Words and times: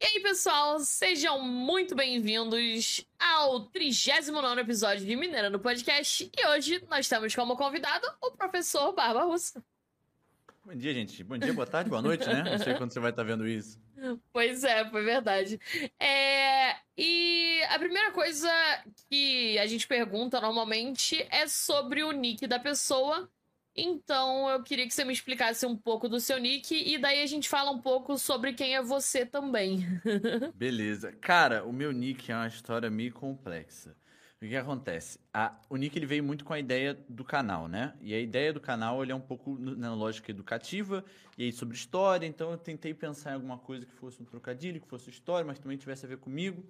E 0.00 0.06
aí, 0.06 0.20
pessoal, 0.20 0.78
sejam 0.78 1.40
muito 1.42 1.92
bem-vindos 1.96 3.04
ao 3.18 3.62
39 3.66 4.60
episódio 4.60 5.04
de 5.04 5.16
Mineira 5.16 5.50
no 5.50 5.58
Podcast. 5.58 6.30
E 6.38 6.46
hoje 6.46 6.80
nós 6.88 7.08
temos 7.08 7.34
como 7.34 7.56
convidado 7.56 8.06
o 8.22 8.30
professor 8.30 8.92
Barba 8.92 9.24
Russa. 9.24 9.60
Bom 10.64 10.72
dia, 10.76 10.94
gente. 10.94 11.24
Bom 11.24 11.36
dia, 11.36 11.52
boa 11.52 11.66
tarde, 11.66 11.90
boa 11.90 12.00
noite, 12.00 12.24
né? 12.28 12.44
Não 12.44 12.58
sei 12.58 12.74
quando 12.74 12.92
você 12.92 13.00
vai 13.00 13.10
estar 13.10 13.24
vendo 13.24 13.44
isso. 13.44 13.76
Pois 14.32 14.62
é, 14.62 14.88
foi 14.88 15.02
verdade. 15.02 15.60
É... 15.98 16.76
E 16.96 17.60
a 17.68 17.78
primeira 17.80 18.12
coisa 18.12 18.48
que 19.10 19.58
a 19.58 19.66
gente 19.66 19.88
pergunta 19.88 20.40
normalmente 20.40 21.26
é 21.28 21.48
sobre 21.48 22.04
o 22.04 22.12
nick 22.12 22.46
da 22.46 22.60
pessoa. 22.60 23.28
Então 23.80 24.48
eu 24.50 24.62
queria 24.62 24.86
que 24.86 24.92
você 24.92 25.04
me 25.04 25.12
explicasse 25.12 25.64
um 25.64 25.76
pouco 25.76 26.08
do 26.08 26.18
seu 26.18 26.38
nick 26.38 26.74
e 26.74 26.98
daí 26.98 27.22
a 27.22 27.26
gente 27.26 27.48
fala 27.48 27.70
um 27.70 27.80
pouco 27.80 28.18
sobre 28.18 28.52
quem 28.52 28.74
é 28.74 28.82
você 28.82 29.24
também. 29.24 29.86
Beleza. 30.54 31.12
Cara, 31.12 31.64
o 31.64 31.72
meu 31.72 31.92
nick 31.92 32.30
é 32.32 32.34
uma 32.34 32.48
história 32.48 32.90
meio 32.90 33.12
complexa. 33.12 33.96
O 34.40 34.46
que, 34.46 34.54
acontece? 34.54 35.18
A, 35.34 35.52
o 35.68 35.76
Nick 35.76 35.98
ele 35.98 36.06
veio 36.06 36.22
muito 36.22 36.44
com 36.44 36.52
a 36.52 36.60
ideia 36.60 36.96
do 37.08 37.24
canal, 37.24 37.66
né? 37.66 37.94
E 38.00 38.14
a 38.14 38.20
ideia 38.20 38.52
do 38.52 38.60
canal 38.60 39.02
ele 39.02 39.10
é 39.10 39.14
um 39.14 39.20
pouco 39.20 39.58
na 39.58 39.92
lógica 39.92 40.30
educativa 40.30 41.04
e 41.36 41.42
aí 41.42 41.52
sobre 41.52 41.74
história. 41.74 42.24
Então 42.24 42.52
eu 42.52 42.56
tentei 42.56 42.94
pensar 42.94 43.32
em 43.32 43.34
alguma 43.34 43.58
coisa 43.58 43.84
que 43.84 43.92
fosse 43.92 44.22
um 44.22 44.24
trocadilho, 44.24 44.80
que 44.80 44.86
fosse 44.86 45.10
história, 45.10 45.44
mas 45.44 45.58
também 45.58 45.76
tivesse 45.76 46.06
a 46.06 46.08
ver 46.08 46.18
comigo. 46.18 46.64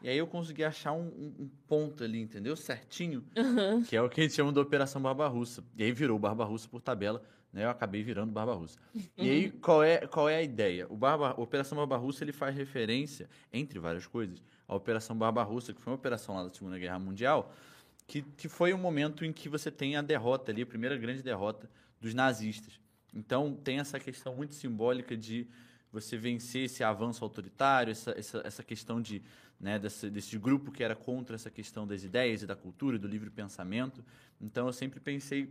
E 0.00 0.08
aí 0.08 0.16
eu 0.16 0.26
consegui 0.26 0.62
achar 0.62 0.92
um, 0.92 1.06
um, 1.06 1.50
ponto 1.66 2.04
ali, 2.04 2.20
entendeu? 2.20 2.56
Certinho, 2.56 3.24
uhum. 3.36 3.82
que 3.82 3.96
é 3.96 4.02
o 4.02 4.08
que 4.08 4.20
a 4.20 4.24
gente 4.24 4.34
chama 4.34 4.52
de 4.52 4.58
Operação 4.58 5.02
Barba 5.02 5.26
Russa. 5.26 5.64
E 5.76 5.82
aí 5.82 5.92
virou 5.92 6.18
Barba 6.18 6.44
Russa 6.44 6.68
por 6.68 6.80
tabela, 6.80 7.22
né? 7.52 7.64
Eu 7.64 7.70
acabei 7.70 8.02
virando 8.02 8.32
Barba 8.32 8.54
Russa. 8.54 8.78
Uhum. 8.94 9.02
E 9.16 9.30
aí 9.30 9.50
qual 9.50 9.82
é, 9.82 10.06
qual 10.06 10.28
é 10.28 10.36
a 10.36 10.42
ideia? 10.42 10.86
O 10.88 10.96
Barba, 10.96 11.30
a 11.30 11.40
Operação 11.40 11.76
Barba 11.76 11.96
Russa 11.96 12.22
ele 12.22 12.32
faz 12.32 12.54
referência, 12.54 13.28
entre 13.52 13.78
várias 13.78 14.06
coisas, 14.06 14.42
à 14.68 14.74
Operação 14.74 15.16
Barba 15.16 15.42
Russa, 15.42 15.72
que 15.72 15.80
foi 15.80 15.92
uma 15.92 15.98
operação 15.98 16.36
lá 16.36 16.44
da 16.44 16.50
Segunda 16.50 16.78
Guerra 16.78 16.98
Mundial, 16.98 17.52
que, 18.06 18.22
que 18.22 18.48
foi 18.48 18.72
um 18.72 18.78
momento 18.78 19.24
em 19.24 19.32
que 19.32 19.48
você 19.48 19.70
tem 19.70 19.96
a 19.96 20.02
derrota 20.02 20.52
ali, 20.52 20.62
a 20.62 20.66
primeira 20.66 20.96
grande 20.96 21.22
derrota 21.22 21.68
dos 22.00 22.14
nazistas. 22.14 22.78
Então 23.12 23.54
tem 23.54 23.80
essa 23.80 23.98
questão 23.98 24.36
muito 24.36 24.54
simbólica 24.54 25.16
de 25.16 25.48
você 25.92 26.16
vencer 26.16 26.64
esse 26.64 26.84
avanço 26.84 27.24
autoritário, 27.24 27.90
essa, 27.90 28.10
essa, 28.12 28.42
essa 28.44 28.62
questão 28.62 29.00
de, 29.00 29.22
né, 29.60 29.78
desse, 29.78 30.10
desse 30.10 30.38
grupo 30.38 30.70
que 30.70 30.82
era 30.82 30.94
contra 30.94 31.34
essa 31.34 31.50
questão 31.50 31.86
das 31.86 32.04
ideias 32.04 32.42
e 32.42 32.46
da 32.46 32.54
cultura 32.54 32.96
e 32.96 32.98
do 32.98 33.08
livre 33.08 33.30
pensamento. 33.30 34.04
Então 34.40 34.66
eu 34.66 34.72
sempre 34.72 35.00
pensei 35.00 35.48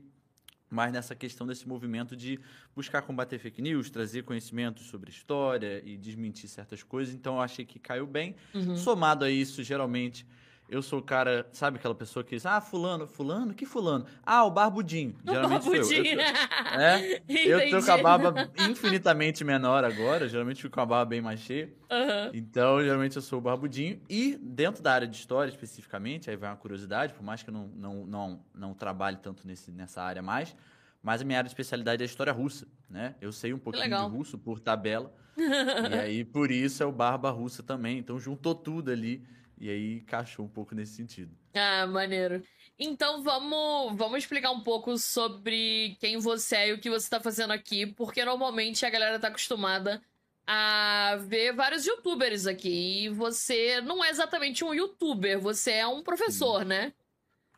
mais 0.69 0.91
nessa 0.91 1.15
questão 1.15 1.47
desse 1.47 1.67
movimento 1.67 2.15
de 2.15 2.39
buscar 2.75 3.01
combater 3.01 3.39
fake 3.39 3.61
news, 3.61 3.89
trazer 3.89 4.23
conhecimentos 4.23 4.87
sobre 4.87 5.09
história 5.09 5.81
e 5.85 5.97
desmentir 5.97 6.49
certas 6.49 6.83
coisas. 6.83 7.13
Então 7.13 7.35
eu 7.35 7.41
achei 7.41 7.65
que 7.65 7.79
caiu 7.79 8.05
bem. 8.05 8.35
Uhum. 8.53 8.75
Somado 8.75 9.23
a 9.23 9.31
isso, 9.31 9.63
geralmente 9.63 10.25
eu 10.69 10.81
sou 10.81 10.99
o 10.99 11.01
cara, 11.01 11.47
sabe 11.53 11.77
aquela 11.77 11.95
pessoa 11.95 12.23
que 12.23 12.35
diz, 12.35 12.45
ah, 12.45 12.59
fulano, 12.59 13.07
fulano, 13.07 13.53
que 13.53 13.65
fulano? 13.65 14.05
Ah, 14.25 14.43
o 14.43 14.51
barbudinho. 14.51 15.15
O 15.25 15.27
geralmente 15.31 15.63
barbudinho. 15.63 16.05
Eu. 16.05 16.19
Eu, 16.19 17.59
é, 17.59 17.69
eu 17.69 17.79
tô 17.79 17.85
com 17.85 17.91
a 17.91 17.97
barba 17.97 18.51
infinitamente 18.69 19.43
menor 19.45 19.85
agora, 19.85 20.27
geralmente 20.27 20.61
fico 20.61 20.73
com 20.73 20.81
a 20.81 20.85
barba 20.85 21.05
bem 21.05 21.21
mais 21.21 21.39
cheia. 21.39 21.73
Uhum. 21.89 22.31
Então, 22.33 22.81
geralmente 22.81 23.15
eu 23.15 23.21
sou 23.21 23.39
o 23.39 23.41
barbudinho. 23.41 24.01
E 24.09 24.37
dentro 24.41 24.83
da 24.83 24.91
área 24.91 25.07
de 25.07 25.15
história, 25.15 25.49
especificamente, 25.49 26.29
aí 26.29 26.35
vai 26.35 26.49
uma 26.49 26.57
curiosidade, 26.57 27.13
por 27.13 27.23
mais 27.23 27.41
que 27.41 27.49
eu 27.49 27.53
não, 27.53 27.67
não, 27.67 28.05
não, 28.05 28.39
não 28.53 28.73
trabalhe 28.73 29.17
tanto 29.17 29.47
nesse, 29.47 29.71
nessa 29.71 30.01
área 30.01 30.21
mais, 30.21 30.53
mas 31.01 31.21
a 31.21 31.25
minha 31.25 31.37
área 31.37 31.47
de 31.47 31.53
especialidade 31.53 32.03
é 32.03 32.05
a 32.05 32.05
história 32.05 32.33
russa, 32.33 32.67
né? 32.89 33.15
Eu 33.21 33.31
sei 33.31 33.53
um 33.53 33.59
pouquinho 33.59 33.87
de 33.87 34.17
russo 34.17 34.37
por 34.37 34.59
tabela. 34.59 35.13
e 35.37 35.93
aí, 35.93 36.25
por 36.25 36.51
isso, 36.51 36.83
é 36.83 36.85
o 36.85 36.91
barba 36.91 37.29
russa 37.29 37.63
também. 37.63 37.99
Então, 37.99 38.19
juntou 38.19 38.53
tudo 38.53 38.91
ali 38.91 39.23
e 39.59 39.69
aí 39.69 39.93
encaixou 39.97 40.45
um 40.45 40.49
pouco 40.49 40.75
nesse 40.75 40.93
sentido. 40.93 41.35
Ah, 41.53 41.87
maneiro. 41.87 42.43
Então 42.77 43.23
vamos, 43.23 43.97
vamos 43.97 44.19
explicar 44.19 44.51
um 44.51 44.61
pouco 44.61 44.97
sobre 44.97 45.97
quem 45.99 46.17
você 46.17 46.55
é 46.55 46.69
e 46.69 46.73
o 46.73 46.79
que 46.79 46.89
você 46.89 47.05
está 47.05 47.19
fazendo 47.19 47.51
aqui, 47.51 47.85
porque 47.85 48.23
normalmente 48.23 48.85
a 48.85 48.89
galera 48.89 49.19
tá 49.19 49.29
acostumada 49.29 50.01
a 50.45 51.17
ver 51.27 51.53
vários 51.53 51.85
youtubers 51.85 52.45
aqui. 52.45 53.05
E 53.05 53.09
você 53.09 53.81
não 53.81 54.03
é 54.03 54.09
exatamente 54.09 54.63
um 54.63 54.73
youtuber, 54.73 55.39
você 55.39 55.71
é 55.71 55.87
um 55.87 56.03
professor, 56.03 56.61
Sim. 56.61 56.67
né? 56.67 56.93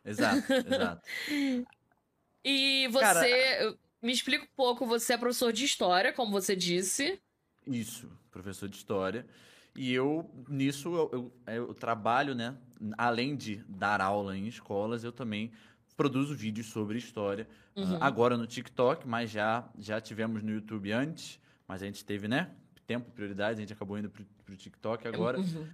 Exato, 0.06 0.54
exato. 0.54 1.10
e 2.44 2.88
você. 2.88 3.30
Cara... 3.30 3.78
Me 4.02 4.14
explica 4.14 4.46
um 4.46 4.56
pouco, 4.56 4.86
você 4.86 5.14
é 5.14 5.18
professor 5.18 5.52
de 5.52 5.66
história, 5.66 6.14
como 6.14 6.32
você 6.32 6.56
disse. 6.56 7.20
Isso, 7.68 8.10
professor 8.32 8.70
de 8.70 8.78
história. 8.78 9.26
E 9.76 9.94
eu, 9.94 10.30
nisso, 10.48 10.90
eu, 10.96 11.34
eu, 11.48 11.54
eu, 11.54 11.74
trabalho, 11.74 12.34
né? 12.34 12.58
Além 12.98 13.36
de 13.36 13.64
dar 13.68 14.02
aula 14.02 14.38
em 14.38 14.48
escolas, 14.48 15.04
eu 15.04 15.12
também 15.12 15.52
produzo 15.96 16.36
vídeos 16.36 16.68
sobre 16.68 16.98
história. 16.98 17.48
Uhum. 17.76 17.96
Uh, 17.96 17.98
agora 18.04 18.38
no 18.38 18.48
TikTok, 18.48 19.08
mas 19.08 19.30
já, 19.30 19.68
já 19.78 20.02
tivemos 20.02 20.42
no 20.44 20.52
YouTube 20.52 20.92
antes. 20.92 21.40
Mas 21.68 21.84
a 21.84 21.86
gente 21.86 22.04
teve, 22.04 22.28
né? 22.28 22.52
Tempo, 22.88 23.12
prioridade, 23.12 23.60
a 23.60 23.62
gente 23.62 23.74
acabou 23.74 23.98
indo 23.98 24.10
pro, 24.10 24.26
pro 24.44 24.56
TikTok 24.56 25.08
agora. 25.08 25.40
Uhum. 25.40 25.68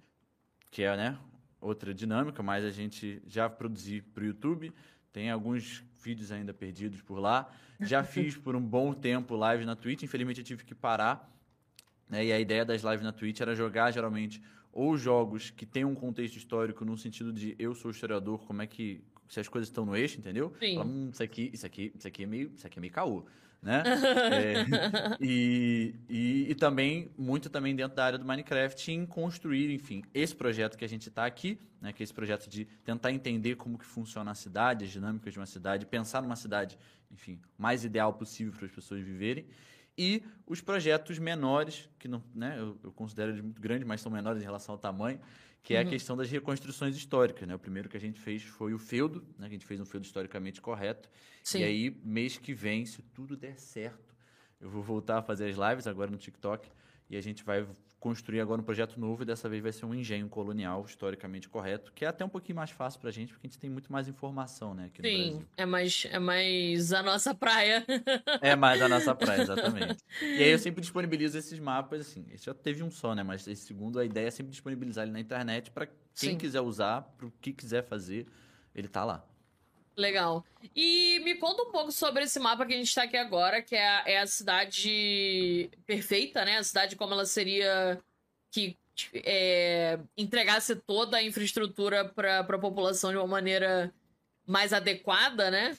Que 0.69 0.83
é, 0.83 0.97
né? 0.97 1.17
Outra 1.62 1.94
dinâmica, 1.94 2.44
mas 2.44 2.66
a 2.66 2.72
gente 2.72 3.22
já 3.25 3.50
produzi 3.50 4.01
pro 4.01 4.25
YouTube. 4.25 4.73
Tem 5.13 5.31
alguns 5.31 5.83
vídeos 6.03 6.31
ainda 6.31 6.53
perdidos 6.53 7.01
por 7.01 7.17
lá. 7.17 7.50
Já 7.79 8.03
fiz 8.03 8.35
por 8.38 8.56
um 8.56 8.62
bom 8.62 8.94
tempo 8.94 9.35
live 9.35 9.63
na 9.63 9.75
Twitch. 9.75 10.03
Infelizmente 10.03 10.41
eu 10.41 10.45
tive 10.45 10.66
que 10.66 10.75
parar 10.75 11.34
né? 12.10 12.26
E 12.26 12.32
a 12.32 12.40
ideia 12.40 12.64
das 12.64 12.82
lives 12.84 13.02
na 13.02 13.12
Twitch 13.12 13.42
era 13.42 13.56
jogar 13.56 13.92
geralmente 13.92 14.42
ou 14.72 14.98
jogos 14.98 15.50
que 15.50 15.66
têm 15.66 15.86
um 15.86 15.96
contexto 15.96 16.36
histórico 16.36 16.84
no 16.84 16.98
sentido 16.98 17.32
de 17.32 17.56
eu 17.58 17.74
sou 17.74 17.92
historiador, 17.92 18.40
como 18.46 18.62
é 18.62 18.68
que 18.68 19.02
se 19.28 19.40
as 19.40 19.48
coisas 19.48 19.70
estão 19.70 19.86
no 19.86 19.96
eixo, 19.96 20.20
entendeu? 20.20 20.54
Sim. 20.60 20.76
Fala, 20.76 20.86
hum, 20.86 21.10
isso 21.12 21.24
aqui, 21.24 21.50
isso 21.54 21.66
aqui, 21.66 21.94
isso 21.98 22.08
aqui 22.08 22.24
é 22.24 22.26
meio, 22.26 22.52
isso 22.56 22.68
aqui 22.68 22.78
é 22.78 22.82
meio 22.82 22.94
caô, 22.94 23.26
né? 23.62 23.82
é, 24.32 24.66
e, 25.20 25.96
e, 26.10 26.52
e, 26.52 26.56
também 26.56 27.10
muito 27.18 27.50
também 27.50 27.76
dentro 27.76 27.96
da 27.96 28.06
área 28.06 28.20
do 28.20 28.26
Minecraft 28.26 28.92
em 28.92 29.06
construir, 29.06 29.74
enfim, 29.74 30.04
esse 30.14 30.36
projeto 30.36 30.78
que 30.78 30.86
a 30.86 30.90
gente 30.90 31.08
está 31.08 31.26
aqui, 31.26 31.58
né? 31.82 31.94
Que 31.94 32.04
é 32.04 32.06
esse 32.06 32.14
projeto 32.14 32.48
de 32.48 32.66
tentar 32.84 33.12
entender 33.12 33.56
como 33.56 33.78
que 33.78 33.86
funciona 33.86 34.32
a 34.32 34.36
cidade, 34.36 34.86
as 34.86 34.92
dinâmicas 34.92 35.34
de 35.34 35.40
uma 35.40 35.46
cidade, 35.46 35.86
pensar 35.86 36.22
numa 36.22 36.36
cidade, 36.36 36.78
enfim, 37.10 37.40
mais 37.58 37.86
ideal 37.86 38.14
possível 38.14 38.54
para 38.54 38.66
as 38.66 38.72
pessoas 38.72 39.02
viverem 39.02 39.46
e 39.97 40.23
os 40.45 40.61
projetos 40.61 41.17
menores, 41.17 41.89
que 41.97 42.07
não, 42.07 42.23
né, 42.33 42.56
eu, 42.59 42.78
eu, 42.83 42.91
considero 42.91 43.31
eles 43.31 43.41
muito 43.41 43.61
grandes, 43.61 43.88
mas 43.88 44.01
são 44.01 44.11
menores 44.11 44.41
em 44.41 44.45
relação 44.45 44.73
ao 44.73 44.79
tamanho, 44.79 45.19
que 45.63 45.73
é 45.73 45.81
uhum. 45.81 45.88
a 45.88 45.89
questão 45.89 46.17
das 46.17 46.29
reconstruções 46.29 46.95
históricas. 46.95 47.47
Né? 47.47 47.56
O 47.56 47.59
primeiro 47.59 47.89
que 47.89 47.97
a 47.97 48.00
gente 48.00 48.19
fez 48.19 48.44
foi 48.44 48.73
o 48.73 48.78
feudo, 48.78 49.25
né, 49.38 49.47
que 49.47 49.56
a 49.56 49.57
gente 49.57 49.66
fez 49.66 49.79
um 49.79 49.85
feudo 49.85 50.06
historicamente 50.06 50.61
correto. 50.61 51.09
Sim. 51.44 51.59
E 51.59 51.63
aí, 51.63 52.01
mês 52.03 52.38
que 52.38 52.53
vem, 52.53 52.85
se 52.85 53.01
tudo 53.01 53.35
der 53.35 53.57
certo, 53.57 54.16
eu 54.59 54.69
vou 54.69 54.83
voltar 54.83 55.19
a 55.19 55.22
fazer 55.22 55.50
as 55.50 55.57
lives 55.57 55.88
agora 55.88 56.12
no 56.12 56.17
TikTok 56.17 56.69
e 57.09 57.16
a 57.16 57.22
gente 57.22 57.44
vai 57.44 57.66
construir 58.06 58.40
agora 58.40 58.62
um 58.62 58.64
projeto 58.64 59.00
novo 59.00 59.24
e 59.24 59.26
dessa 59.26 59.50
vez 59.50 59.64
vai 59.64 59.72
ser 59.72 59.84
um 59.88 59.94
engenho 59.96 60.30
colonial 60.30 60.86
historicamente 60.88 61.50
correto, 61.50 61.92
que 61.92 62.06
é 62.06 62.08
até 62.08 62.24
um 62.24 62.30
pouquinho 62.30 62.56
mais 62.56 62.70
fácil 62.70 63.00
pra 63.00 63.10
gente, 63.10 63.34
porque 63.34 63.48
a 63.48 63.50
gente 63.50 63.58
tem 63.58 63.68
muito 63.68 63.92
mais 63.92 64.08
informação, 64.08 64.76
né, 64.76 64.86
aqui 64.86 65.02
no 65.02 65.10
Sim, 65.10 65.30
Brasil. 65.30 65.48
é 65.58 65.66
mais, 65.66 66.08
é 66.12 66.20
mais 66.20 66.94
a 66.94 67.02
nossa 67.02 67.34
praia. 67.34 67.84
é 68.42 68.56
mais 68.56 68.80
a 68.80 68.88
nossa 68.88 69.16
praia, 69.16 69.42
exatamente. 69.42 70.04
e 70.22 70.44
aí 70.44 70.52
eu 70.52 70.60
sempre 70.60 70.82
disponibilizo 70.82 71.36
esses 71.36 71.60
mapas, 71.60 72.02
assim, 72.02 72.28
esse 72.32 72.46
já 72.46 72.54
teve 72.54 72.84
um 72.84 72.92
só, 72.92 73.16
né, 73.16 73.24
mas 73.24 73.48
esse 73.48 73.66
segundo, 73.66 73.98
a 73.98 74.06
ideia 74.06 74.28
é 74.28 74.32
sempre 74.32 74.52
disponibilizar 74.52 75.04
ele 75.04 75.12
na 75.12 75.20
internet 75.20 75.72
para 75.72 75.88
quem 75.88 75.96
Sim. 76.14 76.38
quiser 76.38 76.62
usar, 76.62 77.02
pro 77.18 77.34
que 77.42 77.54
quiser 77.54 77.84
fazer, 77.84 78.28
ele 78.76 78.88
tá 78.88 79.04
lá. 79.04 79.26
Legal. 79.97 80.45
E 80.75 81.19
me 81.23 81.35
conta 81.35 81.63
um 81.63 81.72
pouco 81.72 81.91
sobre 81.91 82.23
esse 82.23 82.39
mapa 82.39 82.66
que 82.66 82.73
a 82.73 82.78
gente 82.78 82.88
está 82.88 83.03
aqui 83.03 83.16
agora, 83.16 83.61
que 83.61 83.75
é 83.75 83.88
a, 83.88 84.03
é 84.06 84.19
a, 84.19 84.28
cidade 84.28 85.69
perfeita, 85.85 86.44
né? 86.44 86.57
A 86.57 86.63
cidade 86.63 86.95
como 86.95 87.13
ela 87.13 87.25
seria 87.25 88.01
que 88.51 88.78
é, 89.13 89.97
entregasse 90.18 90.75
toda 90.75 91.18
a 91.18 91.24
infraestrutura 91.24 92.06
para 92.06 92.39
a 92.39 92.59
população 92.59 93.12
de 93.12 93.18
uma 93.18 93.27
maneira 93.27 93.94
mais 94.45 94.74
adequada, 94.74 95.50
né? 95.50 95.75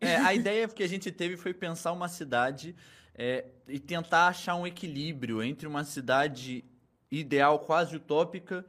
É, 0.00 0.16
a 0.16 0.34
ideia 0.34 0.68
que 0.68 0.82
a 0.82 0.88
gente 0.88 1.10
teve 1.10 1.36
foi 1.36 1.54
pensar 1.54 1.92
uma 1.92 2.08
cidade 2.08 2.74
é, 3.14 3.44
e 3.66 3.78
tentar 3.78 4.28
achar 4.28 4.56
um 4.56 4.66
equilíbrio 4.66 5.42
entre 5.42 5.66
uma 5.66 5.84
cidade 5.84 6.64
ideal, 7.10 7.60
quase 7.60 7.96
utópica, 7.96 8.64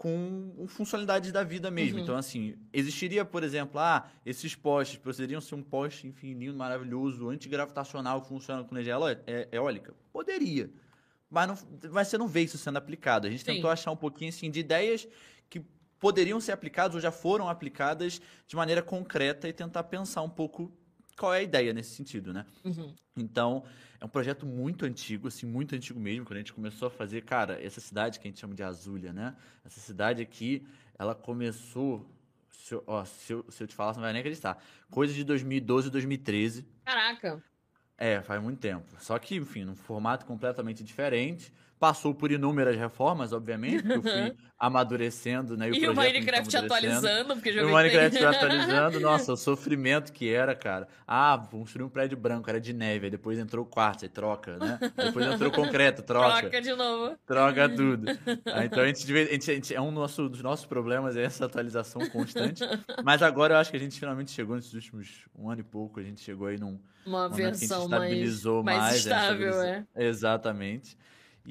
com 0.00 0.64
funcionalidades 0.66 1.30
da 1.30 1.44
vida 1.44 1.70
mesmo. 1.70 1.98
Uhum. 1.98 2.02
Então, 2.04 2.16
assim, 2.16 2.56
existiria, 2.72 3.22
por 3.22 3.44
exemplo, 3.44 3.78
ah, 3.78 4.10
esses 4.24 4.54
postes 4.54 4.96
poderiam 4.96 5.42
ser 5.42 5.56
um 5.56 5.62
poste, 5.62 6.06
enfim, 6.06 6.32
lindo, 6.32 6.56
maravilhoso, 6.56 7.28
antigravitacional 7.28 8.22
que 8.22 8.28
funciona 8.28 8.64
com 8.64 8.74
energia 8.74 8.94
é, 9.26 9.46
eólica? 9.52 9.94
Poderia. 10.10 10.70
Mas, 11.28 11.48
não, 11.48 11.58
mas 11.92 12.08
você 12.08 12.16
não 12.16 12.26
vê 12.26 12.40
isso 12.40 12.56
sendo 12.56 12.78
aplicado. 12.78 13.26
A 13.26 13.30
gente 13.30 13.44
Sim. 13.44 13.56
tentou 13.56 13.68
achar 13.68 13.90
um 13.90 13.96
pouquinho, 13.96 14.30
assim, 14.30 14.50
de 14.50 14.60
ideias 14.60 15.06
que 15.50 15.62
poderiam 15.98 16.40
ser 16.40 16.52
aplicadas 16.52 16.94
ou 16.94 17.00
já 17.02 17.12
foram 17.12 17.46
aplicadas 17.46 18.22
de 18.46 18.56
maneira 18.56 18.80
concreta 18.80 19.50
e 19.50 19.52
tentar 19.52 19.82
pensar 19.82 20.22
um 20.22 20.30
pouco 20.30 20.72
qual 21.14 21.34
é 21.34 21.40
a 21.40 21.42
ideia 21.42 21.74
nesse 21.74 21.94
sentido, 21.94 22.32
né? 22.32 22.46
Uhum. 22.64 22.94
Então, 23.18 23.64
é 24.00 24.04
um 24.04 24.08
projeto 24.08 24.46
muito 24.46 24.86
antigo, 24.86 25.28
assim, 25.28 25.46
muito 25.46 25.74
antigo 25.74 26.00
mesmo, 26.00 26.24
quando 26.24 26.36
a 26.36 26.40
gente 26.40 26.54
começou 26.54 26.88
a 26.88 26.90
fazer, 26.90 27.22
cara, 27.22 27.62
essa 27.62 27.80
cidade 27.80 28.18
que 28.18 28.26
a 28.26 28.30
gente 28.30 28.40
chama 28.40 28.54
de 28.54 28.62
Azulha, 28.62 29.12
né? 29.12 29.36
Essa 29.64 29.78
cidade 29.78 30.22
aqui, 30.22 30.66
ela 30.98 31.14
começou, 31.14 32.10
se 32.50 32.74
eu, 32.74 32.82
ó, 32.86 33.04
se 33.04 33.32
eu, 33.32 33.44
se 33.50 33.62
eu 33.62 33.66
te 33.66 33.74
falar, 33.74 33.92
você 33.92 33.98
não 33.98 34.04
vai 34.04 34.12
nem 34.14 34.20
acreditar, 34.20 34.62
coisa 34.90 35.12
de 35.12 35.22
2012, 35.22 35.90
2013. 35.90 36.66
Caraca. 36.84 37.42
É, 37.98 38.22
faz 38.22 38.42
muito 38.42 38.58
tempo. 38.58 38.86
Só 38.98 39.18
que, 39.18 39.36
enfim, 39.36 39.64
num 39.64 39.74
formato 39.74 40.24
completamente 40.24 40.82
diferente. 40.82 41.52
Passou 41.80 42.14
por 42.14 42.30
inúmeras 42.30 42.76
reformas, 42.76 43.32
obviamente, 43.32 43.82
porque 43.82 43.96
eu 43.96 44.02
fui 44.02 44.36
amadurecendo, 44.58 45.56
né? 45.56 45.68
E, 45.68 45.70
o, 45.70 45.94
projeto 45.94 45.96
Minecraft 45.96 46.56
atualizando, 46.58 47.34
porque 47.34 47.50
já 47.50 47.62
E 47.62 47.64
o 47.64 47.70
Minecraft 47.70 48.18
que 48.18 48.24
atualizando, 48.26 49.00
nossa, 49.00 49.32
o 49.32 49.36
sofrimento 49.36 50.12
que 50.12 50.30
era, 50.30 50.54
cara. 50.54 50.86
Ah, 51.06 51.34
vamos 51.36 51.52
construir 51.52 51.84
um 51.84 51.88
prédio 51.88 52.18
branco, 52.18 52.50
era 52.50 52.60
de 52.60 52.74
neve, 52.74 53.06
aí 53.06 53.10
depois 53.10 53.38
entrou 53.38 53.64
quartzo, 53.64 54.04
aí 54.04 54.10
troca, 54.10 54.58
né? 54.58 54.78
Aí 54.82 55.06
depois 55.06 55.26
entrou 55.26 55.50
concreto, 55.50 56.02
troca. 56.02 56.40
Troca 56.42 56.60
de 56.60 56.74
novo. 56.74 57.16
Troca 57.26 57.66
tudo. 57.74 58.06
Ah, 58.44 58.66
então 58.66 58.82
a 58.82 58.86
gente, 58.86 59.10
a 59.10 59.24
gente, 59.24 59.50
a 59.50 59.54
gente- 59.54 59.74
é 59.74 59.80
um 59.80 59.90
nosso, 59.90 60.28
dos 60.28 60.42
nossos 60.42 60.66
problemas 60.66 61.16
é 61.16 61.22
essa 61.22 61.46
atualização 61.46 62.06
constante. 62.10 62.62
Mas 63.02 63.22
agora 63.22 63.54
eu 63.54 63.58
acho 63.58 63.70
que 63.70 63.78
a 63.78 63.80
gente 63.80 63.98
finalmente 63.98 64.32
chegou 64.32 64.54
nesses 64.54 64.74
últimos 64.74 65.24
um 65.34 65.48
ano 65.48 65.62
e 65.62 65.64
pouco, 65.64 65.98
a 65.98 66.02
gente 66.02 66.20
chegou 66.20 66.46
aí 66.46 66.58
num 66.58 66.78
Uma 67.06 67.30
momento 67.30 67.36
que 67.36 67.42
a 67.42 67.46
gente 67.52 67.60
versão 67.60 67.88
mais, 67.88 68.02
estabilizou 68.02 68.62
mais, 68.62 68.78
mais, 68.78 68.94
é, 68.94 68.98
estável, 68.98 69.62
é. 69.62 69.86
Exatamente. 69.96 70.98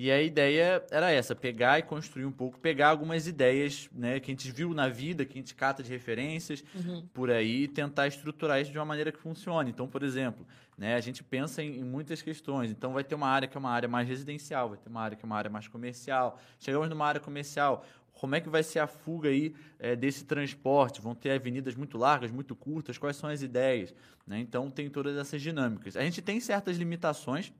E 0.01 0.09
a 0.09 0.21
ideia 0.21 0.81
era 0.91 1.11
essa, 1.11 1.35
pegar 1.35 1.77
e 1.77 1.83
construir 1.83 2.23
um 2.23 2.31
pouco, 2.31 2.57
pegar 2.57 2.87
algumas 2.87 3.27
ideias, 3.27 3.89
né, 3.91 4.17
que 4.21 4.31
a 4.31 4.33
gente 4.33 4.49
viu 4.49 4.73
na 4.73 4.87
vida, 4.87 5.25
que 5.25 5.33
a 5.37 5.41
gente 5.41 5.53
cata 5.53 5.83
de 5.83 5.89
referências 5.89 6.63
Uhum. 6.73 7.05
por 7.13 7.29
aí 7.29 7.63
e 7.63 7.67
tentar 7.67 8.07
estruturar 8.07 8.61
isso 8.61 8.71
de 8.71 8.77
uma 8.77 8.85
maneira 8.85 9.11
que 9.11 9.19
funcione. 9.19 9.71
Então, 9.71 9.89
por 9.89 10.01
exemplo, 10.01 10.47
né, 10.77 10.95
a 10.95 11.01
gente 11.01 11.21
pensa 11.21 11.61
em, 11.61 11.79
em 11.79 11.83
muitas 11.83 12.21
questões. 12.21 12.71
Então, 12.71 12.93
vai 12.93 13.03
ter 13.03 13.13
uma 13.13 13.27
área 13.27 13.45
que 13.45 13.57
é 13.57 13.59
uma 13.59 13.71
área 13.71 13.89
mais 13.89 14.07
residencial, 14.07 14.69
vai 14.69 14.77
ter 14.77 14.87
uma 14.87 15.01
área 15.01 15.17
que 15.17 15.25
é 15.25 15.27
uma 15.27 15.35
área 15.35 15.51
mais 15.51 15.67
comercial. 15.67 16.39
Chegamos 16.61 16.87
numa 16.87 17.05
área 17.05 17.19
comercial, 17.19 17.85
como 18.13 18.35
é 18.35 18.39
que 18.39 18.47
vai 18.47 18.63
ser 18.63 18.79
a 18.79 18.87
fuga 18.87 19.27
aí 19.27 19.53
eh, 19.79 19.97
desse 19.97 20.23
transporte? 20.23 21.01
Vão 21.01 21.13
ter 21.13 21.31
avenidas 21.31 21.75
muito 21.75 21.97
largas, 21.97 22.31
muito 22.31 22.55
curtas? 22.55 22.97
Quais 22.97 23.17
são 23.17 23.29
as 23.29 23.41
ideias? 23.41 23.93
né? 24.25 24.39
Então, 24.39 24.69
tem 24.71 24.89
todas 24.89 25.17
essas 25.17 25.41
dinâmicas. 25.41 25.97
A 25.97 26.03
gente 26.03 26.21
tem 26.21 26.39
certas 26.39 26.77
limitações, 26.77 27.51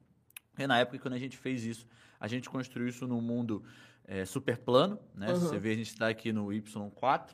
e 0.57 0.65
na 0.65 0.80
época, 0.80 1.00
quando 1.00 1.15
a 1.15 1.19
gente 1.19 1.36
fez 1.36 1.65
isso, 1.65 1.86
a 2.19 2.27
gente 2.27 2.50
construiu 2.50 2.88
isso 2.88 3.07
num 3.07 3.21
mundo 3.21 3.63
eh, 4.07 4.25
super 4.25 4.57
plano, 4.57 5.00
né? 5.16 5.30
Uhum. 5.31 5.39
Você 5.39 5.57
vê, 5.57 5.71
a 5.71 5.75
gente 5.75 5.92
está 5.92 6.07
aqui 6.10 6.31
no 6.33 6.48
Y4. 6.48 7.30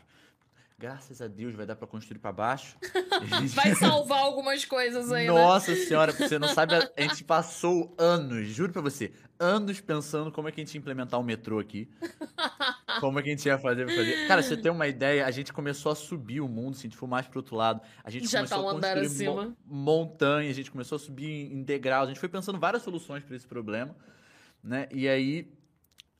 Graças 0.77 1.21
a 1.21 1.27
Deus 1.29 1.55
vai 1.55 1.65
dar 1.65 1.77
para 1.77 1.87
construir 1.87 2.19
para 2.19 2.33
baixo. 2.33 2.75
Gente- 3.39 3.55
Vai 3.55 3.73
salvar 3.75 4.19
algumas 4.19 4.65
coisas 4.65 5.09
aí, 5.09 5.25
né? 5.25 5.31
Nossa 5.31 5.73
senhora, 5.73 6.11
você 6.11 6.37
não 6.37 6.49
sabe, 6.49 6.75
a 6.75 7.01
gente 7.01 7.23
passou 7.23 7.95
anos, 7.97 8.49
juro 8.49 8.73
pra 8.73 8.81
você, 8.81 9.13
anos 9.39 9.79
pensando 9.79 10.33
como 10.33 10.49
é 10.49 10.51
que 10.51 10.59
a 10.59 10.65
gente 10.65 10.73
ia 10.75 10.79
implementar 10.79 11.17
o 11.17 11.23
metrô 11.23 11.59
aqui. 11.59 11.89
Como 13.01 13.19
é 13.19 13.21
que 13.21 13.27
a 13.29 13.31
gente 13.33 13.45
ia 13.45 13.57
fazer 13.57 13.85
fazer. 13.89 14.25
Cara, 14.25 14.41
você 14.41 14.55
tem 14.55 14.71
uma 14.71 14.87
ideia, 14.87 15.25
a 15.25 15.31
gente 15.31 15.51
começou 15.51 15.91
a 15.91 15.95
subir 15.95 16.39
o 16.39 16.47
mundo, 16.47 16.75
se 16.75 16.79
a 16.81 16.83
gente 16.89 16.95
for 16.95 17.07
mais 17.07 17.27
pro 17.27 17.39
outro 17.39 17.53
lado, 17.57 17.81
a 18.01 18.09
gente 18.09 18.25
Já 18.25 18.37
começou 18.39 18.57
tá 18.57 18.63
um 18.63 18.69
a 18.69 18.73
construir 18.73 19.05
acima. 19.05 19.57
montanha, 19.65 20.49
a 20.49 20.53
gente 20.53 20.71
começou 20.71 20.95
a 20.95 20.99
subir 20.99 21.25
em 21.25 21.53
em 21.55 21.63
degraus, 21.63 22.05
a 22.05 22.07
gente 22.11 22.19
foi 22.21 22.29
pensando 22.29 22.57
várias 22.57 22.83
soluções 22.83 23.21
para 23.23 23.35
esse 23.35 23.45
problema, 23.45 23.93
né? 24.65 24.87
E 24.91 25.07
aí 25.07 25.47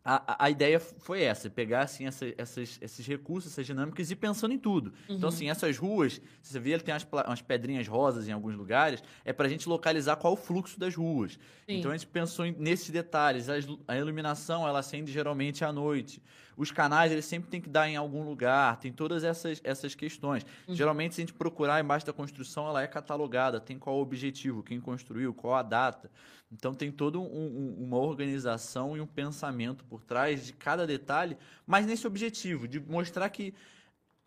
a, 0.07 0.33
a- 0.33 0.45
a 0.45 0.49
ideia 0.51 0.79
foi 0.79 1.23
essa, 1.23 1.49
pegar 1.49 1.81
assim 1.81 2.05
essa- 2.05 2.31
essas, 2.37 2.77
esses 2.79 3.07
recursos, 3.07 3.51
essas 3.51 3.65
dinâmicas 3.65 4.09
e 4.09 4.13
ir 4.13 4.17
pensando 4.17 4.53
em 4.53 4.59
tudo. 4.59 4.93
Uhum. 5.09 5.15
Então, 5.15 5.29
assim, 5.29 5.49
essas 5.49 5.75
ruas, 5.79 6.21
você 6.43 6.59
vê, 6.59 6.71
ele 6.73 6.83
tem 6.83 6.93
umas, 6.93 7.07
umas 7.25 7.41
pedrinhas 7.41 7.87
rosas 7.87 8.27
em 8.27 8.31
alguns 8.31 8.53
lugares, 8.55 9.03
é 9.23 9.33
pra 9.33 9.49
gente 9.49 9.67
localizar 9.67 10.15
qual 10.17 10.33
o 10.33 10.37
fluxo 10.37 10.79
das 10.79 10.93
ruas. 10.95 11.31
Sim. 11.67 11.79
Então 11.79 11.89
a 11.89 11.97
gente 11.97 12.05
pensou 12.07 12.45
em- 12.45 12.55
nesses 12.57 12.91
detalhes. 12.91 13.47
Lu- 13.65 13.79
A, 13.87 13.97
iluminação, 13.97 14.67
ela 14.67 14.77
acende 14.79 15.11
geralmente 15.11 15.65
à 15.65 15.73
noite. 15.73 16.21
Os 16.57 16.71
canais, 16.71 17.11
eles 17.11 17.25
sempre 17.25 17.49
tem 17.49 17.59
que 17.59 17.69
dar 17.69 17.89
em 17.89 17.95
algum 17.95 18.23
lugar. 18.23 18.77
Tem 18.79 18.91
todas 18.91 19.23
essas, 19.23 19.59
essas 19.63 19.93
questões. 19.95 20.45
Uhum. 20.67 20.75
Geralmente, 20.75 21.15
se 21.15 21.21
a 21.21 21.23
gente 21.23 21.33
procurar 21.33 21.81
embaixo 21.83 22.05
da 22.05 22.13
construção, 22.13 22.67
ela 22.67 22.81
é 22.81 22.87
catalogada. 22.87 23.59
Tem 23.59 23.77
qual 23.77 23.97
o 23.97 24.01
objetivo, 24.01 24.63
quem 24.63 24.79
construiu, 24.79 25.33
qual 25.33 25.55
a 25.55 25.61
data. 25.63 26.09
Então 26.51 26.73
tem 26.73 26.91
toda 26.91 27.19
um- 27.19 27.23
um- 27.25 27.83
uma 27.83 27.97
organização 27.97 28.95
e 28.95 29.01
um 29.01 29.07
pensamento 29.07 29.83
por 29.85 30.03
trás 30.03 30.45
de 30.45 30.53
cada 30.53 30.85
detalhe, 30.87 31.37
mas 31.65 31.85
nesse 31.85 32.07
objetivo, 32.07 32.67
de 32.67 32.79
mostrar 32.79 33.29
que 33.29 33.53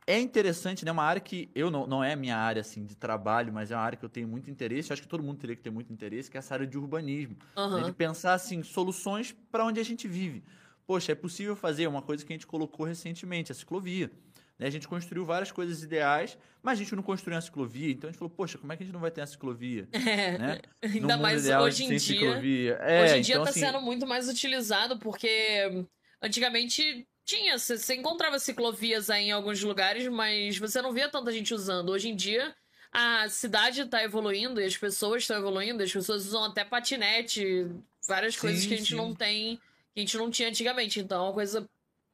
é 0.07 0.19
interessante, 0.19 0.85
né? 0.87 0.91
Uma 0.91 1.03
área 1.05 1.21
que 1.21 1.51
eu 1.55 1.71
não, 1.71 1.87
não 1.87 2.03
é 2.03 2.15
a 2.15 2.17
minha 2.17 2.37
área 2.37 2.61
assim 2.61 2.85
de 2.87 2.97
trabalho, 2.97 3.53
mas 3.53 3.71
é 3.71 3.77
uma 3.77 3.83
área 3.83 3.97
que 3.99 4.05
eu 4.05 4.09
tenho 4.09 4.27
muito 4.27 4.51
interesse. 4.51 4.91
Acho 4.91 5.03
que 5.03 5.09
todo 5.09 5.23
mundo 5.23 5.39
teria 5.39 5.55
que 5.55 5.61
ter 5.63 5.71
muito 5.71 5.93
interesse, 5.93 6.31
que 6.31 6.37
é 6.37 6.41
essa 6.41 6.55
área 6.55 6.67
de 6.67 6.79
urbanismo, 6.79 7.37
né? 7.39 7.45
Aham. 7.57 7.83
de 7.85 7.93
pensar 7.93 8.33
assim 8.33 8.63
soluções 8.63 9.37
para 9.53 9.65
onde 9.67 9.79
a 9.79 9.85
gente 9.85 10.09
vive. 10.09 10.43
Poxa, 10.89 11.13
é 11.13 11.15
possível 11.15 11.55
fazer 11.55 11.87
uma 11.87 12.01
coisa 12.01 12.25
que 12.25 12.33
a 12.33 12.35
gente 12.35 12.47
colocou 12.47 12.87
recentemente, 12.87 13.53
a 13.53 13.55
ciclovia. 13.55 14.11
né? 14.59 14.67
A 14.67 14.71
gente 14.71 14.89
construiu 14.89 15.23
várias 15.23 15.53
coisas 15.53 15.83
ideais, 15.83 16.39
mas 16.63 16.79
a 16.79 16.83
gente 16.83 16.97
não 16.97 17.03
construiu 17.03 17.35
uma 17.37 17.43
ciclovia. 17.43 17.93
Então 17.93 18.09
a 18.09 18.11
gente 18.11 18.19
falou, 18.19 18.33
poxa, 18.35 18.57
como 18.57 18.73
é 18.73 18.77
que 18.77 18.83
a 18.83 18.87
gente 18.87 18.95
não 18.95 19.01
vai 19.03 19.11
ter 19.11 19.21
uma 19.21 19.27
ciclovia? 19.27 19.87
É. 19.93 20.39
né? 20.39 20.61
Ainda 20.83 21.19
mais 21.19 21.43
ideal, 21.45 21.61
a 21.63 21.67
hoje 21.67 21.85
em 21.85 21.89
dia. 21.89 22.01
ciclovia. 22.01 22.73
É, 22.81 23.05
Hoje 23.05 23.17
em 23.19 23.21
dia 23.21 23.35
então, 23.35 23.45
tá 23.45 23.51
assim, 23.51 23.61
sendo 23.61 23.83
muito 23.83 24.07
mais 24.07 24.31
utilizado, 24.31 24.99
porque 24.99 25.85
antigamente 26.23 27.07
tinha, 27.23 27.59
você 27.59 27.77
você 27.77 27.95
encontrava 27.95 28.39
ciclovias 28.39 29.11
aí 29.11 29.27
em 29.27 29.31
alguns 29.33 29.63
lugares, 29.63 30.09
mas 30.09 30.57
você 30.57 30.81
não 30.81 30.95
via 30.95 31.11
tanta 31.11 31.31
gente 31.31 31.53
usando. 31.53 31.91
Hoje 31.91 32.09
em 32.09 32.17
dia, 32.17 32.55
a 32.91 33.29
cidade 33.29 33.85
tá 33.85 34.03
evoluindo 34.03 34.59
e 34.59 34.65
as 34.65 34.75
pessoas 34.79 35.23
estão 35.23 35.37
evoluindo, 35.37 35.83
as 35.83 35.93
pessoas 35.93 36.25
usam 36.25 36.45
até 36.45 36.65
patinete, 36.65 37.67
várias 38.09 38.35
Sim, 38.37 38.41
coisas 38.41 38.65
que 38.65 38.73
a 38.73 38.77
gente 38.79 38.89
sim. 38.89 38.97
não 38.97 39.15
tem, 39.15 39.61
que 39.99 40.03
a 40.03 40.05
gente 40.05 40.17
não 40.17 40.31
tinha 40.31 40.49
antigamente. 40.49 41.01
Então 41.01 41.25
é 41.25 41.27
uma 41.29 41.33
coisa 41.35 41.67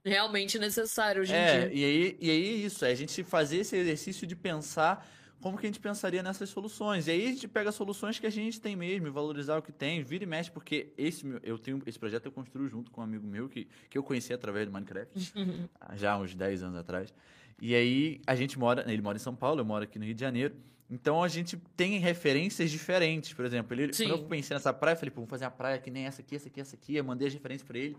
realmente 0.05 0.59
necessária 0.59 1.21
hoje 1.21 1.33
em 1.33 1.37
É, 1.37 1.69
dia. 1.69 1.73
e 1.75 1.85
aí, 1.85 2.19
e 2.21 2.31
aí 2.31 2.49
é 2.49 2.53
isso, 2.67 2.85
é 2.85 2.91
a 2.91 2.95
gente 2.95 3.23
fazer 3.25 3.59
esse 3.59 3.77
exercício 3.77 4.27
de 4.27 4.37
pensar 4.37 5.07
como 5.41 5.59
que 5.59 5.67
a 5.67 5.69
gente 5.69 5.81
pensaria 5.81 6.23
nessas 6.23 6.49
soluções. 6.49 7.07
E 7.07 7.11
aí 7.11 7.27
a 7.27 7.31
gente 7.31 7.47
pega 7.49 7.71
soluções 7.73 8.19
que 8.19 8.27
a 8.27 8.31
gente 8.31 8.61
tem 8.61 8.75
mesmo, 8.77 9.13
valorizar 9.13 9.59
o 9.59 9.63
que 9.63 9.73
tem, 9.73 10.03
vira 10.03 10.25
e 10.25 10.27
mexe, 10.27 10.51
porque 10.51 10.93
esse, 10.97 11.27
meu- 11.27 11.41
eu 11.43 11.59
tenho, 11.59 11.83
esse 11.87 11.99
projeto 11.99 12.27
eu 12.27 12.33
construo 12.33 12.67
junto 12.69 12.91
com 12.91 13.01
um 13.01 13.05
amigo 13.05 13.27
meu 13.27 13.49
que, 13.49 13.67
que 13.91 13.99
eu 13.99 14.03
conheci 14.03 14.33
através 14.33 14.67
do 14.67 14.73
Minecraft, 14.73 15.13
já 15.97 16.13
há 16.13 16.19
uns 16.19 16.35
10 16.35 16.63
anos 16.63 16.79
atrás. 16.79 17.13
E 17.61 17.75
aí 17.75 18.21
a 18.27 18.35
gente 18.35 18.59
mora, 18.59 18.91
ele 18.91 19.03
mora 19.03 19.17
em 19.17 19.21
São 19.21 19.35
Paulo, 19.35 19.61
eu 19.61 19.65
moro 19.65 19.85
aqui 19.85 19.99
no 19.99 20.05
Rio 20.05 20.15
de 20.15 20.21
Janeiro. 20.21 20.55
Então 20.95 21.25
a 21.25 21.29
gente 21.29 21.57
tem 21.77 21.99
referências 21.99 22.71
diferentes, 22.71 23.33
por 23.33 23.45
exemplo. 23.45 23.75
Ele, 23.75 23.93
Sim. 23.93 24.09
quando 24.09 24.21
eu 24.23 24.29
pensei 24.29 24.55
nessa 24.55 24.73
praia, 24.73 24.95
eu 24.95 24.97
falei, 24.97 25.11
pô, 25.11 25.17
vamos 25.17 25.31
fazer 25.31 25.45
uma 25.45 25.51
praia 25.51 25.77
que 25.77 25.91
nem 25.91 26.07
essa 26.07 26.23
aqui, 26.23 26.37
essa 26.37 26.47
aqui, 26.47 26.61
essa 26.61 26.77
aqui. 26.77 26.95
Eu 26.95 27.03
mandei 27.03 27.27
as 27.27 27.35
referências 27.35 27.67
pra 27.67 27.77
ele. 27.77 27.97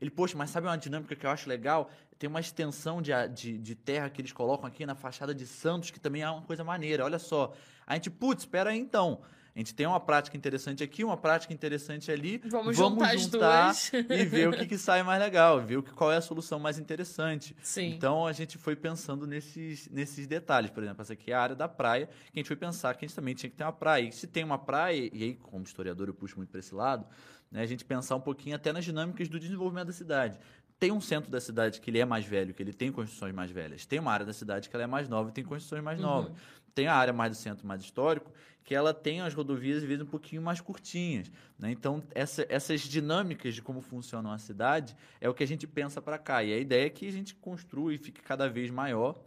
Ele, 0.00 0.10
poxa, 0.10 0.34
mas 0.34 0.48
sabe 0.48 0.66
uma 0.66 0.78
dinâmica 0.78 1.14
que 1.14 1.26
eu 1.26 1.30
acho 1.30 1.46
legal? 1.46 1.90
Tem 2.18 2.26
uma 2.26 2.40
extensão 2.40 3.02
de, 3.02 3.10
de, 3.34 3.58
de 3.58 3.74
terra 3.74 4.08
que 4.08 4.22
eles 4.22 4.32
colocam 4.32 4.66
aqui 4.66 4.86
na 4.86 4.94
fachada 4.94 5.34
de 5.34 5.46
Santos, 5.46 5.90
que 5.90 6.00
também 6.00 6.22
é 6.22 6.30
uma 6.30 6.40
coisa 6.40 6.64
maneira. 6.64 7.04
Olha 7.04 7.18
só. 7.18 7.52
A 7.86 7.94
gente, 7.94 8.08
putz, 8.08 8.44
espera 8.44 8.70
aí 8.70 8.78
então. 8.78 9.20
A 9.58 9.60
gente 9.60 9.74
tem 9.74 9.88
uma 9.88 9.98
prática 9.98 10.36
interessante 10.36 10.84
aqui, 10.84 11.02
uma 11.02 11.16
prática 11.16 11.52
interessante 11.52 12.12
ali. 12.12 12.40
Vamos 12.46 12.76
juntar 12.76 13.12
as 13.12 13.22
juntar 13.22 13.64
duas. 13.66 13.90
e 14.08 14.24
ver 14.24 14.48
o 14.48 14.52
que, 14.52 14.64
que 14.66 14.78
sai 14.78 15.02
mais 15.02 15.20
legal, 15.20 15.60
ver 15.60 15.78
o 15.78 15.82
que, 15.82 15.90
qual 15.90 16.12
é 16.12 16.16
a 16.16 16.20
solução 16.20 16.60
mais 16.60 16.78
interessante. 16.78 17.56
Sim. 17.60 17.88
Então 17.90 18.24
a 18.24 18.32
gente 18.32 18.56
foi 18.56 18.76
pensando 18.76 19.26
nesses, 19.26 19.88
nesses 19.88 20.28
detalhes. 20.28 20.70
Por 20.70 20.84
exemplo, 20.84 21.02
essa 21.02 21.12
aqui 21.14 21.32
é 21.32 21.34
a 21.34 21.42
área 21.42 21.56
da 21.56 21.66
praia, 21.66 22.06
que 22.06 22.12
a 22.34 22.38
gente 22.38 22.46
foi 22.46 22.54
pensar 22.56 22.94
que 22.94 23.04
a 23.04 23.08
gente 23.08 23.16
também 23.16 23.34
tinha 23.34 23.50
que 23.50 23.56
ter 23.56 23.64
uma 23.64 23.72
praia. 23.72 24.04
E 24.04 24.12
se 24.12 24.28
tem 24.28 24.44
uma 24.44 24.58
praia, 24.58 25.10
e 25.12 25.24
aí, 25.24 25.34
como 25.34 25.64
historiador, 25.64 26.06
eu 26.06 26.14
puxo 26.14 26.36
muito 26.36 26.50
para 26.50 26.60
esse 26.60 26.72
lado, 26.72 27.04
né, 27.50 27.60
a 27.60 27.66
gente 27.66 27.84
pensar 27.84 28.14
um 28.14 28.20
pouquinho 28.20 28.54
até 28.54 28.72
nas 28.72 28.84
dinâmicas 28.84 29.28
do 29.28 29.40
desenvolvimento 29.40 29.88
da 29.88 29.92
cidade. 29.92 30.38
Tem 30.78 30.92
um 30.92 31.00
centro 31.00 31.32
da 31.32 31.40
cidade 31.40 31.80
que 31.80 31.90
ele 31.90 31.98
é 31.98 32.04
mais 32.04 32.24
velho, 32.24 32.54
que 32.54 32.62
ele 32.62 32.72
tem 32.72 32.92
construções 32.92 33.34
mais 33.34 33.50
velhas. 33.50 33.84
Tem 33.84 33.98
uma 33.98 34.12
área 34.12 34.24
da 34.24 34.32
cidade 34.32 34.68
que 34.68 34.76
ela 34.76 34.84
é 34.84 34.86
mais 34.86 35.08
nova 35.08 35.30
e 35.30 35.32
tem 35.32 35.42
construções 35.42 35.82
mais 35.82 35.98
Uhum. 35.98 36.06
novas. 36.06 36.32
Tem 36.72 36.86
a 36.86 36.94
área 36.94 37.12
mais 37.12 37.32
do 37.32 37.36
centro, 37.36 37.66
mais 37.66 37.82
histórico, 37.82 38.30
que 38.68 38.74
ela 38.74 38.92
tem 38.92 39.22
as 39.22 39.32
rodovias, 39.32 39.78
às 39.78 39.82
vezes, 39.84 40.02
um 40.02 40.06
pouquinho 40.06 40.42
mais 40.42 40.60
curtinhas. 40.60 41.30
Né? 41.58 41.70
Então, 41.70 42.02
essa- 42.14 42.44
essas 42.50 42.82
dinâmicas 42.82 43.54
de 43.54 43.62
como 43.62 43.80
funciona 43.80 44.28
uma 44.28 44.38
cidade 44.38 44.94
é 45.22 45.26
o 45.26 45.32
que 45.32 45.42
a 45.42 45.46
gente 45.46 45.66
pensa 45.66 46.02
para 46.02 46.18
cá. 46.18 46.44
E 46.44 46.52
a 46.52 46.58
ideia 46.58 46.84
é 46.84 46.90
que 46.90 47.08
a 47.08 47.10
gente 47.10 47.34
construa 47.34 47.94
e 47.94 47.96
fique 47.96 48.20
cada 48.20 48.46
vez 48.46 48.70
maior 48.70 49.18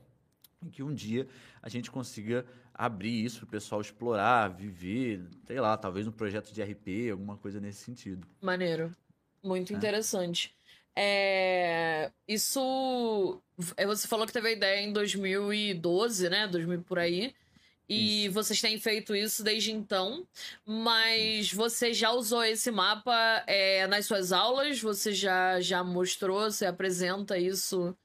e 0.63 0.69
que 0.69 0.83
um 0.83 0.93
dia 0.93 1.27
a 1.59 1.67
gente 1.69 1.89
consiga 1.89 2.45
abrir 2.71 3.25
isso 3.25 3.39
para 3.39 3.47
o 3.47 3.49
pessoal 3.49 3.81
explorar, 3.81 4.49
viver, 4.49 5.23
sei 5.47 5.59
lá, 5.59 5.75
talvez 5.75 6.05
um 6.07 6.11
projeto 6.11 6.53
de 6.53 6.61
RP, 6.61 7.09
alguma 7.09 7.35
coisa 7.35 7.59
nesse 7.59 7.83
sentido. 7.83 8.27
Maneiro. 8.39 8.91
Muito 9.43 9.73
É. 9.73 9.75
interessante. 9.75 10.53
É, 10.95 12.11
Isso. 12.27 13.41
Você 13.87 14.07
falou 14.07 14.27
que 14.27 14.33
teve 14.33 14.49
a 14.49 14.51
ideia 14.51 14.81
em 14.81 14.93
2012, 14.93 16.29
né? 16.29 16.47
2000 16.47 16.83
por 16.83 16.99
aí. 16.99 17.33
E 17.93 18.29
vocês 18.29 18.61
têm 18.61 18.79
feito 18.79 19.15
isso 19.15 19.43
desde 19.43 19.71
então. 19.71 20.25
Mas 20.65 21.51
você 21.51 21.93
já 21.93 22.11
usou 22.11 22.43
esse 22.43 22.71
mapa 22.71 23.43
é, 23.47 23.85
nas 23.87 24.05
suas 24.05 24.31
aulas? 24.31 24.79
Você 24.81 25.13
já, 25.13 25.59
já 25.59 25.83
mostrou? 25.83 26.49
Você 26.49 26.65
apresenta 26.65 27.37
isso 27.37 27.95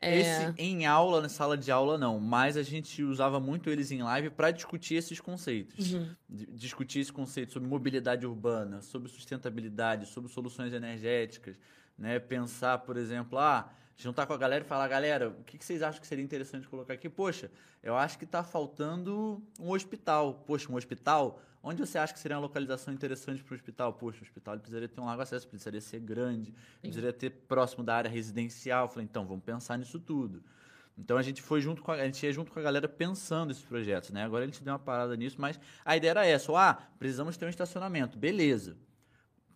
É... 0.00 0.20
Esse 0.20 0.54
em 0.58 0.84
aula, 0.84 1.22
na 1.22 1.28
sala 1.30 1.56
de 1.56 1.70
aula, 1.70 1.96
não. 1.96 2.20
Mas 2.20 2.56
a 2.58 2.62
gente 2.62 3.02
usava 3.02 3.40
muito 3.40 3.70
eles 3.70 3.90
em 3.90 4.02
live 4.02 4.28
para 4.28 4.50
discutir 4.50 4.96
esses 4.96 5.18
conceitos. 5.18 5.94
Uhum. 5.94 6.14
Discutir 6.28 7.00
esse 7.00 7.12
conceito 7.12 7.54
sobre 7.54 7.66
mobilidade 7.66 8.26
urbana, 8.26 8.82
sobre 8.82 9.08
sustentabilidade, 9.08 10.06
sobre 10.06 10.30
soluções 10.30 10.74
energéticas. 10.74 11.56
Né? 11.96 12.18
Pensar, 12.18 12.78
por 12.78 12.98
exemplo, 12.98 13.38
ah, 13.38 13.72
juntar 13.96 14.26
com 14.26 14.32
a 14.32 14.36
galera 14.36 14.64
e 14.64 14.66
falar, 14.66 14.88
galera, 14.88 15.28
o 15.28 15.44
que 15.44 15.64
vocês 15.64 15.82
acham 15.82 16.00
que 16.00 16.06
seria 16.06 16.24
interessante 16.24 16.68
colocar 16.68 16.94
aqui? 16.94 17.08
Poxa, 17.08 17.50
eu 17.82 17.96
acho 17.96 18.18
que 18.18 18.24
está 18.24 18.42
faltando 18.42 19.42
um 19.58 19.70
hospital. 19.70 20.42
Poxa, 20.46 20.70
um 20.70 20.76
hospital? 20.76 21.40
Onde 21.62 21.80
você 21.80 21.96
acha 21.96 22.12
que 22.12 22.18
seria 22.18 22.36
uma 22.36 22.42
localização 22.42 22.92
interessante 22.92 23.42
para 23.42 23.52
o 23.52 23.56
hospital? 23.56 23.92
Poxa, 23.94 24.20
o 24.20 24.22
hospital 24.22 24.58
precisaria 24.58 24.88
ter 24.88 25.00
um 25.00 25.06
largo 25.06 25.22
acesso, 25.22 25.48
precisaria 25.48 25.80
ser 25.80 26.00
grande, 26.00 26.46
Sim. 26.46 26.54
precisaria 26.80 27.12
ter 27.12 27.30
próximo 27.30 27.82
da 27.82 27.94
área 27.94 28.10
residencial. 28.10 28.84
Eu 28.84 28.88
falei, 28.88 29.04
então, 29.04 29.24
vamos 29.26 29.44
pensar 29.44 29.78
nisso 29.78 29.98
tudo. 29.98 30.42
Então 30.96 31.16
a 31.16 31.22
gente 31.22 31.42
foi 31.42 31.60
junto 31.60 31.82
com 31.82 31.90
a, 31.90 31.96
a, 31.96 32.04
gente 32.04 32.24
ia 32.24 32.32
junto 32.32 32.52
com 32.52 32.58
a 32.58 32.62
galera 32.62 32.88
pensando 32.88 33.50
esses 33.50 33.64
projetos, 33.64 34.10
né? 34.10 34.24
Agora 34.24 34.44
a 34.44 34.46
gente 34.46 34.62
deu 34.62 34.72
uma 34.72 34.78
parada 34.78 35.16
nisso, 35.16 35.36
mas 35.40 35.58
a 35.84 35.96
ideia 35.96 36.10
era 36.10 36.26
essa: 36.26 36.52
ah, 36.56 36.74
precisamos 36.98 37.36
ter 37.36 37.46
um 37.46 37.48
estacionamento, 37.48 38.16
beleza. 38.16 38.76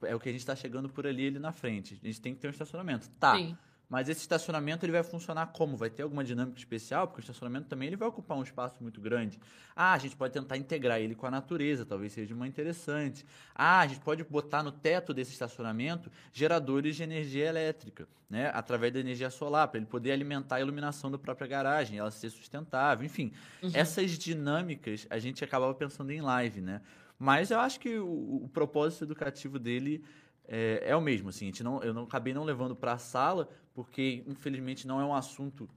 É 0.03 0.15
o 0.15 0.21
que 0.21 0.29
a 0.29 0.33
gente 0.33 0.41
está 0.41 0.55
chegando 0.55 0.89
por 0.89 1.07
ali, 1.07 1.27
ali 1.27 1.39
na 1.39 1.53
frente. 1.53 1.99
A 2.03 2.07
gente 2.07 2.21
tem 2.21 2.35
que 2.35 2.41
ter 2.41 2.49
um 2.49 2.51
estacionamento. 2.51 3.09
Tá. 3.21 3.37
Sim. 3.37 3.57
Mas 3.89 4.09
esse 4.09 4.21
estacionamento 4.21 4.85
ele 4.85 4.93
vai 4.93 5.03
funcionar 5.03 5.47
como? 5.47 5.77
Vai 5.77 5.89
ter 5.89 6.03
alguma 6.03 6.23
dinâmica 6.23 6.59
especial? 6.59 7.07
Porque 7.07 7.21
o 7.21 7.23
estacionamento 7.23 7.69
também 7.69 7.87
ele 7.87 7.97
vai 7.97 8.07
ocupar 8.07 8.37
um 8.37 8.43
espaço 8.43 8.77
muito 8.83 9.01
grande. 9.01 9.41
Ah, 9.75 9.95
a 9.95 9.99
gente 9.99 10.15
pode 10.15 10.35
tentar 10.35 10.59
integrar 10.59 11.01
ele 11.01 11.15
com 11.15 11.27
a 11.27 11.31
natureza, 11.31 11.87
talvez 11.87 12.13
seja 12.13 12.35
uma 12.35 12.47
interessante. 12.47 13.25
Ah, 13.55 13.81
a 13.81 13.87
gente 13.87 14.01
pode 14.01 14.23
botar 14.25 14.63
no 14.63 14.71
teto 14.71 15.15
desse 15.15 15.33
estacionamento 15.33 16.11
geradores 16.35 16.97
de 16.97 17.03
energia 17.03 17.47
elétrica, 17.47 18.07
né? 18.29 18.51
Através 18.53 18.93
da 18.93 19.01
energia 19.01 19.31
solar, 19.31 19.69
para 19.69 19.79
ele 19.79 19.87
poder 19.87 20.13
alimentar 20.13 20.57
a 20.57 20.61
iluminação 20.61 21.11
da 21.11 21.17
própria 21.17 21.47
garagem, 21.47 21.99
ela 21.99 22.11
ser 22.11 22.29
sustentável, 22.29 23.07
enfim. 23.07 23.33
Uhum. 23.63 23.71
Essas 23.73 24.11
dinâmicas 24.19 25.07
a 25.09 25.19
gente 25.19 25.43
acabava 25.43 25.73
pensando 25.75 26.11
em 26.11 26.21
live, 26.21 26.61
né? 26.61 26.83
Mas 27.19 27.51
eu 27.51 27.59
acho 27.59 27.81
que 27.81 27.99
o, 27.99 28.43
o 28.45 28.51
propósito 28.53 29.05
educativo 29.05 29.59
dele 29.59 30.05
é, 30.51 30.83
é, 30.87 30.97
o 30.97 31.01
mesmo, 31.01 31.29
assim, 31.29 31.45
a 31.45 31.49
gente 31.49 31.63
não, 31.63 31.83
eu 31.83 31.93
não 31.93 32.05
acabei 32.05 32.33
não 32.33 32.43
levando 32.43 32.75
para 32.75 32.95
a 32.95 32.99
sala, 32.99 33.51
porque 33.79 34.25
infelizmente 34.27 34.89
não 34.89 35.01
é 35.01 35.05
um 35.05 35.15
assunto 35.15 35.71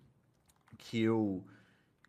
que 0.76 1.00
eu 1.00 1.46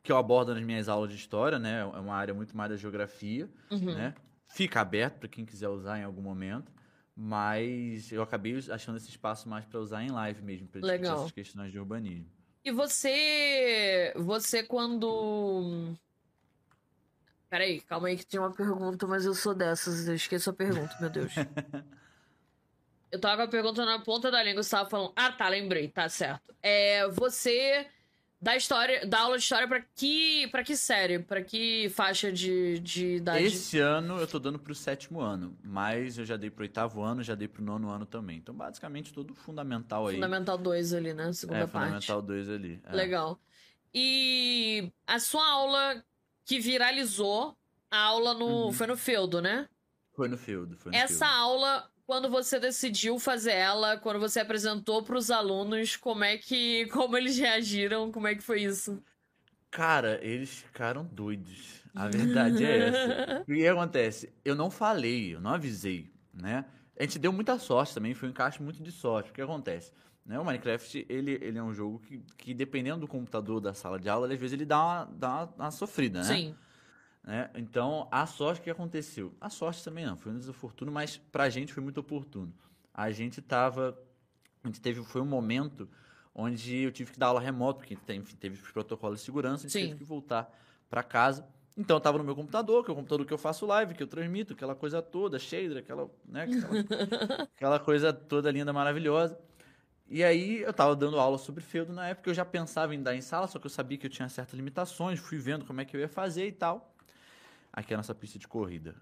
que 0.03 0.11
eu 0.11 0.17
abordo 0.17 0.55
nas 0.55 0.65
minhas 0.65 0.89
aulas 0.89 1.11
de 1.11 1.17
história, 1.17 1.59
né? 1.59 1.81
É 1.81 1.85
uma 1.85 2.15
área 2.15 2.33
muito 2.33 2.57
mais 2.57 2.71
da 2.71 2.79
geografia, 2.79 3.47
uhum. 3.71 3.95
né? 3.95 4.15
Fica 4.49 4.81
aberto 4.81 5.19
para 5.19 5.29
quem 5.29 5.45
quiser 5.45 5.69
usar 5.69 5.99
em 5.99 6.03
algum 6.03 6.23
momento, 6.23 6.73
mas 7.15 8.11
eu 8.11 8.23
acabei 8.23 8.59
achando 8.71 8.97
esse 8.97 9.11
espaço 9.11 9.51
mais 9.51 9.67
para 9.67 9.79
usar 9.81 10.03
em 10.03 10.11
live 10.11 10.41
mesmo, 10.41 10.67
para 10.67 10.81
discutir 10.81 11.13
essas 11.13 11.31
questões 11.31 11.71
de 11.71 11.79
urbanismo. 11.79 12.27
E 12.65 12.73
você, 12.73 14.15
você 14.17 14.63
quando 14.63 15.95
Peraí, 17.51 17.83
calma 17.83 18.09
aí 18.09 18.17
que 18.17 18.25
tem 18.25 18.41
uma 18.41 18.51
pergunta, 18.51 19.07
mas 19.07 19.27
eu 19.27 19.35
sou 19.35 19.55
dessas, 19.55 20.09
eu 20.09 20.15
esqueço 20.15 20.49
a 20.49 20.55
pergunta, 20.55 20.97
meu 20.99 21.11
Deus. 21.11 21.35
Eu 23.13 23.21
tava 23.21 23.37
com 23.37 23.43
a 23.43 23.49
pergunta 23.49 23.85
na 23.85 23.99
ponta 23.99 24.31
da 24.31 24.43
língua, 24.43 24.63
você 24.63 24.71
tava 24.71 24.89
falando. 24.89 25.13
Ah, 25.15 25.31
tá, 25.31 25.47
lembrei, 25.47 25.87
tá 25.87 26.09
certo. 26.09 26.55
É, 26.63 27.07
você 27.09 27.87
dá 28.41 28.57
história, 28.57 29.07
dá 29.07 29.21
aula 29.21 29.37
de 29.37 29.45
história 29.45 29.69
para 29.69 29.81
que 29.95 30.49
para 30.49 30.65
que 30.65 30.75
série, 30.75 31.19
para 31.19 31.43
que 31.43 31.91
faixa 31.91 32.33
de, 32.33 32.81
de 32.81 33.17
idade? 33.17 33.45
Esse 33.45 33.79
ano 33.79 34.19
eu 34.19 34.27
tô 34.27 34.39
dando 34.39 34.59
pro 34.59 34.75
sétimo 34.75 35.21
ano, 35.21 35.57
mas 35.63 36.17
eu 36.17 36.25
já 36.25 36.39
dei 36.39 36.51
pro 36.51 36.63
oitavo 36.63 37.03
ano, 37.03 37.23
já 37.23 37.35
dei 37.35 37.47
pro 37.47 37.63
nono 37.63 37.91
ano 37.91 38.07
também. 38.07 38.39
Então, 38.39 38.55
basicamente, 38.55 39.13
todo 39.13 39.35
fundamental 39.35 40.09
aí. 40.09 40.15
Fundamental 40.15 40.57
2 40.57 40.95
ali, 40.95 41.13
né? 41.13 41.33
Segunda 41.35 41.61
é, 41.61 41.67
parte. 41.67 41.85
Fundamental 41.85 42.23
2 42.23 42.49
ali. 42.49 42.81
É. 42.85 42.97
Legal. 42.97 43.39
E 43.95 44.91
a 45.07 45.21
sua 45.21 45.47
aula 45.47 46.03
que 46.47 46.59
viralizou, 46.59 47.55
a 47.91 47.99
aula 47.99 48.33
no 48.33 48.67
uhum. 48.67 48.73
foi 48.73 48.87
no 48.87 48.97
Feudo, 48.97 49.43
né? 49.43 49.69
Foi 50.15 50.29
no 50.29 50.37
Feudo, 50.37 50.77
foi 50.79 50.93
no 50.93 50.99
Essa 50.99 51.27
Feudo. 51.27 51.41
aula 51.41 51.92
quando 52.13 52.29
você 52.29 52.61
decidiu 52.61 53.19
fazer 53.19 53.53
ela, 53.53 53.97
quando 53.97 54.21
você 54.21 54.39
apresentou 54.39 55.03
para 55.03 55.17
os 55.17 55.31
alunos, 55.31 55.97
como 55.97 56.23
é 56.23 56.37
que, 56.37 56.85
como 56.93 57.17
eles 57.17 57.39
reagiram, 57.39 58.13
como 58.13 58.27
é 58.27 58.35
que 58.35 58.43
foi 58.43 58.65
isso? 58.65 59.03
Cara, 59.71 60.21
eles 60.23 60.59
ficaram 60.59 61.07
doidos. 61.07 61.83
A 61.95 62.09
verdade 62.09 62.67
é 62.67 62.89
essa. 62.89 63.41
O 63.49 63.55
que 63.55 63.67
acontece? 63.67 64.31
Eu 64.45 64.55
não 64.55 64.71
falei, 64.71 65.35
eu 65.35 65.41
não 65.41 65.53
avisei, 65.55 66.13
né? 66.35 66.67
A 67.01 67.03
gente 67.03 67.19
deu 67.19 67.33
muita 67.33 67.59
sorte 67.59 67.95
também, 67.95 68.13
foi 68.13 68.29
um 68.29 68.33
encaixe 68.33 68.63
muito 68.63 68.83
de 68.83 68.93
sorte. 68.93 69.31
O 69.31 69.33
que 69.33 69.41
acontece? 69.41 69.91
Né? 70.27 70.39
O 70.39 70.45
Minecraft, 70.45 71.07
ele, 71.09 71.39
ele 71.41 71.57
é 71.57 71.63
um 71.63 71.73
jogo 71.73 71.99
que, 72.01 72.19
que, 72.37 72.53
dependendo 72.53 73.01
do 73.01 73.09
computador 73.09 73.59
da 73.59 73.73
sala 73.73 73.99
de 73.99 74.11
aula, 74.11 74.31
às 74.31 74.39
vezes 74.39 74.53
ele 74.53 74.67
dá 74.67 74.85
uma, 74.85 75.05
dá 75.07 75.29
uma, 75.29 75.55
uma 75.57 75.71
sofrida, 75.71 76.19
né? 76.19 76.27
Sim. 76.27 76.55
Né? 77.25 77.49
Então, 77.55 78.09
a 78.11 78.27
sorte 78.27 78.61
que 78.61 78.71
aconteceu. 78.71 79.33
A 79.41 79.49
sorte 79.49 79.85
também 79.85 80.05
não, 80.05 80.17
foi 80.17 80.33
um 80.33 80.39
desafortuno, 80.39 80.91
mas 80.91 81.17
pra 81.17 81.49
gente 81.49 81.73
foi 81.73 81.83
muito 81.83 81.99
oportuno. 81.99 82.53
A 82.93 83.11
gente 83.11 83.41
tava. 83.41 83.97
A 84.63 84.67
gente 84.67 84.81
teve. 84.81 85.03
Foi 85.05 85.21
um 85.21 85.27
momento 85.27 85.89
onde 86.35 86.79
eu 86.79 86.91
tive 86.91 87.13
que 87.13 87.19
dar 87.19 87.27
aula 87.29 87.41
remoto, 87.41 87.81
porque 87.81 87.95
enfim, 88.13 88.37
teve 88.37 88.61
os 88.61 88.71
protocolos 88.71 89.21
de 89.21 89.25
segurança, 89.25 89.67
a 89.67 89.69
gente 89.69 89.73
Sim. 89.73 89.89
teve 89.89 89.99
que 89.99 90.05
voltar 90.05 90.53
para 90.89 91.03
casa. 91.03 91.47
Então 91.77 91.97
eu 91.97 92.01
tava 92.01 92.19
no 92.19 92.25
meu 92.25 92.35
computador, 92.35 92.85
que 92.85 92.91
é 92.91 92.93
o 92.93 92.97
computador 92.97 93.25
que 93.27 93.33
eu 93.33 93.39
faço 93.39 93.65
live, 93.65 93.95
que 93.95 94.03
eu 94.03 94.07
transmito, 94.07 94.53
aquela 94.53 94.75
coisa 94.75 95.01
toda, 95.01 95.39
shader, 95.39 95.79
aquela, 95.79 96.11
né, 96.27 96.43
aquela, 96.43 97.49
aquela 97.57 97.79
coisa 97.79 98.13
toda 98.13 98.51
linda, 98.51 98.73
maravilhosa. 98.73 99.39
E 100.09 100.23
aí 100.23 100.61
eu 100.61 100.73
tava 100.73 100.95
dando 100.95 101.19
aula 101.19 101.39
sobre 101.39 101.63
feudo 101.63 101.93
na 101.93 102.09
época, 102.09 102.29
eu 102.29 102.35
já 102.35 102.45
pensava 102.45 102.95
em 102.95 103.03
dar 103.03 103.15
em 103.15 103.23
sala, 103.23 103.47
só 103.47 103.59
que 103.59 103.65
eu 103.67 103.71
sabia 103.71 103.97
que 103.97 104.05
eu 104.05 104.11
tinha 104.11 104.29
certas 104.29 104.55
limitações, 104.55 105.19
fui 105.19 105.39
vendo 105.39 105.65
como 105.65 105.81
é 105.81 105.85
que 105.87 105.97
eu 105.97 106.01
ia 106.01 106.09
fazer 106.09 106.47
e 106.47 106.53
tal 106.53 106.92
aqui 107.73 107.93
é 107.93 107.95
a 107.95 107.99
nossa 107.99 108.15
pista 108.15 108.39
de 108.39 108.47
corrida. 108.47 108.95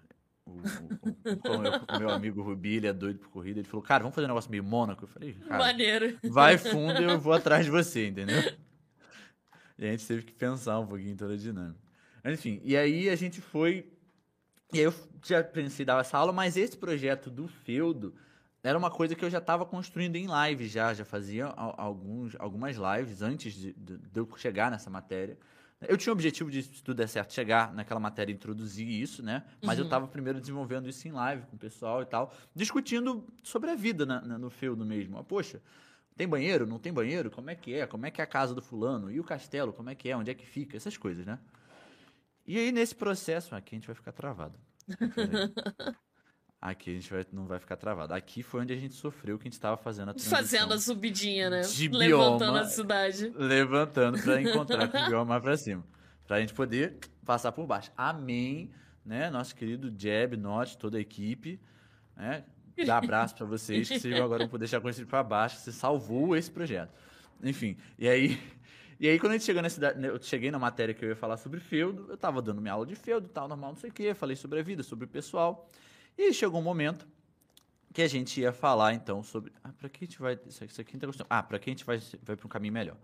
O, 0.45 0.51
o, 0.51 0.55
o, 0.55 1.95
o, 1.95 1.99
meu 1.99 2.09
amigo 2.09 2.41
Rubi, 2.41 2.75
ele 2.75 2.87
é 2.87 2.93
doido 2.93 3.19
por 3.19 3.29
corrida. 3.29 3.59
Ele 3.59 3.67
falou, 3.67 3.83
cara, 3.83 4.03
vamos 4.03 4.15
fazer 4.15 4.25
um 4.25 4.29
negócio 4.29 4.49
meio 4.49 4.63
Mônaco? 4.63 5.03
Eu 5.03 5.07
falei, 5.07 5.37
Maneiro. 5.47 6.17
vai 6.23 6.57
fundo 6.57 7.01
e 7.01 7.03
eu 7.03 7.19
vou 7.19 7.33
atrás 7.33 7.65
de 7.65 7.71
você, 7.71 8.07
entendeu? 8.07 8.41
E 9.77 9.87
a 9.87 9.91
gente 9.91 10.05
teve 10.05 10.21
que 10.21 10.33
pensar 10.33 10.79
um 10.79 10.85
pouquinho 10.85 11.13
em 11.13 11.15
toda 11.15 11.33
a 11.33 11.37
dinâmica. 11.37 11.79
Enfim, 12.25 12.61
e 12.63 12.77
aí 12.77 13.09
a 13.09 13.15
gente 13.15 13.41
foi. 13.41 13.91
E 14.71 14.77
aí 14.77 14.83
eu 14.83 14.93
já 15.25 15.43
pensei 15.43 15.83
dar 15.83 15.99
essa 15.99 16.17
aula, 16.17 16.31
mas 16.31 16.55
esse 16.55 16.77
projeto 16.77 17.31
do 17.31 17.47
Feudo 17.47 18.13
era 18.63 18.77
uma 18.77 18.91
coisa 18.91 19.15
que 19.15 19.25
eu 19.25 19.29
já 19.29 19.39
estava 19.39 19.65
construindo 19.65 20.15
em 20.17 20.27
live 20.27 20.67
já, 20.67 20.93
já 20.93 21.03
fazia 21.03 21.47
alguns, 21.47 22.35
algumas 22.37 22.77
lives 22.77 23.23
antes 23.23 23.53
de, 23.53 23.73
de, 23.73 23.97
de 23.97 24.19
eu 24.19 24.29
chegar 24.37 24.69
nessa 24.69 24.89
matéria. 24.89 25.37
Eu 25.87 25.97
tinha 25.97 26.11
o 26.11 26.15
objetivo 26.15 26.51
de, 26.51 26.61
se 26.61 26.83
tudo 26.83 26.97
der 26.97 27.07
certo, 27.07 27.33
chegar 27.33 27.73
naquela 27.73 27.99
matéria 27.99 28.31
e 28.31 28.35
introduzir 28.35 28.87
isso, 28.87 29.23
né? 29.23 29.43
Mas 29.61 29.77
uhum. 29.77 29.83
eu 29.83 29.85
estava 29.85 30.07
primeiro 30.07 30.39
desenvolvendo 30.39 30.87
isso 30.87 31.07
em 31.07 31.11
live 31.11 31.43
com 31.47 31.55
o 31.55 31.59
pessoal 31.59 32.01
e 32.03 32.05
tal, 32.05 32.33
discutindo 32.53 33.25
sobre 33.41 33.71
a 33.71 33.75
vida 33.75 34.05
na, 34.05 34.21
na, 34.21 34.37
no 34.37 34.49
feudo 34.49 34.85
mesmo. 34.85 35.17
Ah, 35.17 35.23
poxa, 35.23 35.61
tem 36.15 36.27
banheiro? 36.27 36.67
Não 36.67 36.77
tem 36.77 36.93
banheiro? 36.93 37.31
Como 37.31 37.49
é 37.49 37.55
que 37.55 37.73
é? 37.73 37.87
Como 37.87 38.05
é 38.05 38.11
que 38.11 38.21
é 38.21 38.23
a 38.23 38.27
casa 38.27 38.53
do 38.53 38.61
fulano? 38.61 39.11
E 39.11 39.19
o 39.19 39.23
castelo? 39.23 39.73
Como 39.73 39.89
é 39.89 39.95
que 39.95 40.09
é? 40.09 40.15
Onde 40.15 40.29
é 40.29 40.33
que 40.35 40.45
fica? 40.45 40.77
Essas 40.77 40.97
coisas, 40.97 41.25
né? 41.25 41.39
E 42.45 42.57
aí, 42.57 42.71
nesse 42.71 42.93
processo, 42.93 43.55
aqui 43.55 43.75
a 43.75 43.77
gente 43.77 43.87
vai 43.87 43.95
ficar 43.95 44.11
travado. 44.11 44.59
Aqui 46.61 46.91
a 46.91 46.93
gente 46.93 47.11
vai, 47.11 47.25
não 47.33 47.47
vai 47.47 47.59
ficar 47.59 47.75
travado. 47.75 48.13
Aqui 48.13 48.43
foi 48.43 48.61
onde 48.61 48.71
a 48.71 48.77
gente 48.77 48.93
sofreu 48.93 49.35
que 49.39 49.43
a 49.43 49.45
gente 49.45 49.53
estava 49.53 49.75
fazendo 49.77 50.09
a 50.09 50.13
transição. 50.13 50.37
Fazendo 50.37 50.73
a 50.75 50.77
subidinha, 50.77 51.49
né? 51.49 51.61
De 51.61 51.87
levantando 51.87 52.37
bioma, 52.37 52.59
a 52.61 52.65
cidade. 52.65 53.33
Levantando 53.35 54.21
para 54.21 54.39
encontrar 54.39 54.87
com 54.87 54.95
o 54.95 55.05
bioma 55.09 55.25
mais 55.25 55.41
para 55.41 55.57
cima. 55.57 55.83
Para 56.27 56.35
a 56.35 56.39
gente 56.39 56.53
poder 56.53 56.99
passar 57.25 57.51
por 57.51 57.65
baixo. 57.65 57.91
Amém, 57.97 58.69
né? 59.03 59.31
Nosso 59.31 59.55
querido 59.55 59.91
Jeb, 59.97 60.37
Note, 60.37 60.77
toda 60.77 60.99
a 60.99 61.01
equipe. 61.01 61.59
Né? 62.15 62.43
Dá 62.85 62.97
abraço 62.99 63.35
para 63.35 63.45
vocês, 63.47 63.89
que 63.89 63.99
vocês 63.99 64.15
agora 64.21 64.43
vão 64.43 64.49
poder 64.49 64.65
deixar 64.65 64.79
conhecido 64.79 65.07
para 65.07 65.23
baixo. 65.23 65.57
Você 65.57 65.71
salvou 65.71 66.35
esse 66.35 66.51
projeto. 66.51 66.93
Enfim, 67.43 67.75
e 67.97 68.07
aí... 68.07 68.39
E 68.99 69.09
aí, 69.09 69.17
quando 69.17 69.31
a 69.31 69.33
gente 69.33 69.45
chegou 69.45 69.63
na 69.63 69.69
cidade, 69.69 70.05
eu 70.05 70.21
cheguei 70.21 70.51
na 70.51 70.59
matéria 70.59 70.93
que 70.93 71.03
eu 71.03 71.09
ia 71.09 71.15
falar 71.15 71.35
sobre 71.35 71.59
feudo, 71.59 72.05
eu 72.07 72.13
estava 72.13 72.39
dando 72.39 72.61
minha 72.61 72.75
aula 72.75 72.85
de 72.85 72.93
feudo 72.93 73.25
e 73.25 73.29
tal, 73.31 73.47
normal, 73.47 73.71
não 73.71 73.75
sei 73.75 73.89
o 73.89 73.93
quê, 73.93 74.13
falei 74.13 74.35
sobre 74.35 74.59
a 74.59 74.61
vida, 74.61 74.83
sobre 74.83 75.05
o 75.05 75.07
pessoal. 75.07 75.67
E 76.17 76.33
chegou 76.33 76.59
um 76.59 76.63
momento 76.63 77.07
que 77.93 78.01
a 78.01 78.07
gente 78.07 78.39
ia 78.39 78.51
falar 78.51 78.93
então 78.93 79.23
sobre. 79.23 79.51
Ah, 79.63 79.71
para 79.71 79.89
que 79.89 80.03
a 80.03 80.07
gente 80.07 80.19
vai. 80.19 80.39
Isso 80.47 80.63
aqui 80.81 80.97
tá 80.97 81.07
gostando. 81.07 81.27
Ah, 81.29 81.43
para 81.43 81.59
que 81.59 81.69
a 81.69 81.73
gente 81.73 81.85
vai, 81.85 82.01
vai 82.23 82.35
para 82.35 82.45
um 82.45 82.49
caminho 82.49 82.73
melhor. 82.73 82.97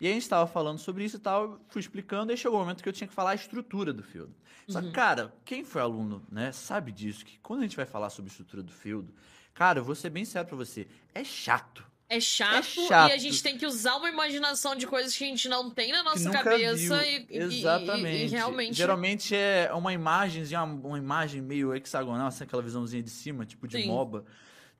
E 0.00 0.06
a 0.06 0.10
gente 0.10 0.22
estava 0.22 0.46
falando 0.46 0.78
sobre 0.78 1.04
isso 1.04 1.16
e 1.16 1.20
tal, 1.20 1.60
fui 1.68 1.80
explicando, 1.80 2.32
e 2.32 2.36
chegou 2.36 2.58
o 2.58 2.62
um 2.62 2.64
momento 2.64 2.82
que 2.82 2.88
eu 2.88 2.92
tinha 2.92 3.06
que 3.06 3.12
falar 3.12 3.32
a 3.32 3.34
estrutura 3.34 3.92
do 3.92 4.02
field. 4.02 4.32
Só 4.66 4.80
que, 4.80 4.86
uhum. 4.86 4.92
cara, 4.92 5.34
quem 5.44 5.62
foi 5.62 5.82
aluno, 5.82 6.24
né, 6.30 6.52
sabe 6.52 6.90
disso, 6.90 7.22
que 7.22 7.38
quando 7.40 7.60
a 7.60 7.62
gente 7.64 7.76
vai 7.76 7.84
falar 7.84 8.08
sobre 8.08 8.30
a 8.30 8.32
estrutura 8.32 8.62
do 8.62 8.72
field, 8.72 9.12
cara, 9.52 9.80
eu 9.80 9.84
vou 9.84 9.94
ser 9.94 10.08
bem 10.08 10.24
sério 10.24 10.48
para 10.48 10.56
você, 10.56 10.88
é 11.14 11.22
chato. 11.22 11.86
É 12.12 12.18
chato, 12.18 12.80
é 12.80 12.88
chato, 12.88 13.10
e 13.10 13.12
a 13.12 13.16
gente 13.16 13.40
tem 13.40 13.56
que 13.56 13.64
usar 13.64 13.94
uma 13.94 14.08
imaginação 14.08 14.74
de 14.74 14.84
coisas 14.84 15.16
que 15.16 15.22
a 15.22 15.28
gente 15.28 15.48
não 15.48 15.70
tem 15.70 15.92
na 15.92 16.02
nossa 16.02 16.28
cabeça 16.28 17.06
e, 17.06 17.24
Exatamente. 17.30 18.16
E, 18.16 18.24
e, 18.24 18.26
realmente. 18.26 18.74
Geralmente 18.74 19.36
é 19.36 19.70
uma 19.72 19.92
imagem, 19.92 20.42
uma 20.82 20.98
imagem 20.98 21.40
meio 21.40 21.72
hexagonal, 21.72 22.26
assim, 22.26 22.42
aquela 22.42 22.62
visãozinha 22.62 23.00
de 23.00 23.10
cima, 23.10 23.46
tipo 23.46 23.68
de 23.68 23.80
Sim. 23.80 23.86
MOBA, 23.86 24.24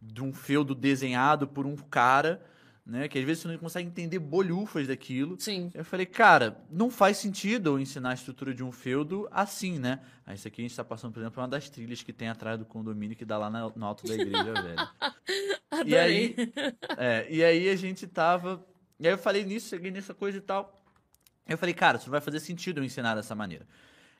de 0.02 0.20
um 0.20 0.32
feudo 0.32 0.74
desenhado 0.74 1.46
por 1.46 1.66
um 1.66 1.76
cara, 1.76 2.42
né? 2.90 3.08
Que 3.08 3.18
às 3.18 3.24
vezes 3.24 3.42
você 3.42 3.48
não 3.48 3.56
consegue 3.58 3.88
entender 3.88 4.18
bolhufas 4.18 4.86
daquilo. 4.88 5.36
Sim. 5.38 5.70
Eu 5.72 5.84
falei, 5.84 6.04
cara, 6.06 6.60
não 6.70 6.90
faz 6.90 7.16
sentido 7.18 7.70
eu 7.70 7.78
ensinar 7.78 8.10
a 8.10 8.14
estrutura 8.14 8.52
de 8.52 8.62
um 8.64 8.72
feudo 8.72 9.28
assim, 9.30 9.78
né? 9.78 10.00
Aí 10.26 10.34
isso 10.34 10.46
aqui 10.48 10.60
a 10.60 10.64
gente 10.64 10.76
tá 10.76 10.84
passando, 10.84 11.12
por 11.12 11.20
exemplo, 11.20 11.34
por 11.36 11.40
uma 11.40 11.48
das 11.48 11.70
trilhas 11.70 12.02
que 12.02 12.12
tem 12.12 12.28
atrás 12.28 12.58
do 12.58 12.64
condomínio 12.64 13.16
que 13.16 13.24
dá 13.24 13.38
lá 13.38 13.48
na- 13.48 13.70
no 13.74 13.84
alto 13.86 14.06
da 14.06 14.14
igreja, 14.14 14.52
velho. 14.52 14.88
Adorei. 15.70 15.80
E 15.86 15.96
aí, 15.96 16.34
é, 16.98 17.26
e 17.30 17.44
aí 17.44 17.68
a 17.68 17.76
gente 17.76 18.06
tava. 18.06 18.64
E 18.98 19.06
aí 19.06 19.14
eu 19.14 19.18
falei 19.18 19.44
nisso, 19.44 19.68
cheguei 19.70 19.90
nessa 19.90 20.12
coisa 20.12 20.36
e 20.38 20.40
tal. 20.40 20.76
Eu 21.48 21.56
falei, 21.56 21.74
cara, 21.74 21.96
isso 21.96 22.06
não 22.06 22.12
vai 22.12 22.20
fazer 22.20 22.40
sentido 22.40 22.78
eu 22.80 22.84
ensinar 22.84 23.14
dessa 23.14 23.34
maneira. 23.34 23.66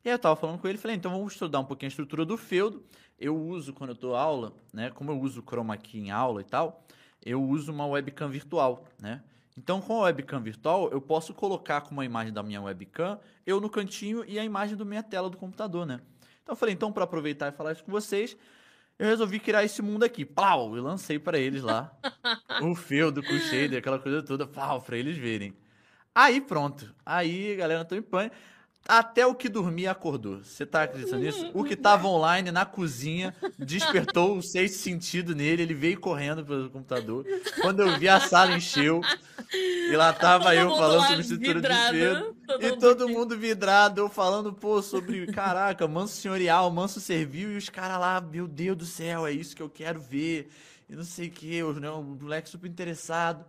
E 0.05 0.09
aí 0.09 0.15
eu 0.15 0.19
tava 0.19 0.37
falando 0.37 0.59
com 0.59 0.67
ele, 0.69 0.79
falei, 0.79 0.97
então 0.97 1.11
vamos 1.13 1.33
estudar 1.35 1.61
um 1.61 1.65
pouquinho 1.65 1.89
a 1.89 1.91
estrutura 1.91 2.25
do 2.25 2.37
feudo. 2.37 2.83
Eu 3.19 3.37
uso, 3.37 3.73
quando 3.75 3.91
eu 3.91 3.97
dou 3.97 4.15
aula, 4.17 4.55
né? 4.73 4.91
Como 4.91 5.11
eu 5.11 5.21
uso 5.21 5.41
o 5.41 5.43
chroma 5.43 5.77
key 5.77 5.99
em 5.99 6.11
aula 6.11 6.41
e 6.41 6.45
tal, 6.45 6.87
eu 7.25 7.43
uso 7.43 7.73
uma 7.73 7.87
webcam 7.87 8.29
virtual, 8.29 8.85
né? 9.01 9.23
Então, 9.57 9.81
com 9.81 10.01
a 10.01 10.05
webcam 10.05 10.41
virtual, 10.41 10.89
eu 10.91 11.01
posso 11.01 11.35
colocar 11.35 11.83
como 11.83 12.01
a 12.01 12.05
imagem 12.05 12.33
da 12.33 12.43
minha 12.43 12.63
webcam, 12.63 13.19
eu 13.47 13.61
no 13.61 13.69
cantinho 13.69 14.25
e 14.27 14.39
a 14.39 14.45
imagem 14.45 14.77
da 14.77 14.85
minha 14.85 15.03
tela 15.03 15.29
do 15.29 15.37
computador, 15.37 15.85
né? 15.85 16.01
Então 16.43 16.53
eu 16.55 16.57
falei, 16.57 16.75
então 16.75 16.91
para 16.91 17.05
aproveitar 17.05 17.49
e 17.49 17.53
falar 17.53 17.73
isso 17.73 17.85
com 17.85 17.93
vocês, 17.93 18.37
eu 18.99 19.07
resolvi 19.07 19.39
criar 19.39 19.65
esse 19.65 19.83
mundo 19.83 20.05
aqui. 20.05 20.25
Plau! 20.25 20.77
E 20.77 20.81
lancei 20.81 21.19
para 21.19 21.39
eles 21.39 21.63
lá 21.63 21.91
o 22.63 22.75
feudo 22.75 23.23
com 23.23 23.33
o 23.33 23.39
shader, 23.39 23.79
aquela 23.79 23.99
coisa 23.99 24.23
toda, 24.23 24.47
plau, 24.47 24.81
para 24.81 24.97
eles 24.97 25.17
verem. 25.17 25.55
Aí 26.15 26.41
pronto. 26.41 26.95
Aí 27.05 27.55
galera 27.57 27.83
entrou 27.83 27.99
em 27.99 28.03
pânico. 28.03 28.37
Até 28.89 29.25
o 29.25 29.35
que 29.35 29.49
dormia 29.49 29.93
acordou. 29.93 30.43
Você 30.43 30.67
tá 30.67 30.83
acreditando 30.83 31.23
nisso? 31.23 31.51
O 31.55 31.63
que 31.63 31.77
tava 31.77 32.09
online 32.09 32.51
na 32.51 32.65
cozinha 32.65 33.35
despertou 33.57 34.39
o 34.39 34.43
sexto 34.43 34.79
sentido 34.79 35.35
nele. 35.35 35.63
Ele 35.63 35.75
veio 35.75 36.01
correndo 36.01 36.45
pelo 36.45 36.69
computador. 36.71 37.25
Quando 37.61 37.81
eu 37.81 37.99
vi, 37.99 38.09
a 38.09 38.19
sala 38.19 38.57
encheu. 38.57 39.01
E 39.53 39.97
lá 39.97 40.13
tava 40.13 40.45
Todo 40.45 40.55
eu 40.55 40.71
falando 40.71 41.07
sobre 41.07 41.21
estrutura 41.23 41.61
de 41.61 41.69
vidrado, 41.69 41.99
feudo. 41.99 42.37
todo 42.47 42.65
E 42.65 42.77
todo 42.79 43.09
mundo 43.09 43.37
vidrado, 43.37 44.01
eu 44.01 44.09
falando, 44.09 44.53
pô, 44.53 44.81
sobre, 44.81 45.27
caraca, 45.27 45.89
manso 45.89 46.15
senhorial, 46.15 46.71
manso 46.71 47.01
servil, 47.01 47.53
e 47.53 47.57
os 47.57 47.69
caras 47.69 47.99
lá, 47.99 48.21
meu 48.21 48.47
Deus 48.47 48.77
do 48.77 48.87
céu, 48.87 49.27
é 49.27 49.33
isso 49.33 49.57
que 49.57 49.63
eu 49.63 49.69
quero 49.69 50.01
ver, 50.01 50.51
e 50.89 50.95
não 50.95 51.03
sei 51.03 51.27
o 51.27 51.31
que, 51.33 51.63
né, 51.81 51.91
o 51.91 52.03
moleque 52.03 52.49
super 52.49 52.69
interessado. 52.69 53.45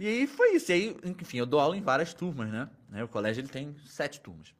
E 0.00 0.06
aí 0.06 0.26
foi 0.26 0.54
isso, 0.54 0.72
e 0.72 0.74
aí, 0.74 0.96
enfim, 1.04 1.36
eu 1.36 1.44
dou 1.44 1.60
aula 1.60 1.76
em 1.76 1.82
várias 1.82 2.14
turmas, 2.14 2.48
né? 2.50 2.70
né, 2.88 3.04
O 3.04 3.08
colégio, 3.08 3.42
ele 3.42 3.48
tem 3.48 3.76
sete 3.84 4.18
turmas. 4.18 4.54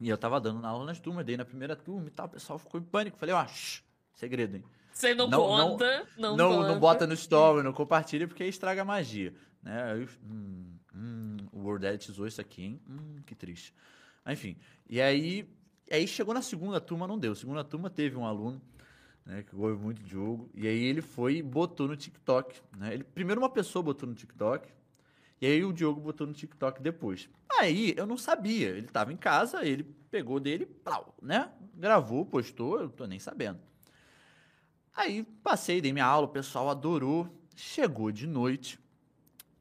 E 0.00 0.08
eu 0.08 0.18
tava 0.18 0.40
dando 0.40 0.66
aula 0.66 0.84
nas 0.84 0.98
turmas, 0.98 1.24
dei 1.24 1.36
na 1.36 1.44
primeira 1.44 1.76
turma 1.76 2.08
e 2.08 2.10
tal, 2.10 2.26
o 2.26 2.30
pessoal 2.30 2.58
ficou 2.58 2.80
em 2.80 2.82
pânico, 2.82 3.16
falei, 3.16 3.32
ó, 3.32 3.46
segredo, 4.12 4.56
hein? 4.56 4.64
Você 4.92 5.14
não, 5.14 5.28
Não- 5.28 5.56
não- 5.56 5.70
conta, 5.70 6.08
não, 6.18 6.36
não, 6.36 6.48
conta. 6.56 6.68
não 6.68 6.80
bota 6.80 7.06
no 7.06 7.14
story, 7.14 7.62
não 7.62 7.72
compartilha, 7.72 8.26
porque 8.26 8.42
aí 8.42 8.48
estraga 8.48 8.82
a 8.82 8.84
magia. 8.84 9.32
Né? 9.62 9.92
Aí, 9.92 10.08
hum, 10.28 10.74
hum, 10.92 11.36
o 11.52 11.60
Word 11.60 11.86
Edit 11.86 12.10
usou 12.10 12.26
isso 12.26 12.40
aqui, 12.40 12.64
hein? 12.64 12.80
Hum, 12.90 13.20
que 13.24 13.36
triste. 13.36 13.72
Enfim, 14.26 14.56
e 14.90 15.00
aí, 15.00 15.48
aí 15.88 16.08
chegou 16.08 16.34
na 16.34 16.42
segunda 16.42 16.80
turma, 16.80 17.06
não 17.06 17.16
deu. 17.16 17.36
Segunda 17.36 17.62
turma 17.62 17.88
teve 17.88 18.16
um 18.16 18.26
aluno 18.26 18.60
né, 19.26 19.42
que 19.42 19.54
gosta 19.54 19.76
muito 19.76 20.02
de 20.02 20.10
jogo, 20.10 20.48
e 20.54 20.66
aí 20.66 20.84
ele 20.84 21.02
foi 21.02 21.38
e 21.38 21.42
botou 21.42 21.88
no 21.88 21.96
TikTok. 21.96 22.60
Né? 22.78 22.94
Ele, 22.94 23.04
primeiro 23.04 23.40
uma 23.40 23.50
pessoa 23.50 23.82
botou 23.82 24.08
no 24.08 24.14
TikTok, 24.14 24.68
e 25.40 25.46
aí 25.46 25.64
o 25.64 25.72
Diogo 25.72 26.00
botou 26.00 26.26
no 26.26 26.32
TikTok 26.32 26.80
depois. 26.80 27.28
Aí 27.58 27.92
eu 27.96 28.06
não 28.06 28.16
sabia, 28.16 28.68
ele 28.68 28.86
tava 28.86 29.12
em 29.12 29.16
casa, 29.16 29.66
ele 29.66 29.82
pegou 30.10 30.40
dele, 30.40 30.64
plau, 30.64 31.14
né? 31.20 31.50
Gravou, 31.74 32.24
postou, 32.24 32.80
eu 32.80 32.88
tô 32.88 33.04
nem 33.06 33.18
sabendo. 33.18 33.58
Aí 34.94 35.24
passei, 35.42 35.80
dei 35.80 35.92
minha 35.92 36.06
aula, 36.06 36.26
o 36.26 36.30
pessoal 36.30 36.70
adorou. 36.70 37.28
Chegou 37.54 38.10
de 38.10 38.26
noite, 38.26 38.78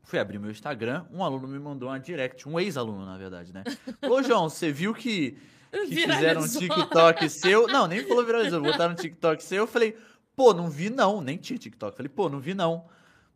fui 0.03 0.19
abrir 0.19 0.37
meu 0.37 0.51
Instagram, 0.51 1.05
um 1.11 1.23
aluno 1.23 1.47
me 1.47 1.59
mandou 1.59 1.89
uma 1.89 1.99
direct, 1.99 2.47
um 2.47 2.59
ex-aluno, 2.59 3.05
na 3.05 3.17
verdade, 3.17 3.53
né? 3.53 3.63
Ô, 4.09 4.21
João, 4.21 4.49
você 4.49 4.71
viu 4.71 4.93
que 4.93 5.37
fizeram 5.87 6.41
um. 6.41 6.47
TikTok 6.47 7.29
seu? 7.29 7.67
Não, 7.67 7.87
nem 7.87 8.03
falou 8.05 8.25
viralizou, 8.25 8.61
botaram 8.61 8.93
um 8.93 8.95
TikTok 8.95 9.43
seu. 9.43 9.59
Eu 9.59 9.67
falei, 9.67 9.97
pô, 10.35 10.53
não 10.53 10.69
vi 10.69 10.89
não, 10.89 11.21
nem 11.21 11.37
tinha 11.37 11.57
TikTok. 11.57 11.95
Falei, 11.95 12.09
pô, 12.09 12.29
não 12.29 12.39
vi 12.39 12.53
não. 12.53 12.85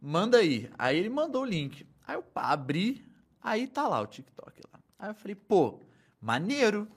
Manda 0.01 0.38
aí. 0.38 0.69
Aí 0.77 0.98
ele 0.98 1.10
mandou 1.10 1.43
o 1.43 1.46
link. 1.46 1.86
Aí 2.08 2.15
eu 2.15 2.24
pá, 2.24 2.51
abri, 2.51 3.05
aí 3.41 3.67
tá 3.67 3.88
lá 3.88 4.01
o 4.01 4.08
TikTok 4.08 4.62
lá. 4.72 4.79
Aí 4.98 5.09
eu 5.09 5.16
falei, 5.16 5.35
pô, 5.35 5.79
maneiro. 6.22 6.87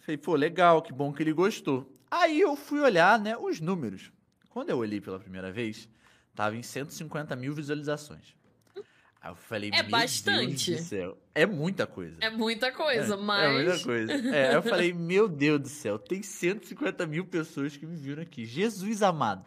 Falei, 0.00 0.16
pô, 0.16 0.34
legal, 0.34 0.82
que 0.82 0.92
bom 0.92 1.12
que 1.12 1.22
ele 1.22 1.32
gostou. 1.32 1.90
Aí 2.10 2.40
eu 2.40 2.56
fui 2.56 2.80
olhar, 2.80 3.18
né, 3.18 3.36
os 3.36 3.60
números. 3.60 4.10
Quando 4.50 4.70
eu 4.70 4.78
olhei 4.78 5.00
pela 5.00 5.18
primeira 5.18 5.50
vez, 5.50 5.88
tava 6.34 6.56
em 6.56 6.62
150 6.62 7.34
mil 7.36 7.54
visualizações. 7.54 8.34
Aí 9.22 9.30
eu 9.30 9.36
falei, 9.36 9.70
É 9.72 9.82
meu 9.82 9.90
bastante. 9.90 10.72
Deus 10.72 10.82
do 10.82 10.88
céu. 10.88 11.18
É 11.32 11.46
muita 11.46 11.86
coisa. 11.86 12.16
É 12.20 12.28
muita 12.28 12.72
coisa, 12.72 13.14
É, 13.14 13.16
mas. 13.16 13.44
É 13.44 13.52
muita 13.52 13.84
coisa. 13.84 14.12
É, 14.12 14.48
aí 14.48 14.54
eu 14.54 14.62
falei, 14.62 14.92
meu 14.92 15.28
Deus 15.28 15.60
do 15.60 15.68
céu, 15.68 15.96
tem 15.96 16.22
150 16.22 17.06
mil 17.06 17.24
pessoas 17.24 17.76
que 17.76 17.86
me 17.86 17.96
viram 17.96 18.22
aqui. 18.22 18.44
Jesus 18.44 19.00
amado. 19.00 19.44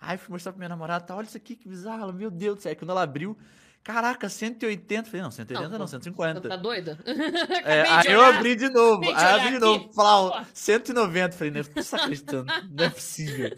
Aí 0.00 0.16
fui 0.16 0.32
mostrar 0.32 0.52
pra 0.52 0.58
minha 0.58 0.68
namorada, 0.70 1.04
tá, 1.04 1.14
olha 1.14 1.26
isso 1.26 1.36
aqui, 1.36 1.54
que 1.54 1.68
bizarro. 1.68 2.12
Meu 2.14 2.30
Deus 2.30 2.56
do 2.56 2.62
céu. 2.62 2.70
Aí 2.70 2.76
quando 2.76 2.90
ela 2.90 3.02
abriu, 3.02 3.36
caraca, 3.82 4.26
180. 4.28 5.08
Falei, 5.08 5.22
não, 5.22 5.30
180 5.30 5.68
não, 5.68 5.78
Não, 5.80 5.86
150. 5.86 6.40
Você 6.40 6.48
tá 6.48 6.56
doida? 6.56 6.98
É, 7.64 7.82
aí 7.82 8.10
eu 8.10 8.22
abri 8.22 8.56
de 8.56 8.70
novo. 8.70 9.04
Acabei 9.10 9.24
Aí 9.24 9.40
abri 9.40 9.52
de 9.52 9.58
novo. 9.58 9.88
Pô. 9.94 10.32
190. 10.54 11.36
Falei, 11.36 11.52
não, 11.52 11.62
você 11.62 11.90
tá 11.90 12.02
acreditando? 12.02 12.52
Não 12.70 12.84
é 12.84 12.90
possível. 12.90 13.54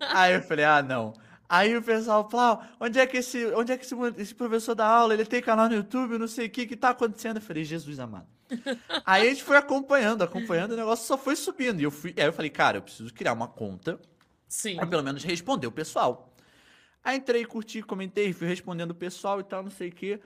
Aí 0.00 0.34
eu 0.34 0.42
falei, 0.42 0.64
ah, 0.64 0.82
não. 0.82 1.12
Aí 1.50 1.76
o 1.76 1.82
pessoal, 1.82 2.30
Flau, 2.30 2.64
onde 2.78 3.00
é 3.00 3.06
que 3.06 3.16
esse, 3.16 3.44
onde 3.54 3.72
é 3.72 3.76
que 3.76 3.84
esse, 3.84 3.94
esse 4.16 4.34
professor 4.34 4.74
dá 4.74 4.86
aula? 4.86 5.12
Ele 5.12 5.26
tem 5.26 5.42
canal 5.42 5.68
no 5.68 5.74
YouTube, 5.74 6.16
não 6.16 6.28
sei 6.28 6.46
o 6.46 6.50
que, 6.50 6.64
que 6.64 6.76
tá 6.76 6.90
acontecendo? 6.90 7.38
Eu 7.38 7.42
falei, 7.42 7.64
Jesus 7.64 7.98
amado. 7.98 8.28
Aí 9.04 9.26
a 9.26 9.30
gente 9.30 9.42
foi 9.42 9.56
acompanhando, 9.56 10.22
acompanhando, 10.22 10.72
o 10.72 10.76
negócio 10.76 11.06
só 11.06 11.18
foi 11.18 11.34
subindo. 11.34 11.80
E 11.80 11.82
eu 11.82 11.90
fui, 11.90 12.14
aí 12.16 12.26
eu 12.26 12.32
falei, 12.32 12.50
cara, 12.50 12.78
eu 12.78 12.82
preciso 12.82 13.12
criar 13.12 13.32
uma 13.32 13.46
conta 13.48 14.00
Sim. 14.50 14.74
Pra 14.76 14.86
pelo 14.86 15.04
menos 15.04 15.22
responder 15.22 15.68
o 15.68 15.72
pessoal. 15.72 16.34
Aí 17.04 17.16
entrei, 17.16 17.44
curti, 17.46 17.82
comentei, 17.82 18.32
fui 18.32 18.48
respondendo 18.48 18.90
o 18.90 18.94
pessoal 18.94 19.38
e 19.38 19.44
tal, 19.44 19.62
não 19.62 19.70
sei 19.70 19.88
o 19.88 19.92
quê. 19.92 20.20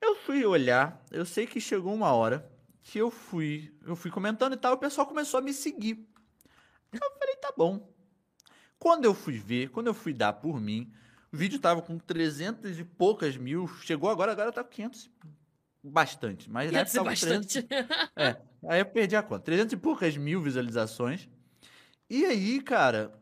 Eu 0.00 0.16
fui 0.16 0.44
olhar, 0.46 1.04
eu 1.10 1.26
sei 1.26 1.46
que 1.46 1.60
chegou 1.60 1.92
uma 1.92 2.10
hora 2.12 2.50
que 2.82 2.98
eu 2.98 3.10
fui, 3.10 3.70
eu 3.86 3.94
fui 3.94 4.10
comentando 4.10 4.54
e 4.54 4.56
tal, 4.56 4.72
e 4.72 4.74
o 4.76 4.78
pessoal 4.78 5.06
começou 5.06 5.38
a 5.38 5.42
me 5.42 5.52
seguir. 5.52 6.08
Eu 6.90 7.10
falei, 7.18 7.36
tá 7.36 7.52
bom. 7.54 7.86
Quando 8.78 9.04
eu 9.04 9.14
fui 9.14 9.38
ver, 9.38 9.70
quando 9.70 9.88
eu 9.88 9.94
fui 9.94 10.12
dar 10.12 10.32
por 10.34 10.60
mim, 10.60 10.92
o 11.32 11.36
vídeo 11.36 11.58
tava 11.58 11.82
com 11.82 11.98
300 11.98 12.78
e 12.78 12.84
poucas 12.84 13.36
mil, 13.36 13.68
chegou 13.82 14.08
agora, 14.08 14.32
agora 14.32 14.52
tá 14.52 14.62
com 14.62 14.70
500, 14.70 15.10
e 15.84 15.88
bastante, 15.88 16.50
mas 16.50 16.70
na 16.72 16.80
época 16.80 16.96
tava 16.96 17.10
com 17.10 17.16
300 17.16 17.54
bastante. 17.54 17.68
é, 18.16 18.36
aí 18.68 18.80
eu 18.80 18.86
perdi 18.86 19.16
a 19.16 19.22
conta. 19.22 19.44
300 19.44 19.72
e 19.72 19.76
poucas 19.76 20.16
mil 20.16 20.40
visualizações. 20.40 21.28
E 22.10 22.24
aí, 22.24 22.60
cara. 22.60 23.12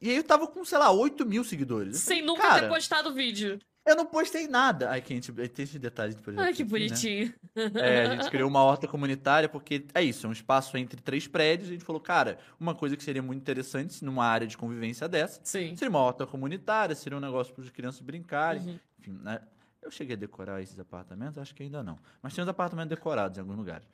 E 0.00 0.10
aí 0.10 0.16
eu 0.16 0.24
tava 0.24 0.46
com, 0.46 0.64
sei 0.64 0.78
lá, 0.78 0.90
8 0.90 1.24
mil 1.24 1.42
seguidores. 1.42 1.98
Sem 1.98 2.22
nunca 2.22 2.42
cara, 2.42 2.60
ter 2.62 2.68
postado 2.68 3.10
o 3.10 3.14
vídeo. 3.14 3.58
Eu 3.86 3.94
não 3.94 4.04
postei 4.04 4.48
nada. 4.48 4.90
Ai, 4.90 5.00
que 5.00 5.12
a 5.12 5.16
gente, 5.16 5.32
tem 5.32 5.62
esse 5.62 5.78
detalhe 5.78 6.12
de 6.12 6.20
projeto. 6.20 6.40
Ai, 6.40 6.52
que 6.52 6.62
aqui, 6.62 6.72
né? 6.72 6.78
bonitinho. 6.78 7.34
É, 7.76 8.06
a 8.06 8.16
gente 8.16 8.30
criou 8.30 8.48
uma 8.50 8.62
horta 8.62 8.88
comunitária 8.88 9.48
porque 9.48 9.86
é 9.94 10.02
isso, 10.02 10.26
é 10.26 10.28
um 10.28 10.32
espaço 10.32 10.76
entre 10.76 11.00
três 11.00 11.28
prédios. 11.28 11.68
A 11.68 11.72
gente 11.72 11.84
falou, 11.84 12.00
cara, 12.00 12.38
uma 12.58 12.74
coisa 12.74 12.96
que 12.96 13.04
seria 13.04 13.22
muito 13.22 13.40
interessante 13.40 14.04
numa 14.04 14.26
área 14.26 14.46
de 14.46 14.56
convivência 14.56 15.08
dessa 15.08 15.40
Sim. 15.44 15.76
seria 15.76 15.88
uma 15.88 16.00
horta 16.00 16.26
comunitária, 16.26 16.94
seria 16.96 17.16
um 17.16 17.20
negócio 17.20 17.54
para 17.54 17.62
as 17.62 17.70
crianças 17.70 18.00
brincarem. 18.00 18.62
Uhum. 18.62 18.78
Enfim, 18.98 19.20
né? 19.22 19.40
Eu 19.80 19.90
cheguei 19.92 20.16
a 20.16 20.18
decorar 20.18 20.60
esses 20.60 20.78
apartamentos? 20.80 21.38
Acho 21.38 21.54
que 21.54 21.62
ainda 21.62 21.80
não. 21.80 21.96
Mas 22.20 22.34
tem 22.34 22.42
uns 22.42 22.48
apartamentos 22.48 22.90
decorados 22.90 23.38
em 23.38 23.40
alguns 23.40 23.56
lugares. 23.56 23.86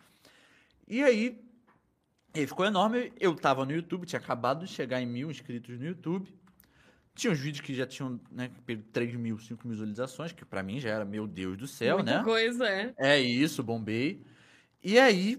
E 0.88 1.02
aí, 1.02 1.38
ele 2.34 2.46
ficou 2.46 2.64
enorme. 2.64 3.12
Eu 3.20 3.34
tava 3.34 3.66
no 3.66 3.72
YouTube, 3.72 4.06
tinha 4.06 4.18
acabado 4.18 4.64
de 4.64 4.72
chegar 4.72 5.02
em 5.02 5.06
mil 5.06 5.30
inscritos 5.30 5.78
no 5.78 5.84
YouTube. 5.84 6.34
Tinha 7.14 7.32
uns 7.32 7.38
vídeos 7.38 7.60
que 7.60 7.74
já 7.74 7.86
tinham, 7.86 8.18
né, 8.30 8.50
pego 8.64 8.82
3 8.92 9.14
mil, 9.16 9.38
5 9.38 9.66
mil 9.66 9.72
visualizações, 9.72 10.32
que 10.32 10.44
pra 10.44 10.62
mim 10.62 10.80
já 10.80 10.90
era, 10.90 11.04
meu 11.04 11.26
Deus 11.26 11.58
do 11.58 11.66
céu, 11.66 11.96
Muita 11.96 12.18
né? 12.18 12.24
coisa, 12.24 12.66
é. 12.66 12.94
É 12.96 13.20
isso, 13.20 13.62
bombei. 13.62 14.22
E 14.82 14.98
aí, 14.98 15.38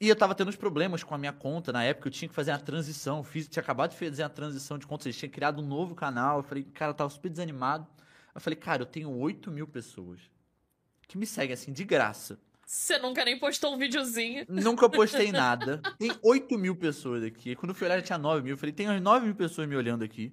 e 0.00 0.08
eu 0.08 0.16
tava 0.16 0.34
tendo 0.34 0.48
uns 0.48 0.56
problemas 0.56 1.04
com 1.04 1.14
a 1.14 1.18
minha 1.18 1.32
conta. 1.32 1.72
Na 1.72 1.84
época 1.84 2.08
eu 2.08 2.12
tinha 2.12 2.28
que 2.28 2.34
fazer 2.34 2.52
uma 2.52 2.58
transição. 2.58 3.22
Fiz, 3.22 3.46
tinha 3.46 3.62
acabado 3.62 3.90
de 3.90 3.98
fazer 3.98 4.22
a 4.22 4.30
transição 4.30 4.78
de 4.78 4.86
conta. 4.86 5.06
Eles 5.06 5.16
tinham 5.18 5.30
criado 5.30 5.60
um 5.62 5.66
novo 5.66 5.94
canal. 5.94 6.38
Eu 6.38 6.42
falei, 6.42 6.64
cara, 6.64 6.92
eu 6.92 6.94
tava 6.94 7.10
super 7.10 7.28
desanimado. 7.28 7.86
Eu 8.34 8.40
falei, 8.40 8.56
cara, 8.56 8.82
eu 8.82 8.86
tenho 8.86 9.10
8 9.10 9.50
mil 9.50 9.66
pessoas 9.66 10.20
que 11.06 11.18
me 11.18 11.26
seguem 11.26 11.52
assim, 11.52 11.70
de 11.70 11.84
graça. 11.84 12.38
Você 12.64 12.98
nunca 12.98 13.24
nem 13.24 13.38
postou 13.38 13.74
um 13.74 13.78
videozinho. 13.78 14.46
Nunca 14.48 14.88
postei 14.88 15.32
nada. 15.32 15.82
Tem 15.98 16.12
8 16.22 16.56
mil 16.56 16.74
pessoas 16.76 17.22
aqui. 17.22 17.54
Quando 17.54 17.70
eu 17.70 17.74
fui 17.74 17.86
olhar, 17.86 17.96
já 17.96 18.02
tinha 18.02 18.18
9 18.18 18.42
mil. 18.42 18.54
Eu 18.54 18.58
falei, 18.58 18.72
tem 18.72 18.88
umas 18.88 19.02
9 19.02 19.26
mil 19.26 19.34
pessoas 19.34 19.68
me 19.68 19.76
olhando 19.76 20.02
aqui. 20.02 20.32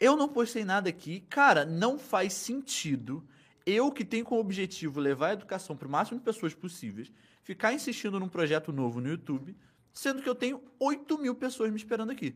Eu 0.00 0.16
não 0.16 0.28
postei 0.28 0.64
nada 0.64 0.88
aqui. 0.88 1.20
Cara, 1.28 1.64
não 1.64 1.98
faz 1.98 2.32
sentido 2.32 3.26
eu 3.66 3.90
que 3.92 4.04
tenho 4.04 4.24
como 4.24 4.40
objetivo 4.40 4.98
levar 5.00 5.28
a 5.28 5.32
educação 5.34 5.76
para 5.76 5.86
o 5.86 5.90
máximo 5.90 6.18
de 6.18 6.24
pessoas 6.24 6.54
possíveis, 6.54 7.12
ficar 7.42 7.72
insistindo 7.74 8.18
num 8.18 8.28
projeto 8.28 8.72
novo 8.72 8.98
no 9.00 9.08
YouTube, 9.10 9.54
sendo 9.92 10.22
que 10.22 10.28
eu 10.28 10.34
tenho 10.34 10.62
8 10.78 11.18
mil 11.18 11.34
pessoas 11.34 11.70
me 11.70 11.76
esperando 11.76 12.10
aqui. 12.10 12.34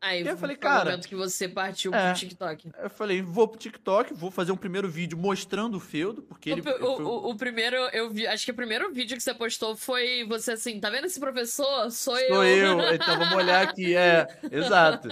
Aí 0.00 0.24
eu 0.26 0.36
falei, 0.36 0.56
cara, 0.56 0.90
momento 0.92 1.08
que 1.08 1.14
você 1.16 1.48
partiu 1.48 1.92
é. 1.92 2.10
pro 2.10 2.18
TikTok. 2.20 2.70
Eu 2.78 2.88
falei, 2.90 3.20
vou 3.20 3.48
pro 3.48 3.58
TikTok, 3.58 4.14
vou 4.14 4.30
fazer 4.30 4.52
um 4.52 4.56
primeiro 4.56 4.88
vídeo 4.88 5.18
mostrando 5.18 5.76
o 5.76 5.80
feudo, 5.80 6.22
porque 6.22 6.50
O, 6.50 6.52
ele. 6.54 6.60
o- 6.60 6.64
foi- 6.64 6.82
o- 7.04 7.30
o 7.30 7.36
primeiro, 7.36 7.76
eu 7.92 8.08
vi, 8.08 8.24
acho 8.26 8.44
que 8.44 8.50
o 8.52 8.54
primeiro 8.54 8.92
vídeo 8.92 9.16
que 9.16 9.22
você 9.22 9.34
postou 9.34 9.76
foi 9.76 10.24
você 10.28 10.52
assim, 10.52 10.78
tá 10.78 10.88
vendo 10.88 11.06
esse 11.06 11.18
professor? 11.18 11.90
Sou, 11.90 12.16
Sou 12.16 12.44
eu, 12.44 12.80
então 12.94 13.18
vamos 13.18 13.34
olhar 13.34 13.62
aqui, 13.68 13.94
é, 13.96 14.26
exato. 14.50 15.08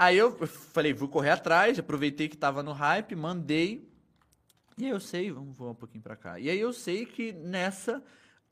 Aí 0.00 0.16
eu 0.16 0.32
falei, 0.46 0.94
vou 0.94 1.10
correr 1.10 1.28
atrás, 1.28 1.78
aproveitei 1.78 2.26
que 2.26 2.34
tava 2.34 2.62
no 2.62 2.72
hype, 2.72 3.14
mandei. 3.14 3.86
E 4.78 4.86
aí 4.86 4.90
eu 4.90 4.98
sei, 4.98 5.30
vamos 5.30 5.54
voar 5.54 5.72
um 5.72 5.74
pouquinho 5.74 6.02
pra 6.02 6.16
cá. 6.16 6.40
E 6.40 6.48
aí 6.48 6.58
eu 6.58 6.72
sei 6.72 7.04
que 7.04 7.34
nessa, 7.34 8.02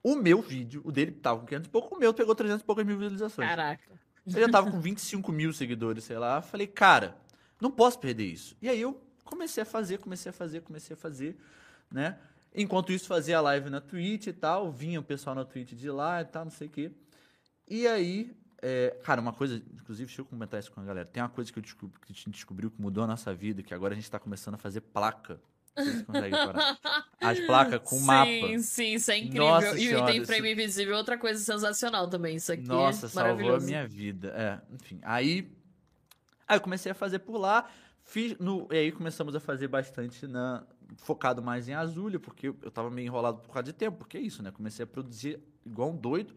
o 0.03 0.15
meu 0.15 0.43
vídeo, 0.43 0.83
o 0.85 0.93
dele 0.93 1.11
tava 1.11 1.41
com 1.41 1.47
500 1.47 1.67
e 1.67 1.71
pouco, 1.71 1.97
o 1.97 1.99
meu 1.99 2.13
pegou 2.13 2.35
300 2.35 2.61
e 2.61 2.67
poucas 2.67 2.85
mil 2.85 2.99
visualizações. 2.99 3.49
Caraca. 3.49 3.83
Eu 4.27 4.43
já 4.43 4.49
tava 4.51 4.71
com 4.71 4.79
25 4.79 5.33
mil 5.33 5.51
seguidores, 5.55 6.05
sei 6.05 6.19
lá. 6.19 6.43
Falei, 6.43 6.67
cara, 6.67 7.17
não 7.59 7.71
posso 7.71 7.99
perder 7.99 8.27
isso. 8.27 8.55
E 8.61 8.69
aí 8.69 8.83
eu 8.83 9.03
comecei 9.25 9.63
a 9.63 9.67
fazer, 9.67 9.97
comecei 10.01 10.29
a 10.29 10.35
fazer, 10.35 10.61
comecei 10.61 10.93
a 10.93 10.99
fazer, 10.99 11.35
né? 11.91 12.19
Enquanto 12.55 12.93
isso, 12.93 13.07
fazia 13.07 13.41
live 13.41 13.71
na 13.71 13.81
Twitch 13.81 14.27
e 14.27 14.35
tal. 14.35 14.71
Vinha 14.71 15.01
o 15.01 15.03
pessoal 15.03 15.35
na 15.35 15.47
Twitch 15.47 15.73
de 15.73 15.91
lá 15.91 16.21
e 16.21 16.27
tal, 16.27 16.45
não 16.45 16.53
sei 16.53 16.67
o 16.67 16.71
quê. 16.71 16.91
E 17.67 17.89
aí, 17.89 18.37
é, 18.61 18.97
cara, 19.05 19.21
uma 19.21 19.33
coisa, 19.33 19.63
inclusive, 19.73 20.07
deixa 20.07 20.21
eu 20.21 20.25
comentar 20.25 20.59
isso 20.59 20.73
com 20.73 20.81
a 20.81 20.85
galera. 20.85 21.07
Tem 21.07 21.23
uma 21.23 21.29
coisa 21.29 21.53
que, 21.53 21.59
eu 21.59 21.63
descobri, 21.63 21.99
que 22.01 22.13
a 22.13 22.15
gente 22.15 22.31
descobriu 22.31 22.71
que 22.71 22.81
mudou 22.81 23.05
a 23.05 23.07
nossa 23.07 23.35
vida, 23.35 23.63
que 23.63 23.73
agora 23.73 23.95
a 23.95 23.97
gente 23.97 24.11
tá 24.11 24.19
começando 24.19 24.55
a 24.55 24.59
fazer 24.59 24.81
placa. 24.81 25.41
Se. 25.77 26.05
As 27.21 27.39
placas 27.41 27.81
com 27.85 27.99
sim, 27.99 28.05
mapa. 28.05 28.59
Sim, 28.63 28.95
isso 28.95 29.11
é 29.13 29.19
incrível. 29.19 29.45
Nossa 29.47 29.79
e 29.79 29.87
senhora, 29.87 30.07
tem 30.07 30.17
isso- 30.17 30.27
frame 30.27 30.53
invisível, 30.53 30.97
outra 30.97 31.17
coisa 31.17 31.41
sensacional 31.41 32.09
também. 32.09 32.35
Isso 32.37 32.53
aqui 32.53 32.67
Nossa, 32.67 33.07
é 33.07 33.09
salvou 33.09 33.55
a 33.55 33.61
minha 33.61 33.87
vida. 33.87 34.33
É, 34.37 34.75
enfim. 34.75 34.99
Aí, 35.03 35.49
aí 36.49 36.57
eu 36.57 36.61
comecei 36.61 36.91
a 36.91 36.95
fazer 36.95 37.21
por 37.21 37.39
lá. 37.39 37.69
Fiz 38.03 38.37
no, 38.39 38.67
e 38.73 38.77
aí 38.77 38.91
começamos 38.91 39.37
a 39.37 39.41
fazer 39.41 39.69
bastante 39.69 40.27
na 40.27 40.65
focado 40.97 41.43
mais 41.43 41.69
em 41.69 41.75
Azulha, 41.75 42.19
porque 42.19 42.49
eu 42.49 42.57
eu 42.63 42.71
tava 42.71 42.91
meio 42.91 43.07
enrolado 43.07 43.39
por 43.39 43.53
causa 43.53 43.65
de 43.65 43.73
tempo, 43.73 43.99
porque 43.99 44.17
é 44.17 44.21
isso, 44.21 44.43
né? 44.43 44.51
Comecei 44.51 44.83
a 44.83 44.87
produzir 44.87 45.39
igual 45.65 45.91
um 45.91 45.97
doido. 45.97 46.35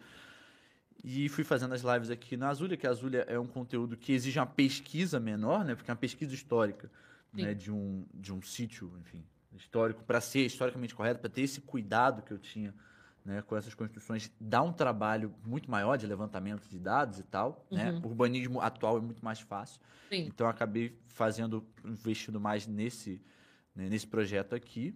E 1.03 1.27
fui 1.29 1.43
fazendo 1.43 1.73
as 1.73 1.81
lives 1.81 2.09
aqui 2.09 2.37
na 2.37 2.49
Azulha, 2.49 2.77
que 2.77 2.85
a 2.85 2.91
Azulha 2.91 3.25
é 3.27 3.39
um 3.39 3.47
conteúdo 3.47 3.97
que 3.97 4.13
exige 4.13 4.37
uma 4.37 4.45
pesquisa 4.45 5.19
menor, 5.19 5.65
né? 5.65 5.75
Porque 5.75 5.89
é 5.89 5.93
uma 5.93 5.99
pesquisa 5.99 6.33
histórica, 6.33 6.91
Sim. 7.33 7.43
né? 7.43 7.53
De 7.53 7.71
um, 7.71 8.05
de 8.13 8.31
um 8.31 8.41
sítio, 8.41 8.91
enfim, 8.99 9.23
histórico, 9.53 10.03
para 10.03 10.21
ser 10.21 10.45
historicamente 10.45 10.93
correto, 10.93 11.19
para 11.19 11.29
ter 11.29 11.41
esse 11.41 11.59
cuidado 11.61 12.21
que 12.21 12.31
eu 12.31 12.37
tinha 12.37 12.73
né, 13.23 13.41
com 13.41 13.55
essas 13.55 13.73
construções, 13.73 14.31
dá 14.39 14.61
um 14.61 14.73
trabalho 14.73 15.33
muito 15.45 15.69
maior 15.69 15.97
de 15.97 16.07
levantamento 16.07 16.67
de 16.67 16.79
dados 16.79 17.19
e 17.19 17.23
tal, 17.23 17.65
né? 17.71 17.91
Uhum. 17.91 18.01
O 18.03 18.07
urbanismo 18.07 18.59
atual 18.59 18.97
é 18.97 19.01
muito 19.01 19.23
mais 19.23 19.39
fácil. 19.39 19.79
Sim. 20.09 20.25
Então 20.27 20.47
acabei 20.47 20.97
fazendo, 21.07 21.65
investindo 21.85 22.39
mais 22.39 22.65
nesse, 22.65 23.21
né, 23.75 23.87
nesse 23.89 24.07
projeto 24.07 24.55
aqui. 24.55 24.95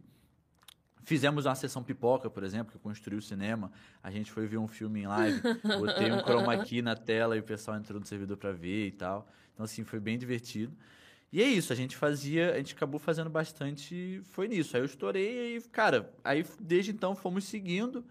Fizemos 1.06 1.46
uma 1.46 1.54
sessão 1.54 1.84
pipoca, 1.84 2.32
por 2.32 2.44
exemplo, 2.44 2.72
que 2.72 2.78
eu 2.78 2.82
construí 2.82 3.16
o 3.16 3.22
cinema. 3.22 3.72
A 4.02 4.10
gente 4.10 4.32
foi 4.32 4.48
ver 4.48 4.58
um 4.58 4.68
filme 4.68 5.04
em 5.04 5.08
live, 5.08 5.40
botei 5.80 6.12
um 6.12 6.20
chroma 6.20 6.58
key 6.66 6.82
na 6.82 6.96
tela 6.96 7.38
e 7.38 7.40
o 7.40 7.44
pessoal 7.44 7.78
entrou 7.78 8.00
no 8.00 8.06
servidor 8.06 8.38
para 8.38 8.52
ver 8.52 8.88
e 8.88 8.92
tal. 8.92 9.30
Então, 9.54 9.64
assim, 9.64 9.84
foi 9.84 10.00
bem 10.00 10.18
divertido. 10.18 10.76
E 11.32 11.44
é 11.44 11.46
isso, 11.46 11.72
a 11.72 11.76
gente 11.76 11.96
fazia, 11.96 12.54
a 12.54 12.58
gente 12.58 12.74
acabou 12.74 13.00
fazendo 13.00 13.30
bastante, 13.30 14.20
foi 14.32 14.48
nisso. 14.48 14.76
Aí 14.76 14.82
eu 14.82 14.86
estourei 14.86 15.58
e, 15.58 15.62
cara, 15.62 16.12
aí 16.24 16.44
desde 16.60 16.92
então 16.92 17.16
fomos 17.16 17.44
seguindo. 17.44 18.04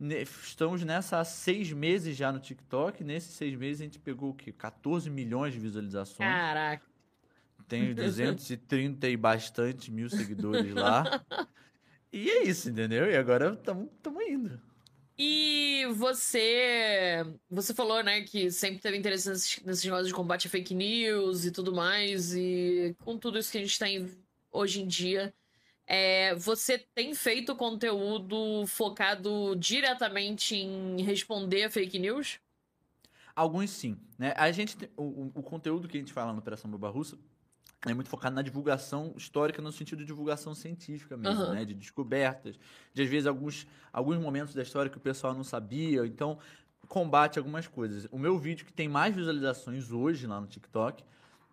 Estamos 0.00 0.82
nessa 0.82 1.18
há 1.18 1.24
seis 1.24 1.70
meses 1.72 2.16
já 2.16 2.32
no 2.32 2.38
TikTok. 2.38 3.04
Nesses 3.04 3.34
seis 3.34 3.54
meses 3.54 3.82
a 3.82 3.84
gente 3.84 3.98
pegou 3.98 4.30
o 4.30 4.34
quê? 4.34 4.50
14 4.50 5.10
milhões 5.10 5.52
de 5.52 5.60
visualizações. 5.60 6.30
Caraca. 6.30 6.86
Tenho 7.68 7.94
230 7.94 9.08
e 9.08 9.16
bastante 9.16 9.90
mil 9.90 10.08
seguidores 10.08 10.72
lá. 10.74 11.22
E 12.12 12.30
é 12.30 12.44
isso, 12.44 12.68
entendeu? 12.70 13.10
E 13.10 13.16
agora 13.16 13.52
estamos 13.54 13.88
indo. 14.28 14.60
E 15.18 15.84
você. 15.94 17.22
Você 17.50 17.74
falou, 17.74 18.02
né, 18.02 18.22
que 18.22 18.50
sempre 18.50 18.80
teve 18.80 18.96
interesse 18.96 19.28
nesses, 19.28 19.62
nesses 19.64 19.84
negócios 19.84 20.08
de 20.08 20.14
combate 20.14 20.46
a 20.46 20.50
fake 20.50 20.74
news 20.74 21.44
e 21.44 21.50
tudo 21.52 21.74
mais. 21.74 22.34
E 22.34 22.96
com 23.04 23.18
tudo 23.18 23.38
isso 23.38 23.52
que 23.52 23.58
a 23.58 23.60
gente 23.60 23.78
tem 23.78 24.10
hoje 24.50 24.80
em 24.80 24.86
dia, 24.86 25.34
é, 25.86 26.34
você 26.36 26.78
tem 26.94 27.14
feito 27.14 27.56
conteúdo 27.56 28.66
focado 28.66 29.56
diretamente 29.56 30.56
em 30.56 31.02
responder 31.02 31.64
a 31.64 31.70
fake 31.70 31.98
news? 31.98 32.40
Alguns 33.34 33.70
sim, 33.70 33.96
né? 34.18 34.32
A 34.36 34.50
gente 34.52 34.76
o, 34.96 35.30
o- 35.34 35.42
conteúdo 35.42 35.88
que 35.88 35.96
a 35.96 36.00
gente 36.00 36.12
fala 36.12 36.32
no 36.32 36.40
Operação 36.40 36.70
Boba 36.70 36.88
Russa 36.90 37.18
é 37.86 37.94
muito 37.94 38.10
focado 38.10 38.34
na 38.34 38.42
divulgação 38.42 39.14
histórica 39.16 39.62
no 39.62 39.72
sentido 39.72 40.00
de 40.00 40.04
divulgação 40.04 40.54
científica 40.54 41.16
mesmo, 41.16 41.44
Aham. 41.44 41.54
né? 41.54 41.64
De 41.64 41.72
descobertas, 41.72 42.58
de 42.92 43.02
às 43.02 43.08
vezes 43.08 43.26
alguns, 43.26 43.66
alguns 43.92 44.18
momentos 44.18 44.54
da 44.54 44.62
história 44.62 44.90
que 44.90 44.98
o 44.98 45.00
pessoal 45.00 45.32
não 45.32 45.44
sabia, 45.44 46.04
então 46.04 46.38
combate 46.88 47.38
algumas 47.38 47.66
coisas. 47.66 48.06
O 48.10 48.18
meu 48.18 48.38
vídeo 48.38 48.66
que 48.66 48.72
tem 48.72 48.88
mais 48.88 49.14
visualizações 49.14 49.90
hoje 49.90 50.26
lá 50.26 50.40
no 50.40 50.46
TikTok 50.46 51.02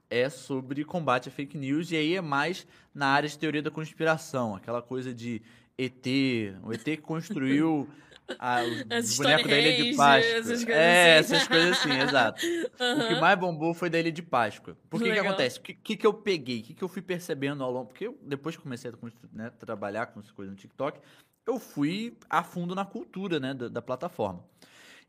é 0.09 0.29
sobre 0.29 0.83
combate 0.83 1.29
a 1.29 1.31
fake 1.31 1.57
news, 1.57 1.91
e 1.91 1.95
aí 1.95 2.15
é 2.15 2.21
mais 2.21 2.67
na 2.93 3.07
área 3.07 3.29
de 3.29 3.37
teoria 3.37 3.61
da 3.61 3.71
conspiração, 3.71 4.55
aquela 4.55 4.81
coisa 4.81 5.13
de 5.13 5.41
ET, 5.77 6.05
o 6.63 6.73
ET 6.73 6.83
que 6.83 6.97
construiu 6.97 7.87
a, 8.39 8.59
As 8.89 9.09
os 9.09 9.17
bonecos 9.17 9.49
da 9.49 9.57
Ilha 9.59 9.83
de 9.83 9.95
Páscoa. 9.95 10.31
essas 10.31 10.63
coisas 10.63 10.69
é, 10.69 11.17
assim. 11.17 11.35
essas 11.35 11.47
coisas 11.47 11.77
assim, 11.77 11.91
exato. 11.91 12.45
O 12.45 13.07
que 13.07 13.19
mais 13.19 13.39
bombou 13.39 13.73
foi 13.73 13.89
da 13.89 13.99
Ilha 13.99 14.11
de 14.11 14.21
Páscoa. 14.21 14.77
Por 14.89 15.01
que 15.01 15.11
que 15.11 15.19
acontece? 15.19 15.59
O 15.59 15.61
que, 15.61 15.73
que, 15.73 15.97
que 15.97 16.07
eu 16.07 16.13
peguei? 16.13 16.59
O 16.59 16.63
que, 16.63 16.73
que 16.73 16.83
eu 16.83 16.87
fui 16.87 17.01
percebendo 17.01 17.63
ao 17.63 17.71
longo? 17.71 17.87
Porque 17.87 18.07
eu, 18.07 18.17
depois 18.21 18.55
que 18.55 18.61
comecei 18.61 18.91
a 18.91 18.93
né, 19.31 19.51
trabalhar 19.59 20.07
com 20.07 20.19
essas 20.19 20.31
coisas 20.31 20.53
no 20.53 20.59
TikTok, 20.59 20.99
eu 21.45 21.59
fui 21.59 22.17
a 22.29 22.43
fundo 22.43 22.75
na 22.75 22.85
cultura 22.85 23.39
né, 23.39 23.53
da, 23.53 23.69
da 23.69 23.81
plataforma. 23.81 24.43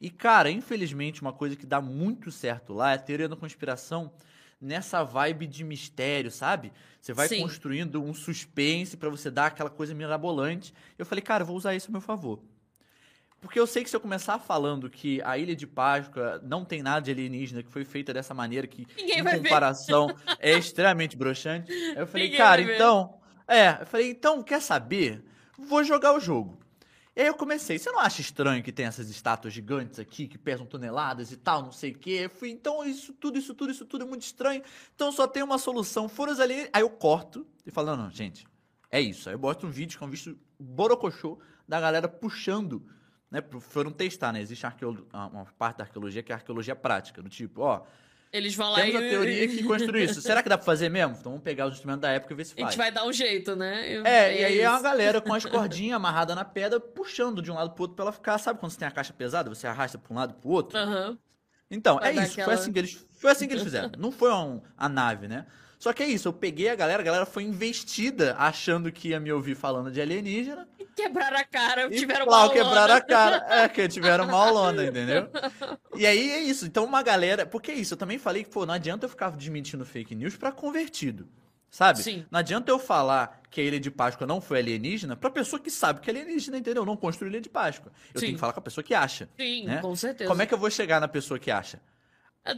E, 0.01 0.11
cara, 0.11 0.51
infelizmente, 0.51 1.21
uma 1.21 1.33
coisa 1.33 1.57
que 1.57 1.67
dá 1.67 1.81
muito 1.81 2.31
certo 2.31 2.73
lá 2.73 2.93
é 2.93 2.95
a 2.95 2.99
teoria 2.99 3.29
da 3.29 3.35
conspiração 3.35 4.13
nessa 4.61 5.03
vibe 5.03 5.47
de 5.47 5.65
mistério, 5.65 6.31
sabe? 6.31 6.73
Você 7.01 7.13
vai 7.13 7.29
Sim. 7.29 7.41
construindo 7.41 8.03
um 8.03 8.13
suspense 8.13 8.97
pra 8.97 9.09
você 9.09 9.31
dar 9.31 9.47
aquela 9.47 9.71
coisa 9.71 9.95
mirabolante. 9.95 10.75
Eu 10.97 11.07
falei, 11.07 11.23
cara, 11.23 11.45
vou 11.45 11.57
usar 11.57 11.75
isso 11.75 11.89
a 11.89 11.93
meu 11.93 12.01
favor. 12.01 12.41
Porque 13.41 13.59
eu 13.59 13.67
sei 13.67 13.85
que 13.85 13.91
se 13.91 13.95
eu 13.95 14.01
começar 14.01 14.39
falando 14.39 14.91
que 14.91 15.23
a 15.23 15.39
Ilha 15.39 15.55
de 15.55 15.67
Páscoa 15.67 16.41
não 16.43 16.65
tem 16.65 16.83
nada 16.83 17.01
de 17.01 17.11
alienígena, 17.11 17.63
que 17.63 17.71
foi 17.71 17.85
feita 17.85 18.13
dessa 18.13 18.35
maneira, 18.35 18.67
que 18.67 18.87
Ninguém 18.97 19.21
em 19.21 19.43
comparação 19.43 20.15
é 20.41 20.59
extremamente 20.59 21.17
broxante, 21.17 21.71
eu 21.97 22.07
falei, 22.07 22.25
Ninguém 22.25 22.39
cara, 22.39 22.61
então. 22.63 23.15
É, 23.47 23.79
eu 23.81 23.87
falei, 23.87 24.11
então, 24.11 24.43
quer 24.43 24.61
saber? 24.61 25.25
Vou 25.57 25.83
jogar 25.85 26.15
o 26.15 26.21
jogo. 26.21 26.59
E 27.19 27.21
aí 27.21 27.27
eu 27.27 27.35
comecei, 27.35 27.79
você 27.79 27.91
não 27.91 27.99
acha 27.99 28.21
estranho 28.21 28.63
que 28.63 28.71
tem 28.71 28.87
essas 28.87 29.11
estátuas 29.11 29.53
gigantes 29.53 29.99
aqui, 29.99 30.29
que 30.29 30.39
pesam 30.39 30.65
toneladas 30.65 31.33
e 31.33 31.37
tal, 31.37 31.63
não 31.63 31.73
sei 31.73 31.91
o 31.91 31.99
quê? 31.99 32.21
Eu 32.23 32.31
fui, 32.31 32.51
então 32.51 32.85
isso 32.85 33.13
tudo, 33.13 33.37
isso 33.37 33.55
tudo, 33.55 33.73
isso 33.73 33.85
tudo 33.85 34.05
é 34.05 34.07
muito 34.07 34.23
estranho. 34.23 34.63
Então 34.95 35.11
só 35.11 35.27
tem 35.27 35.43
uma 35.43 35.59
solução, 35.59 36.09
foram 36.09 36.33
os 36.33 36.39
alienígenas. 36.39 36.71
Aí 36.73 36.83
eu 36.83 36.91
corto 36.91 37.45
e 37.67 37.73
falo, 37.73 37.89
não, 37.89 38.05
não, 38.05 38.11
gente, 38.11 38.47
é 38.89 39.01
isso. 39.01 39.29
Aí 39.29 39.35
eu 39.35 39.39
boto 39.39 39.67
um 39.67 39.71
vídeo 39.71 39.99
que 39.99 40.05
é 40.05 40.07
um 40.07 40.11
vídeo 40.11 40.39
borocochô 40.61 41.41
da 41.67 41.81
galera 41.81 42.07
puxando, 42.07 42.87
né? 43.31 43.43
Foram 43.61 43.91
testar, 43.91 44.33
né? 44.33 44.41
Existe 44.41 44.65
arqueolo- 44.67 45.07
uma 45.13 45.45
parte 45.59 45.79
da 45.79 45.85
arqueologia 45.85 46.23
que 46.23 46.33
é 46.33 46.35
a 46.35 46.39
arqueologia 46.39 46.75
prática, 46.77 47.21
do 47.23 47.29
tipo, 47.29 47.61
ó, 47.63 47.83
Eles 48.33 48.55
vão 48.55 48.71
lá 48.71 48.77
temos 48.81 48.95
e. 48.95 48.97
a 48.97 49.01
teoria 49.11 49.49
que 49.49 49.63
construiu 49.65 50.05
isso. 50.05 50.21
Será 50.21 50.43
que 50.43 50.49
dá 50.49 50.57
pra 50.59 50.65
fazer 50.65 50.89
mesmo? 50.89 51.17
Então 51.19 51.33
vamos 51.33 51.43
pegar 51.45 51.67
os 51.67 51.73
instrumentos 51.75 52.03
da 52.03 52.11
época 52.11 52.33
e 52.35 52.37
ver 52.37 52.45
se 52.45 52.53
A 52.53 52.57
faz. 52.57 52.69
gente 52.71 52.79
vai 52.79 52.91
dar 52.93 53.07
um 53.07 53.13
jeito, 53.13 53.57
né? 53.57 53.87
Eu- 53.91 54.05
É, 54.07 54.41
e 54.41 54.45
aí 54.45 54.61
é 54.61 54.69
uma 54.69 54.75
isso. 54.77 54.83
galera 54.85 55.21
com 55.21 55.33
as 55.33 55.45
cordinhas 55.47 55.97
amarradas 55.97 56.37
na 56.37 56.45
pedra, 56.45 56.79
puxando 56.79 57.41
de 57.43 57.51
um 57.51 57.55
lado 57.55 57.71
pro 57.73 57.83
outro 57.85 57.97
pra 57.97 58.05
ela 58.05 58.13
ficar. 58.13 58.37
Sabe 58.39 58.59
quando 58.61 58.73
você 58.73 58.79
tem 58.79 58.89
a 58.89 58.91
caixa 58.91 59.13
pesada, 59.13 59.49
você 59.49 59.67
arrasta 59.67 59.99
pra 59.99 60.13
um 60.13 60.17
lado 60.17 60.35
e 60.37 60.41
pro 60.41 60.51
outro? 60.51 60.79
Aham. 60.79 61.19
Então, 61.71 61.99
é 61.99 62.13
dar 62.13 62.25
isso. 62.25 62.35
Foi, 62.35 62.43
aquela- 62.45 62.55
assim 62.59 62.73
que 62.73 62.79
eles, 62.79 63.07
foi 63.13 63.31
assim 63.31 63.47
que 63.47 63.53
eles 63.53 63.63
fizeram. 63.65 63.91
Não 63.99 64.11
foi 64.11 64.33
um- 64.33 64.63
a 64.77 64.89
nave, 64.89 65.29
né? 65.29 65.45
Só 65.79 65.93
que 65.93 66.03
é 66.03 66.07
isso, 66.09 66.27
eu 66.29 66.33
peguei 66.33 66.69
a 66.69 66.75
galera, 66.75 67.01
a 67.01 67.05
galera 67.05 67.25
foi 67.27 67.45
investida 67.45 68.35
achando 68.37 68.91
que 68.91 69.09
ia 69.11 69.21
me 69.21 69.31
ouvir 69.33 69.55
falando 69.55 69.91
de 69.93 70.01
alienígena. 70.01 70.69
Quebraram 70.97 71.37
a 71.39 71.45
cara, 71.45 71.87
E 71.87 71.97
tiveram 71.97 72.27
lá, 72.27 72.45
uma 72.45 72.53
quebraram 72.53 72.79
a 72.79 72.83
aulona. 72.83 73.01
cara. 73.03 73.47
É, 73.49 73.69
que 73.69 73.87
tiveram 73.87 74.25
uma 74.25 74.37
aulona, 74.37 74.85
entendeu? 74.85 75.29
E 75.97 76.07
aí 76.07 76.31
é 76.31 76.41
isso. 76.41 76.67
Então 76.67 76.85
uma 76.85 77.03
galera. 77.03 77.45
Porque 77.47 77.71
é 77.71 77.75
isso, 77.75 77.95
eu 77.95 77.99
também 77.99 78.19
falei 78.19 78.45
que, 78.45 78.51
pô, 78.51 78.65
não 78.67 78.75
adianta 78.75 79.07
eu 79.07 79.09
ficar 79.11 79.31
desmentindo 79.31 79.85
fake 79.85 80.15
news 80.15 80.37
pra 80.37 80.51
convertido. 80.53 81.29
Sabe? 81.71 82.03
Sim. 82.03 82.25
Não 82.31 82.39
adianta 82.41 82.71
eu 82.71 82.79
falar 82.79 83.41
que 83.51 83.61
a 83.61 83.65
Ilha 83.65 83.79
de 83.79 83.91
Páscoa 83.91 84.27
não 84.27 84.41
foi 84.41 84.59
alienígena 84.59 85.15
pra 85.17 85.31
pessoa 85.31 85.61
que 85.61 85.71
sabe 85.71 86.01
que 86.01 86.09
é 86.11 86.13
alienígena, 86.13 86.57
entendeu? 86.59 86.85
Não 86.85 86.97
construiu 86.97 87.31
Ilha 87.31 87.41
de 87.41 87.49
Páscoa. 87.49 87.93
Eu 88.15 88.21
Sim. 88.21 88.27
tenho 88.27 88.35
que 88.37 88.41
falar 88.41 88.53
com 88.53 88.61
a 88.61 88.63
pessoa 88.63 88.83
que 88.83 88.95
acha. 88.95 89.29
Sim, 89.39 89.65
né? 89.67 89.81
com 89.81 89.95
certeza. 89.95 90.29
Como 90.29 90.41
é 90.43 90.47
que 90.47 90.55
eu 90.55 90.59
vou 90.59 90.71
chegar 90.71 90.99
na 91.01 91.09
pessoa 91.09 91.39
que 91.39 91.51
acha? 91.51 91.81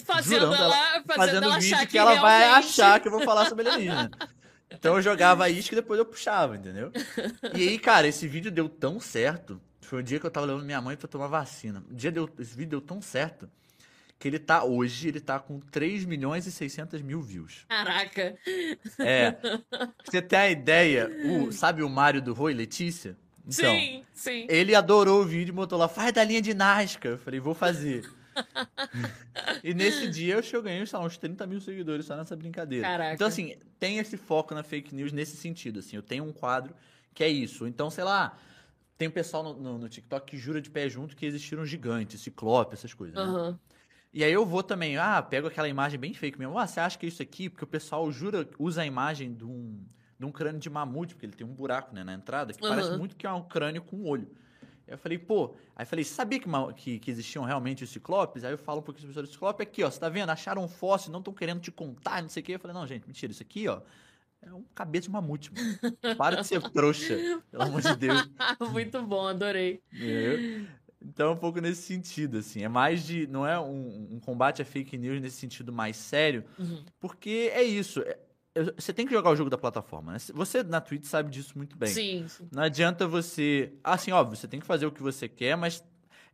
Fazendo 0.04 0.40
Jurando 0.40 0.54
ela, 0.54 0.64
ela- 0.76 0.92
fazendo, 0.92 1.16
fazendo 1.16 1.44
ela 1.44 1.58
vídeo 1.58 1.74
achar 1.76 1.86
que, 1.86 1.98
ela 1.98 2.14
vai 2.20 2.40
realmente- 2.44 2.66
achar 2.68 3.00
que 3.00 3.08
eu 3.08 3.12
vou 3.12 3.22
falar 3.22 3.46
sobre 3.48 3.68
alienígena. 3.68 4.10
Então 4.70 4.96
eu 4.96 5.02
jogava 5.02 5.48
isca 5.50 5.74
e 5.74 5.76
depois 5.76 5.98
eu 5.98 6.06
puxava, 6.06 6.56
entendeu? 6.56 6.92
E 7.54 7.68
aí, 7.68 7.78
cara, 7.78 8.06
esse 8.06 8.26
vídeo 8.28 8.50
deu 8.50 8.68
tão 8.68 9.00
certo. 9.00 9.60
Foi 9.80 9.98
o 9.98 10.02
dia 10.02 10.20
que 10.20 10.26
eu 10.26 10.30
tava 10.30 10.46
levando 10.46 10.64
minha 10.64 10.80
mãe 10.80 10.96
pra 10.96 11.08
tomar 11.08 11.26
vacina. 11.26 11.82
O 11.90 11.94
dia 11.94 12.12
deu, 12.12 12.28
esse 12.38 12.56
vídeo 12.56 12.70
deu 12.70 12.80
tão 12.80 13.02
certo 13.02 13.50
que 14.18 14.28
ele 14.28 14.38
tá 14.38 14.62
hoje, 14.62 15.08
ele 15.08 15.18
tá 15.18 15.40
com 15.40 15.58
3 15.58 16.04
milhões 16.04 16.46
e 16.46 16.52
600 16.52 17.00
mil 17.02 17.20
views. 17.20 17.64
Caraca. 17.68 18.36
É. 18.98 19.32
Pra 19.70 19.88
você 20.04 20.22
ter 20.22 20.36
a 20.36 20.50
ideia, 20.50 21.10
o, 21.24 21.50
sabe 21.50 21.82
o 21.82 21.88
Mário 21.88 22.22
do 22.22 22.32
Rui, 22.32 22.52
Letícia? 22.54 23.16
Então, 23.40 23.74
sim, 23.74 24.04
sim. 24.12 24.46
ele 24.48 24.74
adorou 24.74 25.22
o 25.22 25.24
vídeo 25.24 25.50
e 25.50 25.54
botou 25.54 25.76
lá, 25.78 25.88
faz 25.88 26.12
da 26.12 26.22
linha 26.22 26.40
de 26.42 26.54
Nazca. 26.54 27.08
Eu 27.08 27.18
falei, 27.18 27.40
vou 27.40 27.54
fazer. 27.54 28.08
e 29.62 29.74
nesse 29.74 30.08
dia 30.08 30.34
eu, 30.34 30.42
lá, 30.98 31.00
uns 31.00 31.16
30 31.16 31.46
mil 31.46 31.60
seguidores 31.60 32.06
só 32.06 32.16
nessa 32.16 32.36
brincadeira. 32.36 32.86
Caraca. 32.86 33.14
Então, 33.14 33.26
assim, 33.26 33.56
tem 33.78 33.98
esse 33.98 34.16
foco 34.16 34.54
na 34.54 34.62
fake 34.62 34.94
news 34.94 35.12
nesse 35.12 35.36
sentido. 35.36 35.80
Assim, 35.80 35.96
eu 35.96 36.02
tenho 36.02 36.24
um 36.24 36.32
quadro 36.32 36.74
que 37.14 37.24
é 37.24 37.28
isso. 37.28 37.66
Então, 37.66 37.90
sei 37.90 38.04
lá, 38.04 38.38
tem 38.96 39.08
um 39.08 39.10
pessoal 39.12 39.42
no, 39.42 39.54
no, 39.54 39.78
no 39.78 39.88
TikTok 39.88 40.26
que 40.26 40.36
jura 40.36 40.60
de 40.60 40.70
pé 40.70 40.88
junto 40.88 41.16
que 41.16 41.26
existiram 41.26 41.64
gigantes, 41.64 42.20
ciclope, 42.20 42.74
essas 42.74 42.94
coisas. 42.94 43.16
Né? 43.16 43.22
Aham. 43.22 43.58
E 44.12 44.24
aí 44.24 44.32
eu 44.32 44.44
vou 44.44 44.62
também, 44.62 44.96
ah, 44.96 45.22
pego 45.22 45.46
aquela 45.46 45.68
imagem 45.68 45.98
bem 45.98 46.12
fake 46.12 46.38
mesmo. 46.38 46.58
Ah, 46.58 46.66
você 46.66 46.80
acha 46.80 46.98
que 46.98 47.06
é 47.06 47.08
isso 47.08 47.22
aqui? 47.22 47.48
Porque 47.48 47.62
o 47.62 47.66
pessoal 47.66 48.10
jura, 48.10 48.48
usa 48.58 48.82
a 48.82 48.86
imagem 48.86 49.32
de 49.32 49.44
um, 49.44 49.84
de 50.18 50.26
um 50.26 50.32
crânio 50.32 50.60
de 50.60 50.68
mamute, 50.68 51.14
porque 51.14 51.26
ele 51.26 51.32
tem 51.32 51.46
um 51.46 51.54
buraco 51.54 51.94
né, 51.94 52.02
na 52.02 52.12
entrada, 52.12 52.52
que 52.52 52.60
parece 52.60 52.88
Aham. 52.88 52.98
muito 52.98 53.16
que 53.16 53.26
é 53.26 53.32
um 53.32 53.42
crânio 53.42 53.82
com 53.82 53.96
um 53.96 54.08
olho. 54.08 54.28
Eu 54.90 54.98
falei, 54.98 55.18
pô, 55.18 55.54
aí 55.76 55.82
eu 55.84 55.86
falei, 55.86 56.04
sabia 56.04 56.40
que, 56.40 56.48
que, 56.76 56.98
que 56.98 57.10
existiam 57.10 57.44
realmente 57.44 57.84
os 57.84 57.90
ciclopes? 57.90 58.42
Aí 58.44 58.52
eu 58.52 58.58
falo 58.58 58.80
um 58.80 58.82
pouquinho 58.82 59.06
sobre 59.12 59.28
os 59.28 59.32
ciclopes, 59.32 59.66
aqui, 59.66 59.84
ó, 59.84 59.90
você 59.90 60.00
tá 60.00 60.08
vendo? 60.08 60.30
Acharam 60.30 60.64
um 60.64 60.68
fóssil, 60.68 61.12
não 61.12 61.20
estão 61.20 61.32
querendo 61.32 61.60
te 61.60 61.70
contar, 61.70 62.20
não 62.22 62.28
sei 62.28 62.42
o 62.42 62.44
quê. 62.44 62.54
Eu 62.56 62.58
falei, 62.58 62.74
não, 62.76 62.86
gente, 62.86 63.06
mentira, 63.06 63.30
isso 63.32 63.42
aqui, 63.42 63.68
ó, 63.68 63.80
é 64.42 64.52
um 64.52 64.64
cabeça 64.74 65.02
de 65.06 65.10
mamute, 65.10 65.52
mano. 65.54 66.16
Para 66.16 66.36
de 66.40 66.46
ser 66.46 66.60
trouxa, 66.70 67.16
pelo 67.50 67.62
amor 67.62 67.80
de 67.82 67.94
Deus. 67.96 68.28
Muito 68.72 69.00
bom, 69.02 69.28
adorei. 69.28 69.80
Entendeu? 69.92 70.66
Então, 71.02 71.28
é 71.28 71.32
um 71.32 71.36
pouco 71.36 71.60
nesse 71.60 71.82
sentido, 71.82 72.38
assim. 72.38 72.62
É 72.62 72.68
mais 72.68 73.06
de. 73.06 73.26
Não 73.26 73.46
é 73.46 73.58
um, 73.58 74.08
um 74.12 74.20
combate 74.20 74.60
a 74.60 74.66
fake 74.66 74.98
news 74.98 75.18
nesse 75.20 75.36
sentido 75.36 75.72
mais 75.72 75.96
sério, 75.96 76.44
Uhum. 76.58 76.84
porque 76.98 77.50
é 77.54 77.62
isso. 77.62 78.00
é- 78.02 78.10
é- 78.10 78.18
você 78.76 78.92
tem 78.92 79.06
que 79.06 79.12
jogar 79.12 79.30
o 79.30 79.36
jogo 79.36 79.48
da 79.50 79.56
plataforma, 79.58 80.12
né? 80.12 80.18
Você 80.34 80.62
na 80.62 80.80
Twitch 80.80 81.04
sabe 81.04 81.30
disso 81.30 81.56
muito 81.56 81.76
bem. 81.76 81.88
Sim, 81.88 82.26
sim. 82.28 82.48
Não 82.52 82.62
adianta 82.62 83.06
você. 83.06 83.72
Assim, 83.82 84.10
óbvio, 84.12 84.36
você 84.36 84.48
tem 84.48 84.58
que 84.60 84.66
fazer 84.66 84.86
o 84.86 84.92
que 84.92 85.02
você 85.02 85.28
quer, 85.28 85.56
mas 85.56 85.84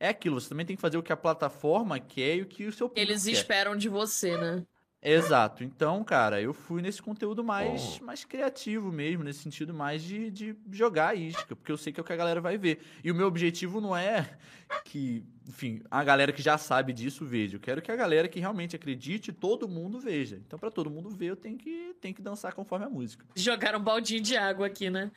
é 0.00 0.08
aquilo. 0.08 0.40
Você 0.40 0.48
também 0.48 0.64
tem 0.64 0.76
que 0.76 0.82
fazer 0.82 0.96
o 0.96 1.02
que 1.02 1.12
a 1.12 1.16
plataforma 1.16 1.98
quer 2.00 2.36
e 2.36 2.42
o 2.42 2.46
que 2.46 2.64
o 2.66 2.72
seu 2.72 2.88
público 2.88 3.10
Eles 3.10 3.24
quer. 3.24 3.32
esperam 3.32 3.76
de 3.76 3.88
você, 3.88 4.36
né? 4.36 4.64
Exato. 5.06 5.62
Então, 5.62 6.02
cara, 6.02 6.40
eu 6.40 6.52
fui 6.52 6.82
nesse 6.82 7.00
conteúdo 7.00 7.44
mais, 7.44 8.00
mais 8.00 8.24
criativo 8.24 8.90
mesmo, 8.90 9.22
nesse 9.22 9.38
sentido 9.38 9.72
mais 9.72 10.02
de, 10.02 10.30
de 10.32 10.56
jogar 10.72 11.10
a 11.10 11.14
isca, 11.14 11.54
porque 11.54 11.70
eu 11.70 11.76
sei 11.76 11.92
que 11.92 12.00
é 12.00 12.02
o 12.02 12.04
que 12.04 12.12
a 12.12 12.16
galera 12.16 12.40
vai 12.40 12.58
ver. 12.58 12.80
E 13.04 13.10
o 13.12 13.14
meu 13.14 13.28
objetivo 13.28 13.80
não 13.80 13.96
é 13.96 14.36
que, 14.84 15.24
enfim, 15.46 15.80
a 15.88 16.02
galera 16.02 16.32
que 16.32 16.42
já 16.42 16.58
sabe 16.58 16.92
disso 16.92 17.24
veja. 17.24 17.54
Eu 17.54 17.60
quero 17.60 17.80
que 17.80 17.92
a 17.92 17.94
galera 17.94 18.26
que 18.26 18.40
realmente 18.40 18.74
acredite, 18.74 19.32
todo 19.32 19.68
mundo 19.68 20.00
veja. 20.00 20.42
Então, 20.44 20.58
pra 20.58 20.72
todo 20.72 20.90
mundo 20.90 21.08
ver, 21.08 21.26
eu 21.26 21.36
tenho 21.36 21.56
que, 21.56 21.94
tenho 22.00 22.14
que 22.14 22.22
dançar 22.22 22.52
conforme 22.52 22.86
a 22.86 22.90
música. 22.90 23.24
Jogaram 23.36 23.78
um 23.78 23.82
baldinho 23.82 24.20
de 24.20 24.36
água 24.36 24.66
aqui, 24.66 24.90
né? 24.90 25.12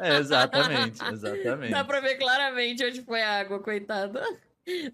É, 0.00 0.16
exatamente, 0.16 1.04
exatamente. 1.04 1.70
Dá 1.70 1.84
pra 1.84 2.00
ver 2.00 2.16
claramente 2.16 2.82
onde 2.82 3.02
foi 3.02 3.20
a 3.20 3.40
água, 3.40 3.60
coitada. 3.60 4.22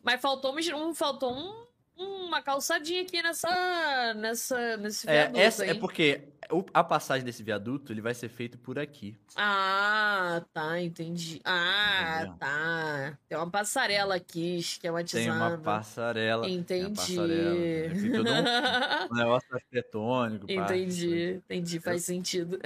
Mas 0.02 0.20
faltou, 0.20 0.56
um, 0.56 0.94
faltou 0.94 1.32
um, 1.32 1.67
uma 1.98 2.40
calçadinha 2.42 3.02
aqui 3.02 3.20
nessa, 3.22 4.14
nessa, 4.14 4.76
nesse 4.76 5.08
É, 5.08 5.12
viaduto 5.22 5.40
essa 5.40 5.62
aí. 5.64 5.70
é 5.70 5.74
porque 5.74 6.28
a 6.72 6.82
passagem 6.84 7.24
desse 7.24 7.42
viaduto 7.42 7.92
ele 7.92 8.00
vai 8.00 8.14
ser 8.14 8.28
feito 8.28 8.56
por 8.56 8.78
aqui. 8.78 9.16
Ah, 9.36 10.42
tá, 10.52 10.80
entendi. 10.80 11.40
Ah, 11.44 12.20
Entendeu? 12.20 12.36
tá. 12.38 13.18
Tem 13.28 13.36
uma 13.36 13.50
passarela 13.50 14.14
aqui, 14.14 14.58
esquematizada. 14.58 15.24
Tem 15.24 15.30
uma 15.32 15.58
passarela. 15.58 16.48
Entendi. 16.48 16.94
passarela, 16.96 17.54
tem 18.00 18.12
todo 18.12 18.30
um, 18.30 18.32
um 19.12 19.14
negócio 19.16 19.54
arquitetônico. 19.54 20.46
pá. 20.46 20.52
entendi, 20.52 21.32
entendi, 21.44 21.80
faz 21.80 22.04
sentido. 22.04 22.58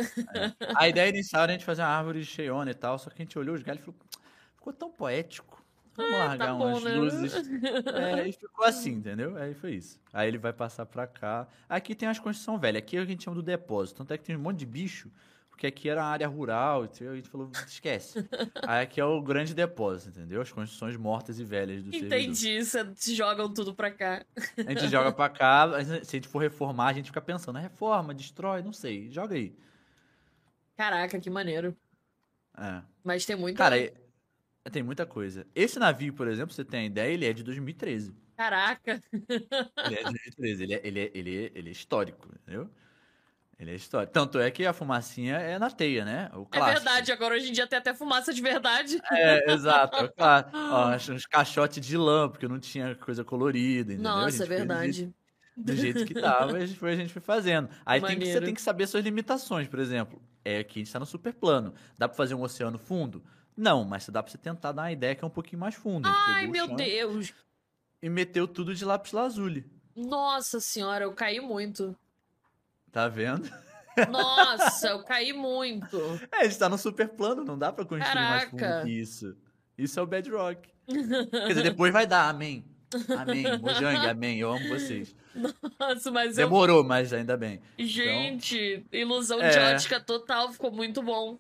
A 0.77 0.89
ideia 0.89 1.09
inicial 1.09 1.43
era 1.45 1.53
a 1.53 1.55
gente 1.55 1.65
fazer 1.65 1.83
uma 1.83 1.89
árvore 1.89 2.25
cheiona 2.25 2.71
e 2.71 2.75
tal, 2.75 2.99
só 2.99 3.11
que 3.11 3.21
a 3.21 3.25
gente 3.25 3.39
olhou 3.39 3.55
os 3.57 3.63
galhos 3.63 3.83
e 3.83 3.85
falou, 3.87 4.01
ficou 4.57 4.73
tão 4.73 4.91
poético. 4.91 5.52
Vamos 5.95 6.13
largar 6.13 6.47
tá 6.47 6.55
bom, 6.55 6.69
umas 6.71 6.85
né? 6.85 6.95
luzes. 6.95 7.35
É, 7.87 8.29
e 8.29 8.33
ficou 8.33 8.65
assim, 8.65 8.93
entendeu? 8.97 9.37
Aí 9.37 9.55
foi 9.55 9.73
isso. 9.75 10.01
Aí 10.13 10.29
ele 10.29 10.39
vai 10.39 10.53
passar 10.53 10.87
pra 10.87 11.07
cá. 11.07 11.47
Aqui 11.69 11.95
tem 11.95 12.09
as 12.09 12.19
construções 12.19 12.61
velhas. 12.61 12.79
Aqui 12.83 12.97
é 12.97 13.01
o 13.01 13.05
que 13.05 13.09
a 13.09 13.15
gente 13.15 13.25
chama 13.25 13.37
do 13.37 13.43
depósito. 13.43 13.99
Tanto 13.99 14.13
é 14.15 14.19
que 14.19 14.25
tem 14.25 14.35
um 14.37 14.39
monte 14.41 14.61
de 14.61 14.67
bicho, 14.67 15.11
porque 15.51 15.67
aqui 15.67 15.89
era 15.91 16.03
a 16.03 16.07
área 16.07 16.27
rural, 16.27 16.85
entendeu? 16.87 17.13
E 17.13 17.15
a 17.15 17.17
gente 17.17 17.29
falou, 17.29 17.51
esquece. 17.67 18.27
Aí 18.67 18.83
aqui 18.85 19.01
é 19.01 19.05
o 19.05 19.21
grande 19.21 19.55
depósito, 19.55 20.19
entendeu? 20.19 20.41
As 20.41 20.51
construções 20.51 20.97
mortas 20.97 21.39
e 21.39 21.45
velhas 21.45 21.83
do. 21.83 21.95
Entendi, 21.95 22.65
cê- 22.65 23.15
jogam 23.15 23.53
tudo 23.53 23.75
pra 23.75 23.91
cá. 23.91 24.25
A 24.57 24.71
gente 24.73 24.89
joga 24.89 25.13
pra 25.13 25.29
cá, 25.29 25.83
gente- 25.83 26.07
se 26.07 26.17
a 26.17 26.19
gente 26.19 26.29
for 26.29 26.39
reformar, 26.39 26.87
a 26.89 26.93
gente 26.95 27.07
fica 27.07 27.21
pensando, 27.21 27.59
reforma, 27.59 28.15
destrói, 28.15 28.63
não 28.63 28.73
sei. 28.73 29.11
Joga 29.11 29.35
aí. 29.35 29.55
Caraca, 30.77 31.21
que 31.21 31.29
maneiro. 31.31 31.77
É. 32.59 32.83
Mas 33.05 33.25
tem 33.25 33.37
muito. 33.37 33.57
Cara, 33.57 33.79
é- 33.79 33.93
tem 34.71 34.83
muita 34.83 35.05
coisa. 35.07 35.47
Esse 35.55 35.79
navio, 35.79 36.13
por 36.15 36.29
exemplo, 36.29 36.55
você 36.55 36.65
tem 36.65 36.81
a 36.81 36.85
ideia, 36.85 37.13
ele 37.13 37.27
é 37.27 37.33
de 37.33 37.43
2013. 37.43 38.15
Caraca. 38.37 39.01
Ele 39.85 39.95
é 39.95 40.05
de 40.05 40.11
2013. 40.11 40.63
Ele 40.65 40.75
é, 40.75 40.81
ele 40.83 41.01
é, 41.01 41.11
ele 41.15 41.45
é, 41.47 41.53
ele 41.55 41.69
é 41.69 41.73
histórico, 41.73 42.29
entendeu? 42.43 42.69
Ele 43.59 43.71
é 43.71 43.75
histórico. 43.75 44.13
Tanto 44.13 44.41
é 44.41 44.51
que 44.51 44.67
a 44.67 44.73
fumacinha 44.73 45.37
é 45.37 45.59
na 45.59 45.71
teia, 45.71 46.05
né? 46.05 46.31
O 46.35 46.43
É 46.43 46.47
clássico. 46.59 46.81
verdade, 46.85 47.13
agora 47.13 47.35
hoje 47.37 47.51
em 47.51 47.53
dia 47.53 47.67
tem 47.67 47.79
até 47.79 47.95
fumaça 47.95 48.33
de 48.35 48.43
verdade. 48.43 48.99
É, 49.13 49.53
exato. 49.53 49.97
É 49.97 50.05
o 50.05 50.13
clássico. 50.13 50.51
Ó, 51.13 51.15
uns 51.15 51.27
caixotes 51.27 51.85
de 51.85 51.97
lã, 51.97 52.29
porque 52.29 52.49
não 52.49 52.59
tinha 52.59 52.95
coisa 52.97 53.23
colorida, 53.23 53.93
entendeu? 53.93 54.11
Nossa, 54.11 54.43
é 54.43 54.47
verdade. 54.47 55.15
do 55.57 55.77
jeito 55.77 56.05
que 56.05 56.15
tava, 56.15 56.57
a 56.57 56.67
gente 56.67 56.79
foi, 56.79 56.93
a 56.93 56.97
gente 56.97 57.13
foi 57.13 57.23
fazendo. 57.23 57.69
Aí 57.87 58.01
tem 58.01 58.19
que, 58.19 58.27
você 58.27 58.41
tem 58.41 58.55
que 58.55 58.63
saber 58.63 58.87
suas 58.89 59.05
limitações, 59.05 59.69
por 59.69 59.79
exemplo. 59.79 60.21
É 60.45 60.65
que 60.65 60.81
a 60.81 60.83
gente 60.83 60.93
tá 60.93 60.99
no 60.99 61.07
super 61.07 61.33
plano. 61.33 61.75
Dá 61.97 62.09
pra 62.09 62.17
fazer 62.17 62.35
um 62.35 62.43
oceano 62.43 62.79
fundo? 62.79 63.23
Não, 63.57 63.85
mas 63.85 64.09
dá 64.09 64.23
pra 64.23 64.31
você 64.33 64.39
tentar 64.39 64.73
dar 64.73 64.83
uma 64.83 64.93
ideia 64.93 65.15
que 65.15 65.25
é 65.25 65.27
um 65.27 65.31
pouquinho 65.31 65.61
mais 65.61 65.75
fundo. 65.75 66.09
A 66.09 66.13
gente 66.13 66.31
Ai, 66.31 66.47
meu 66.47 66.67
chão 66.67 66.77
Deus. 66.77 67.33
E 68.03 68.09
meteu 68.09 68.49
tudo 68.49 68.75
de 68.75 68.85
lápis 68.85 69.13
lazuli. 69.13 69.65
Nossa 69.95 70.59
senhora, 70.61 71.05
eu 71.05 71.13
caí 71.13 71.41
muito. 71.41 71.97
Tá 72.91 73.09
vendo? 73.09 73.49
Nossa, 74.11 74.89
eu 74.91 75.03
caí 75.05 75.33
muito. 75.33 75.97
É, 76.33 76.39
a 76.41 76.45
gente 76.45 76.59
tá 76.59 76.69
no 76.69 76.79
super 76.79 77.09
plano, 77.11 77.45
não 77.45 77.59
dá 77.59 77.73
pra 77.73 77.85
construir 77.85 78.15
mais 78.15 78.45
fundo 78.51 78.61
Caraca. 78.61 78.85
que 78.85 78.91
isso. 78.91 79.37
Isso 79.77 79.99
é 79.99 80.03
o 80.03 80.07
bedrock. 80.07 80.69
Quer 80.87 81.49
dizer, 81.49 81.63
depois 81.63 81.93
vai 81.93 82.07
dar, 82.07 82.29
amém. 82.29 82.65
Amém. 83.19 83.45
Mojang, 83.59 84.07
amém. 84.09 84.39
Eu 84.39 84.53
amo 84.53 84.69
vocês. 84.69 85.15
Nossa, 85.79 86.11
mas 86.11 86.37
eu. 86.37 86.45
Demorou, 86.47 86.85
mas 86.85 87.13
ainda 87.13 87.37
bem. 87.37 87.61
Gente, 87.79 88.85
ilusão 88.93 89.41
É. 89.41 89.49
de 89.51 89.59
ótica 89.59 90.01
total, 90.01 90.53
ficou 90.53 90.71
muito 90.71 91.03
bom. 91.03 91.39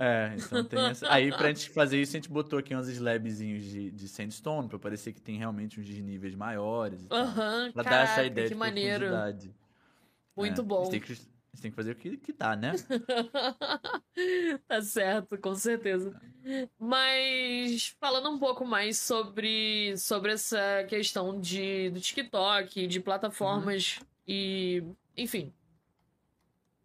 É, 0.00 0.34
então 0.36 0.64
tem 0.64 0.78
essa. 0.86 1.12
Aí, 1.12 1.30
pra 1.32 1.48
gente 1.48 1.70
fazer 1.70 2.00
isso, 2.00 2.16
a 2.16 2.18
gente 2.20 2.28
botou 2.30 2.58
aqui 2.58 2.74
uns 2.74 2.86
slabzinhos 2.88 3.64
de, 3.64 3.90
de 3.90 4.08
sandstone, 4.08 4.68
pra 4.68 4.78
parecer 4.78 5.12
que 5.12 5.20
tem 5.20 5.36
realmente 5.36 5.80
uns 5.80 5.86
desníveis 5.86 6.34
maiores. 6.36 7.04
Tal. 7.06 7.18
Aham, 7.18 7.72
Pra 7.72 7.82
dar 7.82 7.90
caraca, 7.90 8.12
essa 8.12 8.24
ideia 8.24 8.46
que 8.48 8.54
de 8.54 8.58
maneiro. 8.58 9.06
profundidade. 9.06 9.54
Muito 10.36 10.60
É, 10.60 10.64
bom. 10.64 10.80
A 10.80 10.84
gente, 10.84 10.90
tem 10.92 11.00
que, 11.00 11.14
gente 11.14 11.62
tem 11.62 11.70
que 11.72 11.76
fazer 11.76 11.92
o 11.92 11.96
que, 11.96 12.16
que 12.16 12.32
dá, 12.32 12.54
né? 12.54 12.72
tá 14.68 14.80
certo, 14.82 15.36
com 15.38 15.54
certeza. 15.56 16.14
Mas 16.78 17.96
falando 18.00 18.30
um 18.30 18.38
pouco 18.38 18.64
mais 18.64 18.98
sobre, 19.00 19.96
sobre 19.96 20.32
essa 20.32 20.84
questão 20.88 21.40
de, 21.40 21.90
do 21.90 22.00
TikTok, 22.00 22.86
de 22.86 23.00
plataformas 23.00 23.98
e. 24.26 24.82
Enfim. 25.16 25.52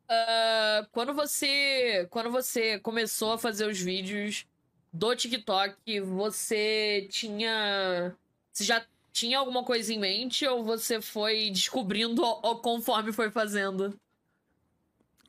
Ah, 0.07 0.87
quando 0.91 1.13
você. 1.13 2.07
Quando 2.11 2.29
você 2.31 2.79
começou 2.79 3.33
a 3.33 3.37
fazer 3.37 3.67
os 3.67 3.79
vídeos 3.79 4.45
do 4.91 5.15
TikTok, 5.15 5.99
você 6.01 7.07
tinha. 7.11 8.15
Você 8.51 8.63
já 8.63 8.85
tinha 9.11 9.39
alguma 9.39 9.63
coisa 9.63 9.93
em 9.93 9.99
mente 9.99 10.45
ou 10.47 10.63
você 10.63 11.01
foi 11.01 11.49
descobrindo 11.51 12.23
ao- 12.25 12.61
conforme 12.61 13.11
foi 13.13 13.31
fazendo? 13.31 13.99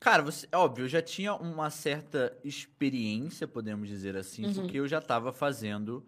Cara, 0.01 0.23
você, 0.23 0.47
óbvio, 0.55 0.85
eu 0.85 0.89
já 0.89 1.01
tinha 1.01 1.35
uma 1.35 1.71
certa 1.71 2.37
experiência, 2.45 3.49
podemos 3.49 3.89
dizer 3.89 4.17
assim, 4.17 4.47
Uhum. 4.47 4.51
porque 4.51 4.79
eu 4.79 4.87
já 4.89 5.01
tava 5.01 5.33
fazendo 5.33 6.05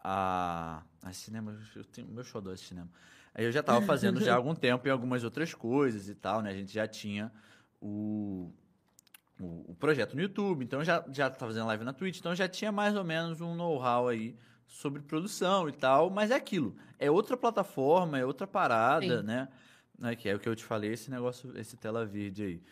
a. 0.00 0.82
A 1.02 1.12
cinema, 1.12 1.56
eu 1.76 1.84
tenho 1.84 2.08
meu 2.08 2.24
xodó 2.24 2.52
esse 2.52 2.64
cinema. 2.64 2.90
Eu 3.34 3.52
já 3.52 3.62
tava 3.62 3.80
fazendo 3.80 4.20
já 4.20 4.32
há 4.32 4.36
algum 4.36 4.54
tempo 4.54 4.86
em 4.88 4.90
algumas 4.90 5.22
outras 5.24 5.54
coisas 5.54 6.08
e 6.08 6.14
tal, 6.14 6.42
né? 6.42 6.50
A 6.50 6.54
gente 6.54 6.72
já 6.72 6.88
tinha 6.88 7.32
o, 7.80 8.52
o, 9.40 9.70
o 9.70 9.76
projeto 9.78 10.14
no 10.14 10.22
YouTube, 10.22 10.64
então 10.64 10.84
já, 10.84 11.04
já 11.12 11.30
tava 11.30 11.52
fazendo 11.52 11.66
live 11.66 11.84
na 11.84 11.92
Twitch, 11.92 12.18
então 12.18 12.34
já 12.34 12.48
tinha 12.48 12.72
mais 12.72 12.96
ou 12.96 13.04
menos 13.04 13.40
um 13.40 13.54
know-how 13.54 14.08
aí 14.08 14.36
sobre 14.66 15.00
produção 15.02 15.68
e 15.68 15.72
tal, 15.72 16.10
mas 16.10 16.30
é 16.30 16.34
aquilo. 16.34 16.76
É 16.98 17.10
outra 17.10 17.36
plataforma, 17.36 18.18
é 18.18 18.24
outra 18.24 18.46
parada, 18.46 19.20
Sim. 19.20 19.26
né? 19.26 19.48
né? 19.98 20.14
Que 20.14 20.28
é 20.28 20.34
o 20.34 20.38
que 20.38 20.48
eu 20.48 20.54
te 20.54 20.64
falei, 20.64 20.92
esse 20.92 21.10
negócio, 21.10 21.56
esse 21.58 21.76
tela 21.76 22.04
verde 22.04 22.42
aí. 22.44 22.62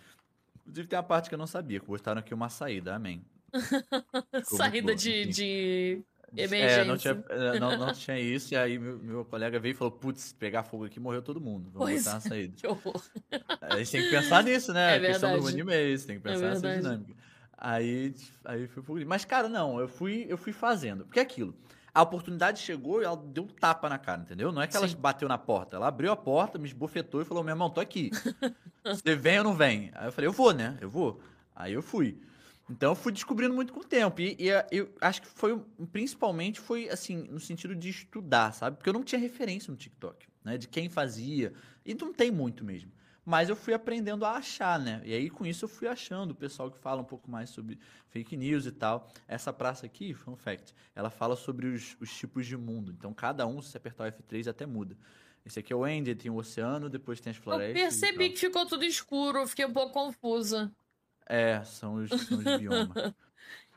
Inclusive 0.60 0.88
tem 0.88 0.98
uma 0.98 1.02
parte 1.02 1.28
que 1.28 1.34
eu 1.34 1.38
não 1.38 1.46
sabia, 1.46 1.80
que 1.80 1.86
botaram 1.86 2.20
aqui 2.20 2.34
uma 2.34 2.48
saída, 2.48 2.94
amém. 2.94 3.24
Saída 4.44 4.94
de, 4.94 5.24
de, 5.26 6.02
Emergência. 6.34 6.80
É, 6.80 6.84
não 6.84 6.96
tinha, 6.96 7.24
é, 7.28 7.60
não, 7.60 7.78
não 7.78 7.92
tinha 7.94 8.18
isso, 8.18 8.52
e 8.52 8.56
aí 8.56 8.78
meu, 8.78 8.98
meu 8.98 9.24
colega 9.24 9.58
veio 9.60 9.72
e 9.72 9.74
falou, 9.74 9.90
putz, 9.92 10.32
pegar 10.32 10.62
fogo 10.62 10.84
aqui, 10.84 10.98
morreu 10.98 11.22
todo 11.22 11.40
mundo, 11.40 11.70
vamos 11.70 11.88
Pois 11.88 12.04
botar 12.04 12.16
uma 12.16 12.20
saída. 12.20 12.54
Que 12.58 12.66
horror. 12.66 13.02
A 13.60 13.76
gente 13.78 13.90
tem 13.90 14.02
que 14.02 14.10
pensar 14.10 14.42
nisso, 14.42 14.72
né? 14.72 14.94
É 14.94 14.96
a 14.96 15.00
questão 15.12 15.38
do 15.38 15.46
anime 15.46 15.72
é 15.72 15.84
isso, 15.84 16.06
tem 16.06 16.20
que 16.20 16.28
É 16.28 16.32
pensar 16.32 16.48
nessa 16.48 16.60
verdade. 16.60 16.82
dinâmica. 16.82 17.14
Aí, 17.56 18.14
aí 18.44 18.64
um 18.64 18.82
pouco... 18.82 19.06
Mas, 19.06 19.24
cara, 19.24 19.48
não, 19.48 19.80
eu 19.80 19.88
fui, 19.88 20.26
eu 20.28 20.36
fui 20.36 20.52
fazendo. 20.52 21.04
Porque 21.04 21.18
é 21.18 21.22
aquilo, 21.22 21.54
a 21.96 22.02
oportunidade 22.02 22.60
chegou 22.60 23.00
e 23.00 23.04
ela 23.06 23.16
deu 23.16 23.44
um 23.44 23.46
tapa 23.46 23.88
na 23.88 23.96
cara, 23.96 24.20
entendeu? 24.20 24.52
Não 24.52 24.60
é 24.60 24.66
que 24.66 24.76
ela 24.76 24.86
Sim. 24.86 24.96
bateu 24.96 25.26
na 25.26 25.38
porta, 25.38 25.76
ela 25.76 25.88
abriu 25.88 26.12
a 26.12 26.16
porta, 26.16 26.58
me 26.58 26.66
esbofetou 26.66 27.22
e 27.22 27.24
falou, 27.24 27.42
meu 27.42 27.52
irmão, 27.52 27.70
tô 27.70 27.80
aqui. 27.80 28.10
Você 28.84 29.16
vem 29.16 29.38
ou 29.38 29.44
não 29.44 29.54
vem? 29.54 29.90
Aí 29.94 30.08
eu 30.08 30.12
falei, 30.12 30.28
eu 30.28 30.32
vou, 30.32 30.52
né? 30.52 30.76
Eu 30.80 30.90
vou. 30.90 31.18
Aí 31.54 31.72
eu 31.72 31.82
fui. 31.82 32.20
Então 32.68 32.92
eu 32.92 32.96
fui 32.96 33.12
descobrindo 33.12 33.54
muito 33.54 33.72
com 33.72 33.80
o 33.80 33.84
tempo. 33.84 34.20
E, 34.20 34.36
e, 34.38 34.50
eh, 34.50 34.66
eu 34.72 34.92
acho 35.00 35.22
que 35.22 35.28
foi, 35.28 35.58
principalmente, 35.92 36.60
foi 36.60 36.88
assim, 36.88 37.16
no 37.30 37.38
sentido 37.38 37.74
de 37.74 37.88
estudar, 37.88 38.52
sabe? 38.52 38.76
Porque 38.76 38.88
eu 38.88 38.94
não 38.94 39.04
tinha 39.04 39.20
referência 39.20 39.70
no 39.70 39.76
TikTok, 39.76 40.26
né? 40.44 40.58
De 40.58 40.66
quem 40.66 40.88
fazia. 40.88 41.52
E 41.84 41.94
não 41.94 42.12
tem 42.12 42.30
muito 42.30 42.64
mesmo. 42.64 42.90
Mas 43.24 43.48
eu 43.48 43.56
fui 43.56 43.74
aprendendo 43.74 44.24
a 44.24 44.32
achar, 44.32 44.78
né? 44.78 45.02
E 45.04 45.12
aí, 45.12 45.28
com 45.28 45.44
isso, 45.44 45.64
eu 45.64 45.68
fui 45.68 45.88
achando 45.88 46.30
o 46.30 46.34
pessoal 46.34 46.70
que 46.70 46.78
fala 46.78 47.02
um 47.02 47.04
pouco 47.04 47.28
mais 47.28 47.50
sobre 47.50 47.76
fake 48.08 48.36
news 48.36 48.66
e 48.66 48.72
tal. 48.72 49.10
Essa 49.26 49.52
praça 49.52 49.84
aqui, 49.84 50.14
fun 50.14 50.36
fact, 50.36 50.72
ela 50.94 51.10
fala 51.10 51.34
sobre 51.34 51.66
os, 51.66 51.96
os 52.00 52.16
tipos 52.16 52.46
de 52.46 52.56
mundo. 52.56 52.94
Então, 52.96 53.12
cada 53.12 53.44
um, 53.44 53.60
se 53.60 53.70
você 53.70 53.78
apertar 53.78 54.04
o 54.04 54.12
F3, 54.12 54.48
até 54.48 54.64
muda. 54.64 54.96
Esse 55.44 55.58
aqui 55.58 55.72
é 55.72 55.76
o 55.76 55.84
Ender, 55.84 56.16
tem 56.16 56.30
o 56.30 56.36
oceano, 56.36 56.88
depois 56.88 57.20
tem 57.20 57.32
as 57.32 57.36
Eu 57.36 57.42
florestas. 57.42 57.76
e 57.76 57.82
percebi 57.82 58.30
que 58.30 58.38
ficou 58.38 58.64
tudo 58.64 58.84
escuro, 58.84 59.38
eu 59.38 59.48
fiquei 59.48 59.64
um 59.64 59.72
pouco 59.72 59.92
confusa. 59.92 60.72
É, 61.26 61.62
são 61.64 61.94
os, 61.94 62.10
são 62.10 62.38
os 62.38 62.44
biomas. 62.58 63.14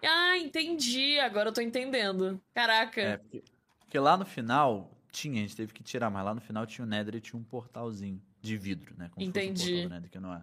Ah, 0.01 0.38
entendi. 0.38 1.19
Agora 1.19 1.49
eu 1.49 1.53
tô 1.53 1.59
entendendo. 1.59 2.41
Caraca. 2.53 3.01
É, 3.01 3.17
porque, 3.17 3.43
porque 3.79 3.99
lá 3.99 4.15
no 4.15 4.25
final 4.25 4.97
tinha, 5.12 5.39
a 5.39 5.41
gente 5.41 5.55
teve 5.55 5.73
que 5.73 5.83
tirar, 5.83 6.09
mas 6.09 6.23
lá 6.23 6.33
no 6.33 6.41
final 6.41 6.65
tinha 6.65 6.85
o 6.85 6.88
Nether 6.88 7.15
e 7.15 7.19
tinha 7.19 7.39
um 7.39 7.43
portalzinho 7.43 8.21
de 8.41 8.57
vidro, 8.57 8.95
né? 8.97 9.09
Como 9.09 9.25
se 9.25 9.31
fosse 9.31 9.45
um 9.45 9.51
Entendi. 9.51 9.89
Nether, 9.89 10.09
que 10.09 10.19
não 10.19 10.33
é. 10.33 10.41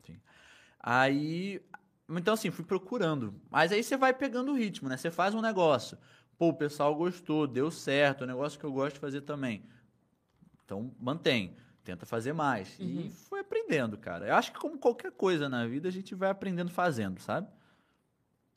Enfim. 0.00 0.20
Aí. 0.78 1.62
Então, 2.08 2.34
assim, 2.34 2.50
fui 2.50 2.64
procurando. 2.64 3.34
Mas 3.50 3.72
aí 3.72 3.82
você 3.82 3.96
vai 3.96 4.12
pegando 4.12 4.52
o 4.52 4.54
ritmo, 4.54 4.88
né? 4.88 4.96
Você 4.96 5.10
faz 5.10 5.34
um 5.34 5.40
negócio. 5.40 5.98
Pô, 6.38 6.48
o 6.48 6.54
pessoal 6.54 6.94
gostou, 6.94 7.46
deu 7.46 7.70
certo, 7.70 8.22
é 8.22 8.24
um 8.24 8.28
negócio 8.28 8.58
que 8.58 8.64
eu 8.64 8.72
gosto 8.72 8.94
de 8.94 9.00
fazer 9.00 9.22
também. 9.22 9.64
Então, 10.64 10.94
mantém. 11.00 11.56
Tenta 11.82 12.04
fazer 12.04 12.34
mais. 12.34 12.78
Uhum. 12.78 12.86
E 12.86 13.10
aprendendo, 13.48 13.98
cara. 13.98 14.28
Eu 14.28 14.34
acho 14.34 14.52
que 14.52 14.58
como 14.58 14.78
qualquer 14.78 15.10
coisa 15.12 15.48
na 15.48 15.66
vida, 15.66 15.88
a 15.88 15.92
gente 15.92 16.14
vai 16.14 16.30
aprendendo 16.30 16.70
fazendo, 16.70 17.20
sabe? 17.20 17.48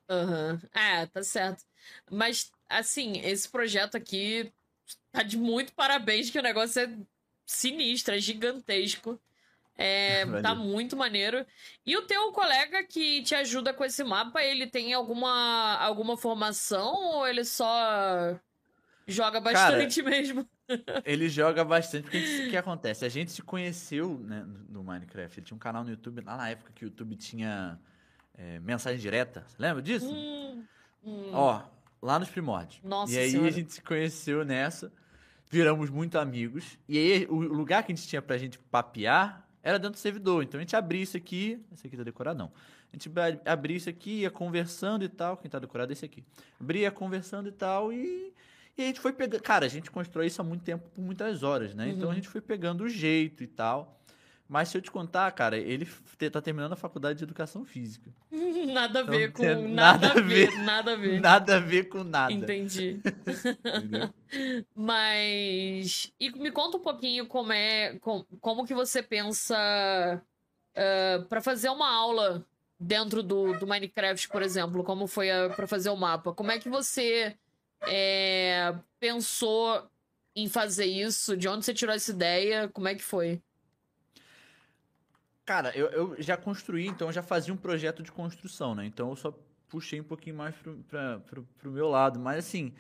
Aham. 0.10 0.62
É, 0.73 1.06
tá 1.08 1.23
certo. 1.23 1.63
Mas, 2.12 2.51
assim, 2.69 3.19
esse 3.23 3.49
projeto 3.49 3.95
aqui 3.95 4.54
tá 5.12 5.23
de 5.23 5.38
muito 5.38 5.73
parabéns, 5.73 6.30
que 6.30 6.38
o 6.38 6.43
negócio 6.43 6.82
é 6.82 6.97
sinistro, 7.45 8.13
é 8.13 8.19
gigantesco. 8.19 9.19
É, 9.77 10.25
tá 10.43 10.54
muito 10.54 10.97
maneiro. 10.97 11.45
E 11.86 11.95
o 11.95 12.06
teu 12.06 12.32
colega 12.34 12.84
que 12.84 13.23
te 13.23 13.34
ajuda 13.34 13.73
com 13.73 13.86
esse 13.86 14.04
mapa, 14.04 14.43
ele 14.43 14.67
tem 14.67 14.93
alguma, 14.93 15.77
alguma 15.77 16.17
formação 16.17 16.93
ou 16.93 17.27
ele 17.27 17.45
só 17.45 18.39
joga 19.07 19.39
bastante 19.39 20.01
mesmo? 20.03 20.47
Ele 21.05 21.29
joga 21.29 21.63
bastante, 21.63 22.03
porque 22.03 22.45
o 22.47 22.49
que 22.49 22.57
acontece? 22.57 23.03
A 23.05 23.09
gente 23.09 23.31
se 23.31 23.41
conheceu 23.41 24.19
né, 24.19 24.45
no 24.69 24.83
Minecraft. 24.83 25.39
Ele 25.39 25.45
tinha 25.45 25.55
um 25.55 25.59
canal 25.59 25.83
no 25.83 25.89
YouTube, 25.89 26.21
lá 26.21 26.37
na 26.37 26.49
época 26.49 26.71
que 26.73 26.85
o 26.85 26.87
YouTube 26.87 27.15
tinha 27.15 27.79
é, 28.37 28.59
mensagem 28.59 28.99
direta. 28.99 29.43
Você 29.47 29.55
lembra 29.59 29.81
disso? 29.81 30.11
Hum, 30.11 30.63
hum. 31.03 31.29
Ó, 31.33 31.61
lá 32.01 32.17
nos 32.19 32.29
primórdios. 32.29 32.81
Nossa 32.83 33.13
e 33.13 33.17
aí 33.17 33.31
Senhora. 33.31 33.49
a 33.49 33.51
gente 33.51 33.73
se 33.73 33.81
conheceu 33.81 34.43
nessa, 34.45 34.91
viramos 35.49 35.89
muito 35.89 36.17
amigos. 36.17 36.77
E 36.87 36.97
aí 36.97 37.27
o 37.29 37.35
lugar 37.35 37.83
que 37.83 37.91
a 37.91 37.95
gente 37.95 38.07
tinha 38.07 38.21
pra 38.21 38.37
gente 38.37 38.57
papear 38.57 39.47
era 39.63 39.77
dentro 39.77 39.93
do 39.93 39.99
servidor. 39.99 40.43
Então 40.43 40.59
a 40.59 40.61
gente 40.61 40.75
abria 40.75 41.03
isso 41.03 41.17
aqui. 41.17 41.63
Esse 41.71 41.87
aqui 41.87 41.97
tá 41.97 42.03
decorado, 42.03 42.39
não. 42.39 42.51
A 42.91 42.95
gente 42.95 43.09
abria 43.45 43.77
isso 43.77 43.89
aqui, 43.89 44.21
ia 44.21 44.31
conversando 44.31 45.03
e 45.05 45.09
tal. 45.09 45.37
Quem 45.37 45.49
tá 45.49 45.59
decorado 45.59 45.91
é 45.91 45.93
esse 45.93 46.03
aqui. 46.03 46.23
Abria 46.59 46.91
conversando 46.91 47.47
e 47.47 47.51
tal. 47.51 47.93
E, 47.93 48.33
e 48.77 48.84
a 48.84 48.86
gente 48.86 48.99
foi 48.99 49.13
pegando. 49.13 49.41
Cara, 49.41 49.65
a 49.65 49.69
gente 49.69 49.89
constrói 49.91 50.27
isso 50.27 50.41
há 50.41 50.43
muito 50.45 50.63
tempo, 50.63 50.89
por 50.89 51.01
muitas 51.03 51.43
horas, 51.43 51.73
né? 51.75 51.89
Então 51.89 52.05
Uhum. 52.05 52.12
a 52.12 52.15
gente 52.15 52.27
foi 52.29 52.41
pegando 52.41 52.84
o 52.84 52.89
jeito 52.89 53.43
e 53.43 53.47
tal. 53.47 53.97
Mas 54.47 54.67
se 54.67 54.77
eu 54.77 54.81
te 54.81 54.91
contar, 54.91 55.31
cara, 55.31 55.57
ele 55.57 55.88
tá 56.29 56.41
terminando 56.41 56.73
a 56.73 56.75
faculdade 56.75 57.17
de 57.19 57.23
educação 57.23 57.63
física. 57.63 58.12
Nada 58.73 58.99
a 58.99 59.03
Não 59.03 59.10
ver 59.12 59.31
com. 59.31 59.41
tem 59.43 59.67
Nada, 59.73 60.07
nada 60.10 60.19
a 60.19 60.23
ver, 60.23 60.49
ver. 60.51 60.57
nada 60.60 60.91
a 60.91 60.95
ver. 60.97 61.21
Nada 61.21 61.55
a 61.55 61.60
ver 61.60 61.84
com 61.86 62.03
nada. 62.03 62.34
Entendi. 62.34 62.99
Mas. 64.75 66.12
E 66.19 66.29
me 66.31 66.51
conta 66.51 66.77
um 66.77 66.81
pouquinho 66.81 67.25
como 67.27 67.51
é. 67.53 67.97
com- 67.99 68.25
como 68.39 68.65
que 68.65 68.73
você 68.73 69.01
pensa 69.01 69.55
ah, 70.75 71.25
pra 71.29 71.41
fazer 71.41 71.69
uma 71.69 71.89
aula 71.89 72.45
dentro 72.79 73.21
do, 73.23 73.57
do 73.60 73.67
Minecraft, 73.67 74.27
por 74.29 74.41
exemplo? 74.41 74.84
Como 74.84 75.07
foi 75.07 75.29
a, 75.31 75.49
pra 75.49 75.67
fazer 75.67 75.89
o 75.89 75.95
mapa? 75.95 76.34
Como 76.34 76.51
é 76.51 76.60
que 76.60 76.69
você 76.69 77.36
é, 77.83 78.73
pensou 78.99 79.89
em 80.35 80.47
fazer 80.47 80.85
isso? 80.85 81.35
De 81.35 81.47
onde 81.47 81.65
você 81.65 81.73
tirou 81.73 81.93
essa 81.93 82.11
ideia? 82.11 82.69
Como 82.69 82.87
é 82.87 82.95
que 82.95 83.03
foi? 83.03 83.41
Cara, 85.45 85.75
eu, 85.75 85.87
eu 85.87 86.15
já 86.21 86.37
construí, 86.37 86.87
então 86.87 87.09
eu 87.09 87.13
já 87.13 87.23
fazia 87.23 87.53
um 87.53 87.57
projeto 87.57 88.01
de 88.01 88.11
construção, 88.11 88.75
né? 88.75 88.85
Então 88.85 89.09
eu 89.09 89.15
só 89.15 89.33
puxei 89.67 89.99
um 89.99 90.03
pouquinho 90.03 90.35
mais 90.35 90.55
pro, 90.55 90.77
pra, 90.83 91.19
pro, 91.19 91.43
pro 91.57 91.71
meu 91.71 91.89
lado. 91.89 92.19
Mas 92.19 92.45
assim, 92.45 92.73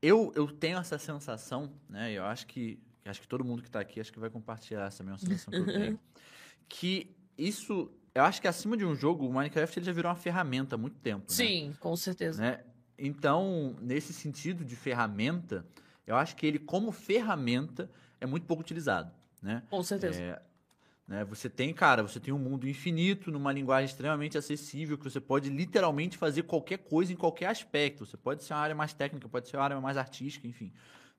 eu, 0.00 0.32
eu 0.34 0.46
tenho 0.46 0.78
essa 0.78 0.98
sensação, 0.98 1.72
né? 1.88 2.12
Eu 2.12 2.24
acho 2.24 2.46
que 2.46 2.80
acho 3.04 3.20
que 3.20 3.28
todo 3.28 3.44
mundo 3.44 3.62
que 3.62 3.70
tá 3.70 3.78
aqui 3.78 4.00
acho 4.00 4.12
que 4.12 4.18
vai 4.18 4.28
compartilhar 4.28 4.86
essa 4.86 5.04
mesma 5.04 5.18
sensação 5.18 5.52
que 5.52 5.60
eu 5.60 5.66
tenho. 5.66 6.00
que 6.68 7.14
isso, 7.38 7.92
eu 8.14 8.24
acho 8.24 8.40
que 8.40 8.48
acima 8.48 8.76
de 8.76 8.84
um 8.84 8.96
jogo, 8.96 9.26
o 9.26 9.32
Minecraft 9.32 9.78
ele 9.78 9.86
já 9.86 9.92
virou 9.92 10.10
uma 10.10 10.16
ferramenta 10.16 10.74
há 10.74 10.78
muito 10.78 10.98
tempo, 10.98 11.26
né? 11.28 11.36
Sim, 11.36 11.76
com 11.78 11.94
certeza. 11.96 12.42
né? 12.42 12.64
Então, 12.98 13.76
nesse 13.80 14.12
sentido 14.12 14.64
de 14.64 14.76
ferramenta, 14.76 15.66
eu 16.06 16.16
acho 16.16 16.36
que 16.36 16.46
ele 16.46 16.58
como 16.58 16.92
ferramenta 16.92 17.90
é 18.20 18.26
muito 18.26 18.46
pouco 18.46 18.62
utilizado, 18.62 19.12
né? 19.42 19.62
Com 19.70 19.82
certeza. 19.82 20.20
É, 20.20 20.42
né, 21.08 21.24
você 21.24 21.48
tem, 21.48 21.72
cara, 21.72 22.02
você 22.02 22.18
tem 22.18 22.34
um 22.34 22.38
mundo 22.38 22.68
infinito 22.68 23.30
numa 23.30 23.52
linguagem 23.52 23.86
extremamente 23.86 24.36
acessível 24.36 24.98
que 24.98 25.04
você 25.04 25.20
pode 25.20 25.48
literalmente 25.50 26.16
fazer 26.18 26.42
qualquer 26.44 26.78
coisa 26.78 27.12
em 27.12 27.16
qualquer 27.16 27.46
aspecto. 27.46 28.04
Você 28.04 28.16
pode 28.16 28.42
ser 28.42 28.54
uma 28.54 28.60
área 28.60 28.74
mais 28.74 28.92
técnica, 28.92 29.28
pode 29.28 29.48
ser 29.48 29.56
uma 29.56 29.64
área 29.64 29.80
mais 29.80 29.96
artística, 29.96 30.48
enfim, 30.48 30.72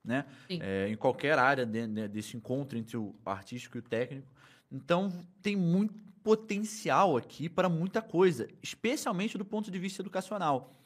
né? 0.04 0.26
É, 0.60 0.88
em 0.90 0.96
qualquer 0.98 1.38
área 1.40 1.66
de- 1.66 1.88
né, 1.88 2.08
desse 2.08 2.36
encontro 2.36 2.78
entre 2.78 2.98
o 2.98 3.16
artístico 3.26 3.78
e 3.78 3.80
o 3.80 3.84
técnico. 3.84 4.28
Então, 4.72 5.26
tem 5.42 5.56
muito 5.56 5.94
potencial 6.24 7.16
aqui 7.16 7.48
para 7.48 7.70
muita 7.70 8.02
coisa, 8.02 8.48
especialmente 8.62 9.38
do 9.38 9.46
ponto 9.46 9.72
de 9.72 9.80
vista 9.80 10.02
educacional. 10.02 10.77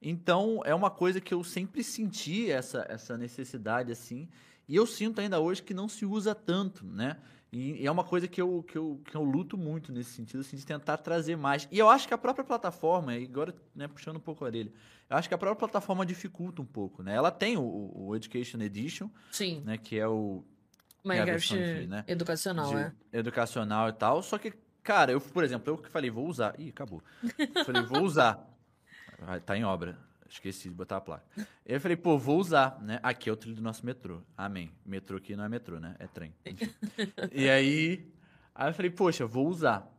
Então, 0.00 0.60
é 0.64 0.74
uma 0.74 0.90
coisa 0.90 1.20
que 1.20 1.34
eu 1.34 1.42
sempre 1.42 1.82
senti 1.82 2.50
essa, 2.50 2.86
essa 2.88 3.16
necessidade, 3.16 3.90
assim, 3.90 4.28
e 4.68 4.76
eu 4.76 4.86
sinto 4.86 5.20
ainda 5.20 5.40
hoje 5.40 5.62
que 5.62 5.74
não 5.74 5.88
se 5.88 6.04
usa 6.04 6.34
tanto, 6.34 6.84
né? 6.84 7.16
E, 7.50 7.82
e 7.82 7.86
é 7.86 7.90
uma 7.90 8.04
coisa 8.04 8.28
que 8.28 8.40
eu, 8.40 8.62
que, 8.62 8.76
eu, 8.76 9.00
que 9.04 9.16
eu 9.16 9.24
luto 9.24 9.56
muito 9.56 9.90
nesse 9.90 10.10
sentido, 10.10 10.40
assim, 10.40 10.56
de 10.56 10.66
tentar 10.66 10.98
trazer 10.98 11.36
mais. 11.36 11.66
E 11.72 11.78
eu 11.78 11.88
acho 11.88 12.06
que 12.06 12.12
a 12.12 12.18
própria 12.18 12.44
plataforma, 12.44 13.16
e 13.16 13.24
agora 13.24 13.54
né, 13.74 13.88
puxando 13.88 14.16
um 14.16 14.20
pouco 14.20 14.44
a 14.44 14.48
orelha, 14.48 14.70
eu 15.08 15.16
acho 15.16 15.28
que 15.28 15.34
a 15.34 15.38
própria 15.38 15.58
plataforma 15.58 16.04
dificulta 16.04 16.60
um 16.60 16.66
pouco, 16.66 17.02
né? 17.02 17.14
Ela 17.14 17.30
tem 17.30 17.56
o, 17.56 17.92
o 17.94 18.14
Education 18.14 18.60
Edition, 18.60 19.08
Sim. 19.30 19.62
né? 19.64 19.78
Que 19.78 19.98
é 19.98 20.06
o 20.06 20.44
Minecraft 21.02 21.56
versão 21.56 21.80
de, 21.80 21.86
né, 21.86 22.04
educacional, 22.06 22.68
de 22.68 22.76
é. 22.76 22.92
educacional 23.12 23.88
e 23.88 23.92
tal. 23.94 24.22
Só 24.22 24.36
que, 24.36 24.52
cara, 24.82 25.12
eu, 25.12 25.20
por 25.20 25.42
exemplo, 25.42 25.72
eu 25.72 25.78
que 25.78 25.88
falei, 25.88 26.10
vou 26.10 26.26
usar. 26.26 26.54
Ih, 26.60 26.68
acabou. 26.68 27.02
Eu 27.38 27.64
falei, 27.64 27.82
vou 27.82 28.02
usar. 28.02 28.46
Tá 29.44 29.56
em 29.56 29.64
obra. 29.64 29.98
Esqueci 30.28 30.68
de 30.68 30.74
botar 30.74 30.98
a 30.98 31.00
placa. 31.00 31.24
Eu 31.64 31.80
falei, 31.80 31.96
pô, 31.96 32.18
vou 32.18 32.38
usar, 32.38 32.78
né? 32.82 33.00
Aqui 33.02 33.30
é 33.30 33.32
o 33.32 33.36
trilho 33.36 33.56
do 33.56 33.62
nosso 33.62 33.84
metrô. 33.84 34.22
Amém. 34.36 34.70
Metrô 34.84 35.16
aqui 35.16 35.34
não 35.34 35.44
é 35.44 35.48
metrô, 35.48 35.80
né? 35.80 35.96
É 35.98 36.06
trem. 36.06 36.34
E 37.32 37.48
aí, 37.48 38.12
aí 38.54 38.68
eu 38.68 38.74
falei, 38.74 38.90
poxa, 38.90 39.26
vou 39.26 39.48
usar. 39.48 39.90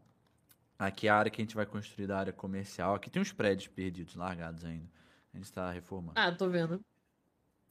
Aqui 0.77 1.07
é 1.07 1.09
a 1.09 1.15
área 1.15 1.31
que 1.31 1.41
a 1.41 1.43
gente 1.43 1.55
vai 1.55 1.65
construir 1.65 2.05
da 2.05 2.19
área 2.19 2.31
comercial. 2.31 2.93
Aqui 2.93 3.09
tem 3.09 3.21
uns 3.21 3.33
prédios 3.33 3.67
perdidos, 3.67 4.15
largados 4.15 4.63
ainda. 4.63 4.85
A 5.33 5.37
gente 5.37 5.51
tá 5.51 5.71
reformando. 5.71 6.13
Ah, 6.15 6.31
tô 6.31 6.47
vendo. 6.47 6.79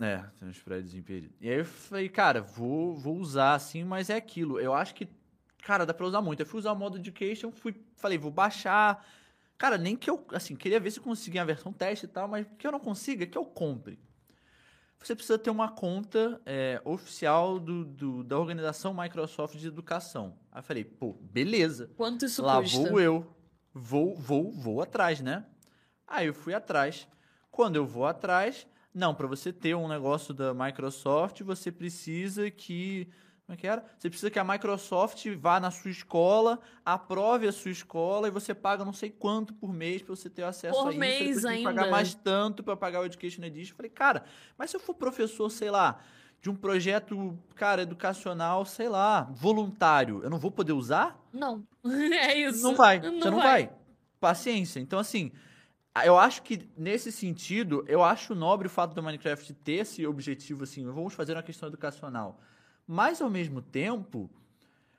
É, 0.00 0.18
tem 0.38 0.48
uns 0.48 0.60
prédios 0.60 0.94
impedidos. 0.94 1.36
E 1.40 1.48
aí 1.48 1.58
eu 1.58 1.64
falei, 1.64 2.08
cara, 2.08 2.40
vou, 2.40 2.96
vou 2.96 3.16
usar 3.16 3.54
assim, 3.54 3.84
mas 3.84 4.10
é 4.10 4.16
aquilo. 4.16 4.60
Eu 4.60 4.74
acho 4.74 4.94
que, 4.94 5.08
cara, 5.62 5.86
dá 5.86 5.94
pra 5.94 6.06
usar 6.06 6.20
muito. 6.20 6.40
Eu 6.40 6.46
fui 6.46 6.58
usar 6.58 6.72
o 6.72 6.76
modo 6.76 6.98
education, 6.98 7.50
fui, 7.50 7.74
falei, 7.96 8.18
vou 8.18 8.30
baixar. 8.30 9.04
Cara, 9.58 9.76
nem 9.76 9.96
que 9.96 10.08
eu, 10.08 10.24
assim, 10.32 10.54
queria 10.56 10.80
ver 10.80 10.90
se 10.92 11.00
conseguia 11.00 11.42
a 11.42 11.44
versão 11.44 11.72
teste 11.72 12.06
e 12.06 12.08
tal, 12.08 12.28
mas 12.28 12.46
que 12.58 12.66
eu 12.66 12.72
não 12.72 12.80
consiga, 12.80 13.26
que 13.26 13.36
eu 13.36 13.44
compre. 13.44 13.98
Você 15.00 15.14
precisa 15.14 15.38
ter 15.38 15.50
uma 15.50 15.68
conta 15.70 16.40
é, 16.44 16.80
oficial 16.84 17.58
do, 17.58 17.84
do- 17.84 18.24
da 18.24 18.38
organização 18.38 18.92
Microsoft 18.92 19.56
de 19.56 19.66
Educação. 19.66 20.36
Aí 20.50 20.58
eu 20.58 20.62
falei, 20.62 20.84
pô, 20.84 21.12
beleza. 21.20 21.90
Quanto 21.96 22.24
isso 22.24 22.42
Lá 22.42 22.60
custa? 22.60 22.78
vou 22.78 23.00
eu. 23.00 23.36
Vou, 23.72 24.16
vou, 24.16 24.50
vou 24.52 24.82
atrás, 24.82 25.20
né? 25.20 25.46
Aí 26.06 26.26
eu 26.26 26.34
fui 26.34 26.52
atrás. 26.54 27.06
Quando 27.50 27.76
eu 27.76 27.86
vou 27.86 28.06
atrás, 28.06 28.66
Não, 28.92 29.14
para 29.14 29.26
você 29.28 29.52
ter 29.52 29.76
um 29.76 29.86
negócio 29.86 30.34
da 30.34 30.52
Microsoft, 30.52 31.42
você 31.42 31.70
precisa 31.70 32.50
que. 32.50 33.08
Como 33.48 33.54
é 33.54 33.56
que 33.58 33.66
era? 33.66 33.82
Você 33.98 34.10
precisa 34.10 34.30
que 34.30 34.38
a 34.38 34.44
Microsoft 34.44 35.26
vá 35.38 35.58
na 35.58 35.70
sua 35.70 35.90
escola, 35.90 36.60
aprove 36.84 37.48
a 37.48 37.52
sua 37.52 37.70
escola 37.70 38.28
e 38.28 38.30
você 38.30 38.54
paga 38.54 38.84
não 38.84 38.92
sei 38.92 39.08
quanto 39.08 39.54
por 39.54 39.72
mês 39.72 40.02
para 40.02 40.14
você 40.14 40.28
ter 40.28 40.42
acesso 40.42 40.78
Por 40.78 40.88
a 40.88 40.90
isso. 40.90 41.00
mês 41.00 41.42
tem 41.42 41.56
que 41.56 41.64
pagar 41.64 41.84
ainda. 41.84 41.90
mais 41.90 42.12
tanto 42.12 42.62
para 42.62 42.76
pagar 42.76 43.00
o 43.00 43.06
Education 43.06 43.42
Edition. 43.42 43.72
Eu 43.72 43.76
falei, 43.78 43.90
cara, 43.90 44.24
mas 44.58 44.68
se 44.70 44.76
eu 44.76 44.80
for 44.80 44.92
professor, 44.92 45.48
sei 45.48 45.70
lá, 45.70 45.98
de 46.42 46.50
um 46.50 46.54
projeto, 46.54 47.38
cara, 47.54 47.80
educacional, 47.80 48.66
sei 48.66 48.90
lá, 48.90 49.22
voluntário, 49.32 50.22
eu 50.22 50.28
não 50.28 50.38
vou 50.38 50.50
poder 50.50 50.74
usar? 50.74 51.18
Não. 51.32 51.64
É 52.22 52.36
isso. 52.36 52.62
Não 52.62 52.74
vai. 52.76 53.00
você 53.00 53.30
não 53.30 53.38
vai. 53.38 53.72
Paciência. 54.20 54.78
Então, 54.78 54.98
assim, 54.98 55.32
eu 56.04 56.18
acho 56.18 56.42
que 56.42 56.68
nesse 56.76 57.10
sentido, 57.10 57.82
eu 57.88 58.04
acho 58.04 58.34
nobre 58.34 58.66
o 58.66 58.70
fato 58.70 58.92
do 58.94 59.02
Minecraft 59.02 59.54
ter 59.54 59.72
esse 59.72 60.06
objetivo, 60.06 60.64
assim, 60.64 60.84
vamos 60.84 61.14
fazer 61.14 61.32
uma 61.32 61.42
questão 61.42 61.66
educacional. 61.66 62.38
Mas, 62.90 63.20
ao 63.20 63.28
mesmo 63.28 63.60
tempo, 63.60 64.30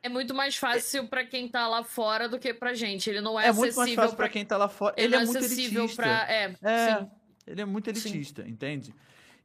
É 0.04 0.08
muito 0.08 0.34
mais 0.34 0.56
fácil 0.56 1.08
pra 1.08 1.26
quem 1.26 1.48
tá 1.50 1.68
lá 1.68 1.84
fora 1.84 2.30
do 2.30 2.38
que 2.40 2.54
pra 2.54 2.74
gente. 2.76 3.10
Ele 3.10 3.20
não 3.20 3.38
é, 3.40 3.48
é, 3.48 3.52
muito 3.52 3.62
mais 3.62 3.78
acessível 3.78 3.96
fácil 4.04 4.16
pra 4.16 4.26
pra 4.28 4.32
quem 4.32 4.46
tá 4.46 4.56
lá 4.58 4.70
fora. 4.70 4.94
Ele, 4.96 5.08
Ele, 5.08 5.16
não 5.16 5.22
é 5.22 5.26
muito 5.26 5.38
acessível 5.40 5.82
elitista. 5.82 6.02
pra. 6.04 6.32
É, 6.32 6.56
É, 6.62 6.98
sim. 7.00 7.10
ele 7.48 7.62
é 7.62 7.66
muito 7.66 7.86
Sim. 7.98 8.10
elitista, 8.10 8.48
entende? 8.48 8.94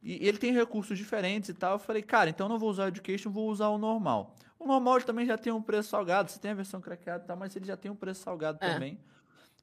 E 0.02 0.28
ele 0.28 0.36
tem 0.36 0.52
recursos 0.52 0.98
diferentes 0.98 1.48
e 1.48 1.54
tal. 1.54 1.72
Eu 1.72 1.78
falei, 1.78 2.02
cara, 2.02 2.28
então 2.28 2.44
eu 2.44 2.50
não 2.50 2.58
vou 2.58 2.68
usar 2.70 2.84
o 2.84 2.88
Education, 2.88 3.30
vou 3.30 3.48
usar 3.48 3.68
o 3.68 3.78
normal. 3.78 4.36
O 4.58 4.66
normal 4.66 5.00
também 5.02 5.24
já 5.26 5.38
tem 5.38 5.50
um 5.52 5.62
preço 5.62 5.88
salgado. 5.88 6.30
Você 6.30 6.38
tem 6.38 6.50
a 6.50 6.54
versão 6.54 6.80
craqueada 6.80 7.24
e 7.24 7.26
tal, 7.26 7.36
mas 7.38 7.56
ele 7.56 7.64
já 7.64 7.76
tem 7.76 7.90
um 7.90 7.96
preço 7.96 8.22
salgado 8.22 8.58
É. 8.60 8.74
também. 8.74 8.98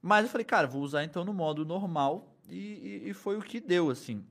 Mas 0.01 0.25
eu 0.25 0.31
falei, 0.31 0.43
cara, 0.43 0.65
vou 0.67 0.81
usar 0.81 1.03
então 1.03 1.23
no 1.23 1.31
modo 1.33 1.63
normal. 1.63 2.35
E, 2.49 2.57
e- 3.05 3.09
e 3.09 3.13
foi 3.13 3.37
o 3.37 3.41
que 3.41 3.59
deu, 3.61 3.89
assim. 3.91 4.25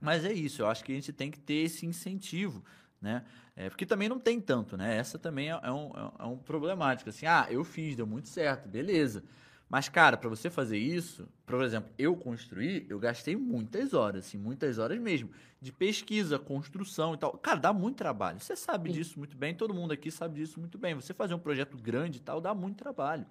Mas 0.00 0.24
é 0.24 0.32
isso, 0.32 0.62
eu 0.62 0.66
acho 0.66 0.82
que 0.82 0.90
a 0.90 0.94
gente 0.94 1.12
tem 1.12 1.30
que 1.30 1.38
ter 1.38 1.62
esse 1.64 1.86
incentivo, 1.86 2.64
né? 3.00 3.24
É, 3.54 3.68
porque 3.68 3.84
também 3.84 4.08
não 4.08 4.18
tem 4.18 4.40
tanto, 4.40 4.76
né? 4.76 4.96
Essa 4.96 5.18
também 5.18 5.50
é, 5.50 5.60
é 5.62 5.70
um, 5.70 5.90
é 6.18 6.24
um 6.24 6.38
problemático. 6.38 7.10
Assim, 7.10 7.26
ah, 7.26 7.46
eu 7.50 7.62
fiz, 7.64 7.94
deu 7.94 8.06
muito 8.06 8.28
certo, 8.28 8.68
beleza. 8.68 9.22
Mas, 9.68 9.88
cara, 9.88 10.18
para 10.18 10.28
você 10.28 10.50
fazer 10.50 10.76
isso, 10.76 11.26
por 11.46 11.62
exemplo, 11.62 11.90
eu 11.98 12.14
construir, 12.14 12.84
eu 12.90 12.98
gastei 12.98 13.34
muitas 13.36 13.94
horas, 13.94 14.26
assim, 14.26 14.36
muitas 14.36 14.78
horas 14.78 14.98
mesmo, 15.00 15.30
de 15.60 15.72
pesquisa, 15.72 16.38
construção 16.38 17.14
e 17.14 17.16
tal. 17.16 17.32
Cara, 17.38 17.58
dá 17.58 17.72
muito 17.72 17.96
trabalho. 17.96 18.38
Você 18.38 18.54
sabe 18.54 18.90
Sim. 18.90 18.98
disso 18.98 19.18
muito 19.18 19.34
bem, 19.34 19.54
todo 19.54 19.72
mundo 19.72 19.92
aqui 19.92 20.10
sabe 20.10 20.34
disso 20.40 20.60
muito 20.60 20.76
bem. 20.76 20.94
Você 20.94 21.14
fazer 21.14 21.32
um 21.32 21.38
projeto 21.38 21.78
grande 21.78 22.18
e 22.18 22.20
tal, 22.20 22.38
dá 22.38 22.54
muito 22.54 22.76
trabalho. 22.76 23.24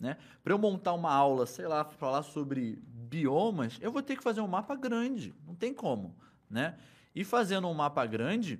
Né? 0.00 0.16
Para 0.42 0.54
eu 0.54 0.58
montar 0.58 0.94
uma 0.94 1.12
aula, 1.12 1.44
sei 1.44 1.66
lá, 1.66 1.84
falar 1.84 2.22
sobre 2.22 2.78
biomas, 2.86 3.78
eu 3.82 3.92
vou 3.92 4.02
ter 4.02 4.16
que 4.16 4.22
fazer 4.22 4.40
um 4.40 4.48
mapa 4.48 4.74
grande. 4.74 5.34
Não 5.46 5.54
tem 5.54 5.74
como, 5.74 6.16
né? 6.48 6.76
E 7.14 7.22
fazendo 7.22 7.68
um 7.68 7.74
mapa 7.74 8.06
grande, 8.06 8.58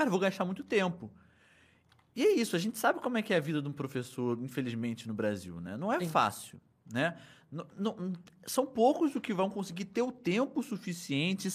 cara, 0.00 0.10
vou 0.10 0.18
gastar 0.18 0.44
muito 0.46 0.64
tempo. 0.64 1.10
E 2.16 2.22
é 2.24 2.32
isso, 2.34 2.56
a 2.56 2.58
gente 2.58 2.78
sabe 2.78 3.00
como 3.00 3.18
é 3.18 3.22
que 3.22 3.32
é 3.32 3.36
a 3.36 3.40
vida 3.40 3.60
de 3.62 3.68
um 3.68 3.72
professor, 3.72 4.38
infelizmente, 4.42 5.06
no 5.06 5.14
Brasil, 5.14 5.60
né? 5.60 5.76
Não 5.76 5.92
é 5.92 6.00
Sim. 6.00 6.08
fácil, 6.08 6.60
né? 6.90 7.16
Não- 7.52 7.66
não- 7.76 8.12
são 8.46 8.64
poucos 8.66 9.14
os 9.14 9.20
que 9.20 9.32
vão 9.34 9.50
conseguir 9.50 9.84
ter 9.86 10.02
o 10.02 10.10
tempo 10.12 10.62
suficiente 10.62 11.48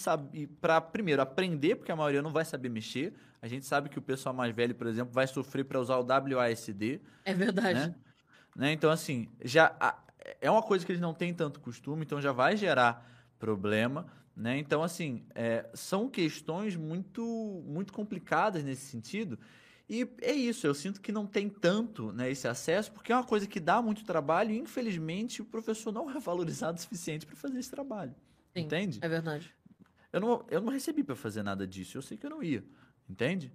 para, 0.62 0.80
primeiro, 0.80 1.22
aprender, 1.22 1.76
porque 1.76 1.92
a 1.92 1.96
maioria 1.96 2.22
não 2.22 2.32
vai 2.32 2.46
saber 2.46 2.70
mexer. 2.70 3.14
A 3.42 3.48
gente 3.48 3.66
sabe 3.66 3.90
que 3.90 3.98
o 3.98 4.02
pessoal 4.02 4.34
mais 4.36 4.54
velho, 4.56 4.76
por 4.76 4.88
exemplo, 4.88 5.14
vai 5.14 5.26
sofrer 5.28 5.64
para 5.66 5.80
usar 5.80 5.98
o 5.98 6.04
WASD, 6.06 7.02
É 7.24 7.34
verdade. 7.34 7.74
né? 7.74 7.96
Né? 8.56 8.72
Então, 8.72 8.90
assim, 8.90 9.28
já 9.44 9.76
a- 9.80 9.98
é 10.40 10.50
uma 10.50 10.62
coisa 10.64 10.86
que 10.86 10.92
eles 10.92 11.02
não 11.02 11.14
têm 11.14 11.34
tanto 11.34 11.60
costume, 11.60 12.04
então 12.06 12.22
já 12.22 12.32
vai 12.32 12.56
gerar 12.56 13.06
problema, 13.38 14.08
né? 14.36 14.58
Então, 14.58 14.84
assim, 14.84 15.26
é, 15.34 15.70
são 15.74 16.10
questões 16.10 16.76
muito, 16.76 17.64
muito 17.66 17.94
complicadas 17.94 18.64
nesse 18.64 18.86
sentido. 18.86 19.40
E 19.88 20.08
é 20.22 20.34
isso, 20.34 20.66
eu 20.66 20.74
sinto 20.74 21.00
que 21.00 21.12
não 21.12 21.28
tem 21.28 21.48
tanto 21.48 22.12
né, 22.12 22.30
esse 22.30 22.48
acesso, 22.48 22.92
porque 22.92 23.12
é 23.12 23.16
uma 23.16 23.24
coisa 23.24 23.48
que 23.48 23.60
dá 23.60 23.82
muito 23.82 24.04
trabalho 24.04 24.52
e, 24.52 24.58
infelizmente, 24.58 25.42
o 25.42 25.46
professor 25.46 25.92
não 25.92 26.10
é 26.10 26.20
valorizado 26.20 26.78
o 26.80 26.82
suficiente 26.82 27.26
para 27.26 27.36
fazer 27.36 27.60
esse 27.60 27.70
trabalho. 27.70 28.16
Sim. 28.54 28.62
Entende? 28.62 29.00
É 29.02 29.08
verdade. 29.08 29.54
Eu 30.12 30.20
não, 30.20 30.46
eu 30.50 30.62
não 30.62 30.72
recebi 30.72 31.04
para 31.04 31.16
fazer 31.16 31.44
nada 31.44 31.68
disso. 31.68 31.98
Eu 31.98 32.02
sei 32.02 32.18
que 32.18 32.26
eu 32.26 32.30
não 32.30 32.42
ia. 32.42 32.64
Entende? 33.08 33.54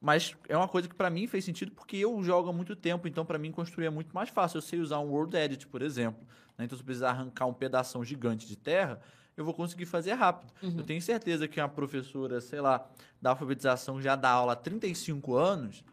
Mas 0.00 0.34
é 0.48 0.56
uma 0.56 0.68
coisa 0.68 0.88
que 0.88 0.94
para 0.94 1.10
mim 1.10 1.26
fez 1.26 1.44
sentido 1.44 1.72
porque 1.72 1.96
eu 1.96 2.22
jogo 2.22 2.48
há 2.48 2.52
muito 2.52 2.74
tempo. 2.74 3.06
Então, 3.06 3.24
para 3.24 3.38
mim, 3.38 3.52
construir 3.52 3.86
é 3.86 3.90
muito 3.90 4.12
mais 4.14 4.28
fácil. 4.28 4.58
Eu 4.58 4.62
sei 4.62 4.80
usar 4.80 4.98
um 4.98 5.10
World 5.10 5.36
Edit, 5.36 5.66
por 5.66 5.82
exemplo. 5.82 6.26
né? 6.58 6.64
Então, 6.64 6.76
se 6.76 6.82
eu 6.82 6.86
precisar 6.86 7.10
arrancar 7.10 7.46
um 7.46 7.54
pedação 7.54 8.04
gigante 8.04 8.46
de 8.46 8.56
terra, 8.56 9.00
eu 9.40 9.44
vou 9.44 9.54
conseguir 9.54 9.86
fazer 9.86 10.12
rápido. 10.12 10.52
Uhum. 10.62 10.78
Eu 10.78 10.84
tenho 10.84 11.00
certeza 11.00 11.48
que 11.48 11.60
uma 11.60 11.68
professora, 11.68 12.40
sei 12.40 12.60
lá, 12.60 12.86
da 13.20 13.30
alfabetização 13.30 14.00
já 14.00 14.16
dá 14.16 14.30
aula 14.30 14.52
há 14.52 14.56
35 14.56 15.34
anos, 15.34 15.84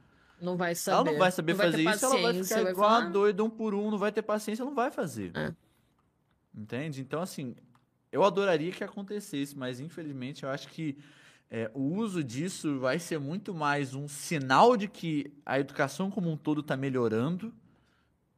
Não 0.41 0.58
vai 0.58 0.76
saber. 0.76 0.95
ela 0.95 1.12
não 1.12 1.20
vai 1.20 1.32
saber 1.32 1.52
Não 1.54 1.58
vai 1.58 1.72
fazer 1.72 1.84
ter 1.84 1.95
isso, 1.95 2.06
ela 2.06 2.22
vai 2.22 2.43
ficar 2.43 2.64
vai 2.64 2.72
igual 2.72 2.89
falar, 2.89 3.02
uma 3.06 3.10
doida, 3.12 3.43
um 3.43 3.50
por 3.50 3.74
um, 3.74 3.91
não 3.91 3.98
vai 3.98 4.12
ter 4.12 4.22
paciência, 4.22 4.64
não 4.64 4.76
vai 4.76 4.91
fazer. 4.91 5.32
É. 5.36 5.54
Entende? 6.56 7.02
Então, 7.02 7.22
assim, 7.22 7.56
eu 8.12 8.24
adoraria 8.24 8.72
que 8.72 8.84
acontecesse, 8.84 9.58
mas 9.58 9.80
infelizmente 9.80 10.43
eu 10.43 10.50
acho 10.50 10.68
que 10.70 10.98
é, 11.50 11.72
o 11.74 11.82
uso 11.95 12.24
disso 12.24 12.80
vai 12.80 13.00
ser 13.00 13.20
muito 13.20 13.54
mais 13.54 13.93
um 13.93 14.08
sinal 14.08 14.76
de 14.76 14.88
que 14.88 15.32
a 15.45 15.60
educação 15.60 16.12
como 16.12 16.30
um 16.30 16.36
todo 16.36 16.62
está 16.62 16.76
melhorando 16.76 17.54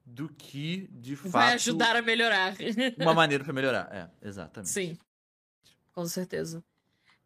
do 0.09 0.27
que, 0.29 0.87
de 0.91 1.15
fato, 1.15 1.31
Vai 1.31 1.53
ajudar 1.53 1.95
a 1.95 2.01
melhorar. 2.01 2.55
uma 2.99 3.13
maneira 3.13 3.43
para 3.43 3.53
melhorar. 3.53 3.89
É, 3.91 4.27
exatamente. 4.27 4.69
Sim. 4.69 4.97
Com 5.93 6.05
certeza. 6.05 6.63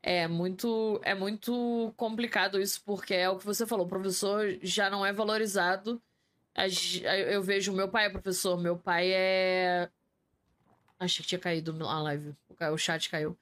É 0.01 0.27
muito, 0.27 0.99
é 1.03 1.15
muito 1.15 1.93
complicado 1.95 2.59
isso, 2.59 2.81
porque 2.85 3.13
é 3.13 3.29
o 3.29 3.37
que 3.37 3.45
você 3.45 3.65
falou, 3.65 3.85
o 3.85 3.89
professor 3.89 4.57
já 4.61 4.89
não 4.89 5.05
é 5.05 5.13
valorizado. 5.13 6.01
Eu 7.29 7.41
vejo, 7.41 7.71
meu 7.71 7.87
pai 7.87 8.07
é 8.07 8.09
professor, 8.09 8.57
meu 8.59 8.77
pai 8.77 9.11
é. 9.13 9.89
Achei 10.99 11.23
que 11.23 11.29
tinha 11.29 11.39
caído 11.39 11.75
a 11.87 12.01
live, 12.01 12.35
o 12.71 12.77
chat 12.77 13.09
caiu. 13.09 13.37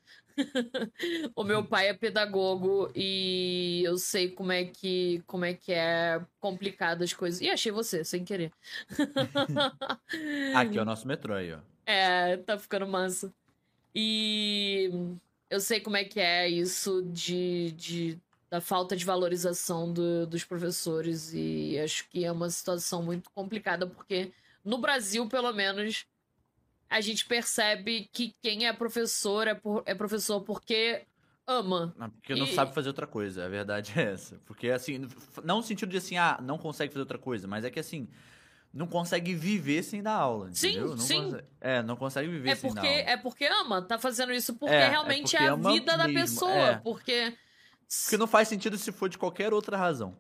o 1.36 1.44
meu 1.44 1.64
pai 1.66 1.90
é 1.90 1.94
pedagogo 1.94 2.92
e 2.96 3.82
eu 3.86 3.98
sei 3.98 4.30
como 4.30 4.52
é 4.52 4.66
que 4.66 5.22
como 5.26 5.46
é 5.46 5.54
que 5.54 5.72
é 5.72 6.22
complicado 6.40 7.04
as 7.04 7.14
coisas. 7.14 7.42
E 7.42 7.50
achei 7.50 7.72
você, 7.72 8.04
sem 8.04 8.24
querer. 8.24 8.52
Aqui 10.56 10.78
é 10.78 10.82
o 10.82 10.86
nosso 10.86 11.08
metrô 11.08 11.34
aí, 11.34 11.54
ó. 11.54 11.60
É, 11.86 12.38
tá 12.38 12.58
ficando 12.58 12.88
massa. 12.88 13.34
E 13.94 14.90
eu 15.50 15.60
sei 15.60 15.80
como 15.80 15.98
é 15.98 16.04
que 16.04 16.20
é 16.20 16.48
isso 16.48 17.02
de, 17.04 17.72
de 17.72 18.20
da 18.50 18.60
falta 18.62 18.96
de 18.98 19.06
valorização 19.06 19.92
do- 19.92 20.28
dos 20.28 20.44
professores 20.44 21.32
e 21.34 21.80
acho 21.80 22.08
que 22.10 22.26
é 22.26 22.32
uma 22.32 22.50
situação 22.50 23.02
muito 23.02 23.30
complicada 23.32 23.88
porque 23.88 24.32
no 24.64 24.78
Brasil, 24.78 25.28
pelo 25.28 25.52
menos, 25.54 26.06
a 26.92 27.00
gente 27.02 27.26
percebe 27.26 28.10
que 28.12 28.36
quem 28.44 28.68
é 28.68 28.74
professor 28.74 29.48
é, 29.48 29.56
por- 29.56 29.82
é 29.86 29.96
professor 29.96 30.42
porque 30.42 31.06
ama. 31.48 31.96
Porque 32.16 32.36
não 32.36 32.46
E- 32.46 32.54
sabe 32.54 32.74
fazer 32.74 32.90
outra 32.90 33.08
coisa, 33.08 33.46
a 33.46 33.50
verdade 33.50 33.94
é 33.98 34.12
essa. 34.12 34.40
Porque, 34.46 34.70
assim, 34.70 35.08
não 35.44 35.58
no 35.58 35.64
sentido 35.64 35.90
de 35.90 35.98
assim, 35.98 36.18
ah, 36.18 36.38
não 36.42 36.58
consegue 36.58 36.92
fazer 36.92 37.02
outra 37.02 37.18
coisa, 37.18 37.48
mas 37.48 37.64
é 37.64 37.72
que, 37.72 37.80
assim, 37.80 38.08
não 38.74 38.86
consegue 38.88 39.34
viver 39.34 39.84
sem 39.84 40.04
dar 40.04 40.14
aula, 40.16 40.50
Sim, 40.54 40.68
entendeu? 40.70 40.90
Não 40.90 40.98
sim. 40.98 41.24
consegue- 41.24 41.48
é, 41.62 41.82
não 41.82 41.96
consegue 41.96 42.30
viver 42.30 42.50
É 42.52 42.56
sem 42.56 42.70
porque, 42.70 42.88
dar 42.88 42.88
aula. 42.94 43.10
é 43.10 43.18
porque 43.18 43.46
ama, 43.46 43.82
tá 43.82 43.98
fazendo 43.98 44.34
isso 44.34 44.54
porque 44.56 44.76
É, 44.76 44.82
é 44.82 44.90
realmente 44.90 45.36
é, 45.36 45.40
porque 45.40 45.50
a 45.50 45.54
ama 45.54 45.72
vida 45.72 45.98
da 45.98 46.08
mesmo, 46.08 46.20
pessoa. 46.40 46.52
é. 46.52 46.78
Porque. 46.78 47.38
Porque 48.04 48.18
não 48.18 48.28
faz 48.28 48.48
sentido 48.48 48.78
se 48.78 48.92
for 48.92 49.10
de 49.10 49.18
qualquer 49.18 49.54
outra 49.54 49.76
razão. 49.78 50.16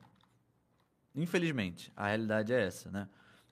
Infelizmente, 1.15 1.91
a 1.95 2.07
realidade 2.07 2.53
é 2.53 2.65
essa, 2.65 2.89
né? 2.89 3.07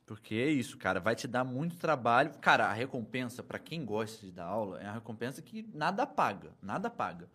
Porque 0.10 0.34
é 0.34 0.50
isso, 0.50 0.76
cara, 0.76 1.00
vai 1.00 1.16
te 1.16 1.28
dar 1.28 1.44
muito 1.44 1.78
trabalho. 1.78 2.32
Cara, 2.42 2.66
a 2.66 2.74
recompensa, 2.74 3.44
pra 3.44 3.60
quem 3.60 3.86
gosta 3.86 4.26
de 4.26 4.32
dar 4.32 4.46
aula, 4.46 4.82
é 4.82 4.86
uma 4.86 4.94
recompensa 4.94 5.40
que 5.40 5.70
nada 5.72 6.04
paga, 6.04 6.50
nada 6.64 6.90
paga. 6.90 7.30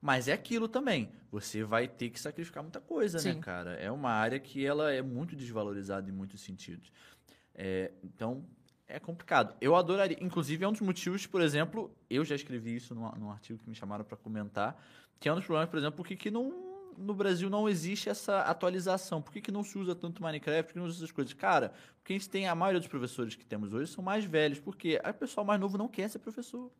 Mas 0.00 0.26
é 0.26 0.32
aquilo 0.32 0.66
também. 0.66 1.12
Você 1.30 1.62
vai 1.62 1.86
ter 1.86 2.10
que 2.10 2.18
sacrificar 2.18 2.60
muita 2.60 2.80
coisa, 2.80 3.20
Sim. 3.20 3.34
né, 3.34 3.40
cara? 3.40 3.74
É 3.74 3.88
uma 3.88 4.10
área 4.10 4.40
que 4.40 4.66
ela 4.66 4.92
é 4.92 5.00
muito 5.00 5.36
desvalorizada 5.36 6.10
em 6.10 6.12
muitos 6.12 6.40
sentidos. 6.40 6.90
É, 7.54 7.92
então, 8.02 8.44
é 8.88 8.98
complicado. 8.98 9.54
Eu 9.60 9.76
adoraria. 9.76 10.18
Inclusive, 10.20 10.64
é 10.64 10.66
um 10.66 10.72
dos 10.72 10.80
motivos, 10.80 11.24
por 11.24 11.40
exemplo, 11.40 11.96
eu 12.10 12.24
já 12.24 12.34
escrevi 12.34 12.74
isso 12.74 12.96
num, 12.96 13.08
num 13.12 13.30
artigo 13.30 13.60
que 13.60 13.70
me 13.70 13.76
chamaram 13.76 14.04
para 14.04 14.16
comentar, 14.16 14.76
que 15.20 15.28
é 15.28 15.32
um 15.32 15.36
dos 15.36 15.44
problemas, 15.44 15.70
por 15.70 15.78
exemplo, 15.78 16.04
que, 16.04 16.16
que 16.16 16.32
não, 16.32 16.71
no 16.96 17.14
Brasil 17.14 17.48
não 17.50 17.68
existe 17.68 18.08
essa 18.08 18.40
atualização? 18.42 19.20
Por 19.20 19.32
que, 19.32 19.40
que 19.40 19.52
não 19.52 19.62
se 19.62 19.78
usa 19.78 19.94
tanto 19.94 20.22
Minecraft? 20.22 20.64
Por 20.64 20.72
que 20.72 20.78
não 20.78 20.86
usa 20.86 20.98
essas 20.98 21.12
coisas? 21.12 21.32
Cara, 21.32 21.72
porque 21.96 22.12
a 22.12 22.16
gente 22.16 22.28
tem. 22.28 22.48
A 22.48 22.54
maioria 22.54 22.80
dos 22.80 22.88
professores 22.88 23.34
que 23.34 23.44
temos 23.44 23.72
hoje 23.72 23.90
são 23.92 24.02
mais 24.02 24.24
velhos, 24.24 24.60
porque 24.60 25.00
o 25.04 25.14
pessoal 25.14 25.44
mais 25.46 25.60
novo 25.60 25.78
não 25.78 25.88
quer 25.88 26.08
ser 26.08 26.18
professor. 26.18 26.70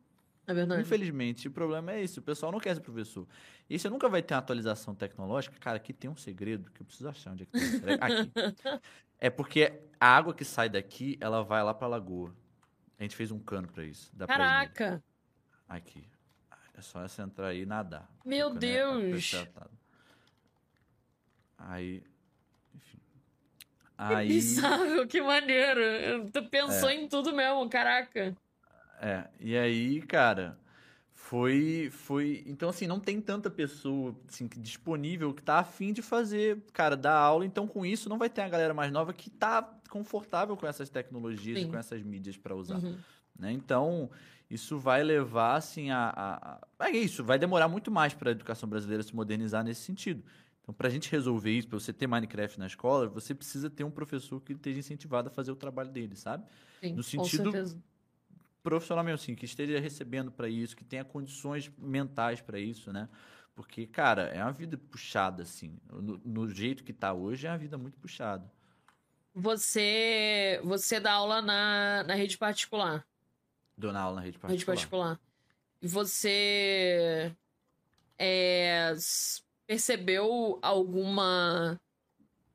É 0.45 0.53
verdade. 0.53 0.81
Infelizmente, 0.81 1.47
o 1.47 1.51
problema 1.51 1.93
é 1.93 2.03
esse. 2.03 2.19
O 2.19 2.21
pessoal 2.21 2.51
não 2.51 2.59
quer 2.59 2.75
ser 2.75 2.81
professor. 2.81 3.25
E 3.69 3.79
você 3.79 3.89
nunca 3.89 4.09
vai 4.09 4.21
ter 4.21 4.33
uma 4.33 4.39
atualização 4.39 4.93
tecnológica. 4.93 5.57
Cara, 5.59 5.77
aqui 5.77 5.93
tem 5.93 6.09
um 6.09 6.17
segredo 6.17 6.69
que 6.71 6.81
eu 6.81 6.85
preciso 6.85 7.07
achar 7.07 7.31
onde 7.31 7.43
é 7.43 7.45
que 7.45 7.51
tem. 7.51 7.79
Peraí, 7.79 7.97
Aqui. 8.01 8.31
É 9.19 9.29
porque 9.29 9.79
a 9.97 10.17
água 10.17 10.33
que 10.33 10.43
sai 10.43 10.67
daqui, 10.67 11.17
ela 11.21 11.43
vai 11.43 11.63
lá 11.63 11.73
pra 11.73 11.87
lagoa. 11.87 12.35
A 12.99 13.03
gente 13.03 13.15
fez 13.15 13.31
um 13.31 13.39
cano 13.39 13.69
pra 13.69 13.85
isso. 13.85 14.11
Caraca! 14.27 15.01
Aqui. 15.65 16.05
É 16.73 16.81
só 16.81 17.07
você 17.07 17.21
entrar 17.21 17.47
aí 17.47 17.61
e 17.61 17.65
nadar. 17.65 18.09
Meu 18.25 18.49
né, 18.49 18.59
Deus! 18.59 19.33
apertado. 19.33 19.71
Aí. 21.67 22.03
Enfim. 22.75 22.97
Que 23.97 24.13
Aí. 24.15 24.27
bizarro, 24.27 25.07
que 25.07 25.21
maneiro. 25.21 26.29
Tu 26.31 26.43
pensou 26.49 26.89
em 26.89 27.07
tudo 27.07 27.33
mesmo, 27.33 27.69
caraca. 27.69 28.35
É, 29.01 29.27
e 29.39 29.57
aí, 29.57 30.01
cara, 30.01 30.57
foi, 31.11 31.89
foi, 31.91 32.43
então 32.45 32.69
assim, 32.69 32.87
não 32.87 32.99
tem 32.99 33.19
tanta 33.19 33.49
pessoa 33.49 34.15
assim, 34.29 34.47
que- 34.47 34.59
disponível 34.59 35.33
que 35.33 35.43
tá 35.43 35.59
afim 35.59 35.91
de 35.91 36.01
fazer, 36.01 36.61
cara, 36.71 36.95
dar 36.95 37.15
aula, 37.17 37.45
então 37.45 37.67
com 37.67 37.85
isso 37.85 38.07
não 38.07 38.17
vai 38.17 38.29
ter 38.29 38.41
a 38.41 38.49
galera 38.49 38.73
mais 38.73 38.91
nova 38.91 39.11
que 39.13 39.29
tá 39.29 39.61
confortável 39.89 40.55
com 40.55 40.65
essas 40.65 40.89
tecnologias 40.89 41.57
e 41.59 41.61
Sim. 41.63 41.69
com 41.71 41.77
essas 41.77 42.01
mídias 42.01 42.37
para 42.37 42.55
usar, 42.55 42.75
Uhum. 42.77 42.97
né? 43.37 43.51
Então, 43.51 44.09
isso 44.49 44.79
vai 44.79 45.03
levar, 45.03 45.55
assim, 45.55 45.89
a, 45.91 46.09
a, 46.15 46.55
a- 46.79 46.87
É 46.87 46.91
isso, 46.91 47.23
vai 47.25 47.37
demorar 47.37 47.67
muito 47.67 47.91
mais 47.91 48.13
para 48.13 48.29
a 48.29 48.31
educação 48.31 48.69
brasileira 48.69 49.03
se 49.03 49.13
modernizar 49.15 49.63
nesse 49.63 49.81
sentido. 49.81 50.23
Então, 50.63 50.73
para 50.73 50.87
a 50.87 50.91
gente 50.91 51.11
resolver 51.11 51.51
isso, 51.51 51.67
para 51.67 51.77
você 51.77 51.91
ter 51.91 52.07
Minecraft 52.07 52.57
na 52.57 52.67
escola, 52.67 53.07
você 53.09 53.35
precisa 53.35 53.69
ter 53.69 53.83
um 53.83 53.91
professor 53.91 54.39
que 54.41 54.53
esteja 54.53 54.79
incentivado 54.79 55.27
a 55.27 55.31
fazer 55.31 55.51
o 55.51 55.55
trabalho 55.57 55.91
dele, 55.91 56.15
sabe? 56.15 56.45
Sim, 56.79 56.91
No 56.91 56.95
com 56.97 57.03
sentido- 57.03 57.51
certeza. 57.51 57.83
profissional 58.63 59.03
mesmo, 59.03 59.15
assim, 59.15 59.35
que 59.35 59.43
esteja 59.43 59.77
recebendo 59.77 60.31
para 60.31 60.47
isso, 60.47 60.73
que 60.75 60.85
tenha 60.85 61.03
condições 61.03 61.69
mentais 61.77 62.39
para 62.39 62.57
isso, 62.57 62.93
né? 62.93 63.09
Porque, 63.53 63.85
cara, 63.85 64.23
é 64.29 64.41
uma 64.41 64.53
vida 64.53 64.77
puxada, 64.77 65.43
assim. 65.43 65.77
No, 65.91 66.17
no 66.23 66.49
jeito 66.49 66.81
que 66.83 66.93
tá 66.93 67.13
hoje, 67.13 67.45
é 67.45 67.51
uma 67.51 67.57
vida 67.57 67.77
muito 67.77 67.99
puxada. 67.99 68.49
Você, 69.35 70.61
você 70.63 70.97
dá 70.99 71.11
aula 71.13 71.41
na, 71.41 72.03
na 72.03 72.15
rede 72.15 72.37
particular. 72.37 73.05
Aula 73.81 74.13
na 74.15 74.21
rede 74.21 74.39
Na 74.41 74.47
rede 74.49 74.65
particular. 74.65 74.75
particular. 74.77 75.19
E 75.81 75.87
você 75.87 77.35
é, 78.17 78.93
percebeu 79.73 80.59
alguma. 80.61 81.79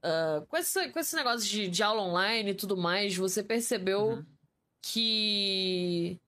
ah, 0.02 0.44
com, 0.48 0.56
esse, 0.56 0.90
com 0.90 0.98
esse 1.00 1.16
negócio 1.16 1.48
de, 1.48 1.68
de 1.68 1.82
aula 1.82 2.02
online 2.02 2.50
e 2.50 2.54
tudo 2.54 2.76
mais, 2.76 3.16
você 3.16 3.42
percebeu 3.42 4.00
Uhum. 4.18 4.26
que. 4.82 6.20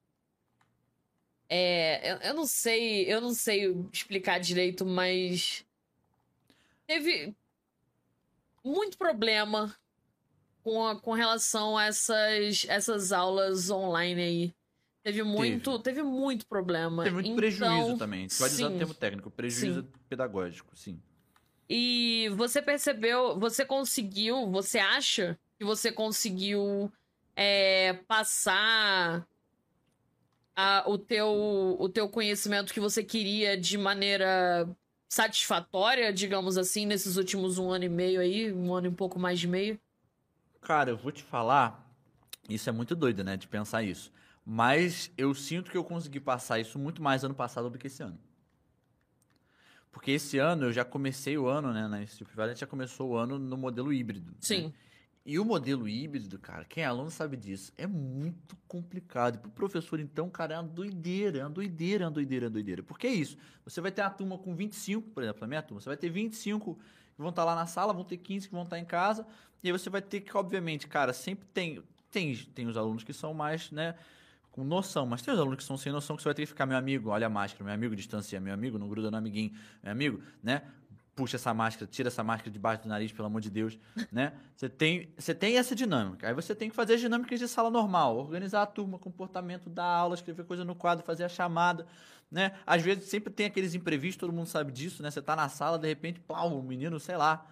É, 1.48 2.12
eu, 2.12 2.16
eu 2.18 2.34
não 2.34 2.46
sei, 2.46 3.12
eu 3.12 3.20
não 3.20 3.34
sei 3.34 3.66
explicar 3.92 4.38
direito, 4.38 4.86
mas 4.86 5.64
teve 6.86 7.34
muito 8.64 8.96
problema 8.96 9.74
com, 10.62 10.86
a- 10.86 11.00
com 11.00 11.12
relação 11.12 11.76
a 11.76 11.86
essas, 11.86 12.66
essas 12.68 13.12
aulas 13.12 13.70
online 13.70 14.22
aí. 14.22 14.54
Teve 15.02 15.22
muito, 15.22 15.78
teve, 15.78 16.02
muito 16.02 16.46
problema. 16.46 17.02
Tem 17.02 17.12
muito 17.12 17.28
Então, 17.28 17.36
prejuízo 17.36 17.98
também. 17.98 18.28
Tu 18.28 18.36
pode 18.36 18.54
usar 18.54 18.66
sim. 18.68 18.74
o 18.74 18.78
termo 18.78 18.94
técnico, 18.94 19.30
prejuízo 19.30 19.84
pedagógico, 20.08 20.76
sim. 20.76 21.00
E 21.68 22.28
você 22.36 22.60
percebeu, 22.60 23.38
você 23.38 23.64
conseguiu, 23.64 24.50
você 24.50 24.78
acha 24.78 25.38
que 25.58 25.64
você 25.64 25.90
conseguiu 25.92 26.92
é, 27.36 27.94
passar 28.06 29.26
a- 30.56 30.84
o, 30.86 30.98
teu, 30.98 31.76
o 31.78 31.88
teu 31.88 32.08
conhecimento 32.08 32.72
que 32.74 32.80
você 32.80 33.02
queria 33.02 33.56
de 33.56 33.78
maneira 33.78 34.68
satisfatória, 35.08 36.12
digamos 36.12 36.58
assim, 36.58 36.86
nesses 36.86 37.16
últimos 37.16 37.58
um 37.58 37.70
ano 37.70 37.84
e 37.84 37.88
meio 37.88 38.20
aí, 38.20 38.52
um 38.52 38.74
ano 38.74 38.86
e 38.86 38.90
um 38.90 38.94
pouco 38.94 39.18
mais 39.18 39.40
de 39.40 39.48
meio? 39.48 39.80
Cara, 40.60 40.90
eu 40.90 40.96
vou 40.96 41.10
te 41.10 41.22
falar, 41.22 41.88
isso 42.48 42.68
é 42.68 42.72
muito 42.72 42.94
doido, 42.94 43.24
né, 43.24 43.36
de 43.36 43.48
pensar 43.48 43.82
isso. 43.82 44.12
Mas 44.52 45.12
eu 45.16 45.32
sinto 45.32 45.70
que 45.70 45.76
eu 45.76 45.84
consegui 45.84 46.18
passar 46.18 46.58
isso 46.58 46.76
muito 46.76 47.00
mais 47.00 47.22
ano 47.22 47.36
passado 47.36 47.70
do 47.70 47.78
que 47.78 47.86
esse 47.86 48.02
ano. 48.02 48.18
Porque 49.92 50.10
esse 50.10 50.38
ano 50.38 50.64
eu 50.64 50.72
já 50.72 50.84
comecei 50.84 51.38
o 51.38 51.46
ano, 51.46 51.72
né, 51.72 51.86
na 51.86 52.02
Instituto 52.02 52.26
Privado, 52.26 52.48
a 52.50 52.52
gente 52.52 52.58
já 52.58 52.66
começou 52.66 53.10
o 53.10 53.16
ano 53.16 53.38
no 53.38 53.56
modelo 53.56 53.92
híbrido. 53.92 54.32
né? 54.32 54.36
Sim. 54.40 54.74
E 55.24 55.38
o 55.38 55.44
modelo 55.44 55.88
híbrido, 55.88 56.36
cara, 56.36 56.64
quem 56.64 56.82
é 56.82 56.86
aluno 56.88 57.12
sabe 57.12 57.36
disso, 57.36 57.72
é 57.78 57.86
muito 57.86 58.56
complicado. 58.66 59.36
E 59.36 59.38
pro 59.38 59.52
professor, 59.52 60.00
então, 60.00 60.28
cara, 60.28 60.54
é 60.54 60.58
uma 60.58 60.66
doideira, 60.66 61.38
é 61.38 61.44
uma 61.44 61.50
doideira, 61.50 62.02
é 62.02 62.06
uma 62.08 62.12
doideira, 62.12 62.46
é 62.46 62.48
uma 62.48 62.52
doideira. 62.52 62.82
Porque 62.82 63.06
é 63.06 63.12
isso, 63.12 63.36
você 63.64 63.80
vai 63.80 63.92
ter 63.92 64.02
uma 64.02 64.10
turma 64.10 64.36
com 64.36 64.52
25, 64.56 65.10
por 65.10 65.22
exemplo, 65.22 65.44
a 65.44 65.46
minha 65.46 65.62
turma, 65.62 65.80
você 65.80 65.88
vai 65.88 65.96
ter 65.96 66.10
25 66.10 66.74
que 66.74 66.82
vão 67.18 67.30
estar 67.30 67.44
lá 67.44 67.54
na 67.54 67.66
sala, 67.66 67.92
vão 67.92 68.02
ter 68.02 68.16
15 68.16 68.48
que 68.48 68.54
vão 68.54 68.64
estar 68.64 68.80
em 68.80 68.84
casa, 68.84 69.24
e 69.62 69.68
aí 69.68 69.72
você 69.72 69.88
vai 69.88 70.02
ter 70.02 70.22
que, 70.22 70.36
obviamente, 70.36 70.88
cara, 70.88 71.12
sempre 71.12 71.46
tem, 71.54 71.80
tem, 72.10 72.34
tem 72.52 72.66
os 72.66 72.76
alunos 72.76 73.04
que 73.04 73.12
são 73.12 73.32
mais, 73.32 73.70
né, 73.70 73.94
com 74.50 74.64
noção, 74.64 75.06
mas 75.06 75.22
tem 75.22 75.32
os 75.32 75.40
alunos 75.40 75.58
que 75.58 75.64
são 75.64 75.76
sem 75.76 75.92
noção 75.92 76.16
que 76.16 76.22
você 76.22 76.28
vai 76.28 76.34
ter 76.34 76.42
que 76.42 76.46
ficar, 76.46 76.66
meu 76.66 76.76
amigo, 76.76 77.10
olha 77.10 77.26
a 77.26 77.30
máscara, 77.30 77.64
meu 77.64 77.72
amigo, 77.72 77.94
distancia, 77.94 78.40
meu 78.40 78.52
amigo, 78.52 78.78
não 78.78 78.88
gruda 78.88 79.10
no 79.10 79.16
amiguinho, 79.16 79.52
meu 79.82 79.92
amigo, 79.92 80.22
né? 80.42 80.62
Puxa 81.14 81.36
essa 81.36 81.52
máscara, 81.52 81.86
tira 81.86 82.08
essa 82.08 82.24
máscara 82.24 82.50
debaixo 82.50 82.82
do 82.82 82.88
nariz, 82.88 83.12
pelo 83.12 83.26
amor 83.26 83.40
de 83.40 83.50
Deus, 83.50 83.78
né? 84.10 84.32
Você 84.56 84.68
tem, 84.68 85.12
você 85.16 85.34
tem 85.34 85.56
essa 85.56 85.74
dinâmica. 85.74 86.28
Aí 86.28 86.34
você 86.34 86.54
tem 86.54 86.68
que 86.70 86.74
fazer 86.74 86.94
as 86.94 87.00
dinâmicas 87.00 87.38
de 87.38 87.46
sala 87.46 87.70
normal, 87.70 88.16
organizar 88.16 88.62
a 88.62 88.66
turma, 88.66 88.98
comportamento 88.98 89.68
da 89.70 89.84
aula, 89.84 90.14
escrever 90.14 90.44
coisa 90.44 90.64
no 90.64 90.74
quadro, 90.74 91.04
fazer 91.04 91.24
a 91.24 91.28
chamada, 91.28 91.86
né? 92.30 92.52
Às 92.66 92.82
vezes 92.82 93.04
sempre 93.04 93.32
tem 93.32 93.46
aqueles 93.46 93.74
imprevistos, 93.74 94.20
todo 94.20 94.32
mundo 94.32 94.46
sabe 94.46 94.72
disso, 94.72 95.02
né? 95.02 95.10
Você 95.10 95.22
tá 95.22 95.36
na 95.36 95.48
sala, 95.48 95.78
de 95.78 95.86
repente, 95.86 96.20
pau, 96.20 96.58
o 96.58 96.62
menino, 96.62 96.98
sei 96.98 97.16
lá, 97.16 97.46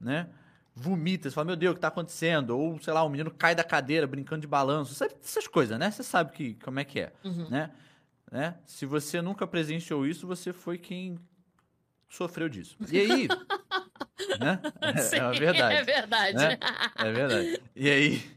né? 0.00 0.28
Vomita, 0.74 1.28
você 1.30 1.34
fala, 1.34 1.44
meu 1.46 1.56
Deus, 1.56 1.72
o 1.72 1.74
que 1.76 1.80
tá 1.80 1.88
acontecendo? 1.88 2.50
Ou, 2.50 2.80
sei 2.80 2.92
lá, 2.92 3.02
o 3.04 3.08
menino 3.08 3.30
cai 3.30 3.54
da 3.54 3.62
cadeira 3.62 4.06
brincando 4.06 4.40
de 4.40 4.46
balanço. 4.46 4.92
Sabe 4.94 5.14
essas 5.22 5.46
coisas, 5.46 5.78
né? 5.78 5.90
Você 5.90 6.02
sabe 6.02 6.32
que, 6.32 6.54
como 6.54 6.80
é 6.80 6.84
que 6.84 6.98
é, 7.00 7.12
Uhum. 7.22 7.48
né? 7.48 7.70
né? 8.30 8.56
Se 8.66 8.84
você 8.84 9.22
nunca 9.22 9.46
presenciou 9.46 10.04
isso, 10.06 10.26
você 10.26 10.52
foi 10.52 10.76
quem 10.76 11.16
sofreu 12.08 12.48
disso. 12.48 12.76
E 12.90 12.98
aí, 12.98 13.28
né? 14.40 14.60
É, 14.80 14.96
Sim, 14.98 15.16
é 15.16 15.30
verdade. 15.32 15.76
É 15.76 15.82
verdade. 15.84 16.36
né? 16.36 16.58
É 16.96 17.12
verdade. 17.12 17.62
E 17.76 17.88
aí. 17.90 18.34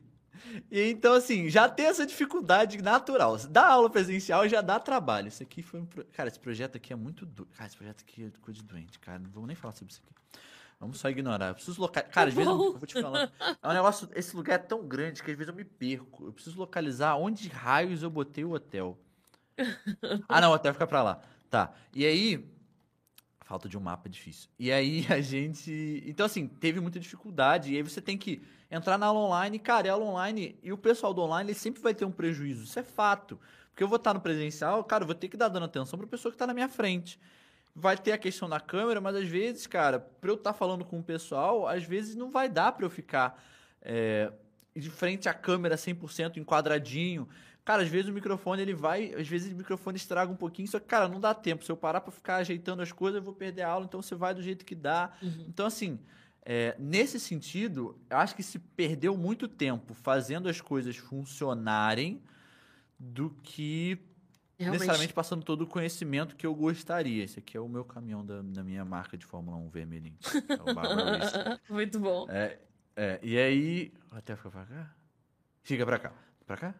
E 0.71 0.91
então, 0.91 1.13
assim, 1.13 1.49
já 1.49 1.67
tem 1.67 1.87
essa 1.87 2.05
dificuldade 2.05 2.81
natural. 2.81 3.35
Dar 3.49 3.67
aula 3.67 3.89
presencial 3.89 4.47
já 4.47 4.61
dá 4.61 4.79
trabalho. 4.79 5.27
Isso 5.27 5.43
aqui 5.43 5.61
foi 5.61 5.79
um. 5.81 5.85
pro- 5.85 6.05
Cara, 6.13 6.29
esse 6.29 6.39
projeto 6.39 6.77
aqui 6.77 6.93
é 6.93 6.95
muito 6.95 7.25
doido. 7.25 7.49
Cara, 7.55 7.67
esse 7.67 7.75
projeto 7.77 8.01
aqui 8.01 8.23
é 8.25 8.31
coisa 8.41 8.59
de 8.59 8.65
doente, 8.65 8.97
cara. 8.99 9.19
Não 9.19 9.29
vamos 9.29 9.47
nem 9.47 9.55
falar 9.55 9.73
sobre 9.73 9.91
isso 9.93 10.01
aqui. 10.05 10.39
Vamos 10.79 10.99
só 10.99 11.09
ignorar. 11.09 11.47
Eu 11.47 11.55
preciso 11.55 11.81
localizar. 11.81 12.11
Cara, 12.11 12.29
às 12.29 12.35
vezes 12.35 12.49
eu, 12.49 12.63
eu 12.65 12.77
vou 12.77 12.87
te 12.87 13.01
falando. 13.01 13.31
É 13.61 13.67
um 13.67 13.73
negócio. 13.73 14.09
Esse 14.13 14.35
lugar 14.35 14.55
é 14.55 14.59
tão 14.59 14.85
grande 14.87 15.23
que 15.23 15.31
às 15.31 15.37
vezes 15.37 15.49
eu 15.49 15.55
me 15.55 15.63
perco. 15.63 16.25
Eu 16.25 16.33
preciso 16.33 16.57
localizar 16.57 17.15
onde 17.15 17.47
raios 17.47 18.03
eu 18.03 18.09
botei 18.09 18.43
o 18.43 18.51
hotel. 18.51 18.97
Ah, 20.29 20.39
não, 20.39 20.51
o 20.51 20.53
hotel 20.53 20.71
fica 20.73 20.85
pra 20.85 21.01
lá. 21.01 21.21
Tá. 21.49 21.73
E 21.95 22.05
aí. 22.05 22.47
Falta 23.43 23.67
de 23.67 23.77
um 23.77 23.81
mapa 23.81 24.07
é 24.07 24.11
difícil. 24.11 24.49
E 24.59 24.71
aí 24.71 25.05
a 25.09 25.19
gente. 25.19 26.03
Então, 26.05 26.25
assim, 26.25 26.47
teve 26.47 26.79
muita 26.79 26.99
dificuldade. 26.99 27.73
E 27.73 27.77
aí 27.77 27.81
você 27.81 27.99
tem 27.99 28.17
que 28.17 28.43
entrar 28.69 28.99
na 28.99 29.07
aula 29.07 29.21
online. 29.21 29.57
Cara, 29.57 29.87
é 29.87 29.89
aula 29.89 30.05
online. 30.05 30.59
E 30.61 30.71
o 30.71 30.77
pessoal 30.77 31.13
do 31.13 31.21
online 31.21 31.49
ele 31.49 31.57
sempre 31.57 31.81
vai 31.81 31.95
ter 31.95 32.05
um 32.05 32.11
prejuízo. 32.11 32.65
Isso 32.65 32.77
é 32.77 32.83
fato. 32.83 33.39
Porque 33.77 33.83
eu 33.83 33.87
vou 33.87 33.97
estar 33.97 34.11
no 34.11 34.19
presencial, 34.19 34.83
cara, 34.83 35.03
eu 35.03 35.05
vou 35.05 35.15
ter 35.15 35.27
que 35.27 35.37
dar 35.37 35.49
dando 35.49 35.65
atenção 35.65 35.99
pra 35.99 36.07
pessoa 36.07 36.31
que 36.31 36.37
tá 36.37 36.47
na 36.47 36.53
minha 36.53 36.67
frente. 36.67 37.19
Vai 37.79 37.95
ter 37.95 38.11
a 38.11 38.17
questão 38.17 38.49
da 38.49 38.59
câmera, 38.59 38.99
mas 38.99 39.15
às 39.15 39.27
vezes, 39.27 39.67
cara, 39.67 39.99
pra 39.99 40.31
eu 40.31 40.35
estar 40.35 40.51
falando 40.51 40.83
com 40.83 40.99
o 40.99 41.03
pessoal, 41.03 41.67
às 41.67 41.83
vezes 41.83 42.15
não 42.15 42.31
vai 42.31 42.49
dar 42.49 42.71
pra 42.71 42.83
eu 42.83 42.89
ficar 42.89 43.39
é, 43.83 44.31
de 44.75 44.89
frente 44.89 45.29
à 45.29 45.33
câmera 45.33 45.75
100% 45.75 46.37
enquadradinho. 46.37 47.29
Cara, 47.63 47.83
às 47.83 47.87
vezes 47.87 48.09
o 48.09 48.13
microfone 48.13 48.63
ele 48.63 48.73
vai, 48.73 49.13
às 49.13 49.27
vezes 49.27 49.53
o 49.53 49.55
microfone 49.55 49.95
estraga 49.95 50.31
um 50.31 50.35
pouquinho, 50.35 50.67
só 50.67 50.79
que, 50.79 50.87
cara, 50.87 51.07
não 51.07 51.19
dá 51.19 51.35
tempo. 51.35 51.63
Se 51.63 51.71
eu 51.71 51.77
parar 51.77 52.01
pra 52.01 52.11
ficar 52.11 52.37
ajeitando 52.37 52.81
as 52.81 52.91
coisas, 52.91 53.17
eu 53.17 53.23
vou 53.23 53.33
perder 53.33 53.61
a 53.61 53.69
aula, 53.69 53.85
então 53.85 54.01
você 54.01 54.15
vai 54.15 54.33
do 54.33 54.41
jeito 54.41 54.65
que 54.65 54.73
dá. 54.73 55.11
Uhum. 55.21 55.45
Então, 55.47 55.67
assim, 55.67 55.99
é, 56.43 56.75
nesse 56.79 57.19
sentido, 57.19 57.99
eu 58.09 58.17
acho 58.17 58.35
que 58.35 58.41
se 58.41 58.57
perdeu 58.57 59.17
muito 59.17 59.47
tempo 59.47 59.93
fazendo 59.93 60.47
as 60.47 60.61
coisas 60.61 60.95
funcionarem 60.95 62.23
do 62.97 63.29
que 63.43 63.99
Realmente. 64.59 64.79
necessariamente 64.79 65.13
passando 65.13 65.43
todo 65.43 65.61
o 65.61 65.67
conhecimento 65.67 66.35
que 66.35 66.45
eu 66.45 66.55
gostaria. 66.55 67.23
Esse 67.23 67.39
aqui 67.39 67.55
é 67.55 67.59
o 67.59 67.67
meu 67.67 67.85
caminhão 67.85 68.25
da, 68.25 68.41
da 68.41 68.63
minha 68.63 68.83
marca 68.83 69.15
de 69.15 69.25
Fórmula 69.25 69.55
1 69.57 69.69
vermelhinho. 69.69 70.17
É 70.49 71.69
o. 71.69 71.73
Muito 71.73 71.99
bom. 71.99 72.27
É, 72.29 72.57
é, 72.95 73.19
e 73.21 73.37
aí. 73.37 73.93
Até 74.11 74.35
fica 74.35 74.49
pra 74.49 74.65
cá? 74.65 74.95
Fica 75.61 75.85
pra 75.85 75.99
cá. 75.99 76.13
Pra 76.45 76.57
cá? 76.57 76.75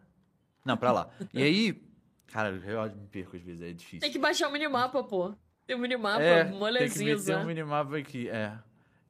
Não, 0.64 0.76
pra 0.76 0.90
lá. 0.90 1.10
E 1.32 1.42
aí. 1.42 1.88
Cara, 2.26 2.50
eu 2.50 2.96
me 2.96 3.06
perco 3.06 3.36
às 3.36 3.42
vezes, 3.42 3.62
é 3.62 3.72
difícil. 3.72 4.00
Tem 4.00 4.10
que 4.10 4.18
baixar 4.18 4.48
o 4.48 4.52
minimapa, 4.52 5.02
pô. 5.02 5.34
Tem 5.66 5.76
o 5.76 5.78
minimapa, 5.78 6.22
é, 6.22 6.44
tem 6.44 6.52
que 6.52 6.58
molezinho, 6.58 7.18
meter 7.18 7.36
um 7.36 7.44
minimapa 7.44 7.96
aqui, 7.96 8.28
é. 8.28 8.58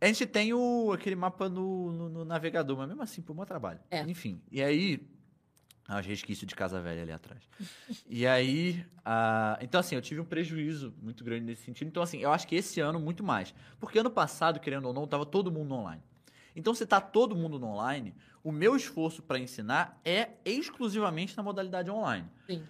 A 0.01 0.07
gente 0.07 0.27
tem 0.27 0.53
o, 0.53 0.93
aquele 0.93 1.16
mapa 1.16 1.49
no, 1.49 1.93
no, 1.93 2.09
no 2.09 2.25
navegador, 2.25 2.77
mas 2.77 2.89
mesmo 2.89 3.03
assim, 3.03 3.23
por 3.23 3.35
maior 3.35 3.47
trabalho. 3.47 3.81
É. 3.91 4.03
Enfim, 4.03 4.43
e 4.51 4.62
aí... 4.62 5.09
Ah, 5.91 6.01
resquício 6.01 6.47
de 6.47 6.55
Casa 6.55 6.82
Velha 6.82 7.01
ali 7.01 7.12
atrás. 7.12 7.43
e 8.07 8.26
aí... 8.26 8.84
ah, 9.03 9.59
então, 9.62 9.80
assim, 9.80 9.95
eu 9.95 10.03
tive 10.03 10.20
um 10.20 10.24
prejuízo 10.24 10.95
muito 11.01 11.24
grande 11.24 11.47
nesse 11.47 11.62
sentido. 11.62 11.89
Então, 11.89 12.03
assim, 12.03 12.18
eu 12.18 12.30
acho 12.30 12.47
que 12.47 12.55
esse 12.55 12.78
ano, 12.78 13.01
muito 13.01 13.24
mais. 13.24 13.55
Porque 13.80 13.99
ano 13.99 14.11
passado, 14.11 14.61
querendo 14.61 14.84
ou 14.84 14.93
não, 14.93 15.07
tava 15.07 15.24
todo 15.24 15.51
mundo 15.51 15.74
online. 15.74 16.03
Então, 16.55 16.74
se 16.74 16.84
tá 16.84 17.01
todo 17.01 17.34
mundo 17.34 17.59
no 17.59 17.68
online, 17.68 18.14
o 18.45 18.53
meu 18.53 18.76
esforço 18.76 19.22
para 19.22 19.39
ensinar 19.39 19.99
é 20.05 20.30
exclusivamente 20.45 21.34
na 21.34 21.43
modalidade 21.43 21.91
online. 21.91 22.28
Sim. 22.47 22.62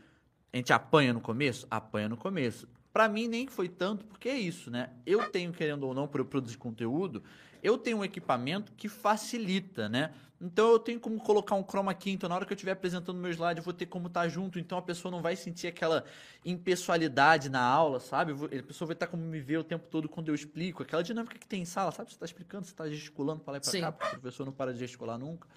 A 0.53 0.57
gente 0.57 0.73
apanha 0.73 1.13
no 1.13 1.21
começo? 1.21 1.67
Apanha 1.71 2.09
no 2.09 2.17
começo. 2.17 2.69
Pra 2.93 3.09
mim 3.09 3.29
nem 3.29 3.47
foi 3.47 3.69
tanto, 3.69 4.05
porque 4.05 4.29
é 4.29 4.39
isso, 4.39 4.71
né? 4.71 4.91
Eu 5.07 5.31
tenho, 5.31 5.53
querendo 5.53 5.85
ou 5.85 5.95
não, 5.95 6.09
para 6.09 6.21
eu 6.21 6.25
produzir 6.25 6.57
conteúdo, 6.57 7.23
eu 7.63 7.77
tenho 7.77 7.99
um 7.99 8.05
equipamento 8.05 8.73
que 8.73 8.89
facilita, 8.89 9.89
né? 9.89 10.13
Então 10.41 10.71
eu 10.71 10.79
tenho 10.79 11.01
como 11.01 11.19
colocar 11.19 11.57
um 11.57 11.65
chroma 11.65 11.93
key, 11.93 12.13
então 12.13 12.29
na 12.29 12.37
hora 12.37 12.47
que 12.47 12.53
eu 12.53 12.55
estiver 12.55 12.71
apresentando 12.71 13.19
meu 13.19 13.31
slide, 13.31 13.59
eu 13.59 13.65
vou 13.65 13.73
ter 13.73 13.87
como 13.87 14.07
estar 14.07 14.23
tá 14.23 14.29
junto, 14.29 14.59
então 14.59 14.79
a 14.79 14.83
pessoa 14.83 15.11
não 15.11 15.21
vai 15.21 15.35
sentir 15.35 15.67
aquela 15.67 16.05
impessoalidade 16.45 17.49
na 17.49 17.61
aula, 17.61 17.99
sabe? 17.99 18.33
A 18.33 18.63
pessoa 18.63 18.87
vai 18.87 18.95
estar 18.95 19.07
tá 19.07 19.11
como 19.11 19.23
me 19.25 19.41
ver 19.41 19.59
o 19.59 19.65
tempo 19.65 19.87
todo 19.91 20.09
quando 20.09 20.29
eu 20.29 20.35
explico, 20.35 20.83
aquela 20.83 21.03
dinâmica 21.03 21.37
que 21.37 21.47
tem 21.47 21.63
em 21.63 21.65
sala, 21.65 21.91
sabe? 21.91 22.11
Você 22.11 22.15
está 22.15 22.25
explicando, 22.25 22.65
você 22.65 22.73
está 22.73 22.89
gesticulando 22.89 23.41
para 23.41 23.53
lá 23.53 23.59
e 23.59 23.61
para 23.61 23.81
cá, 23.81 23.93
porque 23.93 24.17
o 24.17 24.21
professor 24.21 24.45
não 24.47 24.53
para 24.53 24.73
de 24.73 24.79
gesticular 24.79 25.19
nunca. 25.19 25.49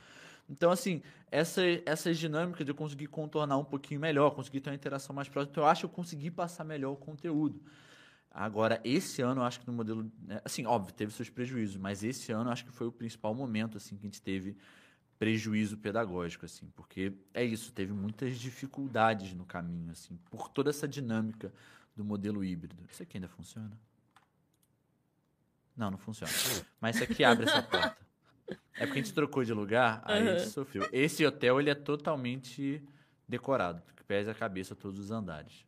Então, 0.49 0.71
assim, 0.71 1.01
essa, 1.29 1.61
essas 1.85 2.17
dinâmicas 2.17 2.65
de 2.65 2.71
eu 2.71 2.75
conseguir 2.75 3.07
contornar 3.07 3.57
um 3.57 3.63
pouquinho 3.63 3.99
melhor, 3.99 4.31
conseguir 4.31 4.59
ter 4.61 4.69
uma 4.69 4.75
interação 4.75 5.15
mais 5.15 5.29
próxima, 5.29 5.51
então 5.51 5.63
eu 5.63 5.69
acho 5.69 5.81
que 5.81 5.85
eu 5.85 5.89
consegui 5.89 6.29
passar 6.29 6.63
melhor 6.63 6.91
o 6.91 6.97
conteúdo. 6.97 7.61
Agora, 8.29 8.79
esse 8.83 9.21
ano, 9.21 9.41
eu 9.41 9.45
acho 9.45 9.59
que 9.59 9.67
no 9.67 9.73
modelo. 9.73 10.09
Né, 10.23 10.41
assim, 10.45 10.65
óbvio, 10.65 10.93
teve 10.93 11.11
seus 11.11 11.29
prejuízos, 11.29 11.75
mas 11.75 12.03
esse 12.03 12.31
ano 12.31 12.49
eu 12.49 12.53
acho 12.53 12.63
que 12.63 12.71
foi 12.71 12.87
o 12.87 12.91
principal 12.91 13.35
momento 13.35 13.77
assim, 13.77 13.97
que 13.97 14.05
a 14.05 14.07
gente 14.07 14.21
teve 14.21 14.55
prejuízo 15.19 15.77
pedagógico, 15.77 16.45
assim, 16.45 16.67
porque 16.75 17.13
é 17.33 17.43
isso, 17.43 17.71
teve 17.71 17.93
muitas 17.93 18.39
dificuldades 18.39 19.33
no 19.33 19.45
caminho, 19.45 19.91
assim, 19.91 20.17
por 20.29 20.49
toda 20.49 20.69
essa 20.69 20.87
dinâmica 20.87 21.53
do 21.95 22.03
modelo 22.03 22.43
híbrido. 22.43 22.83
Isso 22.89 23.03
aqui 23.03 23.17
ainda 23.17 23.27
funciona? 23.27 23.71
Não, 25.75 25.91
não 25.91 25.97
funciona. 25.97 26.31
Mas 26.79 26.95
isso 26.95 27.03
aqui 27.03 27.23
abre 27.23 27.45
essa 27.45 27.61
porta. 27.61 27.97
É 28.75 28.85
porque 28.85 28.99
a 28.99 29.03
gente 29.03 29.13
trocou 29.13 29.43
de 29.43 29.53
lugar, 29.53 30.01
aí 30.05 30.27
uhum. 30.27 30.39
sofreu. 30.39 30.87
Esse 30.91 31.25
hotel, 31.25 31.59
ele 31.59 31.69
é 31.69 31.75
totalmente 31.75 32.83
decorado, 33.27 33.81
que 33.95 34.03
pesa 34.03 34.31
a 34.31 34.35
cabeça 34.35 34.75
todos 34.75 34.99
os 34.99 35.11
andares. 35.11 35.65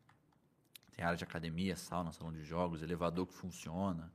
Tem 0.96 1.04
área 1.04 1.18
de 1.18 1.24
academia, 1.24 1.76
sauna, 1.76 2.12
salão 2.12 2.32
de 2.32 2.44
jogos, 2.44 2.82
elevador 2.82 3.26
que 3.28 3.34
funciona. 3.34 4.12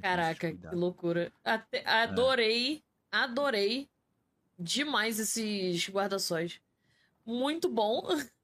Caraca, 0.00 0.52
que 0.52 0.74
loucura. 0.74 1.32
Até, 1.44 1.86
adorei, 1.88 2.82
é. 3.12 3.16
adorei 3.16 3.88
demais 4.58 5.18
esses 5.18 5.88
guarda-sóis. 5.88 6.60
Muito 7.24 7.68
bom. 7.68 8.06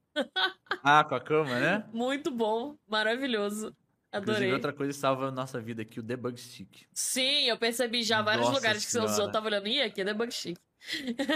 Ah, 0.83 1.05
com 1.05 1.15
a 1.15 1.21
cama, 1.21 1.61
né? 1.61 1.85
Muito 1.93 2.31
bom, 2.31 2.75
maravilhoso. 2.89 3.77
Adorei. 4.17 4.35
Inclusive, 4.35 4.53
outra 4.53 4.73
coisa 4.73 4.93
que 4.93 4.99
salva 4.99 5.29
a 5.29 5.31
nossa 5.31 5.61
vida 5.61 5.83
aqui, 5.83 6.01
o 6.01 6.03
debug 6.03 6.39
stick. 6.39 6.87
Sim, 6.93 7.45
eu 7.45 7.57
percebi 7.57 8.03
já 8.03 8.23
vários 8.23 8.47
nossa 8.47 8.57
lugares 8.59 8.83
senhora. 8.83 9.07
que 9.07 9.13
você 9.13 9.15
usou, 9.15 9.29
eu 9.29 9.33
tava 9.33 9.47
olhando, 9.47 9.69
e 9.69 9.81
aqui 9.81 10.01
é 10.01 10.05
debug 10.05 10.33
stick. 10.33 10.59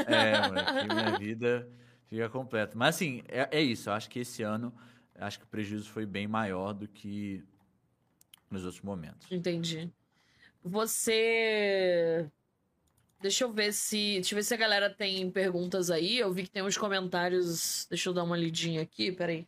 É, 0.06 0.40
mano, 0.40 0.60
aqui 0.60 0.94
minha 0.94 1.18
vida 1.18 1.68
fica 2.06 2.28
completa. 2.28 2.76
Mas 2.76 2.96
assim, 2.96 3.22
é, 3.28 3.48
é 3.50 3.62
isso, 3.62 3.88
eu 3.88 3.94
acho 3.94 4.08
que 4.08 4.20
esse 4.20 4.42
ano 4.42 4.72
acho 5.20 5.38
que 5.38 5.44
o 5.44 5.48
prejuízo 5.48 5.88
foi 5.90 6.06
bem 6.06 6.26
maior 6.26 6.72
do 6.72 6.88
que 6.88 7.44
nos 8.50 8.64
outros 8.64 8.82
momentos. 8.82 9.30
Entendi. 9.30 9.90
Você. 10.62 12.28
Deixa 13.20 13.44
eu 13.44 13.52
ver 13.52 13.72
se. 13.72 14.14
Deixa 14.14 14.34
eu 14.34 14.36
ver 14.36 14.42
se 14.42 14.54
a 14.54 14.56
galera 14.56 14.90
tem 14.90 15.30
perguntas 15.30 15.90
aí. 15.90 16.18
Eu 16.18 16.32
vi 16.32 16.44
que 16.44 16.50
tem 16.50 16.62
uns 16.62 16.76
comentários. 16.76 17.86
Deixa 17.88 18.08
eu 18.08 18.14
dar 18.14 18.24
uma 18.24 18.36
lidinha 18.36 18.82
aqui, 18.82 19.12
peraí. 19.12 19.46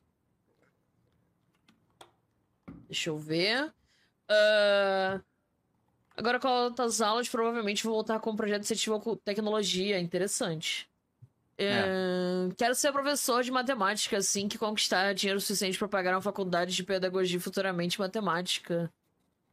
Deixa 2.93 3.09
eu 3.09 3.17
ver. 3.17 3.73
Uh... 4.29 5.19
Agora, 6.15 6.39
com 6.39 6.75
as 6.83 7.01
aulas, 7.01 7.27
provavelmente 7.27 7.83
vou 7.85 7.95
voltar 7.95 8.21
com 8.21 8.33
um 8.33 8.37
projeto 8.37 8.61
incentivo 8.61 8.97
à 8.97 9.17
tecnologia. 9.25 9.99
Interessante. 9.99 10.87
É. 11.57 11.85
Quero 12.59 12.75
ser 12.75 12.93
professor 12.93 13.43
de 13.43 13.51
matemática, 13.51 14.19
assim 14.19 14.47
que 14.47 14.59
conquistar 14.59 15.15
dinheiro 15.15 15.41
suficiente 15.41 15.79
para 15.79 15.89
pagar 15.89 16.15
uma 16.15 16.21
faculdade 16.21 16.77
de 16.77 16.85
pedagogia 16.85 17.41
futuramente 17.41 17.99
matemática. 17.99 18.93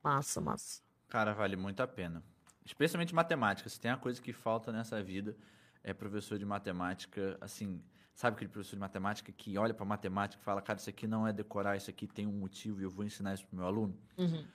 Massa, 0.03 0.41
massa. 0.41 0.81
Cara, 1.07 1.31
vale 1.31 1.55
muito 1.55 1.81
a 1.81 1.87
pena. 1.87 2.21
Especialmente 2.65 3.15
matemática. 3.15 3.69
Se 3.69 3.79
tem 3.79 3.89
uma 3.89 3.97
coisa 3.97 4.21
que 4.21 4.33
falta 4.33 4.69
nessa 4.69 5.01
vida, 5.01 5.33
é 5.81 5.93
professor 5.93 6.37
de 6.37 6.45
matemática, 6.45 7.37
assim, 7.39 7.81
sabe 8.19 8.35
aquele 8.35 8.51
professor 8.51 8.75
de 8.75 8.81
matemática 8.81 9.31
que 9.31 9.57
olha 9.57 9.73
para 9.73 9.85
matemática 9.85 10.41
e 10.41 10.43
fala, 10.43 10.61
cara, 10.61 10.77
isso 10.77 10.89
aqui 10.89 11.07
não 11.07 11.25
é 11.25 11.31
decorar, 11.31 11.77
isso 11.77 11.89
aqui 11.89 12.05
tem 12.05 12.27
um 12.27 12.33
motivo 12.33 12.81
e 12.81 12.83
eu 12.83 12.89
vou 12.89 13.05
ensinar 13.05 13.33
isso 13.33 13.45
pro 13.47 13.55
meu 13.55 13.65
aluno? 13.65 13.97
Uhum. 14.17 14.45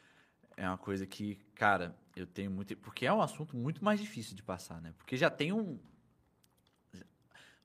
É 0.54 0.68
uma 0.68 0.76
coisa 0.76 1.06
que, 1.06 1.36
cara, 1.54 1.96
eu 2.14 2.26
tenho 2.26 2.50
muito. 2.50 2.76
Porque 2.76 3.06
é 3.06 3.12
um 3.12 3.22
assunto 3.22 3.56
muito 3.56 3.82
mais 3.82 3.98
difícil 3.98 4.36
de 4.36 4.42
passar, 4.42 4.82
né? 4.82 4.92
Porque 4.98 5.16
já 5.16 5.30
tem 5.30 5.50
um, 5.50 5.78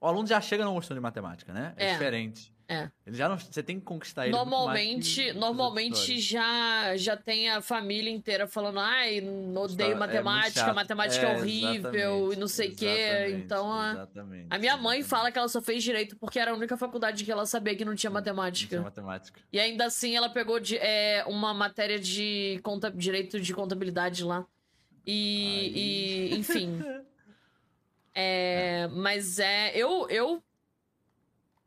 o 0.01 0.07
aluno 0.07 0.27
já 0.27 0.39
chega 0.39 0.63
não 0.63 0.73
gostando 0.73 0.99
de 0.99 1.03
matemática, 1.03 1.53
né? 1.53 1.73
É, 1.75 1.89
é 1.89 1.91
diferente. 1.93 2.53
É. 2.69 2.87
Ele 3.03 3.17
já 3.17 3.27
não, 3.27 3.35
você 3.35 3.63
tem 3.63 3.79
que 3.79 3.85
conquistar 3.85 4.27
ele. 4.27 4.31
Normalmente, 4.31 5.33
normalmente 5.33 6.19
já, 6.19 6.95
já 6.97 7.17
tem 7.17 7.49
a 7.49 7.61
família 7.61 8.11
inteira 8.11 8.45
falando, 8.45 8.79
ai, 8.79 9.23
odeio 9.55 9.93
é 9.93 9.95
matemática, 9.95 10.69
é 10.69 10.73
matemática 10.73 11.25
é, 11.25 11.35
horrível 11.35 12.31
e 12.31 12.35
não 12.35 12.47
sei 12.47 12.69
o 12.69 12.75
quê. 12.75 13.39
Então, 13.43 13.71
a, 13.73 14.07
a 14.51 14.59
minha 14.59 14.77
mãe 14.77 15.01
fala 15.01 15.31
que 15.31 15.39
ela 15.39 15.47
só 15.47 15.63
fez 15.63 15.83
direito 15.83 16.15
porque 16.17 16.37
era 16.37 16.51
a 16.51 16.53
única 16.53 16.77
faculdade 16.77 17.25
que 17.25 17.31
ela 17.31 17.47
sabia 17.47 17.75
que 17.75 17.83
não 17.83 17.95
tinha 17.95 18.11
matemática. 18.11 18.75
Não 18.75 18.83
tinha 18.83 19.03
matemática. 19.03 19.39
E 19.51 19.59
ainda 19.59 19.85
assim 19.85 20.15
ela 20.15 20.29
pegou 20.29 20.59
de, 20.59 20.77
é, 20.77 21.25
uma 21.25 21.55
matéria 21.55 21.99
de 21.99 22.59
conta, 22.61 22.91
direito 22.91 23.41
de 23.41 23.51
contabilidade 23.51 24.23
lá. 24.23 24.45
E, 25.07 26.29
e 26.31 26.37
enfim. 26.37 26.79
É, 28.13 28.87
mas 28.91 29.39
é. 29.39 29.75
Eu, 29.75 30.07
eu 30.09 30.43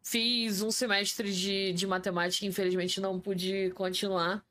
fiz 0.03 0.63
um 0.63 0.71
semestre 0.71 1.33
de, 1.33 1.73
de 1.73 1.87
matemática, 1.87 2.47
infelizmente 2.47 3.01
não 3.01 3.21
pude 3.21 3.71
continuar. 3.75 4.45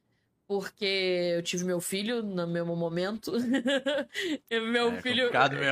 Porque 0.48 1.32
eu 1.34 1.42
tive 1.42 1.64
meu 1.64 1.80
filho 1.80 2.22
no 2.22 2.46
mesmo 2.46 2.76
momento. 2.76 3.32
meu 4.52 4.92
é, 4.92 5.02
filho. 5.02 5.32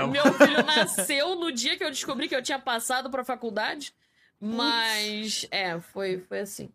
Meu 0.10 0.34
filho 0.34 0.66
nasceu 0.66 1.36
no 1.36 1.52
dia 1.52 1.78
que 1.78 1.84
eu 1.84 1.90
descobri 1.90 2.30
que 2.30 2.36
eu 2.36 2.42
tinha 2.42 2.58
passado 2.58 3.10
pra 3.10 3.26
faculdade. 3.26 3.94
Mas, 4.40 5.46
é, 5.52 5.78
foi, 5.82 6.20
foi 6.20 6.40
assim. 6.40 6.72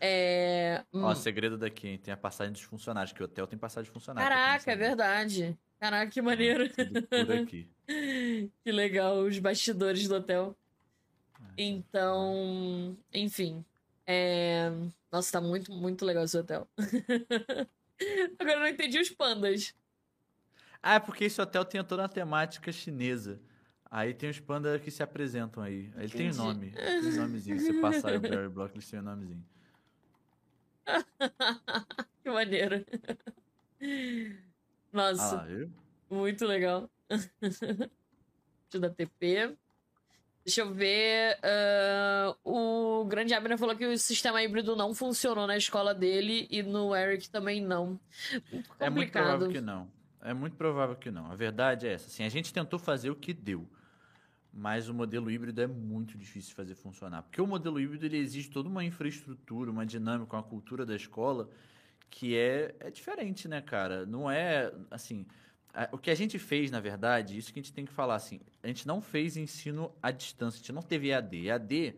É... 0.00 0.82
Ó, 0.92 1.12
hum. 1.12 1.14
segredo 1.14 1.56
daqui, 1.56 1.88
hein? 1.88 1.98
Tem 1.98 2.12
a 2.12 2.16
passagem 2.16 2.52
dos 2.52 2.62
funcionários, 2.62 3.12
que 3.12 3.22
o 3.22 3.24
hotel 3.24 3.46
tem 3.46 3.58
passagem 3.58 3.88
de 3.88 3.92
funcionários. 3.92 4.28
Caraca, 4.28 4.72
é 4.72 4.76
verdade. 4.76 5.58
Caraca, 5.78 6.10
que 6.10 6.22
maneiro. 6.22 6.64
Que 7.86 8.72
legal, 8.72 9.18
os 9.18 9.38
bastidores 9.38 10.08
do 10.08 10.16
hotel. 10.16 10.56
É, 11.56 11.62
então, 11.62 12.98
enfim. 13.14 13.64
É... 14.04 14.72
Nossa, 15.12 15.32
tá 15.32 15.40
muito, 15.40 15.72
muito 15.72 16.04
legal 16.04 16.24
esse 16.24 16.36
hotel. 16.36 16.68
Agora 18.38 18.56
eu 18.56 18.60
não 18.60 18.66
entendi 18.66 18.98
os 18.98 19.10
pandas. 19.10 19.72
Ah, 20.82 20.94
é 20.94 21.00
porque 21.00 21.24
esse 21.24 21.40
hotel 21.40 21.64
tem 21.64 21.82
toda 21.84 22.04
a 22.04 22.08
temática 22.08 22.72
chinesa. 22.72 23.40
Aí 23.90 24.12
tem 24.12 24.30
os 24.30 24.40
pandas 24.40 24.80
que 24.82 24.90
se 24.90 25.02
apresentam 25.02 25.62
aí. 25.62 25.92
Ele 25.96 26.08
tem 26.08 26.32
nome. 26.32 26.72
Tem 26.72 27.12
nomezinho. 27.12 27.58
Se 27.60 27.72
você 27.72 27.80
passar 27.80 28.14
o 28.14 28.20
Barry 28.20 28.48
Block, 28.48 28.74
eles 28.74 28.90
têm 28.90 28.98
um 28.98 29.02
nomezinho. 29.02 29.44
que 32.22 32.30
maneiro. 32.30 32.84
Nossa. 34.96 35.46
Ah, 35.46 35.66
muito 36.10 36.46
legal. 36.46 36.88
Deixa 37.40 37.60
eu 38.72 38.80
dar 38.80 38.90
TP. 38.90 39.54
Deixa 40.42 40.62
eu 40.62 40.72
ver. 40.72 41.38
Uh, 42.44 43.00
o 43.02 43.04
Grande 43.04 43.34
Abner 43.34 43.58
falou 43.58 43.76
que 43.76 43.84
o 43.84 43.98
sistema 43.98 44.42
híbrido 44.42 44.74
não 44.74 44.94
funcionou 44.94 45.46
na 45.46 45.56
escola 45.56 45.94
dele 45.94 46.48
e 46.50 46.62
no 46.62 46.96
Eric 46.96 47.28
também 47.28 47.60
não. 47.60 48.00
Muito 48.50 48.70
é 48.80 48.88
muito 48.88 49.12
provável 49.12 49.48
que 49.50 49.60
não. 49.60 49.90
É 50.22 50.32
muito 50.32 50.56
provável 50.56 50.96
que 50.96 51.10
não. 51.10 51.30
A 51.30 51.34
verdade 51.34 51.86
é 51.86 51.92
essa. 51.92 52.06
Assim, 52.06 52.24
a 52.24 52.28
gente 52.28 52.52
tentou 52.52 52.78
fazer 52.78 53.10
o 53.10 53.16
que 53.16 53.34
deu. 53.34 53.68
Mas 54.52 54.88
o 54.88 54.94
modelo 54.94 55.30
híbrido 55.30 55.60
é 55.60 55.66
muito 55.66 56.16
difícil 56.16 56.48
de 56.50 56.54
fazer 56.54 56.74
funcionar. 56.74 57.22
Porque 57.24 57.42
o 57.42 57.46
modelo 57.46 57.78
híbrido 57.78 58.06
ele 58.06 58.16
exige 58.16 58.48
toda 58.48 58.68
uma 58.68 58.82
infraestrutura, 58.82 59.70
uma 59.70 59.84
dinâmica, 59.84 60.34
uma 60.34 60.42
cultura 60.42 60.86
da 60.86 60.96
escola 60.96 61.50
que 62.10 62.36
é, 62.36 62.74
é 62.80 62.90
diferente, 62.90 63.48
né, 63.48 63.60
cara? 63.60 64.06
Não 64.06 64.30
é 64.30 64.72
assim. 64.90 65.26
O 65.92 65.98
que 65.98 66.10
a 66.10 66.14
gente 66.14 66.38
fez, 66.38 66.70
na 66.70 66.80
verdade, 66.80 67.36
isso 67.36 67.52
que 67.52 67.60
a 67.60 67.62
gente 67.62 67.72
tem 67.72 67.84
que 67.84 67.92
falar 67.92 68.14
assim, 68.14 68.40
a 68.62 68.66
gente 68.66 68.86
não 68.86 69.02
fez 69.02 69.36
ensino 69.36 69.94
à 70.02 70.10
distância, 70.10 70.56
a 70.56 70.60
gente 70.60 70.72
não 70.72 70.80
teve 70.80 71.08
EAD. 71.08 71.48
EAD, 71.48 71.94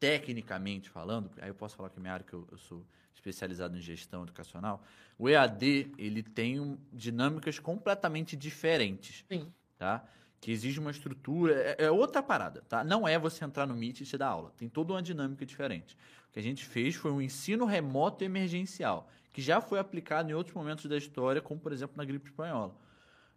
tecnicamente 0.00 0.88
falando, 0.88 1.30
aí 1.38 1.48
eu 1.48 1.54
posso 1.54 1.76
falar 1.76 1.90
que 1.90 1.98
é 1.98 2.00
minha 2.00 2.14
área 2.14 2.24
que 2.24 2.32
eu, 2.32 2.48
eu 2.50 2.56
sou 2.56 2.86
especializado 3.14 3.76
em 3.76 3.80
gestão 3.80 4.22
educacional, 4.22 4.82
o 5.18 5.28
EAD, 5.28 5.92
ele 5.98 6.22
tem 6.22 6.78
dinâmicas 6.92 7.58
completamente 7.58 8.36
diferentes. 8.36 9.24
Sim. 9.30 9.52
Tá? 9.76 10.04
Que 10.40 10.52
exige 10.52 10.78
uma 10.78 10.92
estrutura, 10.92 11.52
é, 11.54 11.84
é, 11.86 11.90
outra 11.90 12.22
parada, 12.22 12.62
tá? 12.68 12.84
Não 12.84 13.06
é 13.06 13.18
você 13.18 13.44
entrar 13.44 13.66
no 13.66 13.74
Meet 13.74 14.00
e 14.00 14.04
te 14.04 14.16
dar 14.16 14.28
aula. 14.28 14.52
Tem 14.56 14.68
toda 14.68 14.92
uma 14.92 15.02
dinâmica 15.02 15.44
diferente. 15.44 15.96
O 16.28 16.32
que 16.32 16.38
a 16.38 16.42
gente 16.42 16.64
fez 16.64 16.94
foi 16.94 17.10
um 17.10 17.20
ensino 17.20 17.64
remoto 17.64 18.24
emergencial 18.24 19.10
que 19.38 19.42
já 19.42 19.60
foi 19.60 19.78
aplicado 19.78 20.28
em 20.28 20.34
outros 20.34 20.52
momentos 20.52 20.86
da 20.86 20.96
história, 20.96 21.40
como 21.40 21.60
por 21.60 21.72
exemplo 21.72 21.96
na 21.96 22.04
gripe 22.04 22.28
espanhola. 22.28 22.74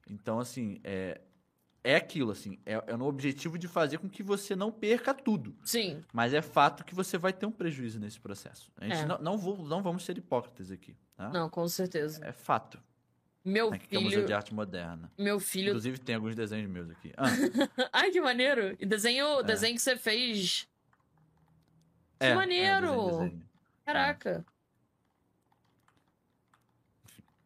Então, 0.09 0.39
assim, 0.39 0.81
é, 0.83 1.21
é 1.83 1.95
aquilo, 1.95 2.31
assim, 2.31 2.57
é, 2.65 2.83
é 2.87 2.97
no 2.97 3.05
objetivo 3.05 3.55
de 3.55 3.67
fazer 3.67 3.99
com 3.99 4.09
que 4.09 4.23
você 4.23 4.55
não 4.55 4.71
perca 4.71 5.13
tudo. 5.13 5.55
Sim. 5.63 6.03
Mas 6.11 6.33
é 6.33 6.41
fato 6.41 6.83
que 6.83 6.95
você 6.95 7.19
vai 7.19 7.31
ter 7.31 7.45
um 7.45 7.51
prejuízo 7.51 7.99
nesse 7.99 8.19
processo. 8.19 8.71
A 8.77 8.85
gente 8.85 9.03
É. 9.03 9.05
não, 9.05 9.19
não, 9.19 9.37
vou, 9.37 9.63
não 9.63 9.83
vamos 9.83 10.03
ser 10.03 10.17
hipócritas 10.17 10.71
aqui, 10.71 10.97
tá? 11.15 11.29
Não, 11.29 11.47
com 11.47 11.67
certeza. 11.67 12.25
É 12.25 12.31
fato. 12.31 12.81
Meu 13.45 13.71
Aqui 13.71 13.85
que 13.89 13.95
é 13.95 13.99
o 13.99 14.01
Museu 14.01 14.17
filho. 14.21 14.27
de 14.27 14.33
Arte 14.33 14.55
Moderna. 14.55 15.11
Meu 15.15 15.39
filho. 15.39 15.69
Inclusive 15.69 15.99
tem 15.99 16.15
alguns 16.15 16.35
desenhos 16.35 16.67
meus 16.67 16.89
aqui. 16.89 17.13
Ah, 17.15 17.25
Ai, 17.93 18.09
que 18.09 18.19
maneiro! 18.19 18.75
E 18.79 18.87
desenho, 18.87 19.43
desenho 19.43 19.75
que 19.75 19.81
você 19.83 19.95
fez. 19.95 20.67
Que 22.19 22.25
é, 22.25 22.29
é, 22.29 22.33
maneiro! 22.33 22.87
desenho, 22.87 23.19
desenho. 23.19 23.49
Caraca. 23.85 24.43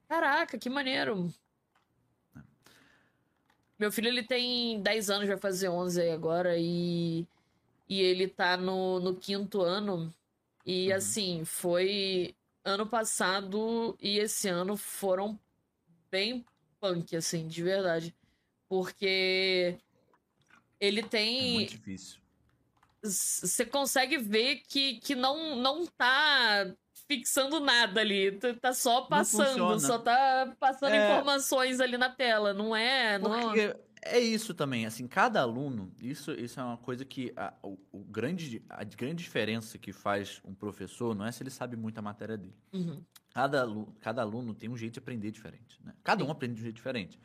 Caraca, 0.07 0.57
que 0.57 0.69
maneiro. 0.69 1.31
Meu 3.77 3.91
filho, 3.91 4.07
ele 4.07 4.23
tem 4.23 4.81
10 4.81 5.09
anos, 5.09 5.27
vai 5.27 5.37
fazer 5.37 5.67
11 5.69 6.01
aí 6.01 6.11
agora, 6.11 6.57
e, 6.57 7.27
e 7.89 8.01
ele 8.01 8.27
tá 8.27 8.57
no, 8.57 8.99
no 8.99 9.17
quinto 9.19 9.61
ano. 9.61 10.13
E, 10.65 10.91
Uhum. 10.91 10.93
assim, 10.93 11.45
foi 11.45 12.35
ano 12.63 12.89
passado 12.89 13.97
e 14.01 14.19
esse 14.19 14.49
ano 14.49 14.77
foram 14.77 15.39
bem 16.11 16.45
punk, 16.79 17.15
assim, 17.15 17.47
de 17.47 17.63
verdade. 17.63 18.15
Porque 18.69 19.79
ele 20.79 21.03
É 21.37 21.45
tem 21.45 21.47
muito 21.47 21.71
difícil. 21.77 22.19
você 23.03 23.65
consegue 23.65 24.17
ver 24.17 24.61
que, 24.67 24.99
que 24.99 25.15
não, 25.15 25.55
não 25.55 25.85
tá 25.85 26.75
fixando 27.07 27.59
nada 27.59 28.01
ali. 28.01 28.31
Tá- 28.61 28.73
só 28.73 29.01
passando, 29.01 29.79
só 29.79 29.99
tá 29.99 30.55
passando 30.59 30.93
É. 30.93 31.11
informações 31.13 31.79
ali 31.79 31.97
na 31.97 32.09
tela. 32.09 32.53
Não 32.53 32.75
é. 32.75 33.17
Não... 33.19 33.29
Porque 33.41 33.75
é 34.01 34.19
isso 34.19 34.53
também, 34.53 34.85
assim, 34.85 35.07
cada 35.07 35.41
aluno, 35.41 35.91
isso, 36.01 36.31
isso 36.31 36.59
é 36.59 36.63
uma 36.63 36.77
coisa 36.77 37.03
que 37.03 37.33
a, 37.35 37.53
o, 37.63 37.77
o 37.91 37.99
grande, 38.03 38.61
a 38.69 38.83
grande 38.83 39.23
diferença 39.23 39.77
que 39.79 39.91
faz 39.91 40.39
um 40.45 40.53
professor 40.53 41.15
não 41.15 41.25
é 41.25 41.31
se 41.31 41.41
ele 41.41 41.49
sabe 41.49 41.75
muito 41.75 41.97
a 41.97 42.01
matéria 42.01 42.37
dele. 42.37 42.55
Uhum. 42.71 43.01
Cada 43.33 43.61
aluno, 43.61 43.95
cada 43.99 44.21
aluno 44.21 44.53
tem 44.53 44.69
um 44.69 44.77
jeito 44.77 44.93
de 44.93 44.99
aprender 44.99 45.31
diferente, 45.31 45.79
né? 45.83 45.93
Cada 46.03 46.23
um 46.23 46.27
Sim. 46.27 46.31
aprende 46.33 46.53
de 46.55 46.59
um 46.61 46.63
jeito 46.63 46.75
diferente. 46.75 47.19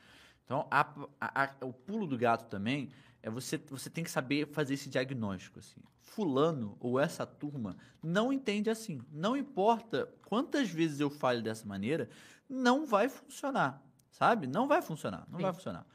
Então, 0.44 0.66
a- 0.70 0.86
a- 1.20 1.54
o 1.60 1.72
pulo 1.72 2.06
do 2.06 2.18
gato 2.18 2.48
também 2.48 2.90
é 3.22 3.30
você, 3.30 3.58
você 3.58 3.90
tem 3.90 4.02
que 4.02 4.10
saber 4.10 4.46
fazer 4.48 4.74
esse 4.74 4.88
diagnóstico, 4.88 5.58
assim. 5.58 5.80
Fulano 6.00 6.76
ou 6.80 6.98
essa 6.98 7.26
turma 7.26 7.76
não 8.02 8.32
entende 8.32 8.70
assim. 8.70 9.00
Não 9.12 9.36
importa 9.36 10.12
quantas 10.26 10.68
vezes 10.70 11.00
eu 11.00 11.10
fale 11.10 11.42
dessa 11.42 11.66
maneira, 11.66 12.08
não 12.48 12.86
vai 12.86 13.08
funcionar, 13.08 13.82
sabe? 14.10 14.46
Não 14.46 14.66
vai 14.66 14.82
funcionar, 14.82 15.26
não 15.30 15.38
Sim. 15.38 15.44
vai 15.44 15.52
funcionar. 15.52 15.86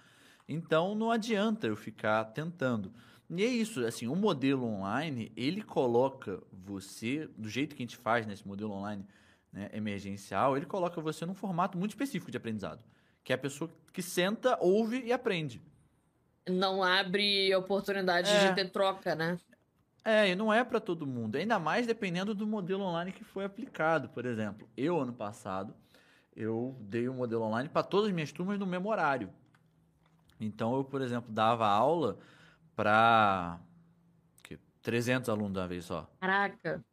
Então, 0.48 0.94
não 0.94 1.12
adianta 1.12 1.68
eu 1.68 1.76
ficar 1.76 2.24
tentando. 2.26 2.94
E 3.30 3.44
é 3.44 3.48
isso, 3.48 3.84
assim, 3.84 4.08
o 4.08 4.16
modelo 4.16 4.64
online, 4.66 5.32
ele 5.36 5.64
coloca 5.64 6.42
você, 6.54 7.28
do 7.36 7.50
jeito 7.50 7.76
que 7.76 7.82
a 7.82 7.86
gente 7.86 7.98
faz 7.98 8.28
nesse 8.28 8.48
modelo 8.48 8.72
online 8.72 9.04
né, 9.52 9.70
emergencial, 9.74 10.56
ele 10.56 10.68
coloca 10.68 11.02
você 11.02 11.26
num 11.26 11.34
formato 11.34 11.78
muito 11.78 11.92
específico 11.92 12.30
de 12.30 12.38
aprendizado. 12.38 12.84
Que 13.24 13.34
é 13.34 13.36
a 13.36 13.40
pessoa 13.40 13.72
que 13.92 14.04
senta, 14.04 14.56
ouve 14.62 15.02
e 15.04 15.12
aprende. 15.12 15.60
Não 16.48 16.84
abre 16.84 17.54
oportunidade 17.56 18.30
É. 18.30 18.50
de 18.50 18.56
ter 18.56 18.70
troca, 18.70 19.16
né? 19.16 19.38
É, 20.04 20.30
e 20.30 20.36
não 20.36 20.54
é 20.54 20.64
para 20.64 20.80
todo 20.80 21.08
mundo. 21.08 21.36
Ainda 21.36 21.58
mais 21.58 21.88
dependendo 21.88 22.36
do 22.36 22.46
modelo 22.46 22.84
online 22.84 23.12
que 23.12 23.24
foi 23.24 23.44
aplicado. 23.44 24.10
Por 24.10 24.26
exemplo, 24.26 24.70
eu, 24.78 25.00
ano 25.00 25.14
passado, 25.14 25.74
eu 26.36 26.76
dei 26.82 27.10
um 27.10 27.16
modelo 27.16 27.44
online 27.44 27.68
para 27.70 27.82
todas 27.82 28.10
as 28.10 28.14
minhas 28.14 28.32
turmas 28.32 28.60
no 28.60 28.68
mesmo 28.68 28.88
horário. 28.90 29.34
Então, 30.40 30.76
eu, 30.76 30.84
por 30.84 31.02
exemplo, 31.02 31.32
dava 31.32 31.68
aula 31.68 32.20
para 32.76 33.60
300 34.84 35.28
alunos 35.30 35.54
de 35.54 35.60
uma 35.60 35.68
vez 35.68 35.86
só. 35.86 36.08
Caraca. 36.20 36.84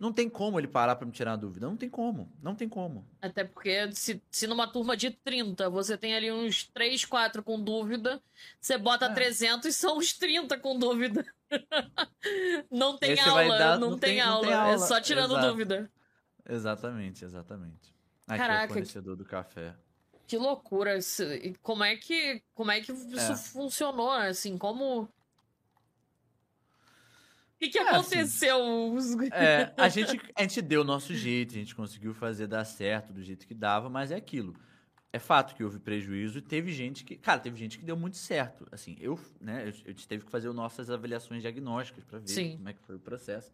Não 0.00 0.12
tem 0.14 0.30
como 0.30 0.58
ele 0.58 0.66
parar 0.66 0.96
para 0.96 1.04
me 1.06 1.12
tirar 1.12 1.34
a 1.34 1.36
dúvida. 1.36 1.66
Não 1.66 1.76
tem 1.76 1.90
como. 1.90 2.32
Não 2.42 2.54
tem 2.54 2.66
como. 2.66 3.06
Até 3.20 3.44
porque 3.44 3.92
se, 3.92 4.20
se 4.30 4.46
numa 4.46 4.66
turma 4.66 4.96
de 4.96 5.10
30 5.10 5.68
você 5.68 5.94
tem 5.94 6.16
ali 6.16 6.32
uns 6.32 6.64
3, 6.64 7.04
4 7.04 7.42
com 7.42 7.62
dúvida, 7.62 8.18
você 8.58 8.78
bota 8.78 9.04
É. 9.06 9.12
300 9.12 9.76
são 9.76 9.98
uns 9.98 10.14
30 10.14 10.58
com 10.58 10.78
dúvida. 10.78 11.22
não 12.70 12.96
tem 12.96 13.14
vai 13.14 13.28
aula, 13.44 13.58
dar- 13.58 13.78
não, 13.78 13.90
não 13.90 13.98
tem, 13.98 14.14
tem- 14.16 14.24
não 14.24 14.32
aula, 14.32 14.46
tem 14.46 14.54
é 14.54 14.56
aula, 14.56 14.78
só 14.78 15.00
tirando 15.00 15.32
exato. 15.34 15.46
dúvida. 15.48 15.90
Exatamente, 16.48 17.24
exatamente. 17.24 17.94
Aqui 18.26 18.34
é 18.34 18.38
Caraca, 18.38 18.64
o 18.64 18.66
que- 18.68 18.72
fornecedor 18.74 19.16
do 19.16 19.24
café. 19.24 19.74
Que 20.26 20.38
loucura. 20.38 20.98
Como 21.60 21.82
é 21.84 21.96
que, 21.96 22.42
como 22.54 22.70
é 22.70 22.80
que 22.80 22.92
isso 22.92 23.32
É. 23.32 23.36
funcionou? 23.36 24.10
Assim, 24.12 24.56
como. 24.56 25.08
O 27.60 27.62
que, 27.62 27.68
que 27.68 27.78
É, 27.78 27.82
assim, 27.90 27.98
aconteceu? 27.98 28.58
É, 29.32 29.70
a 29.76 29.88
gente, 29.90 30.18
a 30.34 30.42
gente 30.42 30.62
deu 30.62 30.80
o 30.80 30.84
nosso 30.84 31.14
jeito, 31.14 31.50
a 31.50 31.58
gente 31.58 31.74
conseguiu 31.74 32.14
fazer 32.14 32.46
dar 32.46 32.64
certo 32.64 33.12
do 33.12 33.22
jeito 33.22 33.46
que 33.46 33.52
dava, 33.52 33.90
mas 33.90 34.10
é 34.10 34.16
aquilo. 34.16 34.54
É 35.12 35.18
fato 35.18 35.54
que 35.54 35.62
houve 35.62 35.78
prejuízo 35.78 36.38
e 36.38 36.40
teve 36.40 36.72
gente 36.72 37.04
que. 37.04 37.16
Cara, 37.16 37.38
teve 37.38 37.58
gente 37.58 37.78
que 37.78 37.84
deu 37.84 37.98
muito 37.98 38.16
certo. 38.16 38.66
Assim, 38.72 38.96
eu, 38.98 39.20
né, 39.38 39.68
eu, 39.68 39.92
eu 39.92 39.94
teve 39.94 40.24
que 40.24 40.30
fazer 40.30 40.50
nossas 40.54 40.88
avaliações 40.88 41.42
diagnósticas 41.42 42.02
para 42.04 42.18
ver 42.20 42.28
Sim. 42.28 42.56
como 42.56 42.68
é 42.70 42.72
que 42.72 42.80
foi 42.80 42.96
o 42.96 43.00
processo. 43.00 43.52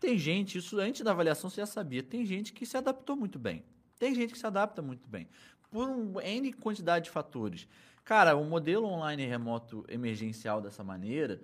Tem 0.00 0.18
gente, 0.18 0.58
isso 0.58 0.80
antes 0.80 1.02
da 1.02 1.12
avaliação 1.12 1.48
você 1.48 1.60
já 1.60 1.66
sabia, 1.66 2.02
tem 2.02 2.26
gente 2.26 2.52
que 2.52 2.66
se 2.66 2.76
adaptou 2.76 3.14
muito 3.14 3.38
bem. 3.38 3.62
Tem 4.00 4.12
gente 4.16 4.32
que 4.32 4.38
se 4.38 4.46
adapta 4.46 4.82
muito 4.82 5.08
bem. 5.08 5.28
Por 5.70 5.88
um 5.88 6.20
N 6.20 6.52
quantidade 6.54 7.04
de 7.04 7.10
fatores. 7.12 7.68
Cara, 8.04 8.34
o 8.34 8.44
modelo 8.44 8.86
online 8.88 9.24
remoto 9.24 9.84
emergencial 9.88 10.60
dessa 10.60 10.82
maneira, 10.82 11.40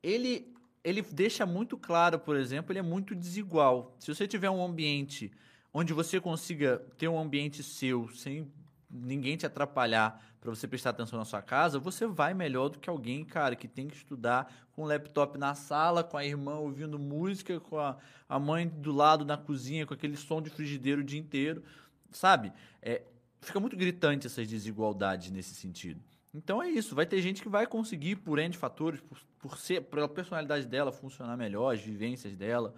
ele, 0.00 0.54
ele 0.82 1.02
deixa 1.02 1.44
muito 1.44 1.76
claro, 1.76 2.18
por 2.18 2.36
exemplo, 2.36 2.72
ele 2.72 2.78
é 2.78 2.82
muito 2.82 3.14
desigual. 3.14 3.94
Se 3.98 4.12
você 4.12 4.26
tiver 4.26 4.50
um 4.50 4.64
ambiente 4.64 5.30
onde 5.72 5.92
você 5.92 6.20
consiga 6.20 6.78
ter 6.98 7.08
um 7.08 7.18
ambiente 7.18 7.62
seu, 7.62 8.08
sem 8.08 8.50
ninguém 8.90 9.36
te 9.36 9.46
atrapalhar 9.46 10.20
para 10.40 10.50
você 10.50 10.66
prestar 10.66 10.90
atenção 10.90 11.18
na 11.18 11.24
sua 11.24 11.42
casa, 11.42 11.78
você 11.78 12.06
vai 12.06 12.34
melhor 12.34 12.70
do 12.70 12.78
que 12.78 12.88
alguém, 12.88 13.24
cara, 13.24 13.54
que 13.54 13.68
tem 13.68 13.86
que 13.86 13.94
estudar 13.94 14.52
com 14.72 14.82
o 14.82 14.86
laptop 14.86 15.38
na 15.38 15.54
sala, 15.54 16.02
com 16.02 16.16
a 16.16 16.24
irmã 16.24 16.56
ouvindo 16.56 16.98
música, 16.98 17.60
com 17.60 17.78
a, 17.78 17.96
a 18.28 18.38
mãe 18.38 18.66
do 18.66 18.90
lado 18.90 19.24
na 19.24 19.36
cozinha, 19.36 19.86
com 19.86 19.94
aquele 19.94 20.16
som 20.16 20.40
de 20.40 20.50
frigideiro 20.50 21.02
o 21.02 21.04
dia 21.04 21.20
inteiro, 21.20 21.62
sabe? 22.10 22.52
É, 22.80 23.02
fica 23.40 23.60
muito 23.60 23.76
gritante 23.76 24.26
essas 24.26 24.48
desigualdades 24.48 25.30
nesse 25.30 25.54
sentido. 25.54 26.00
Então 26.32 26.62
é 26.62 26.68
isso, 26.70 26.94
vai 26.94 27.06
ter 27.06 27.20
gente 27.20 27.42
que 27.42 27.48
vai 27.48 27.66
conseguir, 27.66 28.16
por 28.16 28.38
N 28.38 28.54
fatores, 28.54 29.00
por, 29.00 29.18
por 29.38 29.58
ser, 29.58 29.82
pela 29.82 30.08
personalidade 30.08 30.66
dela 30.66 30.92
funcionar 30.92 31.36
melhor, 31.36 31.74
as 31.74 31.80
vivências 31.80 32.36
dela, 32.36 32.72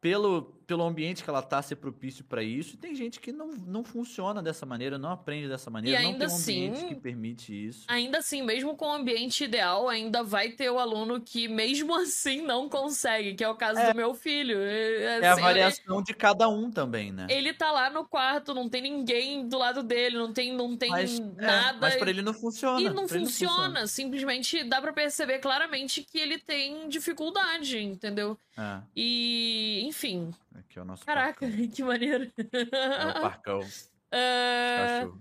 pelo, 0.00 0.42
pelo 0.64 0.84
ambiente 0.84 1.24
que 1.24 1.30
ela 1.30 1.42
tá 1.42 1.60
ser 1.60 1.76
propício 1.76 2.22
para 2.24 2.40
isso. 2.42 2.76
Tem 2.76 2.94
gente 2.94 3.18
que 3.18 3.32
não, 3.32 3.48
não 3.48 3.82
funciona 3.82 4.40
dessa 4.42 4.64
maneira, 4.64 4.96
não 4.96 5.10
aprende 5.10 5.48
dessa 5.48 5.70
maneira, 5.70 6.00
não 6.02 6.10
ainda 6.10 6.26
tem 6.26 6.34
um 6.34 6.38
ambiente 6.38 6.76
assim- 6.76 6.88
que 6.88 6.94
permite 6.94 7.66
isso. 7.68 7.84
Ainda 7.88 8.18
assim, 8.18 8.42
mesmo 8.42 8.76
com 8.76 8.86
o 8.86 8.92
ambiente 8.92 9.42
ideal, 9.42 9.88
ainda 9.88 10.22
vai 10.22 10.50
ter 10.50 10.70
o 10.70 10.78
aluno 10.78 11.20
que, 11.20 11.48
mesmo 11.48 11.94
assim, 11.98 12.42
não 12.42 12.68
consegue, 12.68 13.34
que 13.34 13.42
é 13.42 13.48
o 13.48 13.56
caso 13.56 13.80
do 13.90 13.96
meu 13.96 14.14
filho. 14.14 14.58
É, 14.60 15.20
É 15.20 15.26
a 15.28 15.32
assim, 15.32 15.42
variação 15.42 16.02
de 16.02 16.14
cada 16.14 16.48
um 16.48 16.70
também, 16.70 17.10
né? 17.10 17.26
Ele 17.28 17.52
tá 17.52 17.72
lá 17.72 17.90
no 17.90 18.04
quarto, 18.04 18.54
não 18.54 18.68
tem 18.68 18.82
ninguém 18.82 19.48
do 19.48 19.58
lado 19.58 19.82
dele, 19.82 20.16
não 20.16 20.32
tem, 20.32 20.52
não 20.54 20.76
tem 20.76 20.90
mas, 20.90 21.18
é, 21.18 21.22
nada. 21.46 21.78
mas 21.80 21.96
para 21.96 22.10
ele 22.10 22.22
não 22.22 22.34
funciona. 22.34 22.80
E 22.80 22.88
não 22.88 23.06
pra 23.06 23.16
ele 23.16 23.24
funciona. 23.26 23.86
Simplesmente 23.88 24.62
dá 24.62 24.80
pra 24.80 24.92
perceber 24.92 25.40
claramente 25.40 26.04
que 26.04 26.18
ele 26.18 26.38
tem 26.38 26.88
dificuldade, 26.88 27.78
entendeu? 27.78 28.38
É, 28.56 28.80
E, 28.94 29.87
enfim. 29.88 30.32
aqui 30.54 30.78
é 30.78 30.82
o 30.82 30.84
nosso 30.84 31.04
Caraca, 31.04 31.40
parcão. 31.46 31.68
que 31.68 31.82
maneiro. 31.82 32.30
É 32.36 33.06
o 33.18 33.20
parcão. 33.20 33.60
É, 34.10 35.00
cachorro. 35.02 35.20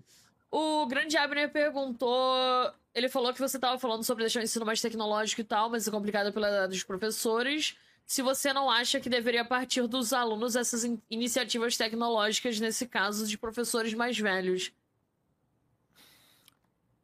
o 0.50 0.86
grande 0.88 1.18
Abner 1.18 1.52
perguntou. 1.52 2.72
Ele 2.96 3.10
falou 3.10 3.34
que 3.34 3.40
você 3.42 3.60
tava 3.60 3.78
falando 3.78 4.02
sobre 4.06 4.24
deixar 4.24 4.40
o 4.40 4.44
ensino 4.44 4.66
mais 4.66 4.80
tecnológico 4.80 5.42
e 5.42 5.44
tal, 5.44 5.70
mas 5.70 5.86
é 5.86 5.92
complicado 5.92 6.32
pela 6.32 6.48
idade 6.48 6.72
dos 6.72 6.84
professores. 6.86 7.76
Se 8.06 8.22
você 8.22 8.54
não 8.54 8.72
acha 8.72 9.02
que 9.02 9.10
deveria 9.10 9.44
partir 9.44 9.86
dos 9.88 10.14
alunos 10.14 10.56
essas 10.56 10.86
in- 10.86 11.02
iniciativas 11.10 11.76
tecnológicas, 11.76 12.62
nesse 12.62 12.88
caso, 12.88 13.28
de 13.28 13.38
professores 13.38 13.94
mais 13.94 14.18
velhos. 14.18 14.72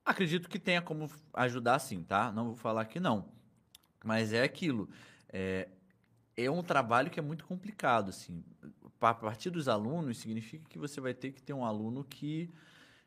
Acredito 0.06 0.50
que 0.50 0.60
tenha 0.60 0.82
como 0.82 1.10
ajudar 1.34 1.80
sim, 1.80 2.02
tá? 2.04 2.32
Não 2.32 2.46
vou 2.48 2.56
falar 2.56 2.86
que 2.86 3.00
não. 3.00 3.30
Mas 4.04 4.34
é 4.34 4.44
aquilo. 4.44 4.90
É, 5.30 5.68
é 6.38 6.50
um 6.50 6.64
trabalho 6.64 7.10
que 7.10 7.20
é 7.20 7.24
muito 7.24 7.46
complicado, 7.46 8.10
assim. 8.10 8.44
A 9.02 9.14
partir 9.14 9.50
dos 9.50 9.68
alunos, 9.68 10.18
significa 10.18 10.66
que 10.70 10.80
você 10.80 11.02
vai 11.02 11.14
ter 11.14 11.32
que 11.34 11.42
ter 11.42 11.54
um 11.54 11.66
aluno 11.66 12.04
que, 12.04 12.50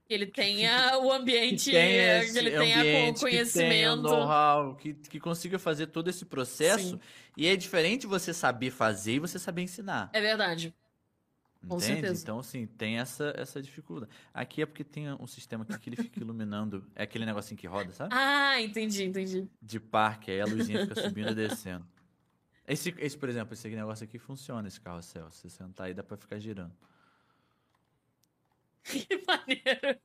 Que 0.07 0.14
ele 0.14 0.27
tenha 0.27 0.99
o 0.99 1.09
que 1.09 1.11
ambiente, 1.11 1.70
tenha 1.70 2.20
que 2.20 2.27
esse 2.27 2.39
ele 2.39 2.51
tenha 2.51 2.79
ambiente, 2.81 3.20
co- 3.20 3.27
que 3.27 3.39
tenha 3.39 3.95
conhecimento. 3.95 4.03
know-how, 4.03 4.77
que, 4.77 4.95
que 4.95 5.18
consiga 5.18 5.59
fazer 5.59 5.89
todo 5.89 6.09
esse 6.09 6.24
processo. 6.27 6.91
Sim. 6.91 7.01
E 7.37 7.47
é 7.47 7.57
diferente 7.57 8.07
você 8.07 8.33
saber 8.33 8.70
fazer 8.70 9.14
e 9.14 9.18
você 9.18 9.39
saber 9.39 9.62
ensinar. 9.62 10.11
É 10.12 10.20
verdade. 10.20 10.74
Com 11.68 11.77
Entende? 11.77 11.83
certeza. 11.87 12.22
Então, 12.22 12.39
assim, 12.39 12.66
tem 12.66 12.99
essa, 12.99 13.33
essa 13.37 13.61
dificuldade. 13.61 14.12
Aqui 14.33 14.62
é 14.62 14.66
porque 14.66 14.85
tem 14.85 15.11
um 15.14 15.27
sistema 15.27 15.64
aqui 15.64 15.77
que 15.79 15.89
ele 15.89 15.97
fica 15.97 16.20
iluminando. 16.20 16.85
É 16.95 17.03
aquele 17.03 17.27
negocinho 17.27 17.59
que 17.59 17.66
roda, 17.66 17.91
sabe? 17.93 18.14
Ah, 18.14 18.61
entendi, 18.61 19.03
entendi. 19.05 19.49
De 19.61 19.81
parque, 19.81 20.31
aí 20.31 20.41
a 20.41 20.47
luzinha 20.47 20.79
fica 20.79 20.95
subindo 20.95 21.33
e 21.33 21.35
descendo. 21.35 21.85
Esse, 22.67 22.95
esse, 22.99 23.17
por 23.17 23.29
exemplo, 23.29 23.55
esse 23.55 23.69
negócio 23.69 24.05
aqui 24.05 24.19
funciona, 24.19 24.67
esse 24.67 24.81
carrossel. 24.81 25.31
Se 25.31 25.43
você 25.43 25.51
sentar 25.51 25.87
aí, 25.87 25.95
dá 25.95 26.03
pra 26.03 26.17
ficar 26.17 26.39
girando. 26.39 26.75
Que 28.83 29.21
maneiro. 29.27 29.99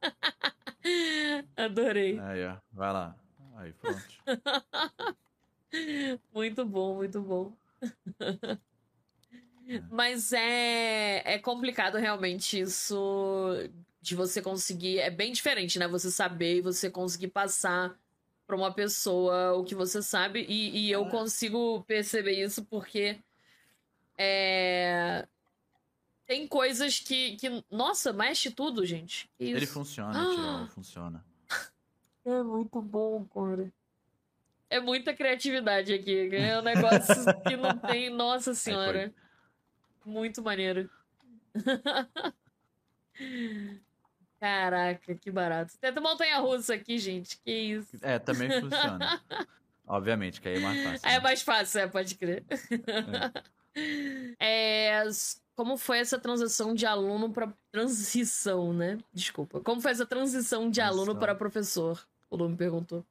Adorei. 1.55 2.19
Aí, 2.19 2.45
ó. 2.45 2.57
Vai 2.71 2.91
lá. 2.93 3.15
Aí, 3.57 3.73
pronto. 3.73 4.01
Muito 6.33 6.65
bom, 6.65 6.95
muito 6.95 7.21
bom. 7.21 7.53
Mas 9.89 10.33
é, 10.33 11.21
é 11.35 11.39
complicado 11.39 11.97
realmente 11.97 12.59
isso 12.59 13.53
de 14.01 14.15
você 14.15 14.41
conseguir. 14.41 14.99
É 14.99 15.09
bem 15.09 15.31
diferente, 15.31 15.79
né? 15.79 15.87
Você 15.87 16.11
saber 16.11 16.57
e 16.57 16.61
você 16.61 16.89
conseguir 16.89 17.29
passar 17.29 17.97
pra 18.51 18.57
uma 18.57 18.73
pessoa 18.73 19.53
o 19.53 19.63
que 19.63 19.73
você 19.73 20.01
sabe. 20.01 20.45
E, 20.49 20.87
e 20.87 20.91
eu 20.91 21.05
É. 21.05 21.09
consigo 21.09 21.81
perceber 21.87 22.33
isso 22.43 22.65
porque. 22.65 23.17
É. 24.17 25.25
Tem 26.27 26.45
coisas 26.47 26.99
que, 26.99 27.37
que. 27.37 27.63
Nossa, 27.71 28.11
mexe 28.11 28.51
tudo, 28.51 28.85
gente. 28.85 29.29
Que 29.37 29.45
Ele 29.45 29.63
isso? 29.63 29.73
funciona, 29.73 30.11
Ah! 30.13 30.67
Funciona. 30.71 31.23
É 32.25 32.43
muito 32.43 32.81
bom, 32.81 33.25
cara. 33.33 33.71
É 34.69 34.79
muita 34.81 35.13
criatividade 35.13 35.93
aqui. 35.93 36.29
É 36.35 36.59
um 36.59 36.61
negócio 36.61 37.15
que 37.47 37.55
não 37.55 37.77
tem. 37.77 38.09
Nossa 38.09 38.53
senhora. 38.53 39.13
Muito 40.05 40.41
maneiro. 40.41 40.89
Caraca, 44.41 45.13
que 45.13 45.29
barato. 45.29 45.77
Tenta 45.79 46.01
montanha 46.01 46.39
russa 46.39 46.73
aqui, 46.73 46.97
gente. 46.97 47.39
Que 47.45 47.51
isso. 47.51 47.95
É, 48.01 48.17
também 48.17 48.49
funciona. 48.59 49.21
Obviamente, 49.87 50.41
que 50.41 50.47
aí 50.49 50.55
é 50.57 50.59
mais 50.59 50.83
fácil. 50.83 51.07
Aí 51.07 51.13
é 51.13 51.17
né? 51.17 51.23
mais 51.23 51.41
fácil, 51.43 51.79
é, 51.81 51.87
pode 51.87 52.15
crer. 52.15 52.43
É, 54.39 55.03
s- 55.05 55.39
como 55.55 55.77
foi 55.77 55.99
essa 55.99 56.17
transição 56.17 56.73
de 56.73 56.85
aluno 56.87 57.31
para 57.31 57.53
transição, 57.71 58.73
né? 58.73 58.97
Desculpa. 59.13 59.59
Como 59.61 59.79
foi 59.79 59.91
essa 59.91 60.05
transição 60.07 60.69
de 60.71 60.81
aluno 60.81 60.97
Transição. 61.13 61.19
para 61.19 61.35
professor? 61.35 62.07
O 62.29 62.35
Lu 62.35 62.49
me 62.49 62.55
perguntou. 62.57 63.05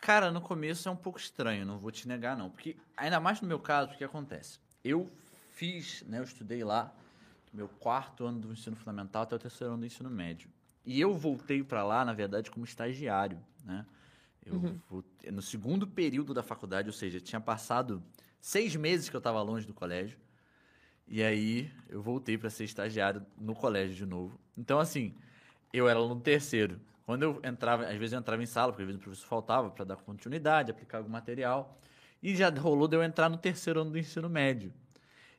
Cara, 0.00 0.32
no 0.32 0.40
começo 0.40 0.88
é 0.88 0.90
um 0.92 0.96
pouco 0.96 1.20
estranho, 1.20 1.64
não 1.64 1.78
vou 1.78 1.92
te 1.92 2.08
negar, 2.08 2.36
não. 2.36 2.50
Porque, 2.50 2.76
ainda 2.96 3.20
mais 3.20 3.40
no 3.40 3.46
meu 3.46 3.60
caso, 3.60 3.92
o 3.92 3.96
que 3.96 4.02
acontece? 4.02 4.58
Eu 4.82 5.08
fiz, 5.52 6.02
né, 6.08 6.18
eu 6.18 6.24
estudei 6.24 6.64
lá, 6.64 6.92
meu 7.52 7.68
quarto 7.68 8.24
ano 8.26 8.40
do 8.40 8.52
ensino 8.52 8.74
fundamental 8.74 9.22
até 9.22 9.36
o 9.36 9.38
terceiro 9.38 9.74
ano 9.74 9.82
do 9.82 9.86
ensino 9.86 10.10
médio. 10.10 10.50
E 10.84 11.00
eu 11.00 11.14
voltei 11.14 11.62
pra 11.62 11.84
lá, 11.84 12.04
na 12.04 12.12
verdade, 12.12 12.50
como 12.50 12.64
estagiário, 12.64 13.38
né? 13.64 13.86
Eu 14.44 14.56
Uhum. 14.56 14.78
voltei- 14.90 15.30
no 15.30 15.42
segundo 15.42 15.86
período 15.86 16.34
da 16.34 16.42
faculdade, 16.42 16.88
ou 16.88 16.92
seja, 16.92 17.20
tinha 17.20 17.40
passado 17.40 18.02
seis 18.40 18.74
meses 18.76 19.08
que 19.08 19.14
eu 19.16 19.18
estava 19.18 19.40
longe 19.42 19.66
do 19.66 19.74
colégio. 19.74 20.18
E 21.06 21.22
aí 21.22 21.70
eu 21.88 22.02
voltei 22.02 22.38
para 22.38 22.50
ser 22.50 22.64
estagiário 22.64 23.24
no 23.38 23.54
colégio 23.54 23.94
de 23.94 24.06
novo. 24.06 24.38
Então, 24.56 24.78
assim, 24.80 25.14
eu 25.72 25.88
era 25.88 25.98
no 26.00 26.20
terceiro. 26.20 26.80
Quando 27.06 27.22
eu 27.24 27.40
entrava, 27.44 27.84
às 27.86 27.96
vezes 27.96 28.12
eu 28.12 28.18
entrava 28.20 28.42
em 28.42 28.46
sala, 28.46 28.72
porque 28.72 28.82
às 28.82 28.86
vezes 28.88 29.00
o 29.00 29.04
professor 29.04 29.26
faltava 29.26 29.70
para 29.70 29.84
dar 29.84 29.96
continuidade, 29.96 30.70
aplicar 30.70 30.98
algum 30.98 31.10
material. 31.10 31.78
E 32.22 32.34
já 32.36 32.50
rolou 32.50 32.88
de 32.88 32.96
eu 32.96 33.02
entrar 33.02 33.28
no 33.28 33.36
terceiro 33.38 33.80
ano 33.82 33.90
do 33.90 33.98
ensino 33.98 34.28
médio. 34.30 34.72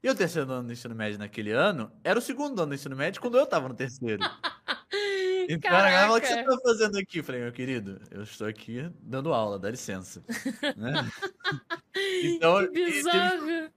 E 0.03 0.09
o 0.09 0.15
terceiro 0.15 0.51
ano 0.51 0.67
do 0.67 0.73
ensino 0.73 0.95
médio 0.95 1.19
naquele 1.19 1.51
ano 1.51 1.91
era 2.03 2.19
o 2.19 2.21
segundo 2.21 2.59
ano 2.61 2.69
do 2.69 2.75
ensino 2.75 2.95
médio 2.95 3.21
quando 3.21 3.37
eu 3.37 3.43
estava 3.45 3.67
no 3.69 3.75
terceiro. 3.75 4.23
Então 5.47 5.75
a 5.75 5.81
galera 5.81 6.01
falou, 6.01 6.17
o 6.17 6.21
que 6.21 6.27
você 6.27 6.37
Caraca. 6.37 6.51
tá 6.55 6.57
fazendo 6.63 6.97
aqui? 6.97 7.19
Eu 7.19 7.23
falei, 7.23 7.41
meu 7.41 7.51
querido, 7.51 8.01
eu 8.11 8.23
estou 8.23 8.47
aqui 8.47 8.89
dando 9.01 9.33
aula, 9.33 9.59
dá 9.59 9.69
licença. 9.69 10.23
Né? 10.75 10.93
Então, 12.21 12.67
que 12.71 12.79
e 12.79 13.03
teve 13.03 13.03
bizarro. 13.03 13.71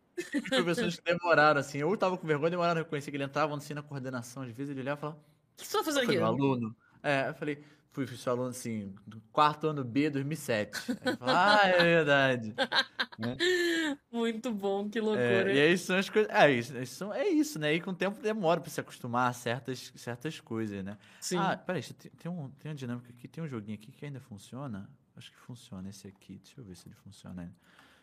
professores 0.52 0.96
que 0.96 1.02
demoraram, 1.04 1.60
assim, 1.60 1.82
ou 1.82 1.96
tava 1.96 2.16
com 2.18 2.26
vergonha, 2.26 2.50
demoraram 2.50 2.80
a 2.80 2.84
reconhecer 2.84 3.10
que 3.10 3.16
ele 3.16 3.24
entrava 3.24 3.54
assim 3.56 3.74
na 3.74 3.82
coordenação, 3.82 4.42
às 4.42 4.50
vezes 4.52 4.70
ele 4.70 4.80
olhava 4.80 4.98
e 4.98 5.00
falava, 5.00 5.18
O 5.18 5.56
que 5.56 5.66
você 5.66 5.78
tá 5.78 5.84
fazendo 5.84 6.04
aqui? 6.04 6.16
meu 6.16 6.26
aluno? 6.26 6.76
É, 7.02 7.28
eu 7.28 7.34
falei, 7.34 7.62
fui, 7.97 8.07
fui 8.07 8.30
aluno, 8.30 8.51
assim, 8.51 8.94
do 9.07 9.18
quarto 9.32 9.66
ano 9.66 9.82
B, 9.82 10.11
2007. 10.11 10.78
Aí 11.01 11.09
ele 11.09 11.16
falou, 11.16 11.34
ah, 11.34 11.61
é 11.64 11.82
verdade. 11.82 12.55
Muito 14.12 14.53
bom, 14.53 14.90
que 14.90 14.99
É, 14.99 15.03
loucura. 15.03 15.53
e 15.55 15.61
aí 15.61 15.78
são 15.78 15.97
as 15.97 16.11
coisas, 16.11 16.30
é 16.30 16.51
isso, 16.53 16.76
isso 16.76 16.94
são- 16.97 17.14
é 17.14 17.26
isso, 17.26 17.59
né, 17.59 17.72
e 17.72 17.80
com 17.80 17.90
o 17.90 17.94
tempo 17.94 18.20
demora 18.20 18.61
pra 18.61 18.68
se 18.68 18.78
acostumar 18.80 19.30
a 19.30 19.32
certas, 19.32 19.92
certas 19.97 20.38
coisas, 20.40 20.84
né. 20.84 20.99
Sim. 21.20 21.38
Ah, 21.38 21.57
peraí, 21.57 21.82
tem, 21.82 22.11
tem, 22.11 22.30
um, 22.30 22.51
tem 22.51 22.70
uma 22.70 22.74
dinâmica 22.76 23.09
aqui, 23.11 23.26
tem 23.26 23.42
um 23.42 23.49
joguinho 23.49 23.78
aqui 23.78 23.90
que 23.90 24.05
ainda 24.05 24.20
funciona. 24.20 24.90
Acho 25.16 25.30
que 25.30 25.38
funciona 25.38 25.88
esse 25.88 26.07
aqui. 26.07 26.36
Deixa 26.36 26.61
eu 26.61 26.64
ver 26.64 26.76
se 26.76 26.86
ele 26.86 26.94
funciona 26.97 27.40
ainda. 27.42 27.55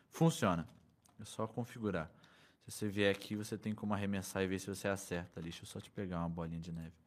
Funciona. 0.09 0.67
É 1.21 1.25
só 1.25 1.45
configurar. 1.45 2.09
Se 2.65 2.71
você 2.71 2.87
vier 2.87 3.13
aqui, 3.15 3.35
você 3.35 3.55
tem 3.55 3.75
como 3.75 3.93
arremessar 3.93 4.41
e 4.41 4.47
ver 4.47 4.57
se 4.59 4.65
você 4.67 4.87
acerta 4.87 5.39
ali. 5.39 5.49
Deixa 5.49 5.61
eu 5.61 5.67
só 5.67 5.79
te 5.79 5.91
pegar 5.91 6.17
uma 6.19 6.29
bolinha 6.29 6.59
de 6.59 6.71
neve. 6.71 7.02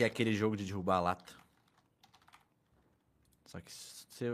Que 0.00 0.04
é 0.04 0.06
aquele 0.06 0.32
jogo 0.32 0.56
de 0.56 0.64
derrubar 0.64 0.96
a 0.96 1.00
lata. 1.00 1.34
Só 3.44 3.60
que 3.60 3.70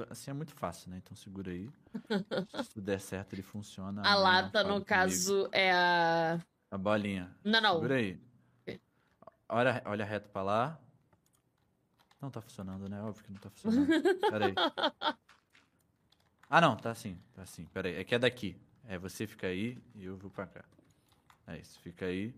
assim 0.09 0.31
é 0.31 0.33
muito 0.33 0.55
fácil, 0.55 0.93
né? 0.93 0.99
Então 0.99 1.17
segura 1.17 1.51
aí. 1.51 1.69
se 2.63 2.71
tudo 2.73 2.85
der 2.85 3.01
certo, 3.01 3.33
ele 3.33 3.43
funciona. 3.43 4.01
a 4.07 4.15
lata, 4.15 4.63
no 4.63 4.75
comigo. 4.75 4.87
caso, 4.87 5.49
é 5.51 5.73
a. 5.73 6.41
A 6.71 6.79
bolinha. 6.79 7.37
Não, 7.43 7.61
não. 7.61 7.75
Segura 7.75 7.97
aí. 7.97 8.21
Ok. 8.61 8.81
Olha, 9.49 9.83
olha 9.87 10.05
reto 10.05 10.29
pra 10.29 10.43
lá. 10.43 10.81
Não 12.23 12.31
tá 12.31 12.41
funcionando, 12.41 12.89
né? 12.89 13.03
Óbvio 13.03 13.25
que 13.25 13.33
não 13.33 13.41
tá 13.41 13.51
funcionando. 13.51 13.89
Pera 14.21 14.47
aí. 14.47 14.55
Ah, 16.49 16.61
não, 16.61 16.77
tá 16.77 16.95
sim. 16.95 17.19
Tá 17.35 17.45
sim. 17.45 17.65
Pera 17.75 17.89
aí. 17.89 17.97
É 17.97 18.05
que 18.05 18.15
é 18.15 18.21
daqui. 18.21 18.57
É, 18.87 18.97
você 18.97 19.27
fica 19.27 19.49
aí 19.49 19.83
e 19.97 20.05
eu 20.05 20.17
vou 20.17 20.31
pra 20.31 20.47
cá. 20.47 20.65
É 21.45 21.59
isso. 21.59 21.81
Fica 21.81 22.07
aí. 22.07 22.33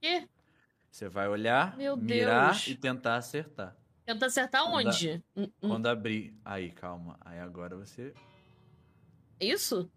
Quê? 0.00 0.28
Você 0.90 1.08
vai 1.08 1.28
olhar, 1.28 1.76
Meu 1.76 1.96
mirar 1.96 2.52
Deus. 2.52 2.66
e 2.66 2.74
tentar 2.74 3.16
acertar. 3.16 3.76
Tenta 4.04 4.26
acertar 4.26 4.64
Quando 4.64 4.88
onde? 4.88 5.22
Hum, 5.36 5.42
hum, 5.62 5.68
Quando 5.68 5.86
abrir. 5.86 6.34
Aí, 6.44 6.70
calma. 6.70 7.16
Aí 7.20 7.38
agora 7.38 7.76
você. 7.76 8.14
Isso? 9.40 9.90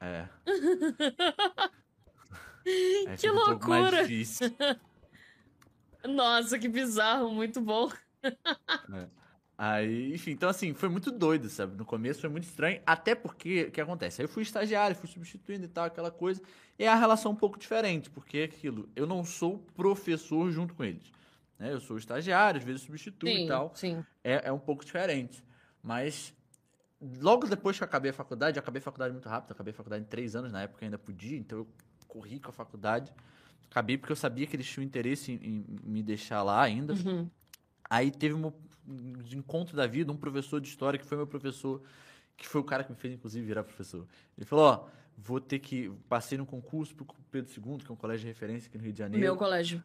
É. 0.00 0.28
Aí 3.06 3.16
Que 3.16 3.28
fica 3.28 3.32
um 3.32 3.44
pouco 3.44 3.68
mais 3.68 3.84
loucura! 3.84 4.02
difícil. 4.02 4.48
Nossa, 6.04 6.58
que 6.58 6.68
bizarro, 6.68 7.30
muito 7.32 7.60
bom. 7.60 7.90
Aí, 9.56 10.12
enfim, 10.12 10.32
então 10.32 10.48
assim, 10.48 10.74
foi 10.74 10.88
muito 10.88 11.12
doido, 11.12 11.48
sabe? 11.48 11.76
No 11.76 11.84
começo 11.84 12.20
foi 12.20 12.28
muito 12.28 12.44
estranho, 12.44 12.80
até 12.84 13.14
porque, 13.14 13.64
o 13.64 13.70
que 13.70 13.80
acontece? 13.80 14.20
Aí 14.20 14.24
eu 14.24 14.28
fui 14.28 14.42
estagiário, 14.42 14.96
fui 14.96 15.08
substituindo 15.08 15.64
e 15.64 15.68
tal, 15.68 15.84
aquela 15.84 16.10
coisa, 16.10 16.42
e 16.76 16.84
a 16.84 16.96
relação 16.96 17.30
é 17.30 17.34
um 17.34 17.38
pouco 17.38 17.56
diferente, 17.56 18.10
porque 18.10 18.38
é 18.38 18.44
aquilo, 18.44 18.88
eu 18.96 19.06
não 19.06 19.24
sou 19.24 19.58
professor 19.76 20.50
junto 20.50 20.74
com 20.74 20.82
eles, 20.82 21.12
né? 21.56 21.72
Eu 21.72 21.80
sou 21.80 21.96
estagiário, 21.96 22.58
às 22.58 22.64
vezes 22.64 22.82
substituo 22.82 23.28
Sim, 23.28 23.44
e 23.44 23.46
tal, 23.46 23.72
sim. 23.76 24.04
é, 24.24 24.48
é 24.48 24.52
um 24.52 24.58
pouco 24.58 24.84
diferente, 24.84 25.40
mas 25.80 26.34
logo 27.20 27.46
depois 27.46 27.76
que 27.76 27.84
eu 27.84 27.86
acabei 27.86 28.10
a 28.10 28.14
faculdade, 28.14 28.56
eu 28.58 28.60
acabei 28.60 28.80
a 28.80 28.82
faculdade 28.82 29.12
muito 29.12 29.28
rápido, 29.28 29.50
eu 29.50 29.54
acabei 29.54 29.72
a 29.72 29.76
faculdade 29.76 30.02
em 30.02 30.08
três 30.08 30.34
anos, 30.34 30.50
na 30.50 30.62
época 30.62 30.84
ainda 30.84 30.98
podia, 30.98 31.38
então 31.38 31.58
eu 31.58 31.68
corri 32.08 32.40
com 32.40 32.50
a 32.50 32.52
faculdade, 32.52 33.12
acabei 33.70 33.96
porque 33.96 34.10
eu 34.10 34.16
sabia 34.16 34.48
que 34.48 34.56
eles 34.56 34.66
tinham 34.66 34.84
interesse 34.84 35.30
em, 35.30 35.64
em 35.68 35.78
me 35.84 36.02
deixar 36.02 36.42
lá 36.42 36.60
ainda, 36.60 36.92
Uhum. 36.94 37.30
Aí 37.88 38.10
teve 38.10 38.34
um 38.34 38.52
de 38.86 39.36
encontro 39.36 39.76
da 39.76 39.86
vida, 39.86 40.12
um 40.12 40.16
professor 40.16 40.60
de 40.60 40.68
história 40.68 40.98
que 40.98 41.04
foi 41.06 41.16
meu 41.16 41.26
professor, 41.26 41.82
que 42.36 42.46
foi 42.46 42.60
o 42.60 42.64
cara 42.64 42.84
que 42.84 42.90
me 42.92 42.96
fez, 42.98 43.14
inclusive, 43.14 43.44
virar 43.46 43.62
professor. 43.64 44.06
Ele 44.36 44.44
falou, 44.44 44.64
ó, 44.66 44.88
vou 45.16 45.40
ter 45.40 45.58
que... 45.58 45.90
Passei 46.08 46.36
no 46.36 46.44
concurso 46.44 46.94
pro 46.94 47.06
Pedro 47.30 47.50
II, 47.50 47.78
que 47.78 47.90
é 47.90 47.94
um 47.94 47.96
colégio 47.96 48.22
de 48.22 48.26
referência 48.28 48.68
aqui 48.68 48.76
no 48.78 48.84
Rio 48.84 48.92
de 48.92 48.98
Janeiro. 48.98 49.24
Meu 49.24 49.36
colégio. 49.36 49.82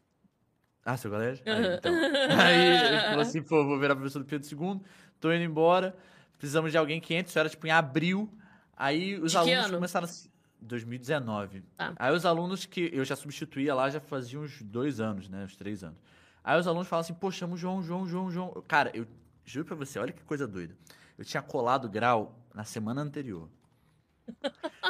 Ah, 0.83 0.97
seu 0.97 1.11
colégio? 1.11 1.43
Aí, 1.45 1.53
Uhum. 1.67 1.73
então. 1.75 1.93
Aí 2.41 2.87
ele 2.87 2.99
falou 3.01 3.19
assim, 3.21 3.41
pô, 3.41 3.63
vou 3.65 3.79
virar 3.79 3.95
professor 3.95 4.19
do 4.19 4.25
Pedro 4.25 4.47
II, 4.47 4.81
tô 5.19 5.31
indo 5.31 5.43
embora, 5.43 5.95
precisamos 6.37 6.71
de 6.71 6.77
alguém 6.77 6.99
que 6.99 7.13
entre, 7.13 7.29
isso 7.29 7.37
era 7.39 7.49
tipo 7.49 7.67
em 7.67 7.71
abril. 7.71 8.29
Aí 8.75 9.19
os 9.19 9.31
De 9.31 9.37
alunos 9.37 9.71
começaram 9.71 10.05
a... 10.05 10.07
se- 10.07 10.29
2019. 10.61 11.61
Tá. 11.77 11.93
Aí 11.95 12.13
os 12.13 12.25
alunos 12.25 12.65
que 12.65 12.89
eu 12.93 13.05
já 13.05 13.15
substituía 13.15 13.73
lá 13.75 13.89
já 13.89 13.99
faziam 13.99 14.43
uns 14.43 14.61
dois 14.61 14.99
anos, 14.99 15.29
né? 15.29 15.43
Uns 15.45 15.55
três 15.55 15.83
anos. 15.83 15.97
Aí 16.43 16.59
os 16.59 16.67
alunos 16.67 16.87
falam 16.87 17.01
assim, 17.01 17.13
pô, 17.13 17.31
chama 17.31 17.53
o 17.53 17.57
João, 17.57 17.81
João, 17.83 18.07
João, 18.07 18.31
João. 18.31 18.63
Cara, 18.67 18.91
eu 18.93 19.05
juro 19.43 19.65
pra 19.65 19.75
você, 19.75 19.99
olha 19.99 20.13
que 20.13 20.23
coisa 20.23 20.47
doida. 20.47 20.75
Eu 21.17 21.25
tinha 21.25 21.41
colado 21.41 21.89
grau 21.89 22.35
na 22.53 22.63
semana 22.63 23.01
anterior. 23.01 23.49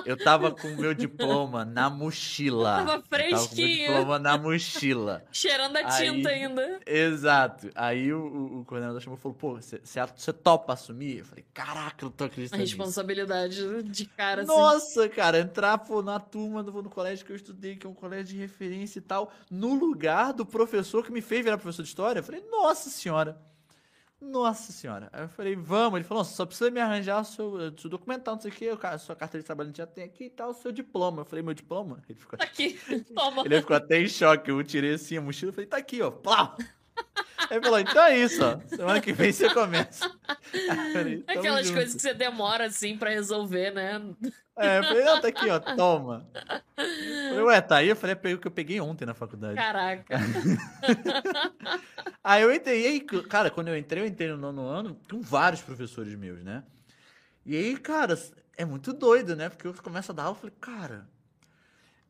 Eu 0.05 0.17
tava 0.17 0.51
com 0.51 0.67
o 0.67 0.77
meu 0.77 0.93
diploma 0.93 1.65
na 1.65 1.89
mochila. 1.89 2.77
Tava 2.77 2.81
Eu 2.81 2.85
tava 2.85 3.01
com 3.01 3.15
o 3.15 3.19
meu 3.19 3.37
fresquinho. 3.39 3.87
diploma 3.87 4.19
na 4.19 4.37
mochila. 4.37 5.25
Cheirando 5.31 5.75
a 5.77 5.79
Aí- 5.79 6.11
tinta 6.11 6.29
ainda. 6.29 6.79
Exato. 6.85 7.69
Aí 7.75 8.13
o, 8.13 8.59
o, 8.59 8.65
coordenador 8.65 9.01
chamou 9.01 9.17
e 9.17 9.21
falou, 9.21 9.37
pô, 9.37 9.59
você 9.59 10.33
topa 10.33 10.73
assumir? 10.73 11.19
Eu 11.19 11.25
falei, 11.25 11.45
caraca, 11.53 12.05
eu 12.05 12.09
não 12.09 12.11
tô 12.11 12.23
A 12.23 12.27
acreditando 12.27 12.61
nisso. 12.61 12.75
responsabilidade 12.75 13.83
de 13.83 14.05
cara, 14.05 14.41
assim. 14.43 14.51
Nossa, 14.51 15.09
cara, 15.09 15.39
entrar 15.39 15.77
pô, 15.79 16.01
na 16.01 16.19
turma 16.19 16.63
do, 16.63 16.71
no 16.81 16.89
colégio 16.89 17.25
que 17.25 17.31
eu 17.31 17.35
estudei, 17.35 17.75
que 17.75 17.85
é 17.85 17.89
um 17.89 17.93
colégio 17.93 18.35
de 18.35 18.37
referência 18.37 18.99
e 18.99 19.01
tal, 19.01 19.31
no 19.49 19.73
lugar 19.73 20.33
do 20.33 20.45
professor 20.45 21.03
que 21.05 21.11
me 21.11 21.21
fez 21.21 21.43
virar 21.43 21.57
professor 21.57 21.83
de 21.83 21.89
história, 21.89 22.19
eu 22.19 22.23
falei, 22.23 22.43
nossa 22.49 22.89
senhora. 22.89 23.37
Nossa 24.21 24.71
senhora. 24.73 25.09
Aí 25.13 25.23
eu 25.23 25.29
falei, 25.29 25.55
vamos. 25.55 25.97
Ele 25.97 26.03
falou, 26.07 26.25
só 26.25 26.45
precisa 26.45 26.69
me 26.69 26.79
arranjar 26.79 27.21
o 27.21 27.25
seu, 27.25 27.77
seu 27.77 27.89
documental, 27.89 28.35
não 28.35 28.41
sei 28.41 28.51
o 28.51 28.53
que, 28.53 28.67
a 28.85 28.97
sua 28.97 29.15
carteira 29.15 29.41
de 29.41 29.45
trabalho 29.45 29.71
já 29.73 29.87
tem 29.87 30.03
aqui 30.03 30.25
e 30.25 30.29
tal, 30.29 30.49
o 30.49 30.53
seu 30.53 30.71
diploma. 30.71 31.21
Eu 31.21 31.25
falei, 31.25 31.41
meu 31.43 31.53
diploma? 31.53 32.01
Ele 32.07 32.19
ficou, 32.19 32.37
Tá 32.37 32.43
aqui, 32.43 32.77
toma. 33.15 33.43
ele 33.45 33.61
ficou 33.61 33.75
até 33.75 33.99
em 33.99 34.07
choque. 34.07 34.51
Eu 34.51 34.61
tirei 34.63 34.93
assim 34.95 35.15
a 35.17 35.21
mochila 35.21 35.51
e 35.51 35.55
falei, 35.55 35.67
tá 35.67 35.77
aqui, 35.77 36.01
ó. 36.01 36.11
Plau! 36.11 36.57
Ele 37.49 37.61
falou, 37.61 37.79
então 37.79 38.03
é 38.03 38.17
isso, 38.17 38.43
ó. 38.43 38.59
Semana 38.67 39.01
que 39.01 39.11
vem 39.11 39.31
você 39.31 39.51
começa. 39.53 40.05
Eu 40.53 40.75
falei, 40.93 41.21
"Tamo 41.21 41.39
Aquelas 41.39 41.67
junto." 41.67 41.77
coisas 41.77 41.95
que 41.95 42.01
você 42.01 42.13
demora, 42.13 42.65
assim, 42.65 42.97
pra 42.97 43.09
resolver, 43.09 43.71
né? 43.71 44.01
É, 44.57 44.79
eu 44.79 44.83
falei, 44.83 45.03
não, 45.03 45.21
tá 45.21 45.27
aqui, 45.29 45.49
ó, 45.49 45.59
toma. 45.59 46.27
Eu 46.77 47.29
falei, 47.29 47.43
ué, 47.43 47.61
tá 47.61 47.77
aí? 47.77 47.89
Eu 47.89 47.95
falei, 47.95 48.15
é 48.21 48.33
o 48.33 48.37
que 48.37 48.47
eu 48.47 48.51
peguei 48.51 48.79
ontem 48.81 49.05
na 49.05 49.13
faculdade. 49.13 49.55
Caraca. 49.55 50.19
Aí 52.21 52.43
eu 52.43 52.53
entrei, 52.53 52.83
e 52.83 52.87
aí, 52.87 52.99
cara, 52.99 53.49
quando 53.49 53.69
eu 53.69 53.77
entrei, 53.77 54.03
eu 54.03 54.07
entrei 54.07 54.29
no 54.29 54.37
nono 54.37 54.67
ano 54.67 54.99
com 55.09 55.21
vários 55.21 55.61
professores 55.61 56.13
meus, 56.15 56.43
né? 56.43 56.63
E 57.45 57.55
aí, 57.55 57.77
cara, 57.77 58.19
é 58.57 58.65
muito 58.65 58.93
doido, 58.93 59.35
né? 59.35 59.49
Porque 59.49 59.65
eu 59.65 59.73
começo 59.73 60.11
a 60.11 60.15
dar 60.15 60.23
aula 60.23 60.37
e 60.37 60.41
falei, 60.41 60.55
cara, 60.59 61.09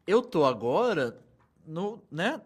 eu 0.05 0.21
tô 0.21 0.45
agora 0.45 1.17
no, 1.65 2.03
né? 2.11 2.41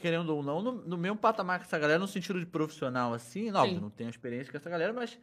Querendo 0.00 0.34
ou 0.34 0.42
não, 0.42 0.62
no, 0.62 0.72
no 0.72 0.96
mesmo 0.96 1.16
patamar 1.16 1.58
que 1.58 1.66
essa 1.66 1.78
galera, 1.78 1.98
no 1.98 2.06
sentido 2.08 2.38
de 2.38 2.46
profissional, 2.46 3.12
assim, 3.12 3.50
Sim. 3.52 3.80
não 3.80 3.90
tenho 3.90 4.08
experiência 4.10 4.50
com 4.50 4.56
essa 4.56 4.70
galera, 4.70 4.92
mas. 4.92 5.18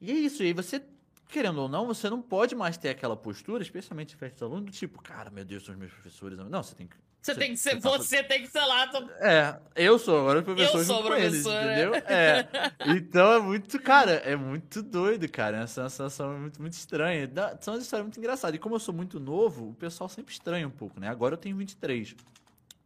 E 0.00 0.10
é 0.10 0.14
isso, 0.14 0.42
e 0.42 0.46
aí 0.46 0.52
você, 0.52 0.82
querendo 1.28 1.58
ou 1.62 1.68
não, 1.68 1.86
você 1.86 2.10
não 2.10 2.20
pode 2.20 2.54
mais 2.54 2.76
ter 2.76 2.90
aquela 2.90 3.16
postura, 3.16 3.62
especialmente 3.62 4.14
em 4.14 4.18
festa 4.18 4.38
de 4.38 4.44
aluno, 4.44 4.66
do 4.66 4.72
tipo, 4.72 5.00
cara, 5.02 5.30
meu 5.30 5.44
Deus, 5.44 5.64
são 5.64 5.72
os 5.74 5.78
meus 5.78 5.92
professores. 5.92 6.36
Não, 6.38 6.62
você 6.62 6.74
tem 6.74 6.86
que. 6.86 6.96
Você 7.22 7.36
tem 7.36 7.50
que 7.52 7.56
ser, 7.56 7.80
tá- 7.80 7.88
você 7.88 8.20
tem 8.24 8.42
que 8.42 8.48
ser 8.48 8.64
lá. 8.64 8.88
tô- 8.88 9.08
é, 9.20 9.56
eu 9.76 9.96
sou 9.96 10.18
agora 10.18 10.40
o 10.40 10.42
professor 10.42 10.78
Eu 10.78 10.84
sou 10.84 11.02
com 11.04 11.14
eles, 11.14 11.42
professor, 11.44 11.54
é. 11.54 11.72
entendeu? 11.72 11.94
É. 11.94 12.48
Então 12.96 13.32
é 13.34 13.38
muito, 13.40 13.80
cara, 13.80 14.10
é 14.10 14.34
muito 14.34 14.82
doido, 14.82 15.30
cara. 15.30 15.58
É 15.58 15.60
uma 15.60 15.66
sensação 15.68 16.36
muito, 16.36 16.60
muito 16.60 16.72
estranha. 16.72 17.30
São 17.60 17.74
umas 17.74 17.84
histórias 17.84 18.06
muito 18.06 18.18
engraçadas. 18.18 18.56
E 18.56 18.58
como 18.58 18.74
eu 18.74 18.80
sou 18.80 18.92
muito 18.92 19.20
novo, 19.20 19.68
o 19.70 19.74
pessoal 19.74 20.08
sempre 20.08 20.32
estranha 20.32 20.66
um 20.66 20.70
pouco, 20.72 20.98
né? 20.98 21.08
Agora 21.08 21.34
eu 21.34 21.38
tenho 21.38 21.56
23. 21.56 22.16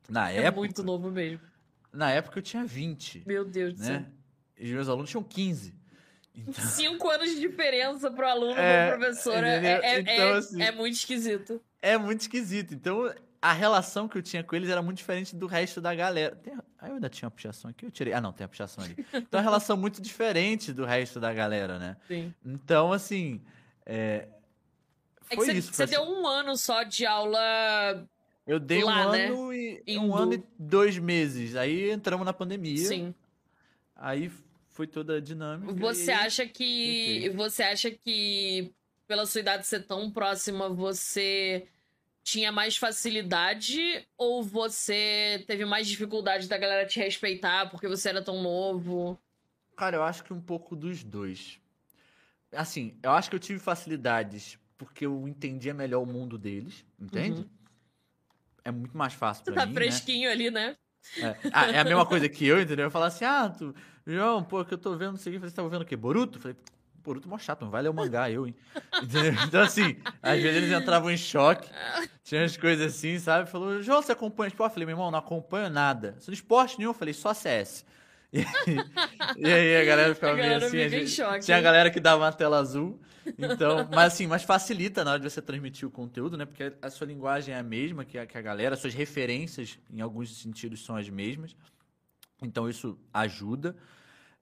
Na 0.08 0.30
É 0.30 0.38
época, 0.38 0.56
muito 0.60 0.82
novo 0.82 1.10
mesmo. 1.10 1.40
na 1.92 2.10
época 2.10 2.38
eu 2.38 2.42
tinha 2.42 2.64
20, 2.64 3.22
Meu 3.26 3.44
Deus 3.44 3.74
do 3.74 3.84
céu. 3.84 3.94
né? 4.00 4.06
E 4.58 4.64
os 4.64 4.70
meus 4.70 4.88
alunos 4.88 5.10
tinham 5.10 5.22
15. 5.24 5.74
Então, 6.34 6.52
Cinco 6.64 7.08
anos 7.08 7.30
de 7.30 7.40
diferença 7.40 8.10
pro 8.10 8.26
aluno 8.26 8.58
É, 8.58 8.90
pro 8.90 8.98
professor 9.00 9.42
é, 9.42 9.56
é, 9.64 9.80
é- 9.96 10.00
Então, 10.00 10.14
é- 10.14 10.32
assim- 10.38 10.62
é 10.62 10.70
muito 10.72 10.94
esquisito. 10.94 11.60
é 11.82 11.96
muito 11.98 12.20
esquisito. 12.20 12.74
Então, 12.74 13.12
a 13.40 13.52
relação 13.52 14.06
que 14.08 14.18
eu 14.18 14.22
tinha 14.22 14.42
com 14.44 14.54
eles 14.56 14.68
era 14.68 14.82
muito 14.82 14.98
diferente 14.98 15.34
do 15.34 15.46
resto 15.46 15.80
da 15.80 15.94
galera. 15.94 16.34
Tem... 16.36 16.54
Ah, 16.78 16.88
eu 16.88 16.94
ainda 16.94 17.08
tinha 17.08 17.26
uma 17.26 17.30
puxação 17.30 17.70
aqui, 17.70 17.86
eu 17.86 17.90
tirei. 17.90 18.12
Ah, 18.12 18.20
não, 18.20 18.32
tem 18.32 18.44
a 18.44 18.48
puxação 18.48 18.84
ali. 18.84 18.94
Então, 19.14 19.38
uma 19.38 19.42
relação 19.42 19.76
muito 19.76 20.00
diferente 20.02 20.72
do 20.72 20.84
resto 20.84 21.18
da 21.18 21.32
galera, 21.32 21.78
né? 21.78 21.96
Sim. 22.06 22.34
Então, 22.44 22.92
assim. 22.92 23.42
É, 23.84 24.28
É 25.28 25.30
que 25.30 25.36
foi 25.36 25.46
você, 25.46 25.52
isso. 25.52 25.72
você 25.72 25.86
foi 25.86 25.96
deu 25.96 26.02
um 26.04 26.26
ano 26.26 26.56
só 26.56 26.82
de 26.82 27.06
aula. 27.06 28.06
Eu 28.46 28.60
dei 28.60 28.84
lá, 28.84 29.08
um 29.08 29.12
né? 29.12 29.26
ano 29.26 29.52
e. 29.52 29.82
Indo. 29.86 30.06
Um 30.06 30.14
ano 30.16 30.34
e 30.34 30.44
dois 30.58 30.98
meses. 30.98 31.56
Aí 31.56 31.90
entramos 31.90 32.24
na 32.24 32.32
pandemia. 32.32 32.76
Sim. 32.78 33.14
Aí 33.94 34.30
foi 34.68 34.86
toda 34.86 35.16
a 35.16 35.20
dinâmica. 35.20 35.72
Você 35.72 36.12
e 36.12 36.14
acha 36.14 36.46
que. 36.46 37.28
Você 37.30 37.62
acha 37.62 37.90
que, 37.90 38.72
pela 39.08 39.26
sua 39.26 39.40
idade 39.40 39.66
ser 39.66 39.84
tão 39.84 40.10
próxima, 40.10 40.68
você 40.68 41.66
tinha 42.22 42.50
mais 42.50 42.76
facilidade 42.76 44.04
ou 44.18 44.42
você 44.42 45.44
teve 45.46 45.64
mais 45.64 45.86
dificuldade 45.86 46.48
da 46.48 46.58
galera 46.58 46.84
te 46.84 46.98
respeitar 46.98 47.70
porque 47.70 47.86
você 47.86 48.08
era 48.08 48.22
tão 48.22 48.42
novo? 48.42 49.18
Cara, 49.76 49.96
eu 49.96 50.02
acho 50.02 50.24
que 50.24 50.32
um 50.32 50.40
pouco 50.40 50.74
dos 50.74 51.04
dois. 51.04 51.60
Assim, 52.52 52.98
eu 53.02 53.12
acho 53.12 53.30
que 53.30 53.36
eu 53.36 53.40
tive 53.40 53.58
facilidades 53.58 54.58
porque 54.76 55.06
eu 55.06 55.26
entendia 55.28 55.72
melhor 55.72 56.02
o 56.02 56.06
mundo 56.06 56.36
deles, 56.36 56.84
entende? 56.98 57.42
Uhum. 57.42 57.48
É 58.66 58.70
muito 58.72 58.96
mais 58.96 59.12
fácil 59.14 59.44
pra 59.44 59.54
tá 59.54 59.66
mim, 59.66 59.72
né? 59.72 59.80
fresquinho 59.80 60.30
ali, 60.30 60.50
né? 60.50 60.76
É. 61.18 61.36
Ah, 61.52 61.70
é 61.70 61.78
a 61.78 61.84
mesma 61.84 62.04
coisa 62.06 62.28
que 62.28 62.44
eu, 62.46 62.60
entendeu? 62.60 62.86
Eu 62.86 62.90
falar 62.90 63.06
assim, 63.06 63.24
ah, 63.24 63.48
tu, 63.48 63.74
João, 64.06 64.42
pô, 64.42 64.64
que 64.64 64.74
eu 64.74 64.78
tô 64.78 64.96
vendo 64.96 65.16
isso 65.16 65.28
aqui. 65.28 65.38
Você 65.38 65.54
tava 65.54 65.68
vendo 65.68 65.82
o 65.82 65.84
quê? 65.84 65.94
Boruto? 65.96 66.38
Eu 66.38 66.42
falei, 66.42 66.56
Boruto 67.04 67.28
é 67.28 67.30
mó 67.30 67.38
chato, 67.38 67.62
não 67.62 67.70
vai 67.70 67.80
ler 67.82 67.90
o 67.90 67.94
mangá, 67.94 68.28
eu, 68.28 68.44
hein? 68.46 68.54
Então, 69.46 69.62
assim, 69.62 69.96
às 70.20 70.40
vezes 70.42 70.56
eles 70.64 70.72
entravam 70.76 71.08
em 71.12 71.16
choque, 71.16 71.70
tinha 72.24 72.40
umas 72.42 72.56
coisas 72.56 72.92
assim, 72.94 73.18
sabe? 73.20 73.48
Falou, 73.48 73.80
João, 73.80 74.02
você 74.02 74.10
acompanha 74.10 74.48
esporte? 74.48 74.70
Eu 74.70 74.74
falei, 74.74 74.86
meu 74.86 74.94
irmão, 74.94 75.10
não 75.12 75.18
acompanho 75.20 75.70
nada. 75.70 76.16
Não 76.26 76.34
esporte 76.34 76.76
nenhum? 76.78 76.90
Eu 76.90 76.94
falei, 76.94 77.14
só 77.14 77.32
CS. 77.32 77.84
E, 79.38 79.46
e 79.48 79.52
aí 79.52 79.76
a 79.76 79.84
galera 79.84 80.14
ficava 80.14 80.32
A 80.32 80.36
meio 80.36 80.48
galera 80.48 80.66
assim. 80.66 80.78
a 80.80 80.86
em 80.86 80.90
gente- 80.90 81.10
choque. 81.10 81.40
Tinha 81.44 81.56
a 81.56 81.60
galera 81.60 81.90
que 81.90 82.00
dava 82.00 82.24
uma 82.24 82.32
tela 82.32 82.58
azul. 82.58 83.00
Então, 83.38 83.88
mas 83.90 84.12
assim, 84.12 84.26
mas 84.26 84.42
facilita 84.42 85.04
na 85.04 85.12
hora 85.12 85.20
de 85.20 85.28
você 85.28 85.42
transmitir 85.42 85.86
o 85.86 85.90
conteúdo, 85.90 86.36
né? 86.36 86.44
Porque 86.44 86.72
a 86.80 86.90
sua 86.90 87.06
linguagem 87.06 87.54
é 87.54 87.58
a 87.58 87.62
mesma 87.62 88.04
que 88.04 88.18
a, 88.18 88.26
que 88.26 88.36
a 88.36 88.42
galera, 88.42 88.74
as 88.74 88.80
suas 88.80 88.94
referências, 88.94 89.78
em 89.90 90.00
alguns 90.00 90.36
sentidos, 90.40 90.84
são 90.84 90.96
as 90.96 91.08
mesmas. 91.08 91.56
Então 92.42 92.68
isso 92.68 92.98
ajuda. 93.12 93.76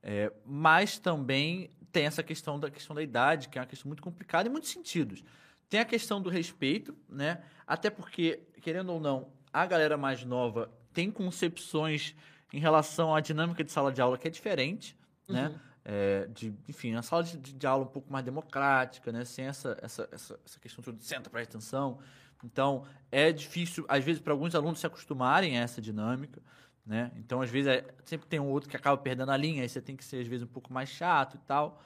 É, 0.03 0.32
mas 0.45 0.99
também 0.99 1.70
tem 1.91 2.05
essa 2.07 2.22
questão 2.22 2.59
da 2.59 2.70
questão 2.70 2.95
da 2.95 3.03
idade, 3.03 3.49
que 3.49 3.59
é 3.59 3.61
uma 3.61 3.66
questão 3.66 3.89
muito 3.89 4.03
complicada 4.03 4.49
em 4.49 4.53
muitos 4.53 4.70
sentidos. 4.70 5.22
Tem 5.68 5.80
a 5.80 5.85
questão 5.85 6.20
do 6.20 6.28
respeito, 6.28 6.95
né? 7.09 7.43
Até 7.66 7.89
porque, 7.89 8.41
querendo 8.61 8.93
ou 8.93 9.01
não, 9.01 9.32
a 9.53 9.64
galera 9.64 9.97
mais 9.97 10.24
nova 10.24 10.70
tem 10.93 11.11
concepções 11.11 12.14
em 12.53 12.59
relação 12.59 13.14
à 13.14 13.20
dinâmica 13.20 13.64
de 13.64 13.72
sala 13.72 13.91
de 13.91 14.01
aula 14.01 14.18
que 14.18 14.28
é 14.28 14.30
diferente, 14.30 14.97
né? 15.28 15.59
É, 15.85 16.26
de, 16.28 16.55
enfim, 16.66 16.95
a 16.95 17.03
sala 17.03 17.22
de, 17.22 17.37
de 17.37 17.66
aula 17.66 17.85
um 17.85 17.89
pouco 17.89 18.11
mais 18.11 18.24
democrática, 18.24 19.12
né? 19.12 19.24
Sem 19.24 19.47
essa, 19.47 19.76
essa, 19.82 20.09
essa, 20.11 20.41
essa 20.45 20.61
questão 20.61 20.82
toda 20.82 20.97
de 20.97 21.05
senta, 21.05 21.28
presta 21.28 21.59
atenção. 21.59 21.99
Então, 22.43 22.85
é 23.11 23.32
difícil, 23.32 23.85
às 23.89 24.05
vezes, 24.05 24.20
para 24.20 24.32
alguns 24.32 24.55
alunos 24.55 24.80
se 24.80 24.87
acostumarem 24.87 25.59
a 25.59 25.62
essa 25.62 25.80
dinâmica, 25.80 26.43
né? 26.85 27.11
Então, 27.16 27.41
às 27.41 27.51
vezes, 27.51 27.68
é- 27.68 27.85
sempre 28.05 28.26
tem 28.26 28.41
um 28.41 28.49
outro 28.49 28.68
que 28.68 28.76
acaba 28.76 28.97
perdendo 28.97 29.30
a 29.30 29.37
linha, 29.37 29.62
aí 29.62 29.68
você 29.68 29.80
tem 29.80 29.97
que 29.97 30.05
ser, 30.05 30.20
às 30.20 30.26
vezes, 30.26 30.45
um 30.45 30.51
pouco 30.51 30.72
mais 30.72 30.89
chato 30.89 31.37
e 31.37 31.41
tal, 31.47 31.82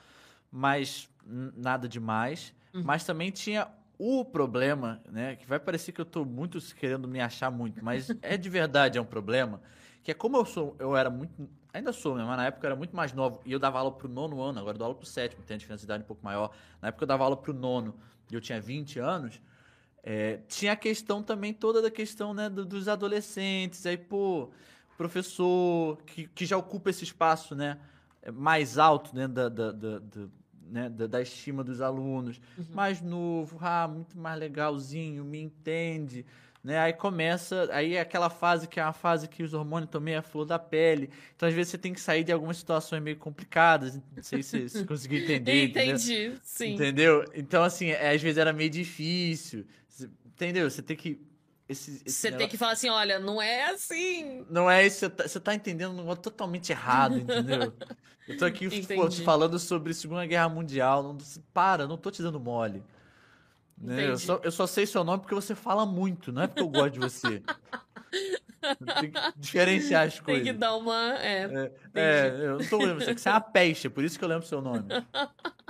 mas 0.51 1.09
nada 1.24 1.88
demais. 1.88 2.53
Uhum. 2.74 2.82
Mas 2.84 3.05
também 3.05 3.30
tinha 3.30 3.68
o 3.99 4.24
problema, 4.24 5.03
né? 5.11 5.36
Que 5.36 5.46
vai 5.46 5.59
parecer 5.59 5.92
que 5.92 6.01
eu 6.01 6.05
tô 6.05 6.24
muito 6.24 6.59
querendo 6.76 7.09
me 7.09 7.20
achar 7.20 7.51
muito, 7.51 7.84
mas 7.84 8.09
é 8.22 8.36
de 8.36 8.49
verdade 8.49 8.96
é 8.96 9.01
um 9.01 9.05
problema, 9.05 9.61
que 10.03 10.11
é 10.11 10.14
como 10.14 10.36
eu 10.36 10.44
sou, 10.44 10.76
eu 10.78 10.96
era 10.96 11.11
muito, 11.11 11.49
ainda 11.73 11.93
sou, 11.93 12.16
né? 12.16 12.25
Mas 12.25 12.37
na 12.37 12.47
época 12.47 12.66
eu 12.66 12.69
era 12.71 12.77
muito 12.77 12.95
mais 12.97 13.12
novo 13.12 13.41
e 13.45 13.53
eu 13.53 13.59
dava 13.59 13.79
aula 13.79 13.93
pro 13.93 14.09
nono 14.09 14.41
ano, 14.43 14.59
agora 14.59 14.75
eu 14.75 14.79
dou 14.79 14.85
aula 14.87 14.97
pro 14.97 15.07
sétimo, 15.07 15.43
tem 15.45 15.55
a 15.55 15.59
diferença 15.59 15.81
de 15.81 15.87
idade 15.87 16.03
um 16.05 16.07
pouco 16.07 16.25
maior. 16.25 16.51
Na 16.81 16.89
época 16.89 17.05
eu 17.05 17.09
dava 17.09 17.25
aula 17.25 17.37
pro 17.37 17.53
nono 17.53 17.95
e 18.31 18.35
eu 18.35 18.41
tinha 18.41 18.61
20 18.61 18.99
anos, 18.99 19.41
é, 20.03 20.39
tinha 20.49 20.73
a 20.73 20.77
questão 20.77 21.23
também 21.23 21.53
toda 21.53 21.83
da 21.83 21.91
questão, 21.91 22.33
né, 22.33 22.49
do- 22.49 22.64
dos 22.64 22.89
adolescentes, 22.89 23.85
aí, 23.87 23.97
pô, 23.99 24.51
professor 24.97 25.97
que, 26.07 26.27
que 26.29 26.45
já 26.47 26.57
ocupa 26.57 26.91
esse 26.91 27.05
espaço, 27.05 27.55
né, 27.55 27.79
mais 28.35 28.79
alto 28.79 29.14
dentro 29.14 29.35
da, 29.35 29.49
da, 29.49 29.73
da- 29.73 29.99
da- 29.99 30.29
né, 30.71 30.89
da, 30.91 31.07
da 31.07 31.23
estima 31.23 31.64
dos 31.64 31.81
alunos, 31.81 32.39
Uhum. 32.59 32.64
mais 32.75 33.01
novo, 33.01 33.57
ah, 33.61 33.89
muito 33.89 34.19
mais 34.19 34.39
legalzinho, 34.39 35.25
me 35.25 35.41
entende, 35.41 36.27
né, 36.69 36.79
aí 36.79 36.93
começa, 36.93 37.66
aí 37.73 37.95
é 37.95 38.01
aquela 38.01 38.29
fase 38.29 38.69
que 38.69 38.79
é 38.79 38.85
uma 38.85 38.93
fase 38.93 39.27
que 39.27 39.43
os 39.43 39.55
hormônios 39.55 39.91
também 39.91 40.12
é 40.14 40.19
a 40.19 40.23
flor 40.23 40.45
da 40.45 40.59
pele, 40.59 41.09
então 41.35 41.49
às 41.49 41.55
vezes 41.55 41.71
você 41.71 41.79
tem 41.79 41.95
que 41.95 42.01
sair 42.01 42.23
de 42.23 42.31
algumas 42.31 42.59
situações 42.59 43.03
meio 43.03 43.16
complicadas, 43.16 43.95
não 43.97 44.23
sei 44.23 44.43
se 44.43 44.69
você 44.69 44.85
conseguiu 44.87 45.21
entender, 45.21 45.64
entendeu? 45.64 45.95
Entendi, 45.97 46.39
sim. 46.43 46.75
Entendeu? 46.75 47.25
Então, 47.35 47.64
assim, 47.64 47.89
é, 47.89 48.11
às 48.14 48.21
vezes 48.21 48.37
era 48.37 48.53
meio 48.53 48.69
difícil. 48.69 49.64
Entendeu? 50.27 50.71
Você 50.71 50.83
tem 50.83 50.95
que. 50.97 51.21
Esse, 51.69 52.03
esse 52.05 52.11
Você 52.11 52.29
tem 52.29 52.33
negócio- 52.33 52.51
que 52.51 52.57
falar 52.59 52.73
assim, 52.73 52.89
olha, 52.91 53.19
não 53.19 53.41
é 53.43 53.71
assim. 53.71 54.45
Não 54.51 54.71
é 54.71 54.87
isso, 54.87 54.99
você 55.01 55.11
tá, 55.11 55.27
você 55.27 55.41
tá 55.41 55.55
entendendo 55.55 55.93
um 55.93 55.97
negócio 55.97 56.23
totalmente 56.23 56.71
errado, 56.71 57.19
entendeu? 57.19 57.73
Eu 58.27 58.37
tô 58.37 58.45
aqui 58.45 58.69
pô, 58.95 59.11
falando 59.11 59.59
sobre 59.59 59.93
Segunda 59.95 60.27
Guerra 60.27 60.49
Mundial. 60.49 61.03
Não, 61.03 61.19
para, 61.53 61.87
não 61.87 61.97
tô 61.97 62.11
te 62.11 62.23
dando 62.23 62.39
mole. 62.39 62.83
Né? 63.81 64.11
Eu, 64.11 64.18
só, 64.18 64.41
eu 64.43 64.51
só 64.51 64.66
sei 64.66 64.87
seu 64.87 65.05
nome 65.05 65.20
porque 65.22 65.35
você 65.35 65.55
fala 65.55 65.87
muito, 65.87 66.33
não 66.33 66.43
é 66.43 66.47
porque 66.47 66.62
eu 66.62 66.68
gosto 66.68 66.93
de 66.95 66.99
você. 67.01 67.43
Tem 69.01 69.11
que 69.12 69.20
diferenciar 69.37 70.07
as 70.09 70.14
Tem 70.14 70.22
coisas. 70.24 70.43
que 70.43 70.53
dar 70.53 70.74
uma. 70.76 71.14
É, 71.18 71.70
É, 71.95 72.29
eu 72.41 72.59
não 72.59 72.68
tô 72.68 72.79
lembrando, 72.79 73.05
você, 73.05 73.14
que 73.14 73.20
você 73.20 73.29
é 73.29 73.33
uma 73.33 73.41
peste, 73.41 73.89
por 73.89 74.03
isso 74.03 74.18
que 74.18 74.24
eu 74.24 74.29
lembro 74.29 74.47
seu 74.47 74.61
nome. 74.61 74.85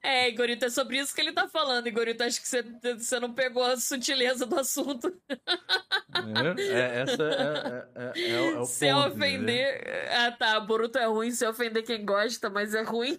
É, 0.00 0.28
Igorito, 0.28 0.64
é 0.64 0.70
sobre 0.70 0.96
isso 0.96 1.12
que 1.12 1.20
ele 1.20 1.32
tá 1.32 1.48
falando, 1.48 1.88
Igorito. 1.88 2.22
Acho 2.22 2.40
que 2.40 2.46
você, 2.46 2.62
você 2.96 3.18
não 3.18 3.34
pegou 3.34 3.64
a 3.64 3.76
sutileza 3.76 4.46
do 4.46 4.56
assunto. 4.56 5.12
É, 5.28 6.62
é 6.72 7.00
essa 7.00 7.22
é, 7.24 7.88
é, 7.96 8.20
é, 8.20 8.30
é 8.54 8.58
o 8.60 8.64
Se 8.64 8.86
ponto, 8.92 9.08
ofender. 9.16 9.84
né? 9.84 10.08
Ah, 10.26 10.32
tá. 10.32 10.60
Boruto 10.60 10.98
é 10.98 11.06
ruim 11.06 11.32
se 11.32 11.44
ofender 11.44 11.82
quem 11.82 12.04
gosta, 12.04 12.48
mas 12.48 12.74
é 12.74 12.82
ruim. 12.82 13.18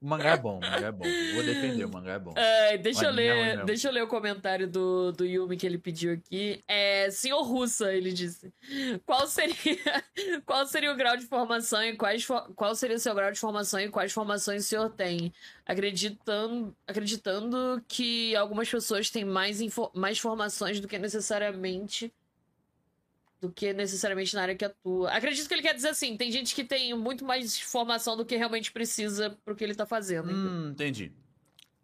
O 0.00 0.06
mangá 0.08 0.30
é 0.30 0.36
bom, 0.36 0.58
o 0.58 0.60
mangá 0.60 0.88
é 0.88 0.92
bom. 0.92 1.04
Vou 1.34 1.44
defender, 1.44 1.84
o 1.84 1.88
mangá 1.88 2.12
é 2.14 2.18
bom. 2.18 2.32
É, 2.36 2.76
deixa, 2.76 3.04
eu 3.04 3.10
ler, 3.12 3.64
deixa 3.64 3.88
eu 3.88 3.92
ler 3.92 4.02
o 4.02 4.08
comentário 4.08 4.66
do, 4.68 5.12
do 5.12 5.24
Yumi 5.24 5.56
que 5.56 5.64
ele 5.64 5.78
pediu 5.78 6.12
aqui. 6.14 6.60
É, 6.66 7.08
senhor 7.10 7.40
Russa, 7.42 7.92
ele 7.92 8.12
disse. 8.12 8.52
Qual 9.06 9.26
seria, 9.28 9.54
qual 10.44 10.66
seria 10.66 10.92
o 10.92 10.96
grau 10.96 11.16
de 11.16 11.24
formação 11.26 11.82
e 11.84 11.96
quais 11.96 12.26
qual 12.56 12.74
seria 12.74 12.96
o 12.96 13.00
seu 13.00 13.14
grau 13.14 13.30
de 13.30 13.38
formação 13.38 13.78
e 13.78 13.88
quais 13.90 14.12
formações 14.12 14.64
o 14.64 14.68
senhor 14.68 14.90
tem? 14.90 15.32
Acreditando, 15.64 16.74
acreditando 16.86 17.80
que 17.86 18.34
algumas 18.34 18.68
pessoas 18.68 19.08
têm 19.08 19.24
mais, 19.24 19.60
info- 19.60 19.90
mais 19.94 20.18
formações 20.18 20.80
do 20.80 20.88
que 20.88 20.98
necessariamente 20.98 22.12
do 23.42 23.50
que 23.50 23.72
necessariamente 23.72 24.34
na 24.36 24.42
área 24.42 24.54
que 24.54 24.64
atua. 24.64 25.10
Acredito 25.10 25.48
que 25.48 25.52
ele 25.54 25.62
quer 25.62 25.74
dizer 25.74 25.88
assim, 25.88 26.16
tem 26.16 26.30
gente 26.30 26.54
que 26.54 26.62
tem 26.62 26.94
muito 26.94 27.24
mais 27.24 27.58
formação 27.58 28.16
do 28.16 28.24
que 28.24 28.36
realmente 28.36 28.70
precisa 28.70 29.36
pro 29.44 29.56
que 29.56 29.64
ele 29.64 29.74
tá 29.74 29.84
fazendo. 29.84 30.30
Hum, 30.32 30.68
entendi. 30.70 31.12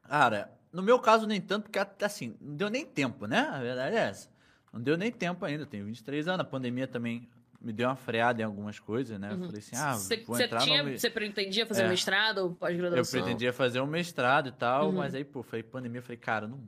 Cara, 0.09 0.51
no 0.73 0.83
meu 0.83 1.01
caso 1.01 1.27
nem 1.27 1.41
tanto, 1.41 1.65
porque 1.69 2.05
assim, 2.05 2.37
não 2.41 2.55
deu 2.55 2.71
nem 2.71 2.87
tempo, 2.87 3.27
né? 3.27 3.41
A 3.51 3.59
verdade 3.61 3.97
é 3.97 3.99
essa. 3.99 4.31
Não 4.73 4.81
deu 4.81 4.97
nem 4.97 5.11
tempo 5.11 5.45
ainda, 5.45 5.65
eu 5.65 5.67
tenho 5.67 5.85
23 5.87 6.29
anos, 6.29 6.41
a 6.41 6.45
pandemia 6.45 6.87
também 6.87 7.29
me 7.61 7.73
deu 7.73 7.89
uma 7.89 7.97
freada 7.97 8.41
em 8.41 8.45
algumas 8.45 8.79
coisas, 8.79 9.19
né? 9.19 9.33
Eu 9.33 9.39
falei 9.41 9.59
assim, 9.59 9.75
ah, 9.77 9.95
Você 9.95 10.17
vou 10.19 10.41
entrar 10.41 10.61
tinha, 10.61 10.83
no... 10.85 10.97
você 10.97 11.11
pretendia 11.11 11.67
fazer 11.67 11.83
É. 11.83 11.89
mestrado 11.89 12.39
ou 12.39 12.45
Eu 12.51 12.55
pós-graduação? 12.55 13.21
pretendia 13.21 13.53
fazer 13.53 13.81
um 13.81 13.87
mestrado 13.87 14.49
e 14.49 14.53
tal, 14.53 14.87
Uhum. 14.91 14.93
mas 14.93 15.13
aí, 15.13 15.25
pô, 15.25 15.43
falei, 15.43 15.65
pandemia, 15.65 15.99
eu 15.99 16.03
falei, 16.05 16.19
cara, 16.19 16.47
não, 16.47 16.61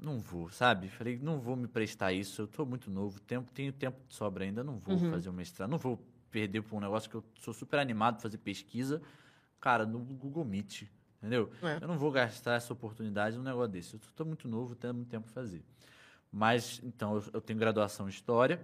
não 0.00 0.18
vou, 0.20 0.50
sabe? 0.50 0.88
Falei, 0.88 1.18
não 1.18 1.40
vou 1.40 1.56
me 1.56 1.66
prestar 1.66 2.12
isso, 2.12 2.42
eu 2.42 2.46
tô 2.46 2.64
muito 2.64 2.90
novo, 2.90 3.20
tempo, 3.20 3.50
tenho 3.52 3.72
tempo 3.72 3.98
de 4.08 4.14
sobra 4.14 4.44
ainda, 4.44 4.62
não 4.62 4.78
vou 4.78 4.96
Uhum. 4.96 5.10
fazer 5.10 5.28
um 5.28 5.32
mestrado, 5.32 5.68
não 5.70 5.78
vou 5.78 5.98
perder 6.30 6.62
por 6.62 6.76
um 6.76 6.80
negócio 6.80 7.08
que 7.08 7.16
eu 7.16 7.24
sou 7.40 7.52
super 7.54 7.78
animado 7.80 8.14
pra 8.14 8.22
fazer 8.22 8.38
pesquisa, 8.38 9.02
cara, 9.60 9.84
no 9.86 9.98
Google 9.98 10.44
Meet, 10.44 10.82
entendeu? 11.18 11.50
É. 11.62 11.78
Eu 11.82 11.88
não 11.88 11.98
vou 11.98 12.10
gastar 12.12 12.54
essa 12.54 12.72
oportunidade 12.72 13.36
num 13.36 13.42
negócio 13.42 13.68
desse, 13.72 13.94
eu 13.94 14.00
tô 14.14 14.24
muito 14.24 14.46
novo, 14.46 14.74
tenho 14.74 14.94
muito 14.94 15.08
tempo 15.08 15.24
pra 15.24 15.34
fazer. 15.34 15.64
Mas, 16.30 16.80
então, 16.84 17.16
eu, 17.16 17.24
eu 17.34 17.40
tenho 17.40 17.58
graduação 17.58 18.06
em 18.06 18.10
História, 18.10 18.60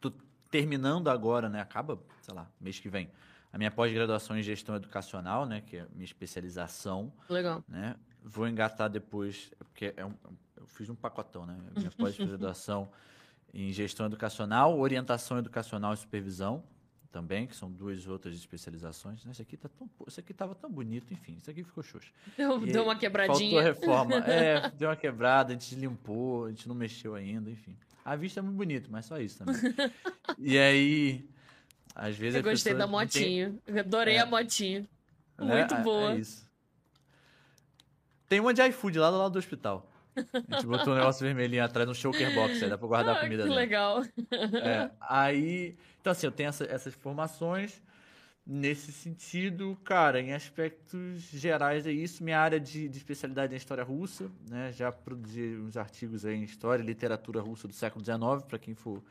tô 0.00 0.12
terminando 0.50 1.08
agora, 1.08 1.48
né, 1.48 1.60
acaba, 1.60 1.98
sei 2.20 2.34
lá, 2.34 2.50
mês 2.60 2.78
que 2.80 2.88
vem, 2.88 3.10
a 3.52 3.58
minha 3.58 3.70
pós-graduação 3.70 4.36
em 4.38 4.42
Gestão 4.42 4.74
Educacional, 4.76 5.46
né, 5.46 5.60
que 5.60 5.76
é 5.76 5.80
a 5.82 5.86
minha 5.92 6.04
especialização, 6.04 7.12
Legal. 7.28 7.64
né? 7.68 7.96
Vou 8.22 8.46
engatar 8.46 8.88
depois, 8.88 9.50
porque 9.58 9.94
é 9.96 10.04
um, 10.04 10.14
eu 10.56 10.66
fiz 10.66 10.88
um 10.88 10.94
pacotão, 10.94 11.46
né? 11.46 11.56
Minha 11.76 11.90
pós-graduação 11.90 12.90
em 13.52 13.72
gestão 13.72 14.06
educacional, 14.06 14.78
orientação 14.78 15.38
educacional 15.38 15.94
e 15.94 15.96
supervisão 15.96 16.62
também, 17.10 17.46
que 17.46 17.56
são 17.56 17.70
duas 17.70 18.06
outras 18.06 18.34
especializações. 18.36 19.26
Esse 19.26 19.42
aqui 19.42 19.56
tá 19.56 19.68
tão, 19.68 19.90
esse 20.06 20.20
aqui 20.20 20.32
tava 20.32 20.54
tão 20.54 20.70
bonito, 20.70 21.12
enfim, 21.12 21.36
isso 21.40 21.50
aqui 21.50 21.64
ficou 21.64 21.82
xoxo. 21.82 22.12
Deu, 22.36 22.60
deu 22.60 22.84
uma 22.84 22.94
quebradinha. 22.96 23.36
Faltou 23.36 23.60
reforma. 23.60 24.16
É, 24.30 24.70
deu 24.70 24.88
uma 24.88 24.96
quebrada, 24.96 25.50
a 25.50 25.52
gente 25.58 25.74
limpou, 25.74 26.44
a 26.46 26.50
gente 26.50 26.68
não 26.68 26.74
mexeu 26.74 27.14
ainda, 27.14 27.50
enfim. 27.50 27.76
A 28.04 28.14
vista 28.16 28.40
é 28.40 28.42
muito 28.42 28.56
bonita, 28.56 28.88
mas 28.90 29.06
só 29.06 29.18
isso 29.18 29.38
também. 29.38 29.56
e 30.38 30.56
aí, 30.58 31.28
às 31.94 32.16
vezes 32.16 32.36
Eu 32.36 32.42
gostei 32.42 32.74
da 32.74 32.86
motinha. 32.86 33.54
Eu 33.66 33.80
Adorei 33.80 34.16
É. 34.16 34.20
a 34.20 34.26
motinha. 34.26 34.80
né? 35.38 35.56
Muito 35.58 35.74
É- 35.74 35.82
boa. 35.82 36.12
É 36.12 36.18
isso. 36.18 36.48
Tem 38.30 38.38
uma 38.38 38.54
de 38.54 38.62
iFood 38.68 38.96
lá 38.96 39.10
do 39.10 39.18
lado 39.18 39.32
do 39.32 39.38
hospital. 39.40 39.90
A 40.16 40.52
gente 40.52 40.64
botou 40.64 40.92
um 40.92 40.96
negócio 40.96 41.26
vermelhinho 41.26 41.64
atrás 41.64 41.86
no 41.88 41.94
choker 41.94 42.30
box, 42.32 42.62
aí 42.62 42.70
dá 42.70 42.78
pra 42.78 42.86
guardar 42.86 43.16
a 43.16 43.18
Ah, 43.18 43.20
comida 43.20 43.42
que 43.42 43.48
dentro. 43.48 43.60
legal. 43.60 44.02
É, 44.54 44.88
aí, 45.00 45.76
então 46.00 46.12
assim, 46.12 46.26
eu 46.26 46.32
tenho 46.32 46.48
essa- 46.48 46.64
essas 46.64 46.94
formações 46.94 47.82
nesse 48.46 48.92
sentido, 48.92 49.76
cara, 49.84 50.20
em 50.20 50.32
aspectos 50.32 51.22
gerais 51.22 51.88
é 51.88 51.92
isso. 51.92 52.22
Minha 52.22 52.38
área 52.40 52.60
de, 52.60 52.88
de 52.88 52.98
especialidade 52.98 53.52
é 53.52 53.56
história 53.56 53.82
russa, 53.82 54.30
né? 54.48 54.72
Já 54.72 54.92
produzi 54.92 55.56
uns 55.56 55.76
artigos 55.76 56.24
aí 56.24 56.36
em 56.36 56.44
história 56.44 56.82
e 56.82 56.86
literatura 56.86 57.40
russa 57.40 57.66
do 57.66 57.74
século 57.74 58.00
XIX, 58.04 58.44
pra 58.44 58.58
quem 58.60 58.74
for, 58.74 59.02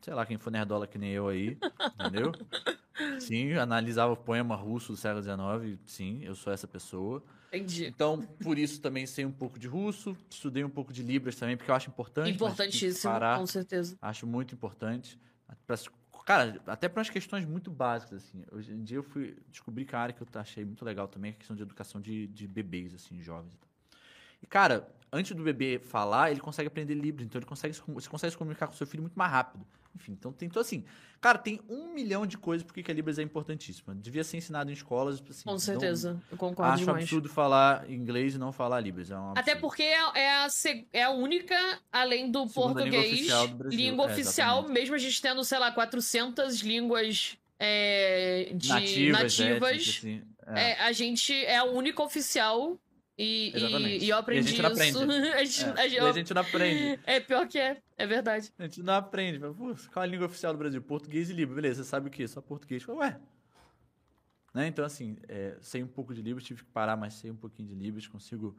sei 0.00 0.14
lá, 0.14 0.24
quem 0.24 0.38
for 0.38 0.50
nerdola 0.50 0.86
que 0.86 0.98
nem 0.98 1.10
eu 1.12 1.28
aí, 1.28 1.58
entendeu? 1.94 2.34
Sim, 3.18 3.54
analisava 3.54 4.12
o 4.12 4.16
poema 4.16 4.56
russo 4.56 4.92
do 4.92 4.96
século 4.98 5.22
XIX, 5.22 5.78
sim, 5.86 6.20
eu 6.24 6.34
sou 6.34 6.52
essa 6.52 6.66
pessoa. 6.68 7.22
Entendi. 7.52 7.86
Então, 7.86 8.20
por 8.42 8.58
isso 8.58 8.80
também 8.80 9.06
sei 9.06 9.24
um 9.24 9.32
pouco 9.32 9.58
de 9.58 9.66
russo, 9.66 10.16
estudei 10.30 10.62
um 10.64 10.70
pouco 10.70 10.92
de 10.92 11.02
Libras 11.02 11.36
também, 11.36 11.56
porque 11.56 11.70
eu 11.70 11.74
acho 11.74 11.88
importante. 11.88 12.30
Importantíssimo, 12.30 13.12
parar. 13.12 13.38
com 13.38 13.46
certeza. 13.46 13.96
Acho 14.00 14.26
muito 14.26 14.54
importante. 14.54 15.18
Pra- 15.66 15.76
cara, 16.26 16.60
até 16.66 16.88
para 16.88 17.00
umas 17.00 17.08
questões 17.08 17.46
muito 17.46 17.70
básicas, 17.70 18.24
assim. 18.24 18.44
Hoje 18.52 18.72
em 18.72 18.82
dia 18.82 18.98
eu 18.98 19.02
fui 19.02 19.36
descobri 19.50 19.86
que 19.86 19.96
a 19.96 19.98
área 19.98 20.12
que 20.14 20.20
eu 20.20 20.28
achei 20.34 20.64
muito 20.64 20.84
legal 20.84 21.08
também 21.08 21.30
é 21.30 21.34
a 21.34 21.36
questão 21.38 21.56
de 21.56 21.62
educação 21.62 22.00
de, 22.00 22.26
de 22.26 22.46
bebês, 22.46 22.94
assim, 22.94 23.20
jovens 23.22 23.54
e 23.54 23.56
tal. 23.56 23.68
E, 24.42 24.46
cara, 24.46 24.86
antes 25.12 25.34
do 25.34 25.42
bebê 25.42 25.78
falar, 25.78 26.30
ele 26.30 26.40
consegue 26.40 26.68
aprender 26.68 26.94
Libras, 26.94 27.26
então 27.26 27.38
ele 27.38 27.46
consegue, 27.46 27.74
você 27.88 28.08
consegue 28.08 28.30
se 28.32 28.36
comunicar 28.36 28.66
com 28.66 28.74
seu 28.74 28.86
filho 28.86 29.02
muito 29.02 29.18
mais 29.18 29.30
rápido. 29.30 29.66
Enfim, 29.96 30.12
então 30.12 30.32
tem 30.32 30.46
então 30.46 30.60
assim, 30.60 30.84
cara, 31.20 31.38
tem 31.38 31.60
um 31.68 31.92
milhão 31.92 32.24
de 32.26 32.38
coisas 32.38 32.64
porque 32.64 32.82
que 32.82 32.90
a 32.90 32.94
Libras 32.94 33.18
é 33.18 33.22
importantíssima. 33.22 33.94
Devia 33.94 34.22
ser 34.22 34.36
ensinado 34.36 34.70
em 34.70 34.74
escolas, 34.74 35.20
assim. 35.28 35.44
Com 35.44 35.52
não- 35.52 35.58
certeza. 35.58 36.20
Eu 36.30 36.36
concordo 36.36 36.72
Acho 36.72 36.84
demais. 36.84 37.02
absurdo 37.02 37.28
falar 37.28 37.90
inglês 37.90 38.34
e 38.34 38.38
não 38.38 38.52
falar 38.52 38.78
Libras. 38.80 39.10
É 39.10 39.18
um 39.18 39.32
Até 39.36 39.56
porque 39.56 39.82
é 39.82 39.98
é 40.14 40.30
a, 40.30 40.46
é 40.92 41.02
a 41.04 41.10
única, 41.10 41.54
além 41.90 42.30
do 42.30 42.46
Segunda 42.46 42.84
língua 42.84 43.00
português, 43.00 43.12
oficial 43.20 43.48
do 43.48 43.56
Brasil. 43.56 43.78
língua 43.78 44.04
É, 44.08 44.12
oficial, 44.12 44.68
mesmo 44.68 44.94
a 44.94 44.98
gente 44.98 45.20
tendo, 45.22 45.42
sei 45.42 45.58
lá, 45.58 45.72
400 45.72 46.60
línguas 46.60 47.36
é, 47.58 48.52
de 48.54 48.68
nativas, 48.68 49.22
nativas, 49.38 49.72
assim, 49.98 50.22
é. 50.46 50.70
é, 50.72 50.80
a 50.82 50.92
gente 50.92 51.32
é 51.34 51.56
a 51.56 51.64
única 51.64 52.02
oficial 52.02 52.78
e, 53.18 53.52
Exatamente. 53.54 54.04
e, 54.04 54.06
e 54.06 54.08
eu 54.10 54.16
aprendi 54.16 54.40
E 54.40 54.44
a 54.46 54.50
gente 54.50 54.62
não 54.62 54.72
isso. 54.72 55.02
aprende. 55.02 55.28
a 55.34 55.44
gente, 55.44 55.64
É, 55.64 55.70
a 55.70 55.88
gente- 55.88 55.94
e 55.94 55.98
a 55.98 56.12
gente 56.12 56.34
não 56.34 56.42
aprende. 56.42 57.00
é 57.04 57.20
pior 57.20 57.48
que 57.48 57.58
é, 57.58 57.76
é 57.96 58.06
verdade. 58.06 58.52
A 58.58 58.62
gente 58.62 58.82
não 58.82 58.94
aprende. 58.94 59.40
Pô, 59.40 59.74
qual 59.92 60.04
é 60.04 60.06
a 60.06 60.10
língua 60.10 60.26
oficial 60.26 60.52
do 60.52 60.58
Brasil? 60.58 60.80
Português 60.80 61.28
e 61.28 61.32
Libras. 61.32 61.56
Beleza, 61.56 61.82
você 61.82 61.90
sabe 61.90 62.06
o 62.08 62.10
quê? 62.10 62.28
Só 62.28 62.40
português. 62.40 62.86
Ué. 62.86 63.18
Né? 64.54 64.66
Então, 64.68 64.84
assim, 64.84 65.16
é, 65.28 65.56
sei 65.60 65.82
um 65.82 65.86
pouco 65.88 66.14
de 66.14 66.22
Libras, 66.22 66.44
tive 66.44 66.62
que 66.64 66.70
parar, 66.70 66.96
mas 66.96 67.14
sei 67.14 67.30
um 67.30 67.36
pouquinho 67.36 67.68
de 67.68 67.74
Libras, 67.74 68.06
consigo 68.06 68.56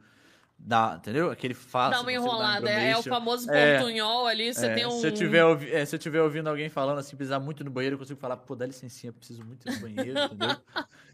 dar, 0.58 0.98
entendeu? 0.98 1.30
Aquele 1.30 1.54
fácil. 1.54 1.96
Dá 1.96 2.02
uma 2.02 2.12
enrolada. 2.12 2.70
É, 2.70 2.90
é 2.90 2.96
o 2.98 3.02
famoso 3.02 3.50
É, 3.50 3.78
portunhol 3.78 4.26
ali, 4.26 4.52
você 4.54 4.72
tem 4.74 4.86
um. 4.86 4.90
se, 4.90 5.06
eu 5.06 5.12
tiver, 5.12 5.42
é, 5.72 5.84
se 5.84 5.94
eu 5.96 5.98
tiver 5.98 6.20
ouvindo 6.22 6.48
alguém 6.48 6.68
falando 6.68 6.98
assim, 6.98 7.16
precisar 7.16 7.40
muito 7.40 7.64
no 7.64 7.70
banheiro, 7.70 7.94
eu 7.94 7.98
consigo 7.98 8.20
falar, 8.20 8.36
pô, 8.36 8.54
dá 8.54 8.66
licencinha, 8.66 9.12
preciso 9.12 9.42
muito 9.44 9.66
ir 9.68 9.74
no 9.74 9.80
banheiro, 9.80 10.18
entendeu? 10.20 10.56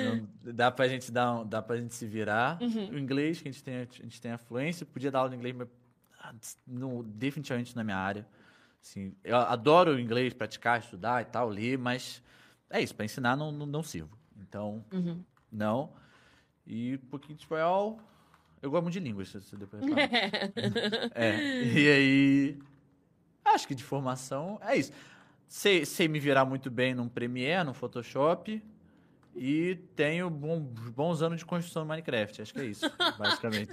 Então, 0.00 0.28
dá 0.54 0.70
pra 0.70 0.88
gente 0.88 1.10
dar 1.10 1.32
um- 1.40 1.46
dá 1.46 1.60
pra 1.62 1.76
gente 1.76 1.94
se 1.94 2.06
virar. 2.06 2.58
Uhum. 2.62 2.90
O 2.90 2.98
inglês, 2.98 3.40
que 3.40 3.48
a 3.48 3.52
gente 3.52 3.62
tem, 3.64 3.76
a 3.76 3.84
gente 3.84 4.20
tem 4.20 4.30
a 4.32 4.38
fluência, 4.38 4.86
podia 4.86 5.10
dar 5.10 5.18
aula 5.20 5.30
de 5.30 5.36
inglês, 5.36 5.54
mas 5.56 5.68
ah, 6.20 6.34
não, 6.66 7.02
definitivamente 7.02 7.74
na 7.76 7.82
minha 7.84 7.96
área. 7.96 8.26
Assim, 8.82 9.12
eu 9.24 9.36
adoro 9.36 9.92
o 9.96 10.00
inglês, 10.00 10.32
praticar, 10.32 10.78
estudar 10.80 11.22
e 11.22 11.24
tal, 11.26 11.48
ler, 11.48 11.76
mas 11.78 12.22
é 12.70 12.80
isso, 12.80 12.94
pra 12.94 13.04
ensinar 13.04 13.36
não, 13.36 13.50
não, 13.50 13.66
não 13.66 13.82
sirvo. 13.82 14.16
Então, 14.40 14.84
Uhum. 14.92 15.22
não. 15.50 15.92
E 16.66 16.94
um 17.02 17.06
pouquinho 17.08 17.36
de 17.36 17.42
espanhol. 17.42 18.00
Eu 18.62 18.70
gosto 18.70 18.82
muito 18.84 18.94
de 18.94 19.00
línguas, 19.00 19.28
se 19.28 19.56
depois. 19.56 19.82
É, 21.14 21.62
e 21.64 21.88
aí. 21.90 22.58
Acho 23.44 23.66
que 23.66 23.74
de 23.74 23.82
formação 23.84 24.58
é 24.62 24.76
isso. 24.76 24.92
Sei, 25.46 25.86
sei 25.86 26.06
me 26.08 26.20
virar 26.20 26.44
muito 26.44 26.70
bem 26.70 26.94
num 26.94 27.08
Premiere, 27.08 27.64
num 27.64 27.72
Photoshop. 27.72 28.62
E 29.40 29.76
tenho 29.94 30.28
bons 30.30 31.22
anos 31.22 31.38
de 31.38 31.44
construção 31.44 31.82
no 31.82 31.88
Minecraft. 31.88 32.42
Acho 32.42 32.52
que 32.52 32.60
é 32.60 32.64
isso, 32.64 32.90
basicamente. 33.18 33.72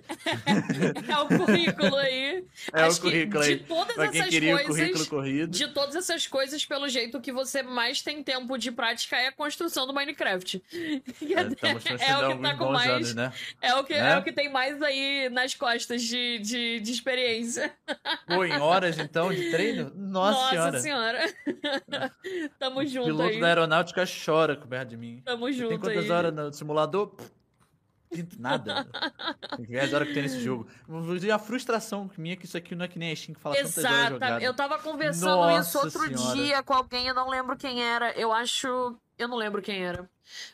é 1.10 1.18
o 1.18 1.28
currículo 1.28 1.96
aí. 1.98 2.46
É 2.74 2.82
Acho 2.84 3.00
o 3.00 3.02
currículo 3.02 3.44
de 3.44 3.50
aí. 3.50 3.60
todas 3.60 3.96
Pra 3.96 4.08
quem 4.10 4.22
essas 4.22 4.30
queria 4.34 4.54
o 4.56 4.58
coisas. 4.58 4.76
currículo 4.76 5.06
corrido. 5.08 5.52
De 5.52 5.68
todas 5.70 5.96
essas 5.96 6.28
coisas, 6.28 6.66
pelo 6.66 6.88
jeito, 6.88 7.18
o 7.18 7.22
que 7.22 7.32
você 7.32 7.64
mais 7.64 8.02
tem 8.02 8.22
tempo 8.24 8.58
de 8.58 8.72
prática 8.72 9.16
é 9.18 9.28
a 9.28 9.32
construção 9.32 9.88
do 9.88 9.94
Minecraft. 9.94 10.62
É, 10.74 10.94
é 11.68 11.74
construindo 11.74 12.32
o 12.32 12.36
que 12.38 12.42
tá 12.44 12.56
com 12.56 12.72
mais. 12.72 12.90
anos, 12.92 13.16
né? 13.16 13.34
É 13.62 13.74
o 13.76 13.84
que, 13.84 13.94
Né? 13.94 14.12
é 14.14 14.18
o 14.18 14.24
que 14.24 14.32
tem 14.32 14.50
mais 14.50 14.82
aí 14.82 15.30
nas 15.30 15.56
costas 15.56 16.02
de, 16.04 16.40
de, 16.40 16.80
de 16.80 16.92
experiência. 16.92 17.74
Pô, 18.28 18.46
em 18.46 18.58
horas 18.60 18.98
então 19.00 19.34
de 19.34 19.50
treino? 19.52 19.92
Nossa, 19.96 20.80
senhora. 20.80 21.20
Tamo 22.60 22.80
O 22.82 22.86
junto 22.86 23.06
piloto 23.06 23.30
aí. 23.30 23.40
da 23.40 23.48
aeronáutica 23.48 24.04
chora 24.26 24.56
com 24.56 24.68
perto 24.68 24.90
de 24.90 24.98
mim. 24.98 25.22
Tamo 25.26 25.52
junto 25.56 25.70
tem 25.70 25.80
quantas 25.80 26.06
aí. 26.06 26.12
horas 26.12 26.34
no 26.34 26.54
simulador? 26.54 27.16
Nada. 28.38 28.88
Tem 29.58 29.66
que 29.66 29.72
ver 29.72 29.80
as 29.82 29.94
horas 29.94 30.08
que 30.08 30.14
tem 30.14 30.24
nesse 30.24 30.40
jogo. 30.40 30.68
Dizer 31.14 31.32
a 31.32 31.40
frustração 31.40 32.10
minha 32.18 32.34
é 32.34 32.38
que 32.38 32.46
isso 32.46 32.56
aqui 32.56 32.74
não 32.76 32.86
é 32.86 32.88
que 32.88 32.98
nem 32.98 33.12
a 33.12 33.16
Steam 33.16 33.36
que 33.36 33.42
fala 33.42 33.56
tantas 33.56 33.78
horas 33.78 33.92
Exato. 33.92 34.14
jogadas. 34.14 34.44
Eu 34.44 34.54
tava 34.54 34.78
conversando 34.80 35.36
Nossa 35.36 35.70
isso 35.70 35.78
outro 35.80 36.18
Senhora. 36.18 36.36
dia 36.36 36.64
com 36.64 36.74
alguém, 36.74 37.08
eu 37.08 37.14
não 37.16 37.30
lembro 37.30 37.58
quem 37.58 37.84
era. 37.84 38.12
Eu 38.14 38.32
acho 38.32 38.96
Eu 39.18 39.28
não 39.28 39.38
lembro 39.38 39.62
quem 39.62 39.84
era. 39.84 40.10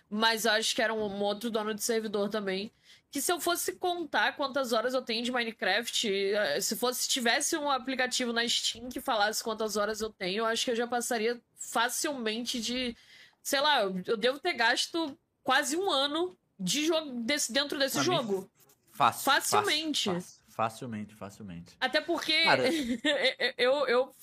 Mas 0.09 0.45
acho 0.45 0.75
que 0.75 0.81
era 0.81 0.93
um, 0.93 1.21
outro 1.21 1.49
dono 1.51 1.73
de 1.73 1.83
servidor 1.83 2.29
também. 2.29 2.71
Que 3.11 3.21
se 3.21 3.31
eu 3.31 3.39
fosse 3.41 3.73
contar 3.73 4.37
quantas 4.37 4.71
horas 4.71 4.93
eu 4.93 5.01
tenho 5.01 5.23
de 5.23 5.31
Minecraft, 5.31 6.09
eh, 6.09 6.61
se 6.61 6.77
fosse 6.77 7.09
tivesse 7.09 7.57
um 7.57 7.69
aplicativo 7.69 8.31
na 8.31 8.47
Steam 8.47 8.87
que 8.87 9.01
falasse 9.01 9.43
quantas 9.43 9.75
horas 9.75 9.99
eu 9.99 10.09
tenho, 10.09 10.39
eu 10.39 10.45
acho 10.45 10.63
que 10.63 10.71
eu 10.71 10.75
já 10.75 10.87
passaria 10.87 11.39
facilmente 11.57 12.61
de. 12.61 12.95
Sei 13.43 13.59
lá, 13.59 13.81
eu 13.81 14.17
devo 14.17 14.39
ter 14.39 14.53
gasto 14.53 15.17
quase 15.43 15.75
um 15.75 15.89
ano 15.89 16.37
de 16.59 16.85
jogo 16.85 17.11
desse, 17.23 17.51
dentro 17.51 17.77
desse 17.79 17.95
Pra 17.95 18.03
jogo. 18.03 18.49
Fácil. 18.91 19.23
Facilmente. 19.23 20.09
fácil, 20.09 20.21
fácil. 20.21 20.41
Facilmente, 20.51 21.15
facilmente. 21.15 21.75
Até 21.79 22.01
porque 22.01 22.43
Cara- 22.43 22.63
eu, 23.57 23.87
eu, 23.87 24.15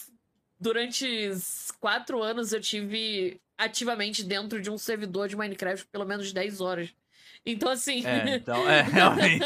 durante 0.60 1.30
quatro 1.80 2.22
anos, 2.22 2.52
eu 2.52 2.60
tive 2.60 3.40
ativamente 3.56 4.22
dentro 4.22 4.60
de 4.60 4.70
um 4.70 4.78
servidor 4.78 5.28
de 5.28 5.36
Minecraft 5.36 5.86
pelo 5.88 6.04
menos 6.04 6.32
10 6.32 6.60
horas. 6.60 6.90
Então, 7.46 7.70
assim. 7.70 8.04
É, 8.04 8.36
então, 8.36 8.56
é, 8.68 8.82
realmente. 8.82 9.44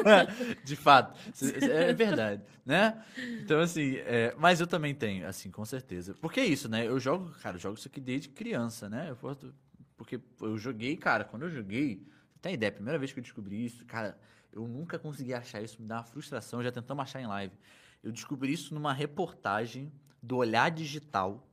De 0.64 0.76
fato. 0.76 1.18
É 1.60 1.92
verdade, 1.92 2.42
né? 2.64 3.02
Então, 3.40 3.60
assim, 3.60 3.96
é, 3.98 4.34
mas 4.38 4.60
eu 4.60 4.66
também 4.66 4.94
tenho, 4.94 5.26
assim, 5.26 5.50
com 5.50 5.64
certeza. 5.64 6.14
Porque 6.20 6.40
é 6.40 6.46
isso, 6.46 6.68
né? 6.68 6.86
Eu 6.86 6.98
jogo, 6.98 7.30
cara, 7.42 7.56
eu 7.56 7.60
jogo 7.60 7.76
isso 7.78 7.88
aqui 7.88 8.00
desde 8.00 8.28
criança, 8.28 8.88
né? 8.88 9.10
Eu 9.10 9.16
posso- 9.16 9.54
porque 9.96 10.20
eu 10.40 10.56
joguei, 10.58 10.96
cara, 10.96 11.24
quando 11.24 11.42
eu 11.42 11.50
joguei, 11.50 12.06
você 12.32 12.38
tem 12.40 12.54
ideia, 12.54 12.72
primeira 12.72 12.98
vez 12.98 13.12
que 13.12 13.18
eu 13.18 13.22
descobri 13.22 13.64
isso, 13.64 13.84
cara, 13.84 14.18
eu 14.52 14.66
nunca 14.66 14.98
consegui 14.98 15.34
achar 15.34 15.62
isso, 15.62 15.80
me 15.80 15.86
dá 15.86 15.96
uma 15.96 16.04
frustração, 16.04 16.62
já 16.62 16.72
tentamos 16.72 17.02
achar 17.02 17.20
em 17.20 17.26
live. 17.26 17.54
Eu 18.02 18.12
descobri 18.12 18.52
isso 18.52 18.74
numa 18.74 18.92
reportagem 18.92 19.92
do 20.22 20.36
Olhar 20.36 20.70
Digital, 20.70 21.46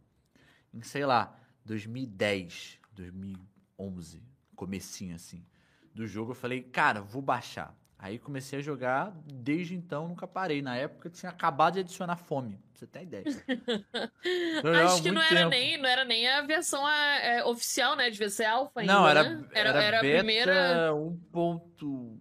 em, 0.73 0.81
sei 0.81 1.05
lá, 1.05 1.37
2010, 1.65 2.79
2011, 2.93 4.21
comecinho 4.55 5.15
assim, 5.15 5.43
do 5.93 6.07
jogo. 6.07 6.31
Eu 6.31 6.35
falei, 6.35 6.61
cara, 6.61 7.01
vou 7.01 7.21
baixar. 7.21 7.75
Aí 8.01 8.17
comecei 8.17 8.57
a 8.57 8.61
jogar, 8.63 9.13
desde 9.31 9.75
então 9.75 10.07
nunca 10.07 10.25
parei. 10.25 10.59
Na 10.59 10.75
época 10.75 11.07
eu 11.07 11.11
tinha 11.11 11.29
acabado 11.29 11.75
de 11.75 11.81
adicionar 11.81 12.15
fome, 12.15 12.55
pra 12.55 12.79
você 12.79 12.87
ter 12.87 13.03
ideia. 13.03 13.23
Acho 14.85 15.03
que 15.03 15.11
não 15.11 15.21
era, 15.21 15.35
tempo. 15.35 15.49
nem, 15.51 15.77
não 15.77 15.87
era 15.87 16.03
nem 16.03 16.27
a 16.27 16.41
versão 16.41 16.89
é, 16.89 17.45
oficial, 17.45 17.95
né? 17.95 18.09
Devia 18.09 18.31
ser 18.31 18.45
alfa 18.45 18.79
ainda. 18.79 18.91
Não, 18.91 19.07
era, 19.07 19.29
né? 19.29 19.45
era, 19.53 19.69
era 19.69 19.99
a 19.99 20.01
beta 20.01 20.17
primeira. 20.17 20.89
1.4, 20.93 22.17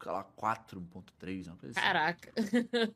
1.3, 0.00 1.46
uma 1.46 1.56
coisa 1.56 1.78
assim. 1.78 1.86
Caraca. 1.86 2.32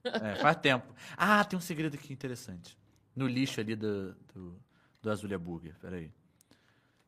É, 0.04 0.34
faz 0.36 0.56
tempo. 0.56 0.94
Ah, 1.14 1.44
tem 1.44 1.58
um 1.58 1.62
segredo 1.62 1.96
aqui 1.96 2.14
interessante. 2.14 2.78
No 3.14 3.26
lixo 3.26 3.60
ali 3.60 3.76
do, 3.76 4.14
do, 4.32 4.58
do 5.02 5.10
Azulha 5.10 5.38
Burger. 5.38 5.78
Pera 5.78 5.96
aí. 5.96 6.10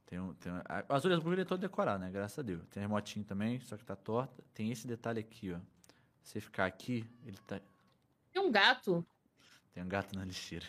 Tem 0.07 0.21
um, 0.21 0.35
tem 0.35 0.53
um, 0.53 0.57
a- 0.69 0.85
Azulha 0.89 1.19
Burger 1.19 1.43
é 1.43 1.45
todo 1.49 1.61
decorado, 1.61 1.99
né? 2.05 2.11
Graças 2.11 2.39
a 2.39 2.43
Deus. 2.43 2.63
Tem 2.71 2.83
remotinho 2.83 3.25
também, 3.25 3.59
só 3.61 3.77
que 3.77 3.85
tá 3.85 3.97
torta. 3.97 4.43
Tem 4.53 4.71
esse 4.71 4.87
detalhe 4.87 5.21
aqui, 5.21 5.53
ó. 5.53 5.59
Você 6.23 6.41
ficar 6.41 6.67
aqui, 6.67 7.05
ele 7.27 7.39
tá. 7.47 7.61
Tem 8.33 8.43
um 8.43 8.51
gato. 8.51 9.05
Tem 9.73 9.83
um 9.83 9.89
gato 9.89 10.15
na 10.17 10.25
lixeira. 10.25 10.67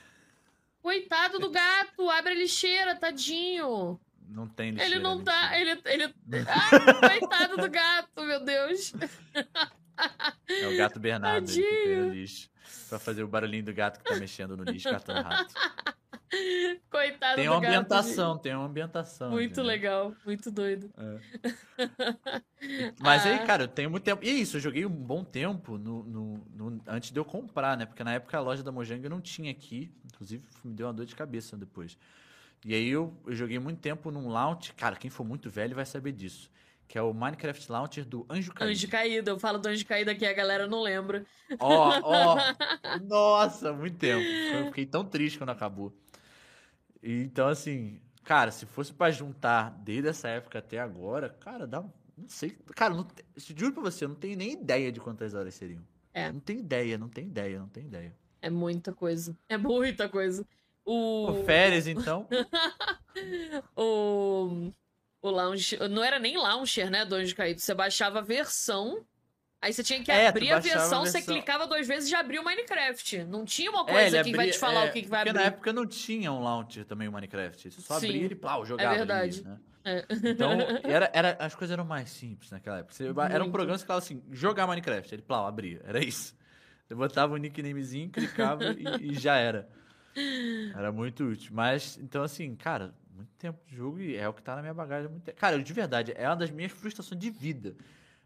Coitado 0.81 1.39
do 1.39 1.49
gato, 1.49 2.09
abre 2.09 2.33
a 2.33 2.35
lixeira, 2.35 2.95
tadinho. 2.95 3.99
Não 4.27 4.47
tem 4.47 4.71
lixeira. 4.71 4.95
Ele 4.95 5.03
não 5.03 5.23
tá. 5.23 5.59
Ele. 5.59 5.81
ele... 5.85 6.13
Ah, 6.47 7.09
coitado 7.09 7.57
do 7.57 7.69
gato, 7.69 8.23
meu 8.23 8.43
Deus. 8.43 8.93
É 10.49 10.67
o 10.67 10.77
gato 10.77 10.99
Bernardo 10.99 11.47
que 11.51 11.95
no 11.95 12.09
lixo. 12.09 12.49
Pra 12.89 12.99
fazer 12.99 13.23
o 13.23 13.27
barulhinho 13.27 13.63
do 13.63 13.73
gato 13.73 13.97
que 13.99 14.03
tá 14.05 14.15
mexendo 14.17 14.55
no 14.57 14.63
lixo, 14.63 14.89
catando 14.89 15.21
rato. 15.21 15.53
Coitado 16.89 17.35
Tem 17.35 17.47
uma 17.49 17.59
gato. 17.59 17.69
ambientação, 17.69 18.37
tem 18.37 18.55
uma 18.55 18.65
ambientação. 18.65 19.31
Muito 19.31 19.61
legal, 19.61 20.13
muito 20.25 20.49
doido. 20.51 20.89
Mas 22.99 23.25
Ah. 23.25 23.29
aí, 23.29 23.39
cara, 23.45 23.63
eu 23.63 23.67
tenho 23.67 23.89
muito 23.89 24.03
tempo. 24.03 24.23
E 24.23 24.29
é 24.29 24.33
isso, 24.33 24.57
eu 24.57 24.61
joguei 24.61 24.85
um 24.85 24.89
bom 24.89 25.23
tempo 25.23 25.77
no, 25.77 26.03
no- 26.03 26.47
no- 26.55 26.81
antes 26.87 27.11
de 27.11 27.19
eu 27.19 27.25
comprar, 27.25 27.77
né? 27.77 27.85
Porque 27.85 28.03
na 28.03 28.13
época 28.13 28.37
a 28.37 28.41
loja 28.41 28.63
da 28.63 28.71
Mojang 28.71 29.07
não 29.09 29.21
tinha 29.21 29.51
aqui. 29.51 29.91
Inclusive, 30.05 30.43
me 30.63 30.73
deu 30.73 30.87
uma 30.87 30.93
dor 30.93 31.05
de 31.05 31.15
cabeça 31.15 31.57
depois. 31.57 31.97
E 32.65 32.73
aí 32.73 32.87
eu, 32.89 33.13
eu 33.27 33.35
joguei 33.35 33.59
muito 33.59 33.79
tempo 33.79 34.09
num 34.11 34.27
launch. 34.29 34.73
Cara, 34.73 34.95
quem 34.95 35.09
for 35.11 35.23
muito 35.23 35.49
velho 35.49 35.75
vai 35.75 35.85
saber 35.85 36.11
disso. 36.13 36.49
Que 36.87 36.99
é 36.99 37.01
o 37.01 37.11
Minecraft 37.13 37.71
Launcher 37.71 38.05
do 38.05 38.25
Anjo 38.29 38.53
Caído. 38.53 38.71
Anjo 38.71 38.87
caído, 38.87 39.29
eu 39.31 39.39
falo 39.39 39.57
do 39.57 39.67
anjo 39.67 39.83
caído 39.87 40.11
aqui, 40.11 40.23
a 40.23 40.33
galera 40.33 40.67
não 40.67 40.83
lembra. 40.83 41.25
Ó, 41.59 41.99
ó. 42.03 42.37
Nossa, 43.07 43.73
muito 43.73 43.97
tempo. 43.97 44.21
Eu 44.23 44.67
fiquei 44.67 44.85
tão 44.85 45.03
triste 45.03 45.39
quando 45.39 45.49
acabou. 45.49 45.91
E, 47.05 47.21
Então, 47.21 47.47
assim, 47.47 48.01
cara, 48.23 48.51
se 48.51 48.65
fosse 48.65 48.91
pra 48.91 49.11
juntar 49.11 49.69
desde 49.83 50.09
essa 50.09 50.27
época 50.27 50.57
até 50.59 50.79
agora, 50.79 51.29
cara, 51.29 51.67
dá. 51.67 51.81
Não 52.17 52.27
sei. 52.27 52.57
Cara, 52.75 52.93
não, 52.95 53.07
juro 53.37 53.73
pra 53.73 53.83
você, 53.83 54.05
eu 54.05 54.09
não 54.09 54.15
tenho 54.15 54.35
nem 54.37 54.53
ideia 54.53 54.91
de 54.91 54.99
quantas 54.99 55.33
horas 55.35 55.53
seriam. 55.53 55.85
É. 56.13 56.31
Não 56.31 56.39
tem 56.39 56.59
ideia, 56.59 56.97
não 56.97 57.09
tem 57.09 57.27
ideia, 57.27 57.59
não 57.59 57.67
tem 57.67 57.85
ideia. 57.85 58.15
É 58.41 58.49
muita 58.49 58.93
coisa. 58.93 59.37
É 59.49 59.57
muita 59.57 60.09
coisa. 60.09 60.47
O. 60.83 61.27
Pô, 61.27 61.43
férias, 61.43 61.87
então. 61.87 62.27
o, 63.75 64.71
o 65.21 65.29
launcher. 65.29 65.89
Não 65.89 66.03
era 66.03 66.17
nem 66.17 66.37
launcher, 66.37 66.89
né, 66.89 67.05
do 67.05 67.15
Anjo 67.15 67.35
Caído. 67.35 67.59
Você 67.59 67.73
baixava 67.73 68.19
a 68.19 68.21
versão. 68.21 69.05
Aí 69.65 69.73
você 69.73 69.83
tinha 69.83 70.03
que 70.03 70.11
É, 70.11 70.27
abrir 70.27 70.51
a 70.51 70.55
baixava 70.59 70.75
a 70.75 70.79
versão, 70.79 71.05
você 71.05 71.11
versão. 71.13 71.33
clicava 71.33 71.65
duas 71.65 71.87
vezes 71.87 72.07
e 72.07 72.11
já 72.11 72.19
abria 72.19 72.39
o 72.39 72.45
Minecraft. 72.45 73.23
Não 73.23 73.43
tinha 73.43 73.71
uma 73.71 73.81
É, 73.81 73.93
coisa 73.93 74.17
ele 74.19 74.23
que 74.25 74.31
vai 74.31 74.39
abria- 74.45 74.53
te 74.53 74.59
falar 74.59 74.85
é, 74.85 74.89
o 74.89 74.93
que, 74.93 75.01
que 75.01 75.07
vai 75.07 75.19
porque 75.21 75.29
abrir. 75.31 75.41
na 75.41 75.47
época 75.47 75.73
não 75.73 75.87
tinha 75.87 76.31
um 76.31 76.43
launcher 76.43 76.85
também 76.85 77.07
o 77.07 77.11
Minecraft. 77.11 77.71
Você 77.71 77.81
só 77.81 77.99
Sim, 77.99 78.05
abria 78.09 78.25
ele, 78.25 78.35
plau, 78.35 78.63
jogava. 78.63 78.89
ali, 78.89 78.97
verdade. 78.99 79.43
né? 79.43 79.57
É. 79.83 80.05
Então, 80.29 80.51
era, 80.83 81.09
era, 81.13 81.37
as 81.39 81.55
coisas 81.55 81.73
eram 81.73 81.83
mais 81.83 82.11
simples 82.11 82.51
naquela 82.51 82.77
época. 82.77 82.93
Você, 82.93 83.05
era 83.31 83.43
um 83.43 83.51
programa 83.51 83.79
que 83.79 83.85
falava 83.85 84.05
assim, 84.05 84.21
jogar 84.31 84.67
Minecraft. 84.67 85.15
Ele, 85.15 85.21
plau, 85.23 85.47
abria. 85.47 85.81
Era 85.83 86.03
isso. 86.03 86.35
Você 86.87 86.93
botava 86.93 87.33
o 87.33 87.37
nicknamezinho, 87.37 88.09
clicava 88.11 88.65
e, 88.77 89.11
e 89.11 89.13
já 89.15 89.35
era. 89.37 89.67
Era 90.75 90.91
muito 90.91 91.23
útil. 91.25 91.51
Mas, 91.53 91.97
então 91.97 92.21
assim, 92.23 92.55
cara, 92.55 92.93
muito 93.13 93.31
tempo 93.37 93.59
de 93.67 93.75
jogo 93.75 93.99
e 93.99 94.15
é 94.15 94.27
o 94.29 94.33
que 94.33 94.41
tá 94.43 94.55
na 94.55 94.61
minha 94.61 94.73
bagagem 94.73 95.09
muito 95.09 95.23
tempo. 95.23 95.39
Cara, 95.39 95.61
de 95.61 95.73
verdade, 95.73 96.13
é 96.15 96.27
uma 96.27 96.35
das 96.35 96.51
minhas 96.51 96.71
frustrações 96.71 97.19
de 97.19 97.29
vida. 97.29 97.75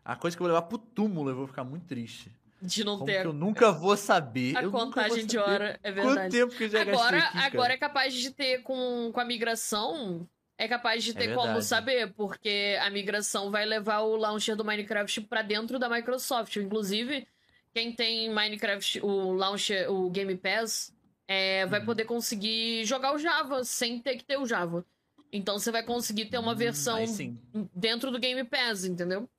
A 0.10 0.16
coisa 0.16 0.36
que 0.36 0.42
eu 0.42 0.48
vou 0.48 0.56
levar 0.56 0.68
pro 0.68 0.78
túmulo, 0.80 1.30
eu 1.30 1.36
vou 1.36 1.46
ficar 1.48 1.64
muito 1.64 1.86
triste. 1.86 2.32
De 2.62 2.84
não 2.84 2.94
Como 2.98 3.06
ter 3.06 3.22
que 3.22 3.28
eu 3.28 3.32
nunca 3.34 3.72
vou 3.72 3.96
saber. 3.96 4.58
a 4.58 4.68
contagem 4.68 5.24
de 5.26 5.34
saber 5.34 5.52
hora. 5.52 5.80
É 5.84 5.92
Quanto 5.92 6.06
verdade. 6.06 6.32
tempo 6.32 6.56
que 6.56 6.64
eu 6.64 6.70
já 6.70 6.82
Agora, 6.82 6.96
gastei 6.96 7.20
aqui, 7.20 7.34
cara? 7.34 7.46
agora 7.48 7.74
é 7.74 7.78
capaz 7.78 8.14
de 8.14 8.32
ter 8.32 8.64
com, 8.64 9.12
com 9.14 9.20
a 9.20 9.24
migração. 9.26 10.28
É 10.58 10.68
capaz 10.68 11.04
de 11.04 11.12
É 11.12 11.14
ter 11.14 11.28
como 11.36 11.46
verdade. 11.46 11.66
saber, 11.66 12.14
porque 12.14 12.78
a 12.82 12.90
migração 12.90 13.52
vai 13.52 13.66
levar 13.66 14.00
o 14.00 14.16
launcher 14.16 14.56
do 14.56 14.66
Minecraft 14.66 15.22
pra 15.22 15.42
dentro 15.44 15.78
da 15.78 15.88
Microsoft. 15.88 16.56
Inclusive, 16.58 17.28
quem 17.74 17.94
tem 17.94 18.34
Minecraft, 18.34 19.00
o 19.02 19.32
launcher, 19.34 19.90
o 19.92 20.10
Game 20.10 20.36
Pass, 20.36 20.92
é, 21.28 21.66
vai 21.68 21.80
Uhum. 21.80 21.86
poder 21.86 22.06
conseguir 22.06 22.84
jogar 22.84 23.14
o 23.14 23.20
Java 23.20 23.64
sem 23.64 24.00
ter 24.02 24.18
que 24.18 24.24
ter 24.26 24.38
o 24.38 24.46
Java. 24.46 24.84
Então 25.32 25.60
você 25.60 25.72
vai 25.72 25.84
conseguir 25.84 26.26
ter 26.26 26.40
uma 26.40 26.54
Hum, 26.54 26.56
versão 26.56 27.06
sim. 27.06 27.38
dentro 27.76 28.10
do 28.12 28.18
Game 28.20 28.44
Pass, 28.44 28.84
entendeu? 28.86 29.30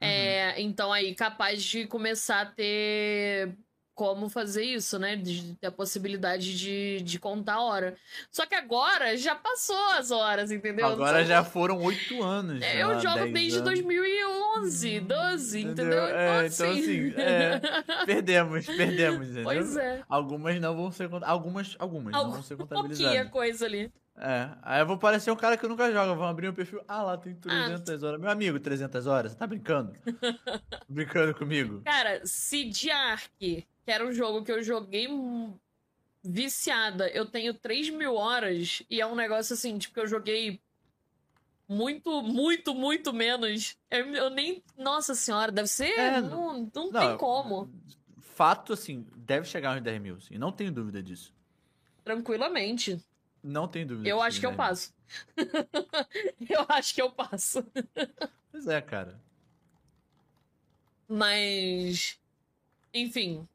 Uhum. 0.00 0.08
É, 0.08 0.60
então 0.60 0.92
aí 0.92 1.14
capaz 1.14 1.62
de 1.62 1.86
começar 1.86 2.40
a 2.42 2.46
ter 2.46 3.56
como 3.94 4.28
fazer 4.28 4.62
isso, 4.62 4.96
né? 4.96 5.16
De 5.16 5.56
ter 5.56 5.66
a 5.66 5.72
possibilidade 5.72 6.56
de, 6.56 7.02
de 7.02 7.18
contar 7.18 7.54
a 7.54 7.62
hora. 7.62 7.96
Só 8.30 8.46
que 8.46 8.54
agora 8.54 9.16
já 9.16 9.34
passou 9.34 9.76
as 9.94 10.12
horas, 10.12 10.52
entendeu? 10.52 10.86
Agora 10.86 11.18
São- 11.18 11.26
já 11.26 11.42
foram 11.42 11.82
oito 11.82 12.22
anos. 12.22 12.62
É, 12.62 12.80
Eu 12.84 13.00
jogo 13.00 13.18
10 13.18 13.32
desde 13.32 13.58
anos. 13.58 13.70
2011, 13.72 15.00
12, 15.00 15.60
entendeu? 15.62 15.84
Entendeu? 15.86 16.04
É, 16.16 16.46
Então, 16.46 16.46
então, 16.46 16.70
assim, 16.70 17.12
é, 17.16 17.60
Perdemos, 18.06 18.66
perdemos, 18.66 19.26
entendeu? 19.26 19.42
Pois 19.44 19.76
é. 19.76 20.02
Algumas 20.08 20.60
não 20.60 20.76
vão 20.76 20.92
ser 20.92 21.08
contadas. 21.08 21.28
Algumas, 21.34 21.74
algumas 21.80 22.12
não 22.12 22.20
Algum- 22.20 22.32
vão 22.34 22.42
ser 22.44 22.54
Pouquinha 22.56 22.82
contabilizadas. 22.82 23.30
coisa 23.32 23.66
ali. 23.66 23.92
É. 24.20 24.50
Aí 24.62 24.80
eu 24.80 24.86
vou 24.86 24.98
parecer 24.98 25.30
um 25.30 25.36
cara 25.36 25.56
que 25.56 25.66
nunca 25.68 25.90
joga. 25.92 26.14
Vão 26.14 26.26
abrir 26.26 26.48
o 26.48 26.52
perfil. 26.52 26.82
Ah, 26.88 27.02
lá 27.02 27.16
tem 27.16 27.36
Ah. 27.46 27.78
300 27.78 28.02
horas. 28.02 28.20
Meu 28.20 28.30
amigo, 28.30 28.58
300 28.58 29.06
horas? 29.06 29.32
Você 29.32 29.38
tá 29.38 29.46
brincando? 29.46 29.92
brincando 30.88 31.34
comigo? 31.34 31.82
Cara, 31.84 32.20
Seed 32.26 32.88
Ark, 32.88 33.30
que 33.38 33.66
era 33.86 34.04
um 34.06 34.12
jogo 34.12 34.42
que 34.44 34.50
eu 34.50 34.62
joguei 34.62 35.06
viciada, 36.22 37.08
eu 37.10 37.26
tenho 37.26 37.54
3 37.54 37.90
mil 37.90 38.14
horas 38.14 38.82
e 38.90 39.00
é 39.00 39.06
um 39.06 39.14
negócio 39.14 39.54
assim, 39.54 39.78
tipo, 39.78 39.94
que 39.94 40.00
eu 40.00 40.06
joguei 40.06 40.60
muito, 41.68 42.22
muito, 42.22 42.74
muito 42.74 43.12
menos. 43.12 43.76
Eu, 43.90 44.06
eu 44.14 44.30
nem. 44.30 44.62
Nossa 44.76 45.14
senhora, 45.14 45.52
deve 45.52 45.68
ser. 45.68 45.96
É, 45.98 46.20
não 46.20 46.64
não, 46.74 46.90
Não, 46.90 47.00
tem 47.00 47.16
como. 47.18 47.70
Fato, 48.20 48.72
assim, 48.72 49.06
deve 49.16 49.46
chegar 49.46 49.76
uns 49.76 49.82
10 49.82 50.00
mil. 50.00 50.18
E 50.30 50.38
não 50.38 50.50
tenho 50.50 50.72
dúvida 50.72 51.02
disso. 51.02 51.34
Tranquilamente. 52.04 52.98
Não 53.42 53.68
tenho 53.68 53.86
dúvida. 53.86 54.08
Eu 54.08 54.20
acho 54.20 54.40
que 54.40 54.46
eu 54.46 54.54
passo. 54.54 54.92
eu 56.48 56.66
acho 56.68 56.94
que 56.94 57.02
eu 57.02 57.10
passo. 57.10 57.64
Pois 58.50 58.66
é, 58.66 58.80
cara. 58.80 59.20
Mas. 61.08 62.18
Enfim. 62.92 63.48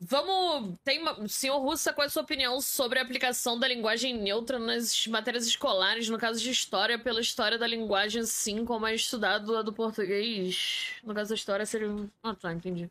vamos. 0.00 0.78
Tem 0.82 1.00
uma... 1.00 1.28
Senhor 1.28 1.58
Russa, 1.58 1.92
qual 1.92 2.04
é 2.04 2.06
a 2.06 2.10
sua 2.10 2.22
opinião 2.22 2.60
sobre 2.60 2.98
a 2.98 3.02
aplicação 3.02 3.58
da 3.58 3.68
linguagem 3.68 4.16
neutra 4.16 4.58
nas 4.58 5.06
matérias 5.06 5.46
escolares, 5.46 6.08
no 6.08 6.18
caso 6.18 6.40
de 6.40 6.50
história, 6.50 6.98
pela 6.98 7.20
história 7.20 7.58
da 7.58 7.66
linguagem, 7.66 8.22
assim 8.22 8.64
como 8.64 8.86
é 8.86 8.94
estudado 8.94 9.56
a 9.56 9.62
do 9.62 9.72
português? 9.72 10.94
No 11.04 11.14
caso 11.14 11.30
da 11.30 11.34
história, 11.34 11.66
seria. 11.66 11.88
Ah, 12.22 12.34
tá, 12.34 12.52
entendi. 12.52 12.90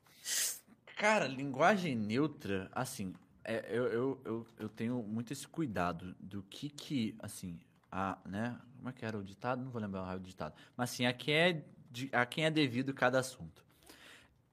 Cara, 0.95 1.25
linguagem 1.25 1.95
neutra, 1.95 2.69
assim, 2.73 3.13
é, 3.49 3.65
eu, 3.71 3.87
eu, 3.87 4.21
eu, 4.23 4.47
eu 4.59 4.69
tenho 4.69 5.01
muito 5.01 5.33
esse 5.33 5.47
cuidado 5.47 6.15
do 6.19 6.43
que 6.43 6.69
que, 6.69 7.15
assim, 7.17 7.59
a, 7.91 8.15
né? 8.23 8.55
Como 8.77 8.89
é 8.89 8.93
que 8.93 9.03
era 9.03 9.17
o 9.17 9.23
ditado? 9.23 9.63
Não 9.63 9.71
vou 9.71 9.81
lembrar 9.81 10.15
o 10.15 10.19
ditado. 10.19 10.53
Mas 10.77 10.91
assim, 10.91 11.07
a 11.07 11.11
quem 11.11 11.33
é, 11.33 11.63
de, 11.89 12.09
a 12.13 12.27
quem 12.27 12.45
é 12.45 12.51
devido 12.51 12.93
cada 12.93 13.17
assunto. 13.17 13.65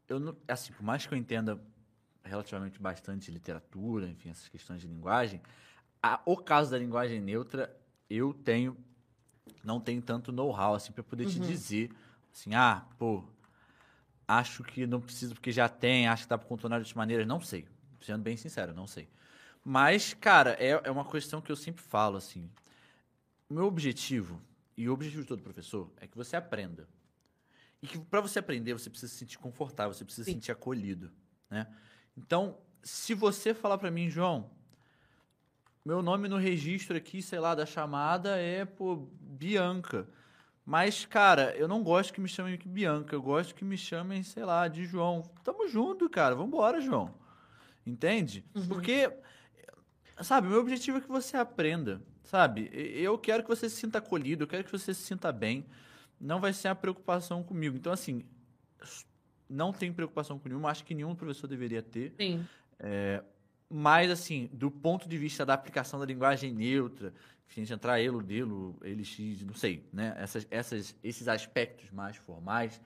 Eu 0.09 0.19
não, 0.19 0.35
assim, 0.49 0.73
por 0.73 0.83
mais 0.83 1.05
que 1.05 1.13
eu 1.13 1.19
entenda 1.19 1.61
relativamente 2.25 2.81
bastante 2.81 3.31
literatura, 3.31 4.09
enfim, 4.09 4.31
essas 4.31 4.49
questões 4.49 4.81
de 4.81 4.89
linguagem, 4.89 5.43
a, 6.03 6.19
o 6.25 6.35
caso 6.35 6.71
da 6.71 6.79
linguagem 6.79 7.21
neutra, 7.21 7.77
eu 8.09 8.33
tenho 8.33 8.75
não 9.63 9.79
tenho 9.79 10.01
tanto 10.01 10.33
know-how 10.33 10.75
assim 10.75 10.93
para 10.93 11.03
poder 11.03 11.25
uhum. 11.25 11.31
te 11.33 11.41
dizer 11.41 11.91
assim, 12.33 12.55
ah, 12.55 12.87
pô, 12.99 13.25
acho 14.27 14.65
que 14.65 14.87
não 14.87 15.03
precisa 15.03 15.35
porque 15.35 15.53
já 15.53 15.69
tem, 15.69 16.09
acho 16.09 16.23
que 16.23 16.31
dá 16.31 16.39
para 16.39 16.49
contornar 16.49 16.77
de 16.79 16.83
outras 16.83 16.95
maneiras, 16.95 17.27
não 17.27 17.41
sei. 17.41 17.67
Sendo 18.07 18.23
bem 18.23 18.37
sincero, 18.37 18.73
não 18.73 18.87
sei. 18.87 19.09
Mas, 19.65 20.15
cara, 20.15 20.57
é, 20.61 20.81
é 20.85 20.91
uma 20.93 21.05
questão 21.05 21.41
que 21.41 21.51
eu 21.51 21.57
sempre 21.57 21.83
falo 21.83 22.17
assim. 22.17 22.49
O 23.51 23.55
meu 23.55 23.65
objetivo, 23.65 24.41
e 24.77 24.89
o 24.89 24.93
objetivo 24.93 25.23
de 25.23 25.29
todo 25.29 25.43
professor, 25.43 25.91
é 25.97 26.07
que 26.07 26.17
você 26.17 26.37
aprenda. 26.37 26.89
E 27.83 27.89
que 27.89 27.99
para 27.99 28.21
você 28.21 28.39
aprender, 28.39 28.75
você 28.75 28.89
precisa 28.89 29.11
se 29.11 29.19
sentir 29.19 29.39
confortável, 29.39 29.93
você 29.93 30.05
precisa 30.05 30.25
se 30.25 30.31
sentir 30.31 30.53
acolhido, 30.53 31.11
né? 31.51 31.67
Então, 32.17 32.57
se 32.81 33.13
você 33.13 33.53
falar 33.53 33.77
para 33.77 33.91
mim, 33.91 34.09
João, 34.09 34.49
meu 35.85 36.01
nome 36.01 36.29
no 36.29 36.37
registro 36.37 36.97
aqui, 36.97 37.21
sei 37.21 37.41
lá, 37.41 37.57
da 37.57 37.67
chamada 37.67 38.39
é, 38.39 38.65
pô, 38.65 39.09
Bianca. 39.21 40.09
Mas, 40.65 41.05
cara, 41.05 41.57
eu 41.57 41.67
não 41.67 41.83
gosto 41.83 42.13
que 42.13 42.21
me 42.21 42.29
chamem 42.29 42.57
de 42.57 42.69
Bianca, 42.69 43.17
eu 43.17 43.23
gosto 43.23 43.53
que 43.53 43.65
me 43.65 43.77
chamem, 43.77 44.23
sei 44.23 44.45
lá, 44.45 44.69
de 44.69 44.85
João. 44.85 45.23
Tamo 45.43 45.69
junto, 45.69 46.09
cara, 46.09 46.37
vambora, 46.37 46.81
João. 46.81 47.26
Entende? 47.87 48.45
Uhum. 48.55 48.67
Porque, 48.67 49.13
sabe, 50.23 50.49
meu 50.49 50.61
objetivo 50.61 50.99
é 50.99 51.01
que 51.01 51.09
você 51.09 51.37
aprenda, 51.37 52.03
sabe? 52.25 52.69
Eu 52.73 53.17
quero 53.17 53.43
que 53.43 53.49
você 53.49 53.69
se 53.71 53.77
sinta 53.77 53.99
acolhido, 53.99 54.45
eu 54.45 54.49
quero 54.49 54.65
que 54.65 54.73
você 54.73 54.93
se 54.93 55.03
sinta 55.03 55.31
bem. 55.31 55.65
Não 56.21 56.41
vai 56.41 56.53
ser 56.53 56.69
a 56.69 56.75
preocupação 56.75 57.43
comigo. 57.43 57.77
Então, 57.77 57.93
assim, 57.93 58.25
não 59.49 59.73
tenho 59.73 59.95
preocupação 59.95 60.39
com 60.39 60.49
nenhum, 60.49 60.67
acho 60.67 60.85
que 60.85 60.95
nenhum 60.95 61.15
professor 61.15 61.47
deveria 61.47 61.83
ter. 61.83 62.15
Sim. 62.19 62.45
É, 62.79 63.23
mas, 63.69 64.11
assim, 64.11 64.49
do 64.53 64.71
ponto 64.71 65.09
de 65.09 65.17
vista 65.17 65.45
da 65.45 65.55
aplicação 65.55 65.99
da 65.99 66.07
linguagem 66.07 66.53
neutra, 66.53 67.13
se 67.49 67.61
a 67.61 67.63
gente 67.63 67.73
entrar 67.73 68.01
elo, 68.01 68.23
delo, 68.23 68.77
LX, 68.83 69.43
não 69.43 69.55
sei, 69.55 69.89
né? 69.93 70.15
Essas, 70.19 70.47
essas, 70.51 70.97
esses 71.03 71.29
aspectos 71.29 71.91
mais 71.91 72.17
formais, 72.17 72.81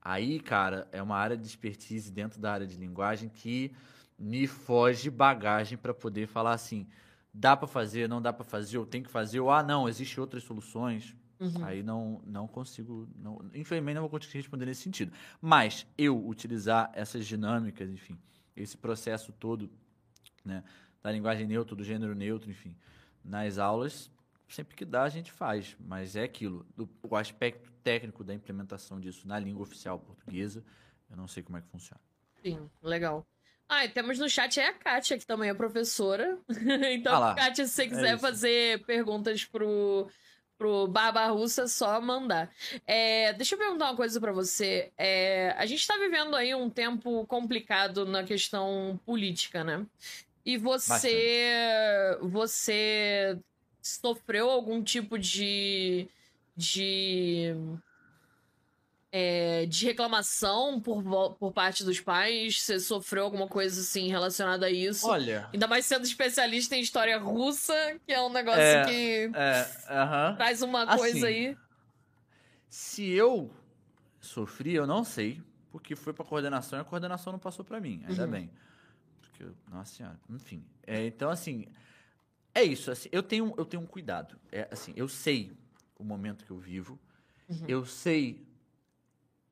aí, 0.00 0.38
cara, 0.38 0.88
é 0.92 1.02
uma 1.02 1.16
área 1.16 1.36
de 1.36 1.46
expertise 1.46 2.12
dentro 2.12 2.40
da 2.40 2.52
área 2.52 2.66
de 2.66 2.76
linguagem 2.76 3.28
que 3.28 3.72
me 4.18 4.46
foge 4.46 5.10
bagagem 5.10 5.76
para 5.76 5.92
poder 5.92 6.26
falar 6.26 6.52
assim, 6.52 6.86
dá 7.32 7.56
para 7.56 7.66
fazer, 7.66 8.08
não 8.08 8.22
dá 8.22 8.32
para 8.32 8.44
fazer, 8.44 8.78
ou 8.78 8.86
tem 8.86 9.02
que 9.02 9.10
fazer, 9.10 9.40
ou 9.40 9.50
ah, 9.50 9.62
não, 9.62 9.88
existem 9.88 10.20
outras 10.20 10.44
soluções. 10.44 11.16
Uhum. 11.40 11.64
Aí 11.64 11.82
não, 11.82 12.22
não 12.24 12.46
consigo, 12.46 13.08
não, 13.16 13.40
infelizmente 13.52 13.96
não 13.96 14.02
vou 14.02 14.10
conseguir 14.10 14.38
responder 14.38 14.66
nesse 14.66 14.82
sentido. 14.82 15.12
Mas 15.40 15.86
eu 15.98 16.26
utilizar 16.26 16.90
essas 16.94 17.26
dinâmicas, 17.26 17.90
enfim, 17.90 18.16
esse 18.56 18.76
processo 18.76 19.32
todo, 19.32 19.68
né, 20.44 20.62
da 21.02 21.10
linguagem 21.10 21.46
neutra, 21.46 21.74
do 21.74 21.82
gênero 21.82 22.14
neutro, 22.14 22.50
enfim, 22.50 22.76
nas 23.22 23.58
aulas, 23.58 24.10
sempre 24.48 24.76
que 24.76 24.84
dá 24.84 25.02
a 25.02 25.08
gente 25.08 25.32
faz, 25.32 25.76
mas 25.80 26.14
é 26.14 26.22
aquilo, 26.22 26.64
do, 26.76 26.88
o 27.02 27.16
aspecto 27.16 27.70
técnico 27.82 28.22
da 28.22 28.32
implementação 28.32 29.00
disso 29.00 29.26
na 29.26 29.38
língua 29.38 29.62
oficial 29.62 29.98
portuguesa, 29.98 30.64
eu 31.10 31.16
não 31.16 31.26
sei 31.26 31.42
como 31.42 31.58
é 31.58 31.60
que 31.60 31.68
funciona. 31.68 32.00
Sim, 32.42 32.70
legal. 32.82 33.26
Ah, 33.68 33.84
e 33.84 33.88
temos 33.88 34.18
no 34.18 34.28
chat 34.28 34.60
é 34.60 34.68
a 34.68 34.72
Kátia, 34.74 35.18
que 35.18 35.26
também 35.26 35.50
é 35.50 35.54
professora. 35.54 36.38
então, 36.92 37.22
ah 37.22 37.34
Kátia, 37.34 37.66
se 37.66 37.72
você 37.72 37.82
é 37.82 37.88
quiser 37.88 38.14
é 38.14 38.18
fazer 38.18 38.84
perguntas 38.84 39.44
pro 39.44 40.08
pro 40.56 40.86
Barba 40.86 41.26
Russa, 41.26 41.66
só 41.66 42.00
mandar. 42.00 42.50
É, 42.86 43.32
deixa 43.32 43.54
eu 43.54 43.58
perguntar 43.58 43.86
uma 43.86 43.96
coisa 43.96 44.20
para 44.20 44.32
você. 44.32 44.92
É, 44.96 45.54
a 45.58 45.66
gente 45.66 45.86
tá 45.86 45.96
vivendo 45.96 46.34
aí 46.36 46.54
um 46.54 46.70
tempo 46.70 47.26
complicado 47.26 48.06
na 48.06 48.22
questão 48.22 48.98
política, 49.04 49.64
né? 49.64 49.84
E 50.44 50.56
você. 50.56 52.16
Bastante. 52.18 52.32
Você 52.32 53.38
sofreu 53.82 54.50
algum 54.50 54.82
tipo 54.82 55.18
de. 55.18 56.08
de 56.56 57.54
é, 59.16 59.64
de 59.66 59.86
reclamação 59.86 60.80
por, 60.80 61.04
por 61.38 61.52
parte 61.52 61.84
dos 61.84 62.00
pais? 62.00 62.60
Você 62.60 62.80
sofreu 62.80 63.22
alguma 63.22 63.46
coisa 63.46 63.80
assim 63.80 64.08
relacionada 64.08 64.66
a 64.66 64.70
isso? 64.70 65.06
Olha. 65.06 65.48
Ainda 65.52 65.68
mais 65.68 65.86
sendo 65.86 66.02
especialista 66.02 66.74
em 66.74 66.80
história 66.80 67.16
russa, 67.16 67.72
que 68.04 68.12
é 68.12 68.20
um 68.20 68.28
negócio 68.28 68.60
é, 68.60 68.84
que 68.84 69.30
é, 69.32 69.62
uh 69.62 69.94
-huh. 69.94 70.36
traz 70.36 70.62
uma 70.62 70.82
assim, 70.82 70.98
coisa 70.98 71.28
aí. 71.28 71.56
Se 72.68 73.08
eu 73.08 73.54
sofri, 74.20 74.74
eu 74.74 74.84
não 74.84 75.04
sei, 75.04 75.40
porque 75.70 75.94
foi 75.94 76.12
pra 76.12 76.24
coordenação 76.24 76.76
e 76.76 76.82
a 76.82 76.84
coordenação 76.84 77.32
não 77.32 77.38
passou 77.38 77.64
para 77.64 77.78
mim, 77.78 78.04
ainda 78.08 78.24
uhum. 78.24 78.30
bem. 78.32 78.50
Porque, 79.20 79.46
nossa 79.70 79.94
senhora, 79.94 80.18
enfim. 80.28 80.66
É, 80.84 81.06
então, 81.06 81.30
assim, 81.30 81.68
é 82.52 82.64
isso. 82.64 82.90
Assim, 82.90 83.08
eu, 83.12 83.22
tenho, 83.22 83.54
eu 83.56 83.64
tenho 83.64 83.80
um 83.80 83.86
cuidado. 83.86 84.36
É, 84.50 84.66
assim, 84.72 84.92
eu 84.96 85.06
sei 85.06 85.56
o 85.96 86.02
momento 86.02 86.44
que 86.44 86.50
eu 86.50 86.58
vivo, 86.58 86.98
uhum. 87.48 87.64
eu 87.68 87.86
sei 87.86 88.44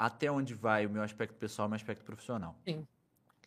até 0.06 0.30
onde 0.30 0.52
vai 0.52 0.84
o 0.84 0.90
meu 0.90 1.02
aspecto 1.02 1.36
pessoal 1.36 1.66
e 1.66 1.68
o 1.68 1.70
meu 1.70 1.76
aspecto 1.76 2.04
profissional. 2.04 2.58
Sim. 2.64 2.86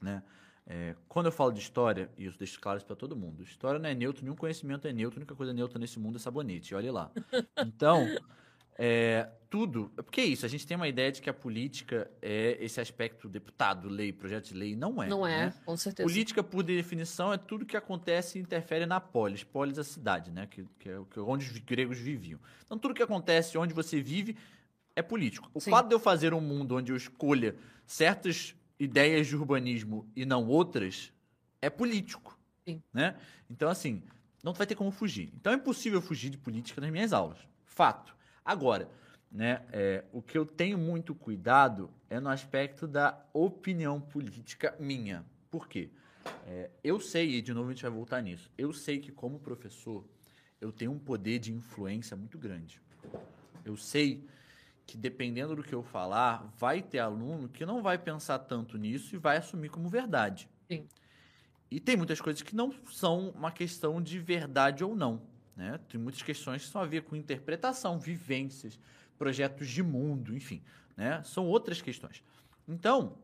Né? 0.02 0.24
É, 0.66 0.96
quando 1.08 1.28
eu 1.28 1.32
falo 1.32 1.52
de 1.52 1.60
história, 1.60 2.10
e 2.18 2.26
eu 2.26 2.34
deixo 2.40 2.60
claro 2.60 2.78
isso 2.78 2.86
para 2.86 2.96
todo 2.96 3.16
mundo, 3.16 3.44
história 3.44 3.78
não 3.78 3.90
é 3.90 3.94
neutro, 3.94 4.24
nenhum 4.24 4.36
conhecimento 4.36 4.88
é 4.88 4.94
neutro, 4.94 5.20
a 5.20 5.22
única 5.22 5.36
coisa 5.36 5.54
neutra 5.54 5.78
nesse 5.78 6.00
mundo 6.00 6.16
é 6.16 6.20
sabonete, 6.20 6.74
olhe 6.74 6.90
lá. 6.90 7.12
Então, 7.66 8.08
é, 8.78 9.30
tudo. 9.50 9.92
Porque 9.96 10.22
é 10.22 10.26
isso, 10.26 10.46
a 10.46 10.50
gente 10.50 10.66
tem 10.66 10.76
uma 10.76 10.88
ideia 10.88 11.12
de 11.12 11.22
que 11.22 11.30
a 11.30 11.34
política 11.34 12.10
é 12.22 12.58
esse 12.60 12.80
aspecto 12.82 13.30
deputado, 13.30 13.88
lei, 13.88 14.12
projeto 14.12 14.48
de 14.48 14.54
lei. 14.54 14.76
Não 14.76 15.02
é. 15.02 15.08
Não 15.08 15.26
é, 15.26 15.48
né? 15.48 15.54
com 15.66 15.78
certeza. 15.78 16.08
Política, 16.08 16.44
por 16.44 16.64
definição, 16.64 17.34
é 17.34 17.38
tudo 17.38 17.66
que 17.66 17.78
acontece 17.78 18.38
e 18.38 18.42
interfere 18.42 18.86
na 18.86 19.00
polis. 19.00 19.44
Polis 19.44 19.78
é 19.78 19.82
a 19.82 19.84
cidade, 19.84 20.32
né? 20.32 20.48
Que, 20.48 20.66
que 20.80 20.90
é 20.90 21.00
onde 21.20 21.50
os 21.50 21.58
gregos 21.60 21.98
viviam. 21.98 22.40
Então, 22.66 22.78
tudo 22.78 22.94
que 22.94 23.04
acontece 23.04 23.58
onde 23.58 23.74
você 23.74 24.02
vive 24.02 24.38
é 24.96 25.02
político. 25.02 25.50
O 25.54 25.60
Sim. 25.60 25.72
fato 25.72 25.88
de 25.88 25.96
eu 25.96 26.00
fazer 26.00 26.34
um 26.34 26.42
mundo 26.42 26.76
onde 26.76 26.92
eu 26.92 26.96
escolha 26.96 27.56
certas 27.86 28.56
ideias 28.80 29.28
de 29.28 29.36
urbanismo 29.36 30.10
e 30.16 30.26
não 30.26 30.48
outras 30.48 31.12
é 31.62 31.70
político. 31.70 32.38
Sim. 32.68 32.82
Né? 32.94 33.16
Então, 33.50 33.70
assim, 33.70 34.02
não 34.44 34.54
vai 34.54 34.66
ter 34.66 34.76
como 34.76 34.92
fugir. 34.92 35.32
Então 35.36 35.52
é 35.52 35.56
impossível 35.56 36.02
fugir 36.02 36.30
de 36.30 36.38
política 36.38 36.80
nas 36.80 36.92
minhas 36.92 37.12
aulas. 37.12 37.40
Fato. 37.66 38.16
Agora, 38.44 38.90
né, 39.32 39.64
é, 39.72 40.04
o 40.14 40.22
que 40.22 40.38
eu 40.38 40.46
tenho 40.46 40.78
muito 40.78 41.14
cuidado 41.14 41.90
é 42.10 42.20
no 42.20 42.30
aspecto 42.30 42.88
da 42.88 43.20
opinião 43.34 44.00
política 44.00 44.76
minha. 44.80 45.26
Por 45.50 45.68
quê? 45.68 45.90
É, 46.48 46.70
eu 46.84 47.00
sei, 47.00 47.36
e 47.36 47.42
de 47.42 47.54
novo 47.54 47.70
a 47.70 47.74
gente 47.74 47.82
vai 47.82 47.92
voltar 47.92 48.22
nisso, 48.22 48.50
eu 48.58 48.72
sei 48.72 49.00
que 49.00 49.12
como 49.12 49.40
professor 49.40 50.06
eu 50.62 50.72
tenho 50.72 50.92
um 50.92 51.00
poder 51.00 51.40
de 51.40 51.52
influência 51.52 52.16
muito 52.16 52.38
grande. 52.38 52.82
Eu 53.64 53.76
sei 53.76 54.26
que 54.86 54.98
dependendo 54.98 55.56
do 55.56 55.64
que 55.64 55.74
eu 55.74 55.84
falar, 55.84 56.52
vai 56.58 56.82
ter 56.82 57.00
aluno 57.00 57.50
que 57.50 57.66
não 57.66 57.82
vai 57.82 57.98
pensar 57.98 58.40
tanto 58.40 58.78
nisso 58.78 59.16
e 59.16 59.18
vai 59.18 59.38
assumir 59.38 59.70
como 59.70 59.90
verdade. 59.90 60.50
Sim. 60.70 60.88
E 61.70 61.80
tem 61.80 61.98
muitas 61.98 62.22
coisas 62.22 62.42
que 62.42 62.56
não 62.56 62.74
são 62.92 63.30
uma 63.30 63.52
questão 63.52 64.02
de 64.02 64.20
verdade 64.20 64.84
ou 64.84 64.96
não. 64.96 65.22
Né? 65.56 65.80
Tem 65.90 66.00
muitas 66.00 66.22
questões 66.22 66.64
que 66.64 66.72
são 66.72 66.82
a 66.82 66.86
ver 66.86 67.04
com 67.04 67.16
interpretação, 67.16 68.00
vivências, 68.00 68.80
projetos 69.18 69.68
de 69.68 69.82
mundo, 69.82 70.36
enfim. 70.36 70.62
Né? 70.96 71.22
São 71.24 71.48
outras 71.48 71.82
questões. 71.82 72.24
Então, 72.68 73.18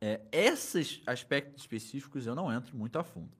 é, 0.00 0.20
esses 0.32 1.00
aspectos 1.06 1.62
específicos 1.62 2.26
eu 2.26 2.34
não 2.34 2.52
entro 2.52 2.76
muito 2.76 2.98
a 2.98 3.04
fundo. 3.04 3.30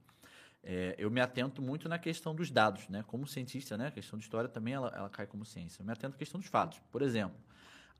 É, 0.67 0.95
eu 0.97 1.11
me 1.11 1.21
atento 1.21 1.61
muito 1.61 1.87
na 1.87 1.99
questão 1.99 2.33
dos 2.33 2.49
dados, 2.49 2.89
né? 2.89 3.03
Como 3.05 3.27
cientista, 3.27 3.77
né? 3.77 3.87
A 3.87 3.91
questão 3.91 4.17
de 4.17 4.25
história 4.25 4.49
também 4.49 4.73
ela, 4.73 4.91
ela 4.95 5.09
cai 5.09 5.27
como 5.27 5.45
ciência. 5.45 5.81
Eu 5.81 5.85
me 5.85 5.93
atento 5.93 6.15
à 6.15 6.17
questão 6.17 6.39
dos 6.39 6.49
fatos. 6.49 6.81
Por 6.91 7.03
exemplo, 7.03 7.37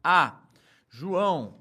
ah, 0.03 0.39
João, 0.89 1.59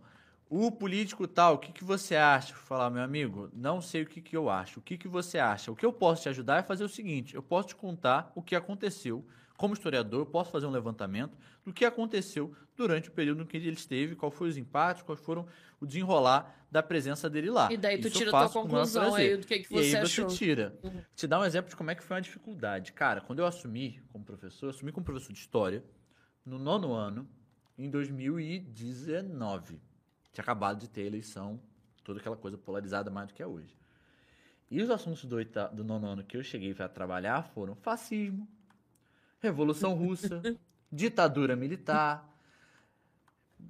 o 0.48 0.72
político 0.72 1.28
tal, 1.28 1.54
o 1.54 1.58
que, 1.58 1.72
que 1.72 1.84
você 1.84 2.16
acha? 2.16 2.54
Vou 2.54 2.62
falar, 2.62 2.88
meu 2.88 3.02
amigo, 3.02 3.50
não 3.52 3.82
sei 3.82 4.02
o 4.02 4.06
que, 4.06 4.22
que 4.22 4.34
eu 4.34 4.48
acho. 4.48 4.80
O 4.80 4.82
que, 4.82 4.96
que 4.96 5.06
você 5.06 5.38
acha? 5.38 5.70
O 5.70 5.76
que 5.76 5.84
eu 5.84 5.92
posso 5.92 6.22
te 6.22 6.30
ajudar 6.30 6.60
é 6.60 6.62
fazer 6.62 6.84
o 6.84 6.88
seguinte: 6.88 7.34
eu 7.34 7.42
posso 7.42 7.68
te 7.68 7.76
contar 7.76 8.32
o 8.34 8.42
que 8.42 8.56
aconteceu 8.56 9.26
como 9.56 9.74
historiador, 9.74 10.20
eu 10.20 10.26
posso 10.26 10.50
fazer 10.50 10.66
um 10.66 10.70
levantamento 10.70 11.36
do 11.64 11.72
que 11.72 11.84
aconteceu 11.84 12.54
durante 12.76 13.08
o 13.08 13.12
período 13.12 13.42
em 13.42 13.46
que 13.46 13.56
ele 13.56 13.70
esteve, 13.70 14.16
quais 14.16 14.34
foram 14.34 14.50
os 14.50 14.56
impactos, 14.56 15.02
quais 15.04 15.20
foram 15.20 15.46
o 15.80 15.86
desenrolar 15.86 16.54
da 16.70 16.82
presença 16.82 17.30
dele 17.30 17.50
lá. 17.50 17.72
E 17.72 17.76
daí 17.76 17.98
tu 18.00 18.08
Isso 18.08 18.18
tira 18.18 18.30
a 18.36 18.48
tua 18.48 18.62
conclusão 18.62 19.14
aí 19.14 19.36
do 19.36 19.46
que, 19.46 19.60
que 19.60 19.74
E 19.74 19.78
aí 19.78 19.84
você 19.84 19.90
você 20.00 20.20
achou. 20.22 20.26
tira. 20.26 20.76
Uhum. 20.82 21.02
Te 21.14 21.26
dar 21.28 21.38
um 21.40 21.44
exemplo 21.44 21.70
de 21.70 21.76
como 21.76 21.90
é 21.90 21.94
que 21.94 22.02
foi 22.02 22.16
uma 22.16 22.20
dificuldade. 22.22 22.92
Cara, 22.92 23.20
quando 23.20 23.38
eu 23.38 23.46
assumi 23.46 24.02
como 24.12 24.24
professor, 24.24 24.70
assumi 24.70 24.90
como 24.90 25.04
professor 25.06 25.32
de 25.32 25.38
História 25.38 25.84
no 26.44 26.58
nono 26.58 26.92
ano, 26.92 27.28
em 27.78 27.88
2019. 27.88 29.80
Tinha 30.32 30.42
acabado 30.42 30.80
de 30.80 30.88
ter 30.88 31.02
eleição, 31.02 31.60
toda 32.02 32.18
aquela 32.18 32.36
coisa 32.36 32.58
polarizada 32.58 33.10
mais 33.10 33.28
do 33.28 33.34
que 33.34 33.42
é 33.42 33.46
hoje. 33.46 33.76
E 34.70 34.82
os 34.82 34.90
assuntos 34.90 35.24
do, 35.24 35.36
oita- 35.36 35.68
do 35.68 35.84
nono 35.84 36.06
ano 36.06 36.24
que 36.24 36.36
eu 36.36 36.42
cheguei 36.42 36.74
para 36.74 36.88
trabalhar 36.88 37.42
foram 37.54 37.74
fascismo, 37.76 38.48
Revolução 39.48 39.94
Russa, 39.94 40.40
ditadura 40.90 41.54
militar, 41.54 42.26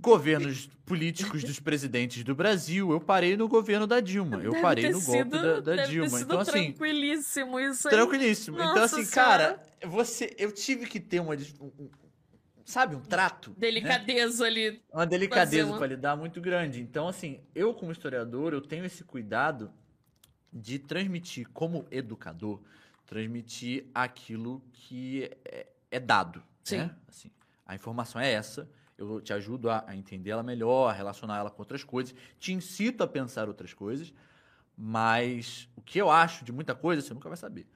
governos 0.00 0.66
políticos 0.86 1.42
dos 1.42 1.58
presidentes 1.60 2.22
do 2.22 2.34
Brasil. 2.34 2.92
Eu 2.92 3.00
parei 3.00 3.36
no 3.36 3.48
governo 3.48 3.86
da 3.86 4.00
Dilma. 4.00 4.36
Eu 4.36 4.50
Deve 4.52 4.62
parei 4.62 4.90
no 4.90 5.00
golpe 5.00 5.22
sido- 5.36 5.62
da, 5.62 5.84
Dilma. 5.84 6.20
Então, 6.20 6.38
assim, 6.40 6.52
tranquilíssimo 6.72 7.58
isso 7.60 7.88
aí. 7.88 7.94
tranquilíssimo. 7.94 8.56
então, 8.56 8.74
Nossa 8.74 8.96
assim, 8.96 9.04
Senhora. 9.04 9.58
cara, 9.58 9.62
você, 9.90 10.34
eu 10.38 10.52
tive 10.52 10.86
que 10.86 11.00
ter 11.00 11.20
uma, 11.20 11.34
um- 11.34 11.90
sabe, 12.64 12.94
um 12.96 13.00
trato. 13.00 13.50
né? 13.50 13.56
Delicadeza 13.58 14.44
ali. 14.46 14.82
Uma 14.92 15.06
delicadeza 15.06 15.66
uma- 15.70 15.78
para 15.78 15.86
lidar 15.88 16.16
muito 16.16 16.40
grande. 16.40 16.80
Então, 16.80 17.08
assim, 17.08 17.40
eu 17.54 17.74
como 17.74 17.90
historiador, 17.92 18.52
eu 18.52 18.60
tenho 18.60 18.84
esse 18.84 19.02
cuidado 19.04 19.72
de 20.52 20.78
transmitir, 20.78 21.48
como 21.52 21.84
educador, 21.90 22.60
transmitir 23.06 23.86
aquilo 23.94 24.62
que 24.72 25.30
é, 25.44 25.66
é 25.90 26.00
dado. 26.00 26.42
Sim. 26.62 26.78
Né? 26.78 26.96
Assim, 27.08 27.30
a 27.66 27.74
informação 27.74 28.20
é 28.20 28.32
essa, 28.32 28.68
eu 28.96 29.20
te 29.20 29.32
ajudo 29.32 29.70
a, 29.70 29.84
a 29.86 29.96
entender 29.96 30.30
ela 30.30 30.42
melhor, 30.42 30.88
a 30.88 30.92
relacionar 30.92 31.38
ela 31.38 31.50
com 31.50 31.60
outras 31.62 31.82
coisas, 31.82 32.14
te 32.38 32.52
incito 32.52 33.02
a 33.02 33.06
pensar 33.06 33.48
outras 33.48 33.72
coisas, 33.72 34.12
mas 34.76 35.68
o 35.76 35.82
que 35.82 36.00
eu 36.00 36.10
acho 36.10 36.44
de 36.44 36.52
muita 36.52 36.74
coisa, 36.74 37.02
você 37.02 37.14
nunca 37.14 37.28
vai 37.28 37.36
saber. 37.36 37.66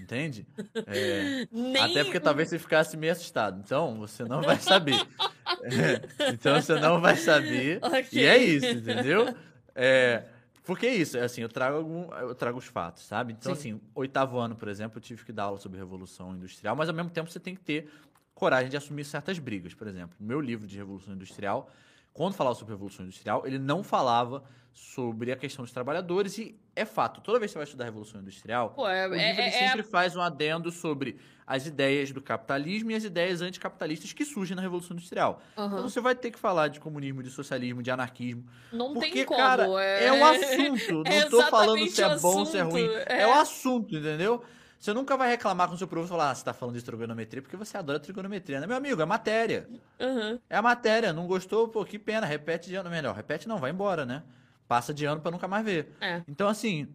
Entende? 0.00 0.46
É, 0.86 1.46
Nem 1.52 1.76
até 1.76 2.04
porque 2.04 2.20
talvez 2.20 2.48
você 2.48 2.58
ficasse 2.58 2.96
meio 2.96 3.12
assustado. 3.12 3.60
Então, 3.64 3.98
você 3.98 4.24
não 4.24 4.42
vai 4.42 4.58
saber. 4.58 4.96
É, 5.62 6.30
então, 6.32 6.60
você 6.60 6.74
não 6.78 7.00
vai 7.00 7.16
saber. 7.16 7.78
Ok. 7.80 8.08
E 8.12 8.24
é 8.24 8.36
isso, 8.36 8.66
entendeu? 8.66 9.34
É, 9.74 10.24
porque 10.64 10.86
é 10.86 10.94
isso, 10.94 11.18
é 11.18 11.24
assim, 11.24 11.42
eu 11.42 11.48
trago, 11.48 11.76
algum, 11.76 12.12
eu 12.14 12.34
trago 12.34 12.58
os 12.58 12.64
fatos, 12.64 13.04
sabe? 13.04 13.34
Então, 13.34 13.54
Sim. 13.54 13.60
assim, 13.74 13.80
oitavo 13.94 14.38
ano, 14.38 14.56
por 14.56 14.68
exemplo, 14.68 14.98
eu 14.98 15.02
tive 15.02 15.24
que 15.24 15.32
dar 15.32 15.44
aula 15.44 15.58
sobre 15.58 15.78
Revolução 15.78 16.34
Industrial, 16.34 16.74
mas 16.74 16.88
ao 16.88 16.94
mesmo 16.94 17.10
tempo 17.10 17.30
você 17.30 17.38
tem 17.38 17.54
que 17.54 17.60
ter 17.60 17.90
coragem 18.34 18.70
de 18.70 18.76
assumir 18.76 19.04
certas 19.04 19.38
brigas. 19.38 19.74
Por 19.74 19.86
exemplo, 19.86 20.16
no 20.18 20.26
meu 20.26 20.40
livro 20.40 20.66
de 20.66 20.76
Revolução 20.76 21.14
Industrial, 21.14 21.70
quando 22.14 22.34
falava 22.34 22.54
sobre 22.54 22.72
Revolução 22.72 23.04
Industrial, 23.04 23.42
ele 23.44 23.58
não 23.58 23.82
falava 23.82 24.44
sobre 24.72 25.30
a 25.30 25.36
questão 25.36 25.64
dos 25.64 25.72
trabalhadores 25.72 26.38
e 26.38 26.56
é 26.74 26.84
fato, 26.84 27.20
toda 27.20 27.38
vez 27.38 27.50
que 27.50 27.52
você 27.52 27.58
vai 27.58 27.64
estudar 27.64 27.84
Revolução 27.84 28.20
Industrial, 28.20 28.70
Pô, 28.70 28.88
é, 28.88 29.06
o 29.08 29.14
é- 29.14 29.28
livro 29.28 29.42
ele 29.42 29.48
é- 29.48 29.50
sempre 29.50 29.82
faz 29.82 30.16
um 30.16 30.20
adendo 30.20 30.70
sobre 30.70 31.16
as 31.46 31.66
ideias 31.66 32.10
do 32.10 32.22
capitalismo 32.22 32.90
e 32.90 32.94
as 32.94 33.04
ideias 33.04 33.40
anticapitalistas 33.40 34.12
que 34.12 34.24
surgem 34.24 34.56
na 34.56 34.62
Revolução 34.62 34.96
Industrial. 34.96 35.40
Aham. 35.56 35.66
Então 35.66 35.88
você 35.88 36.00
vai 36.00 36.14
ter 36.14 36.30
que 36.30 36.38
falar 36.38 36.68
de 36.68 36.80
comunismo, 36.80 37.22
de 37.22 37.30
socialismo, 37.30 37.82
de 37.82 37.90
anarquismo. 37.90 38.44
Não 38.72 38.94
Porque, 38.94 39.10
tem 39.10 39.24
como. 39.24 39.38
cara, 39.38 39.66
é... 39.82 40.06
é 40.06 40.12
o 40.12 40.24
assunto. 40.24 41.02
Não 41.04 41.12
é 41.12 41.28
tô 41.28 41.42
falando 41.42 41.88
se 41.88 42.02
é 42.02 42.18
bom 42.18 42.38
ou 42.38 42.46
se 42.46 42.56
é 42.56 42.62
ruim. 42.62 42.88
É. 43.06 43.22
é. 43.22 43.26
o 43.26 43.34
assunto, 43.34 43.94
entendeu? 43.96 44.42
Você 44.84 44.92
nunca 44.92 45.16
vai 45.16 45.30
reclamar 45.30 45.66
com 45.66 45.74
o 45.74 45.78
seu 45.78 45.88
professor 45.88 46.14
e 46.14 46.18
falar, 46.18 46.30
ah, 46.30 46.34
você 46.34 46.44
tá 46.44 46.52
falando 46.52 46.74
de 46.74 46.84
trigonometria 46.84 47.40
porque 47.40 47.56
você 47.56 47.74
adora 47.74 47.98
trigonometria, 47.98 48.60
né? 48.60 48.66
Meu 48.66 48.76
amigo, 48.76 49.00
é 49.00 49.06
matéria. 49.06 49.66
Aham. 49.98 50.38
É 50.50 50.58
a 50.58 50.60
matéria. 50.60 51.10
Não 51.10 51.26
gostou? 51.26 51.66
Pô, 51.68 51.86
que 51.86 51.98
pena. 51.98 52.26
Repete 52.26 52.68
de 52.68 52.74
ano. 52.74 52.90
Melhor, 52.90 53.16
repete 53.16 53.48
não, 53.48 53.56
vai 53.56 53.70
embora, 53.70 54.04
né? 54.04 54.22
Passa 54.68 54.92
de 54.92 55.06
ano 55.06 55.22
pra 55.22 55.30
nunca 55.30 55.48
mais 55.48 55.64
ver. 55.64 55.90
É. 56.02 56.22
Então, 56.28 56.46
assim, 56.46 56.86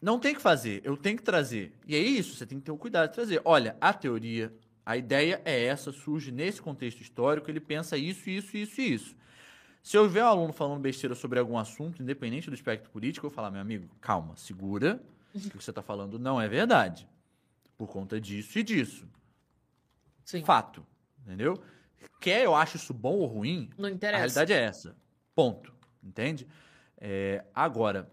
não 0.00 0.18
tem 0.18 0.34
que 0.34 0.40
fazer, 0.40 0.80
eu 0.82 0.96
tenho 0.96 1.18
que 1.18 1.22
trazer. 1.22 1.74
E 1.86 1.94
é 1.94 1.98
isso, 1.98 2.36
você 2.36 2.46
tem 2.46 2.58
que 2.58 2.64
ter 2.64 2.72
o 2.72 2.78
cuidado 2.78 3.10
de 3.10 3.16
trazer. 3.16 3.42
Olha, 3.44 3.76
a 3.82 3.92
teoria, 3.92 4.50
a 4.86 4.96
ideia 4.96 5.42
é 5.44 5.66
essa, 5.66 5.92
surge 5.92 6.32
nesse 6.32 6.62
contexto 6.62 7.02
histórico, 7.02 7.50
ele 7.50 7.60
pensa 7.60 7.98
isso, 7.98 8.30
isso, 8.30 8.56
isso 8.56 8.80
e 8.80 8.94
isso. 8.94 9.14
Se 9.82 9.94
eu 9.94 10.08
ver 10.08 10.24
um 10.24 10.26
aluno 10.26 10.54
falando 10.54 10.80
besteira 10.80 11.14
sobre 11.14 11.38
algum 11.38 11.58
assunto, 11.58 12.02
independente 12.02 12.48
do 12.48 12.54
espectro 12.54 12.90
político, 12.90 13.26
eu 13.26 13.30
falar, 13.30 13.50
meu 13.50 13.60
amigo, 13.60 13.90
calma, 14.00 14.34
segura, 14.38 14.98
o 15.34 15.38
que 15.38 15.62
você 15.62 15.70
está 15.70 15.82
falando 15.82 16.18
não 16.18 16.40
é 16.40 16.48
verdade. 16.48 17.06
Por 17.80 17.88
conta 17.88 18.20
disso 18.20 18.58
e 18.58 18.62
disso. 18.62 19.08
Sim. 20.22 20.44
Fato. 20.44 20.84
Entendeu? 21.24 21.58
Quer 22.20 22.44
eu 22.44 22.54
acho 22.54 22.76
isso 22.76 22.92
bom 22.92 23.14
ou 23.14 23.24
ruim, 23.26 23.70
Não 23.78 23.88
a 23.88 23.90
interessa. 23.90 24.18
realidade 24.18 24.52
é 24.52 24.60
essa. 24.60 24.94
Ponto. 25.34 25.72
Entende? 26.04 26.46
É, 26.98 27.42
agora, 27.54 28.10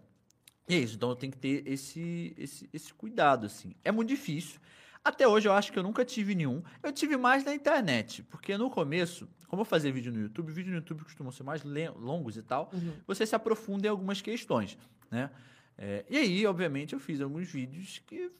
é 0.69 0.75
isso. 0.77 0.95
Então 0.95 1.09
eu 1.09 1.17
tenho 1.17 1.33
que 1.33 1.37
ter 1.37 1.67
esse, 1.67 2.33
esse, 2.37 2.69
esse 2.71 2.93
cuidado, 2.93 3.45
assim. 3.45 3.75
É 3.83 3.91
muito 3.91 4.07
difícil. 4.07 4.57
Até 5.03 5.27
hoje 5.27 5.49
eu 5.49 5.53
acho 5.53 5.69
que 5.73 5.77
eu 5.77 5.83
nunca 5.83 6.05
tive 6.05 6.33
nenhum. 6.33 6.63
Eu 6.81 6.93
tive 6.93 7.17
mais 7.17 7.43
na 7.43 7.53
internet. 7.53 8.23
Porque 8.23 8.57
no 8.57 8.69
começo, 8.69 9.27
como 9.49 9.63
eu 9.63 9.65
fazia 9.65 9.91
vídeo 9.91 10.13
no 10.13 10.21
YouTube, 10.21 10.49
vídeo 10.53 10.69
no 10.71 10.77
YouTube 10.77 11.03
costumam 11.03 11.33
ser 11.33 11.43
mais 11.43 11.61
longos 11.93 12.37
e 12.37 12.41
tal, 12.41 12.69
Uhum. 12.73 12.93
você 13.05 13.25
se 13.25 13.35
aprofunda 13.35 13.85
em 13.87 13.89
algumas 13.89 14.21
questões, 14.21 14.77
né? 15.11 15.29
É, 15.77 16.05
e 16.09 16.15
aí, 16.17 16.47
obviamente, 16.47 16.93
eu 16.93 16.99
fiz 17.01 17.19
alguns 17.19 17.51
vídeos 17.51 18.01
que 18.07 18.31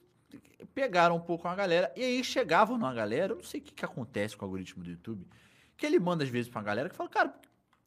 pegaram 0.74 1.16
um 1.16 1.20
pouco 1.20 1.48
a 1.48 1.56
galera, 1.56 1.92
e 1.96 2.04
aí 2.04 2.24
chegavam 2.24 2.78
numa 2.78 2.94
galera, 2.94 3.34
eu 3.34 3.38
não 3.38 3.44
sei 3.44 3.60
o 3.60 3.64
que, 3.64 3.74
que 3.74 3.86
acontece 3.86 4.36
com 4.36 4.46
o 4.46 4.48
algoritmo 4.48 4.84
do 4.84 4.90
YouTube, 4.90 5.28
que 5.76 5.86
ele 5.86 6.00
manda 6.00 6.24
às 6.24 6.30
vezes 6.30 6.50
pra 6.50 6.60
uma 6.60 6.66
galera 6.66 6.90
que 6.90 6.96
fala, 6.96 7.10
cara, 7.10 7.34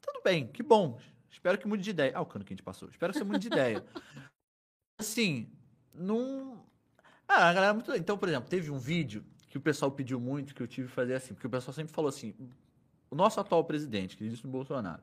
tudo 0.01 0.21
bem, 0.23 0.47
que 0.47 0.63
bom, 0.63 0.99
espero 1.29 1.57
que 1.57 1.67
mude 1.67 1.83
de 1.83 1.89
ideia. 1.89 2.13
Ah, 2.15 2.21
o 2.21 2.25
cano 2.25 2.43
que 2.43 2.53
a 2.53 2.55
gente 2.55 2.63
passou, 2.63 2.89
espero 2.89 3.13
que 3.13 3.19
você 3.19 3.25
mude 3.25 3.39
de 3.39 3.47
ideia. 3.47 3.83
Assim, 4.97 5.49
não... 5.93 6.63
Ah, 7.27 7.49
a 7.49 7.53
galera 7.53 7.73
muito... 7.73 7.93
Então, 7.95 8.17
por 8.17 8.29
exemplo, 8.29 8.49
teve 8.49 8.69
um 8.69 8.77
vídeo 8.77 9.25
que 9.49 9.57
o 9.57 9.61
pessoal 9.61 9.91
pediu 9.91 10.19
muito, 10.19 10.53
que 10.53 10.61
eu 10.61 10.67
tive 10.67 10.87
que 10.87 10.93
fazer 10.93 11.15
assim, 11.15 11.33
porque 11.33 11.47
o 11.47 11.49
pessoal 11.49 11.73
sempre 11.73 11.91
falou 11.91 12.07
assim, 12.07 12.33
o 13.09 13.15
nosso 13.15 13.39
atual 13.39 13.65
presidente, 13.65 14.15
que 14.15 14.29
disse 14.29 14.45
no 14.45 14.51
Bolsonaro, 14.51 15.01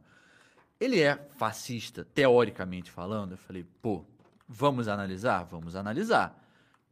ele 0.81 1.01
é 1.01 1.17
fascista, 1.37 2.05
teoricamente 2.15 2.91
falando? 2.91 3.33
Eu 3.33 3.39
falei, 3.39 3.67
pô, 3.83 4.05
vamos 4.49 4.89
analisar? 4.89 5.45
Vamos 5.45 5.77
analisar. 5.77 6.48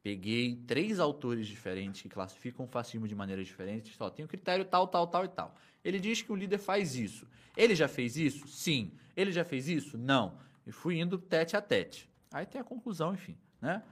Peguei 0.07 0.55
três 0.69 1.01
autores 1.01 1.49
diferentes 1.49 2.01
que 2.01 2.09
classificam 2.09 2.65
o 2.65 2.69
fascismo 2.69 3.09
de 3.09 3.15
maneiras 3.17 3.45
diferentes. 3.45 3.97
Só 3.97 4.09
tem 4.09 4.25
o 4.25 4.29
critério 4.29 4.65
tal, 4.65 4.87
tal, 4.87 5.05
tal 5.09 5.25
e 5.25 5.29
tal. 5.29 5.53
Ele 5.85 5.99
diz 5.99 6.23
que 6.23 6.31
o 6.31 6.37
líder 6.37 6.59
faz 6.59 6.95
isso. 6.95 7.27
Ele 7.57 7.75
já 7.75 7.89
fez 7.89 8.17
isso? 8.17 8.47
Sim. 8.47 8.93
Ele 9.17 9.33
já 9.33 9.45
fez 9.45 9.67
isso? 9.67 9.99
Não. 9.99 10.39
E 10.65 10.71
fui 10.71 11.01
indo 11.01 11.19
tete 11.19 11.57
a 11.57 11.61
tete. 11.61 12.09
Aí 12.33 12.47
tem 12.47 12.61
a 12.61 12.65
conclusão, 12.65 13.15
enfim, 13.15 13.37
né? 13.61 13.83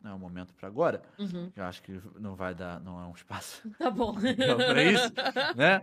Não 0.00 0.12
é 0.12 0.14
o 0.14 0.18
momento 0.20 0.54
para 0.54 0.68
agora. 0.68 1.02
Uhum. 1.18 1.50
Eu 1.56 1.64
acho 1.64 1.82
que 1.82 2.00
não 2.20 2.36
vai 2.36 2.54
dar, 2.54 2.78
não 2.78 3.00
é 3.02 3.06
um 3.08 3.12
espaço 3.12 3.68
Tá 3.78 3.90
bom. 3.90 4.14
para 4.14 4.84
isso, 4.84 5.12
né? 5.56 5.82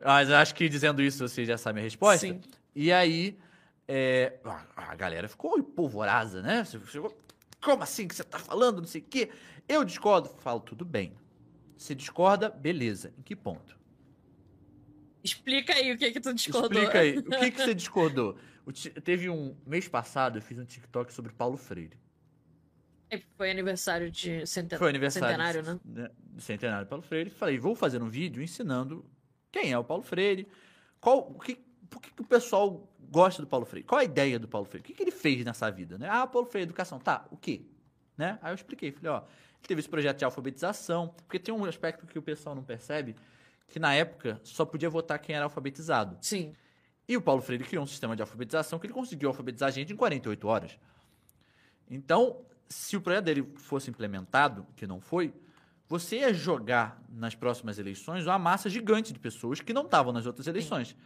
Mas 0.00 0.28
eu 0.28 0.36
acho 0.36 0.54
que 0.54 0.68
dizendo 0.68 1.02
isso 1.02 1.26
você 1.28 1.44
já 1.44 1.58
sabe 1.58 1.80
a 1.80 1.82
resposta. 1.82 2.24
Sim. 2.24 2.40
E 2.72 2.92
aí, 2.92 3.36
é, 3.88 4.38
a- 4.76 4.94
galera 4.94 5.26
ficou 5.26 5.58
empolvorada, 5.58 6.40
né? 6.40 6.62
Você 6.64 6.78
chegou, 6.86 7.10
como 7.64 7.82
assim 7.82 8.06
que 8.06 8.14
você 8.14 8.22
tá 8.22 8.38
falando, 8.38 8.78
não 8.78 8.86
sei 8.86 9.00
o 9.00 9.04
quê? 9.04 9.30
Eu 9.66 9.84
discordo. 9.84 10.28
Falo, 10.28 10.60
tudo 10.60 10.84
bem. 10.84 11.16
Você 11.76 11.94
discorda, 11.94 12.50
beleza. 12.50 13.12
Em 13.18 13.22
que 13.22 13.34
ponto? 13.34 13.76
Explica 15.22 15.72
aí 15.72 15.90
o 15.90 15.96
que 15.96 16.12
que 16.12 16.20
tu 16.20 16.34
discordou. 16.34 16.70
Explica 16.70 17.00
aí. 17.00 17.18
O 17.18 17.22
que, 17.22 17.50
que 17.50 17.62
você 17.62 17.72
discordou? 17.74 18.36
Teve 19.02 19.30
um 19.30 19.56
mês 19.66 19.88
passado, 19.88 20.38
eu 20.38 20.42
fiz 20.42 20.58
um 20.58 20.64
TikTok 20.64 21.12
sobre 21.12 21.32
Paulo 21.32 21.56
Freire. 21.56 21.98
É, 23.10 23.18
Foi 23.36 23.50
aniversário 23.50 24.10
de 24.10 24.46
centen... 24.46 24.78
Foi 24.78 24.90
aniversário 24.90 25.28
centenário, 25.28 25.62
né? 25.62 25.80
né, 25.84 26.10
centenário 26.38 26.86
do 26.86 26.88
Paulo 26.88 27.02
Freire. 27.02 27.30
Falei, 27.30 27.58
vou 27.58 27.74
fazer 27.74 28.02
um 28.02 28.10
vídeo 28.10 28.42
ensinando 28.42 29.04
quem 29.50 29.72
é 29.72 29.78
o 29.78 29.84
Paulo 29.84 30.02
Freire, 30.02 30.46
qual, 31.00 31.30
o 31.30 31.38
que, 31.38 31.56
por 31.88 32.02
que, 32.02 32.10
que 32.10 32.20
o 32.20 32.26
pessoal 32.26 32.86
gosta 33.14 33.40
do 33.40 33.46
Paulo 33.46 33.64
Freire, 33.64 33.86
qual 33.86 34.00
a 34.00 34.04
ideia 34.04 34.40
do 34.40 34.48
Paulo 34.48 34.66
Freire, 34.66 34.82
o 34.82 34.86
que, 34.86 34.92
que 34.92 35.02
ele 35.04 35.12
fez 35.12 35.44
nessa 35.44 35.70
vida, 35.70 35.96
né? 35.96 36.08
Ah, 36.10 36.26
Paulo 36.26 36.48
Freire, 36.48 36.68
educação, 36.68 36.98
tá, 36.98 37.24
o 37.30 37.36
quê? 37.36 37.62
Né? 38.18 38.40
Aí 38.42 38.50
eu 38.50 38.56
expliquei, 38.56 38.90
falei, 38.90 39.12
ó, 39.12 39.18
ele 39.18 39.68
teve 39.68 39.78
esse 39.78 39.88
projeto 39.88 40.18
de 40.18 40.24
alfabetização, 40.24 41.14
porque 41.24 41.38
tem 41.38 41.54
um 41.54 41.64
aspecto 41.64 42.06
que 42.08 42.18
o 42.18 42.22
pessoal 42.22 42.56
não 42.56 42.64
percebe, 42.64 43.14
que 43.68 43.78
na 43.78 43.94
época 43.94 44.40
só 44.42 44.64
podia 44.64 44.90
votar 44.90 45.20
quem 45.20 45.36
era 45.36 45.44
alfabetizado. 45.44 46.18
Sim. 46.20 46.54
E 47.08 47.16
o 47.16 47.22
Paulo 47.22 47.40
Freire 47.40 47.62
criou 47.62 47.84
um 47.84 47.86
sistema 47.86 48.16
de 48.16 48.22
alfabetização 48.22 48.80
que 48.80 48.86
ele 48.86 48.92
conseguiu 48.92 49.28
alfabetizar 49.28 49.68
a 49.68 49.72
gente 49.72 49.92
em 49.92 49.96
48 49.96 50.48
horas. 50.48 50.78
Então, 51.88 52.40
se 52.68 52.96
o 52.96 53.00
projeto 53.00 53.26
dele 53.26 53.48
fosse 53.56 53.90
implementado, 53.90 54.66
que 54.74 54.86
não 54.86 55.00
foi, 55.00 55.32
você 55.88 56.18
ia 56.18 56.34
jogar 56.34 57.00
nas 57.08 57.36
próximas 57.36 57.78
eleições 57.78 58.26
uma 58.26 58.38
massa 58.38 58.68
gigante 58.68 59.12
de 59.12 59.20
pessoas 59.20 59.60
que 59.60 59.72
não 59.72 59.82
estavam 59.82 60.12
nas 60.12 60.26
outras 60.26 60.48
eleições. 60.48 60.96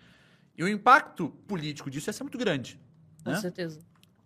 E 0.59 0.63
o 0.65 0.69
impacto 0.69 1.31
político 1.47 1.89
disso 1.89 2.09
ia 2.09 2.13
ser 2.13 2.25
muito 2.25 2.37
grande. 2.37 2.81
Com 3.23 3.31
né? 3.31 3.41
certeza. 3.41 3.79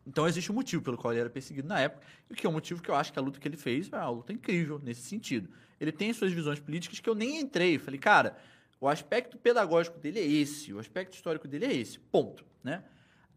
Então 0.07 0.27
existe 0.27 0.51
um 0.51 0.55
motivo 0.55 0.83
pelo 0.83 0.97
qual 0.97 1.13
ele 1.13 1.21
era 1.21 1.31
perseguido 1.31 1.69
na 1.69 1.79
época, 1.79 2.05
e 2.29 2.35
que 2.35 2.47
é 2.47 2.51
um 2.51 2.53
motivo 2.53 2.83
que 2.83 2.91
eu 2.91 2.95
acho 2.95 3.13
que 3.13 3.19
a 3.19 3.23
luta 3.23 3.39
que 3.39 3.47
ele 3.47 3.59
fez 3.59 3.93
é 3.93 3.97
uma 3.97 4.09
luta 4.09 4.33
incrível 4.33 4.81
nesse 4.83 5.03
sentido. 5.03 5.51
Ele 5.79 5.93
tem 5.93 6.13
suas 6.13 6.33
visões 6.33 6.59
políticas 6.59 6.99
que 6.99 7.09
eu 7.09 7.15
nem 7.15 7.39
entrei. 7.39 7.79
Falei, 7.79 8.01
cara, 8.01 8.37
o 8.81 8.89
aspecto 8.89 9.37
pedagógico 9.37 9.99
dele 9.99 10.19
é 10.19 10.27
esse, 10.27 10.73
o 10.73 10.79
aspecto 10.79 11.15
histórico 11.15 11.47
dele 11.47 11.67
é 11.67 11.75
esse, 11.75 11.99
ponto, 11.99 12.45
né? 12.65 12.83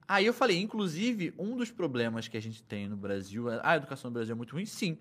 Aí 0.08 0.26
eu 0.26 0.34
falei, 0.34 0.62
inclusive, 0.62 1.34
um 1.38 1.56
dos 1.56 1.72
problemas 1.72 2.28
que 2.28 2.38
a 2.38 2.42
gente 2.42 2.64
tem 2.64 2.88
no 2.88 2.96
Brasil, 2.96 3.48
a 3.62 3.76
educação 3.76 4.10
no 4.10 4.14
Brasil 4.14 4.34
é 4.34 4.36
muito 4.36 4.54
ruim, 4.54 4.66
sim. 4.66 4.98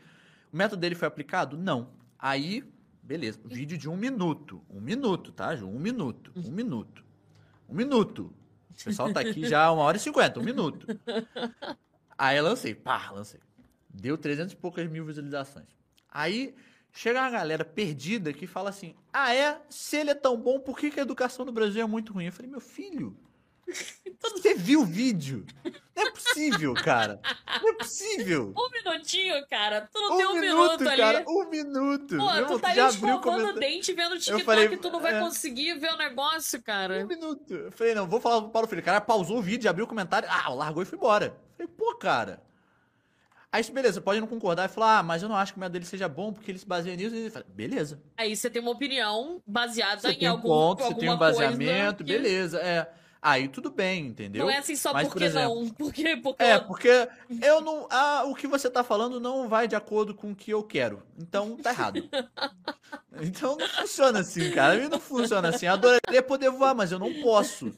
O 0.52 0.56
método 0.56 0.80
dele 0.80 0.94
foi 0.94 1.06
aplicado? 1.06 1.56
Não. 1.56 1.90
Aí, 2.18 2.64
beleza, 3.02 3.38
vídeo 3.44 3.76
de 3.76 3.88
um 3.88 3.96
minuto, 3.96 4.62
um 4.70 4.80
minuto, 4.80 5.30
tá, 5.30 5.54
Ju? 5.54 5.68
Um 5.68 5.78
minuto, 5.78 6.32
um 6.36 6.50
minuto, 6.50 7.04
um 7.68 7.74
minuto. 7.74 8.32
O 8.70 8.84
pessoal 8.84 9.12
tá 9.12 9.20
aqui 9.20 9.46
já 9.46 9.70
uma 9.70 9.82
hora 9.82 9.96
e 9.96 10.00
cinquenta, 10.00 10.40
um 10.40 10.42
minuto. 10.42 10.86
Aí 12.18 12.40
lancei, 12.40 12.74
pá, 12.74 13.10
lancei. 13.10 13.40
Deu 13.88 14.18
300 14.18 14.52
e 14.52 14.56
poucas 14.56 14.88
mil 14.90 15.04
visualizações. 15.04 15.66
Aí 16.10 16.54
chega 16.92 17.20
uma 17.20 17.30
galera 17.30 17.64
perdida 17.64 18.32
que 18.32 18.46
fala 18.46 18.70
assim: 18.70 18.94
ah, 19.12 19.34
é? 19.34 19.60
Se 19.68 19.96
ele 19.96 20.10
é 20.10 20.14
tão 20.14 20.36
bom, 20.36 20.58
por 20.58 20.78
que, 20.78 20.90
que 20.90 20.98
a 20.98 21.02
educação 21.02 21.44
no 21.44 21.52
Brasil 21.52 21.82
é 21.82 21.86
muito 21.86 22.12
ruim? 22.12 22.26
Eu 22.26 22.32
falei, 22.32 22.50
meu 22.50 22.60
filho, 22.60 23.16
você 24.20 24.54
viu 24.54 24.82
o 24.82 24.84
vídeo? 24.84 25.46
Não 25.96 26.06
é 26.06 26.10
possível, 26.10 26.74
cara. 26.74 27.20
Não 27.62 27.70
é 27.70 27.74
possível. 27.74 28.52
Um 28.56 28.70
minutinho, 28.70 29.34
cara. 29.48 29.88
Tu 29.92 30.00
não 30.00 30.14
um 30.14 30.16
tem 30.16 30.26
um 30.26 30.34
minuto, 30.34 30.78
minuto 30.78 30.88
ali. 30.88 30.96
cara. 30.96 31.24
Um 31.28 31.50
minuto. 31.50 32.16
Pô, 32.16 32.32
Meu, 32.32 32.46
tu 32.46 32.58
tá 32.58 32.68
ali 32.70 32.80
o 32.80 32.88
escovando 32.88 33.48
o 33.48 33.52
dente 33.52 33.92
vendo 33.92 34.18
TikTok 34.18 34.44
falei, 34.44 34.66
e 34.66 34.76
tu 34.76 34.90
não 34.90 35.00
vai 35.00 35.16
é. 35.16 35.20
conseguir 35.20 35.74
ver 35.78 35.92
o 35.92 35.96
negócio, 35.96 36.62
cara. 36.62 37.04
Um 37.04 37.06
minuto. 37.06 37.54
Eu 37.54 37.72
falei, 37.72 37.94
não, 37.94 38.06
vou 38.08 38.20
falar 38.20 38.42
pro 38.42 38.50
Paulo 38.50 38.68
Filho. 38.68 38.80
O 38.80 38.84
cara 38.84 39.00
pausou 39.00 39.38
o 39.38 39.42
vídeo, 39.42 39.70
abriu 39.70 39.84
o 39.84 39.88
comentário, 39.88 40.28
ah, 40.30 40.48
largou 40.50 40.82
e 40.82 40.86
foi 40.86 40.98
embora. 40.98 41.26
Eu 41.26 41.66
falei, 41.66 41.72
pô, 41.76 41.94
cara. 41.96 42.42
Aí, 43.52 43.62
beleza, 43.70 44.00
pode 44.00 44.20
não 44.20 44.26
concordar 44.26 44.68
e 44.68 44.72
falar, 44.72 44.98
ah, 44.98 45.02
mas 45.04 45.22
eu 45.22 45.28
não 45.28 45.36
acho 45.36 45.52
que 45.52 45.58
o 45.58 45.60
método 45.60 45.74
dele 45.74 45.84
seja 45.84 46.08
bom 46.08 46.32
porque 46.32 46.50
ele 46.50 46.58
se 46.58 46.66
baseia 46.66 46.96
nisso. 46.96 47.14
E 47.14 47.30
falei, 47.30 47.46
beleza. 47.48 48.02
Aí 48.16 48.34
você 48.34 48.50
tem 48.50 48.60
uma 48.60 48.72
opinião 48.72 49.40
baseada 49.46 50.00
Você 50.00 50.08
em 50.08 50.18
tem 50.18 50.28
um 50.28 50.32
algum, 50.32 50.48
ponto, 50.48 50.78
você 50.78 50.84
alguma 50.86 51.00
tem 51.00 51.10
um 51.10 51.18
coisa 51.18 51.40
baseamento, 51.40 52.02
que 52.02 52.12
beleza, 52.12 52.58
é. 52.58 52.92
Aí 53.26 53.48
tudo 53.48 53.70
bem, 53.70 54.08
entendeu? 54.08 54.44
Não 54.44 54.50
é 54.50 54.58
assim 54.58 54.76
só 54.76 54.92
Mas, 54.92 55.04
por 55.08 55.12
porque 55.12 55.24
exemplo, 55.24 55.62
não. 55.62 55.70
Porque, 55.72 56.16
porque 56.18 56.42
É, 56.42 56.58
porque 56.58 57.08
eu 57.40 57.62
não. 57.62 57.88
Ah, 57.90 58.24
o 58.26 58.34
que 58.34 58.46
você 58.46 58.68
tá 58.68 58.84
falando 58.84 59.18
não 59.18 59.48
vai 59.48 59.66
de 59.66 59.74
acordo 59.74 60.14
com 60.14 60.32
o 60.32 60.36
que 60.36 60.50
eu 60.50 60.62
quero. 60.62 61.02
Então 61.18 61.56
tá 61.56 61.70
errado. 61.70 62.06
Então 63.22 63.56
não 63.56 63.68
funciona 63.68 64.18
assim, 64.18 64.50
cara. 64.50 64.74
A 64.74 64.76
mim 64.76 64.88
não 64.88 64.98
funciona 64.98 65.48
assim. 65.48 65.66
Eu 65.66 65.74
adoraria 65.74 66.20
poder 66.20 66.50
voar, 66.50 66.74
mas 66.74 66.90
eu 66.90 66.98
não 66.98 67.14
posso. 67.22 67.72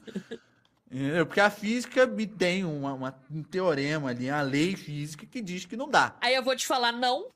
Porque 1.27 1.39
a 1.39 1.49
física 1.51 2.07
me 2.07 2.25
tem 2.25 2.65
uma, 2.65 2.93
uma- 2.93 3.15
um 3.29 3.43
teorema 3.43 4.09
ali, 4.09 4.29
uma 4.31 4.41
lei 4.41 4.75
física 4.75 5.27
que 5.27 5.39
diz 5.39 5.63
que 5.63 5.77
não 5.77 5.87
dá. 5.87 6.15
Aí 6.21 6.33
eu 6.33 6.41
vou 6.41 6.55
te 6.55 6.65
falar 6.65 6.91
não. 6.91 7.27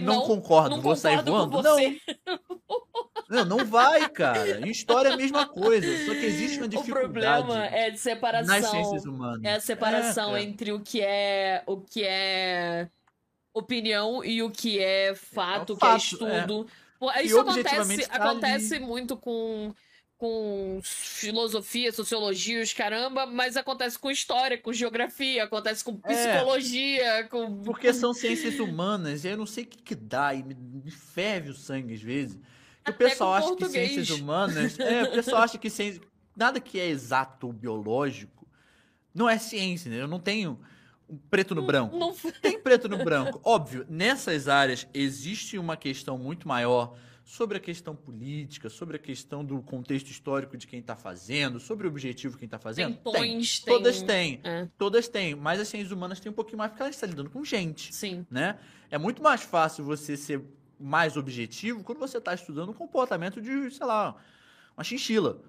Não, 0.00 0.14
não, 0.14 0.22
concordo, 0.22 0.70
não 0.76 0.82
vou 0.82 0.94
sair 0.96 1.24
concordo 1.24 1.50
com 1.50 1.62
voando? 1.62 1.68
Não. 2.26 2.38
Não, 3.34 3.44
não 3.44 3.64
vai, 3.64 4.08
cara. 4.08 4.60
Em 4.66 4.70
história 4.70 5.08
é 5.10 5.12
a 5.12 5.16
mesma 5.16 5.46
coisa. 5.46 5.86
Só 6.06 6.12
que 6.12 6.24
existe 6.24 6.58
uma 6.58 6.66
O 6.66 6.68
dificuldade 6.68 7.02
problema 7.12 7.66
é 7.66 7.90
de 7.90 7.98
separação. 7.98 8.54
nas 8.60 8.66
ciências 8.70 9.04
humanas. 9.04 9.44
É 9.44 9.54
a 9.54 9.60
separação 9.60 10.30
cara. 10.30 10.42
entre 10.42 10.72
o 10.72 10.80
que 10.80 11.00
é 11.00 11.62
o 11.66 11.76
que 11.78 12.02
é 12.04 12.88
opinião 13.52 14.24
e 14.24 14.42
o 14.42 14.50
que 14.50 14.78
é 14.80 15.14
fato, 15.14 15.74
o 15.74 15.76
que 15.76 15.84
é 15.84 15.88
fato, 15.88 16.02
estudo. 16.02 16.66
E 17.22 17.26
Isso 17.26 17.38
acontece, 17.38 18.08
tá 18.08 18.14
acontece 18.16 18.78
muito 18.78 19.16
com 19.16 19.74
com 20.16 20.80
filosofia, 20.82 21.92
sociologia, 21.92 22.62
os 22.62 22.72
caramba, 22.72 23.26
mas 23.26 23.56
acontece 23.56 23.98
com 23.98 24.10
história, 24.10 24.56
com 24.56 24.72
geografia, 24.72 25.44
acontece 25.44 25.84
com 25.84 25.98
É. 26.04 26.14
psicologia, 26.14 27.24
com 27.28 27.62
Porque 27.62 27.92
são 27.92 28.14
ciências 28.14 28.58
humanas, 28.58 29.24
e 29.24 29.28
eu 29.28 29.36
não 29.36 29.44
sei 29.44 29.64
o 29.64 29.66
que, 29.66 29.82
que 29.82 29.94
dá, 29.94 30.32
e 30.32 30.42
me, 30.42 30.54
me 30.54 30.90
ferve 30.90 31.50
o 31.50 31.54
sangue 31.54 31.94
às 31.94 32.00
vezes. 32.00 32.38
Que 32.84 32.90
o 32.90 32.94
pessoal 32.94 33.34
acha 33.34 33.48
que 33.48 33.56
português. 33.56 33.92
ciências 33.92 34.18
humanas. 34.18 34.78
É, 34.78 35.04
o 35.04 35.12
pessoal 35.12 35.42
acha 35.42 35.56
que 35.56 35.70
ciência, 35.70 36.02
nada 36.36 36.60
que 36.60 36.78
é 36.78 36.86
exato 36.86 37.46
ou 37.46 37.52
biológico 37.52 38.46
não 39.14 39.28
é 39.28 39.38
ciência, 39.38 39.90
né? 39.90 40.02
Eu 40.02 40.08
não 40.08 40.18
tenho 40.18 40.58
preto 41.30 41.54
no 41.54 41.62
branco. 41.62 41.96
não 41.96 42.14
Tem 42.42 42.60
preto 42.60 42.88
no 42.88 42.98
branco. 42.98 43.40
Óbvio, 43.44 43.86
nessas 43.88 44.48
áreas 44.48 44.86
existe 44.92 45.56
uma 45.56 45.76
questão 45.76 46.18
muito 46.18 46.48
maior 46.48 46.96
sobre 47.24 47.56
a 47.56 47.60
questão 47.60 47.96
política, 47.96 48.68
sobre 48.68 48.96
a 48.96 48.98
questão 48.98 49.42
do 49.42 49.62
contexto 49.62 50.10
histórico 50.10 50.58
de 50.58 50.66
quem 50.66 50.80
está 50.80 50.94
fazendo, 50.94 51.58
sobre 51.58 51.86
o 51.86 51.90
objetivo 51.90 52.34
de 52.34 52.40
quem 52.40 52.46
está 52.46 52.58
tem 52.58 52.62
fazendo. 52.62 52.96
tons, 52.98 53.60
tem 53.60 53.74
Todas 53.74 54.02
têm. 54.02 54.40
É, 54.44 54.68
Todas 54.76 55.08
têm, 55.08 55.34
mas 55.34 55.58
as 55.58 55.68
ciências 55.68 55.90
humanas 55.90 56.20
têm 56.20 56.30
um 56.30 56.34
pouquinho 56.34 56.58
mais 56.58 56.70
porque 56.70 56.82
elas 56.82 56.94
estão 56.94 57.08
lidando 57.08 57.30
com 57.30 57.42
gente, 57.42 57.94
sim. 57.94 58.26
né? 58.30 58.58
É 58.90 58.98
muito 58.98 59.22
mais 59.22 59.42
fácil 59.42 59.84
você 59.84 60.16
ser 60.16 60.44
mais 60.78 61.16
objetivo 61.16 61.82
quando 61.84 61.98
você 61.98 62.18
está 62.18 62.34
estudando 62.34 62.70
o 62.70 62.74
comportamento 62.74 63.40
de, 63.40 63.70
sei 63.70 63.86
lá, 63.86 64.16
uma 64.76 64.84
chinchila. 64.84 65.40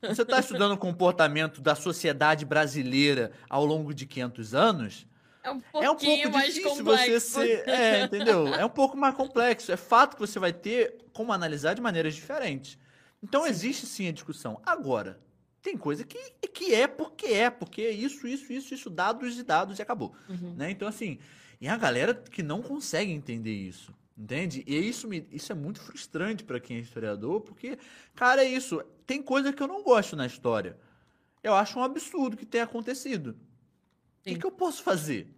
Quando 0.00 0.14
você 0.14 0.22
está 0.22 0.38
estudando 0.40 0.72
o 0.72 0.78
comportamento 0.78 1.60
da 1.60 1.74
sociedade 1.74 2.44
brasileira 2.44 3.32
ao 3.48 3.64
longo 3.64 3.94
de 3.94 4.06
500 4.06 4.54
anos, 4.54 5.06
É 5.42 5.50
um 5.50 5.60
é 5.74 5.90
um 5.90 5.96
pouco 5.96 6.30
mais 6.30 6.54
difícil 6.54 6.84
complexo. 6.84 7.10
você 7.10 7.20
ser. 7.20 7.68
É, 7.68 8.04
entendeu? 8.04 8.48
É 8.48 8.64
um 8.64 8.70
pouco 8.70 8.96
mais 8.96 9.14
complexo. 9.14 9.72
É 9.72 9.76
fato 9.76 10.14
que 10.16 10.20
você 10.20 10.38
vai 10.38 10.52
ter 10.52 10.96
como 11.12 11.32
analisar 11.32 11.74
de 11.74 11.80
maneiras 11.80 12.14
diferentes. 12.14 12.78
Então 13.22 13.46
existe 13.46 13.86
sim 13.86 14.08
a 14.08 14.12
discussão. 14.12 14.60
Agora, 14.64 15.18
tem 15.62 15.78
coisa 15.78 16.04
que, 16.04 16.18
que 16.52 16.74
é 16.74 16.86
porque 16.86 17.26
é, 17.28 17.48
porque 17.48 17.80
é 17.82 17.90
isso, 17.90 18.26
isso, 18.26 18.52
isso, 18.52 18.74
isso, 18.74 18.90
dados 18.90 19.38
e 19.38 19.42
dados 19.42 19.78
e 19.78 19.82
acabou. 19.82 20.14
Uhum. 20.28 20.54
Né? 20.56 20.70
Então, 20.70 20.86
assim, 20.86 21.18
e 21.58 21.66
a 21.66 21.76
galera 21.78 22.12
que 22.12 22.42
não 22.42 22.60
consegue 22.60 23.10
entender 23.10 23.54
isso. 23.54 23.94
Entende? 24.16 24.62
E 24.66 24.76
isso, 24.76 25.08
me, 25.08 25.26
isso 25.32 25.50
é 25.50 25.54
muito 25.54 25.80
frustrante 25.80 26.44
pra 26.44 26.60
quem 26.60 26.76
é 26.76 26.80
historiador, 26.80 27.40
porque, 27.40 27.76
cara, 28.14 28.44
é 28.44 28.48
isso. 28.48 28.80
Tem 29.06 29.20
coisa 29.20 29.52
que 29.52 29.62
eu 29.62 29.66
não 29.66 29.82
gosto 29.82 30.14
na 30.14 30.24
história. 30.26 30.78
Eu 31.42 31.54
acho 31.54 31.78
um 31.78 31.82
absurdo 31.82 32.36
que 32.36 32.46
tenha 32.46 32.64
acontecido. 32.64 33.30
O 33.30 34.22
que, 34.22 34.36
que 34.38 34.46
eu 34.46 34.52
posso 34.52 34.82
fazer? 34.82 35.28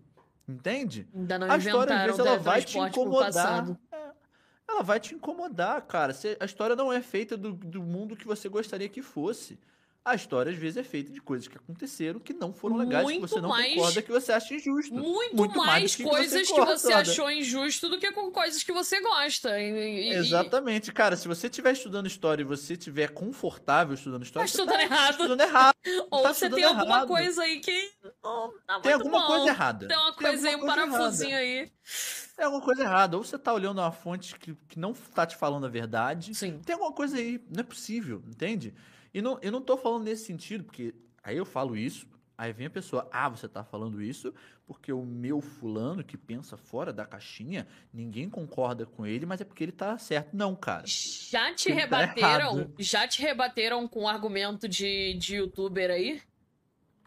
Entende? 0.47 1.09
Ainda 1.12 1.39
não 1.39 1.51
a 1.51 1.57
história, 1.59 1.94
às 1.97 2.03
vezes, 2.07 2.20
ela 2.20 2.39
vai 2.39 2.62
te 2.62 2.78
incomodar. 2.78 3.77
É, 3.90 4.11
ela 4.69 4.82
vai 4.82 5.01
te 5.01 5.15
incomodar, 5.15 5.82
cara. 5.86 6.12
Você- 6.12 6.36
a 6.39 6.44
história 6.44 6.77
não 6.77 6.93
é 6.93 7.03
feita 7.03 7.36
do, 7.36 7.53
do 7.55 7.82
mundo 7.82 8.15
que 8.16 8.27
você 8.27 8.48
gostaria 8.48 8.89
que 8.89 9.03
fosse. 9.03 9.59
A 10.09 10.15
história, 10.15 10.53
às 10.53 10.57
vezes, 10.57 10.77
é 10.77 10.85
feita 10.85 11.11
de 11.12 11.20
coisas 11.20 11.49
que 11.49 11.57
aconteceram 11.57 12.20
que 12.20 12.33
não 12.33 12.53
foram 12.53 12.77
legais, 12.77 13.05
que 13.05 13.19
Muito 13.19 13.28
você 13.28 13.41
não 13.41 13.49
mais- 13.49 13.74
concorda, 13.74 14.03
que 14.03 14.12
você 14.12 14.31
acha 14.31 14.55
injusto. 14.55 14.95
Muito, 14.95 15.35
Muito 15.37 15.59
mais 15.59 15.66
mais, 15.66 15.97
que 15.97 16.05
você 16.05 16.09
coisas 16.09 16.43
que 16.47 16.53
concorda. 16.53 16.78
você 16.78 16.93
achou 16.93 17.28
injusto 17.28 17.89
do 17.89 17.99
que 17.99 18.12
com 18.12 18.31
coisas 18.31 18.62
que 18.62 18.73
você 18.73 19.01
gosta. 19.01 19.59
E- 19.61 20.11
e- 20.11 20.12
Exatamente. 20.12 20.93
Cara, 20.93 21.16
se 21.16 21.27
você 21.27 21.49
estiver 21.49 21.73
estudando 21.73 22.07
história 22.07 22.41
e 22.43 22.45
você 22.45 22.74
estiver 22.74 23.09
confortável 23.11 23.95
estudando 23.95 24.23
história, 24.23 24.47
Tá 24.47 24.53
você 24.53 24.62
estudando 24.62 24.81
errado. 24.81 25.11
estudando 25.11 25.41
errado. 25.41 25.74
Ou 26.12 26.23
tá 26.23 26.33
você 26.35 26.51
tem 26.51 26.62
alguma 26.62 26.85
errado. 26.87 27.09
coisa 27.09 27.43
aí 27.43 27.59
que 27.59 27.91
não 28.23 28.53
tá 28.65 28.78
Tem 28.81 28.93
alguma 28.93 29.19
bom. 29.23 29.27
coisa 29.27 29.49
errada. 29.49 29.89
Tem 29.89 29.97
uma 29.97 30.12
coisa 30.12 30.49
aí, 30.49 30.55
um 30.55 30.59
alguma 30.59 30.74
coisa 30.77 30.91
parafusinho 30.93 31.31
errada. 31.31 31.43
aí. 31.45 31.73
Tem 32.37 32.45
alguma 32.45 32.62
coisa 32.65 32.83
errada. 32.85 33.16
Ou 33.16 33.24
você 33.24 33.37
tá 33.37 33.53
olhando 33.53 33.81
uma 33.81 33.91
fonte 33.91 34.39
que, 34.39 34.55
que 34.69 34.78
não 34.78 34.93
tá 34.93 35.27
te 35.27 35.35
falando 35.37 35.66
a 35.66 35.69
verdade. 35.69 36.33
Sim. 36.33 36.61
Tem 36.65 36.74
alguma 36.74 36.93
coisa 36.93 37.16
aí, 37.16 37.41
não 37.51 37.61
é 37.61 37.65
possível, 37.65 38.23
entende? 38.28 38.73
E 39.17 39.23
não, 39.23 39.39
eu 39.41 39.51
não 39.51 39.63
tô 39.63 39.79
falando 39.79 40.05
nesse 40.05 40.27
sentido, 40.27 40.65
porque 40.65 40.95
aí 41.25 41.39
eu 41.39 41.47
falo 41.47 41.75
isso, 41.75 42.07
aí 42.37 42.53
vem 42.53 42.67
a 42.67 42.71
pessoa, 42.71 43.09
ah, 43.11 43.31
você 43.31 43.49
tá 43.49 43.65
falando 43.65 44.03
isso 44.03 44.35
porque 44.67 44.93
o 44.93 45.07
meu 45.07 45.41
fulano 45.41 46.05
que 46.05 46.19
pensa 46.19 46.57
fora 46.57 46.93
da 46.93 47.07
caixinha, 47.07 47.67
ninguém 47.91 48.29
concorda 48.29 48.85
com 48.85 49.07
ele, 49.07 49.25
mas 49.25 49.41
é 49.41 49.45
porque 49.45 49.63
ele 49.63 49.73
tá 49.73 49.97
certo. 49.97 50.37
Não, 50.37 50.55
cara. 50.55 50.83
Já 50.87 51.55
te 51.55 51.69
tá 51.69 51.75
rebateram? 51.75 52.59
errado. 52.59 52.75
já 52.79 53.09
te 53.09 53.23
rebateram 53.23 53.89
com 53.89 54.07
argumento 54.07 54.69
de, 54.69 55.15
de 55.15 55.37
youtuber 55.37 55.91
aí? 55.91 56.21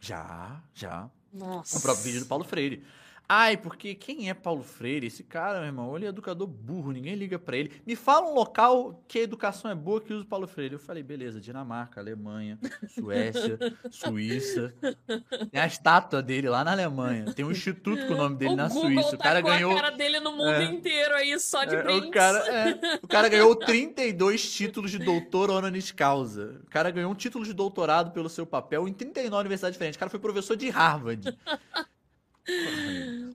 Já, 0.02 0.64
já. 0.73 1.11
Nossa. 1.31 1.77
O 1.77 1.81
próprio 1.81 2.06
vídeo 2.06 2.22
do 2.22 2.26
Paulo 2.26 2.44
Freire. 2.44 2.84
Ai, 3.31 3.57
porque 3.57 3.93
quem 3.93 4.27
é 4.27 4.34
Paulo 4.34 4.64
Freire? 4.64 5.06
Esse 5.06 5.23
cara, 5.23 5.60
meu 5.60 5.68
irmão, 5.68 5.95
ele 5.95 6.07
é 6.07 6.10
educador 6.10 6.47
burro, 6.47 6.91
ninguém 6.91 7.14
liga 7.14 7.38
pra 7.38 7.56
ele. 7.56 7.72
Me 7.85 7.95
fala 7.95 8.27
um 8.27 8.34
local 8.34 9.03
que 9.07 9.19
a 9.19 9.22
educação 9.22 9.69
é 9.69 9.76
boa 9.76 10.01
que 10.01 10.11
usa 10.11 10.23
o 10.23 10.27
Paulo 10.27 10.47
Freire. 10.47 10.73
Eu 10.73 10.80
falei, 10.80 11.03
beleza, 11.03 11.39
Dinamarca, 11.39 11.99
Alemanha, 12.01 12.57
Suécia, 12.88 13.60
Suíça. 13.91 14.73
Tem 15.51 15.61
a 15.61 15.68
estátua 15.68 16.23
dele 16.23 16.49
lá 16.49 16.64
na 16.64 16.72
Alemanha. 16.72 17.31
Tem 17.34 17.45
um 17.45 17.51
instituto 17.51 18.07
com 18.07 18.15
o 18.15 18.18
nome 18.18 18.35
dele 18.35 18.53
o 18.53 18.57
na 18.57 18.68
Google 18.68 18.81
Suíça. 18.81 19.15
O 19.15 19.18
tá 19.19 19.23
cara 19.26 19.41
com 19.43 19.47
ganhou. 19.49 19.72
a 19.73 19.76
cara 19.76 19.91
dele 19.91 20.19
no 20.19 20.31
mundo 20.31 20.49
É. 20.49 20.64
inteiro 20.65 21.14
aí, 21.14 21.39
só 21.39 21.65
de 21.65 21.76
É, 21.76 21.84
brinks. 21.84 22.07
o, 22.07 22.11
cara, 22.11 22.38
é, 22.39 22.99
o 23.03 23.07
cara 23.07 23.30
ganhou 23.30 23.56
32 23.56 24.51
títulos 24.51 24.89
de 24.89 24.97
doutor 24.97 25.51
honoris 25.51 25.91
causa. 25.91 26.60
O 26.65 26.69
cara 26.72 26.89
ganhou 26.89 27.11
um 27.11 27.15
título 27.15 27.45
de 27.45 27.53
doutorado 27.53 28.10
pelo 28.11 28.27
seu 28.27 28.47
papel 28.47 28.88
em 28.88 28.93
39 28.93 29.41
universidades 29.41 29.76
diferentes. 29.76 29.97
O 29.97 29.99
cara 29.99 30.10
foi 30.10 30.19
professor 30.19 30.57
de 30.57 30.68
Harvard. 30.72 31.38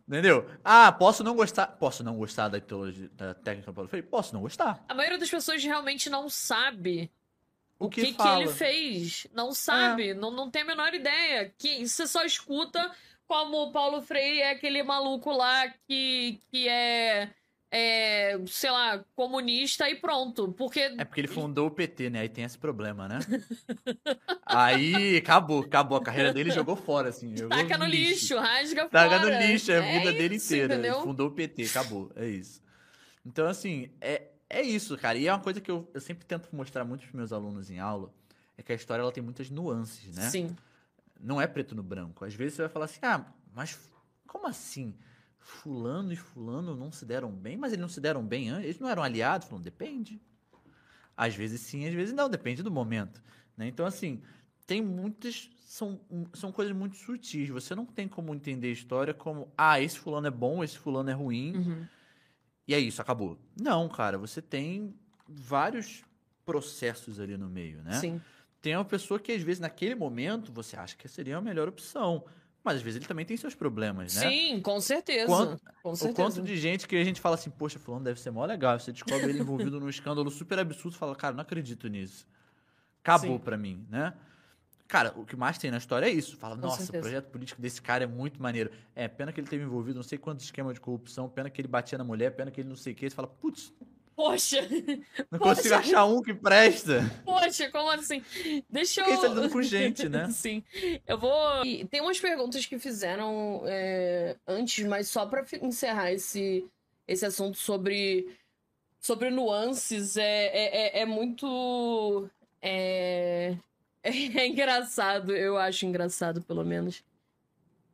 Entendeu? 0.06 0.48
Ah, 0.62 0.92
posso 0.92 1.24
não 1.24 1.34
gostar. 1.34 1.66
Posso 1.66 2.04
não 2.04 2.16
gostar 2.16 2.48
da, 2.48 2.60
teologia, 2.60 3.08
da 3.14 3.34
técnica 3.34 3.70
do 3.70 3.74
Paulo 3.74 3.88
Freire? 3.88 4.06
Posso 4.06 4.34
não 4.34 4.42
gostar. 4.42 4.84
A 4.88 4.94
maioria 4.94 5.18
das 5.18 5.30
pessoas 5.30 5.64
realmente 5.64 6.10
não 6.10 6.28
sabe 6.28 7.10
o, 7.78 7.88
que, 7.88 8.12
que. 8.12 8.22
É. 8.22 8.40
ele 8.40 8.48
fez. 8.48 9.26
Não 9.32 9.52
sabe, 9.52 10.14
não, 10.14 10.30
não 10.30 10.50
tem 10.50 10.62
a 10.62 10.66
menor 10.66 10.94
ideia. 10.94 11.52
Que 11.58 11.86
você 11.86 12.06
só 12.06 12.24
escuta 12.24 12.90
como 13.26 13.62
o 13.62 13.72
Paulo 13.72 14.02
Freire 14.02 14.40
é 14.40 14.50
aquele 14.50 14.82
maluco 14.82 15.30
lá 15.30 15.68
que, 15.86 16.40
que 16.50 16.68
é, 16.68 17.30
é, 17.76 18.38
sei 18.46 18.70
lá, 18.70 19.04
comunista 19.16 19.90
e 19.90 19.96
pronto. 19.96 20.52
Porque. 20.52 20.78
É 20.78 21.04
porque 21.04 21.20
ele 21.22 21.26
fundou 21.26 21.66
o 21.66 21.70
PT, 21.72 22.08
né? 22.08 22.20
Aí 22.20 22.28
tem 22.28 22.44
esse 22.44 22.56
problema, 22.56 23.08
né? 23.08 23.18
Aí 24.46 25.16
acabou, 25.16 25.60
acabou. 25.62 25.98
A 25.98 26.02
carreira 26.02 26.32
dele 26.32 26.52
jogou 26.52 26.76
fora, 26.76 27.08
assim. 27.08 27.36
Jogou 27.36 27.56
Taca 27.58 27.76
no 27.76 27.84
lixo, 27.84 28.10
lixo. 28.34 28.38
rasga 28.38 28.88
Taca 28.88 29.18
fora. 29.18 29.40
no 29.40 29.46
lixo, 29.46 29.72
é 29.72 29.78
a 29.80 29.84
É 29.84 29.98
vida 29.98 30.12
dele 30.12 30.36
isso, 30.36 30.46
inteira. 30.54 30.74
entendeu? 30.74 30.94
Ele 30.94 31.02
fundou 31.02 31.26
o 31.26 31.30
PT, 31.32 31.64
acabou. 31.64 32.12
É 32.14 32.28
isso. 32.28 32.62
Então, 33.26 33.48
assim, 33.48 33.90
é, 34.00 34.28
é 34.48 34.62
isso, 34.62 34.96
cara. 34.96 35.18
E 35.18 35.26
é 35.26 35.32
uma 35.32 35.40
coisa 35.40 35.60
que 35.60 35.70
eu, 35.70 35.90
eu 35.92 36.00
sempre 36.00 36.24
tento 36.24 36.48
mostrar 36.54 36.84
muito 36.84 37.00
pros 37.00 37.12
meus 37.14 37.32
alunos 37.32 37.70
em 37.72 37.80
aula, 37.80 38.14
é 38.56 38.62
que 38.62 38.70
a 38.70 38.76
história 38.76 39.02
ela 39.02 39.10
tem 39.10 39.22
muitas 39.22 39.50
nuances, 39.50 40.14
né? 40.14 40.30
Sim. 40.30 40.54
Não 41.20 41.40
é 41.40 41.46
preto 41.48 41.74
no 41.74 41.82
branco. 41.82 42.24
Às 42.24 42.34
vezes 42.34 42.54
você 42.54 42.62
vai 42.62 42.68
falar 42.68 42.84
assim, 42.84 43.00
ah, 43.02 43.24
mas 43.52 43.76
como 44.28 44.46
assim? 44.46 44.94
Fulano 45.44 46.10
e 46.10 46.16
fulano 46.16 46.74
não 46.74 46.90
se 46.90 47.04
deram 47.04 47.30
bem, 47.30 47.54
mas 47.54 47.70
eles 47.72 47.82
não 47.82 47.88
se 47.88 48.00
deram 48.00 48.24
bem 48.24 48.48
antes? 48.48 48.64
Eles 48.64 48.80
não 48.80 48.88
eram 48.88 49.02
aliados? 49.02 49.46
Falando, 49.46 49.64
depende. 49.64 50.18
Às 51.14 51.34
vezes 51.34 51.60
sim, 51.60 51.86
às 51.86 51.92
vezes 51.92 52.14
não, 52.14 52.30
depende 52.30 52.62
do 52.62 52.70
momento. 52.70 53.22
Né? 53.54 53.68
Então, 53.68 53.84
assim, 53.84 54.22
tem 54.66 54.80
muitas. 54.80 55.50
São, 55.66 56.00
são 56.32 56.50
coisas 56.50 56.74
muito 56.74 56.96
sutis. 56.96 57.50
Você 57.50 57.74
não 57.74 57.84
tem 57.84 58.08
como 58.08 58.34
entender 58.34 58.68
a 58.68 58.72
história 58.72 59.12
como, 59.12 59.52
ah, 59.56 59.78
esse 59.78 59.98
fulano 59.98 60.26
é 60.26 60.30
bom, 60.30 60.64
esse 60.64 60.78
fulano 60.78 61.10
é 61.10 61.12
ruim. 61.12 61.54
Uhum. 61.56 61.86
E 62.66 62.74
é 62.74 62.78
isso, 62.78 63.02
acabou. 63.02 63.38
Não, 63.60 63.86
cara, 63.86 64.16
você 64.16 64.40
tem 64.40 64.94
vários 65.28 66.02
processos 66.46 67.20
ali 67.20 67.36
no 67.36 67.50
meio, 67.50 67.82
né? 67.82 67.92
Sim. 68.00 68.18
Tem 68.62 68.74
uma 68.74 68.84
pessoa 68.84 69.20
que, 69.20 69.30
às 69.30 69.42
vezes, 69.42 69.60
naquele 69.60 69.94
momento, 69.94 70.50
você 70.50 70.74
acha 70.74 70.96
que 70.96 71.06
seria 71.06 71.36
a 71.36 71.40
melhor 71.42 71.68
opção. 71.68 72.24
Mas, 72.64 72.76
às 72.76 72.82
vezes, 72.82 72.96
ele 72.96 73.06
também 73.06 73.26
tem 73.26 73.36
seus 73.36 73.54
problemas, 73.54 74.14
né? 74.14 74.22
Sim, 74.30 74.60
com 74.62 74.80
certeza. 74.80 75.26
Quanto- 75.26 75.62
com 75.82 75.90
O 75.90 75.96
certeza. 75.96 76.16
quanto 76.16 76.42
de 76.42 76.56
gente 76.56 76.88
que 76.88 76.96
a 76.96 77.04
gente 77.04 77.20
fala 77.20 77.34
assim, 77.34 77.50
poxa, 77.50 77.78
fulano 77.78 78.02
deve 78.04 78.18
ser 78.18 78.30
mó 78.30 78.44
legal. 78.46 78.80
Você 78.80 78.90
descobre 78.90 79.28
ele 79.28 79.38
envolvido 79.40 79.78
num 79.78 79.88
escândalo 79.90 80.30
super 80.30 80.58
absurdo 80.58 80.94
e 80.94 80.98
fala, 80.98 81.14
cara, 81.14 81.34
não 81.34 81.42
acredito 81.42 81.86
nisso. 81.88 82.26
Acabou 83.02 83.38
pra 83.38 83.58
mim, 83.58 83.86
né? 83.90 84.14
Cara, 84.88 85.12
o 85.16 85.24
que 85.26 85.36
mais 85.36 85.58
tem 85.58 85.70
na 85.70 85.76
história 85.76 86.06
é 86.06 86.10
isso. 86.10 86.36
Fala, 86.38 86.54
Com 86.56 86.62
nossa, 86.62 86.78
certeza. 86.78 86.98
o 86.98 87.02
projeto 87.02 87.26
político 87.30 87.60
desse 87.60 87.82
cara 87.82 88.04
é 88.04 88.06
muito 88.06 88.40
maneiro. 88.42 88.70
É, 88.94 89.08
pena 89.08 89.30
que 89.32 89.40
ele 89.40 89.48
teve 89.48 89.62
envolvido 89.64 89.96
não 89.96 90.02
sei 90.02 90.16
quantos 90.16 90.44
esquemas 90.46 90.74
de 90.74 90.80
corrupção, 90.80 91.28
pena 91.28 91.50
que 91.50 91.60
ele 91.60 91.68
batia 91.68 91.98
na 91.98 92.04
mulher, 92.04 92.30
pena 92.34 92.50
que 92.50 92.60
ele 92.62 92.68
não 92.68 92.76
sei 92.76 92.92
o 92.92 92.96
que. 92.96 93.08
Você 93.08 93.14
fala, 93.14 93.28
putz, 93.28 93.72
Poxa, 94.16 94.60
não 95.30 95.38
Poxa. 95.38 95.54
consigo 95.56 95.74
achar 95.74 96.04
um 96.06 96.22
que 96.22 96.32
presta. 96.32 97.02
poxa, 97.24 97.68
como 97.70 97.90
assim? 97.90 98.22
Deixa 98.70 99.00
eu. 99.00 99.04
Porque 99.06 99.16
você 99.28 99.40
tá 99.42 99.48
com 99.48 99.62
gente, 99.62 100.08
né? 100.08 100.30
Sim. 100.32 100.62
Eu 101.06 101.18
vou. 101.18 101.64
E 101.64 101.84
Tem 101.86 102.00
umas 102.00 102.20
perguntas 102.20 102.64
que 102.64 102.78
fizeram 102.78 103.62
é, 103.66 104.36
antes, 104.46 104.84
mas 104.86 105.08
só 105.08 105.26
pra 105.26 105.44
fi- 105.44 105.58
encerrar 105.62 106.12
esse, 106.12 106.64
esse 107.08 107.26
assunto 107.26 107.56
sobre, 107.58 108.36
sobre 109.00 109.30
nuances, 109.30 110.16
é, 110.16 110.46
é, 110.46 110.98
é- 110.98 111.00
é 111.00 111.04
muito. 111.06 112.30
É, 112.62 113.56
é 114.02 114.46
engraçado, 114.46 115.34
eu 115.36 115.56
acho 115.58 115.86
engraçado, 115.86 116.40
pelo 116.42 116.64
menos. 116.64 117.02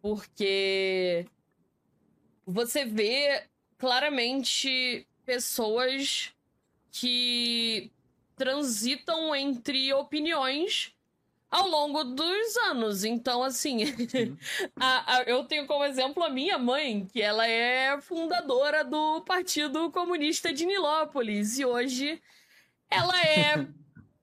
Porque 0.03 1.25
você 2.47 2.85
vê 2.85 3.45
claramente 3.79 5.07
pessoas 5.31 6.33
que 6.91 7.89
transitam 8.35 9.33
entre 9.33 9.93
opiniões 9.93 10.93
ao 11.49 11.69
longo 11.69 12.03
dos 12.03 12.57
anos. 12.65 13.05
Então, 13.05 13.41
assim, 13.45 13.85
a- 14.75 15.19
a- 15.19 15.23
eu 15.23 15.45
tenho 15.45 15.69
como 15.69 15.85
exemplo 15.85 16.25
a 16.25 16.29
minha 16.29 16.59
mãe, 16.59 17.07
que 17.07 17.23
ela 17.23 17.47
é 17.47 18.01
fundadora 18.01 18.83
do 18.85 19.21
Partido 19.21 19.89
Comunista 19.93 20.53
de 20.53 20.67
Nilópolis. 20.67 21.61
E 21.61 21.65
hoje 21.65 22.21
ela 22.91 23.17
é 23.23 23.69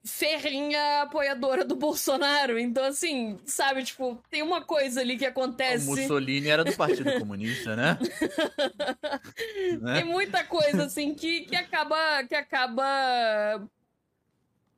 ferrinha 0.08 1.02
apoiadora 1.04 1.64
do 1.66 1.76
Bolsonaro. 1.76 2.58
Então, 2.58 2.84
assim, 2.84 3.38
sabe, 3.46 3.84
tipo, 3.84 4.22
tem 4.30 4.42
uma 4.42 4.62
coisa 4.62 5.02
ali 5.02 5.18
que 5.18 5.26
O 5.26 5.30
acontece. 5.30 5.86
Mussolini 5.86 6.48
era 6.48 6.64
do 6.64 6.76
Partido 6.76 7.20
Comunista, 7.20 7.76
né? 7.76 7.98
Tem 9.36 9.78
né? 9.80 10.04
muita 10.04 10.44
coisa 10.44 10.86
assim 10.86 11.14
que, 11.14 11.42
que 11.42 11.56
acaba 11.56 12.24
que 12.24 12.36
acaba 12.36 13.68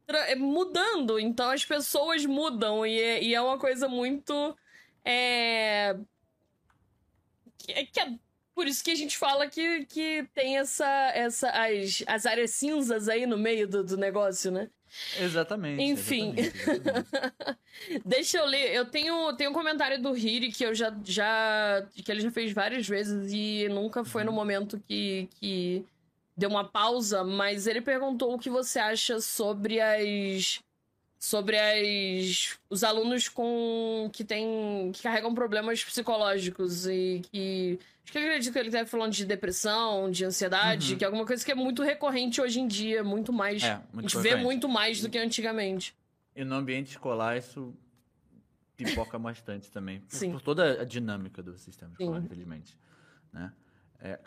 tra- 0.06 0.36
mudando. 0.36 1.20
Então 1.20 1.50
as 1.52 1.64
pessoas 1.64 2.26
mudam 2.26 2.86
e 2.86 3.00
é, 3.00 3.24
e 3.24 3.36
é 3.36 3.42
uma 3.42 3.58
coisa 3.58 3.88
muito 3.88 4.56
é... 5.06 5.96
Que, 7.58 7.72
é- 7.72 7.86
que 7.86 8.00
é 8.00 8.08
por 8.56 8.68
isso 8.68 8.84
que 8.84 8.92
a 8.92 8.96
gente 8.96 9.18
fala 9.18 9.48
que, 9.48 9.86
que 9.86 10.28
tem 10.34 10.58
essa, 10.58 10.86
essa 11.14 11.50
as, 11.50 12.04
as 12.06 12.26
áreas 12.26 12.52
cinzas 12.52 13.08
aí 13.08 13.26
no 13.26 13.38
meio 13.38 13.66
do, 13.68 13.84
do 13.86 13.96
negócio, 13.96 14.52
né? 14.52 14.70
Exatamente. 15.20 15.84
Enfim. 15.84 16.34
exatamente, 16.38 16.70
exatamente. 16.70 17.60
Deixa 18.06 18.38
eu 18.38 18.46
ler. 18.46 18.74
Eu 18.74 18.86
tenho, 18.86 19.34
tenho 19.34 19.52
um 19.52 19.54
comentário 19.54 20.02
do 20.02 20.16
Hiri 20.16 20.52
que 20.52 20.66
eu 20.66 20.74
já, 20.74 20.94
já. 21.04 21.86
que 21.94 22.12
ele 22.12 22.22
já 22.22 22.32
fez 22.32 22.52
várias 22.52 22.88
vezes 22.88 23.32
e 23.32 23.68
nunca 23.70 24.04
foi 24.04 24.24
no 24.24 24.32
momento 24.32 24.80
que, 24.88 25.30
que 25.40 25.86
deu 26.36 26.50
uma 26.50 26.64
pausa, 26.64 27.24
mas 27.24 27.68
ele 27.68 27.82
perguntou 27.82 28.34
o 28.34 28.40
que 28.40 28.50
você 28.50 28.80
acha 28.80 29.20
sobre 29.20 29.80
as. 29.80 30.60
Sobre 31.22 31.58
as. 31.60 32.58
os 32.70 32.82
alunos 32.84 33.28
com. 33.28 34.10
que 34.14 34.24
tem. 34.24 34.90
que 34.94 35.04
carregam 35.04 35.34
problemas 35.36 35.84
psicológicos 35.84 36.88
e 36.88 37.22
que. 37.30 37.78
Acho 38.04 38.12
que 38.14 38.18
eu 38.18 38.24
acredito 38.24 38.54
que 38.54 38.58
ele 38.60 38.70
estava 38.70 38.88
falando 38.88 39.12
de 39.12 39.26
depressão, 39.26 40.10
de 40.10 40.24
ansiedade, 40.26 40.94
Uhum. 40.94 40.98
que 40.98 41.04
é 41.04 41.08
alguma 41.08 41.26
coisa 41.26 41.44
que 41.46 41.52
é 41.52 41.56
muito 41.56 41.84
recorrente 41.84 42.40
hoje 42.42 42.60
em 42.62 42.68
dia, 42.68 43.04
muito 43.04 43.32
mais. 43.34 43.62
É, 43.62 43.72
a 43.74 43.84
muito 43.94 44.10
gente 44.10 44.16
vê 44.24 44.30
frequente. 44.30 44.44
muito 44.46 44.70
mais 44.70 45.02
do 45.02 45.10
que 45.10 45.18
antigamente. 45.18 45.94
E 46.36 46.44
no 46.46 46.56
ambiente 46.56 46.92
escolar 46.92 47.38
isso 47.38 47.76
pipoca 48.78 49.20
bastante 49.20 49.70
também. 49.70 50.00
Por, 50.00 50.32
por 50.32 50.42
toda 50.42 50.82
a 50.82 50.86
dinâmica 50.86 51.44
do 51.44 51.58
sistema 51.58 51.92
escolar, 51.92 52.20
Sim. 52.22 52.26
infelizmente. 52.26 52.78
Né? 53.34 53.52
É, 54.00 54.20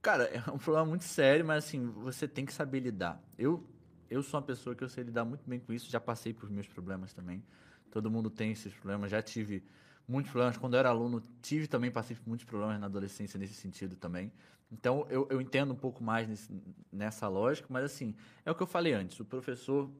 cara, 0.00 0.24
é 0.24 0.50
um 0.50 0.56
problema 0.58 0.86
muito 0.86 1.04
sério, 1.04 1.44
mas 1.44 1.64
assim, 1.64 1.86
você 1.90 2.26
tem 2.26 2.46
que 2.46 2.52
saber 2.54 2.80
lidar. 2.80 3.22
Eu, 3.38 3.62
eu 4.10 4.22
sou 4.22 4.38
uma 4.40 4.46
pessoa 4.46 4.74
que 4.74 4.82
eu 4.84 4.88
sei 4.88 5.04
lidar 5.04 5.24
muito 5.24 5.48
bem 5.48 5.58
com 5.60 5.72
isso, 5.72 5.90
já 5.90 6.00
passei 6.00 6.32
por 6.32 6.50
meus 6.50 6.66
problemas 6.66 7.12
também. 7.12 7.42
Todo 7.90 8.10
mundo 8.10 8.28
tem 8.30 8.52
esses 8.52 8.72
problemas, 8.74 9.10
já 9.10 9.22
tive 9.22 9.62
muitos 10.06 10.30
problemas. 10.30 10.56
Quando 10.56 10.74
eu 10.74 10.80
era 10.80 10.88
aluno, 10.90 11.22
tive 11.42 11.66
também, 11.66 11.90
passei 11.90 12.16
por 12.16 12.26
muitos 12.28 12.44
problemas 12.44 12.78
na 12.80 12.86
adolescência 12.86 13.38
nesse 13.38 13.54
sentido 13.54 13.96
também. 13.96 14.32
Então, 14.70 15.06
eu, 15.08 15.26
eu 15.30 15.40
entendo 15.40 15.72
um 15.72 15.76
pouco 15.76 16.02
mais 16.02 16.28
nesse- 16.28 16.52
nessa 16.92 17.28
lógica, 17.28 17.66
mas 17.70 17.84
assim, 17.84 18.14
é 18.44 18.50
o 18.50 18.54
que 18.54 18.62
eu 18.62 18.66
falei 18.66 18.92
antes, 18.92 19.18
o 19.20 19.24
professor 19.24 19.90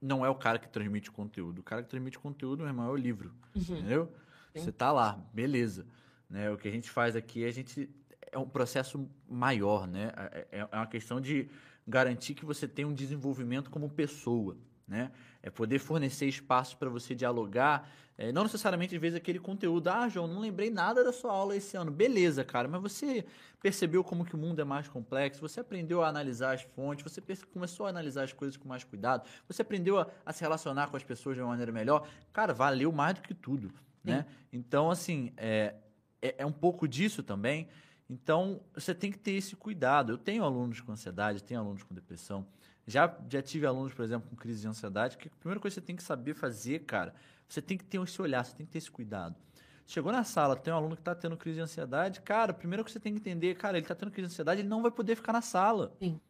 não 0.00 0.24
é 0.24 0.28
o 0.28 0.34
cara 0.34 0.58
que 0.58 0.68
transmite 0.68 1.10
conteúdo. 1.10 1.60
O 1.60 1.62
cara 1.62 1.82
que 1.82 1.88
transmite 1.88 2.18
conteúdo, 2.18 2.58
meu 2.60 2.68
irmão, 2.68 2.86
é 2.88 2.90
o 2.90 2.96
livro. 2.96 3.32
Entendeu? 3.54 4.12
Sim. 4.52 4.60
Você 4.60 4.72
tá 4.72 4.92
lá, 4.92 5.18
beleza. 5.32 5.86
Né? 6.28 6.50
O 6.50 6.58
que 6.58 6.68
a 6.68 6.70
gente 6.70 6.90
faz 6.90 7.16
aqui, 7.16 7.44
a 7.44 7.50
gente 7.50 7.88
é 8.30 8.38
um 8.38 8.48
processo 8.48 9.08
maior, 9.28 9.86
né? 9.86 10.12
É, 10.16 10.46
é- 10.52 10.68
é 10.70 10.76
uma 10.76 10.86
questão 10.86 11.20
de 11.20 11.48
garantir 11.86 12.34
que 12.34 12.44
você 12.44 12.66
tem 12.66 12.84
um 12.84 12.94
desenvolvimento 12.94 13.70
como 13.70 13.88
pessoa, 13.88 14.56
né? 14.86 15.10
É 15.42 15.50
poder 15.50 15.78
fornecer 15.78 16.26
espaços 16.26 16.74
para 16.74 16.88
você 16.88 17.14
dialogar, 17.14 17.90
é, 18.16 18.30
não 18.30 18.44
necessariamente 18.44 18.94
às 18.94 19.00
vezes 19.00 19.16
aquele 19.16 19.40
conteúdo, 19.40 19.88
ah, 19.88 20.08
João, 20.08 20.28
não 20.28 20.40
lembrei 20.40 20.70
nada 20.70 21.02
da 21.02 21.12
sua 21.12 21.32
aula 21.32 21.56
esse 21.56 21.76
ano. 21.76 21.90
Beleza, 21.90 22.44
cara, 22.44 22.68
mas 22.68 22.80
você 22.80 23.24
percebeu 23.60 24.04
como 24.04 24.24
que 24.24 24.34
o 24.34 24.38
mundo 24.38 24.60
é 24.60 24.64
mais 24.64 24.86
complexo, 24.86 25.40
você 25.40 25.60
aprendeu 25.60 26.02
a 26.02 26.08
analisar 26.08 26.54
as 26.54 26.62
fontes, 26.62 27.02
você 27.02 27.20
começou 27.52 27.86
a 27.86 27.88
analisar 27.88 28.22
as 28.22 28.32
coisas 28.32 28.56
com 28.56 28.68
mais 28.68 28.84
cuidado, 28.84 29.28
você 29.48 29.62
aprendeu 29.62 29.98
a, 29.98 30.06
a 30.24 30.32
se 30.32 30.42
relacionar 30.42 30.88
com 30.88 30.96
as 30.96 31.02
pessoas 31.02 31.34
de 31.34 31.42
uma 31.42 31.48
maneira 31.48 31.72
melhor. 31.72 32.06
Cara, 32.32 32.54
valeu 32.54 32.92
mais 32.92 33.14
do 33.14 33.22
que 33.22 33.34
tudo, 33.34 33.72
né? 34.02 34.26
Então, 34.52 34.90
assim, 34.90 35.32
é, 35.36 35.74
é, 36.22 36.36
é 36.38 36.46
um 36.46 36.52
pouco 36.52 36.86
disso 36.86 37.22
também. 37.22 37.68
Então, 38.08 38.60
você 38.74 38.94
tem 38.94 39.10
que 39.10 39.18
ter 39.18 39.32
esse 39.32 39.56
cuidado. 39.56 40.12
Eu 40.12 40.18
tenho 40.18 40.44
alunos 40.44 40.80
com 40.80 40.92
ansiedade, 40.92 41.42
tenho 41.42 41.60
alunos 41.60 41.82
com 41.82 41.94
depressão. 41.94 42.46
Já, 42.86 43.16
já 43.30 43.40
tive 43.40 43.66
alunos, 43.66 43.94
por 43.94 44.04
exemplo, 44.04 44.28
com 44.28 44.36
crise 44.36 44.60
de 44.60 44.68
ansiedade, 44.68 45.16
que 45.16 45.28
a 45.28 45.30
primeira 45.40 45.58
coisa 45.58 45.74
que 45.74 45.80
você 45.80 45.86
tem 45.86 45.96
que 45.96 46.02
saber 46.02 46.34
fazer, 46.34 46.80
cara, 46.80 47.14
você 47.48 47.62
tem 47.62 47.78
que 47.78 47.84
ter 47.84 48.00
esse 48.00 48.20
olhar, 48.20 48.44
você 48.44 48.54
tem 48.54 48.66
que 48.66 48.72
ter 48.72 48.78
esse 48.78 48.90
cuidado. 48.90 49.36
Chegou 49.86 50.12
na 50.12 50.24
sala, 50.24 50.54
tem 50.56 50.72
um 50.72 50.76
aluno 50.76 50.94
que 50.94 51.00
está 51.00 51.14
tendo 51.14 51.36
crise 51.36 51.56
de 51.56 51.62
ansiedade, 51.62 52.20
cara, 52.20 52.52
coisa 52.52 52.84
que 52.84 52.90
você 52.90 53.00
tem 53.00 53.14
que 53.14 53.20
entender, 53.20 53.54
cara, 53.54 53.76
ele 53.78 53.84
está 53.84 53.94
tendo 53.94 54.10
crise 54.10 54.28
de 54.28 54.32
ansiedade, 54.34 54.60
ele 54.60 54.68
não 54.68 54.82
vai 54.82 54.90
poder 54.90 55.16
ficar 55.16 55.32
na 55.32 55.42
sala. 55.42 55.94
Sim. 55.98 56.20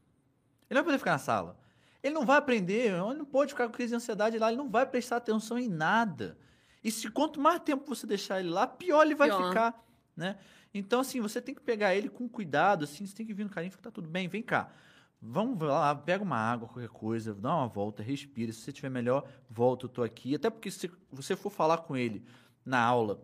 Ele 0.70 0.78
não 0.78 0.82
vai 0.82 0.84
poder 0.84 0.98
ficar 0.98 1.12
na 1.12 1.18
sala. 1.18 1.56
Ele 2.02 2.14
não 2.14 2.26
vai 2.26 2.36
aprender, 2.36 2.92
ele 2.92 3.18
não 3.18 3.24
pode 3.24 3.52
ficar 3.52 3.66
com 3.66 3.72
crise 3.72 3.90
de 3.90 3.96
ansiedade 3.96 4.38
lá, 4.38 4.48
ele 4.48 4.56
não 4.56 4.70
vai 4.70 4.86
prestar 4.86 5.16
atenção 5.16 5.58
em 5.58 5.68
nada. 5.68 6.36
E 6.82 6.90
se 6.90 7.08
quanto 7.10 7.40
mais 7.40 7.60
tempo 7.60 7.84
você 7.86 8.06
deixar 8.06 8.40
ele 8.40 8.50
lá, 8.50 8.66
pior 8.66 9.02
ele 9.04 9.14
vai 9.14 9.28
Pior. 9.28 9.48
ficar, 9.48 9.84
né? 10.16 10.38
Então, 10.74 11.00
assim, 11.00 11.20
você 11.20 11.40
tem 11.40 11.54
que 11.54 11.62
pegar 11.62 11.94
ele 11.94 12.08
com 12.08 12.28
cuidado, 12.28 12.84
assim, 12.84 13.06
você 13.06 13.14
tem 13.14 13.24
que 13.24 13.32
vir 13.32 13.44
no 13.44 13.50
carinho 13.50 13.68
e 13.68 13.70
falar, 13.70 13.84
tá 13.84 13.90
tudo 13.90 14.08
bem, 14.08 14.28
vem 14.28 14.42
cá. 14.42 14.70
Vamos 15.22 15.58
lá, 15.62 15.94
pega 15.94 16.22
uma 16.22 16.36
água, 16.36 16.68
qualquer 16.68 16.88
coisa, 16.90 17.32
dá 17.32 17.54
uma 17.54 17.68
volta, 17.68 18.02
respira. 18.02 18.52
Se 18.52 18.60
você 18.60 18.70
estiver 18.70 18.90
melhor, 18.90 19.26
volta, 19.48 19.86
eu 19.86 19.88
tô 19.88 20.02
aqui. 20.02 20.34
Até 20.34 20.50
porque 20.50 20.70
se 20.70 20.90
você 21.10 21.36
for 21.36 21.50
falar 21.50 21.78
com 21.78 21.96
ele 21.96 22.22
na 22.66 22.80
aula 22.80 23.22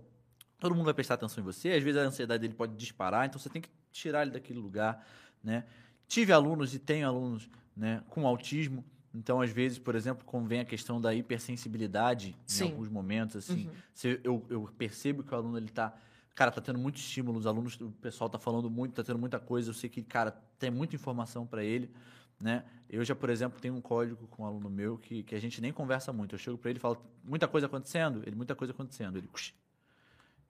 Todo 0.60 0.74
mundo 0.74 0.85
vai 0.85 0.94
prestar 0.94 1.14
atenção 1.14 1.40
em 1.43 1.44
você, 1.44 1.70
às 1.70 1.82
vezes 1.82 1.98
a 1.98 2.05
ansiedade 2.05 2.43
dele 2.43 2.52
pode 2.52 2.77
disparar, 2.77 3.27
então 3.27 3.40
você 3.40 3.48
tem 3.48 3.62
que 3.62 3.70
tirar 3.90 4.22
ele 4.22 4.31
daquele 4.31 4.59
lugar, 4.59 5.05
né? 5.43 5.64
Tive 6.06 6.35
alunos 6.35 6.74
e 6.74 6.78
tenho 6.78 7.09
alunos, 7.09 7.48
né, 7.74 8.02
com 8.10 8.27
autismo, 8.27 8.85
então 9.14 9.40
às 9.40 9.51
vezes, 9.51 9.78
por 9.78 9.94
exemplo, 9.94 10.24
convém 10.27 10.60
a 10.60 10.64
questão 10.64 11.01
da 11.01 11.14
hipersensibilidade 11.14 12.36
Sim. 12.47 12.64
em 12.64 12.66
alguns 12.66 12.89
momentos, 12.90 13.36
assim, 13.36 13.66
Uhum. 13.66 13.74
se 13.94 14.20
eu, 14.22 14.44
eu 14.51 14.68
percebo 14.77 15.22
que 15.22 15.32
o 15.32 15.36
aluno 15.36 15.56
ele 15.56 15.70
tá, 15.70 15.97
cara, 16.41 16.51
tá 16.51 16.62
tendo 16.62 16.79
muito 16.79 16.97
estímulo, 16.97 17.39
os 17.39 17.47
alunos, 17.47 17.79
o 17.79 17.91
pessoal 17.91 18.31
tá 18.31 18.39
falando 18.39 18.71
muito, 18.71 18.95
tá 18.95 19.05
tendo 19.05 19.19
muita 19.19 19.39
coisa, 19.39 19.69
eu 19.69 19.75
sei 19.75 19.91
que, 19.91 20.03
cara, 20.03 20.31
tem 20.59 20.71
muita 20.71 20.97
informação 20.97 21.47
para 21.47 21.62
ele, 21.62 21.91
né? 22.41 22.65
Eu 22.89 23.05
já, 23.05 23.15
por 23.15 23.29
exemplo, 23.29 23.61
tenho 23.61 23.75
um 23.75 23.81
código 23.83 24.27
com 24.29 24.43
um 24.43 24.47
aluno 24.47 24.71
meu 24.71 24.97
que, 24.97 25.23
que 25.23 25.35
a 25.35 25.39
gente 25.39 25.61
nem 25.61 25.71
conversa 25.71 26.15
muito. 26.15 26.35
Eu 26.35 26.39
chego 26.39 26.57
para 26.57 26.71
ele 26.71 26.79
e 26.79 26.81
falo, 26.81 26.97
muita 27.23 27.47
coisa 27.47 27.67
acontecendo? 27.67 28.23
Ele, 28.27 28.35
muita 28.35 28.55
coisa 28.55 28.73
acontecendo. 28.73 29.19
Ele, 29.19 29.29
"Uxi", 29.35 29.53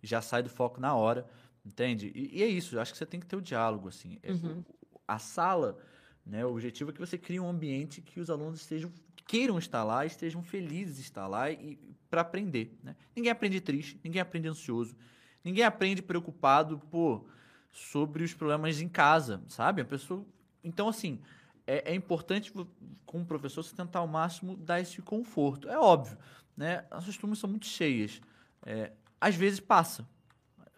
e 0.02 0.06
já 0.06 0.22
sai 0.22 0.42
do 0.42 0.48
foco 0.48 0.80
na 0.80 0.94
hora, 0.94 1.28
entende? 1.64 2.12
E, 2.14 2.38
e 2.38 2.42
é 2.42 2.46
isso, 2.46 2.76
eu 2.76 2.80
acho 2.80 2.92
que 2.92 2.98
você 2.98 3.06
tem 3.06 3.20
que 3.20 3.26
ter 3.26 3.36
o 3.36 3.42
diálogo, 3.42 3.88
assim. 3.88 4.18
É, 4.22 4.30
Uhum. 4.30 4.64
A 5.08 5.18
sala, 5.18 5.76
né, 6.24 6.46
o 6.46 6.52
objetivo 6.52 6.90
é 6.90 6.92
que 6.92 7.00
você 7.00 7.18
crie 7.18 7.40
um 7.40 7.48
ambiente 7.48 8.00
que 8.00 8.20
os 8.20 8.30
alunos 8.30 8.60
estejam, 8.60 8.92
queiram 9.26 9.58
estar 9.58 9.82
lá, 9.82 10.06
estejam 10.06 10.40
felizes 10.42 10.96
de 10.96 11.02
estar 11.02 11.26
lá 11.26 11.50
e, 11.50 11.76
para 12.08 12.20
aprender, 12.20 12.78
né? 12.82 12.94
Ninguém 13.14 13.32
aprende 13.32 13.60
triste, 13.60 14.00
ninguém 14.04 14.20
aprende 14.22 14.46
ansioso, 14.46 14.94
ninguém 15.44 15.64
aprende 15.64 16.02
preocupado, 16.02 16.78
pô, 16.90 17.24
sobre 17.70 18.24
os 18.24 18.34
problemas 18.34 18.80
em 18.80 18.88
casa, 18.88 19.42
sabe? 19.48 19.82
A 19.82 19.84
pessoa... 19.84 20.24
Então, 20.62 20.88
assim, 20.88 21.20
é, 21.66 21.92
é 21.92 21.94
importante, 21.94 22.52
vo- 22.52 22.68
como 23.06 23.24
professor, 23.24 23.62
você 23.62 23.74
tentar 23.74 24.00
ao 24.00 24.06
máximo 24.06 24.56
dar 24.56 24.80
esse 24.80 25.00
conforto. 25.00 25.68
É 25.68 25.78
óbvio, 25.78 26.18
né? 26.56 26.84
As 26.90 27.16
turmas 27.16 27.38
são 27.38 27.48
muito 27.48 27.66
cheias. 27.66 28.20
É, 28.66 28.92
às 29.20 29.34
vezes 29.34 29.60
passa, 29.60 30.06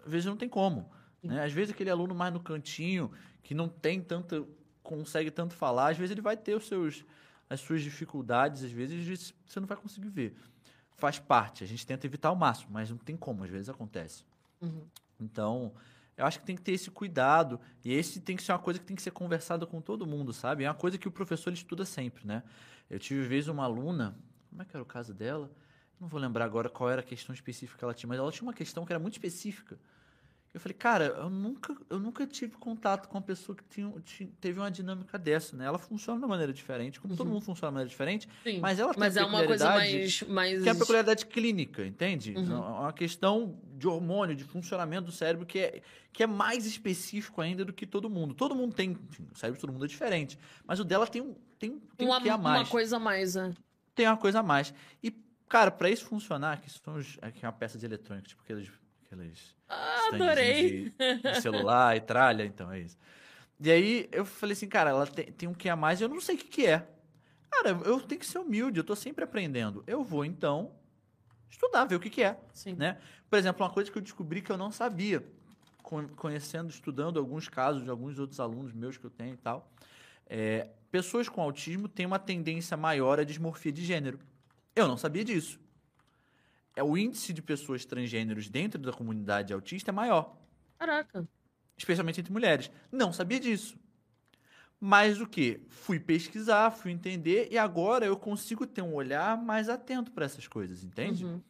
às 0.05 0.11
vezes 0.11 0.27
não 0.27 0.37
tem 0.37 0.49
como. 0.49 0.91
Né? 1.23 1.43
Às 1.45 1.53
vezes 1.53 1.73
aquele 1.73 1.91
aluno 1.91 2.15
mais 2.15 2.33
no 2.33 2.41
cantinho, 2.41 3.11
que 3.43 3.55
não 3.55 3.69
tem 3.69 4.01
tanta, 4.01 4.45
consegue 4.83 5.31
tanto 5.31 5.55
falar, 5.55 5.91
às 5.91 5.97
vezes 5.97 6.11
ele 6.11 6.21
vai 6.21 6.37
ter 6.37 6.57
os 6.57 6.67
seus, 6.67 7.05
as 7.49 7.61
suas 7.61 7.83
dificuldades, 7.83 8.63
às 8.65 8.71
vezes, 8.71 9.01
às 9.01 9.07
vezes 9.07 9.35
você 9.47 9.61
não 9.61 9.67
vai 9.67 9.77
conseguir 9.77 10.09
ver. 10.09 10.37
Faz 10.97 11.19
parte, 11.19 11.65
a 11.65 11.67
gente 11.67 11.87
tenta 11.87 12.07
evitar 12.07 12.29
ao 12.29 12.37
máximo, 12.37 12.71
mas 12.73 12.91
não 12.91 12.99
tem 12.99 13.17
como, 13.17 13.45
às 13.45 13.51
vezes 13.51 13.69
acontece. 13.69 14.25
Uhum. 14.63 14.87
Então, 15.21 15.75
eu 16.17 16.25
acho 16.25 16.41
que 16.41 16.47
tem 16.47 16.57
que 16.57 16.63
ter 16.63 16.73
esse 16.73 16.91
cuidado, 16.91 17.61
e 17.85 17.93
esse 17.93 18.21
tem 18.21 18.37
que 18.37 18.43
ser 18.43 18.53
uma 18.53 18.59
coisa 18.59 18.79
que 18.79 18.87
tem 18.87 18.97
que 18.97 19.03
ser 19.03 19.11
conversada 19.11 19.67
com 19.67 19.81
todo 19.81 20.07
mundo, 20.07 20.33
sabe? 20.33 20.65
É 20.65 20.69
uma 20.69 20.75
coisa 20.75 20.97
que 20.97 21.09
o 21.09 21.13
professor 21.13 21.53
estuda 21.53 21.85
sempre, 21.85 22.27
né? 22.27 22.43
Eu 22.89 22.99
tive, 22.99 23.27
vez, 23.27 23.49
uma 23.49 23.65
aluna, 23.65 24.17
como 24.49 24.63
é 24.63 24.65
que 24.65 24.77
era 24.77 24.83
o 24.83 24.87
caso 24.87 25.13
dela? 25.13 25.51
Não 26.01 26.09
vou 26.09 26.21
lembrar 26.21 26.45
agora 26.45 26.69
qual 26.69 26.91
era 26.91 27.01
a 27.01 27.05
questão 27.05 27.35
específica 27.35 27.79
que 27.79 27.85
ela 27.85 27.95
tinha, 27.95 28.09
mas 28.09 28.19
ela 28.19 28.31
tinha 28.31 28.43
uma 28.43 28.53
questão 28.53 28.85
que 28.85 28.93
era 28.93 28.99
muito 28.99 29.15
específica. 29.15 29.79
Eu 30.55 30.61
falei, 30.61 30.75
cara, 30.77 31.05
eu 31.07 31.31
nunca, 31.31 31.75
eu 31.89 31.99
nunca 31.99 32.27
tive 32.27 32.59
contato 32.59 33.09
com 33.09 33.17
uma 33.17 33.23
pessoa 33.23 33.57
que 33.57 33.65
tinha, 33.65 33.91
ti- 34.05 34.31
teve 34.39 34.61
uma 34.61 34.71
dinâmica 34.71 35.19
dessa, 35.19 35.57
né? 35.57 35.65
Ela 35.65 35.79
funciona 35.79 36.19
de 36.19 36.25
uma 36.27 36.29
maneira 36.29 36.53
diferente, 36.53 37.01
como 37.01 37.17
todo 37.17 37.27
Uhum. 37.27 37.35
mundo 37.35 37.43
funciona 37.45 37.71
de 37.71 37.75
maneira 37.75 37.89
diferente, 37.89 38.29
Sim. 38.45 38.61
mas 38.61 38.79
ela 38.79 38.93
tem 38.93 39.01
Mas 39.01 39.17
é 39.17 39.25
uma 39.25 39.45
coisa 39.47 39.71
mais. 39.71 40.23
mais... 40.25 40.63
que 40.63 40.69
é 40.69 40.73
a 40.73 40.75
peculiaridade 40.75 41.25
clínica, 41.25 41.87
entende? 41.87 42.35
Uhum. 42.37 42.53
É 42.53 42.81
uma 42.83 42.93
questão 42.93 43.59
de 43.79 43.89
hormônio, 43.89 44.37
de 44.37 44.45
funcionamento 44.45 45.07
do 45.07 45.13
cérebro 45.13 45.47
que 45.47 45.59
é, 45.59 45.81
que 46.13 46.23
é 46.23 46.27
mais 46.27 46.67
específico 46.67 47.41
ainda 47.41 47.65
do 47.65 47.73
que 47.73 47.87
todo 47.87 48.11
mundo. 48.11 48.35
Todo 48.35 48.55
mundo 48.55 48.75
tem, 48.75 48.91
enfim, 49.09 49.27
o 49.35 49.39
cérebro 49.39 49.57
de 49.57 49.61
todo 49.63 49.73
mundo 49.73 49.87
é 49.87 49.89
diferente, 49.89 50.39
mas 50.67 50.79
o 50.79 50.85
dela 50.85 51.07
tem 51.07 51.23
um, 51.23 51.35
tem, 51.59 51.81
tem 51.97 52.07
uma, 52.07 52.19
um 52.19 52.23
que 52.23 52.29
a 52.29 52.37
uma 52.37 52.43
mais. 52.51 52.69
coisa 52.69 52.97
a 52.97 53.01
mais, 53.01 53.35
né? 53.37 53.55
Tem 53.95 54.07
uma 54.07 54.19
coisa 54.19 54.41
a 54.41 54.43
mais. 54.43 54.75
E, 55.03 55.11
cara, 55.49 55.71
pra 55.71 55.89
isso 55.89 56.05
funcionar, 56.05 56.61
que 56.61 56.71
são 56.71 56.97
os, 56.97 57.17
aqui 57.23 57.43
é 57.43 57.49
uma 57.49 57.55
peça 57.55 57.79
de 57.79 57.87
eletrônica, 57.87 58.29
tipo 58.29 58.43
aqueles, 58.43 58.71
aqueles 59.13 59.55
Ah, 59.69 60.09
adorei. 60.13 60.91
De, 60.91 61.23
de 61.23 61.41
celular 61.41 61.97
e 61.97 62.01
tralha, 62.01 62.45
então 62.45 62.71
é 62.73 62.81
isso. 62.81 62.99
E 63.61 63.71
aí 63.71 64.09
eu 64.11 64.25
falei 64.25 64.55
assim, 64.55 64.69
cara, 64.69 64.91
ela 64.91 65.07
tem, 65.07 65.27
tem 65.33 65.49
um 65.49 65.55
que 65.55 65.69
a 65.69 65.77
mais 65.77 66.01
eu 66.01 66.09
não 66.09 66.21
sei 66.21 66.35
o 66.35 66.39
que, 66.39 66.47
que 66.49 66.67
é. 66.67 66.89
Cara, 67.51 67.71
eu 67.85 68.01
tenho 68.01 68.19
que 68.19 68.27
ser 68.27 68.39
humilde, 68.39 68.79
eu 68.79 68.85
tô 68.85 68.97
sempre 68.97 69.23
aprendendo. 69.23 69.85
Eu 69.87 70.03
vou, 70.03 70.25
então, 70.25 70.73
estudar, 71.49 71.85
ver 71.85 71.97
o 71.97 72.01
que, 72.01 72.11
que 72.11 72.23
é 72.23 72.39
Sim. 72.53 72.75
né? 72.75 72.99
Por 73.31 73.39
exemplo, 73.39 73.65
uma 73.65 73.73
coisa 73.73 73.91
que 73.91 73.97
eu 73.97 74.03
descobri 74.03 74.43
que 74.43 74.51
eu 74.51 74.57
não 74.57 74.71
sabia, 74.73 75.25
con- 75.83 76.09
conhecendo, 76.17 76.71
estudando 76.71 77.19
alguns 77.19 77.49
casos 77.49 77.85
de 77.85 77.91
alguns 77.91 78.19
outros 78.19 78.41
alunos 78.41 78.73
meus 78.73 78.97
que 78.97 79.05
eu 79.05 79.11
tenho 79.11 79.35
e 79.35 79.39
tal, 79.39 79.71
é, 80.27 80.69
pessoas 80.91 81.29
com 81.29 81.41
autismo 81.41 81.89
têm 81.89 82.07
uma 82.07 82.19
tendência 82.19 82.77
maior 82.77 83.21
à 83.21 83.25
dismorfia 83.25 83.71
de 83.71 83.85
gênero. 83.85 84.19
Eu 84.75 84.89
não 84.89 84.97
sabia 84.97 85.25
disso. 85.25 85.61
É 86.75 86.83
o 86.83 86.97
índice 86.97 87.33
de 87.33 87.43
pessoas 87.43 87.85
transgêneros 87.85 88.49
dentro 88.49 88.81
da 88.81 88.93
comunidade 88.93 89.53
autista 89.53 89.91
é 89.91 89.93
maior, 89.93 90.37
Caraca. 90.79 91.29
especialmente 91.77 92.21
entre 92.21 92.33
mulheres. 92.33 92.71
Não 92.91 93.13
sabia 93.13 93.39
disso. 93.39 93.77
Mas 94.81 95.21
o 95.21 95.27
que? 95.27 95.61
Fui 95.69 96.01
pesquisar, 96.01 96.73
fui 96.73 96.91
entender 96.91 97.49
e 97.53 97.57
agora 97.57 98.05
eu 98.05 98.17
consigo 98.17 98.67
ter 98.67 98.83
um 98.83 98.95
olhar 98.95 99.41
mais 99.41 99.69
atento 99.69 100.11
para 100.11 100.25
essas 100.25 100.49
coisas, 100.49 100.83
entende? 100.83 101.25
Uhum. 101.25 101.41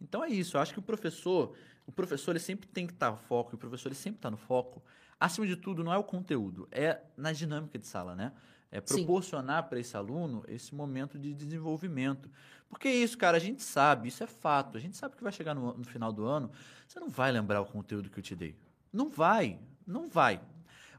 Então 0.00 0.22
é 0.24 0.28
isso. 0.28 0.56
Eu 0.56 0.60
acho 0.60 0.72
que 0.72 0.78
o 0.78 0.82
professor, 0.82 1.56
o 1.86 1.92
professor 1.92 2.32
ele 2.32 2.40
sempre 2.40 2.68
tem 2.68 2.86
que 2.86 2.92
estar 2.92 3.10
no 3.10 3.16
foco, 3.16 3.52
e 3.52 3.54
o 3.54 3.58
professor 3.58 3.88
ele 3.88 3.94
sempre 3.94 4.18
está 4.18 4.30
no 4.30 4.36
foco. 4.36 4.82
Acima 5.18 5.46
de 5.46 5.56
tudo, 5.56 5.84
não 5.84 5.92
é 5.92 5.98
o 5.98 6.04
conteúdo, 6.04 6.68
é 6.70 7.00
na 7.16 7.32
dinâmica 7.32 7.78
de 7.78 7.86
sala, 7.86 8.14
né? 8.14 8.32
É 8.72 8.80
proporcionar 8.80 9.68
para 9.68 9.80
esse 9.80 9.96
aluno 9.96 10.44
esse 10.46 10.74
momento 10.74 11.18
de 11.18 11.34
desenvolvimento. 11.34 12.30
Porque 12.68 12.86
é 12.86 12.94
isso, 12.94 13.18
cara, 13.18 13.36
a 13.36 13.40
gente 13.40 13.62
sabe, 13.62 14.08
isso 14.08 14.22
é 14.22 14.26
fato. 14.28 14.78
A 14.78 14.80
gente 14.80 14.96
sabe 14.96 15.16
que 15.16 15.22
vai 15.22 15.32
chegar 15.32 15.54
no, 15.54 15.76
no 15.76 15.84
final 15.84 16.12
do 16.12 16.24
ano, 16.24 16.50
você 16.86 17.00
não 17.00 17.08
vai 17.08 17.32
lembrar 17.32 17.60
o 17.60 17.66
conteúdo 17.66 18.08
que 18.08 18.18
eu 18.18 18.22
te 18.22 18.36
dei. 18.36 18.56
Não 18.92 19.10
vai, 19.10 19.58
não 19.84 20.08
vai. 20.08 20.40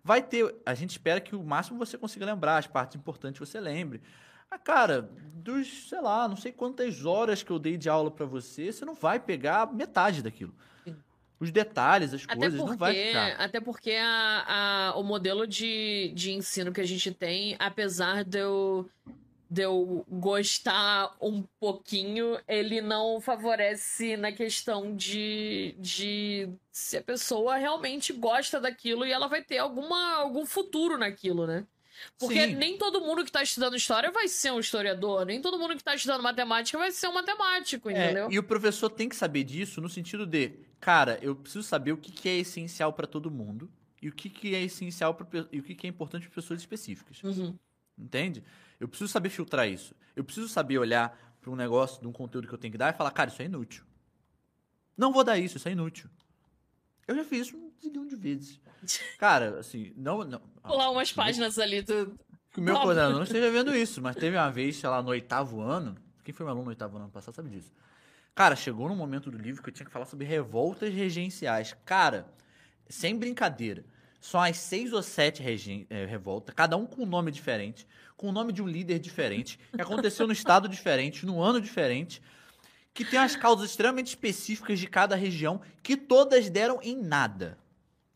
Vai 0.03 0.21
ter, 0.21 0.53
a 0.65 0.73
gente 0.73 0.91
espera 0.91 1.21
que 1.21 1.35
o 1.35 1.43
máximo 1.43 1.77
você 1.77 1.97
consiga 1.97 2.25
lembrar, 2.25 2.57
as 2.57 2.67
partes 2.67 2.97
importantes 2.97 3.39
você 3.39 3.59
lembre. 3.59 4.01
Ah, 4.49 4.57
cara, 4.57 5.09
dos, 5.33 5.87
sei 5.87 6.01
lá, 6.01 6.27
não 6.27 6.35
sei 6.35 6.51
quantas 6.51 7.05
horas 7.05 7.41
que 7.41 7.51
eu 7.51 7.59
dei 7.59 7.77
de 7.77 7.87
aula 7.87 8.11
pra 8.11 8.25
você, 8.25 8.71
você 8.71 8.83
não 8.83 8.95
vai 8.95 9.17
pegar 9.17 9.71
metade 9.71 10.21
daquilo. 10.21 10.53
Sim. 10.83 10.97
Os 11.41 11.51
detalhes, 11.51 12.13
as 12.13 12.23
Até 12.23 12.35
coisas, 12.35 12.59
não 12.59 12.77
vai 12.77 12.93
porque, 12.93 13.07
ficar. 13.07 13.31
até 13.31 13.59
porque 13.59 13.91
a, 13.93 14.91
a- 14.91 14.95
o 14.95 15.03
modelo 15.03 15.47
de, 15.47 16.11
de 16.13 16.31
ensino 16.31 16.71
que 16.71 16.79
a 16.79 16.85
gente 16.87 17.11
tem, 17.11 17.55
apesar 17.57 18.23
de 18.23 18.37
eu, 18.37 18.87
de 19.49 19.63
eu 19.63 20.05
gostar 20.07 21.15
um 21.19 21.43
pouquinho, 21.59 22.39
ele 22.47 22.79
não 22.79 23.19
favorece 23.19 24.15
na 24.15 24.31
questão 24.31 24.95
de, 24.95 25.75
de 25.79 26.47
se 26.71 26.97
a 26.97 27.01
pessoa 27.01 27.57
realmente 27.57 28.13
gosta 28.13 28.59
daquilo 28.61 29.03
e 29.05 29.11
ela 29.11 29.27
vai 29.27 29.43
ter 29.43 29.57
alguma, 29.57 30.17
algum 30.17 30.45
futuro 30.45 30.95
naquilo, 30.97 31.47
né? 31.47 31.65
Porque 32.17 32.47
Sim. 32.47 32.55
nem 32.55 32.77
todo 32.77 33.01
mundo 33.01 33.23
que 33.23 33.31
tá 33.31 33.41
estudando 33.43 33.75
história 33.75 34.11
vai 34.11 34.27
ser 34.27 34.51
um 34.51 34.59
historiador, 34.59 35.25
nem 35.25 35.41
todo 35.41 35.57
mundo 35.57 35.75
que 35.75 35.83
tá 35.83 35.95
estudando 35.95 36.21
matemática 36.21 36.77
vai 36.77 36.91
ser 36.91 37.07
um 37.07 37.13
matemático, 37.13 37.89
É, 37.89 37.93
entendeu? 38.05 38.31
e 38.31 38.39
o 38.39 38.43
professor 38.43 38.89
tem 38.89 39.09
que 39.09 39.15
saber 39.15 39.43
disso 39.43 39.81
no 39.81 39.89
sentido 39.89 40.25
de, 40.25 40.53
cara, 40.79 41.19
eu 41.21 41.35
preciso 41.35 41.63
saber 41.63 41.91
o 41.91 41.97
que, 41.97 42.11
que 42.11 42.29
é 42.29 42.37
essencial 42.37 42.93
pra 42.93 43.07
todo 43.07 43.29
mundo 43.31 43.69
e 44.01 44.09
o 44.09 44.11
que, 44.13 44.29
que 44.29 44.55
é 44.55 44.61
essencial 44.61 45.13
pra, 45.13 45.27
e 45.51 45.59
o 45.59 45.63
que, 45.63 45.75
que 45.75 45.87
é 45.87 45.89
importante 45.89 46.27
para 46.27 46.35
pessoas 46.35 46.59
específicas. 46.59 47.21
Uhum. 47.23 47.55
Entende? 47.97 48.43
Eu 48.79 48.87
preciso 48.87 49.11
saber 49.11 49.29
filtrar 49.29 49.69
isso. 49.69 49.95
Eu 50.15 50.23
preciso 50.23 50.47
saber 50.49 50.79
olhar 50.79 51.35
para 51.39 51.51
um 51.51 51.55
negócio, 51.55 52.01
de 52.01 52.07
um 52.07 52.11
conteúdo 52.11 52.47
que 52.47 52.53
eu 52.53 52.57
tenho 52.57 52.71
que 52.71 52.77
dar 52.77 52.93
e 52.93 52.97
falar, 52.97 53.11
cara, 53.11 53.29
isso 53.29 53.41
é 53.41 53.45
inútil. 53.45 53.83
Não 54.97 55.11
vou 55.11 55.23
dar 55.23 55.37
isso, 55.37 55.57
isso 55.57 55.67
é 55.67 55.71
inútil. 55.71 56.09
Eu 57.11 57.15
já 57.17 57.23
fiz 57.25 57.47
isso 57.47 57.57
um 57.57 57.71
zilhão 57.81 58.07
de 58.07 58.15
vezes. 58.15 58.59
Cara, 59.19 59.59
assim, 59.59 59.91
não. 59.95 60.23
não 60.23 60.39
Pular 60.63 60.89
umas 60.91 61.11
páginas 61.11 61.59
ali, 61.59 61.83
tu. 61.83 62.17
Que 62.51 62.59
o 62.59 62.63
meu 62.63 62.75
coordenador 62.75 63.15
não 63.15 63.23
esteja 63.23 63.49
vendo 63.49 63.75
isso, 63.75 64.01
mas 64.01 64.15
teve 64.15 64.35
uma 64.35 64.49
vez, 64.51 64.75
sei 64.75 64.89
lá, 64.89 65.01
no 65.01 65.09
oitavo 65.09 65.61
ano. 65.61 65.95
Quem 66.23 66.33
foi 66.33 66.45
meu 66.45 66.51
aluno 66.51 66.65
no 66.65 66.69
oitavo 66.69 66.97
ano 66.97 67.09
passado 67.09 67.33
sabe 67.35 67.49
disso. 67.49 67.73
Cara, 68.35 68.55
chegou 68.55 68.87
num 68.87 68.95
momento 68.95 69.29
do 69.29 69.37
livro 69.37 69.61
que 69.61 69.69
eu 69.69 69.73
tinha 69.73 69.85
que 69.85 69.91
falar 69.91 70.05
sobre 70.05 70.25
revoltas 70.25 70.93
regenciais. 70.93 71.75
Cara, 71.85 72.27
sem 72.89 73.17
brincadeira. 73.17 73.85
São 74.19 74.39
as 74.39 74.57
seis 74.57 74.93
ou 74.93 75.01
sete 75.01 75.43
eh, 75.89 76.05
revoltas, 76.05 76.53
cada 76.53 76.77
um 76.77 76.85
com 76.85 77.03
um 77.03 77.05
nome 77.05 77.31
diferente, 77.31 77.87
com 78.15 78.29
o 78.29 78.31
nome 78.31 78.53
de 78.53 78.61
um 78.61 78.67
líder 78.67 78.99
diferente, 78.99 79.57
que 79.73 79.81
aconteceu 79.81 80.27
no 80.27 80.33
estado 80.33 80.69
diferente, 80.69 81.25
no 81.25 81.41
ano 81.41 81.59
diferente, 81.59 82.21
que 82.93 83.05
tem 83.05 83.19
as 83.19 83.35
causas 83.35 83.69
extremamente 83.69 84.07
específicas 84.07 84.79
de 84.79 84.87
cada 84.87 85.15
região, 85.15 85.61
que 85.81 85.95
todas 85.95 86.49
deram 86.49 86.79
em 86.81 86.95
nada. 86.95 87.57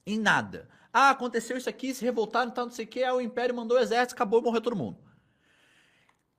Em 0.06 0.20
nada. 0.20 0.68
Ah, 0.92 1.10
aconteceu 1.10 1.58
isso 1.58 1.70
aqui, 1.70 1.94
se 1.94 2.06
revoltaram, 2.06 2.52
tal, 2.52 2.66
não 2.66 2.72
sei 2.72 2.86
o 2.86 2.88
que, 2.88 3.04
aí 3.04 3.12
o 3.12 3.22
Império 3.22 3.56
mandou 3.56 3.78
o 3.78 3.82
exército, 3.82 4.14
acabou, 4.14 4.42
morreu 4.42 4.62
todo 4.62 4.76
mundo. 4.76 4.98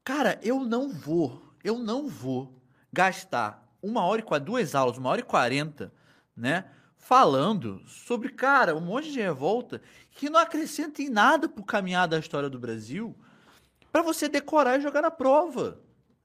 Cara, 0.04 0.38
eu 0.42 0.60
não 0.60 0.88
vou, 0.88 1.52
eu 1.64 1.78
não 1.78 2.06
vou 2.08 2.54
gastar 2.92 3.66
uma 3.82 4.04
hora 4.04 4.22
e 4.22 4.40
duas 4.40 4.74
aulas, 4.74 4.98
uma 4.98 5.10
hora 5.10 5.20
e 5.20 5.24
quarenta, 5.24 5.92
né? 6.36 6.70
Falando 6.96 7.82
sobre, 7.86 8.30
cara, 8.30 8.74
um 8.74 8.80
monte 8.80 9.12
de 9.12 9.20
revolta 9.20 9.80
que 10.10 10.30
não 10.30 10.40
acrescenta 10.40 11.02
em 11.02 11.10
nada 11.10 11.48
pro 11.48 11.64
caminhar 11.64 12.08
da 12.08 12.18
história 12.18 12.48
do 12.48 12.58
Brasil 12.58 13.14
pra 13.92 14.02
você 14.02 14.28
decorar 14.28 14.78
e 14.78 14.82
jogar 14.82 15.02
na 15.02 15.10
prova. 15.10 15.80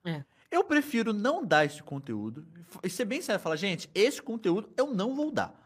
É. 0.05 0.23
Eu 0.52 0.64
prefiro 0.65 1.14
não 1.14 1.45
dar 1.45 1.65
esse 1.65 1.82
conteúdo 1.82 2.45
e 2.84 2.90
ser 2.90 3.06
bem 3.06 3.22
sério, 3.22 3.41
falar, 3.41 3.56
gente, 3.56 3.90
esse 3.95 4.22
conteúdo 4.22 4.69
eu 4.78 4.88
não 4.94 5.15
vou 5.15 5.32
dar. 5.32 5.60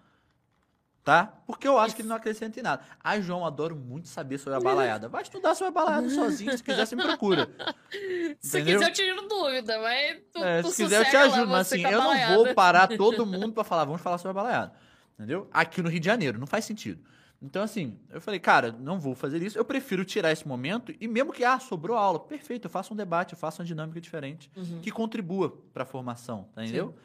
Tá? 1.04 1.34
Porque 1.46 1.68
eu 1.68 1.78
acho 1.78 1.96
que 1.96 2.02
ele 2.02 2.10
não 2.10 2.16
acrescenta 2.16 2.60
em 2.60 2.64
nada. 2.64 2.84
Ai, 3.04 3.22
João, 3.22 3.46
adoro 3.46 3.76
muito 3.76 4.08
saber 4.08 4.40
sobre 4.40 4.58
a 4.58 4.60
balaiada. 4.60 5.08
Vai 5.08 5.22
estudar 5.22 5.54
sobre 5.54 5.68
a 5.68 5.72
balaiada 5.72 6.10
sozinho, 6.10 6.58
se 6.58 6.64
quiser, 6.64 6.86
você 6.86 6.96
me 6.96 7.04
procura. 7.04 7.48
Se 8.40 8.60
Entendeu? 8.60 8.80
quiser, 8.80 8.90
eu 8.90 8.94
tiro 8.94 9.28
dúvida, 9.28 9.80
mas 9.80 10.18
tu, 10.34 10.44
É, 10.44 10.62
tu 10.64 10.72
se 10.72 10.84
quiser, 10.84 11.02
eu 11.02 11.10
te 11.10 11.16
ajudo, 11.16 11.48
mas 11.48 11.72
assim, 11.72 11.84
eu 11.84 12.02
não 12.02 12.36
vou 12.36 12.56
parar 12.56 12.88
todo 12.98 13.24
mundo 13.26 13.54
pra 13.54 13.64
falar, 13.64 13.86
vamos 13.86 14.02
falar 14.02 14.18
sobre 14.18 14.32
a 14.32 14.44
balaiada. 14.44 14.74
Entendeu? 15.14 15.48
Aqui 15.54 15.82
no 15.82 15.90
Rio 15.90 16.00
de 16.00 16.06
Janeiro, 16.08 16.40
não 16.40 16.48
faz 16.48 16.66
sentido. 16.66 17.04
Então, 17.46 17.62
assim, 17.62 17.98
eu 18.10 18.20
falei, 18.20 18.40
cara, 18.40 18.72
não 18.72 19.00
vou 19.00 19.14
fazer 19.14 19.42
isso. 19.44 19.58
Eu 19.58 19.64
prefiro 19.64 20.04
tirar 20.04 20.32
esse 20.32 20.48
momento 20.48 20.94
e 21.00 21.08
mesmo 21.08 21.32
que, 21.32 21.44
ah, 21.44 21.60
sobrou 21.60 21.96
aula, 21.96 22.20
perfeito, 22.20 22.66
eu 22.66 22.70
faço 22.72 22.94
um 22.94 22.98
debate, 22.98 23.34
eu 23.34 23.38
faço 23.38 23.62
uma 23.62 23.66
dinâmica 23.66 24.02
diferente 24.02 24.50
Uhum. 24.56 24.82
que 24.82 24.90
contribua 24.92 25.56
pra 25.74 25.86
formação, 25.86 26.50
tá 26.56 26.64
entendeu? 26.64 26.96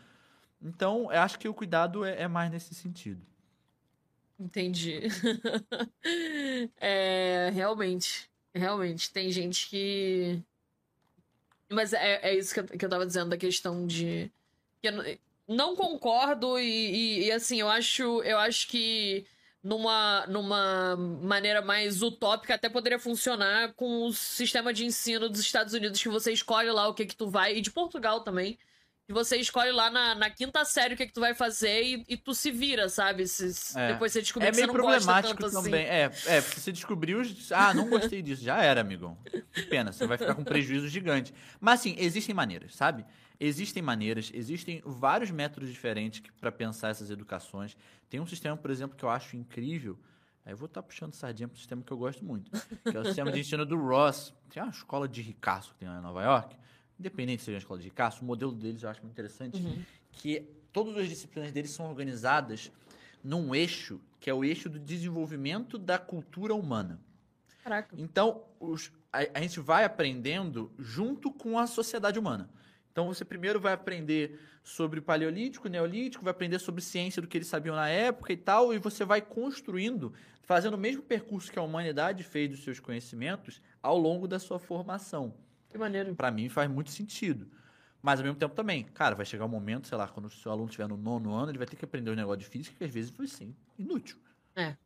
Então, 0.62 1.12
eu 1.12 1.20
acho 1.20 1.38
que 1.38 1.48
o 1.48 1.54
cuidado 1.54 2.04
é, 2.04 2.22
é 2.22 2.28
mais 2.28 2.50
nesse 2.50 2.74
sentido. 2.74 3.20
Entendi. 4.38 5.00
É, 6.80 7.50
realmente. 7.52 8.28
Realmente. 8.54 9.10
Tem 9.12 9.30
gente 9.30 9.68
que. 9.68 10.42
Mas 11.70 11.92
é, 11.92 12.20
é 12.22 12.34
isso 12.34 12.52
que 12.54 12.60
eu, 12.60 12.64
que 12.64 12.84
eu 12.84 12.88
tava 12.88 13.06
dizendo 13.06 13.30
da 13.30 13.36
questão 13.36 13.86
de. 13.86 14.30
que 14.82 14.88
eu 14.88 14.92
não- 14.92 15.04
não 15.48 15.76
concordo 15.76 16.58
e, 16.58 16.64
e- 16.64 17.24
e, 17.26 17.32
assim, 17.32 17.60
eu 17.60 17.68
acho, 17.68 18.02
eu 18.22 18.38
acho 18.38 18.68
que 18.68 19.24
numa, 19.62 20.26
numa 20.26 20.96
maneira 20.96 21.60
mais 21.60 22.02
utópica 22.02 22.54
até 22.54 22.68
poderia 22.68 22.98
funcionar 22.98 23.74
com 23.74 24.06
o 24.06 24.12
sistema 24.12 24.72
de 24.72 24.84
ensino 24.84 25.28
dos 25.28 25.40
Estados 25.40 25.74
Unidos, 25.74 26.02
que 26.02 26.08
você 26.08 26.32
escolhe 26.32 26.70
lá 26.70 26.88
o 26.88 26.94
que 26.94 27.04
que 27.06 27.16
tu 27.16 27.28
vai, 27.28 27.56
e 27.56 27.60
de 27.60 27.70
Portugal 27.70 28.20
também, 28.20 28.58
que 29.06 29.12
você 29.12 29.36
escolhe 29.36 29.72
lá 29.72 29.90
na, 29.90 30.14
na 30.14 30.30
quinta 30.30 30.64
série 30.64 30.94
o 30.94 30.96
que 30.96 31.06
que 31.06 31.12
tu 31.12 31.20
vai 31.20 31.34
fazer 31.34 31.82
e, 31.82 32.04
e 32.08 32.16
tu 32.16 32.32
se 32.32 32.50
vira, 32.50 32.88
sabe? 32.88 33.26
Se, 33.26 33.76
É. 33.76 33.92
Depois 33.92 34.12
você 34.12 34.22
descobrir 34.22 34.46
É 34.46 34.50
que 34.50 34.56
você 34.56 34.66
meio 34.66 34.72
não 34.72 34.80
gosta 34.84 34.98
problemático 35.00 35.40
tanto 35.40 35.52
também. 35.52 35.84
assim. 35.84 36.28
É, 36.28 36.36
é, 36.36 36.40
porque 36.40 36.60
você 36.60 36.72
descobriu. 36.72 37.20
Ah, 37.50 37.74
não 37.74 37.88
gostei 37.88 38.22
disso. 38.22 38.42
Já 38.44 38.62
era, 38.62 38.80
amigão. 38.82 39.18
Que 39.52 39.62
pena, 39.62 39.92
você 39.92 40.06
vai 40.06 40.16
ficar 40.16 40.34
com 40.36 40.42
um 40.42 40.44
prejuízo 40.44 40.88
gigante. 40.88 41.34
Mas 41.58 41.80
assim, 41.80 41.96
existem 41.98 42.32
maneiras, 42.34 42.74
sabe? 42.76 43.04
Existem 43.42 43.82
maneiras, 43.82 44.30
existem 44.34 44.82
vários 44.84 45.30
métodos 45.30 45.70
diferentes 45.70 46.22
para 46.38 46.52
pensar 46.52 46.90
essas 46.90 47.10
educações. 47.10 47.74
Tem 48.10 48.20
um 48.20 48.26
sistema, 48.26 48.54
por 48.54 48.70
exemplo, 48.70 48.96
que 48.96 49.02
eu 49.04 49.08
acho 49.08 49.34
incrível. 49.34 49.98
Aí 50.44 50.52
eu 50.52 50.56
vou 50.58 50.66
estar 50.66 50.82
puxando 50.82 51.14
sardinha 51.14 51.48
para 51.48 51.54
um 51.54 51.58
sistema 51.58 51.82
que 51.82 51.90
eu 51.90 51.96
gosto 51.96 52.22
muito, 52.24 52.50
que 52.50 52.94
é 52.96 53.00
o 53.00 53.04
sistema 53.04 53.32
de 53.32 53.40
ensino 53.40 53.64
do 53.64 53.78
Ross. 53.78 54.34
Tem 54.50 54.62
uma 54.62 54.70
escola 54.70 55.08
de 55.08 55.22
ricaço 55.22 55.72
que 55.72 55.78
tem 55.80 55.88
lá 55.88 55.98
em 55.98 56.02
Nova 56.02 56.22
York. 56.22 56.54
Independente 56.98 57.40
se 57.40 57.46
seja 57.46 57.56
uma 57.56 57.60
escola 57.60 57.78
de 57.80 57.86
ricaço, 57.86 58.22
o 58.22 58.24
modelo 58.26 58.52
deles 58.52 58.82
eu 58.82 58.90
acho 58.90 59.00
muito 59.00 59.12
interessante 59.12 59.56
Uhum. 59.62 59.82
que 60.12 60.40
todas 60.70 60.96
as 60.98 61.08
disciplinas 61.08 61.50
deles 61.50 61.70
são 61.70 61.88
organizadas 61.88 62.70
num 63.24 63.54
eixo 63.54 64.00
que 64.18 64.28
é 64.28 64.34
o 64.34 64.44
eixo 64.44 64.68
do 64.68 64.78
desenvolvimento 64.78 65.78
da 65.78 65.98
cultura 65.98 66.54
humana. 66.54 67.00
Caraca. 67.64 67.94
Então, 67.98 68.42
os- 68.58 68.92
a, 69.10 69.20
a 69.34 69.40
gente 69.40 69.60
vai 69.60 69.84
aprendendo 69.84 70.70
junto 70.78 71.30
com 71.32 71.58
a 71.58 71.66
sociedade 71.66 72.18
humana. 72.18 72.50
Então, 72.92 73.06
você 73.06 73.24
primeiro 73.24 73.60
vai 73.60 73.72
aprender 73.72 74.38
sobre 74.62 74.98
o 74.98 75.02
paleolítico, 75.02 75.68
neolítico, 75.68 76.24
vai 76.24 76.32
aprender 76.32 76.58
sobre 76.58 76.82
ciência 76.82 77.22
do 77.22 77.28
que 77.28 77.38
eles 77.38 77.48
sabiam 77.48 77.74
na 77.74 77.88
época 77.88 78.32
e 78.32 78.36
tal, 78.36 78.74
e 78.74 78.78
você 78.78 79.04
vai 79.04 79.22
construindo, 79.22 80.12
fazendo 80.42 80.74
o 80.74 80.78
mesmo 80.78 81.02
percurso 81.02 81.50
que 81.50 81.58
a 81.58 81.62
humanidade 81.62 82.22
fez 82.22 82.50
dos 82.50 82.64
seus 82.64 82.80
conhecimentos 82.80 83.62
ao 83.82 83.96
longo 83.96 84.26
da 84.26 84.38
sua 84.38 84.58
formação. 84.58 85.34
Que 85.68 85.78
maneiro. 85.78 86.14
Pra 86.14 86.30
mim 86.30 86.48
faz 86.48 86.68
muito 86.68 86.90
sentido. 86.90 87.48
Mas 88.02 88.18
ao 88.18 88.24
mesmo 88.24 88.38
tempo 88.38 88.54
também, 88.54 88.84
cara, 88.84 89.14
vai 89.14 89.26
chegar 89.26 89.44
um 89.44 89.48
momento, 89.48 89.86
sei 89.86 89.96
lá, 89.96 90.08
quando 90.08 90.26
o 90.26 90.30
seu 90.30 90.50
aluno 90.50 90.66
estiver 90.66 90.88
no 90.88 90.96
nono 90.96 91.32
ano, 91.32 91.50
ele 91.50 91.58
vai 91.58 91.66
ter 91.66 91.76
que 91.76 91.84
aprender 91.84 92.10
um 92.10 92.14
negócio 92.14 92.40
de 92.40 92.46
física 92.46 92.74
que 92.76 92.84
às 92.84 92.90
vezes 92.90 93.10
vai 93.10 93.26
ser 93.26 93.54
inútil. 93.78 94.18
É. 94.56 94.76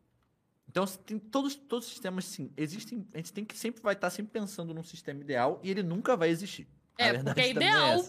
Então, 0.68 0.84
tem 0.86 1.18
todos, 1.18 1.54
todos 1.54 1.86
os 1.86 1.92
sistemas, 1.92 2.24
sim, 2.24 2.52
existem. 2.56 3.06
A 3.14 3.18
gente 3.18 3.32
tem 3.32 3.44
que 3.44 3.56
sempre 3.56 3.80
vai 3.80 3.94
estar 3.94 4.10
sempre 4.10 4.32
pensando 4.32 4.74
num 4.74 4.82
sistema 4.82 5.20
ideal 5.20 5.60
e 5.62 5.70
ele 5.70 5.82
nunca 5.82 6.16
vai 6.16 6.28
existir. 6.28 6.66
É, 6.98 7.12
porque 7.14 7.40
é 7.40 7.50
também 7.50 7.50
ideal. 7.50 8.04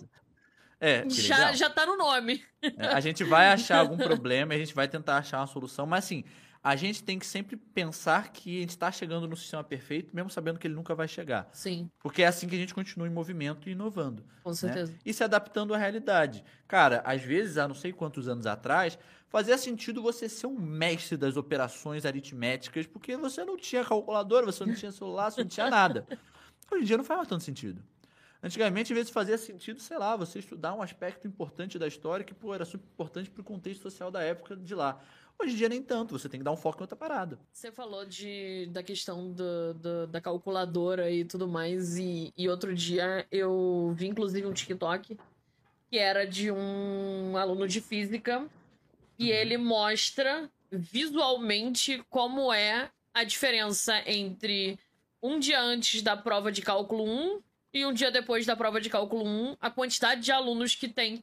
É, 0.79 1.05
é 1.05 1.09
Já, 1.09 1.35
ideal. 1.35 1.53
já 1.55 1.69
tá 1.69 1.85
no 1.85 1.97
nome. 1.97 2.43
É, 2.77 2.87
A 2.87 2.99
gente 2.99 3.23
vai 3.23 3.47
achar 3.51 3.79
algum 3.79 3.97
problema, 3.97 4.53
a 4.53 4.57
gente 4.57 4.73
vai 4.73 4.87
tentar 4.87 5.17
achar 5.17 5.39
uma 5.39 5.47
solução, 5.47 5.85
mas 5.85 6.05
assim, 6.05 6.23
a 6.63 6.75
gente 6.75 7.03
tem 7.03 7.17
que 7.19 7.25
sempre 7.25 7.55
pensar 7.55 8.31
que 8.31 8.57
a 8.57 8.61
gente 8.61 8.69
está 8.71 8.91
chegando 8.91 9.27
no 9.27 9.35
sistema 9.37 9.63
perfeito, 9.63 10.15
mesmo 10.15 10.29
sabendo 10.29 10.59
que 10.59 10.67
ele 10.67 10.73
nunca 10.75 10.93
vai 10.95 11.07
chegar. 11.07 11.47
Sim, 11.51 11.89
Porque 12.01 12.23
é 12.23 12.27
assim 12.27 12.47
que 12.47 12.55
a 12.55 12.57
gente 12.57 12.73
continua 12.73 13.07
em 13.07 13.11
movimento 13.11 13.69
e 13.69 13.71
inovando 13.73 14.25
com 14.43 14.53
certeza. 14.53 14.93
e 15.05 15.13
se 15.13 15.23
adaptando 15.23 15.73
à 15.73 15.77
realidade. 15.77 16.43
Cara, 16.67 17.01
às 17.05 17.21
vezes, 17.21 17.57
há 17.57 17.67
não 17.67 17.75
sei 17.75 17.93
quantos 17.93 18.27
anos 18.27 18.45
atrás, 18.47 18.97
fazia 19.29 19.57
sentido 19.57 20.01
você 20.01 20.27
ser 20.27 20.47
um 20.47 20.59
mestre 20.59 21.17
das 21.17 21.37
operações 21.37 22.05
aritméticas, 22.05 22.85
porque 22.87 23.15
você 23.15 23.45
não 23.45 23.57
tinha 23.57 23.83
calculadora, 23.85 24.45
você 24.45 24.65
não 24.65 24.73
tinha 24.73 24.91
celular, 24.91 25.31
você 25.31 25.41
não 25.41 25.49
tinha 25.49 25.69
nada. 25.69 26.05
Hoje 26.71 26.81
em 26.81 26.85
dia 26.85 26.97
não 26.97 27.03
faz 27.03 27.17
mais 27.19 27.29
tanto 27.29 27.43
sentido. 27.43 27.83
Antigamente, 28.43 28.93
às 28.93 28.97
vezes, 28.97 29.11
fazia 29.11 29.37
sentido, 29.37 29.79
sei 29.79 29.97
lá, 29.97 30.15
você 30.15 30.39
estudar 30.39 30.73
um 30.73 30.81
aspecto 30.81 31.27
importante 31.27 31.79
da 31.79 31.87
história 31.87 32.23
que, 32.23 32.33
pô, 32.33 32.53
era 32.53 32.65
super 32.65 32.85
importante 32.85 33.29
para 33.29 33.41
o 33.41 33.43
contexto 33.43 33.81
social 33.81 34.11
da 34.11 34.21
época 34.21 34.55
de 34.55 34.75
lá. 34.75 35.01
Hoje 35.37 35.53
em 35.53 35.57
dia, 35.57 35.67
nem 35.69 35.81
tanto, 35.81 36.17
você 36.17 36.29
tem 36.29 36.39
que 36.39 36.43
dar 36.43 36.51
um 36.51 36.57
foco 36.57 36.79
em 36.79 36.83
outra 36.83 36.95
parada. 36.95 37.37
Você 37.51 37.71
falou 37.71 38.05
de, 38.05 38.67
da 38.71 38.81
questão 38.81 39.31
do, 39.31 39.73
do- 39.73 40.07
da 40.07 40.21
calculadora 40.21 41.11
e 41.11 41.25
tudo 41.25 41.47
mais, 41.47 41.97
e, 41.97 42.31
e 42.37 42.47
outro 42.47 42.73
dia 42.73 43.25
eu 43.31 43.93
vi 43.97 44.07
inclusive 44.07 44.47
um 44.47 44.53
TikTok 44.53 45.17
que 45.89 45.97
era 45.97 46.25
de 46.25 46.51
um 46.51 47.35
aluno 47.37 47.67
de 47.67 47.81
física 47.81 48.47
e 49.19 49.29
ele 49.29 49.57
mostra 49.57 50.49
visualmente 50.71 52.03
como 52.09 52.51
é 52.51 52.89
a 53.13 53.23
diferença 53.23 54.01
entre 54.09 54.79
um 55.21 55.37
dia 55.39 55.59
antes 55.61 56.01
da 56.01 56.15
prova 56.17 56.51
de 56.51 56.61
cálculo 56.61 57.03
1 57.05 57.41
e 57.75 57.85
um 57.85 57.91
dia 57.91 58.09
depois 58.09 58.45
da 58.45 58.55
prova 58.55 58.79
de 58.79 58.89
cálculo 58.89 59.25
1, 59.27 59.57
a 59.59 59.69
quantidade 59.69 60.21
de 60.21 60.31
alunos 60.31 60.73
que 60.75 60.87
tem 60.87 61.21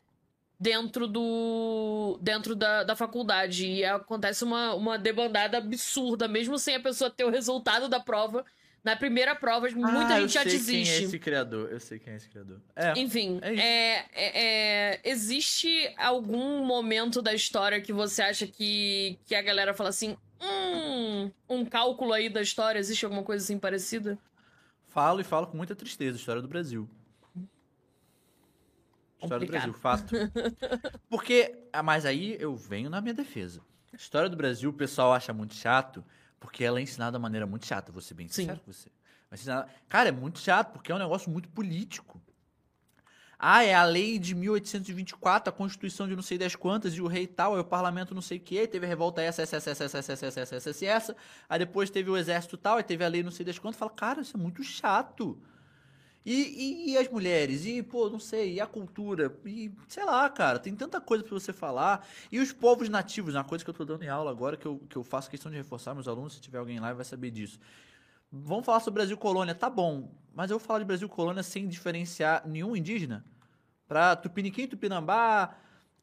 dentro 0.61 1.09
do 1.09 2.19
dentro 2.21 2.55
da, 2.55 2.85
da 2.85 2.95
faculdade 2.95 3.67
e 3.67 3.85
acontece 3.85 4.45
uma, 4.45 4.75
uma 4.75 4.99
debandada 4.99 5.57
absurda 5.57 6.29
mesmo 6.29 6.59
sem 6.59 6.77
a 6.77 6.81
pessoa 6.81 7.11
ter 7.11 7.25
o 7.25 7.31
resultado 7.31 7.89
da 7.89 7.99
prova 7.99 8.45
na 8.85 8.95
primeira 8.95 9.35
prova 9.35 9.67
muita 9.71 10.15
Ah, 10.15 10.21
gente 10.21 10.35
já 10.35 10.45
desiste 10.45 10.93
Quem 10.93 11.03
é 11.05 11.07
esse 11.07 11.19
criador? 11.19 11.73
Eu 11.73 11.81
sei 11.81 11.99
quem 11.99 12.13
é 12.13 12.17
esse 12.17 12.29
criador. 12.29 12.61
É. 12.77 12.99
enfim, 12.99 13.41
é 13.41 13.55
é, 13.55 14.07
é- 14.13 14.43
é- 14.95 15.01
existe 15.05 15.91
algum 15.97 16.65
momento 16.67 17.23
da 17.23 17.33
história 17.33 17.81
que 17.81 17.93
você 17.93 18.23
acha 18.23 18.47
que, 18.47 19.19
que 19.25 19.35
a 19.35 19.41
galera 19.41 19.73
fala 19.73 19.89
assim, 19.89 20.17
hum, 20.41 21.31
um 21.49 21.65
cálculo 21.65 22.13
aí 22.13 22.29
da 22.29 22.43
história, 22.43 22.79
existe 22.79 23.05
alguma 23.05 23.23
coisa 23.23 23.43
assim 23.43 23.59
parecida? 23.59 24.19
Falo 24.93 25.21
e 25.21 25.25
falo 25.25 25.47
com 25.47 25.57
muita 25.57 25.75
tristeza. 25.75 26.19
História 26.19 26.43
do 26.43 26.49
Brasil. 26.49 26.87
História 29.23 29.47
Complicado. 29.47 29.73
do 29.73 29.79
Brasil, 29.79 29.81
fato. 29.81 30.15
Porque, 31.09 31.67
ah, 31.73 31.83
mas 31.83 32.05
aí 32.05 32.37
eu 32.39 32.55
venho 32.55 32.91
na 32.91 33.01
minha 33.01 33.15
defesa. 33.15 33.63
História 33.93 34.29
do 34.29 34.37
Brasil, 34.37 34.69
o 34.69 34.73
pessoal 34.73 35.13
acha 35.13 35.33
muito 35.33 35.55
chato, 35.55 36.05
porque 36.41 36.65
ela 36.65 36.79
é 36.79 36.83
ensinada 36.83 37.17
de 37.19 37.23
maneira 37.23 37.47
muito 37.47 37.67
chata, 37.67 37.93
vou 37.93 38.01
ser 38.03 38.15
bem 38.15 38.27
Sim. 38.27 38.43
sincero 38.43 38.61
com 38.61 38.73
você. 38.73 38.91
Ensinar- 39.31 39.69
Cara, 39.89 40.09
é 40.09 40.13
muito 40.13 40.39
chato, 40.41 40.73
porque 40.73 40.91
é 40.91 40.95
um 40.95 40.99
negócio 40.99 41.31
muito 41.31 41.49
político. 41.51 42.21
Ah, 43.45 43.65
é 43.65 43.75
a 43.75 43.83
lei 43.83 44.21
de 44.21 44.37
1824, 44.37 45.51
a 45.51 45.53
constituição 45.53 46.07
de 46.07 46.15
não 46.15 46.23
sei 46.23 46.39
das 46.39 46.55
quantas, 46.55 46.95
e 46.95 47.03
o 47.03 47.09
rei 47.09 47.27
tal, 47.27 47.55
aí 47.55 47.61
o 47.61 47.65
parlamento 47.65 48.15
não 48.15 48.23
sei 48.23 48.39
o 48.39 48.41
que, 48.41 48.57
aí 48.57 48.69
teve 48.69 48.87
a 48.87 48.89
revolta 48.89 49.21
essa, 49.21 49.43
essa, 49.43 49.57
essa, 49.57 49.71
essa, 49.73 49.85
essa, 49.85 49.99
essa, 49.99 50.13
essa, 50.13 50.41
essa, 50.41 50.71
essa, 50.71 50.87
essa, 50.87 51.17
aí 51.49 51.59
depois 51.59 51.91
teve 51.91 52.09
o 52.09 52.17
exército 52.17 52.57
tal, 52.57 52.77
aí 52.77 52.85
teve 52.85 53.05
a 53.05 53.09
lei 53.09 53.21
não 53.21 53.33
sei 53.33 53.45
das 53.45 53.59
quantas, 53.59 53.81
fala, 53.81 53.91
cara, 53.91 54.21
isso 54.21 54.37
é 54.37 54.41
muito 54.41 54.63
chato. 54.63 55.37
E, 56.25 56.35
e, 56.35 56.93
e 56.93 56.99
as 56.99 57.09
mulheres, 57.09 57.67
e, 57.67 57.83
pô, 57.83 58.09
não 58.09 58.21
sei, 58.21 58.55
e 58.55 58.61
a 58.61 58.67
cultura, 58.67 59.37
e 59.45 59.73
sei 59.89 60.05
lá, 60.05 60.31
cara, 60.31 60.61
tem 60.61 60.73
tanta 60.77 61.01
coisa 61.01 61.25
pra 61.25 61.33
você 61.33 61.53
falar. 61.53 62.07
E 62.31 62.39
os 62.39 62.53
povos 62.53 62.89
nativos, 62.89 63.35
é 63.35 63.39
uma 63.39 63.45
coisa 63.45 63.65
que 63.65 63.71
eu 63.71 63.75
tô 63.75 63.85
dando 63.85 64.05
em 64.05 64.09
aula 64.09 64.31
agora, 64.31 64.57
que 64.57 64.67
eu, 64.67 64.81
que 64.89 64.95
eu 64.95 65.03
faço 65.03 65.29
questão 65.29 65.51
de 65.51 65.57
reforçar 65.57 65.95
meus 65.95 66.07
alunos, 66.07 66.35
se 66.35 66.41
tiver 66.41 66.59
alguém 66.59 66.79
lá 66.79 66.93
vai 66.93 67.05
saber 67.05 67.33
disso. 67.33 67.59
Vamos 68.35 68.65
falar 68.65 68.81
sobre 68.81 69.01
Brasil 69.01 69.19
Colônia, 69.19 69.55
tá 69.55 69.69
bom, 69.69 70.11
mas 70.35 70.51
eu 70.51 70.59
vou 70.59 70.67
falar 70.67 70.79
de 70.79 70.87
Brasil 70.87 71.07
Colônia 71.07 71.43
sem 71.43 71.69
diferenciar 71.69 72.49
nenhum 72.49 72.75
indígena? 72.75 73.23
Pra 73.87 74.17
Tupiniquim, 74.17 74.67
Tupinambá, 74.67 75.55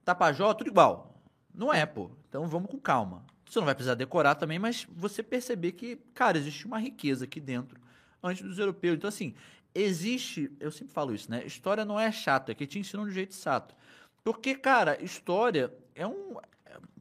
Tapajó, 0.05 0.53
tudo 0.53 0.67
igual. 0.67 1.19
Não 1.51 1.73
é, 1.73 1.87
pô. 1.87 2.11
Então 2.27 2.47
vamos 2.47 2.69
com 2.69 2.77
calma. 2.79 3.25
Você 3.49 3.57
não 3.57 3.65
vai 3.65 3.73
precisar 3.73 3.95
decorar 3.95 4.35
também, 4.35 4.59
mas 4.59 4.85
você 4.91 5.23
perceber 5.23 5.71
que, 5.71 5.95
cara, 6.13 6.37
existe 6.37 6.67
uma 6.67 6.77
riqueza 6.77 7.25
aqui 7.25 7.39
dentro 7.39 7.81
antes 8.21 8.43
dos 8.43 8.59
europeus. 8.59 8.97
Então, 8.97 9.07
assim, 9.07 9.33
existe. 9.73 10.51
Eu 10.59 10.69
sempre 10.69 10.93
falo 10.93 11.15
isso, 11.15 11.31
né? 11.31 11.43
História 11.43 11.83
não 11.83 11.99
é 11.99 12.11
chata, 12.11 12.51
é 12.51 12.55
que 12.55 12.67
te 12.67 12.77
ensinam 12.77 13.07
de 13.07 13.11
jeito 13.11 13.33
chato. 13.33 13.75
Porque, 14.23 14.53
cara, 14.53 15.03
história 15.03 15.73
é 15.95 16.05
um. 16.05 16.35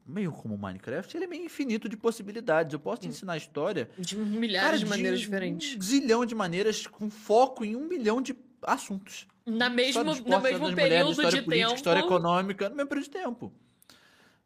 Meio 0.09 0.31
como 0.31 0.55
o 0.55 0.57
Minecraft, 0.57 1.15
ele 1.15 1.25
é 1.25 1.27
meio 1.27 1.45
infinito 1.45 1.87
de 1.87 1.95
possibilidades. 1.95 2.73
Eu 2.73 2.79
posso 2.79 3.01
te 3.01 3.07
ensinar 3.07 3.37
história 3.37 3.89
De 3.97 4.15
milhares 4.17 4.65
Cara, 4.65 4.77
de 4.77 4.85
maneiras 4.85 5.19
um 5.19 5.23
diferentes. 5.23 5.77
zilhão 5.83 6.25
de 6.25 6.35
maneiras, 6.35 6.85
com 6.87 7.09
foco 7.09 7.63
em 7.63 7.75
um 7.75 7.87
milhão 7.87 8.21
de 8.21 8.35
assuntos. 8.63 9.27
Na 9.45 9.69
mesmo, 9.69 10.01
esporte, 10.01 10.29
no 10.29 10.41
mesmo 10.41 10.59
mulheres, 10.69 10.89
período 10.89 11.11
história 11.11 11.31
de 11.31 11.41
política, 11.43 11.67
tempo. 11.67 11.75
História 11.75 11.99
econômica, 12.01 12.69
no 12.69 12.75
mesmo 12.75 12.89
período 12.89 13.05
de 13.05 13.09
tempo. 13.11 13.53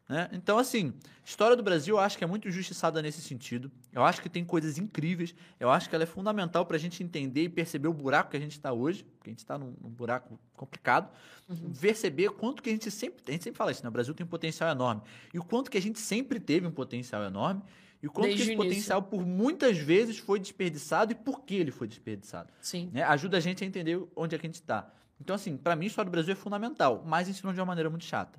Né? 0.08 0.28
Então, 0.32 0.58
assim, 0.58 0.92
história 1.24 1.56
do 1.56 1.62
Brasil 1.62 1.96
eu 1.96 2.00
acho 2.00 2.18
que 2.18 2.24
é 2.24 2.26
muito 2.26 2.46
injustiçada 2.46 3.00
nesse 3.00 3.22
sentido. 3.22 3.70
Eu 3.92 4.04
acho 4.04 4.20
que 4.20 4.28
tem 4.28 4.44
coisas 4.44 4.76
incríveis. 4.76 5.34
Eu 5.58 5.70
acho 5.70 5.88
que 5.88 5.94
ela 5.94 6.04
é 6.04 6.06
fundamental 6.06 6.66
pra 6.66 6.76
gente 6.76 7.02
entender 7.02 7.44
e 7.44 7.48
perceber 7.48 7.88
o 7.88 7.92
buraco 7.92 8.30
que 8.30 8.36
a 8.36 8.40
gente 8.40 8.52
está 8.52 8.72
hoje, 8.72 9.02
porque 9.02 9.30
a 9.30 9.32
gente 9.32 9.38
está 9.38 9.56
num, 9.56 9.74
num 9.80 9.88
buraco 9.88 10.38
complicado. 10.54 11.10
Uhum. 11.48 11.72
Perceber 11.80 12.30
quanto 12.30 12.62
que 12.62 12.68
a 12.68 12.72
gente 12.72 12.90
sempre. 12.90 13.22
A 13.26 13.32
gente 13.32 13.44
sempre 13.44 13.56
fala 13.56 13.72
isso, 13.72 13.82
né? 13.82 13.88
O 13.88 13.92
Brasil 13.92 14.12
tem 14.12 14.26
um 14.26 14.28
potencial 14.28 14.70
enorme. 14.70 15.00
E 15.32 15.38
o 15.38 15.44
quanto 15.44 15.70
que 15.70 15.78
a 15.78 15.82
gente 15.82 15.98
sempre 15.98 16.38
teve 16.38 16.66
um 16.66 16.72
potencial 16.72 17.22
enorme. 17.22 17.62
E 18.02 18.06
o 18.06 18.10
quanto 18.10 18.26
Desde 18.26 18.44
que 18.44 18.50
esse 18.50 18.56
potencial, 18.58 19.02
por 19.02 19.24
muitas 19.24 19.78
vezes, 19.78 20.18
foi 20.18 20.38
desperdiçado 20.38 21.12
e 21.12 21.14
por 21.14 21.40
que 21.40 21.54
ele 21.54 21.70
foi 21.70 21.88
desperdiçado 21.88 22.52
Sim. 22.60 22.90
né? 22.92 23.02
Ajuda 23.02 23.38
a 23.38 23.40
gente 23.40 23.64
a 23.64 23.66
entender 23.66 23.98
onde 24.14 24.34
é 24.34 24.38
que 24.38 24.46
a 24.46 24.48
gente 24.48 24.56
está. 24.56 24.92
Então, 25.18 25.34
assim, 25.34 25.56
pra 25.56 25.74
mim, 25.74 25.86
a 25.86 25.88
história 25.88 26.10
do 26.10 26.12
Brasil 26.12 26.32
é 26.32 26.36
fundamental, 26.36 27.02
mas 27.06 27.30
ensinou 27.30 27.54
de 27.54 27.60
uma 27.60 27.64
maneira 27.64 27.88
muito 27.88 28.04
chata. 28.04 28.38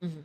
Uhum. 0.00 0.24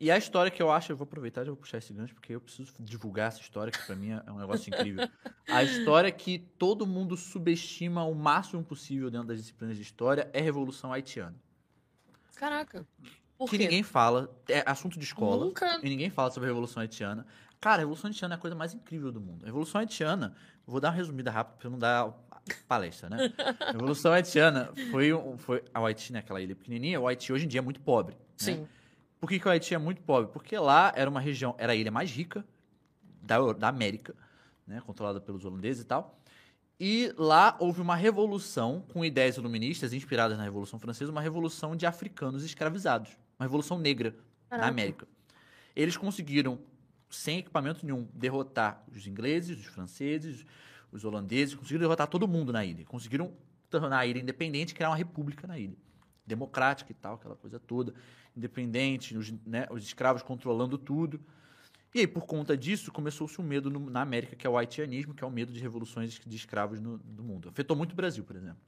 E 0.00 0.10
a 0.12 0.16
história 0.16 0.48
que 0.50 0.62
eu 0.62 0.70
acho, 0.70 0.92
eu 0.92 0.96
vou 0.96 1.04
aproveitar 1.04 1.42
e 1.42 1.46
vou 1.46 1.56
puxar 1.56 1.78
esse 1.78 1.92
gancho, 1.92 2.14
porque 2.14 2.32
eu 2.32 2.40
preciso 2.40 2.72
divulgar 2.78 3.28
essa 3.28 3.40
história, 3.40 3.72
que 3.72 3.84
pra 3.84 3.96
mim 3.96 4.10
é 4.10 4.30
um 4.30 4.38
negócio 4.38 4.68
incrível. 4.72 5.08
A 5.48 5.64
história 5.64 6.10
que 6.12 6.38
todo 6.56 6.86
mundo 6.86 7.16
subestima 7.16 8.04
o 8.04 8.14
máximo 8.14 8.62
possível 8.62 9.10
dentro 9.10 9.26
das 9.26 9.38
disciplinas 9.38 9.76
de 9.76 9.82
história 9.82 10.30
é 10.32 10.38
a 10.38 10.42
Revolução 10.42 10.92
Haitiana. 10.92 11.34
Caraca. 12.36 12.86
Por 13.36 13.50
que 13.50 13.56
quê? 13.58 13.64
ninguém 13.64 13.82
fala, 13.82 14.30
é 14.48 14.62
assunto 14.66 14.98
de 14.98 15.04
escola, 15.04 15.46
Nunca. 15.46 15.80
e 15.82 15.88
ninguém 15.88 16.10
fala 16.10 16.30
sobre 16.30 16.48
a 16.48 16.50
Revolução 16.50 16.80
Haitiana. 16.80 17.26
Cara, 17.60 17.76
a 17.76 17.78
Revolução 17.80 18.08
Haitiana 18.08 18.34
é 18.34 18.36
a 18.36 18.40
coisa 18.40 18.54
mais 18.54 18.74
incrível 18.74 19.10
do 19.10 19.20
mundo. 19.20 19.42
A 19.42 19.46
Revolução 19.46 19.80
Haitiana, 19.80 20.34
vou 20.64 20.80
dar 20.80 20.88
uma 20.88 20.94
resumida 20.94 21.30
rápida 21.30 21.56
pra 21.58 21.70
não 21.70 21.78
dar 21.78 22.12
palestra, 22.68 23.08
né? 23.10 23.32
A 23.60 23.72
Revolução 23.72 24.12
Haitiana 24.12 24.72
foi, 24.90 25.10
foi 25.38 25.64
o 25.76 25.84
Haiti, 25.84 26.12
né, 26.12 26.20
aquela 26.20 26.40
ilha 26.40 26.54
pequenininha, 26.54 27.00
o 27.00 27.06
Haiti 27.08 27.32
hoje 27.32 27.44
em 27.44 27.48
dia 27.48 27.58
é 27.58 27.62
muito 27.62 27.80
pobre. 27.80 28.14
né? 28.14 28.66
Por 29.20 29.28
que, 29.28 29.38
que 29.38 29.48
o 29.48 29.50
Haiti 29.50 29.74
é 29.74 29.78
muito 29.78 30.00
pobre? 30.02 30.30
Porque 30.32 30.56
lá 30.58 30.92
era 30.94 31.08
uma 31.10 31.20
região, 31.20 31.54
era 31.58 31.72
a 31.72 31.76
ilha 31.76 31.90
mais 31.90 32.10
rica 32.10 32.44
da, 33.22 33.52
da 33.52 33.68
América, 33.68 34.14
né, 34.66 34.80
controlada 34.84 35.20
pelos 35.20 35.44
holandeses 35.44 35.82
e 35.82 35.86
tal. 35.86 36.18
E 36.80 37.12
lá 37.18 37.56
houve 37.58 37.80
uma 37.80 37.96
revolução 37.96 38.84
com 38.92 39.04
ideias 39.04 39.36
iluministas 39.36 39.92
inspiradas 39.92 40.38
na 40.38 40.44
Revolução 40.44 40.78
Francesa, 40.78 41.10
uma 41.10 41.20
revolução 41.20 41.74
de 41.74 41.84
africanos 41.84 42.44
escravizados, 42.44 43.10
uma 43.38 43.46
revolução 43.46 43.78
negra 43.78 44.14
na 44.48 44.58
Caraca. 44.58 44.68
América. 44.68 45.08
Eles 45.74 45.96
conseguiram, 45.96 46.58
sem 47.10 47.38
equipamento 47.38 47.84
nenhum, 47.84 48.06
derrotar 48.14 48.84
os 48.94 49.06
ingleses, 49.08 49.58
os 49.58 49.66
franceses, 49.66 50.46
os 50.92 51.04
holandeses, 51.04 51.56
conseguiram 51.56 51.80
derrotar 51.80 52.06
todo 52.06 52.28
mundo 52.28 52.52
na 52.52 52.64
ilha. 52.64 52.84
Conseguiram 52.84 53.32
tornar 53.68 53.98
a 53.98 54.06
ilha 54.06 54.20
independente 54.20 54.70
e 54.70 54.74
criar 54.74 54.90
uma 54.90 54.96
república 54.96 55.48
na 55.48 55.58
ilha. 55.58 55.76
Democrática 56.28 56.92
e 56.92 56.94
tal, 56.94 57.14
aquela 57.14 57.34
coisa 57.34 57.58
toda. 57.58 57.92
Independente, 58.36 59.16
os, 59.16 59.32
né, 59.44 59.66
os 59.70 59.82
escravos 59.82 60.22
controlando 60.22 60.78
tudo. 60.78 61.20
E 61.94 62.00
aí, 62.00 62.06
por 62.06 62.26
conta 62.26 62.56
disso, 62.56 62.92
começou-se 62.92 63.40
um 63.40 63.44
medo 63.44 63.70
no- 63.70 63.88
na 63.90 64.02
América, 64.02 64.36
que 64.36 64.46
é 64.46 64.50
o 64.50 64.56
haitianismo, 64.58 65.14
que 65.14 65.24
é 65.24 65.26
o 65.26 65.30
medo 65.30 65.52
de 65.52 65.58
revoluções 65.58 66.20
de 66.24 66.36
escravos 66.36 66.80
no, 66.80 67.00
no 67.16 67.22
mundo. 67.24 67.48
Afetou 67.48 67.74
muito 67.76 67.92
o 67.92 67.96
Brasil, 67.96 68.22
por 68.22 68.36
exemplo. 68.36 68.58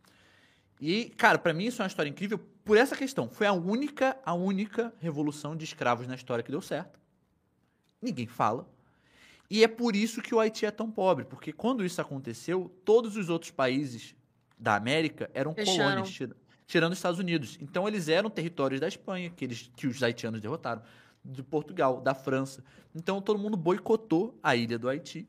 E, 0.81 1.11
cara, 1.11 1.39
pra 1.39 1.53
mim 1.53 1.67
isso 1.67 1.83
é 1.83 1.85
uma 1.85 1.89
história 1.89 2.09
incrível 2.09 2.41
por 2.65 2.79
essa 2.79 2.97
questão. 2.97 3.29
Foi 3.29 3.47
a 3.47 3.53
única, 3.53 4.19
a 4.25 4.33
única 4.33 4.93
revolução 4.99 5.55
de 5.55 5.65
escravos 5.65 6.07
na 6.07 6.15
história 6.15 6.43
que 6.43 6.51
deu 6.51 6.63
certo. 6.63 6.99
Ninguém 8.01 8.27
fala. 8.27 8.67
E 9.51 9.63
é 9.63 9.69
por 9.69 9.95
isso 9.95 10.23
que 10.23 10.35
o 10.35 10.41
Haiti 10.41 10.65
é 10.65 10.71
tão 10.71 10.91
pobre, 10.91 11.27
porque 11.27 11.53
quando 11.53 11.85
isso 11.85 12.01
aconteceu, 12.01 12.73
todos 12.85 13.17
os 13.17 13.29
outros 13.29 13.51
países 13.51 14.15
da 14.59 14.77
América 14.77 15.31
eram 15.35 15.55
Fecharam. 15.55 16.03
colônias, 16.03 16.19
tirando 16.71 16.93
os 16.93 16.99
Estados 16.99 17.19
Unidos. 17.19 17.59
Então 17.61 17.89
eles 17.89 18.09
eram 18.09 18.31
territórios 18.31 18.81
da 18.81 18.87
Espanha, 18.87 19.29
que, 19.29 19.45
eles, 19.45 19.71
que 19.75 19.89
os 19.89 20.01
haitianos 20.03 20.41
derrotaram, 20.41 20.81
de 21.25 21.43
Portugal, 21.43 22.01
da 22.01 22.15
França. 22.15 22.63
Então 22.95 23.21
todo 23.21 23.39
mundo 23.39 23.57
boicotou 23.57 24.39
a 24.41 24.55
ilha 24.55 24.79
do 24.79 24.89
Haiti 24.89 25.29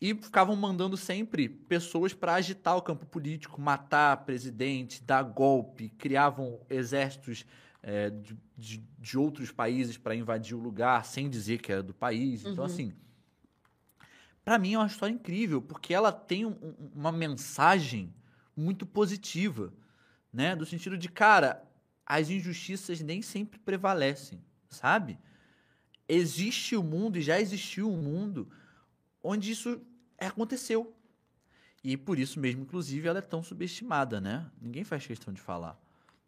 e 0.00 0.14
ficavam 0.14 0.56
mandando 0.56 0.96
sempre 0.96 1.48
pessoas 1.50 2.14
para 2.14 2.34
agitar 2.34 2.76
o 2.76 2.82
campo 2.82 3.04
político, 3.04 3.60
matar 3.60 4.16
presidente, 4.24 5.02
dar 5.02 5.22
golpe, 5.22 5.90
criavam 5.90 6.58
exércitos 6.70 7.44
é, 7.82 8.08
de, 8.10 8.36
de, 8.56 8.82
de 8.98 9.18
outros 9.18 9.52
países 9.52 9.96
para 9.98 10.14
invadir 10.16 10.54
o 10.56 10.60
lugar 10.60 11.04
sem 11.04 11.28
dizer 11.28 11.58
que 11.60 11.70
era 11.70 11.82
do 11.82 11.92
país. 11.94 12.40
Então, 12.40 12.64
Uhum. 12.64 12.64
assim, 12.64 12.92
para 14.44 14.58
mim 14.58 14.74
é 14.74 14.78
uma 14.78 14.86
história 14.86 15.12
incrível, 15.12 15.60
porque 15.60 15.92
ela 15.92 16.10
tem 16.10 16.46
um- 16.46 16.56
um- 16.62 16.90
uma 16.94 17.12
mensagem 17.12 18.12
muito 18.56 18.84
positiva, 18.86 19.72
né? 20.38 20.54
Do 20.54 20.64
sentido 20.64 20.96
de, 20.96 21.08
cara, 21.08 21.64
as 22.06 22.30
injustiças 22.30 23.00
nem 23.00 23.20
sempre 23.20 23.58
prevalecem, 23.58 24.40
sabe? 24.70 25.18
Existe 26.08 26.76
o 26.76 26.82
mundo 26.82 27.18
e 27.18 27.20
já 27.22 27.40
existiu 27.40 27.90
um 27.90 28.00
mundo 28.00 28.48
onde 29.20 29.50
isso 29.50 29.80
aconteceu. 30.16 30.94
E 31.82 31.96
por 31.96 32.20
isso 32.20 32.38
mesmo, 32.38 32.62
inclusive, 32.62 33.08
ela 33.08 33.18
é 33.18 33.22
tão 33.22 33.42
subestimada, 33.42 34.20
né? 34.20 34.48
Ninguém 34.60 34.84
faz 34.84 35.04
questão 35.04 35.34
de 35.34 35.40
falar. 35.40 35.76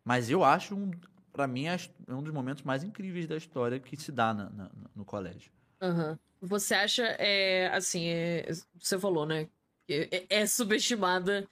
Mas 0.05 0.29
eu 0.29 0.43
acho, 0.43 0.75
um, 0.75 0.91
para 1.33 1.47
mim, 1.47 1.67
é 1.67 1.77
um 2.09 2.23
dos 2.23 2.33
momentos 2.33 2.65
mais 2.65 2.83
incríveis 2.83 3.29
da 3.29 3.37
história 3.37 3.79
que 3.79 3.97
se 3.97 4.11
dá 4.11 4.35
na- 4.35 4.51
na- 4.51 4.71
no 4.95 5.05
colégio. 5.05 5.53
Aham. 5.81 6.19
Você 6.43 6.75
acha, 6.75 7.05
é, 7.19 7.69
assim, 7.69 8.09
é, 8.09 8.49
você 8.77 8.99
falou, 8.99 9.25
né? 9.25 9.49
É, 9.89 10.41
é 10.41 10.47
subestimada 10.47 11.47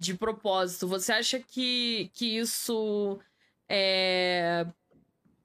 de 0.00 0.14
propósito. 0.14 0.88
Você 0.88 1.12
acha 1.12 1.38
que, 1.38 2.10
que 2.14 2.38
isso 2.38 3.20
é, 3.68 4.66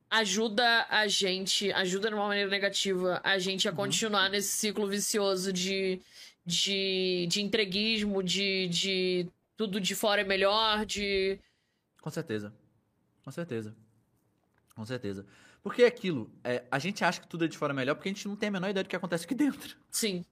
ajuda 0.10 0.88
a 0.90 1.07
gente, 1.07 1.72
ajuda 1.73 2.07
de 2.10 2.15
uma 2.15 2.27
maneira 2.27 2.49
negativa 2.49 3.19
a 3.23 3.38
gente 3.38 3.68
a 3.68 3.72
Uhum. 3.72 3.77
continuar 3.77 4.30
nesse 4.30 4.49
ciclo 4.57 4.88
vicioso 4.88 5.52
de, 5.52 6.02
de, 6.45 7.27
de 7.30 7.41
entreguismo, 7.41 8.23
de, 8.23 8.68
de 8.69 9.27
tudo 9.57 9.80
de 9.80 9.94
fora 9.94 10.22
é 10.22 10.23
melhor, 10.23 10.86
de. 10.86 11.38
Com 12.02 12.10
certeza. 12.10 12.53
Com 13.23 13.32
certeza. 13.32 13.76
Com 14.73 14.86
certeza. 14.86 15.26
Porque 15.61 15.84
é 15.84 15.88
aquilo, 15.88 16.32
é, 16.44 16.64
a 16.72 16.77
gente 16.80 17.03
acha 17.03 17.19
que 17.19 17.27
tudo 17.27 17.44
é 17.45 17.48
de 17.48 17.57
fora 17.57 17.73
melhor 17.73 17.95
porque 17.95 18.07
a 18.07 18.11
gente 18.14 18.27
não 18.27 18.36
tem 18.36 18.49
a 18.49 18.52
menor 18.52 18.69
ideia 18.69 18.84
do 18.84 18.88
que 18.90 18.95
acontece 18.95 19.26
aqui 19.26 19.36
dentro. 19.36 19.76
Sim. 19.91 20.23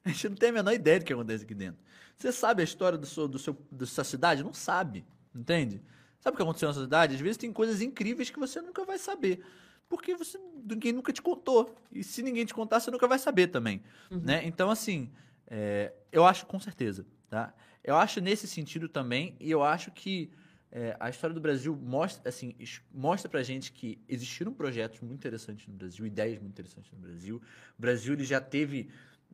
A 0.04 0.08
gente 0.10 0.28
não 0.28 0.36
tem 0.36 0.50
a 0.50 0.52
menor 0.52 0.72
ideia 0.72 0.98
do 0.98 1.04
que 1.04 1.12
acontece 1.12 1.44
aqui 1.44 1.54
dentro. 1.54 1.80
Você 2.16 2.32
sabe 2.32 2.62
a 2.62 2.64
história 2.64 2.98
do 2.98 3.06
seu, 3.06 3.28
do 3.28 3.38
seu, 3.38 3.56
da 3.70 3.86
sua 3.86 4.04
cidade? 4.04 4.42
Não 4.42 4.52
sabe. 4.52 5.04
Entende? 5.34 5.82
Sabe 6.20 6.34
o 6.34 6.36
que 6.36 6.42
aconteceu 6.42 6.68
na 6.68 6.74
sua 6.74 6.82
cidade? 6.84 7.14
Às 7.14 7.20
vezes 7.20 7.36
tem 7.36 7.52
coisas 7.52 7.80
incríveis 7.80 8.30
que 8.30 8.38
você 8.38 8.60
nunca 8.60 8.84
vai 8.84 8.98
saber. 8.98 9.44
Porque 9.88 10.16
você, 10.16 10.38
ninguém 10.64 10.92
nunca 10.92 11.12
te 11.12 11.22
contou. 11.22 11.74
E 11.92 12.02
se 12.02 12.22
ninguém 12.22 12.44
te 12.44 12.52
contar, 12.52 12.80
você 12.80 12.90
nunca 12.90 13.06
vai 13.06 13.18
saber 13.18 13.48
também. 13.48 13.82
Uhum. 14.10 14.20
Né? 14.20 14.44
Então, 14.44 14.70
assim, 14.70 15.10
é, 15.46 15.92
eu 16.10 16.26
acho 16.26 16.46
com 16.46 16.58
certeza. 16.58 17.06
Tá? 17.28 17.54
Eu 17.84 17.96
acho 17.96 18.20
nesse 18.20 18.46
sentido 18.46 18.88
também, 18.88 19.36
e 19.38 19.50
eu 19.50 19.62
acho 19.62 19.90
que 19.90 20.30
é, 20.70 20.96
a 21.00 21.08
história 21.08 21.32
do 21.32 21.40
Brasil 21.40 21.74
mostra, 21.74 22.28
assim, 22.28 22.54
mostra 22.92 23.28
pra 23.28 23.42
gente 23.42 23.72
que 23.72 23.98
existiram 24.08 24.52
projetos 24.52 25.00
muito 25.00 25.14
interessantes 25.14 25.66
no 25.66 25.74
Brasil, 25.74 26.04
ideias 26.04 26.38
muito 26.38 26.52
interessantes 26.52 26.90
no 26.92 26.98
Brasil. 26.98 27.36
O 27.78 27.80
Brasil 27.80 28.12
ele 28.12 28.24
já 28.24 28.40
teve 28.40 28.90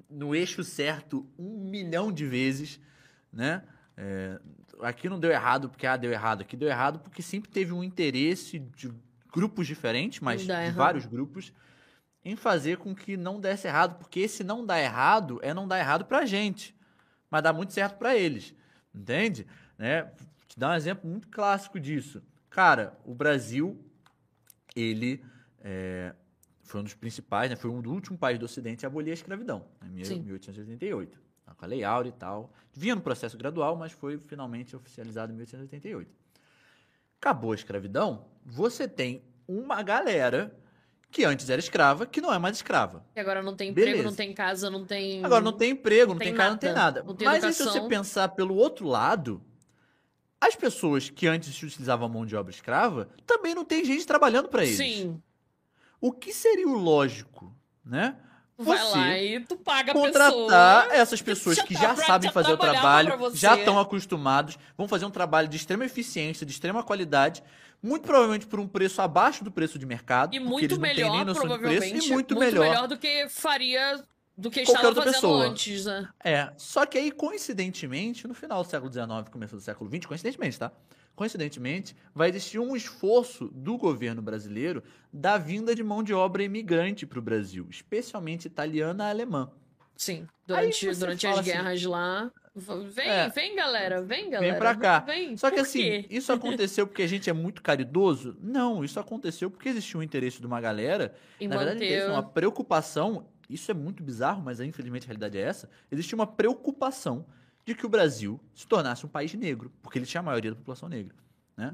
no 0.08 0.34
eixo 0.34 0.62
certo 0.62 1.28
um 1.38 1.68
milhão 1.68 2.12
de 2.12 2.26
vezes, 2.26 2.80
né? 3.32 3.62
É, 3.96 4.40
aqui 4.80 5.08
não 5.08 5.18
deu 5.18 5.30
errado 5.30 5.68
porque 5.68 5.86
ah, 5.86 5.96
deu 5.96 6.12
errado. 6.12 6.42
Aqui 6.42 6.56
deu 6.56 6.68
errado 6.68 6.98
porque 6.98 7.22
sempre 7.22 7.50
teve 7.50 7.72
um 7.72 7.82
interesse 7.82 8.58
de 8.58 8.92
grupos 9.32 9.66
diferentes, 9.66 10.20
mas 10.20 10.42
de 10.42 10.50
errado. 10.50 10.74
vários 10.74 11.06
grupos, 11.06 11.52
em 12.24 12.36
fazer 12.36 12.78
com 12.78 12.94
que 12.94 13.16
não 13.16 13.40
desse 13.40 13.66
errado, 13.66 13.98
porque 13.98 14.20
esse 14.20 14.44
não 14.44 14.64
dar 14.64 14.80
errado 14.80 15.40
é 15.42 15.52
não 15.52 15.66
dar 15.66 15.78
errado 15.78 16.04
pra 16.04 16.24
gente, 16.24 16.74
mas 17.30 17.42
dá 17.42 17.52
muito 17.52 17.72
certo 17.72 17.98
pra 17.98 18.16
eles, 18.16 18.54
entende? 18.94 19.46
Né? 19.76 20.10
Te 20.48 20.58
dar 20.58 20.70
um 20.70 20.74
exemplo 20.74 21.10
muito 21.10 21.28
clássico 21.28 21.80
disso. 21.80 22.22
Cara, 22.48 22.96
o 23.04 23.14
Brasil, 23.14 23.84
ele 24.74 25.22
é, 25.60 26.14
foi 26.64 26.80
um 26.80 26.84
dos 26.84 26.94
principais, 26.94 27.48
né? 27.50 27.56
Foi 27.56 27.70
um 27.70 27.80
do 27.80 27.92
último 27.92 28.18
país 28.18 28.38
do 28.38 28.44
Ocidente 28.46 28.84
a 28.84 28.88
abolir 28.88 29.10
a 29.10 29.14
escravidão, 29.14 29.64
em 29.82 30.04
Sim. 30.04 30.22
1888. 30.22 31.18
tá? 31.44 31.54
Com 31.54 31.64
a 31.64 31.68
Lei 31.68 31.84
Áurea 31.84 32.08
e 32.08 32.12
tal. 32.12 32.52
Vinha 32.72 32.94
no 32.94 33.00
processo 33.00 33.36
gradual, 33.38 33.76
mas 33.76 33.92
foi 33.92 34.18
finalmente 34.18 34.74
oficializado 34.74 35.30
em 35.32 35.36
1888. 35.36 36.10
Acabou 37.20 37.52
a 37.52 37.54
escravidão, 37.54 38.26
você 38.44 38.88
tem 38.88 39.22
uma 39.46 39.82
galera 39.82 40.54
que 41.10 41.24
antes 41.24 41.48
era 41.48 41.60
escrava, 41.60 42.06
que 42.06 42.20
não 42.20 42.32
é 42.34 42.38
mais 42.38 42.56
escrava. 42.56 43.04
E 43.14 43.20
agora 43.20 43.40
não 43.40 43.54
tem 43.54 43.70
emprego, 43.70 43.88
Beleza. 43.90 44.08
não 44.08 44.16
tem 44.16 44.32
casa, 44.34 44.68
não 44.68 44.84
tem. 44.84 45.24
Agora 45.24 45.44
não 45.44 45.52
tem 45.52 45.70
emprego, 45.70 46.08
não, 46.08 46.14
Não 46.14 46.18
tem, 46.18 46.28
tem 46.28 46.36
casa, 46.36 46.50
não 46.50 46.58
tem 46.58 46.72
nada. 46.72 46.82
nada. 46.82 47.02
Não 47.04 47.14
tem 47.14 47.26
Mas 47.28 47.44
aí, 47.44 47.52
se 47.52 47.58
você 47.58 47.68
educação. 47.78 47.88
pensar 47.88 48.28
pelo 48.30 48.56
outro 48.56 48.86
lado, 48.88 49.40
as 50.40 50.56
pessoas 50.56 51.08
que 51.08 51.26
antes 51.28 51.62
utilizavam 51.62 52.06
a 52.06 52.08
mão 52.08 52.26
de 52.26 52.34
obra 52.34 52.50
escrava 52.52 53.08
também 53.24 53.54
não 53.54 53.64
tem 53.64 53.84
gente 53.84 54.04
trabalhando 54.06 54.48
para 54.48 54.64
eles. 54.64 54.76
Sim. 54.76 55.22
O 56.06 56.12
que 56.12 56.34
seria 56.34 56.68
o 56.68 56.74
lógico, 56.74 57.50
né? 57.84 58.16
Tu 58.58 58.62
vai 58.62 58.78
Você 58.78 58.98
lá 58.98 59.18
e 59.18 59.40
tu 59.40 59.56
paga 59.56 59.92
a 59.92 59.94
contratar 59.94 60.82
pessoa. 60.82 60.94
essas 61.00 61.22
pessoas 61.22 61.56
já 61.56 61.62
que 61.64 61.72
tá- 61.74 61.80
já 61.80 61.94
já 61.94 62.04
sabem 62.04 62.30
fazer 62.30 62.52
o 62.52 62.56
trabalho, 62.58 63.16
você. 63.18 63.38
já 63.38 63.56
estão 63.56 63.78
acostumados, 63.80 64.58
vão 64.76 64.86
fazer 64.86 65.06
um 65.06 65.10
trabalho 65.10 65.48
de 65.48 65.56
extrema 65.56 65.84
eficiência, 65.84 66.44
de 66.44 66.52
extrema 66.52 66.82
qualidade, 66.82 67.42
muito 67.82 68.02
provavelmente 68.04 68.46
por 68.46 68.60
um 68.60 68.68
preço 68.68 69.00
abaixo 69.00 69.42
do 69.42 69.50
preço 69.50 69.78
de 69.78 69.86
mercado, 69.86 70.36
E 70.36 70.38
muito 70.38 70.78
melhor, 70.78 71.24
provavelmente. 71.34 71.90
preço, 71.90 72.06
e 72.06 72.10
muito, 72.12 72.38
melhor. 72.38 72.86
do 72.86 72.98
que 72.98 73.26
faria. 73.30 74.04
Do 74.36 74.50
que 74.50 74.60
Qualquer 74.64 74.72
estava 74.72 74.88
outra 74.88 75.02
fazendo 75.04 75.14
pessoa. 75.20 75.46
antes, 75.46 75.84
né? 75.86 76.08
É, 76.22 76.52
só 76.58 76.84
que 76.84 76.98
aí, 76.98 77.10
coincidentemente, 77.12 78.26
no 78.28 78.34
final 78.34 78.62
do 78.62 78.68
século 78.68 78.92
XIX, 78.92 79.28
começo 79.30 79.54
do 79.56 79.62
século 79.62 79.88
XX, 79.90 80.06
coincidentemente, 80.06 80.58
tá? 80.58 80.70
Coincidentemente, 81.14 81.94
vai 82.14 82.28
existir 82.28 82.58
um 82.58 82.74
esforço 82.74 83.48
do 83.54 83.76
governo 83.78 84.20
brasileiro 84.20 84.82
da 85.12 85.38
vinda 85.38 85.74
de 85.74 85.82
mão 85.84 86.02
de 86.02 86.12
obra 86.12 86.42
imigrante 86.42 87.06
para 87.06 87.18
o 87.18 87.22
Brasil, 87.22 87.66
especialmente 87.70 88.46
italiana 88.46 89.06
e 89.06 89.10
alemã. 89.10 89.50
Sim. 89.96 90.26
Durante, 90.46 90.90
durante 90.96 91.26
as 91.26 91.38
assim- 91.38 91.50
guerras 91.52 91.82
lá. 91.84 92.32
v- 92.56 92.88
Vem, 92.88 93.08
É. 93.08 93.28
vem, 93.28 93.54
galera. 93.56 94.02
Vem, 94.02 94.28
galera. 94.30 94.56
pra 94.58 94.74
cá. 94.74 94.98
Vem. 95.00 95.36
Só 95.36 95.50
que 95.52 95.60
assim, 95.60 95.78
quê? 95.82 96.06
isso 96.10 96.32
aconteceu 96.32 96.84
porque 96.86 97.02
a 97.02 97.06
gente 97.06 97.30
é 97.30 97.32
muito 97.32 97.62
caridoso? 97.62 98.36
Não, 98.40 98.84
isso 98.84 98.98
aconteceu 98.98 99.48
porque 99.50 99.68
existiu 99.68 100.00
um 100.00 100.02
interesse 100.02 100.40
de 100.40 100.46
uma 100.46 100.60
galera 100.60 101.14
Em 101.40 101.46
Na 101.48 101.56
verdade, 101.56 101.78
manter. 101.80 101.92
existe 101.92 102.10
uma 102.10 102.22
preocupação, 102.22 103.26
isso 103.48 103.70
é 103.70 103.74
muito 103.74 104.02
bizarro, 104.02 104.42
mas 104.42 104.58
infelizmente 104.60 105.04
a 105.04 105.06
realidade 105.06 105.38
é 105.38 105.42
essa. 105.42 105.68
Existe 105.90 106.12
uma 106.14 106.26
preocupação 106.26 107.24
de 107.64 107.74
que 107.74 107.86
o 107.86 107.88
Brasil 107.88 108.40
se 108.54 108.66
tornasse 108.66 109.04
um 109.06 109.08
país 109.08 109.32
negro, 109.34 109.72
porque 109.82 109.98
ele 109.98 110.06
tinha 110.06 110.20
a 110.20 110.22
maioria 110.22 110.50
da 110.50 110.56
população 110.56 110.88
negra. 110.88 111.14
Né? 111.56 111.72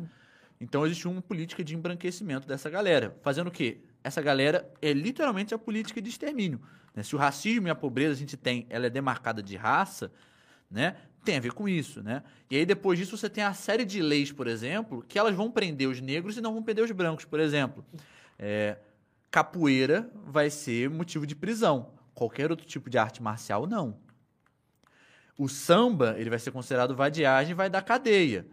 Então 0.60 0.86
existe 0.86 1.08
uma 1.08 1.22
política 1.22 1.64
de 1.64 1.74
embranquecimento 1.74 2.46
dessa 2.46 2.68
galera. 2.68 3.16
Fazendo 3.22 3.48
o 3.48 3.50
quê? 3.50 3.78
Essa 4.04 4.20
galera 4.22 4.70
é 4.80 4.92
literalmente 4.92 5.54
a 5.54 5.58
política 5.58 6.00
de 6.00 6.08
extermínio. 6.08 6.60
né? 6.94 7.02
Se 7.02 7.14
o 7.16 7.18
racismo 7.18 7.66
e 7.66 7.70
a 7.70 7.74
pobreza 7.74 8.12
a 8.12 8.16
gente 8.16 8.36
tem, 8.36 8.66
ela 8.68 8.86
é 8.86 8.90
demarcada 8.90 9.42
de 9.42 9.56
raça, 9.56 10.12
né? 10.70 10.96
Tem 11.24 11.36
a 11.36 11.40
ver 11.40 11.52
com 11.52 11.68
isso, 11.68 12.02
né? 12.02 12.22
E 12.50 12.56
aí 12.56 12.64
depois 12.64 12.98
disso 12.98 13.16
você 13.16 13.28
tem 13.28 13.44
a 13.44 13.52
série 13.52 13.84
de 13.84 14.00
leis, 14.00 14.32
por 14.32 14.46
exemplo, 14.46 15.04
que 15.06 15.18
elas 15.18 15.34
vão 15.34 15.50
prender 15.50 15.88
os 15.88 16.00
negros 16.00 16.36
e 16.36 16.40
não 16.40 16.54
vão 16.54 16.62
prender 16.62 16.82
os 16.82 16.90
brancos, 16.92 17.24
por 17.26 17.40
exemplo. 17.40 17.84
É, 18.38 18.78
capoeira 19.30 20.10
vai 20.24 20.48
ser 20.48 20.88
motivo 20.88 21.26
de 21.26 21.34
prisão. 21.34 21.92
Qualquer 22.14 22.50
outro 22.50 22.66
tipo 22.66 22.88
de 22.88 22.96
arte 22.96 23.22
marcial, 23.22 23.66
não. 23.66 23.98
O 25.40 25.48
samba, 25.48 26.16
ele 26.18 26.28
vai 26.28 26.38
ser 26.38 26.50
considerado 26.50 26.94
vadiagem 26.94 27.52
e 27.52 27.54
vai 27.54 27.70
dar 27.70 27.80
cadeia. 27.80 28.46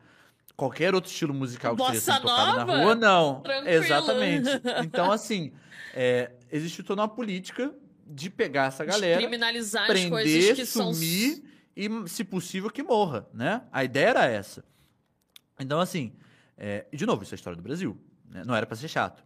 Qualquer 0.55 0.95
outro 0.95 1.11
estilo 1.11 1.33
musical 1.33 1.73
que 1.75 1.79
Bossa 1.79 1.99
seja 1.99 2.21
tocado 2.21 2.65
na 2.65 2.77
rua, 2.81 2.95
não. 2.95 3.41
Tranquilo. 3.41 3.83
Exatamente. 3.83 4.49
Então, 4.85 5.11
assim, 5.11 5.51
é, 5.93 6.31
existe 6.49 6.81
toda 6.83 7.01
uma 7.01 7.09
política 7.09 7.73
de 8.07 8.29
pegar 8.29 8.67
essa 8.67 8.85
galera, 8.85 9.17
criminalizar 9.17 9.91
as 9.91 10.05
coisas 10.05 10.45
prender, 10.45 10.65
são. 10.65 10.93
sumir 10.93 11.43
e, 11.75 11.89
se 12.07 12.23
possível, 12.23 12.69
que 12.69 12.81
morra, 12.81 13.27
né? 13.33 13.63
A 13.69 13.83
ideia 13.83 14.07
era 14.07 14.25
essa. 14.25 14.63
Então, 15.59 15.81
assim, 15.81 16.13
é, 16.57 16.85
e 16.89 16.95
de 16.95 17.05
novo, 17.05 17.21
isso 17.21 17.33
é 17.33 17.35
a 17.35 17.39
história 17.39 17.57
do 17.57 17.63
Brasil. 17.63 17.99
né? 18.29 18.43
Não 18.45 18.55
era 18.55 18.65
pra 18.65 18.77
ser 18.77 18.87
chato. 18.87 19.21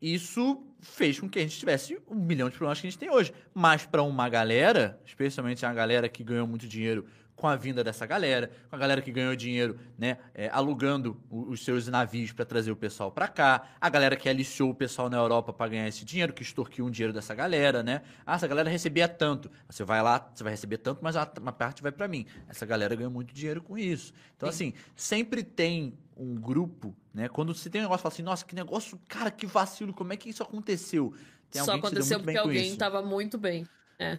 Isso 0.00 0.64
fez 0.80 1.20
com 1.20 1.28
que 1.28 1.38
a 1.38 1.42
gente 1.42 1.58
tivesse 1.58 1.98
um 2.08 2.14
milhão 2.14 2.48
de 2.48 2.56
problemas 2.56 2.80
que 2.80 2.86
a 2.86 2.90
gente 2.90 2.98
tem 2.98 3.10
hoje. 3.10 3.32
Mas 3.52 3.84
pra 3.84 4.02
uma 4.02 4.28
galera, 4.28 4.98
especialmente 5.04 5.66
a 5.66 5.72
galera 5.72 6.08
que 6.08 6.24
ganhou 6.24 6.46
muito 6.46 6.66
dinheiro 6.66 7.06
com 7.40 7.48
a 7.48 7.56
vinda 7.56 7.82
dessa 7.82 8.04
galera, 8.04 8.50
com 8.68 8.76
a 8.76 8.78
galera 8.78 9.00
que 9.00 9.10
ganhou 9.10 9.34
dinheiro, 9.34 9.78
né, 9.98 10.18
é, 10.34 10.50
alugando 10.50 11.18
os 11.30 11.64
seus 11.64 11.88
navios 11.88 12.32
pra 12.32 12.44
trazer 12.44 12.70
o 12.70 12.76
pessoal 12.76 13.10
pra 13.10 13.26
cá, 13.26 13.66
a 13.80 13.88
galera 13.88 14.14
que 14.14 14.28
aliciou 14.28 14.68
o 14.68 14.74
pessoal 14.74 15.08
na 15.08 15.16
Europa 15.16 15.50
pra 15.50 15.66
ganhar 15.66 15.88
esse 15.88 16.04
dinheiro, 16.04 16.34
que 16.34 16.42
extorquiu 16.42 16.84
um 16.84 16.90
dinheiro 16.90 17.14
dessa 17.14 17.34
galera, 17.34 17.82
né? 17.82 18.02
Ah, 18.26 18.34
essa 18.34 18.46
galera 18.46 18.68
recebia 18.68 19.08
tanto. 19.08 19.50
Você 19.70 19.82
vai 19.84 20.02
lá, 20.02 20.30
você 20.34 20.44
vai 20.44 20.52
receber 20.52 20.76
tanto, 20.76 21.02
mas 21.02 21.16
uma 21.40 21.50
parte 21.50 21.82
vai 21.82 21.90
pra 21.90 22.06
mim. 22.06 22.26
Essa 22.46 22.66
galera 22.66 22.94
ganhou 22.94 23.10
muito 23.10 23.32
dinheiro 23.32 23.62
com 23.62 23.78
isso. 23.78 24.12
Então, 24.36 24.46
assim, 24.46 24.74
sempre 24.94 25.42
tem 25.42 25.94
um 26.20 26.34
grupo, 26.34 26.94
né? 27.14 27.28
Quando 27.28 27.54
você 27.54 27.70
tem 27.70 27.80
um 27.80 27.84
negócio, 27.84 28.02
fala 28.02 28.12
assim, 28.12 28.22
nossa, 28.22 28.44
que 28.44 28.54
negócio, 28.54 29.00
cara, 29.08 29.30
que 29.30 29.46
vacilo, 29.46 29.94
como 29.94 30.12
é 30.12 30.16
que 30.16 30.28
isso 30.28 30.42
aconteceu? 30.42 31.14
Tem 31.50 31.64
Só 31.64 31.74
aconteceu 31.74 32.20
porque 32.20 32.36
alguém 32.36 32.68
isso. 32.68 32.76
tava 32.76 33.02
muito 33.02 33.38
bem. 33.38 33.66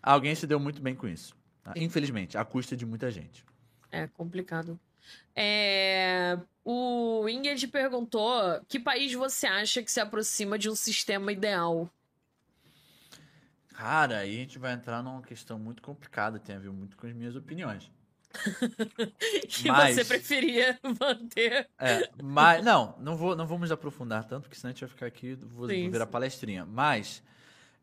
Alguém 0.02 0.36
se 0.36 0.46
deu 0.48 0.60
muito 0.60 0.82
bem 0.82 0.96
com 0.96 1.08
isso. 1.08 1.36
tá? 1.64 1.74
Infelizmente, 1.76 2.38
à 2.38 2.44
custa 2.44 2.76
de 2.76 2.86
muita 2.86 3.10
gente. 3.12 3.46
É 3.92 4.08
complicado. 4.08 4.80
É, 5.36 6.38
O 6.64 7.28
Ingrid 7.28 7.68
perguntou: 7.68 8.32
que 8.68 8.80
país 8.80 9.14
você 9.14 9.48
acha 9.48 9.82
que 9.82 9.92
se 9.92 10.00
aproxima 10.00 10.58
de 10.58 10.70
um 10.70 10.76
sistema 10.76 11.32
ideal? 11.32 11.90
Cara, 13.70 14.20
aí 14.20 14.36
a 14.36 14.40
gente 14.40 14.60
vai 14.60 14.74
entrar 14.74 15.02
numa 15.02 15.22
questão 15.22 15.58
muito 15.58 15.82
complicada, 15.82 16.40
tem 16.40 16.56
a 16.56 16.60
ver 16.60 16.72
muito 16.72 16.96
com 16.96 17.08
as 17.08 17.14
minhas 17.14 17.36
opiniões. 17.36 17.92
Que 19.48 19.68
Mas- 19.70 19.96
você 19.96 20.06
preferia 20.06 20.80
manter? 21.00 21.68
É, 21.78 22.10
mas 22.22 22.64
não, 22.64 22.96
não 23.00 23.16
vou, 23.16 23.36
não 23.36 23.46
vamos 23.46 23.72
aprofundar 23.72 24.24
tanto, 24.26 24.44
porque 24.44 24.56
senão 24.56 24.70
a 24.70 24.74
gente 24.74 24.82
vai 24.82 24.90
ficar 24.90 25.06
aqui, 25.06 25.36
vou, 25.36 25.68
Sim, 25.70 25.84
vou 25.84 25.92
virar 25.92 26.06
sim. 26.06 26.12
palestrinha. 26.12 26.66
Mas 26.66 27.22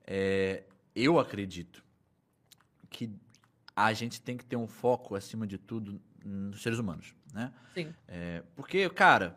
é, 0.06 0.62
eu 0.94 1.18
acredito 1.18 1.82
que 2.90 3.10
a 3.76 3.92
gente 3.92 4.20
tem 4.20 4.36
que 4.36 4.44
ter 4.44 4.56
um 4.56 4.66
foco 4.66 5.14
acima 5.14 5.46
de 5.46 5.58
tudo 5.58 6.00
nos 6.24 6.62
seres 6.62 6.78
humanos, 6.78 7.14
né? 7.32 7.52
Sim. 7.74 7.94
É, 8.08 8.42
porque, 8.56 8.88
cara, 8.90 9.36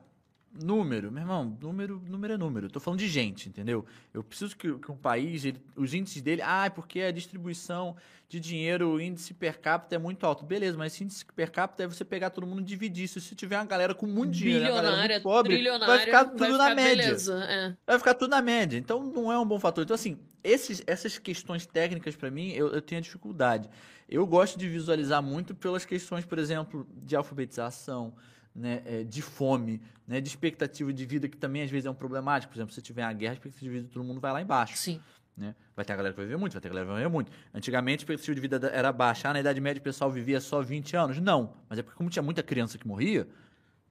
número, 0.53 1.11
meu 1.11 1.21
irmão, 1.23 1.57
número, 1.61 2.01
número 2.07 2.33
é 2.33 2.37
número. 2.37 2.65
Eu 2.67 2.69
tô 2.71 2.79
falando 2.79 2.99
de 2.99 3.07
gente, 3.07 3.47
entendeu? 3.47 3.85
Eu 4.13 4.23
preciso 4.23 4.55
que, 4.57 4.71
que 4.79 4.91
um 4.91 4.97
país, 4.97 5.45
ele- 5.45 5.61
os 5.75 5.93
índices 5.93 6.21
dele, 6.21 6.41
ah, 6.43 6.65
é 6.65 6.69
porque 6.69 7.01
a 7.01 7.11
distribuição 7.11 7.95
de 8.27 8.39
dinheiro, 8.39 8.89
o 8.91 9.01
índice 9.01 9.33
per 9.33 9.59
capita 9.59 9.95
é 9.95 9.97
muito 9.97 10.25
alto. 10.25 10.45
Beleza, 10.45 10.77
mas 10.77 10.93
esse 10.93 11.03
índice 11.03 11.25
per 11.25 11.51
capita 11.51 11.83
é 11.83 11.87
você 11.87 12.03
pegar 12.05 12.29
todo 12.29 12.47
mundo 12.47 12.61
e 12.61 12.63
dividir. 12.65 13.07
Se 13.07 13.19
você 13.19 13.35
tiver 13.35 13.57
uma 13.57 13.65
galera 13.65 13.93
com 13.93 14.05
muito 14.05 14.31
dinheiro, 14.31 14.63
uma 14.71 14.81
galera 14.81 14.95
muito 15.13 15.23
pobre, 15.23 15.53
vai 15.87 15.99
ficar 16.05 16.25
tudo 16.25 16.57
na 16.57 16.63
média. 16.75 17.03
É. 17.49 17.75
Vai 17.85 17.97
ficar 17.97 18.13
tudo 18.13 18.29
na 18.31 18.41
média. 18.41 18.77
Então 18.77 19.03
não 19.03 19.31
é 19.31 19.37
um 19.39 19.45
bom 19.45 19.59
fator. 19.59 19.83
Então, 19.83 19.95
assim, 19.95 20.17
esses, 20.43 20.81
essas 20.87 21.17
questões 21.17 21.65
técnicas, 21.65 22.15
pra 22.15 22.31
mim, 22.31 22.51
eu, 22.51 22.67
eu 22.73 22.81
tenho 22.81 23.01
dificuldade. 23.01 23.69
Eu 24.07 24.25
gosto 24.27 24.57
de 24.59 24.67
visualizar 24.67 25.21
muito 25.21 25.53
pelas 25.55 25.85
questões, 25.85 26.25
por 26.25 26.37
exemplo, 26.39 26.85
de 27.03 27.15
alfabetização, 27.15 28.13
né, 28.53 28.81
é, 28.85 29.03
de 29.03 29.21
fome, 29.21 29.81
né, 30.07 30.19
de 30.21 30.27
expectativa 30.27 30.91
de 30.91 31.05
vida, 31.05 31.27
que 31.29 31.37
também 31.37 31.61
às 31.63 31.69
vezes 31.71 31.85
é 31.85 31.89
um 31.89 31.93
problemático. 31.95 32.51
Por 32.51 32.57
exemplo, 32.57 32.73
se 32.73 32.81
tiver 32.81 33.03
uma 33.05 33.13
guerra, 33.13 33.31
a 33.31 33.35
expectativa 33.35 33.65
de 33.71 33.77
vida 33.77 33.87
de 33.87 33.93
todo 33.93 34.03
mundo 34.03 34.19
vai 34.19 34.31
lá 34.33 34.41
embaixo. 34.41 34.75
Sim. 34.77 35.01
Né? 35.37 35.55
Vai 35.75 35.85
ter 35.85 35.93
a 35.93 35.95
galera 35.95 36.13
que 36.13 36.17
vai 36.17 36.25
viver 36.25 36.37
muito, 36.37 36.51
vai 36.53 36.61
ter 36.61 36.67
a 36.67 36.71
galera 36.71 36.85
que 36.85 36.91
vai 36.91 37.01
viver 37.01 37.11
muito. 37.11 37.31
Antigamente 37.53 38.01
a 38.01 38.03
expectativa 38.03 38.35
de 38.35 38.41
vida 38.41 38.59
da- 38.59 38.67
era 38.69 38.91
baixa. 38.91 39.29
Ah, 39.29 39.33
na 39.33 39.39
Idade 39.39 39.61
Média 39.61 39.79
o 39.79 39.83
pessoal 39.83 40.11
vivia 40.11 40.41
só 40.41 40.61
20 40.61 40.95
anos. 40.95 41.17
Não. 41.19 41.55
Mas 41.69 41.79
é 41.79 41.81
porque, 41.83 41.97
como 41.97 42.09
tinha 42.09 42.21
muita 42.21 42.43
criança 42.43 42.77
que 42.77 42.85
morria, 42.85 43.27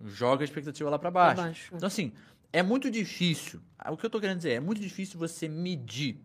joga 0.04 0.42
a 0.42 0.44
expectativa 0.44 0.88
lá 0.90 0.98
Pra 0.98 1.10
baixo. 1.10 1.42
baixo. 1.42 1.72
Então, 1.74 1.86
assim, 1.86 2.12
é 2.52 2.62
muito 2.62 2.90
difícil. 2.90 3.60
O 3.88 3.96
que 3.96 4.04
eu 4.04 4.10
tô 4.10 4.20
querendo 4.20 4.36
dizer 4.36 4.50
é, 4.50 4.54
é 4.56 4.60
muito 4.60 4.80
difícil 4.80 5.18
você 5.18 5.48
medir 5.48 6.20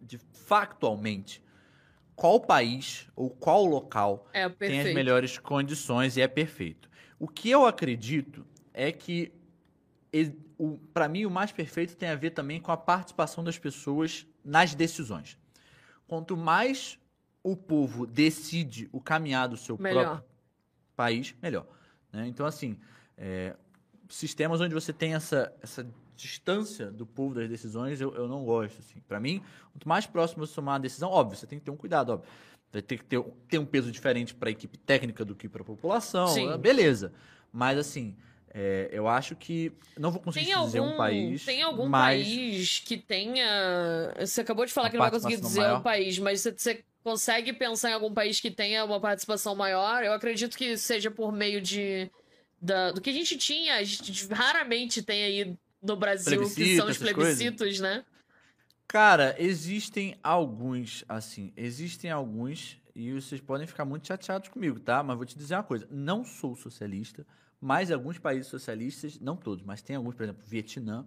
de, 0.00 0.18
factualmente 0.46 1.42
qual 2.14 2.40
país 2.40 3.08
ou 3.16 3.28
qual 3.28 3.64
local 3.64 4.28
É, 4.32 4.48
tem 4.48 4.80
as 4.80 4.94
melhores 4.94 5.36
condições 5.38 6.16
e 6.16 6.20
é 6.20 6.28
perfeito. 6.28 6.88
O 7.18 7.28
que 7.28 7.50
eu 7.50 7.66
acredito 7.66 8.44
é 8.72 8.90
que, 8.92 9.32
para 10.92 11.08
mim, 11.08 11.24
o 11.26 11.30
mais 11.30 11.52
perfeito 11.52 11.96
tem 11.96 12.08
a 12.08 12.14
ver 12.14 12.30
também 12.30 12.60
com 12.60 12.72
a 12.72 12.76
participação 12.76 13.42
das 13.42 13.58
pessoas 13.58 14.26
nas 14.44 14.74
decisões. 14.74 15.38
Quanto 16.06 16.36
mais 16.36 16.98
o 17.42 17.56
povo 17.56 18.06
decide 18.06 18.88
o 18.92 19.00
caminhar 19.00 19.48
do 19.48 19.56
seu 19.56 19.76
Melhor. 19.78 20.04
próprio 20.04 20.28
país, 20.96 21.34
melhor. 21.42 21.66
né? 22.12 22.26
Então, 22.26 22.46
assim, 22.46 22.78
é, 23.16 23.54
sistemas 24.08 24.60
onde 24.60 24.72
você 24.72 24.92
tem 24.92 25.14
essa, 25.14 25.52
essa 25.60 25.86
distância 26.16 26.90
do 26.90 27.04
povo 27.04 27.34
das 27.34 27.48
decisões, 27.48 28.00
eu, 28.00 28.14
eu 28.14 28.28
não 28.28 28.44
gosto. 28.44 28.78
Assim. 28.80 29.00
Para 29.06 29.20
mim, 29.20 29.42
quanto 29.72 29.88
mais 29.88 30.06
próximo 30.06 30.46
você 30.46 30.54
tomar 30.54 30.72
uma 30.72 30.80
decisão, 30.80 31.10
óbvio, 31.10 31.36
você 31.36 31.46
tem 31.46 31.58
que 31.58 31.64
ter 31.64 31.70
um 31.70 31.76
cuidado, 31.76 32.10
óbvio. 32.10 32.28
Vai 32.74 32.82
ter 32.82 32.98
que 32.98 33.04
ter, 33.04 33.22
ter 33.48 33.58
um 33.58 33.64
peso 33.64 33.90
diferente 33.92 34.34
para 34.34 34.48
a 34.48 34.52
equipe 34.52 34.76
técnica 34.76 35.24
do 35.24 35.34
que 35.34 35.48
para 35.48 35.62
a 35.62 35.64
população. 35.64 36.26
Sim. 36.26 36.50
eh, 36.52 36.58
Beleza. 36.58 37.12
Mas, 37.52 37.78
assim, 37.78 38.16
é, 38.52 38.88
eu 38.92 39.06
acho 39.06 39.36
que. 39.36 39.72
Não 39.96 40.10
vou 40.10 40.20
conseguir 40.20 40.46
Tem 40.46 40.54
te 40.54 40.60
dizer 40.60 40.78
algum, 40.80 40.92
um 40.94 40.96
país. 40.96 41.44
tem 41.44 41.62
algum 41.62 41.88
mas 41.88 42.26
país 42.26 42.78
que 42.80 42.96
tenha. 42.98 44.12
Você 44.18 44.40
acabou 44.40 44.66
de 44.66 44.72
falar 44.72 44.86
Uma 44.86 44.90
que 44.90 44.96
não 44.96 45.04
vai 45.04 45.10
conseguir 45.12 45.40
dizer 45.40 45.60
maior? 45.60 45.78
um 45.78 45.82
país, 45.82 46.18
mas 46.18 46.40
você, 46.40 46.52
você 46.52 46.84
consegue 47.04 47.52
pensar 47.52 47.90
em 47.90 47.94
algum 47.94 48.12
país 48.12 48.40
que 48.40 48.50
tenha 48.50 48.84
uma 48.84 49.00
participação 49.00 49.54
maior? 49.54 50.02
Eu 50.02 50.12
acredito 50.12 50.56
que 50.58 50.76
seja 50.76 51.10
por 51.10 51.32
meio 51.32 51.60
de. 51.60 52.10
da- 52.60 52.90
do 52.90 53.00
que 53.00 53.10
a 53.10 53.12
gente 53.12 53.36
tinha, 53.36 53.76
a 53.76 53.82
gente 53.84 54.26
raramente 54.32 55.00
tem 55.02 55.22
aí 55.24 55.54
no 55.82 55.96
Brasil, 55.96 56.40
que 56.54 56.76
são 56.76 56.86
os 56.86 56.96
essas 56.96 57.12
coisas? 57.12 57.36
plebiscitos, 57.38 57.78
né? 57.78 58.04
Cara, 58.86 59.34
existem 59.38 60.16
alguns, 60.22 61.04
assim, 61.08 61.52
existem 61.56 62.10
alguns, 62.10 62.78
e 62.94 63.12
vocês 63.12 63.40
podem 63.40 63.66
ficar 63.66 63.84
muito 63.84 64.06
chateados 64.06 64.48
comigo, 64.48 64.78
tá? 64.78 65.02
Mas 65.02 65.16
vou 65.16 65.26
te 65.26 65.36
dizer 65.36 65.54
uma 65.56 65.62
coisa: 65.64 65.86
não 65.90 66.24
sou 66.24 66.54
socialista, 66.54 67.26
mas 67.60 67.90
alguns 67.90 68.18
países 68.18 68.46
socialistas, 68.46 69.18
não 69.18 69.36
todos, 69.36 69.64
mas 69.64 69.82
tem 69.82 69.96
alguns, 69.96 70.14
por 70.14 70.22
exemplo, 70.22 70.42
Vietnã, 70.46 71.04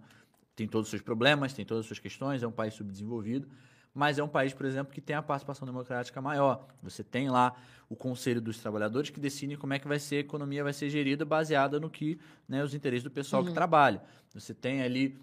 tem 0.56 0.68
todos 0.68 0.88
os 0.88 0.90
seus 0.90 1.02
problemas, 1.02 1.52
tem 1.54 1.64
todas 1.64 1.82
as 1.82 1.86
suas 1.86 1.98
questões, 2.00 2.42
é 2.42 2.46
um 2.46 2.52
país 2.52 2.74
subdesenvolvido, 2.74 3.48
mas 3.94 4.18
é 4.18 4.22
um 4.22 4.28
país, 4.28 4.52
por 4.52 4.66
exemplo, 4.66 4.92
que 4.92 5.00
tem 5.00 5.16
a 5.16 5.22
participação 5.22 5.64
democrática 5.64 6.20
maior. 6.20 6.68
Você 6.82 7.02
tem 7.02 7.30
lá 7.30 7.56
o 7.88 7.96
Conselho 7.96 8.40
dos 8.40 8.58
Trabalhadores 8.58 9.08
que 9.08 9.20
decide 9.20 9.56
como 9.56 9.72
é 9.72 9.78
que 9.78 9.88
vai 9.88 9.98
ser 9.98 10.16
a 10.16 10.20
economia 10.20 10.62
vai 10.62 10.72
ser 10.74 10.90
gerida 10.90 11.24
baseada 11.24 11.80
no 11.80 11.88
que 11.88 12.18
né, 12.46 12.62
os 12.62 12.74
interesses 12.74 13.04
do 13.04 13.10
pessoal 13.10 13.42
Uhum. 13.42 13.48
que 13.48 13.52
trabalha. 13.52 14.02
Você 14.34 14.52
tem 14.52 14.82
ali 14.82 15.18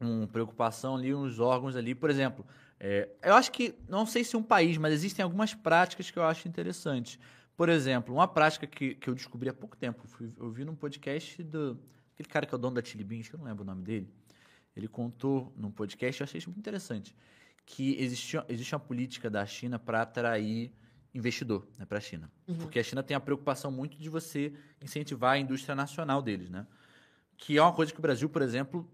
uma 0.00 0.26
preocupação 0.26 0.96
ali, 0.96 1.14
uns 1.14 1.38
órgãos 1.38 1.76
ali, 1.76 1.94
por 1.94 2.10
exemplo. 2.10 2.44
é, 2.78 3.08
eu 3.22 3.34
acho 3.34 3.52
que, 3.52 3.74
não 3.88 4.06
sei 4.06 4.24
se 4.24 4.36
um 4.36 4.42
país, 4.42 4.78
mas 4.78 4.92
existem 4.92 5.22
algumas 5.22 5.54
práticas 5.54 6.10
que 6.10 6.18
eu 6.18 6.24
acho 6.24 6.48
interessantes. 6.48 7.18
Por 7.56 7.68
exemplo, 7.68 8.14
uma 8.14 8.26
prática 8.26 8.66
que, 8.66 8.94
que 8.94 9.08
eu 9.08 9.14
descobri 9.14 9.50
há 9.50 9.52
pouco 9.52 9.76
tempo, 9.76 10.06
fui, 10.08 10.32
eu 10.38 10.50
vi 10.50 10.64
num 10.64 10.74
podcast 10.74 11.42
do. 11.42 11.78
Aquele 12.14 12.28
cara 12.28 12.46
que 12.46 12.54
é 12.54 12.56
o 12.56 12.58
dono 12.58 12.74
da 12.76 12.82
Chili 12.82 13.04
Beans, 13.04 13.28
que 13.28 13.34
eu 13.34 13.38
não 13.38 13.44
lembro 13.44 13.62
o 13.62 13.66
nome 13.66 13.82
dele. 13.82 14.08
Ele 14.74 14.88
contou 14.88 15.52
num 15.56 15.70
podcast, 15.70 16.20
eu 16.20 16.24
achei 16.24 16.38
isso 16.38 16.48
muito 16.48 16.58
interessante, 16.58 17.14
que 17.66 18.00
existe, 18.00 18.38
existe 18.48 18.74
uma 18.74 18.80
política 18.80 19.28
da 19.28 19.44
China 19.44 19.78
para 19.78 20.02
atrair 20.02 20.72
investidor 21.14 21.66
né, 21.78 21.84
para 21.84 21.98
a 21.98 22.00
China. 22.00 22.30
Uhum. 22.46 22.56
Porque 22.56 22.78
a 22.78 22.82
China 22.82 23.02
tem 23.02 23.16
a 23.16 23.20
preocupação 23.20 23.70
muito 23.70 23.98
de 23.98 24.08
você 24.08 24.52
incentivar 24.80 25.32
a 25.32 25.38
indústria 25.38 25.74
nacional 25.74 26.22
deles, 26.22 26.48
né? 26.48 26.66
Que 27.36 27.58
é 27.58 27.62
uma 27.62 27.72
coisa 27.72 27.92
que 27.92 27.98
o 27.98 28.02
Brasil, 28.02 28.28
por 28.28 28.42
exemplo, 28.42 28.88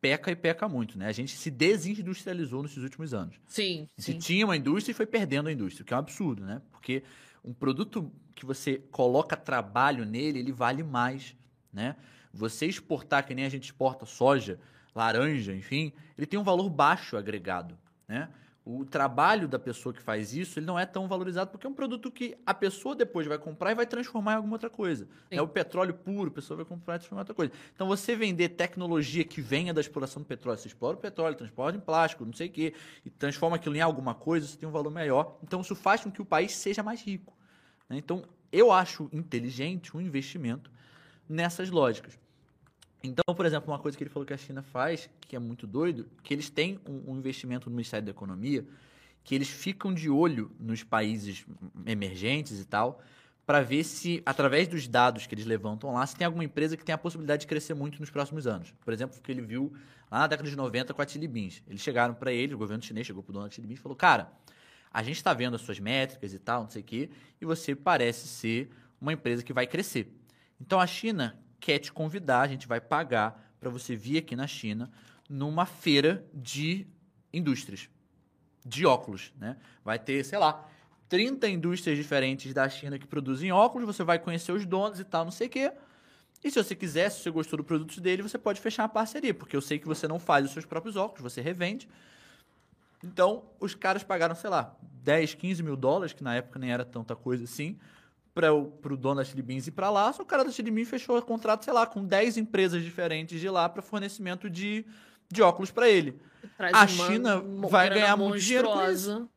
peca 0.00 0.30
e 0.30 0.36
peca 0.36 0.68
muito, 0.68 0.98
né? 0.98 1.06
A 1.06 1.12
gente 1.12 1.36
se 1.36 1.50
desindustrializou 1.50 2.62
nesses 2.62 2.82
últimos 2.82 3.12
anos. 3.12 3.36
Sim, 3.46 3.88
Se 3.98 4.14
tinha 4.14 4.44
uma 4.44 4.56
indústria 4.56 4.92
e 4.92 4.94
foi 4.94 5.06
perdendo 5.06 5.48
a 5.48 5.52
indústria, 5.52 5.82
o 5.82 5.86
que 5.86 5.92
é 5.92 5.96
um 5.96 6.00
absurdo, 6.00 6.44
né? 6.44 6.62
Porque 6.70 7.02
um 7.44 7.52
produto 7.52 8.10
que 8.34 8.46
você 8.46 8.78
coloca 8.90 9.36
trabalho 9.36 10.04
nele, 10.04 10.38
ele 10.38 10.52
vale 10.52 10.82
mais, 10.82 11.36
né? 11.72 11.96
Você 12.32 12.66
exportar, 12.66 13.26
que 13.26 13.34
nem 13.34 13.44
a 13.44 13.48
gente 13.48 13.64
exporta 13.64 14.06
soja, 14.06 14.60
laranja, 14.94 15.54
enfim, 15.54 15.92
ele 16.16 16.26
tem 16.26 16.38
um 16.38 16.44
valor 16.44 16.68
baixo 16.68 17.16
agregado, 17.16 17.76
né? 18.06 18.28
O 18.70 18.84
trabalho 18.84 19.48
da 19.48 19.58
pessoa 19.58 19.94
que 19.94 20.02
faz 20.02 20.34
isso, 20.34 20.58
ele 20.58 20.66
não 20.66 20.78
é 20.78 20.84
tão 20.84 21.08
valorizado 21.08 21.50
porque 21.50 21.66
é 21.66 21.70
um 21.70 21.72
produto 21.72 22.10
que 22.10 22.36
a 22.44 22.52
pessoa 22.52 22.94
depois 22.94 23.26
vai 23.26 23.38
comprar 23.38 23.72
e 23.72 23.74
vai 23.74 23.86
transformar 23.86 24.34
em 24.34 24.36
alguma 24.36 24.56
outra 24.56 24.68
coisa. 24.68 25.08
É 25.30 25.40
o 25.40 25.48
petróleo 25.48 25.94
puro, 25.94 26.28
a 26.28 26.34
pessoa 26.34 26.58
vai 26.58 26.66
comprar 26.66 26.96
e 26.96 26.98
transformar 26.98 27.20
em 27.20 27.22
outra 27.22 27.34
coisa. 27.34 27.50
Então 27.74 27.88
você 27.88 28.14
vender 28.14 28.50
tecnologia 28.50 29.24
que 29.24 29.40
venha 29.40 29.72
da 29.72 29.80
exploração 29.80 30.20
do 30.20 30.26
petróleo, 30.26 30.58
você 30.58 30.68
explora 30.68 30.98
o 30.98 31.00
petróleo, 31.00 31.34
transporta 31.34 31.78
em 31.78 31.80
plástico, 31.80 32.26
não 32.26 32.34
sei 32.34 32.48
o 32.48 32.50
quê, 32.50 32.74
e 33.06 33.08
transforma 33.08 33.56
aquilo 33.56 33.74
em 33.74 33.80
alguma 33.80 34.14
coisa, 34.14 34.46
você 34.46 34.58
tem 34.58 34.68
um 34.68 34.72
valor 34.72 34.90
maior. 34.90 35.38
Então 35.42 35.62
isso 35.62 35.74
faz 35.74 36.02
com 36.02 36.10
que 36.10 36.20
o 36.20 36.26
país 36.26 36.54
seja 36.54 36.82
mais 36.82 37.00
rico. 37.00 37.34
né? 37.88 37.96
Então 37.96 38.22
eu 38.52 38.70
acho 38.70 39.08
inteligente 39.14 39.96
um 39.96 40.00
investimento 40.02 40.70
nessas 41.26 41.70
lógicas. 41.70 42.18
Então, 43.02 43.34
por 43.34 43.46
exemplo, 43.46 43.72
uma 43.72 43.78
coisa 43.78 43.96
que 43.96 44.02
ele 44.02 44.10
falou 44.10 44.26
que 44.26 44.32
a 44.32 44.38
China 44.38 44.62
faz, 44.62 45.08
que 45.20 45.36
é 45.36 45.38
muito 45.38 45.66
doido, 45.66 46.08
que 46.22 46.34
eles 46.34 46.50
têm 46.50 46.80
um, 46.88 47.12
um 47.12 47.16
investimento 47.16 47.70
no 47.70 47.76
Ministério 47.76 48.04
da 48.04 48.10
Economia, 48.10 48.66
que 49.22 49.34
eles 49.34 49.48
ficam 49.48 49.94
de 49.94 50.10
olho 50.10 50.50
nos 50.58 50.82
países 50.82 51.46
emergentes 51.86 52.58
e 52.58 52.64
tal, 52.64 53.00
para 53.46 53.62
ver 53.62 53.84
se, 53.84 54.22
através 54.26 54.68
dos 54.68 54.86
dados 54.88 55.26
que 55.26 55.34
eles 55.34 55.46
levantam 55.46 55.92
lá, 55.92 56.06
se 56.06 56.16
tem 56.16 56.26
alguma 56.26 56.44
empresa 56.44 56.76
que 56.76 56.84
tem 56.84 56.94
a 56.94 56.98
possibilidade 56.98 57.42
de 57.42 57.46
crescer 57.46 57.72
muito 57.74 57.98
nos 58.00 58.10
próximos 58.10 58.46
anos. 58.46 58.74
Por 58.84 58.92
exemplo, 58.92 59.16
o 59.18 59.22
que 59.22 59.30
ele 59.30 59.40
viu 59.40 59.72
lá 60.10 60.20
na 60.20 60.26
década 60.26 60.48
de 60.48 60.56
90 60.56 60.92
com 60.92 61.00
a 61.00 61.06
Chili 61.06 61.28
Beans. 61.28 61.62
Eles 61.66 61.80
chegaram 61.80 62.14
para 62.14 62.32
ele, 62.32 62.54
o 62.54 62.58
governo 62.58 62.82
chinês 62.82 63.06
chegou 63.06 63.22
pro 63.22 63.32
dono 63.32 63.46
da 63.46 63.50
Chili 63.50 63.66
Beans 63.66 63.78
e 63.78 63.82
falou: 63.82 63.96
Cara, 63.96 64.32
a 64.92 65.02
gente 65.02 65.16
está 65.16 65.32
vendo 65.32 65.54
as 65.54 65.62
suas 65.62 65.78
métricas 65.78 66.34
e 66.34 66.38
tal, 66.38 66.62
não 66.62 66.70
sei 66.70 66.82
o 66.82 66.84
quê, 66.84 67.10
e 67.40 67.44
você 67.44 67.74
parece 67.74 68.26
ser 68.28 68.70
uma 69.00 69.12
empresa 69.12 69.42
que 69.42 69.52
vai 69.52 69.66
crescer. 69.66 70.12
Então 70.60 70.80
a 70.80 70.86
China 70.86 71.38
quer 71.60 71.78
te 71.78 71.92
convidar, 71.92 72.42
a 72.42 72.48
gente 72.48 72.66
vai 72.66 72.80
pagar 72.80 73.54
para 73.60 73.70
você 73.70 73.96
vir 73.96 74.18
aqui 74.18 74.36
na 74.36 74.46
China 74.46 74.90
numa 75.28 75.66
feira 75.66 76.24
de 76.32 76.86
indústrias, 77.32 77.88
de 78.64 78.86
óculos, 78.86 79.32
né? 79.38 79.56
Vai 79.84 79.98
ter, 79.98 80.24
sei 80.24 80.38
lá, 80.38 80.66
30 81.08 81.48
indústrias 81.48 81.96
diferentes 81.96 82.52
da 82.52 82.68
China 82.68 82.98
que 82.98 83.06
produzem 83.06 83.50
óculos, 83.50 83.86
você 83.86 84.04
vai 84.04 84.18
conhecer 84.18 84.52
os 84.52 84.64
donos 84.64 85.00
e 85.00 85.04
tal, 85.04 85.24
não 85.24 85.32
sei 85.32 85.46
o 85.46 85.50
quê. 85.50 85.72
E 86.44 86.50
se 86.50 86.62
você 86.62 86.74
quiser, 86.74 87.10
se 87.10 87.22
você 87.22 87.30
gostou 87.30 87.56
do 87.56 87.64
produto 87.64 88.00
dele, 88.00 88.22
você 88.22 88.38
pode 88.38 88.60
fechar 88.60 88.84
uma 88.84 88.88
parceria, 88.88 89.34
porque 89.34 89.56
eu 89.56 89.60
sei 89.60 89.78
que 89.78 89.86
você 89.86 90.06
não 90.06 90.18
faz 90.18 90.44
os 90.44 90.52
seus 90.52 90.64
próprios 90.64 90.96
óculos, 90.96 91.32
você 91.32 91.40
revende. 91.40 91.88
Então, 93.02 93.44
os 93.58 93.74
caras 93.74 94.02
pagaram, 94.02 94.34
sei 94.34 94.50
lá, 94.50 94.76
10, 95.02 95.34
15 95.34 95.62
mil 95.62 95.76
dólares, 95.76 96.12
que 96.12 96.22
na 96.22 96.34
época 96.36 96.58
nem 96.58 96.70
era 96.70 96.84
tanta 96.84 97.16
coisa 97.16 97.44
assim, 97.44 97.78
para 98.38 98.54
o 98.54 98.96
dono 98.96 99.16
da 99.16 99.24
Chili 99.24 99.42
Beans 99.42 99.66
ir 99.66 99.72
para 99.72 99.90
lá. 99.90 100.12
Só 100.12 100.22
o 100.22 100.26
cara 100.26 100.44
da 100.44 100.52
Chili 100.52 100.70
Beans 100.70 100.88
fechou 100.88 101.18
o 101.18 101.22
contrato, 101.22 101.64
sei 101.64 101.72
lá, 101.72 101.84
com 101.86 102.04
10 102.04 102.36
empresas 102.36 102.84
diferentes 102.84 103.40
de 103.40 103.48
lá 103.50 103.68
para 103.68 103.82
fornecimento 103.82 104.48
de, 104.48 104.86
de 105.28 105.42
óculos 105.42 105.72
para 105.72 105.88
ele. 105.88 106.20
Traz 106.56 106.72
A 106.72 106.86
China 106.86 107.42
vai 107.68 107.90
ganhar 107.90 108.16
muito 108.16 108.38
dinheiro 108.38 108.68
com 108.68 108.76
monstruosa. 108.76 109.28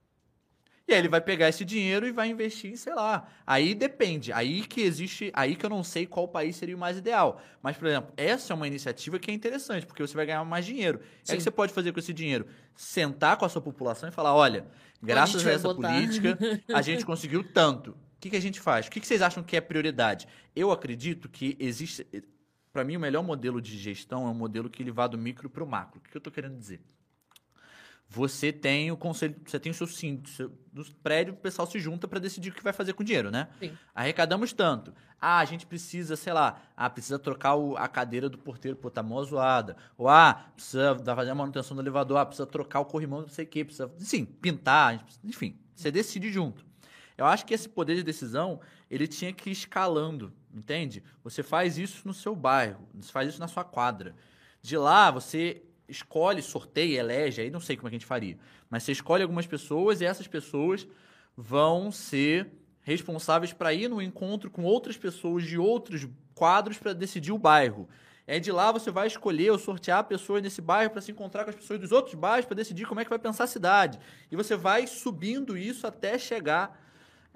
E 0.88 0.94
aí 0.94 1.00
ele 1.00 1.08
vai 1.08 1.22
pegar 1.22 1.48
esse 1.50 1.64
dinheiro 1.64 2.06
e 2.06 2.12
vai 2.12 2.30
investir 2.30 2.72
em, 2.72 2.76
sei 2.76 2.94
lá. 2.94 3.28
Aí 3.48 3.74
depende. 3.74 4.32
Aí 4.34 4.62
que 4.62 4.82
existe. 4.82 5.32
Aí 5.34 5.56
que 5.56 5.66
eu 5.66 5.70
não 5.70 5.84
sei 5.84 6.06
qual 6.06 6.28
país 6.28 6.56
seria 6.56 6.76
o 6.76 6.80
mais 6.80 6.98
ideal. 6.98 7.42
Mas, 7.64 7.78
por 7.78 7.88
exemplo, 7.88 8.12
essa 8.18 8.54
é 8.54 8.56
uma 8.56 8.68
iniciativa 8.68 9.18
que 9.18 9.32
é 9.32 9.34
interessante, 9.34 9.86
porque 9.86 10.06
você 10.06 10.14
vai 10.14 10.26
ganhar 10.26 10.44
mais 10.44 10.66
dinheiro. 10.66 11.00
É 11.00 11.04
Sim. 11.24 11.34
o 11.34 11.38
que 11.38 11.44
você 11.44 11.52
pode 11.52 11.74
fazer 11.74 11.92
com 11.92 12.00
esse 12.00 12.14
dinheiro? 12.14 12.46
Sentar 12.76 13.38
com 13.38 13.46
a 13.46 13.50
sua 13.50 13.62
população 13.62 14.10
e 14.10 14.12
falar: 14.12 14.36
olha, 14.36 14.68
graças 15.02 15.42
a 15.42 15.46
vai 15.46 15.54
essa 15.54 15.74
botar? 15.74 15.94
política, 15.94 16.38
a 16.72 16.82
gente 16.82 17.04
conseguiu 17.06 17.44
tanto. 17.44 17.96
O 18.22 18.24
que, 18.24 18.30
que 18.30 18.36
a 18.38 18.40
gente 18.40 18.60
faz? 18.60 18.86
O 18.86 18.92
que, 18.92 19.00
que 19.00 19.08
vocês 19.08 19.20
acham 19.20 19.42
que 19.42 19.58
é 19.58 19.62
prioridade? 19.62 20.28
Eu 20.56 20.70
acredito 20.72 21.28
que 21.28 21.58
existe. 21.60 22.06
Para 22.72 22.84
mim, 22.84 22.96
o 22.96 23.00
melhor 23.00 23.24
modelo 23.24 23.60
de 23.60 23.76
gestão 23.80 24.28
é 24.28 24.30
um 24.30 24.34
modelo 24.36 24.70
que 24.70 24.84
ele 24.84 24.92
vá 24.92 25.08
do 25.08 25.18
micro 25.18 25.50
para 25.50 25.64
o 25.64 25.68
macro. 25.68 25.98
O 25.98 26.04
que 26.04 26.12
que 26.12 26.18
eu 26.18 26.20
estou 26.20 26.32
querendo 26.32 26.56
dizer? 26.56 26.80
Você 28.08 28.54
tem 28.54 28.92
o 28.92 28.96
conselho, 28.98 29.36
você 29.44 29.60
tem 29.60 29.72
o 29.72 29.74
seu 29.74 29.88
síndico, 29.88 30.30
seu, 30.30 30.52
do 30.72 30.86
prédio, 31.02 31.34
o 31.34 31.38
pessoal 31.38 31.66
se 31.66 31.80
junta 31.80 32.08
para 32.08 32.20
decidir 32.20 32.50
o 32.52 32.54
que 32.54 32.62
vai 32.62 32.74
fazer 32.74 32.94
com 32.94 33.02
o 33.02 33.06
dinheiro, 33.06 33.32
né? 33.32 33.48
Sim. 33.60 33.76
Arrecadamos 33.96 34.54
tanto. 34.54 34.94
Ah, 35.20 35.40
a 35.40 35.46
gente 35.46 35.66
precisa, 35.66 36.16
sei 36.16 36.32
lá, 36.32 36.62
ah, 36.78 36.90
precisa 36.92 37.18
trocar 37.18 37.56
o- 37.56 37.76
a 37.76 37.88
cadeira 37.88 38.30
do 38.30 38.38
porteiro, 38.38 38.78
pô, 38.78 38.92
tá 38.92 39.02
mó 39.02 39.24
zoada. 39.24 39.76
Ou 39.98 40.08
ah, 40.08 40.46
precisa 40.56 40.96
fazer 41.04 41.32
a 41.32 41.36
manutenção 41.36 41.76
do 41.76 41.82
elevador, 41.82 42.18
ah, 42.20 42.26
precisa 42.28 42.46
trocar 42.46 42.82
o 42.82 42.86
corrimão, 42.86 43.22
não 43.22 43.30
sei 43.30 43.46
o 43.46 43.48
quê, 43.48 43.66
precisa, 43.66 43.90
sim, 43.98 44.26
pintar, 44.26 45.08
enfim, 45.24 45.58
você 45.74 45.90
decide 45.90 46.32
junto. 46.32 46.70
Eu 47.22 47.28
acho 47.28 47.46
que 47.46 47.54
esse 47.54 47.70
poder 47.70 47.96
de 47.96 48.02
decisão, 48.02 48.60
ele 48.90 49.08
tinha 49.08 49.32
que 49.32 49.50
ir 49.50 49.54
escalando, 49.54 50.34
entende? 50.52 51.04
Você 51.24 51.44
faz 51.44 51.78
isso 51.78 52.08
no 52.08 52.16
seu 52.16 52.36
bairro, 52.36 52.90
você 52.96 53.12
faz 53.12 53.30
isso 53.30 53.40
na 53.40 53.48
sua 53.48 53.64
quadra. 53.64 54.16
De 54.60 54.76
lá, 54.76 55.12
você 55.12 55.62
escolhe, 55.88 56.42
sorteia, 56.42 57.00
elege, 57.00 57.44
aí 57.44 57.52
não 57.52 57.60
sei 57.60 57.78
como 57.78 57.88
é 57.88 57.92
que 57.92 57.96
a 57.96 58.00
gente 58.00 58.08
faria, 58.08 58.40
mas 58.72 58.82
você 58.82 58.92
escolhe 58.92 59.22
algumas 59.22 59.46
pessoas 59.46 60.02
e 60.02 60.06
essas 60.06 60.26
pessoas 60.26 60.88
vão 61.38 61.92
ser 61.92 62.52
responsáveis 62.82 63.54
para 63.54 63.72
ir 63.72 63.88
no 63.88 64.02
encontro 64.02 64.50
com 64.50 64.64
outras 64.64 64.98
pessoas 64.98 65.44
de 65.44 65.60
outros 65.60 66.08
quadros 66.34 66.80
para 66.80 66.92
decidir 66.92 67.32
o 67.32 67.38
bairro. 67.38 67.88
É 68.26 68.40
de 68.40 68.52
lá 68.52 68.72
você 68.72 68.90
vai 68.90 69.06
escolher 69.06 69.52
ou 69.52 69.60
sortear 69.60 70.06
pessoas 70.06 70.42
nesse 70.42 70.60
bairro 70.60 70.90
para 70.90 71.02
se 71.02 71.12
encontrar 71.12 71.44
com 71.44 71.52
as 71.52 71.56
pessoas 71.56 71.80
dos 71.80 71.92
outros 71.92 72.16
bairros 72.16 72.48
para 72.48 72.56
decidir 72.56 72.88
como 72.88 73.00
é 73.00 73.04
que 73.04 73.12
vai 73.12 73.20
pensar 73.20 73.44
a 73.44 73.48
cidade. 73.48 74.00
E 74.32 74.36
você 74.36 74.56
vai 74.56 74.88
subindo 74.88 75.56
isso 75.56 75.86
até 75.86 76.18
chegar 76.18 76.81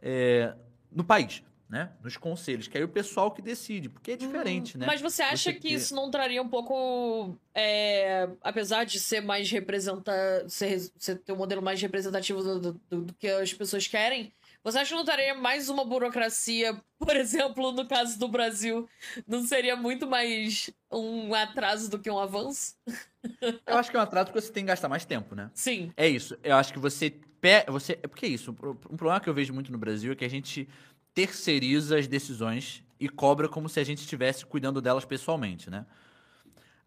é, 0.08 0.54
no 0.92 1.04
país, 1.04 1.42
né? 1.68 1.90
Nos 2.04 2.16
conselhos, 2.16 2.68
que 2.68 2.78
aí 2.78 2.84
o 2.84 2.88
pessoal 2.88 3.32
que 3.32 3.42
decide, 3.42 3.90
porque 3.90 4.12
é 4.12 4.16
diferente, 4.16 4.78
né? 4.78 4.86
Mas 4.86 5.02
você 5.02 5.24
acha 5.24 5.36
Você 5.52 5.54
que 5.54 5.68
ter- 5.70 5.74
isso 5.74 5.96
não 5.96 6.12
traria 6.12 6.40
um 6.42 6.48
pouco. 6.48 7.36
é, 7.56 8.30
apesar 8.42 8.84
de 8.86 9.00
ser 9.00 9.22
mais 9.22 9.50
representativo. 9.50 10.48
Ser, 10.50 10.80
ser 11.00 11.16
ter 11.18 11.32
um 11.34 11.38
modelo 11.38 11.62
mais 11.64 11.82
representativo 11.82 12.44
do- 12.44 12.60
do- 12.74 13.02
do 13.02 13.14
que 13.16 13.28
as 13.28 13.52
pessoas 13.52 13.88
querem. 13.88 14.32
Você 14.66 14.80
acha 14.80 14.98
que 14.98 15.04
não 15.04 15.40
mais 15.40 15.70
uma 15.70 15.86
burocracia, 15.86 16.76
por 16.98 17.16
exemplo, 17.16 17.72
no 17.72 17.88
caso 17.88 18.18
do 18.18 18.28
Brasil? 18.28 18.90
Não 19.28 19.46
seria 19.46 19.76
muito 19.76 20.08
mais 20.08 20.72
um 20.92 21.36
atraso 21.36 21.88
do 21.88 22.00
que 22.00 22.10
um 22.10 22.18
avanço? 22.18 22.74
Eu 23.68 23.78
acho 23.78 23.92
que 23.92 23.96
é 23.96 24.00
um 24.00 24.04
atraso 24.04 24.32
porque 24.32 24.42
você 24.42 24.52
tem 24.52 24.64
que 24.64 24.70
gastar 24.70 24.90
mais 24.90 25.06
tempo, 25.06 25.36
né? 25.36 25.52
Sim. 25.54 25.94
É 25.96 26.08
isso. 26.10 26.36
Eu 26.44 26.56
acho 26.56 26.74
que 26.74 26.80
você. 26.80 27.12
Pe... 27.40 27.64
você... 27.68 28.00
É 28.02 28.08
porque 28.08 28.26
é 28.26 28.30
isso. 28.30 28.50
Um 28.90 28.98
problema 28.98 29.20
que 29.20 29.30
eu 29.30 29.36
vejo 29.36 29.54
muito 29.54 29.72
no 29.72 29.78
Brasil 29.78 30.12
é 30.14 30.16
que 30.16 30.26
a 30.26 30.30
gente 30.30 30.68
terceiriza 31.14 32.00
as 32.00 32.08
decisões 32.08 32.84
e 33.00 33.08
cobra 33.08 33.48
como 33.48 33.70
se 33.70 33.80
a 33.80 33.84
gente 33.84 34.00
estivesse 34.00 34.48
cuidando 34.48 34.82
delas 34.82 35.06
pessoalmente, 35.06 35.70
né? 35.70 35.86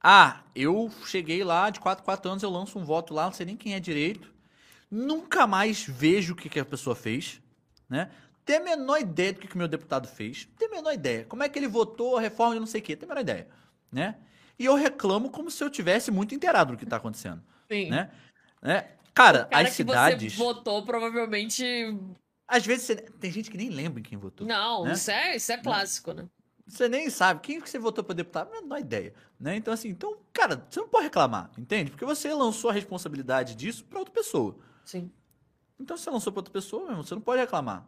Ah, 0.02 0.42
eu 0.52 0.90
cheguei 1.06 1.44
lá, 1.44 1.70
de 1.70 1.78
4 1.78 2.04
4 2.04 2.28
anos, 2.28 2.42
eu 2.42 2.50
lanço 2.50 2.76
um 2.76 2.84
voto 2.84 3.14
lá, 3.14 3.26
não 3.26 3.32
sei 3.32 3.46
nem 3.46 3.56
quem 3.56 3.74
é 3.74 3.80
direito. 3.80 4.34
Nunca 4.90 5.46
mais 5.46 5.84
vejo 5.84 6.32
o 6.32 6.36
que, 6.36 6.48
que 6.48 6.58
a 6.58 6.64
pessoa 6.64 6.96
fez, 6.96 7.40
né? 7.88 8.10
Tem 8.44 8.56
a 8.56 8.60
menor 8.64 8.98
ideia 8.98 9.32
do 9.32 9.40
que, 9.40 9.48
que 9.48 9.54
o 9.54 9.58
meu 9.58 9.68
deputado 9.68 10.08
fez. 10.08 10.48
Tem 10.58 10.68
a 10.68 10.70
menor 10.70 10.92
ideia. 10.92 11.24
Como 11.24 11.42
é 11.42 11.48
que 11.48 11.58
ele 11.58 11.68
votou 11.68 12.16
a 12.16 12.20
reforma 12.20 12.54
de 12.54 12.60
não 12.60 12.66
sei 12.66 12.80
o 12.80 12.84
quê. 12.84 12.96
Tem 12.96 13.06
a 13.06 13.10
menor 13.10 13.20
ideia, 13.20 13.48
né? 13.92 14.16
E 14.58 14.64
eu 14.64 14.74
reclamo 14.74 15.30
como 15.30 15.50
se 15.50 15.62
eu 15.62 15.70
tivesse 15.70 16.10
muito 16.10 16.34
inteirado 16.34 16.72
do 16.72 16.78
que 16.78 16.86
tá 16.86 16.96
acontecendo, 16.96 17.42
Sim. 17.70 17.90
né? 17.90 18.10
né? 18.60 18.88
Cara, 19.14 19.44
cara 19.44 19.68
as 19.68 19.74
cidades... 19.74 20.34
você 20.34 20.38
votou 20.38 20.84
provavelmente. 20.84 21.64
Às 22.46 22.64
vezes 22.64 22.86
você- 22.86 22.96
tem 22.96 23.30
gente 23.30 23.50
que 23.50 23.56
nem 23.56 23.68
lembra 23.68 24.00
em 24.00 24.02
quem 24.02 24.18
votou. 24.18 24.46
Não, 24.46 24.84
né? 24.84 24.92
isso, 24.92 25.10
é, 25.10 25.36
isso 25.36 25.52
é 25.52 25.58
clássico, 25.58 26.12
né? 26.12 26.26
Você 26.66 26.88
nem 26.88 27.08
sabe. 27.08 27.40
Quem 27.40 27.60
que 27.60 27.68
você 27.68 27.78
votou 27.78 28.04
para 28.04 28.14
deputado? 28.14 28.50
Não 28.50 28.68
dá 28.68 28.78
ideia. 28.78 29.14
Né? 29.40 29.56
Então, 29.56 29.72
assim, 29.72 29.88
então, 29.88 30.18
cara, 30.32 30.66
você 30.68 30.80
não 30.80 30.88
pode 30.88 31.04
reclamar, 31.04 31.50
entende? 31.56 31.90
Porque 31.90 32.04
você 32.04 32.32
lançou 32.34 32.70
a 32.70 32.72
responsabilidade 32.72 33.54
disso 33.54 33.84
para 33.84 33.98
outra 33.98 34.12
pessoa. 34.12 34.56
Sim. 34.84 35.10
Então, 35.78 35.96
se 35.96 36.04
você 36.04 36.10
lançou 36.10 36.32
para 36.32 36.40
outra 36.40 36.52
pessoa, 36.52 36.82
meu 36.82 36.90
irmão, 36.92 37.04
você 37.04 37.14
não 37.14 37.22
pode 37.22 37.40
reclamar. 37.40 37.86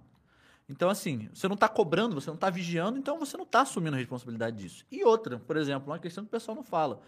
Então, 0.69 0.89
assim, 0.89 1.29
você 1.35 1.49
não 1.49 1.55
está 1.55 1.69
cobrando, 1.69 2.15
você 2.15 2.29
não 2.29 2.37
está 2.37 2.49
vigiando, 2.49 2.97
então 2.97 3.19
você 3.19 3.37
não 3.37 3.45
está 3.45 3.63
assumindo 3.63 3.97
a 3.97 3.99
responsabilidade 3.99 4.57
disso. 4.57 4.85
E 4.91 5.05
outra, 5.05 5.39
por 5.39 5.57
exemplo, 5.57 5.91
uma 5.91 5.99
questão 5.99 6.23
que 6.23 6.29
o 6.29 6.31
pessoal 6.31 6.55
não 6.55 6.63
fala. 6.63 7.03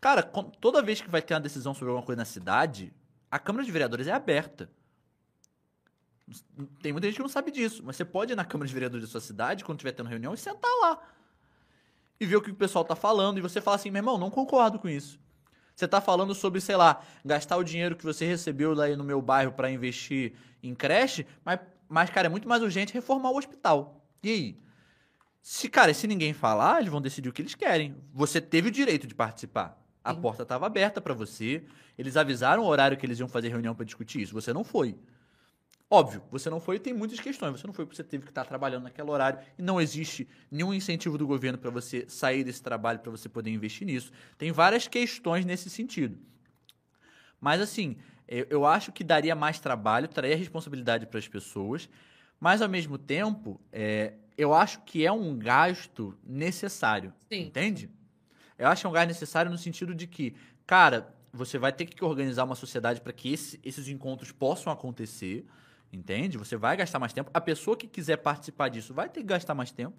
Cara, 0.00 0.22
toda 0.22 0.82
vez 0.82 1.00
que 1.00 1.08
vai 1.08 1.22
ter 1.22 1.34
uma 1.34 1.40
decisão 1.40 1.72
sobre 1.72 1.90
alguma 1.90 2.04
coisa 2.04 2.18
na 2.18 2.24
cidade, 2.24 2.92
a 3.30 3.38
Câmara 3.38 3.64
de 3.64 3.70
Vereadores 3.70 4.08
é 4.08 4.12
aberta. 4.12 4.68
Tem 6.82 6.92
muita 6.92 7.06
gente 7.06 7.16
que 7.16 7.22
não 7.22 7.28
sabe 7.28 7.52
disso, 7.52 7.82
mas 7.84 7.94
você 7.94 8.04
pode 8.04 8.32
ir 8.32 8.36
na 8.36 8.44
Câmara 8.44 8.66
de 8.66 8.74
Vereadores 8.74 9.06
da 9.06 9.12
sua 9.12 9.20
cidade, 9.20 9.64
quando 9.64 9.78
estiver 9.78 9.92
tendo 9.92 10.08
reunião, 10.08 10.34
e 10.34 10.36
sentar 10.36 10.70
lá. 10.80 11.00
E 12.18 12.26
ver 12.26 12.36
o 12.36 12.42
que 12.42 12.50
o 12.50 12.54
pessoal 12.54 12.84
tá 12.84 12.96
falando, 12.96 13.38
e 13.38 13.40
você 13.40 13.60
fala 13.60 13.76
assim, 13.76 13.90
meu 13.90 14.00
irmão, 14.00 14.18
não 14.18 14.30
concordo 14.30 14.78
com 14.78 14.88
isso. 14.88 15.20
Você 15.74 15.88
tá 15.88 16.00
falando 16.00 16.34
sobre, 16.34 16.60
sei 16.60 16.76
lá, 16.76 17.02
gastar 17.24 17.56
o 17.56 17.64
dinheiro 17.64 17.96
que 17.96 18.04
você 18.04 18.24
recebeu 18.24 18.74
lá 18.74 18.88
no 18.88 19.02
meu 19.02 19.20
bairro 19.20 19.52
para 19.52 19.70
investir 19.70 20.32
em 20.62 20.74
creche, 20.74 21.26
mas, 21.44 21.58
mas, 21.88 22.10
cara, 22.10 22.26
é 22.26 22.30
muito 22.30 22.48
mais 22.48 22.62
urgente 22.62 22.94
reformar 22.94 23.30
o 23.30 23.36
hospital. 23.36 24.00
E 24.22 24.30
aí? 24.30 24.58
Se, 25.42 25.68
cara, 25.68 25.92
se 25.92 26.06
ninguém 26.06 26.32
falar, 26.32 26.80
eles 26.80 26.90
vão 26.90 27.02
decidir 27.02 27.28
o 27.28 27.32
que 27.32 27.42
eles 27.42 27.54
querem. 27.54 27.96
Você 28.12 28.40
teve 28.40 28.68
o 28.68 28.72
direito 28.72 29.06
de 29.06 29.14
participar. 29.14 29.78
A 30.02 30.14
Sim. 30.14 30.20
porta 30.20 30.42
estava 30.42 30.66
aberta 30.66 31.00
para 31.00 31.12
você. 31.12 31.64
Eles 31.98 32.16
avisaram 32.16 32.62
o 32.62 32.66
horário 32.66 32.96
que 32.96 33.04
eles 33.04 33.18
iam 33.18 33.28
fazer 33.28 33.48
reunião 33.48 33.74
para 33.74 33.84
discutir 33.84 34.22
isso. 34.22 34.32
Você 34.32 34.52
não 34.52 34.64
foi. 34.64 34.96
Óbvio, 35.90 36.22
você 36.30 36.50
não 36.50 36.60
foi 36.60 36.76
e 36.76 36.78
tem 36.80 36.92
muitas 36.92 37.20
questões. 37.20 37.60
Você 37.60 37.66
não 37.66 37.74
foi 37.74 37.84
porque 37.84 37.96
você 37.96 38.04
teve 38.04 38.24
que 38.24 38.30
estar 38.30 38.44
trabalhando 38.44 38.84
naquele 38.84 39.10
horário 39.10 39.38
e 39.58 39.62
não 39.62 39.80
existe 39.80 40.28
nenhum 40.50 40.74
incentivo 40.74 41.16
do 41.16 41.26
governo 41.26 41.58
para 41.58 41.70
você 41.70 42.04
sair 42.08 42.42
desse 42.42 42.62
trabalho, 42.62 42.98
para 42.98 43.10
você 43.10 43.28
poder 43.28 43.50
investir 43.50 43.86
nisso. 43.86 44.10
Tem 44.36 44.50
várias 44.50 44.88
questões 44.88 45.44
nesse 45.44 45.70
sentido. 45.70 46.18
Mas, 47.40 47.60
assim, 47.60 47.96
eu 48.26 48.64
acho 48.64 48.90
que 48.90 49.04
daria 49.04 49.34
mais 49.34 49.60
trabalho, 49.60 50.08
traria 50.08 50.36
responsabilidade 50.36 51.06
para 51.06 51.18
as 51.18 51.28
pessoas, 51.28 51.88
mas, 52.40 52.62
ao 52.62 52.68
mesmo 52.68 52.98
tempo, 52.98 53.60
é, 53.70 54.14
eu 54.36 54.52
acho 54.54 54.80
que 54.80 55.06
é 55.06 55.12
um 55.12 55.38
gasto 55.38 56.16
necessário. 56.24 57.12
Sim. 57.30 57.42
Entende? 57.42 57.90
Eu 58.58 58.68
acho 58.68 58.82
que 58.82 58.86
é 58.86 58.90
um 58.90 58.92
gasto 58.92 59.08
necessário 59.08 59.50
no 59.50 59.58
sentido 59.58 59.94
de 59.94 60.06
que, 60.06 60.34
cara, 60.66 61.14
você 61.32 61.58
vai 61.58 61.72
ter 61.72 61.84
que 61.86 62.04
organizar 62.04 62.44
uma 62.44 62.54
sociedade 62.54 63.00
para 63.00 63.12
que 63.12 63.32
esse, 63.32 63.60
esses 63.62 63.88
encontros 63.88 64.32
possam 64.32 64.72
acontecer. 64.72 65.46
Entende? 65.94 66.36
Você 66.36 66.56
vai 66.56 66.76
gastar 66.76 66.98
mais 66.98 67.12
tempo. 67.12 67.30
A 67.32 67.40
pessoa 67.40 67.76
que 67.76 67.86
quiser 67.86 68.16
participar 68.16 68.68
disso 68.68 68.92
vai 68.92 69.08
ter 69.08 69.20
que 69.20 69.26
gastar 69.26 69.54
mais 69.54 69.70
tempo. 69.70 69.96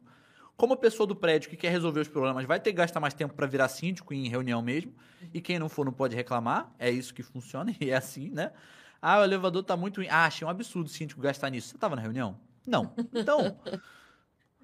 Como 0.58 0.74
a 0.74 0.78
pessoa 0.78 1.08
do 1.08 1.16
prédio 1.16 1.50
que 1.50 1.56
quer 1.56 1.70
resolver 1.70 2.02
os 2.02 2.08
problemas 2.08 2.46
vai 2.46 2.60
ter 2.60 2.72
que 2.72 2.78
gastar 2.78 3.00
mais 3.00 3.14
tempo 3.14 3.34
para 3.34 3.48
virar 3.48 3.70
síndico 3.70 4.14
em 4.14 4.28
reunião 4.28 4.62
mesmo. 4.62 4.94
E 5.34 5.40
quem 5.40 5.58
não 5.58 5.70
for 5.70 5.86
não 5.86 5.94
pode 5.94 6.16
reclamar. 6.16 6.70
É 6.78 6.90
isso 6.90 7.14
que 7.14 7.24
funciona 7.24 7.74
e 7.80 7.90
é 7.90 7.96
assim, 7.96 8.30
né? 8.30 8.52
Ah, 9.02 9.20
o 9.20 9.24
elevador 9.24 9.64
tá 9.64 9.78
muito. 9.78 10.02
Ah, 10.10 10.26
achei 10.26 10.46
um 10.46 10.50
absurdo 10.50 10.88
o 10.88 10.90
síndico 10.90 11.22
gastar 11.22 11.50
nisso. 11.50 11.70
Você 11.70 11.78
tava 11.78 11.96
na 11.96 12.02
reunião? 12.02 12.38
Não. 12.68 12.92
Então, 13.14 13.58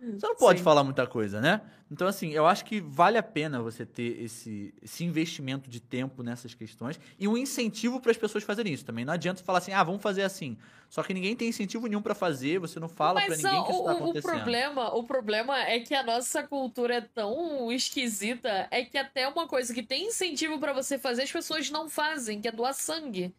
você 0.01 0.27
não 0.27 0.35
pode 0.35 0.59
Sim. 0.59 0.63
falar 0.63 0.83
muita 0.83 1.05
coisa, 1.05 1.39
né? 1.39 1.61
Então, 1.89 2.07
assim, 2.07 2.31
eu 2.31 2.47
acho 2.47 2.65
que 2.65 2.81
vale 2.81 3.19
a 3.19 3.23
pena 3.23 3.61
você 3.61 3.85
ter 3.85 4.19
esse, 4.23 4.73
esse 4.81 5.03
investimento 5.03 5.69
de 5.69 5.79
tempo 5.79 6.23
nessas 6.23 6.55
questões 6.55 6.99
e 7.19 7.27
um 7.27 7.37
incentivo 7.37 7.99
para 7.99 8.09
as 8.09 8.17
pessoas 8.17 8.43
fazerem 8.43 8.73
isso 8.73 8.83
também. 8.83 9.05
Não 9.05 9.13
adianta 9.13 9.43
falar 9.43 9.59
assim, 9.59 9.73
ah, 9.73 9.83
vamos 9.83 10.01
fazer 10.01 10.23
assim. 10.23 10.57
Só 10.89 11.03
que 11.03 11.13
ninguém 11.13 11.35
tem 11.35 11.49
incentivo 11.49 11.85
nenhum 11.85 12.01
para 12.01 12.15
fazer, 12.15 12.59
você 12.59 12.79
não 12.79 12.89
fala 12.89 13.21
para 13.21 13.35
ninguém 13.35 13.63
que 13.63 13.71
isso 13.71 13.83
tá 13.83 13.91
acontecendo. 13.91 14.31
O 14.31 14.35
problema, 14.35 14.95
o 14.95 15.03
problema 15.03 15.59
é 15.59 15.79
que 15.79 15.93
a 15.93 16.01
nossa 16.01 16.41
cultura 16.43 16.95
é 16.95 17.01
tão 17.01 17.71
esquisita, 17.71 18.67
é 18.71 18.83
que 18.83 18.97
até 18.97 19.27
uma 19.27 19.47
coisa 19.47 19.71
que 19.71 19.83
tem 19.83 20.07
incentivo 20.07 20.59
para 20.59 20.73
você 20.73 20.97
fazer, 20.97 21.23
as 21.23 21.31
pessoas 21.31 21.69
não 21.69 21.87
fazem, 21.87 22.41
que 22.41 22.47
é 22.47 22.51
doar 22.51 22.73
sangue. 22.73 23.35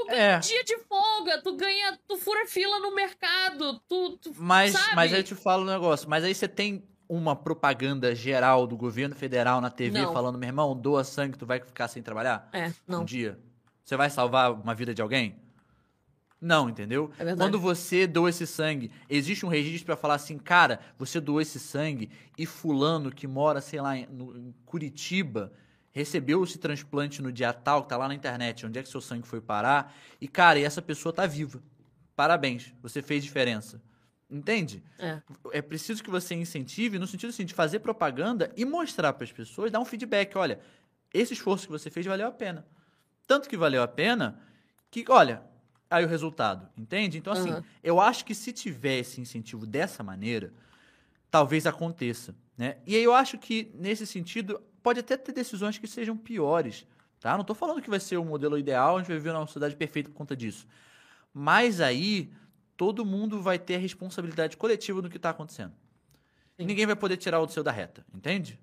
Tu 0.00 0.06
ganha 0.06 0.36
é. 0.36 0.38
dia 0.38 0.64
de 0.64 0.78
folga, 0.78 1.42
tu 1.42 1.56
ganha, 1.56 1.98
tu 2.08 2.16
fura 2.16 2.46
fila 2.46 2.78
no 2.78 2.94
mercado, 2.94 3.78
tu, 3.86 4.16
tu 4.16 4.32
mas, 4.38 4.72
sabe? 4.72 4.96
Mas 4.96 5.12
aí 5.12 5.20
eu 5.20 5.24
te 5.24 5.34
falo 5.34 5.62
um 5.62 5.66
negócio, 5.66 6.08
mas 6.08 6.24
aí 6.24 6.34
você 6.34 6.48
tem 6.48 6.82
uma 7.08 7.36
propaganda 7.36 8.14
geral 8.14 8.66
do 8.66 8.76
governo 8.76 9.14
federal 9.14 9.60
na 9.60 9.68
TV 9.68 10.00
não. 10.00 10.12
falando, 10.12 10.38
meu 10.38 10.48
irmão, 10.48 10.74
doa 10.76 11.04
sangue, 11.04 11.36
tu 11.36 11.44
vai 11.44 11.60
ficar 11.60 11.88
sem 11.88 12.02
trabalhar? 12.02 12.48
É, 12.52 12.72
não. 12.86 13.02
Um 13.02 13.04
dia. 13.04 13.38
Você 13.84 13.96
vai 13.96 14.08
salvar 14.08 14.52
uma 14.52 14.74
vida 14.74 14.94
de 14.94 15.02
alguém? 15.02 15.36
Não, 16.40 16.70
entendeu? 16.70 17.10
É 17.18 17.36
Quando 17.36 17.60
você 17.60 18.06
doa 18.06 18.30
esse 18.30 18.46
sangue, 18.46 18.90
existe 19.10 19.44
um 19.44 19.48
registro 19.50 19.86
para 19.86 19.96
falar 19.96 20.14
assim, 20.14 20.38
cara, 20.38 20.80
você 20.96 21.20
doou 21.20 21.40
esse 21.40 21.60
sangue 21.60 22.10
e 22.38 22.46
fulano 22.46 23.10
que 23.10 23.26
mora, 23.26 23.60
sei 23.60 23.80
lá, 23.80 23.96
em, 23.96 24.06
no, 24.06 24.38
em 24.38 24.54
Curitiba 24.64 25.52
recebeu 25.92 26.42
esse 26.44 26.58
transplante 26.58 27.20
no 27.20 27.32
dia 27.32 27.52
tal, 27.52 27.82
que 27.82 27.88
tá 27.88 27.96
lá 27.96 28.08
na 28.08 28.14
internet, 28.14 28.64
onde 28.64 28.78
é 28.78 28.82
que 28.82 28.88
seu 28.88 29.00
sangue 29.00 29.26
foi 29.26 29.40
parar, 29.40 29.94
e, 30.20 30.28
cara, 30.28 30.58
e 30.58 30.64
essa 30.64 30.80
pessoa 30.80 31.12
tá 31.12 31.26
viva. 31.26 31.62
Parabéns, 32.14 32.72
você 32.82 33.02
fez 33.02 33.24
diferença. 33.24 33.82
Entende? 34.30 34.82
É. 34.98 35.20
é 35.52 35.62
preciso 35.62 36.04
que 36.04 36.10
você 36.10 36.36
incentive, 36.36 37.00
no 37.00 37.06
sentido 37.06 37.30
assim, 37.30 37.44
de 37.44 37.52
fazer 37.52 37.80
propaganda 37.80 38.52
e 38.56 38.64
mostrar 38.64 39.12
para 39.12 39.24
as 39.24 39.32
pessoas, 39.32 39.72
dar 39.72 39.80
um 39.80 39.84
feedback. 39.84 40.36
Olha, 40.36 40.60
esse 41.12 41.32
esforço 41.32 41.66
que 41.66 41.72
você 41.72 41.90
fez 41.90 42.06
valeu 42.06 42.28
a 42.28 42.30
pena. 42.30 42.64
Tanto 43.26 43.48
que 43.48 43.56
valeu 43.56 43.82
a 43.82 43.88
pena 43.88 44.40
que, 44.88 45.04
olha, 45.08 45.42
aí 45.90 46.04
o 46.04 46.08
resultado, 46.08 46.68
entende? 46.78 47.18
Então, 47.18 47.32
assim, 47.32 47.50
uhum. 47.50 47.62
eu 47.82 48.00
acho 48.00 48.24
que 48.24 48.34
se 48.34 48.52
tiver 48.52 48.98
esse 48.98 49.20
incentivo 49.20 49.66
dessa 49.66 50.04
maneira, 50.04 50.52
talvez 51.28 51.66
aconteça. 51.66 52.34
Né? 52.56 52.76
E 52.86 52.94
aí 52.94 53.02
eu 53.02 53.14
acho 53.14 53.38
que, 53.38 53.72
nesse 53.74 54.06
sentido, 54.06 54.62
pode 54.82 55.00
até 55.00 55.16
ter 55.16 55.32
decisões 55.32 55.78
que 55.78 55.86
sejam 55.86 56.16
piores. 56.16 56.86
Tá? 57.20 57.34
Não 57.34 57.42
estou 57.42 57.54
falando 57.54 57.82
que 57.82 57.90
vai 57.90 58.00
ser 58.00 58.16
o 58.16 58.24
modelo 58.24 58.58
ideal, 58.58 58.96
a 58.96 58.98
gente 58.98 59.08
vai 59.08 59.16
viver 59.16 59.30
uma 59.30 59.46
sociedade 59.46 59.76
perfeita 59.76 60.08
por 60.10 60.16
conta 60.16 60.34
disso. 60.34 60.66
Mas 61.32 61.80
aí, 61.80 62.32
todo 62.76 63.04
mundo 63.04 63.42
vai 63.42 63.58
ter 63.58 63.76
a 63.76 63.78
responsabilidade 63.78 64.56
coletiva 64.56 65.02
do 65.02 65.10
que 65.10 65.16
está 65.16 65.30
acontecendo. 65.30 65.72
Sim. 66.56 66.64
Ninguém 66.64 66.86
vai 66.86 66.96
poder 66.96 67.16
tirar 67.16 67.40
o 67.40 67.48
seu 67.48 67.62
da 67.62 67.70
reta, 67.70 68.04
entende? 68.12 68.58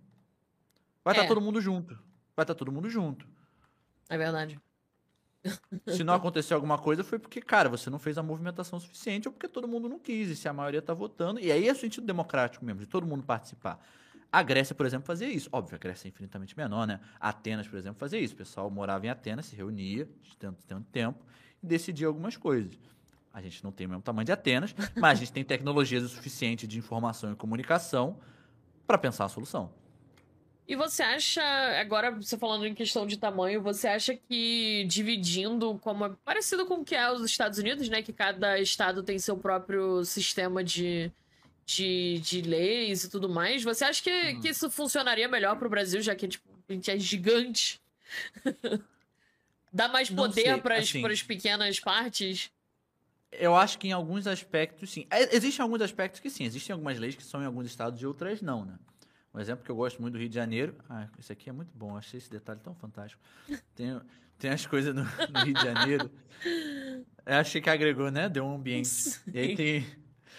Vai 1.04 1.14
estar 1.14 1.22
tá 1.22 1.26
é. 1.26 1.28
tá 1.28 1.34
todo 1.34 1.42
mundo 1.42 1.62
junto. 1.62 1.94
Vai 2.36 2.44
estar 2.44 2.54
tá 2.54 2.56
todo 2.56 2.72
mundo 2.72 2.90
junto. 2.90 3.28
É 4.10 4.18
verdade. 4.18 4.60
Se 5.88 6.04
não 6.04 6.14
aconteceu 6.14 6.56
alguma 6.56 6.78
coisa, 6.78 7.04
foi 7.04 7.20
porque, 7.20 7.42
cara, 7.42 7.70
você 7.70 7.90
não 7.90 8.00
fez 8.00 8.18
a 8.18 8.24
movimentação 8.24 8.80
suficiente 8.80 9.28
ou 9.28 9.32
porque 9.32 9.48
todo 9.48 9.68
mundo 9.68 9.88
não 9.88 10.00
quis. 10.00 10.30
E 10.30 10.36
se 10.36 10.48
a 10.48 10.54
maioria 10.54 10.80
está 10.80 10.94
votando. 10.94 11.40
E 11.40 11.52
aí 11.52 11.68
é 11.68 11.72
o 11.72 11.76
sentido 11.76 12.06
democrático 12.06 12.66
mesmo, 12.66 12.82
de 12.82 12.88
todo 12.88 13.06
mundo 13.06 13.24
participar. 13.24 13.80
A 14.32 14.44
Grécia, 14.44 14.76
por 14.76 14.86
exemplo, 14.86 15.06
fazia 15.06 15.28
isso. 15.28 15.50
Óbvio, 15.52 15.76
a 15.76 15.78
Grécia 15.78 16.08
é 16.08 16.10
infinitamente 16.10 16.56
menor, 16.58 16.86
né? 16.86 17.00
Atenas, 17.20 17.68
por 17.68 17.78
exemplo, 17.78 17.98
fazia 18.00 18.20
isso. 18.20 18.34
O 18.34 18.38
pessoal 18.38 18.70
morava 18.70 19.06
em 19.06 19.10
Atenas, 19.10 19.46
se 19.46 19.56
reunia 19.56 20.08
de 20.22 20.36
tanto, 20.38 20.64
tanto 20.66 20.88
tempo 20.90 21.26
e 21.64 21.66
decidia 21.66 22.08
algumas 22.08 22.36
coisas. 22.36 22.78
A 23.34 23.42
gente 23.42 23.64
não 23.64 23.72
tem 23.72 23.86
o 23.86 23.90
mesmo 23.90 24.02
tamanho 24.02 24.26
de 24.26 24.32
Atenas, 24.32 24.76
mas 24.96 25.18
a 25.18 25.20
gente 25.22 25.32
tem 25.32 25.44
tecnologias 25.44 26.04
o 26.04 26.10
suficiente 26.10 26.68
de 26.68 26.78
informação 26.78 27.32
e 27.32 27.36
comunicação 27.36 28.20
para 28.86 28.98
pensar 28.98 29.26
a 29.26 29.30
solução. 29.30 29.72
E 30.68 30.76
você 30.76 31.02
acha, 31.02 31.42
agora 31.80 32.12
você 32.12 32.38
falando 32.38 32.66
em 32.68 32.74
questão 32.74 33.08
de 33.08 33.18
tamanho, 33.18 33.62
você 33.62 33.88
acha 33.88 34.14
que 34.14 34.86
dividindo, 34.86 35.80
como 35.80 36.06
é 36.06 36.12
parecido 36.26 36.66
com 36.66 36.82
o 36.82 36.84
que 36.84 36.94
é 36.94 37.10
os 37.10 37.24
Estados 37.24 37.58
Unidos, 37.58 37.88
né? 37.88 38.02
Que 38.02 38.12
cada 38.12 38.60
estado 38.60 39.02
tem 39.02 39.18
seu 39.18 39.38
próprio 39.38 40.04
sistema 40.04 40.62
de, 40.62 41.10
de, 41.68 42.20
de 42.20 42.42
leis 42.42 43.04
e 43.04 43.10
tudo 43.10 43.28
mais. 43.28 43.62
Você 43.62 43.84
acha 43.84 44.02
que, 44.02 44.10
hum. 44.10 44.40
que 44.40 44.48
isso 44.48 44.72
funcionaria 44.72 45.28
melhor 45.28 45.58
pro 45.58 45.70
Brasil, 45.70 46.02
já 46.02 46.16
que 46.16 46.28
tipo, 46.28 46.48
a 46.68 46.74
gente 46.74 46.90
é 46.90 46.98
gigante? 46.98 47.82
Dá 49.72 49.90
mais 49.90 50.10
poder 50.10 50.62
para 50.62 50.78
as 50.78 50.86
assim, 50.86 51.04
pequenas 51.28 51.80
partes? 51.80 52.50
Eu 53.30 53.54
acho 53.54 53.78
que 53.78 53.90
em 53.90 53.92
alguns 53.92 54.26
aspectos, 54.26 54.90
sim. 54.90 55.06
É, 55.10 55.36
existem 55.36 55.62
alguns 55.62 55.82
aspectos 55.82 56.22
que 56.22 56.30
sim. 56.30 56.46
Existem 56.46 56.74
algumas 56.74 56.98
leis 56.98 57.16
que 57.16 57.24
são 57.24 57.44
em 57.44 57.46
alguns 57.46 57.68
estados 57.68 58.02
e 58.02 58.06
outras 58.06 58.42
não, 58.42 58.64
né? 58.64 58.80
Um 59.34 59.40
exemplo 59.40 59.66
que 59.66 59.70
eu 59.70 59.76
gosto 59.76 60.02
muito 60.02 60.14
do 60.14 60.20
Rio 60.20 60.30
de 60.30 60.36
Janeiro. 60.36 60.74
Ah, 60.90 61.10
esse 61.20 61.34
aqui 61.34 61.50
é 61.50 61.54
muito 61.54 61.72
bom. 61.76 61.98
Achei 61.98 62.18
esse 62.18 62.32
detalhe 62.32 62.62
tão 62.62 62.74
fantástico. 62.74 63.22
Tem, 63.76 64.00
tem 64.40 64.50
as 64.50 64.66
coisas 64.66 64.96
no, 64.96 65.04
no 65.04 65.40
Rio 65.44 65.54
de 65.54 65.62
Janeiro. 65.62 66.10
Eu 67.26 67.36
achei 67.36 67.60
que 67.60 67.70
agregou, 67.70 68.10
né? 68.10 68.30
Deu 68.30 68.46
um 68.46 68.56
ambiente. 68.56 68.90
E 69.34 69.38
aí 69.38 69.56
tem 69.56 69.86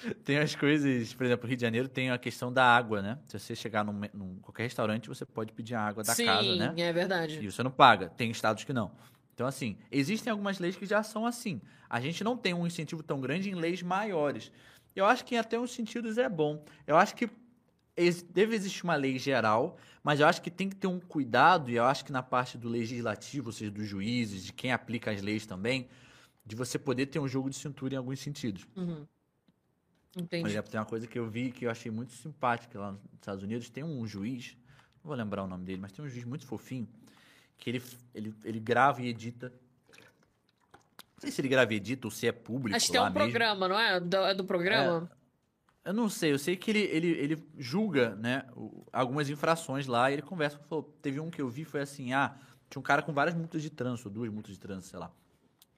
tem 0.25 0.39
as 0.39 0.55
coisas, 0.55 1.13
por 1.15 1.27
exemplo, 1.27 1.47
Rio 1.47 1.57
de 1.57 1.63
Janeiro 1.63 1.89
tem 1.89 2.11
a 2.11 2.19
questão 2.19 2.53
da 2.53 2.65
água, 2.65 3.03
né? 3.03 3.19
Se 3.29 3.39
você 3.39 3.55
chegar 3.55 3.85
num, 3.85 4.01
num 4.13 4.37
qualquer 4.41 4.65
restaurante, 4.65 5.09
você 5.09 5.25
pode 5.25 5.53
pedir 5.53 5.75
a 5.75 5.83
água 5.83 6.03
da 6.03 6.15
Sim, 6.15 6.27
casa, 6.27 6.57
né? 6.57 6.75
Sim, 6.77 6.83
é 6.83 6.93
verdade. 6.93 7.39
E 7.43 7.51
você 7.51 7.63
não 7.63 7.71
paga. 7.71 8.09
Tem 8.09 8.31
estados 8.31 8.65
que 8.65 8.73
não. 8.73 8.93
Então, 9.35 9.47
assim, 9.47 9.77
existem 9.91 10.31
algumas 10.31 10.59
leis 10.59 10.77
que 10.77 10.85
já 10.85 11.03
são 11.03 11.25
assim. 11.25 11.61
A 11.89 12.01
gente 12.01 12.25
não 12.25 12.37
tem 12.37 12.55
um 12.55 12.67
incentivo 12.67 13.03
tão 13.03 13.21
grande 13.21 13.49
em 13.51 13.55
leis 13.55 13.83
maiores. 13.83 14.51
Eu 14.97 15.07
acho 15.07 15.25
que 15.25 15.35
em 15.35 15.39
até 15.39 15.59
uns 15.59 15.71
sentidos 15.71 16.19
é 16.19 16.29
bom. 16.29 16.65
Eu 16.87 16.97
acho 16.97 17.15
que 17.15 17.31
deve 18.33 18.55
existir 18.55 18.85
uma 18.85 18.97
lei 18.97 19.19
geral, 19.19 19.77
mas 20.03 20.21
eu 20.21 20.27
acho 20.27 20.41
que 20.41 20.51
tem 20.51 20.69
que 20.69 20.77
ter 20.77 20.87
um 20.87 21.01
cuidado, 21.01 21.71
e 21.71 21.77
eu 21.77 21.85
acho 21.85 22.05
que 22.05 22.13
na 22.13 22.23
parte 22.23 22.57
do 22.57 22.69
legislativo, 22.69 23.49
ou 23.49 23.53
seja, 23.53 23.71
dos 23.71 23.87
juízes, 23.87 24.45
de 24.45 24.53
quem 24.53 24.73
aplica 24.73 25.11
as 25.11 25.21
leis 25.21 25.47
também, 25.47 25.89
de 26.45 26.57
você 26.57 26.79
poder 26.79 27.07
ter 27.07 27.19
um 27.19 27.29
jogo 27.29 27.51
de 27.51 27.57
cintura 27.57 27.95
em 27.95 27.97
alguns 27.97 28.21
sentidos. 28.21 28.67
Uhum. 28.77 29.07
Por 30.13 30.23
Entendi. 30.23 30.49
exemplo, 30.49 30.71
tem 30.71 30.81
uma 30.81 30.87
coisa 30.87 31.07
que 31.07 31.19
eu 31.19 31.29
vi 31.29 31.51
que 31.53 31.67
eu 31.67 31.71
achei 31.71 31.91
muito 31.91 32.13
simpática 32.13 32.79
lá 32.79 32.93
nos 32.93 33.01
Estados 33.15 33.43
Unidos. 33.43 33.69
Tem 33.69 33.85
um 33.85 34.07
juiz, 34.07 34.57
não 35.03 35.09
vou 35.09 35.15
lembrar 35.15 35.45
o 35.45 35.47
nome 35.47 35.65
dele, 35.65 35.81
mas 35.81 35.93
tem 35.93 36.05
um 36.05 36.09
juiz 36.09 36.25
muito 36.25 36.47
fofinho, 36.47 36.89
que 37.57 37.71
ele, 37.71 37.83
ele, 38.15 38.35
ele 38.45 38.61
grava 38.61 39.03
e 39.03 39.09
edita. 39.09 39.53
Não 39.91 41.21
sei 41.21 41.31
se 41.31 41.41
ele 41.41 41.49
grava 41.49 41.73
e 41.73 41.77
edita 41.77 42.07
ou 42.07 42.11
se 42.11 42.27
é 42.27 42.33
público 42.33 42.77
Acho 42.77 42.87
que 42.87 42.93
tem 42.93 43.01
um 43.01 43.05
mesmo. 43.05 43.19
programa, 43.19 43.69
não 43.69 43.79
é? 43.79 44.01
Do, 44.01 44.17
é 44.17 44.35
do 44.35 44.45
programa? 44.45 45.11
Eu 45.85 45.93
não 45.93 46.09
sei, 46.09 46.33
eu 46.33 46.39
sei 46.39 46.57
que 46.57 46.71
ele, 46.71 46.81
ele, 46.81 47.09
ele 47.09 47.49
julga, 47.57 48.15
né, 48.17 48.45
algumas 48.93 49.31
infrações 49.31 49.87
lá 49.87 50.11
e 50.11 50.15
ele 50.15 50.23
conversa. 50.23 50.59
Falou, 50.69 50.85
teve 51.01 51.19
um 51.19 51.31
que 51.31 51.41
eu 51.41 51.49
vi, 51.49 51.65
foi 51.65 51.81
assim, 51.81 52.13
ah, 52.13 52.37
tinha 52.69 52.79
um 52.81 52.83
cara 52.83 53.03
com 53.03 53.13
várias 53.13 53.35
multas 53.35 53.63
de 53.63 53.71
trânsito, 53.71 54.11
duas 54.11 54.31
multas 54.31 54.53
de 54.53 54.61
trânsito, 54.61 54.91
sei 54.91 54.99
lá. 54.99 55.11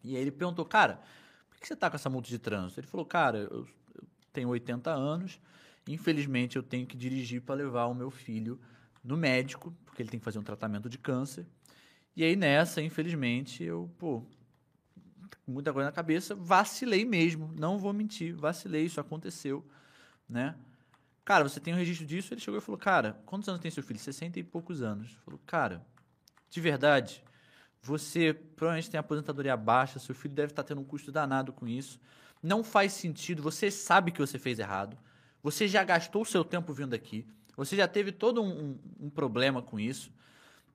E 0.03 0.17
aí 0.17 0.23
ele 0.23 0.33
perguntou, 0.33 0.65
cara, 0.65 1.01
por 1.49 1.61
que 1.61 1.67
você 1.67 1.77
tá 1.77 1.89
com 1.89 1.97
essa 1.97 2.11
multa 2.11 2.29
de 2.29 2.39
trânsito? 2.39 2.81
Ele 2.81 2.87
falou, 2.87 3.07
cara, 3.07 3.39
eu 3.39 3.67
tenho 4.33 4.49
80 4.49 4.91
anos, 4.91 5.41
infelizmente 5.89 6.57
eu 6.57 6.63
tenho 6.63 6.87
que 6.87 6.97
dirigir 6.97 7.43
para 7.43 7.55
levar 7.55 7.87
o 7.87 7.95
meu 7.95 8.11
filho 8.11 8.61
no 9.03 9.17
médico, 9.17 9.75
porque 9.85 10.03
ele 10.03 10.11
tem 10.11 10.21
que 10.21 10.25
fazer 10.25 10.39
um 10.39 10.43
tratamento 10.43 10.89
de 10.89 10.99
câncer. 10.99 11.47
E 12.15 12.25
aí 12.25 12.37
nessa, 12.37 12.83
infelizmente, 12.83 13.63
eu, 13.63 13.91
pô, 13.99 14.23
muita 15.47 15.73
coisa 15.73 15.89
na 15.89 15.93
cabeça, 15.93 16.35
vacilei 16.35 17.05
mesmo, 17.05 17.53
não 17.59 17.79
vou 17.79 17.93
mentir, 17.93 18.35
vacilei, 18.35 18.85
isso 18.85 19.01
aconteceu, 19.01 19.65
né? 20.29 20.55
Cara, 21.25 21.45
você 21.45 21.61
tem 21.61 21.73
um 21.73 21.77
registro 21.77 22.07
disso? 22.07 22.35
Ele 22.35 22.41
chegou 22.41 22.59
e 22.59 22.61
falou, 22.61 22.79
cara, 22.79 23.21
quantos 23.25 23.49
anos 23.49 23.61
tem 23.61 23.71
seu 23.71 23.83
filho? 23.83 24.01
60 24.01 24.41
e 24.41 24.43
poucos 24.43 24.83
anos. 24.83 25.13
Falou, 25.25 25.39
cara, 25.47 25.87
de 26.49 26.61
verdade, 26.61 27.23
você 27.83 28.35
provavelmente 28.35 28.91
tem 28.91 28.99
aposentadoria 28.99 29.57
baixa, 29.57 29.99
seu 29.99 30.15
filho 30.15 30.35
deve 30.35 30.53
estar 30.53 30.65
tendo 30.65 30.81
um 30.81 30.85
custo 30.85 31.13
danado 31.13 31.53
com 31.53 31.69
isso. 31.69 32.01
Não 32.43 32.65
faz 32.65 32.93
sentido, 32.93 33.43
você 33.43 33.71
sabe 33.71 34.11
que 34.11 34.19
você 34.21 34.39
fez 34.39 34.59
errado, 34.59 34.97
você 35.43 35.69
já 35.69 35.83
gastou 35.85 36.23
o 36.23 36.27
seu 36.27 36.45
tempo 36.45 36.73
vindo 36.73 36.95
aqui, 36.95 37.27
você 37.57 37.77
já 37.77 37.87
teve 37.87 38.13
todo 38.13 38.43
um, 38.43 38.49
um- 38.49 38.79
um 39.07 39.11
problema 39.11 39.61
com 39.61 39.79
isso. 39.79 40.11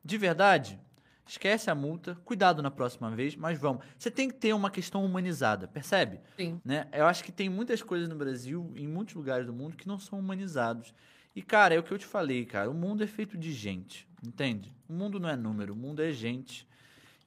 De 0.04 0.18
verdade, 0.18 0.80
esquece 1.28 1.72
a 1.72 1.76
multa, 1.76 2.16
cuidado 2.24 2.62
na 2.62 2.70
próxima 2.70 3.10
vez, 3.10 3.36
mas 3.36 3.58
vamos. 3.58 3.84
Você 3.98 4.12
tem 4.12 4.28
que 4.30 4.36
ter 4.36 4.54
uma 4.54 4.70
questão 4.70 5.04
humanizada, 5.04 5.68
percebe? 5.68 6.20
Sim. 6.38 6.62
né? 6.64 6.88
Eu 6.94 7.08
acho 7.08 7.24
que 7.24 7.32
tem 7.32 7.50
muitas 7.50 7.82
coisas 7.82 8.08
no 8.08 8.16
Brasil, 8.16 8.72
em 8.76 8.88
muitos 8.88 9.16
lugares 9.16 9.48
do 9.48 9.54
mundo, 9.54 9.76
que 9.76 9.88
não 9.88 9.98
são 9.98 10.20
humanizados. 10.20 10.94
E, 11.36 11.42
cara, 11.42 11.74
é 11.74 11.80
o 11.80 11.84
que 11.84 11.92
eu 11.92 11.98
te 11.98 12.06
falei, 12.06 12.46
cara. 12.46 12.70
O 12.70 12.74
mundo 12.74 13.04
é 13.04 13.08
feito 13.08 13.36
de 13.38 13.52
gente, 13.52 14.08
entende? 14.24 14.72
O 14.88 14.94
mundo 14.94 15.20
não 15.20 15.28
é 15.28 15.36
número, 15.36 15.74
o 15.74 15.76
mundo 15.76 16.02
é 16.04 16.12
gente. 16.12 16.68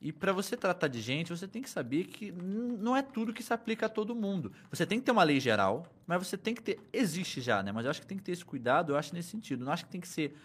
E 0.00 0.12
para 0.12 0.32
você 0.32 0.56
tratar 0.56 0.86
de 0.86 1.00
gente, 1.00 1.30
você 1.30 1.48
tem 1.48 1.60
que 1.60 1.68
saber 1.68 2.04
que 2.04 2.30
não 2.30 2.96
é 2.96 3.02
tudo 3.02 3.32
que 3.32 3.42
se 3.42 3.52
aplica 3.52 3.86
a 3.86 3.88
todo 3.88 4.14
mundo. 4.14 4.52
Você 4.70 4.86
tem 4.86 5.00
que 5.00 5.04
ter 5.04 5.10
uma 5.10 5.24
lei 5.24 5.40
geral, 5.40 5.86
mas 6.06 6.24
você 6.26 6.36
tem 6.38 6.54
que 6.54 6.62
ter. 6.62 6.78
Existe 6.92 7.40
já, 7.40 7.62
né? 7.64 7.72
Mas 7.72 7.84
eu 7.84 7.90
acho 7.90 8.00
que 8.00 8.06
tem 8.06 8.16
que 8.16 8.22
ter 8.22 8.32
esse 8.32 8.44
cuidado, 8.44 8.92
eu 8.92 8.96
acho 8.96 9.12
nesse 9.12 9.30
sentido. 9.30 9.64
Não 9.64 9.72
acho 9.72 9.84
que 9.84 9.90
tem 9.90 10.00
que 10.00 10.06
ser 10.06 10.36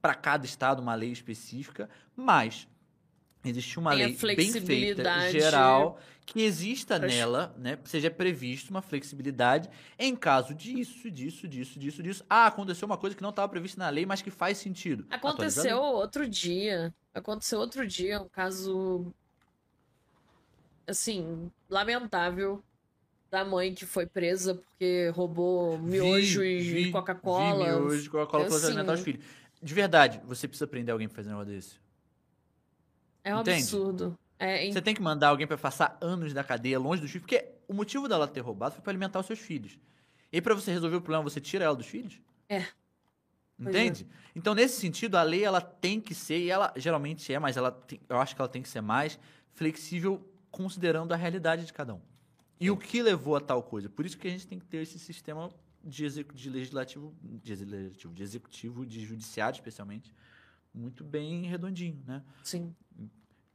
para 0.00 0.14
cada 0.14 0.46
estado 0.46 0.80
uma 0.80 0.94
lei 0.94 1.10
específica, 1.10 1.90
mas 2.16 2.68
existe 3.44 3.76
uma 3.78 3.90
Tem 3.90 3.98
lei 3.98 4.36
bem 4.36 4.52
feita, 4.52 5.30
geral, 5.32 5.98
que 6.24 6.40
exista 6.42 6.94
Acho- 6.94 7.06
nela, 7.06 7.54
né? 7.58 7.76
Seja 7.84 8.08
previsto 8.08 8.70
uma 8.70 8.80
flexibilidade 8.82 9.68
em 9.98 10.14
caso 10.14 10.54
disso, 10.54 11.10
disso, 11.10 11.48
disso, 11.48 11.76
disso, 11.76 12.02
disso. 12.04 12.24
Ah, 12.30 12.46
aconteceu 12.46 12.86
uma 12.86 12.96
coisa 12.96 13.16
que 13.16 13.22
não 13.22 13.30
estava 13.30 13.48
prevista 13.48 13.80
na 13.80 13.88
lei, 13.90 14.06
mas 14.06 14.22
que 14.22 14.30
faz 14.30 14.58
sentido. 14.58 15.06
Atualiza 15.10 15.60
a 15.60 15.64
lei. 15.64 15.72
Aconteceu 15.72 15.82
outro 15.82 16.28
dia. 16.28 16.94
Aconteceu 17.14 17.58
outro 17.58 17.86
dia 17.86 18.20
um 18.20 18.28
caso. 18.28 19.12
Assim, 20.86 21.50
lamentável. 21.68 22.62
Da 23.30 23.44
mãe 23.44 23.72
que 23.72 23.86
foi 23.86 24.06
presa 24.06 24.56
porque 24.56 25.08
roubou 25.14 25.78
miojo 25.78 26.40
Vi- 26.40 26.88
e 26.88 26.90
Coca-Cola. 26.92 27.64
Miojo 27.78 28.06
e 28.06 28.08
Coca-Cola 28.08 28.46
para 28.46 28.56
Assim, 28.56 28.66
alimentar 28.66 28.92
os 28.94 29.00
filhos. 29.00 29.24
De 29.62 29.72
verdade, 29.72 30.20
você 30.24 30.48
precisa 30.48 30.66
prender 30.66 30.92
alguém 30.92 31.06
pra 31.06 31.14
fazer 31.16 31.28
um 31.28 31.32
negócio 31.38 31.52
desse. 31.54 31.78
É 33.22 33.32
um 33.36 33.40
Entende? 33.42 33.58
absurdo. 33.62 34.18
É, 34.36 34.64
em- 34.66 34.72
Você 34.72 34.82
tem 34.82 34.94
que 34.96 35.02
mandar 35.02 35.28
alguém 35.28 35.46
pra 35.46 35.56
passar 35.56 35.96
anos 36.00 36.34
na 36.34 36.42
cadeia, 36.42 36.76
longe 36.78 37.00
dos 37.02 37.10
filhos, 37.10 37.22
porque 37.24 37.46
o 37.68 37.74
motivo 37.74 38.08
dela 38.08 38.26
ter 38.26 38.40
roubado 38.40 38.74
foi 38.74 38.82
pra 38.82 38.90
alimentar 38.90 39.20
os 39.20 39.26
seus 39.26 39.38
filhos. 39.38 39.78
E 40.32 40.40
pra 40.40 40.54
você 40.54 40.72
resolver 40.72 40.96
o 40.96 41.00
problema, 41.00 41.22
você 41.22 41.40
tira 41.40 41.64
ela 41.66 41.76
dos 41.76 41.86
filhos? 41.86 42.20
É. 42.48 42.66
Pois 43.62 43.74
Entende? 43.74 44.06
Então, 44.34 44.54
nesse 44.54 44.80
sentido, 44.80 45.16
a 45.16 45.22
lei 45.22 45.44
ela 45.44 45.60
tem 45.60 46.00
que 46.00 46.14
ser, 46.14 46.38
e 46.38 46.50
ela 46.50 46.72
geralmente 46.76 47.32
é, 47.32 47.38
mas 47.38 47.56
ela 47.56 47.70
tem- 47.70 48.00
eu 48.08 48.18
acho 48.18 48.34
que 48.34 48.40
ela 48.40 48.48
tem 48.48 48.62
que 48.62 48.68
ser 48.68 48.80
mais 48.80 49.18
flexível 49.52 50.26
considerando 50.50 51.12
a 51.12 51.16
realidade 51.16 51.66
de 51.66 51.72
cada 51.72 51.94
um. 51.94 52.00
E 52.58 52.70
o 52.70 52.76
que 52.76 53.02
levou 53.02 53.36
a 53.36 53.40
tal 53.40 53.62
coisa? 53.62 53.88
Por 53.88 54.06
isso 54.06 54.16
que 54.16 54.26
a 54.26 54.30
gente 54.30 54.46
tem 54.46 54.58
que 54.58 54.66
ter 54.66 54.78
esse 54.78 54.98
sistema 54.98 55.50
de, 55.84 56.08
de 56.24 56.50
legislativo, 56.50 57.14
de 57.22 57.54
legislativo, 57.54 58.14
de 58.14 58.22
executivo, 58.22 58.86
de 58.86 59.04
judiciário, 59.04 59.56
especialmente, 59.56 60.14
muito 60.72 61.02
bem 61.04 61.42
redondinho, 61.42 62.02
né? 62.06 62.22
Sim. 62.42 62.74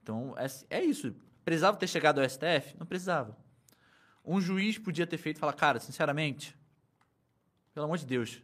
Então, 0.02 0.36
é, 0.38 0.78
é 0.78 0.84
isso. 0.84 1.16
Precisava 1.44 1.78
ter 1.78 1.88
chegado 1.88 2.20
ao 2.20 2.26
STF? 2.30 2.76
Não 2.78 2.86
precisava. 2.86 3.38
Um 4.24 4.42
juiz 4.42 4.78
podia 4.78 5.06
ter 5.06 5.18
feito 5.18 5.38
e 5.38 5.40
falar, 5.40 5.54
cara, 5.54 5.80
sinceramente, 5.80 6.56
pelo 7.74 7.86
amor 7.86 7.98
de 7.98 8.06
Deus, 8.06 8.42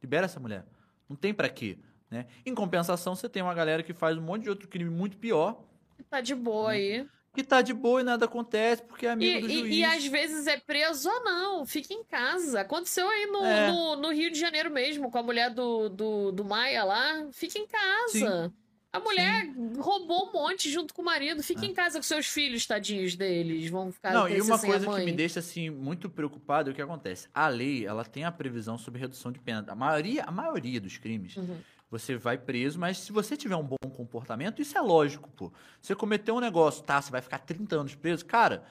libera 0.00 0.26
essa 0.26 0.38
mulher. 0.38 0.64
Não 1.08 1.16
tem 1.16 1.32
pra 1.34 1.48
quê. 1.48 1.78
Né? 2.10 2.26
Em 2.46 2.54
compensação, 2.54 3.14
você 3.16 3.28
tem 3.28 3.42
uma 3.42 3.54
galera 3.54 3.82
que 3.82 3.92
faz 3.92 4.16
um 4.16 4.22
monte 4.22 4.44
de 4.44 4.50
outro 4.50 4.68
crime 4.68 4.90
muito 4.90 5.16
pior, 5.18 5.64
Tá 6.10 6.20
de 6.20 6.34
boa 6.34 6.70
aí. 6.72 7.06
que 7.34 7.42
tá 7.42 7.60
de 7.62 7.72
boa 7.74 8.00
e 8.00 8.04
nada 8.04 8.26
acontece 8.26 8.82
porque 8.82 9.06
é 9.06 9.08
E, 9.08 9.12
amigo 9.12 9.40
do 9.46 9.52
e- 9.52 9.58
juiz. 9.58 9.74
e 9.76 9.84
às 9.84 10.06
vezes 10.06 10.46
é 10.46 10.56
preso 10.60 11.08
ou 11.10 11.24
não, 11.24 11.66
fica 11.66 11.92
em 11.92 12.04
casa. 12.04 12.60
Aconteceu 12.60 13.08
aí 13.08 13.26
no, 13.26 13.44
É. 13.44 13.68
no, 13.72 13.96
no 13.96 14.12
Rio 14.12 14.30
de 14.30 14.38
Janeiro 14.38 14.70
mesmo, 14.70 15.10
com 15.10 15.18
a 15.18 15.22
mulher 15.22 15.50
do, 15.50 15.88
do, 15.88 16.30
do 16.32 16.44
Maia 16.44 16.84
lá. 16.84 17.26
Fica 17.32 17.58
em 17.58 17.66
casa. 17.66 18.52
A 18.94 19.00
mulher 19.00 19.46
roubou 19.78 20.28
um 20.28 20.32
monte 20.32 20.70
junto 20.70 20.94
com 20.94 21.02
o 21.02 21.04
marido. 21.04 21.42
Fica 21.42 21.64
É. 21.64 21.68
em 21.68 21.74
casa 21.74 21.98
com 21.98 22.02
seus 22.04 22.26
filhos, 22.26 22.64
tadinhos 22.64 23.16
deles. 23.16 23.68
Vão 23.68 23.90
ficar 23.90 24.12
Não, 24.12 24.28
e 24.28 24.40
uma 24.40 24.58
coisa 24.58 24.86
que 24.88 25.04
me 25.04 25.12
deixa 25.12 25.40
assim 25.40 25.68
muito 25.68 26.08
preocupado 26.08 26.70
é 26.70 26.72
o 26.72 26.74
que 26.76 26.80
acontece. 26.82 27.28
A 27.34 27.48
lei, 27.48 27.84
ela 27.84 28.04
tem 28.04 28.24
a 28.24 28.30
previsão 28.30 28.78
sobre 28.78 29.00
redução 29.00 29.32
de 29.32 29.40
pena. 29.40 29.64
A 29.68 29.74
maioria, 29.74 30.22
a 30.24 30.30
maioria 30.30 30.80
dos 30.80 30.96
crimes, 30.96 31.36
Uhum. 31.36 31.58
você 31.90 32.16
vai 32.16 32.38
preso, 32.38 32.78
mas 32.78 32.98
se 32.98 33.10
você 33.10 33.36
tiver 33.36 33.56
um 33.56 33.64
bom 33.64 33.76
comportamento, 33.96 34.62
isso 34.62 34.78
é 34.78 34.80
lógico, 34.80 35.28
pô. 35.30 35.52
Você 35.82 35.94
cometeu 35.96 36.36
um 36.36 36.40
negócio, 36.40 36.82
tá, 36.84 37.02
você 37.02 37.10
vai 37.10 37.20
ficar 37.20 37.38
30 37.38 37.74
anos 37.76 37.94
preso, 37.96 38.24
cara. 38.24 38.64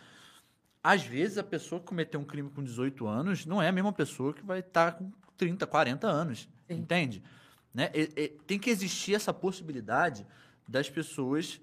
Às 0.82 1.04
vezes 1.04 1.38
a 1.38 1.44
pessoa 1.44 1.80
que 1.82 1.88
cometeu 1.88 2.20
um 2.20 2.26
crime 2.26 2.50
com 2.50 2.64
18 2.64 3.08
anos 3.08 3.46
não 3.46 3.62
é 3.62 3.68
a 3.68 3.72
mesma 3.72 3.92
pessoa 3.94 4.34
que 4.34 4.44
vai 4.44 4.60
estar 4.60 4.94
com 4.94 5.12
30, 5.38 5.66
40 5.68 6.08
anos, 6.08 6.48
Sim. 6.68 6.76
entende? 6.76 7.24
Né? 7.74 7.90
E- 7.94 8.10
e- 8.16 8.28
tem 8.46 8.60
que 8.60 8.70
existir 8.70 9.16
essa 9.16 9.34
possibilidade 9.34 10.26
das 10.68 10.90
pessoas, 10.90 11.60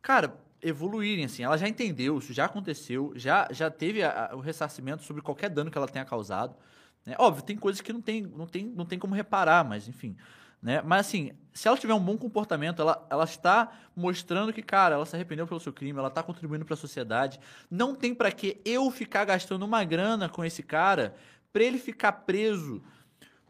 cara, 0.00 0.38
evoluírem 0.62 1.24
assim. 1.24 1.42
Ela 1.42 1.58
já 1.58 1.68
entendeu, 1.68 2.18
isso 2.18 2.32
já 2.32 2.44
aconteceu, 2.46 3.12
já, 3.16 3.48
já 3.50 3.70
teve 3.70 4.02
a- 4.02 4.30
a- 4.30 4.36
o 4.36 4.40
ressarcimento 4.40 5.02
sobre 5.02 5.22
qualquer 5.22 5.50
dano 5.50 5.70
que 5.70 5.76
ela 5.78 5.88
tenha 5.88 6.04
causado. 6.04 6.56
né? 7.06 7.14
Óbvio, 7.18 7.42
tem 7.44 7.54
coisas 7.56 7.82
que 7.82 7.92
não 7.92 8.00
tem, 8.00 8.22
não 8.22 8.46
tem, 8.46 8.64
não 8.64 8.86
tem 8.86 8.98
como 8.98 9.14
reparar, 9.14 9.62
mas 9.62 9.86
enfim. 9.88 10.16
Né? 10.62 10.80
Mas 10.80 11.06
assim, 11.06 11.32
se 11.52 11.68
ela 11.68 11.76
tiver 11.76 11.92
um 11.92 12.00
bom 12.00 12.16
comportamento, 12.16 12.80
ela, 12.80 13.06
ela 13.10 13.24
está 13.24 13.70
mostrando 13.94 14.54
que, 14.54 14.62
cara, 14.62 14.94
ela 14.94 15.04
se 15.04 15.14
arrependeu 15.14 15.46
pelo 15.46 15.60
seu 15.60 15.70
crime, 15.74 15.98
ela 15.98 16.08
está 16.08 16.22
contribuindo 16.22 16.64
para 16.64 16.72
a 16.72 16.78
sociedade. 16.78 17.38
Não 17.70 17.94
tem 17.94 18.14
para 18.14 18.32
que 18.32 18.58
eu 18.64 18.90
ficar 18.90 19.26
gastando 19.26 19.64
uma 19.64 19.84
grana 19.84 20.30
com 20.30 20.42
esse 20.42 20.62
cara 20.62 21.14
para 21.52 21.62
ele 21.62 21.76
ficar 21.78 22.12
preso 22.12 22.82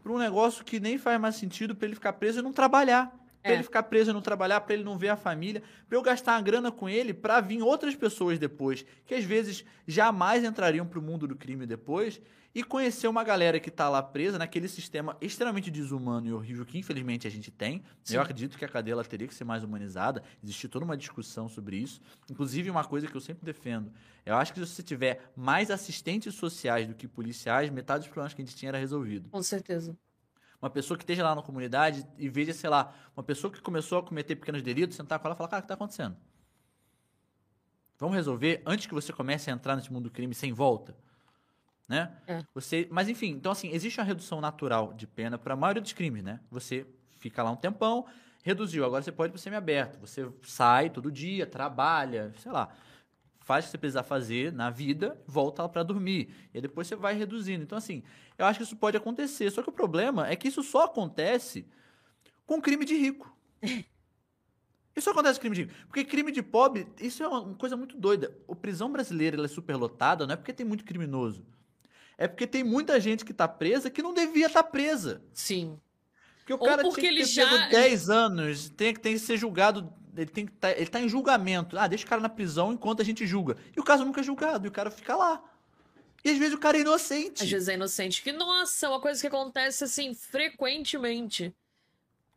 por 0.05 0.13
um 0.13 0.19
negócio 0.19 0.63
que 0.63 0.79
nem 0.79 0.99
faz 0.99 1.19
mais 1.19 1.35
sentido 1.37 1.75
para 1.75 1.87
ele 1.87 1.95
ficar 1.95 2.13
preso 2.13 2.41
e 2.41 2.43
não 2.43 2.53
trabalhar. 2.53 3.11
Pra 3.45 3.53
É. 3.53 3.57
ele 3.57 3.63
ficar 3.63 3.83
preso 3.85 4.11
e 4.11 4.15
não 4.15 4.23
trabalhar, 4.23 4.61
pra 4.63 4.73
ele 4.75 4.83
não 4.85 4.97
ver 4.97 5.11
a 5.11 5.17
família, 5.17 5.63
pra 5.87 5.99
eu 5.99 6.03
gastar 6.03 6.33
uma 6.33 6.41
grana 6.43 6.73
com 6.73 6.89
ele 6.89 7.13
pra 7.13 7.41
vir 7.43 7.61
outras 7.63 7.95
pessoas 7.95 8.39
depois, 8.39 8.87
que 9.05 9.15
às 9.15 9.25
vezes 9.25 9.65
jamais 9.87 10.43
entrariam 10.43 10.87
pro 10.87 11.03
mundo 11.03 11.29
do 11.29 11.37
crime 11.37 11.67
depois, 11.67 12.21
e 12.55 12.63
conhecer 12.63 13.09
uma 13.09 13.25
galera 13.25 13.59
que 13.59 13.71
tá 13.71 13.89
lá 13.89 14.01
presa 14.01 14.39
naquele 14.39 14.69
sistema 14.69 15.17
extremamente 15.21 15.71
desumano 15.73 16.27
e 16.29 16.33
horrível 16.33 16.65
que 16.65 16.79
infelizmente 16.79 17.27
a 17.27 17.31
gente 17.31 17.51
tem. 17.51 17.83
Sim. 18.05 18.15
Eu 18.17 18.23
acredito 18.23 18.57
que 18.57 18.65
a 18.65 18.69
cadeia 18.69 19.03
teria 19.05 19.27
que 19.27 19.35
ser 19.35 19.45
mais 19.45 19.65
humanizada, 19.65 20.23
existe 20.43 20.69
toda 20.69 20.85
uma 20.85 20.97
discussão 20.97 21.49
sobre 21.49 21.77
isso. 21.77 22.01
Inclusive, 22.31 22.71
uma 22.71 22.85
coisa 22.85 23.09
que 23.09 23.15
eu 23.17 23.21
sempre 23.21 23.45
defendo, 23.45 23.93
eu 24.25 24.37
acho 24.37 24.53
que 24.55 24.61
se 24.61 24.67
você 24.67 24.83
tiver 24.85 25.33
mais 25.37 25.71
assistentes 25.71 26.35
sociais 26.37 26.87
do 26.87 26.95
que 26.95 27.09
policiais, 27.09 27.69
metade 27.71 28.01
dos 28.05 28.09
problemas 28.09 28.33
que 28.33 28.41
a 28.41 28.45
gente 28.45 28.57
tinha 28.57 28.71
era 28.71 28.79
resolvido 28.79 29.31
Com 29.33 29.43
certeza. 29.43 29.97
Uma 30.65 30.71
pessoa 30.71 30.97
que 30.97 31.05
esteja 31.05 31.23
lá 31.23 31.35
na 31.35 31.43
comunidade 31.43 32.07
e 32.17 32.27
veja, 32.27 32.55
sei 32.55 32.71
lá, 32.71 32.95
uma 33.15 33.23
pessoa 33.23 33.53
que 33.53 33.61
começou 33.61 33.99
a 33.99 34.03
cometer 34.03 34.35
pequenos 34.35 34.63
delitos, 34.63 34.97
sentar 34.97 35.19
com 35.19 35.29
ela 35.29 35.35
e 35.35 35.37
falar, 35.37 35.49
cara, 35.51 35.61
o 35.61 35.63
que 35.63 35.67
está 35.67 35.75
acontecendo? 35.75 36.17
Vamos 37.99 38.17
resolver 38.17 38.63
antes 38.65 38.87
que 38.87 38.95
você 38.95 39.13
comece 39.13 39.51
a 39.51 39.53
entrar 39.53 39.77
nesse 39.77 39.93
mundo 39.93 40.05
do 40.05 40.11
crime 40.11 40.35
sem 40.35 40.55
volta? 40.55 40.97
Né? 41.87 42.11
É. 42.27 42.43
Você, 42.55 42.89
mas 42.91 43.11
enfim, 43.11 43.33
então 43.33 43.53
assim, 43.53 43.71
existe 43.73 44.01
uma 44.01 44.07
redução 44.07 44.41
natural 44.41 44.95
de 44.95 45.07
pena 45.07 45.37
para 45.37 45.53
a 45.53 45.57
maioria 45.57 45.83
dos 45.83 45.93
crimes, 45.93 46.25
né? 46.25 46.41
Você 46.51 46.87
fica 47.21 47.43
lá 47.43 47.51
um 47.51 47.57
tempão, 47.57 48.07
reduziu, 48.43 48.87
agora 48.87 49.03
você 49.03 49.13
pode 49.13 49.31
ir 49.31 49.33
para 49.33 49.43
semiaberto. 49.43 49.99
Você 49.99 50.27
sai 50.43 50.89
todo 50.89 51.13
dia, 51.13 51.47
trabalha, 51.47 52.33
sei 52.39 52.51
lá, 52.51 52.71
faz 53.45 53.65
o 53.65 53.69
que 53.69 53.73
você 53.73 53.79
precisar 53.79 54.03
fazer 54.03 54.53
na 54.53 54.71
vida, 54.71 55.21
volta 55.27 55.69
para 55.69 55.83
dormir. 55.83 56.31
E 56.53 56.57
aí 56.57 56.63
depois 56.63 56.89
você 56.89 56.97
vai 56.97 57.15
reduzindo. 57.15 57.63
Então, 57.63 57.77
assim, 57.77 58.03
eu 58.39 58.47
acho 58.47 58.59
que 58.59 58.65
isso 58.65 58.77
pode 58.77 58.97
acontecer. 58.97 59.51
Só 59.51 59.63
que 59.63 59.69
o 59.69 59.73
problema 59.73 60.27
é 60.27 60.35
que 60.35 60.49
isso 60.49 60.63
só 60.63 60.85
acontece 60.85 61.67
com 62.47 62.61
crime 62.61 62.85
de 62.85 62.97
rico. 62.97 63.33
Isso 64.97 65.11
acontece 65.11 65.41
com 65.41 65.41
crime 65.41 65.57
de 65.57 65.63
rico. 65.63 65.75
Porque 65.89 66.05
crime 66.05 66.31
de 66.31 66.41
pobre, 66.41 66.87
isso 67.01 67.21
é 67.21 67.27
uma 67.27 67.53
coisa 67.57 67.77
muito 67.77 67.97
doida. 67.97 68.33
A 68.49 68.55
prisão 68.55 68.93
brasileira 68.93 69.37
ela 69.37 69.47
é 69.47 69.49
superlotada, 69.49 70.25
não 70.25 70.35
é 70.35 70.37
porque 70.37 70.53
tem 70.53 70.65
muito 70.65 70.85
criminoso. 70.85 71.45
É 72.17 72.29
porque 72.29 72.47
tem 72.47 72.63
muita 72.63 73.01
gente 73.01 73.25
que 73.25 73.35
tá 73.35 73.49
presa 73.49 73.91
que 73.91 74.01
não 74.01 74.15
devia 74.15 74.47
estar 74.47 74.63
tá 74.63 74.71
presa. 74.71 75.21
Sim. 75.33 75.81
Porque 76.39 76.53
o 76.53 76.59
Ou 76.61 76.65
cara 76.65 76.83
porque 76.83 77.01
tinha 77.01 77.13
que 77.13 77.35
ter 77.35 77.41
ele 77.41 77.59
já... 77.59 77.69
10 77.71 78.09
anos, 78.09 78.69
tem, 78.69 78.95
tem 78.95 79.15
que 79.15 79.19
ser 79.19 79.37
julgado 79.37 79.93
ele 80.17 80.31
tem 80.31 80.47
que 80.47 80.53
tá, 80.53 80.71
ele 80.71 80.87
tá 80.87 81.01
em 81.01 81.09
julgamento. 81.09 81.79
Ah, 81.79 81.87
deixa 81.87 82.05
o 82.05 82.09
cara 82.09 82.21
na 82.21 82.29
prisão 82.29 82.73
enquanto 82.73 83.03
a 83.03 83.05
gente 83.05 83.27
julga. 83.27 83.57
E 83.77 83.81
o 83.81 83.85
caso 83.85 84.05
nunca 84.05 84.21
é 84.21 84.25
julgado, 84.25 84.67
e 84.67 84.69
o 84.69 84.73
cara 84.73 84.91
fica 84.91 85.17
lá. 85.17 85.43
E 86.25 86.31
às 86.31 86.39
vezes 86.39 86.55
o 86.55 86.59
cara 86.59 86.79
é 86.79 86.81
inocente. 86.81 87.43
Às 87.43 87.51
vezes 87.51 87.69
é 87.69 87.75
inocente. 87.75 88.23
Que, 88.23 88.33
nossa, 88.33 88.89
uma 88.89 89.01
coisa 89.01 89.21
que 89.21 89.27
acontece, 89.27 89.85
assim, 89.85 90.15
frequentemente. 90.15 91.55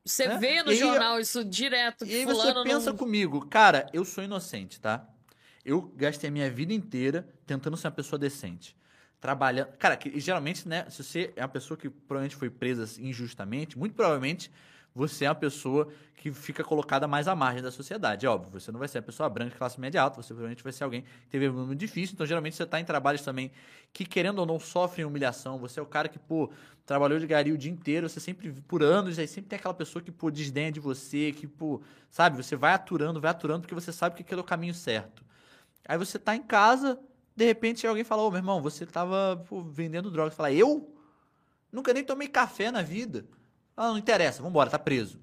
Você 0.03 0.23
é? 0.23 0.37
vê 0.37 0.61
no 0.61 0.73
jornal 0.73 1.19
isso 1.19 1.43
direto. 1.43 2.05
E 2.05 2.15
aí 2.15 2.25
você 2.25 2.53
pensa 2.63 2.91
não... 2.91 2.97
comigo, 2.97 3.45
cara, 3.47 3.89
eu 3.93 4.03
sou 4.03 4.23
inocente, 4.23 4.79
tá? 4.79 5.07
Eu 5.63 5.81
gastei 5.95 6.29
a 6.29 6.31
minha 6.31 6.49
vida 6.49 6.73
inteira 6.73 7.27
tentando 7.45 7.77
ser 7.77 7.87
uma 7.87 7.91
pessoa 7.93 8.19
decente. 8.19 8.75
Trabalhando. 9.19 9.69
Cara, 9.77 9.97
que, 9.97 10.19
geralmente, 10.19 10.67
né? 10.67 10.85
Se 10.89 11.03
você 11.03 11.33
é 11.35 11.41
uma 11.41 11.47
pessoa 11.47 11.77
que 11.77 11.89
provavelmente 11.89 12.35
foi 12.35 12.49
presa 12.49 12.89
injustamente, 13.01 13.77
muito 13.77 13.95
provavelmente 13.95 14.51
você 14.97 15.25
é 15.25 15.29
uma 15.29 15.35
pessoa 15.35 15.87
que 16.15 16.31
fica 16.31 16.63
colocada 16.63 17.07
mais 17.07 17.27
à 17.27 17.35
margem 17.35 17.61
da 17.61 17.69
sociedade. 17.69 18.25
É 18.25 18.29
óbvio, 18.29 18.59
você 18.59 18.71
não 18.71 18.79
vai 18.79 18.87
ser 18.87 18.97
a 18.97 19.01
pessoa 19.03 19.29
branca, 19.29 19.55
classe 19.55 19.79
média 19.79 20.01
alta, 20.01 20.21
você 20.21 20.29
provavelmente 20.29 20.63
vai 20.63 20.73
ser 20.73 20.83
alguém 20.83 21.03
que 21.03 21.29
teve 21.29 21.47
um 21.47 21.67
muito 21.67 21.79
difícil. 21.79 22.15
Então, 22.15 22.25
geralmente, 22.25 22.55
você 22.55 22.63
está 22.63 22.79
em 22.79 22.83
trabalhos 22.83 23.21
também 23.21 23.51
que, 23.93 24.03
querendo 24.03 24.39
ou 24.39 24.45
não, 24.47 24.59
sofrem 24.59 25.05
humilhação. 25.05 25.59
Você 25.59 25.79
é 25.79 25.83
o 25.83 25.85
cara 25.85 26.09
que, 26.09 26.17
pô, 26.17 26.49
trabalhou 26.83 27.19
de 27.19 27.27
gari 27.27 27.51
o 27.51 27.57
dia 27.57 27.71
inteiro, 27.71 28.09
você 28.09 28.19
sempre, 28.19 28.51
por 28.51 28.81
anos, 28.81 29.19
aí 29.19 29.27
sempre 29.27 29.49
tem 29.49 29.59
aquela 29.59 29.75
pessoa 29.75 30.01
que, 30.01 30.11
pô, 30.11 30.31
desdenha 30.31 30.71
de 30.71 30.79
você, 30.79 31.31
que, 31.31 31.45
pô, 31.45 31.79
sabe, 32.09 32.37
você 32.37 32.55
vai 32.55 32.73
aturando, 32.73 33.21
vai 33.21 33.29
aturando, 33.29 33.61
porque 33.61 33.75
você 33.75 33.91
sabe 33.91 34.15
que 34.15 34.23
aquele 34.23 34.41
é 34.41 34.43
o 34.43 34.47
caminho 34.47 34.73
certo. 34.73 35.23
Aí 35.87 35.99
você 35.99 36.17
está 36.17 36.35
em 36.35 36.41
casa, 36.41 36.99
de 37.35 37.45
repente 37.45 37.85
alguém 37.85 38.03
fala, 38.03 38.23
ô, 38.23 38.31
meu 38.31 38.39
irmão, 38.39 38.63
você 38.63 38.83
estava 38.83 39.45
vendendo 39.67 40.09
drogas. 40.09 40.33
Fala, 40.33 40.51
eu? 40.51 40.91
Nunca 41.71 41.93
nem 41.93 42.03
tomei 42.03 42.27
café 42.27 42.71
na 42.71 42.81
vida. 42.81 43.23
Ah, 43.77 43.89
não 43.89 43.97
interessa, 43.97 44.41
vambora, 44.41 44.71
tá 44.71 44.79
preso. 44.79 45.19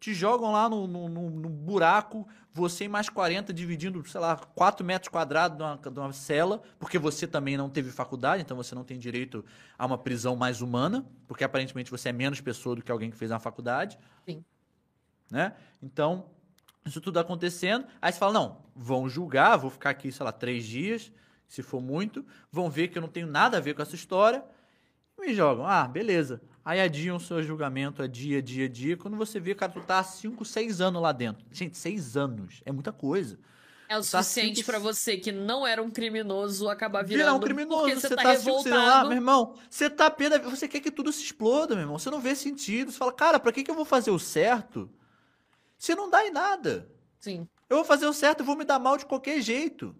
Te 0.00 0.14
jogam 0.14 0.52
lá 0.52 0.66
no, 0.68 0.86
no, 0.86 1.08
no, 1.08 1.28
no 1.28 1.48
buraco, 1.50 2.26
você 2.52 2.84
e 2.84 2.88
mais 2.88 3.10
40 3.10 3.52
dividindo, 3.52 4.02
sei 4.08 4.20
lá, 4.20 4.36
4 4.36 4.84
metros 4.86 5.10
quadrados 5.10 5.58
de 5.58 5.62
uma, 5.62 5.76
de 5.76 6.00
uma 6.00 6.12
cela, 6.12 6.62
porque 6.78 6.98
você 6.98 7.26
também 7.26 7.56
não 7.56 7.68
teve 7.68 7.90
faculdade, 7.90 8.42
então 8.42 8.56
você 8.56 8.74
não 8.74 8.82
tem 8.82 8.98
direito 8.98 9.44
a 9.76 9.84
uma 9.84 9.98
prisão 9.98 10.34
mais 10.36 10.62
humana, 10.62 11.06
porque 11.26 11.44
aparentemente 11.44 11.90
você 11.90 12.08
é 12.08 12.12
menos 12.12 12.40
pessoa 12.40 12.76
do 12.76 12.82
que 12.82 12.90
alguém 12.90 13.10
que 13.10 13.16
fez 13.16 13.30
uma 13.30 13.40
faculdade. 13.40 13.98
Sim. 14.24 14.42
Né? 15.30 15.52
Então, 15.82 16.30
isso 16.86 17.00
tudo 17.00 17.18
acontecendo. 17.18 17.86
Aí 18.00 18.10
você 18.10 18.18
fala, 18.18 18.32
não, 18.32 18.62
vão 18.74 19.08
julgar, 19.08 19.56
vou 19.56 19.70
ficar 19.70 19.90
aqui, 19.90 20.10
sei 20.10 20.24
lá, 20.24 20.32
três 20.32 20.64
dias, 20.64 21.12
se 21.46 21.62
for 21.62 21.82
muito, 21.82 22.24
vão 22.50 22.70
ver 22.70 22.88
que 22.88 22.96
eu 22.96 23.02
não 23.02 23.08
tenho 23.08 23.26
nada 23.26 23.58
a 23.58 23.60
ver 23.60 23.74
com 23.74 23.82
essa 23.82 23.94
história, 23.94 24.42
e 25.18 25.26
me 25.26 25.34
jogam. 25.34 25.66
Ah, 25.66 25.86
beleza. 25.86 26.40
Aí 26.68 26.82
adiam 26.82 27.16
o 27.16 27.20
seu 27.20 27.42
julgamento, 27.42 28.02
adia, 28.02 28.42
dia, 28.42 28.68
dia. 28.68 28.94
Quando 28.94 29.16
você 29.16 29.40
vê, 29.40 29.54
cara, 29.54 29.72
tu 29.72 29.80
tá 29.80 30.00
há 30.00 30.04
5, 30.04 30.44
6 30.44 30.82
anos 30.82 31.00
lá 31.00 31.12
dentro. 31.12 31.42
Gente, 31.50 31.78
6 31.78 32.14
anos 32.14 32.60
é 32.62 32.70
muita 32.70 32.92
coisa. 32.92 33.38
É 33.88 33.96
o 33.96 34.02
tá 34.02 34.22
suficiente 34.22 34.56
cinco... 34.56 34.66
para 34.66 34.78
você 34.78 35.16
que 35.16 35.32
não 35.32 35.66
era 35.66 35.82
um 35.82 35.90
criminoso 35.90 36.68
acabar 36.68 37.02
virando 37.02 37.24
Virar 37.24 37.34
um 37.36 37.40
criminoso, 37.40 37.84
porque 37.84 37.94
você, 37.94 38.08
você 38.08 38.16
tá, 38.16 38.22
tá 38.22 38.32
revoltado. 38.32 38.76
lá, 38.76 39.02
meu 39.02 39.14
irmão, 39.14 39.54
você 39.70 39.88
tá 39.88 40.10
pena, 40.10 40.38
você 40.40 40.68
quer 40.68 40.80
que 40.80 40.90
tudo 40.90 41.10
se 41.10 41.22
exploda, 41.22 41.74
meu 41.74 41.84
irmão. 41.84 41.98
Você 41.98 42.10
não 42.10 42.20
vê 42.20 42.36
sentido. 42.36 42.92
Você 42.92 42.98
fala, 42.98 43.14
cara, 43.14 43.40
pra 43.40 43.50
que, 43.50 43.64
que 43.64 43.70
eu 43.70 43.74
vou 43.74 43.86
fazer 43.86 44.10
o 44.10 44.18
certo 44.18 44.90
se 45.78 45.94
não 45.94 46.10
dá 46.10 46.26
em 46.26 46.30
nada? 46.30 46.86
Sim. 47.18 47.48
Eu 47.66 47.76
vou 47.78 47.84
fazer 47.86 48.06
o 48.06 48.12
certo 48.12 48.42
e 48.42 48.44
vou 48.44 48.54
me 48.54 48.66
dar 48.66 48.78
mal 48.78 48.98
de 48.98 49.06
qualquer 49.06 49.40
jeito 49.40 49.96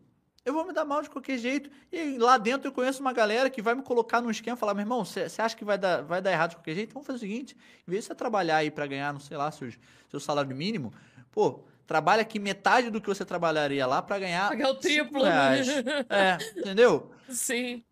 eu 0.49 0.55
vou 0.55 0.67
me 0.67 0.73
dar 0.73 0.85
mal 0.85 1.03
de 1.03 1.11
qualquer 1.11 1.37
jeito. 1.37 1.71
E 1.93 2.17
lá 2.17 2.39
dentro 2.39 2.69
eu 2.69 2.73
conheço 2.73 3.03
uma 3.03 3.13
galera 3.13 3.51
que 3.51 3.61
vai 3.61 3.75
me 3.75 3.83
colocar 3.83 4.23
num 4.23 4.31
esquema 4.31 4.57
e 4.57 4.59
falar: 4.59 4.73
meu 4.73 4.83
irmão, 4.83 5.05
você 5.05 5.29
acha 5.39 5.55
que 5.55 5.65
vai 5.65 5.77
dar, 5.77 6.03
vai 6.03 6.23
dar 6.23 6.33
errado 6.33 6.51
de 6.51 6.57
qualquer 6.57 6.75
jeito? 6.75 6.95
Vamos 6.95 7.07
fazer 7.07 7.19
o 7.19 7.21
seguinte: 7.21 7.57
em 7.87 7.91
vez 7.91 8.05
de 8.05 8.09
você 8.09 8.15
trabalhar 8.15 8.57
aí 8.57 8.71
para 8.71 8.87
ganhar, 8.87 9.13
não 9.13 9.21
sei 9.21 9.37
lá, 9.37 9.51
seu, 9.51 9.71
seu 10.11 10.19
salário 10.19 10.57
mínimo, 10.57 10.93
pô, 11.31 11.61
trabalha 11.87 12.23
aqui 12.23 12.39
metade 12.39 12.89
do 12.89 12.99
que 12.99 13.07
você 13.07 13.27
trabalharia 13.27 13.87
lá 13.87 14.01
para 14.01 14.19
ganhar. 14.19 14.49
Pagar 14.49 14.71
o 14.71 14.75
triplo. 14.77 15.23
Reais. 15.23 15.69
é, 16.09 16.39
entendeu? 16.57 17.11
Sim. 17.29 17.85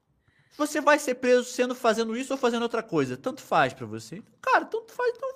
Você 0.56 0.80
vai 0.80 0.98
ser 0.98 1.16
preso 1.16 1.44
sendo 1.44 1.74
fazendo 1.74 2.16
isso 2.16 2.32
ou 2.32 2.38
fazendo 2.38 2.62
outra 2.62 2.82
coisa. 2.82 3.18
Tanto 3.18 3.42
faz 3.42 3.74
para 3.74 3.84
você. 3.84 4.22
Cara, 4.40 4.64
tanto 4.64 4.90
faz, 4.94 5.12
então 5.14 5.28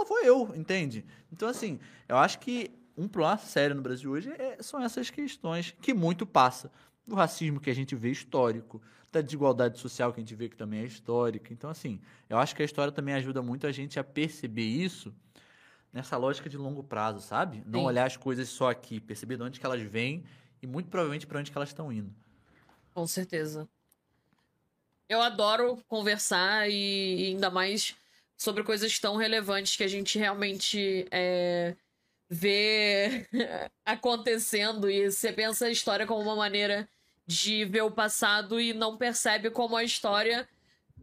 lá 0.00 0.04
foi 0.04 0.28
eu, 0.28 0.52
entende? 0.56 1.04
Então, 1.32 1.48
assim, 1.48 1.78
eu 2.08 2.16
acho 2.16 2.40
que 2.40 2.72
um 2.96 3.06
problema 3.08 3.38
sério 3.38 3.76
no 3.76 3.82
Brasil 3.82 4.10
hoje 4.10 4.30
é, 4.30 4.62
são 4.62 4.82
essas 4.82 5.10
questões 5.10 5.74
que 5.82 5.92
muito 5.92 6.26
passa. 6.26 6.70
Do 7.06 7.14
racismo 7.14 7.60
que 7.60 7.70
a 7.70 7.74
gente 7.74 7.94
vê 7.94 8.10
histórico, 8.10 8.82
da 9.12 9.20
desigualdade 9.20 9.78
social 9.78 10.12
que 10.12 10.18
a 10.18 10.22
gente 10.22 10.34
vê 10.34 10.48
que 10.48 10.56
também 10.56 10.80
é 10.80 10.84
histórica. 10.84 11.52
Então, 11.52 11.70
assim, 11.70 12.00
eu 12.28 12.36
acho 12.36 12.56
que 12.56 12.62
a 12.62 12.64
história 12.64 12.92
também 12.92 13.14
ajuda 13.14 13.40
muito 13.40 13.66
a 13.66 13.70
gente 13.70 13.98
a 13.98 14.04
perceber 14.04 14.64
isso 14.64 15.14
nessa 15.92 16.16
lógica 16.16 16.48
de 16.48 16.56
longo 16.56 16.82
prazo, 16.82 17.20
sabe? 17.20 17.62
Não 17.64 17.80
Sim. 17.80 17.86
olhar 17.86 18.06
as 18.06 18.16
coisas 18.16 18.48
só 18.48 18.70
aqui, 18.70 19.00
perceber 19.00 19.36
de 19.36 19.42
onde 19.44 19.60
que 19.60 19.64
elas 19.64 19.80
vêm 19.80 20.24
e 20.60 20.66
muito 20.66 20.88
provavelmente 20.90 21.26
para 21.26 21.38
onde 21.38 21.50
que 21.50 21.56
elas 21.56 21.68
estão 21.68 21.92
indo. 21.92 22.12
Com 22.92 23.06
certeza. 23.06 23.68
Eu 25.08 25.22
adoro 25.22 25.78
conversar 25.86 26.68
e, 26.68 27.28
ainda 27.28 27.48
mais 27.48 27.94
sobre 28.36 28.64
coisas 28.64 28.98
tão 28.98 29.16
relevantes 29.16 29.76
que 29.76 29.84
a 29.84 29.88
gente 29.88 30.18
realmente 30.18 31.06
é, 31.10 31.76
ver 32.28 33.28
acontecendo 33.84 34.90
e 34.90 35.10
você 35.10 35.32
pensa 35.32 35.66
a 35.66 35.70
história 35.70 36.06
como 36.06 36.22
uma 36.22 36.36
maneira 36.36 36.88
de 37.26 37.64
ver 37.64 37.82
o 37.82 37.90
passado 37.90 38.60
e 38.60 38.72
não 38.72 38.96
percebe 38.96 39.50
como 39.50 39.76
a 39.76 39.84
história 39.84 40.48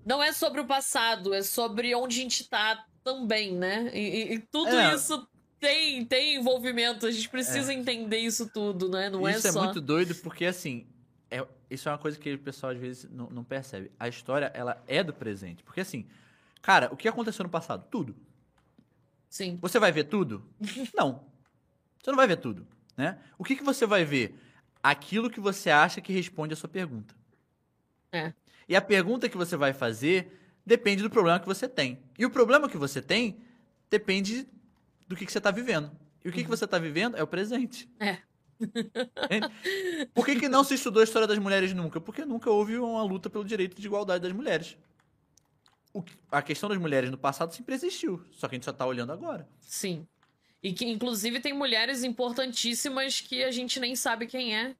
não 0.05 0.21
é 0.21 0.33
sobre 0.33 0.61
o 0.61 0.65
passado, 0.65 1.33
é 1.33 1.41
sobre 1.41 1.93
onde 1.95 2.19
a 2.19 2.23
gente 2.23 2.49
tá 2.49 2.85
também, 3.03 3.53
né? 3.53 3.89
E, 3.93 4.33
e 4.33 4.39
tudo 4.39 4.69
é. 4.69 4.95
isso 4.95 5.27
tem, 5.59 6.05
tem 6.05 6.35
envolvimento, 6.35 7.05
a 7.05 7.11
gente 7.11 7.29
precisa 7.29 7.71
é. 7.71 7.75
entender 7.75 8.17
isso 8.17 8.49
tudo, 8.49 8.89
né? 8.89 9.09
Não 9.09 9.27
isso 9.29 9.47
é 9.47 9.51
só... 9.51 9.61
É 9.61 9.65
muito 9.65 9.81
doido 9.81 10.15
porque, 10.15 10.45
assim, 10.45 10.85
é, 11.31 11.45
isso 11.69 11.87
é 11.87 11.91
uma 11.91 11.97
coisa 11.97 12.19
que 12.19 12.33
o 12.33 12.39
pessoal 12.39 12.73
às 12.73 12.77
vezes 12.77 13.09
não, 13.09 13.29
não 13.29 13.43
percebe. 13.43 13.91
A 13.97 14.07
história, 14.07 14.51
ela 14.53 14.83
é 14.87 15.03
do 15.03 15.13
presente. 15.13 15.63
Porque, 15.63 15.79
assim, 15.79 16.05
cara, 16.61 16.89
o 16.91 16.97
que 16.97 17.07
aconteceu 17.07 17.43
no 17.43 17.49
passado? 17.49 17.87
Tudo. 17.89 18.15
Sim. 19.33 19.57
Você 19.59 19.79
vai 19.79 19.91
ver 19.91 20.03
tudo? 20.03 20.47
Não. 20.93 21.25
Você 21.99 22.11
não 22.11 22.17
vai 22.17 22.27
ver 22.27 22.37
tudo, 22.37 22.67
né? 22.95 23.17
O 23.35 23.43
que, 23.43 23.55
que 23.55 23.63
você 23.63 23.83
vai 23.83 24.05
ver? 24.05 24.35
Aquilo 24.83 25.27
que 25.27 25.39
você 25.39 25.71
acha 25.71 26.01
que 26.01 26.13
responde 26.13 26.53
a 26.53 26.55
sua 26.55 26.69
pergunta. 26.69 27.15
É. 28.11 28.31
E 28.69 28.75
a 28.75 28.81
pergunta 28.81 29.27
que 29.27 29.35
você 29.35 29.57
vai 29.57 29.73
fazer 29.73 30.39
depende 30.63 31.01
do 31.01 31.09
problema 31.09 31.39
que 31.39 31.47
você 31.47 31.67
tem. 31.67 32.03
E 32.19 32.27
o 32.27 32.29
problema 32.29 32.69
que 32.69 32.77
você 32.77 33.01
tem 33.01 33.39
depende 33.89 34.47
do 35.07 35.15
que, 35.15 35.25
que 35.25 35.31
você 35.31 35.39
está 35.39 35.49
vivendo. 35.49 35.89
E 36.23 36.29
o 36.29 36.31
que, 36.31 36.39
uhum. 36.39 36.43
que 36.43 36.49
você 36.49 36.65
está 36.65 36.77
vivendo 36.77 37.17
é 37.17 37.23
o 37.23 37.27
presente. 37.27 37.89
É. 37.99 38.19
Por 40.13 40.27
que, 40.27 40.39
que 40.41 40.47
não 40.47 40.63
se 40.63 40.75
estudou 40.75 41.01
a 41.01 41.05
história 41.05 41.27
das 41.27 41.39
mulheres 41.39 41.73
nunca? 41.73 41.99
Porque 41.99 42.23
nunca 42.23 42.51
houve 42.51 42.77
uma 42.77 43.01
luta 43.01 43.31
pelo 43.31 43.43
direito 43.43 43.81
de 43.81 43.87
igualdade 43.87 44.21
das 44.21 44.31
mulheres 44.31 44.77
o, 45.93 46.03
a 46.31 46.41
questão 46.41 46.67
das 46.67 46.77
mulheres 46.77 47.11
no 47.11 47.17
passado 47.17 47.53
sempre 47.53 47.75
existiu, 47.75 48.25
só 48.31 48.47
que 48.47 48.55
a 48.55 48.57
gente 48.57 48.65
só 48.65 48.73
tá 48.73 48.85
olhando 48.85 49.11
agora. 49.11 49.47
Sim. 49.61 50.07
E 50.61 50.73
que, 50.73 50.85
inclusive, 50.85 51.39
tem 51.39 51.53
mulheres 51.53 52.03
importantíssimas 52.03 53.21
que 53.21 53.43
a 53.43 53.51
gente 53.51 53.79
nem 53.79 53.95
sabe 53.95 54.25
quem 54.25 54.55
é. 54.55 54.75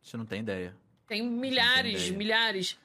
Você 0.00 0.16
não 0.16 0.24
tem 0.24 0.40
ideia. 0.40 0.74
Tem 1.06 1.22
milhares, 1.22 2.04
tem 2.04 2.16
milhares. 2.16 2.78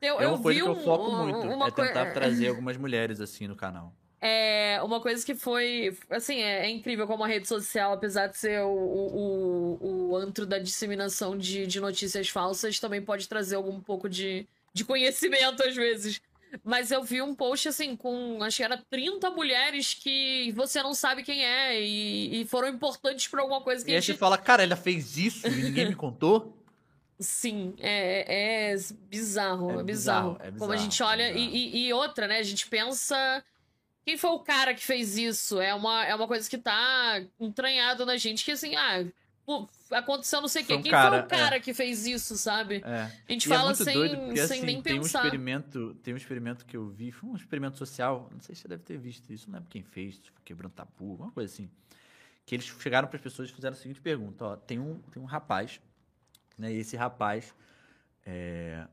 Eu, 0.00 0.20
é 0.20 0.26
uma 0.26 0.36
eu 0.36 0.42
coisa 0.42 0.60
que 0.60 0.68
eu 0.68 0.76
foco 0.76 1.10
muito, 1.10 1.64
é 1.64 1.70
tentar 1.70 2.12
trazer 2.12 2.48
algumas 2.48 2.76
mulheres 2.76 3.20
assim 3.20 3.48
no 3.48 3.56
canal. 3.56 3.92
É 4.20 4.80
uma 4.82 5.00
coisa 5.00 5.24
que 5.24 5.34
foi. 5.34 5.96
Assim, 6.08 6.40
é, 6.40 6.66
é, 6.66 6.70
incrível 6.70 7.06
como 7.06 7.24
a 7.24 7.26
rede 7.26 7.46
social, 7.46 7.92
apesar 7.92 8.26
de 8.28 8.38
ser 8.38 8.62
o, 8.62 8.68
o, 8.68 10.08
o 10.10 10.16
antro 10.16 10.46
da 10.46 10.58
disseminação 10.58 11.36
de, 11.36 11.66
de 11.66 11.80
notícias 11.80 12.28
falsas, 12.28 12.80
também 12.80 13.02
pode 13.02 13.28
trazer 13.28 13.56
algum 13.56 13.80
pouco 13.80 14.08
de, 14.08 14.46
de 14.72 14.84
conhecimento 14.84 15.62
às 15.62 15.76
vezes. 15.76 16.22
Mas 16.62 16.90
eu 16.90 17.02
vi 17.02 17.20
um 17.20 17.34
post 17.34 17.68
assim 17.68 17.96
com, 17.96 18.42
acho 18.42 18.58
que 18.58 18.62
era 18.62 18.76
30 18.90 19.30
mulheres 19.30 19.94
que 19.94 20.52
você 20.52 20.82
não 20.82 20.94
sabe 20.94 21.22
quem 21.22 21.44
é 21.44 21.80
e, 21.80 22.42
e 22.42 22.46
foram 22.46 22.68
importantes 22.68 23.26
para 23.26 23.40
alguma 23.40 23.60
coisa 23.60 23.84
que 23.84 23.90
e 23.90 23.96
a 23.96 24.00
gente... 24.00 24.10
aí 24.10 24.14
você 24.14 24.18
fala, 24.18 24.38
cara, 24.38 24.62
ela 24.62 24.76
fez 24.76 25.16
isso 25.16 25.46
e 25.46 25.50
ninguém 25.50 25.88
me 25.88 25.94
contou? 25.94 26.54
Sim, 27.18 27.74
é, 27.78 28.72
é 28.72 28.76
bizarro, 29.08 29.70
é, 29.70 29.80
é 29.80 29.82
bizarro. 29.82 29.82
bizarro. 29.84 30.36
É 30.40 30.50
bizarro 30.50 30.58
Como 30.58 30.72
a 30.72 30.76
gente 30.76 31.02
olha. 31.02 31.22
É 31.22 31.36
e, 31.36 31.86
e, 31.86 31.92
outra, 31.92 32.26
né? 32.26 32.38
A 32.38 32.42
gente 32.42 32.66
pensa. 32.66 33.44
Quem 34.04 34.18
foi 34.18 34.30
o 34.30 34.40
cara 34.40 34.74
que 34.74 34.84
fez 34.84 35.16
isso? 35.16 35.60
É 35.60 35.72
uma, 35.74 36.04
é 36.04 36.14
uma 36.14 36.26
coisa 36.26 36.48
que 36.50 36.58
tá 36.58 37.22
entranhado 37.40 38.04
na 38.04 38.16
gente 38.16 38.44
que, 38.44 38.50
assim, 38.50 38.76
ah, 38.76 39.04
aconteceu 39.90 40.40
não 40.40 40.48
sei 40.48 40.62
o 40.62 40.66
quê. 40.66 40.74
um 40.74 40.82
Quem 40.82 40.90
cara, 40.90 41.10
foi 41.10 41.18
o 41.20 41.24
é. 41.24 41.28
cara 41.28 41.60
que 41.60 41.74
fez 41.74 42.06
isso, 42.06 42.36
sabe? 42.36 42.82
É. 42.84 43.02
A 43.28 43.32
gente 43.32 43.48
E 43.48 43.52
é 43.52 43.56
fala 43.56 43.68
muito 43.68 43.84
sem, 43.84 43.94
doido 43.94 44.16
porque, 44.18 44.46
sem 44.46 44.58
assim, 44.58 44.66
nem 44.66 44.82
tem 44.82 44.98
um 44.98 45.02
pensar. 45.02 45.24
experimento, 45.24 45.94
tem 46.02 46.14
um 46.14 46.16
experimento 46.16 46.64
que 46.64 46.76
eu 46.76 46.88
vi, 46.88 47.12
foi 47.12 47.28
um 47.30 47.36
experimento 47.36 47.76
social, 47.76 48.28
não 48.32 48.40
sei 48.40 48.54
se 48.54 48.62
você 48.62 48.68
deve 48.68 48.82
ter 48.82 48.96
visto 48.98 49.30
isso, 49.32 49.46
não 49.48 49.54
lembro 49.54 49.68
quem 49.70 49.82
fez, 49.82 50.20
quebrando 50.44 50.72
tabu, 50.72 51.10
alguma 51.12 51.30
coisa 51.30 51.52
assim. 51.52 51.68
Que 52.46 52.54
eles 52.56 52.66
chegaram 52.66 53.08
para 53.08 53.16
as 53.16 53.22
pessoas 53.22 53.48
e 53.48 53.52
fizeram 53.52 53.74
a 53.74 53.78
seguinte 53.78 54.00
pergunta, 54.00 54.44
ó, 54.44 54.56
tem 54.56 54.78
um, 54.78 54.98
tem 55.12 55.22
um 55.22 55.26
rapaz, 55.26 55.80
né, 56.58 56.72
e 56.72 56.78
esse 56.78 56.96
rapaz, 56.96 57.54
é, 58.26 58.86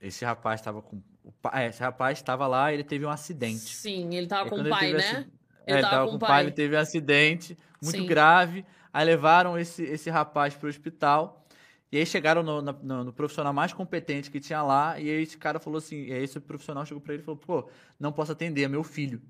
esse 0.00 0.24
rapaz 0.24 0.60
estava 0.60 0.80
com, 0.82 1.00
pai, 1.42 1.64
é, 1.64 1.68
esse 1.68 1.80
rapaz 1.80 2.18
estava 2.18 2.46
lá, 2.46 2.72
ele 2.72 2.84
teve 2.84 3.04
um 3.04 3.10
acidente. 3.10 3.74
Sim, 3.76 4.14
ele 4.14 4.26
tava 4.26 4.46
E 4.46 4.50
com 4.50 4.60
o 4.60 4.68
pai, 4.68 4.92
né? 4.92 4.98
aci- 4.98 5.28
Ele 5.66 5.78
é, 5.78 5.80
tava 5.82 6.08
com 6.08 6.16
o 6.16 6.18
pai. 6.18 6.44
ele 6.44 6.52
teve 6.52 6.76
um 6.76 6.78
acidente 6.78 7.56
muito 7.82 7.98
Sim. 7.98 8.06
grave. 8.06 8.64
Aí 8.98 9.04
levaram 9.04 9.56
esse, 9.56 9.82
esse 9.84 10.10
rapaz 10.10 10.54
pro 10.54 10.68
hospital. 10.68 11.44
E 11.92 11.98
aí 11.98 12.04
chegaram 12.04 12.42
no, 12.42 12.60
no- 12.60 13.04
no 13.04 13.12
profissional 13.12 13.52
mais 13.52 13.72
competente 13.72 14.28
que 14.30 14.40
tinha 14.40 14.60
lá. 14.62 14.98
E 14.98 15.08
aí 15.08 15.22
esse 15.22 15.38
cara 15.38 15.60
falou 15.60 15.78
assim: 15.78 16.04
e 16.06 16.12
aí 16.12 16.24
esse 16.24 16.40
profissional 16.40 16.84
chegou 16.84 17.00
pra 17.00 17.14
ele 17.14 17.22
e 17.22 17.24
falou: 17.24 17.38
pô, 17.38 17.68
não 18.00 18.10
posso 18.10 18.32
atender, 18.32 18.64
é 18.64 18.68
meu 18.68 18.82
filho. 18.82 19.22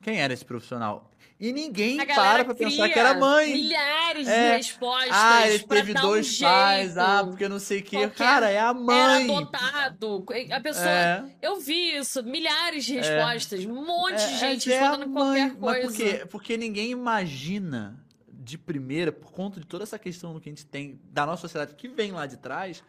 Quem 0.00 0.20
era 0.20 0.32
esse 0.32 0.44
profissional? 0.44 1.10
E 1.40 1.52
ninguém 1.52 1.96
para 2.06 2.44
pra 2.44 2.54
pensar 2.54 2.88
que 2.88 2.98
era 2.98 3.14
mãe. 3.14 3.52
Milhares 3.52 4.28
É. 4.28 4.50
de 4.50 4.56
respostas. 4.58 5.10
Ah, 5.12 5.48
ele 5.48 5.58
teve 5.64 5.92
dar 5.92 6.00
um 6.04 6.06
dois 6.08 6.38
pais, 6.38 6.84
jeito. 6.94 7.00
ah, 7.00 7.24
porque 7.28 7.48
não 7.48 7.58
sei 7.58 7.80
o 7.80 7.82
que. 7.82 8.08
Cara, 8.10 8.48
é 8.50 8.58
a 8.58 8.62
Era 8.66 8.74
mãe. 8.74 9.24
adotado. 9.24 10.24
A 10.52 10.60
pessoa. 10.60 10.88
É. 10.88 11.24
Eu 11.42 11.58
vi 11.58 11.96
isso, 11.96 12.22
milhares 12.22 12.84
de 12.84 12.94
respostas, 12.94 13.64
um 13.64 13.84
monte 13.84 14.18
de 14.18 14.34
É, 14.34 14.38
gente 14.38 14.72
é 14.72 14.78
a 14.78 14.90
respondendo 14.90 15.12
qualquer 15.12 15.54
coisa. 15.56 15.86
Mas 15.88 15.96
por 15.96 16.04
quê? 16.04 16.26
Porque 16.30 16.56
ninguém 16.56 16.90
imagina 16.92 17.98
de 18.44 18.58
primeira, 18.58 19.10
por 19.10 19.32
conta 19.32 19.58
de 19.58 19.66
toda 19.66 19.84
essa 19.84 19.98
questão 19.98 20.38
que 20.38 20.48
a 20.48 20.52
gente 20.52 20.66
tem 20.66 21.00
da 21.10 21.24
nossa 21.24 21.42
sociedade 21.42 21.74
que 21.74 21.88
vem 21.88 22.12
lá 22.12 22.26
de 22.26 22.36
trás, 22.36 22.84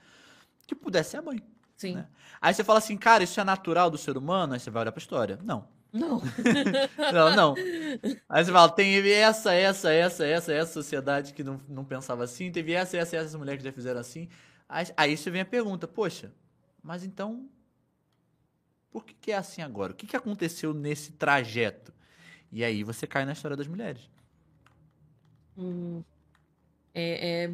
que 0.67 0.75
pudesse 0.75 1.11
ser 1.11 1.17
a 1.17 1.21
mãe. 1.21 1.41
Sim. 1.77 1.95
né? 1.95 2.07
Aí 2.41 2.53
você 2.53 2.63
fala 2.63 2.79
assim, 2.79 2.97
cara, 2.97 3.23
isso 3.23 3.39
é 3.39 3.43
natural 3.43 3.89
do 3.89 3.97
ser 3.97 4.17
humano? 4.17 4.53
Aí 4.53 4.59
você 4.59 4.69
vai 4.69 4.81
olhar 4.83 4.91
pra 4.91 4.99
história. 4.99 5.39
Não. 5.43 5.67
Não. 5.91 6.21
Não, 7.13 7.35
não. 7.35 7.55
Aí 8.27 8.43
você 8.43 8.51
fala, 8.51 8.67
tem 8.67 8.97
essa, 9.13 9.53
essa, 9.53 9.93
essa, 9.93 10.25
essa, 10.25 10.53
essa 10.53 10.73
sociedade 10.73 11.31
que 11.31 11.41
não, 11.41 11.57
não 11.69 11.85
pensava 11.85 12.25
assim, 12.25 12.51
teve 12.51 12.73
essa, 12.73 12.97
essa, 12.97 13.15
essa 13.15 13.37
mulher 13.37 13.57
que 13.57 13.63
já 13.63 13.71
fizeram 13.71 14.01
assim. 14.01 14.27
Aí, 14.67 14.87
aí 14.97 15.15
você 15.15 15.31
vem 15.31 15.39
a 15.39 15.45
pergunta, 15.45 15.87
poxa, 15.87 16.33
mas 16.83 17.05
então, 17.05 17.49
por 18.91 19.05
que, 19.05 19.13
que 19.13 19.31
é 19.31 19.37
assim 19.37 19.61
agora? 19.61 19.93
O 19.93 19.95
que, 19.95 20.05
que 20.05 20.17
aconteceu 20.17 20.73
nesse 20.73 21.13
trajeto? 21.13 21.93
E 22.51 22.61
aí 22.61 22.83
você 22.83 23.07
cai 23.07 23.23
na 23.23 23.31
história 23.31 23.55
das 23.55 23.67
mulheres. 23.67 24.09
Hum, 25.57 26.03
é, 26.93 27.43
é- 27.45 27.53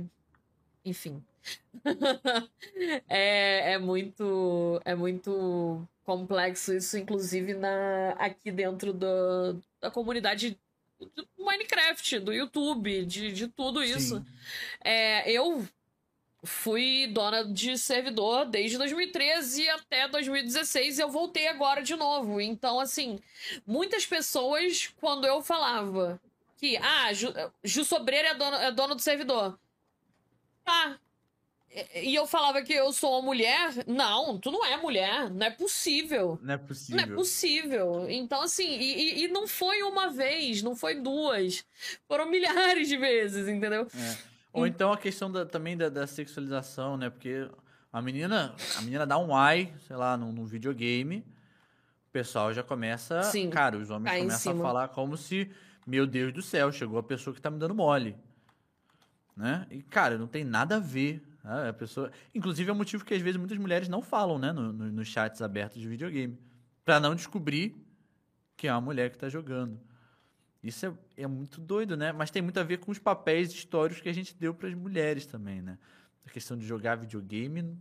enfim. 0.85 1.23
é, 3.09 3.73
é 3.73 3.77
muito 3.79 4.79
é 4.85 4.93
muito 4.95 5.87
complexo 6.03 6.73
isso, 6.73 6.97
inclusive 6.97 7.53
na 7.53 8.11
aqui 8.17 8.51
dentro 8.51 8.93
da, 8.93 9.55
da 9.79 9.91
comunidade 9.91 10.59
do 10.99 11.27
Minecraft, 11.39 12.19
do 12.19 12.33
YouTube, 12.33 13.05
de, 13.05 13.31
de 13.31 13.47
tudo 13.47 13.83
isso. 13.83 14.23
É, 14.83 15.31
eu 15.31 15.67
fui 16.43 17.07
dona 17.07 17.45
de 17.45 17.77
servidor 17.77 18.45
desde 18.45 18.77
2013 18.77 19.69
até 19.69 20.07
2016 20.07 20.97
e 20.97 21.01
eu 21.01 21.09
voltei 21.09 21.47
agora 21.47 21.81
de 21.81 21.95
novo. 21.95 22.41
Então, 22.41 22.79
assim, 22.79 23.19
muitas 23.65 24.05
pessoas, 24.05 24.91
quando 24.99 25.25
eu 25.25 25.41
falava 25.41 26.19
que, 26.61 26.77
ah, 26.77 27.11
Ju, 27.11 27.33
Ju 27.63 27.83
Sobreira 27.83 28.29
é 28.29 28.33
dono, 28.35 28.55
é 28.57 28.71
dono 28.71 28.93
do 28.95 29.01
servidor. 29.01 29.59
Tá. 30.63 30.97
E- 31.95 32.13
eu 32.13 32.27
falava 32.27 32.61
que 32.61 32.71
eu 32.73 32.93
sou 32.93 33.13
uma 33.13 33.21
mulher. 33.23 33.71
Não, 33.87 34.37
tu 34.37 34.51
não 34.51 34.63
é 34.65 34.77
mulher. 34.77 35.29
Não 35.31 35.45
é 35.47 35.49
possível. 35.49 36.37
Não 36.41 36.53
é 36.53 36.57
Não 36.57 36.65
possível. 36.67 36.99
é 37.01 37.07
possível. 37.07 38.09
Então, 38.09 38.41
assim, 38.43 38.67
e, 38.77 39.23
e- 39.23 39.27
não 39.29 39.47
foi 39.47 39.81
uma 39.81 40.09
vez, 40.09 40.61
não 40.61 40.75
foi 40.75 40.95
duas. 41.01 41.65
Foram 42.07 42.29
milhares 42.29 42.87
de 42.87 42.97
vezes, 42.97 43.47
entendeu? 43.47 43.87
É. 43.95 44.17
Ou 44.53 44.67
então 44.67 44.91
a 44.93 44.97
questão 44.97 45.31
da- 45.31 45.45
também 45.45 45.75
da, 45.75 45.89
da 45.89 46.05
sexualização, 46.05 46.95
né? 46.97 47.09
Porque 47.09 47.49
a 47.91 48.01
menina, 48.01 48.53
a 48.77 48.81
menina 48.81 49.07
dá 49.07 49.17
um 49.17 49.35
ai, 49.35 49.73
sei 49.87 49.95
lá, 49.95 50.15
num, 50.17 50.31
num 50.31 50.45
videogame, 50.45 51.19
o 52.09 52.11
pessoal 52.11 52.53
já 52.53 52.61
começa. 52.61 53.23
Sim, 53.23 53.49
cara, 53.49 53.77
os 53.77 53.89
homens 53.89 54.13
em 54.13 54.19
começam 54.27 54.59
a 54.59 54.61
falar 54.61 54.87
como 54.89 55.15
se, 55.15 55.49
meu 55.85 56.05
Deus 56.07 56.33
do 56.33 56.41
céu, 56.41 56.71
chegou 56.71 56.97
a 56.99 57.03
pessoa 57.03 57.33
que 57.33 57.41
tá 57.41 57.49
me 57.49 57.57
dando 57.59 57.75
mole. 57.75 58.15
Né? 59.35 59.65
E, 59.71 59.81
cara, 59.81 60.17
não 60.17 60.27
tem 60.27 60.43
nada 60.43 60.75
a 60.77 60.79
ver. 60.79 61.21
né? 61.43 61.69
A 61.69 61.73
pessoa... 61.73 62.11
Inclusive, 62.35 62.69
é 62.69 62.73
um 62.73 62.77
motivo 62.77 63.03
que 63.05 63.13
às 63.13 63.21
vezes 63.21 63.37
muitas 63.37 63.57
mulheres 63.57 63.87
não 63.89 64.01
falam, 64.01 64.37
né? 64.37 64.51
No, 64.51 64.71
no- 64.73 64.91
nos 64.91 65.07
chats 65.07 65.41
abertos 65.41 65.79
de 65.81 65.87
videogame. 65.87 66.37
Pra 66.83 66.99
não 66.99 67.15
descobrir 67.15 67.75
que 68.57 68.67
é 68.67 68.73
uma 68.73 68.81
mulher 68.81 69.09
que 69.09 69.17
tá 69.17 69.29
jogando. 69.29 69.79
Isso 70.61 70.85
é, 70.85 70.93
é 71.23 71.27
muito 71.27 71.59
doido, 71.59 71.97
né? 71.97 72.11
Mas 72.11 72.29
tem 72.29 72.41
muito 72.41 72.59
a 72.59 72.63
ver 72.63 72.77
com 72.77 72.91
os 72.91 72.99
papéis 72.99 73.51
históricos 73.51 74.01
que 74.01 74.09
a 74.09 74.13
gente 74.13 74.35
deu 74.35 74.53
para 74.53 74.67
as 74.67 74.75
mulheres 74.75 75.25
também, 75.25 75.61
né? 75.61 75.77
A 76.25 76.29
questão 76.29 76.55
de 76.55 76.65
jogar 76.65 76.95
videogame 76.95 77.75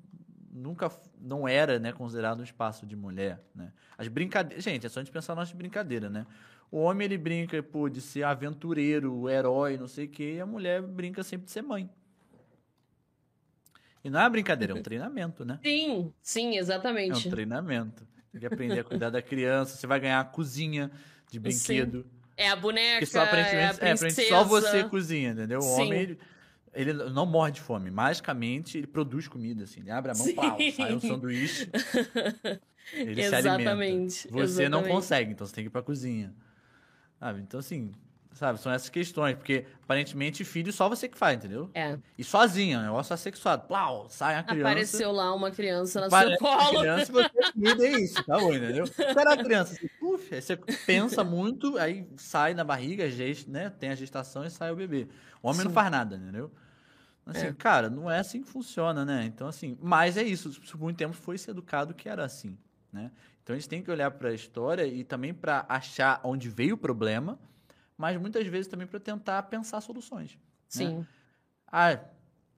nunca 0.50 0.90
não 1.20 1.46
era, 1.46 1.78
né, 1.78 1.92
considerado 1.92 2.40
um 2.40 2.42
espaço 2.42 2.86
de 2.86 2.96
mulher, 2.96 3.40
né? 3.54 3.72
As 3.98 4.08
brincadeiras, 4.08 4.64
gente, 4.64 4.86
é 4.86 4.88
só 4.88 4.98
a 5.00 5.02
gente 5.04 5.12
pensar 5.12 5.34
na 5.34 5.42
nossa 5.42 5.54
brincadeira, 5.54 6.08
né? 6.08 6.26
O 6.70 6.78
homem 6.78 7.04
ele 7.04 7.18
brinca, 7.18 7.60
pô, 7.62 7.88
de 7.88 8.00
ser 8.00 8.22
aventureiro, 8.22 9.28
herói, 9.28 9.76
não 9.76 9.88
sei 9.88 10.04
o 10.06 10.08
quê, 10.08 10.34
e 10.36 10.40
a 10.40 10.46
mulher 10.46 10.80
brinca 10.80 11.22
sempre 11.22 11.46
de 11.46 11.50
ser 11.50 11.62
mãe. 11.62 11.90
E 14.04 14.08
não 14.08 14.20
é 14.20 14.22
uma 14.22 14.30
brincadeira, 14.30 14.72
é 14.72 14.76
um 14.76 14.82
treinamento, 14.82 15.44
né? 15.44 15.58
Sim, 15.62 16.12
sim, 16.22 16.56
É 16.56 16.58
exatamente. 16.58 17.26
um 17.26 17.30
treinamento. 17.30 18.06
Tem 18.30 18.40
que 18.40 18.46
aprender 18.46 18.80
a 18.80 18.84
cuidar 18.84 19.10
da 19.10 19.20
criança, 19.20 19.76
você 19.76 19.86
vai 19.86 19.98
ganhar 19.98 20.20
a 20.20 20.24
cozinha 20.24 20.90
de 21.30 21.40
brinquedo. 21.40 22.06
É 22.36 22.48
a 22.48 22.56
boneca, 22.56 23.04
só 23.04 23.18
é 23.18 23.22
a 23.22 23.26
é, 23.26 23.30
princesa. 23.30 23.70
aparentemente 23.72 24.28
só 24.28 24.44
você 24.44 24.84
cozinha, 24.84 25.30
entendeu? 25.30 25.58
O 25.58 25.62
Sim. 25.62 25.82
homem, 25.82 26.00
ele, 26.00 26.18
ele 26.72 26.92
não 26.92 27.26
morre 27.26 27.50
de 27.52 27.60
fome. 27.60 27.90
Magicamente, 27.90 28.78
ele 28.78 28.86
produz 28.86 29.26
comida, 29.26 29.64
assim. 29.64 29.80
Ele 29.80 29.90
abre 29.90 30.12
a 30.12 30.14
mão, 30.14 30.26
Sim. 30.26 30.34
pau, 30.34 30.56
sai 30.76 30.94
um 30.94 31.00
sanduíche. 31.00 31.68
Ele 32.92 33.22
se 33.22 33.34
alimenta. 33.34 33.62
Exatamente, 33.62 34.28
Você 34.30 34.68
não 34.68 34.80
exatamente. 34.80 34.88
consegue, 34.88 35.32
então 35.32 35.46
você 35.46 35.54
tem 35.54 35.62
que 35.62 35.68
ir 35.68 35.70
pra 35.70 35.82
cozinha. 35.82 36.34
Sabe? 37.20 37.40
Então, 37.42 37.60
assim, 37.60 37.92
sabe? 38.32 38.58
São 38.58 38.72
essas 38.72 38.88
questões. 38.88 39.36
Porque, 39.36 39.66
aparentemente, 39.84 40.42
filho 40.44 40.72
só 40.72 40.88
você 40.88 41.06
que 41.06 41.18
faz, 41.18 41.36
entendeu? 41.36 41.70
É. 41.74 41.98
E 42.16 42.24
sozinha, 42.24 42.76
é 42.76 42.80
um 42.80 42.84
negócio 42.84 43.12
assexuado. 43.12 43.66
Plau, 43.68 44.08
sai 44.08 44.36
a 44.36 44.42
criança. 44.42 44.68
Apareceu 44.68 45.12
lá 45.12 45.34
uma 45.34 45.50
criança 45.50 46.00
no 46.00 46.08
Parece 46.08 46.38
seu 46.38 46.48
a 46.48 46.56
colo. 46.56 46.78
criança, 46.80 47.12
você 47.12 47.52
cuida, 47.52 47.86
é 47.86 48.00
isso, 48.00 48.24
tá 48.24 48.38
bom, 48.38 48.54
entendeu? 48.54 48.84
A 49.28 49.36
criança, 49.36 49.74
assim, 49.74 49.88
puf, 50.00 50.34
aí 50.34 50.40
você 50.40 50.56
pensa 50.56 51.22
muito, 51.22 51.76
aí 51.76 52.08
sai 52.16 52.54
na 52.54 52.64
barriga, 52.64 53.10
gest, 53.10 53.46
né? 53.48 53.68
Tem 53.70 53.90
a 53.90 53.94
gestação 53.94 54.44
e 54.44 54.50
sai 54.50 54.70
o 54.72 54.76
bebê. 54.76 55.06
O 55.42 55.48
homem 55.48 55.62
não 55.64 55.70
Sim. 55.70 55.74
faz 55.74 55.90
nada, 55.90 56.16
entendeu? 56.16 56.50
Assim, 57.26 57.46
É. 57.48 57.52
cara, 57.52 57.90
não 57.90 58.10
é 58.10 58.18
assim 58.18 58.42
que 58.42 58.48
funciona, 58.48 59.04
né? 59.04 59.24
Então, 59.26 59.46
assim, 59.46 59.76
mas 59.80 60.16
é 60.16 60.22
isso. 60.22 60.50
Por 60.62 60.80
muito 60.80 60.96
tempo 60.96 61.12
foi 61.14 61.36
se 61.36 61.50
educado 61.50 61.92
que 61.94 62.08
era 62.08 62.24
assim, 62.24 62.56
né? 62.92 63.10
Então 63.50 63.56
a 63.56 63.58
gente 63.58 63.68
tem 63.68 63.82
que 63.82 63.90
olhar 63.90 64.12
para 64.12 64.28
a 64.28 64.32
história 64.32 64.86
e 64.86 65.02
também 65.02 65.34
para 65.34 65.66
achar 65.68 66.20
onde 66.22 66.48
veio 66.48 66.76
o 66.76 66.78
problema, 66.78 67.36
mas 67.98 68.16
muitas 68.20 68.46
vezes 68.46 68.68
também 68.68 68.86
para 68.86 69.00
tentar 69.00 69.42
pensar 69.44 69.80
soluções. 69.80 70.38
Sim. 70.68 71.04
Ah, 71.66 71.98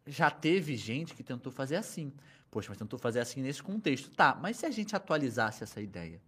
já 0.06 0.30
teve 0.30 0.76
gente 0.76 1.14
que 1.14 1.22
tentou 1.22 1.50
fazer 1.50 1.76
assim. 1.76 2.12
Poxa, 2.50 2.68
mas 2.68 2.76
tentou 2.76 2.98
fazer 2.98 3.20
assim 3.20 3.40
nesse 3.40 3.62
contexto. 3.62 4.10
Tá, 4.10 4.38
mas 4.38 4.58
se 4.58 4.66
a 4.66 4.70
gente 4.70 4.94
atualizasse 4.94 5.62
essa 5.64 5.80
ideia? 5.80 6.20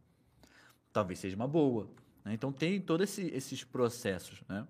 Talvez 0.90 1.18
seja 1.18 1.36
uma 1.36 1.46
boa. 1.46 1.90
né? 2.24 2.32
Então 2.32 2.50
tem 2.50 2.80
todos 2.80 3.10
esse, 3.10 3.26
esses 3.34 3.62
processos, 3.62 4.42
né? 4.48 4.66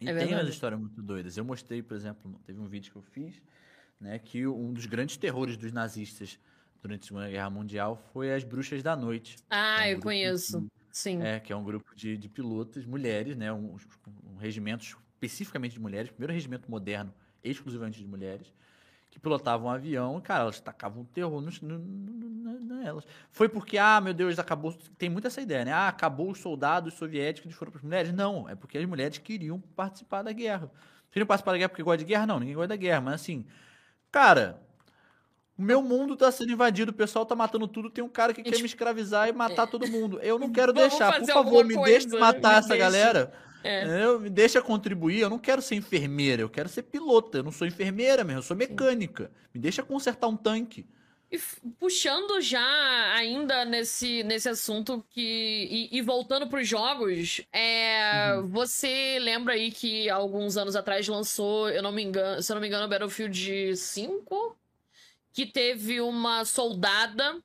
E 0.00 0.08
É 0.08 0.16
tem 0.16 0.32
umas 0.32 0.48
histórias 0.48 0.80
muito 0.80 1.02
doidas. 1.02 1.36
Eu 1.36 1.44
mostrei, 1.44 1.82
por 1.82 1.94
exemplo, 1.94 2.40
teve 2.46 2.58
um 2.58 2.66
vídeo 2.66 2.90
que 2.90 2.96
eu 2.96 3.02
fiz, 3.02 3.42
né, 4.00 4.18
que 4.18 4.46
um 4.46 4.72
dos 4.72 4.86
grandes 4.86 5.18
terrores 5.18 5.58
dos 5.58 5.72
nazistas 5.72 6.38
durante 6.84 7.04
a 7.04 7.06
Segunda 7.06 7.28
Guerra 7.30 7.48
Mundial 7.50 7.96
foi 8.12 8.32
as 8.34 8.44
Bruxas 8.44 8.82
da 8.82 8.94
Noite. 8.94 9.36
Ah, 9.48 9.86
É 9.88 9.94
um 9.94 9.96
eu 9.96 10.00
conheço. 10.00 10.60
de- 10.60 10.68
Sim. 10.92 11.22
É, 11.22 11.40
que 11.40 11.52
é 11.52 11.56
um 11.56 11.64
grupo 11.64 11.92
de, 11.96 12.16
de 12.16 12.28
pilotos, 12.28 12.84
mulheres, 12.84 13.36
né? 13.36 13.52
Um, 13.52 13.74
um 14.32 14.36
regimento 14.36 14.84
especificamente 14.84 15.72
de 15.72 15.80
mulheres, 15.80 16.10
primeiro 16.10 16.32
regimento 16.32 16.70
moderno, 16.70 17.12
exclusivamente 17.42 17.98
de 17.98 18.06
mulheres, 18.06 18.52
que 19.10 19.18
pilotavam 19.18 19.66
um 19.66 19.70
avião 19.70 20.18
e, 20.18 20.22
cara, 20.22 20.42
elas 20.42 20.60
tacavam 20.60 21.02
um 21.02 21.04
terror 21.04 21.40
nos, 21.40 21.60
no, 21.62 21.78
no, 21.78 22.30
na- 22.30 22.60
nelas. 22.82 23.04
Foi 23.30 23.48
porque, 23.48 23.76
ah, 23.78 24.00
meu 24.00 24.12
Deus, 24.14 24.38
acabou. 24.38 24.72
Tem 24.98 25.08
muito 25.08 25.26
essa 25.26 25.40
ideia, 25.40 25.64
né? 25.64 25.72
Ah, 25.72 25.88
acabou 25.88 26.30
os 26.30 26.38
soldados 26.38 26.94
soviéticos 26.94 27.46
eles 27.46 27.56
foram 27.58 27.72
para 27.72 27.78
as 27.80 27.84
mulheres. 27.84 28.12
Não, 28.12 28.48
é 28.48 28.54
porque 28.54 28.78
as 28.78 28.84
mulheres 28.86 29.18
queriam 29.18 29.58
participar 29.58 30.22
da 30.22 30.32
guerra. 30.32 30.70
Queriam 31.10 31.26
participar 31.26 31.52
da 31.52 31.58
guerra 31.58 31.68
porque 31.70 31.82
gosta 31.82 31.98
de 31.98 32.04
guerra? 32.04 32.26
Não, 32.26 32.38
ninguém 32.38 32.54
gosta 32.54 32.68
da 32.68 32.76
guerra, 32.76 33.00
mas 33.00 33.14
assim, 33.14 33.44
cara. 34.12 34.60
O 35.56 35.62
meu 35.62 35.80
mundo 35.82 36.16
tá 36.16 36.32
sendo 36.32 36.52
invadido, 36.52 36.90
o 36.90 36.94
pessoal 36.94 37.24
tá 37.24 37.36
matando 37.36 37.68
tudo, 37.68 37.88
tem 37.88 38.02
um 38.02 38.08
cara 38.08 38.34
que 38.34 38.42
quer 38.42 38.58
me 38.58 38.66
escravizar 38.66 39.28
e 39.28 39.32
matar 39.32 39.68
todo 39.68 39.86
mundo. 39.86 40.18
Eu 40.20 40.38
não 40.38 40.50
quero 40.52 40.74
Vamos 40.74 40.90
deixar, 40.90 41.20
por 41.20 41.26
favor, 41.26 41.64
me 41.64 41.74
coisa, 41.74 42.08
deixe 42.08 42.18
matar 42.18 42.54
me 42.54 42.58
essa 42.58 42.68
deixa. 42.68 42.84
galera. 42.84 43.32
É. 43.62 44.04
Eu, 44.04 44.20
me 44.20 44.28
deixa 44.28 44.60
contribuir, 44.60 45.20
eu 45.20 45.30
não 45.30 45.38
quero 45.38 45.62
ser 45.62 45.76
enfermeira, 45.76 46.42
eu 46.42 46.50
quero 46.50 46.68
ser 46.68 46.82
pilota. 46.82 47.38
Eu 47.38 47.44
não 47.44 47.52
sou 47.52 47.66
enfermeira 47.66 48.22
mesmo, 48.24 48.40
eu 48.40 48.42
sou 48.42 48.56
mecânica. 48.56 49.24
Sim. 49.24 49.48
Me 49.54 49.60
deixa 49.60 49.82
consertar 49.82 50.26
um 50.26 50.36
tanque. 50.36 50.86
E 51.30 51.38
puxando 51.80 52.40
já 52.40 53.14
ainda 53.14 53.64
nesse, 53.64 54.22
nesse 54.22 54.48
assunto 54.48 55.04
que. 55.08 55.88
E, 55.92 55.96
e 55.96 56.02
voltando 56.02 56.48
para 56.48 56.60
os 56.60 56.68
jogos, 56.68 57.40
é, 57.52 58.34
uhum. 58.36 58.48
você 58.48 59.18
lembra 59.20 59.54
aí 59.54 59.70
que 59.72 60.10
alguns 60.10 60.56
anos 60.56 60.76
atrás 60.76 61.08
lançou, 61.08 61.70
eu 61.70 61.82
não 61.82 61.90
me 61.90 62.02
engano, 62.02 62.42
se 62.42 62.52
eu 62.52 62.54
não 62.54 62.60
me 62.60 62.68
engano, 62.68 62.88
Battlefield 62.88 63.76
5? 63.76 64.56
Que 65.34 65.44
teve 65.44 66.00
uma 66.00 66.46
soldada 66.46 67.42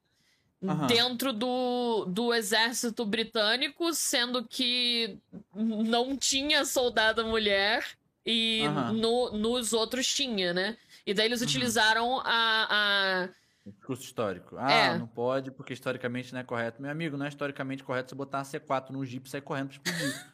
uhum. 0.61 0.87
dentro 0.87 1.33
do, 1.33 2.05
do 2.05 2.33
exército 2.33 3.05
britânico, 3.05 3.93
sendo 3.93 4.47
que 4.47 5.17
não 5.53 6.15
tinha 6.15 6.63
soldada 6.63 7.23
mulher 7.23 7.85
e 8.25 8.61
uhum. 8.67 8.93
no, 8.93 9.31
nos 9.31 9.73
outros 9.73 10.07
tinha, 10.07 10.53
né? 10.53 10.77
E 11.05 11.13
daí 11.13 11.25
eles 11.25 11.41
uhum. 11.41 11.47
utilizaram 11.47 12.19
a, 12.23 13.25
a 13.25 13.29
Discurso 13.65 14.03
histórico. 14.03 14.55
Ah, 14.57 14.71
é. 14.71 14.97
não 14.97 15.07
pode 15.07 15.51
porque 15.51 15.73
historicamente 15.73 16.33
não 16.33 16.39
é 16.39 16.43
correto. 16.43 16.81
Meu 16.81 16.91
amigo, 16.91 17.17
não 17.17 17.25
é 17.25 17.29
historicamente 17.29 17.83
correto 17.83 18.09
você 18.09 18.15
botar 18.15 18.39
uma 18.39 18.43
C4 18.43 18.89
num 18.91 19.05
Jeep 19.05 19.27
e 19.27 19.29
sair 19.29 19.41
correndo 19.41 19.79
pra 19.79 19.91
explodir. 19.91 20.25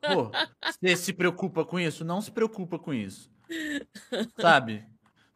Pô, 0.00 0.30
você 0.80 0.96
se 0.96 1.12
preocupa 1.12 1.64
com 1.64 1.78
isso? 1.78 2.04
Não 2.04 2.20
se 2.20 2.30
preocupa 2.30 2.78
com 2.78 2.92
isso. 2.92 3.30
Sabe? 4.40 4.84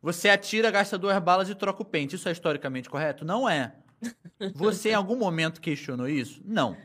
Você 0.01 0.29
atira, 0.29 0.71
gasta 0.71 0.97
duas 0.97 1.19
balas 1.21 1.49
e 1.49 1.55
troca 1.55 1.83
o 1.83 1.85
pente. 1.85 2.17
Isso 2.17 2.29
é 2.29 2.33
historicamente 2.33 2.89
correto? 2.89 3.25
Não 3.25 3.49
é. 3.49 3.75
Você 4.55 4.91
em 4.91 4.95
algum 4.95 5.17
momento 5.17 5.61
questionou 5.61 6.09
isso? 6.09 6.41
Não. 6.45 6.77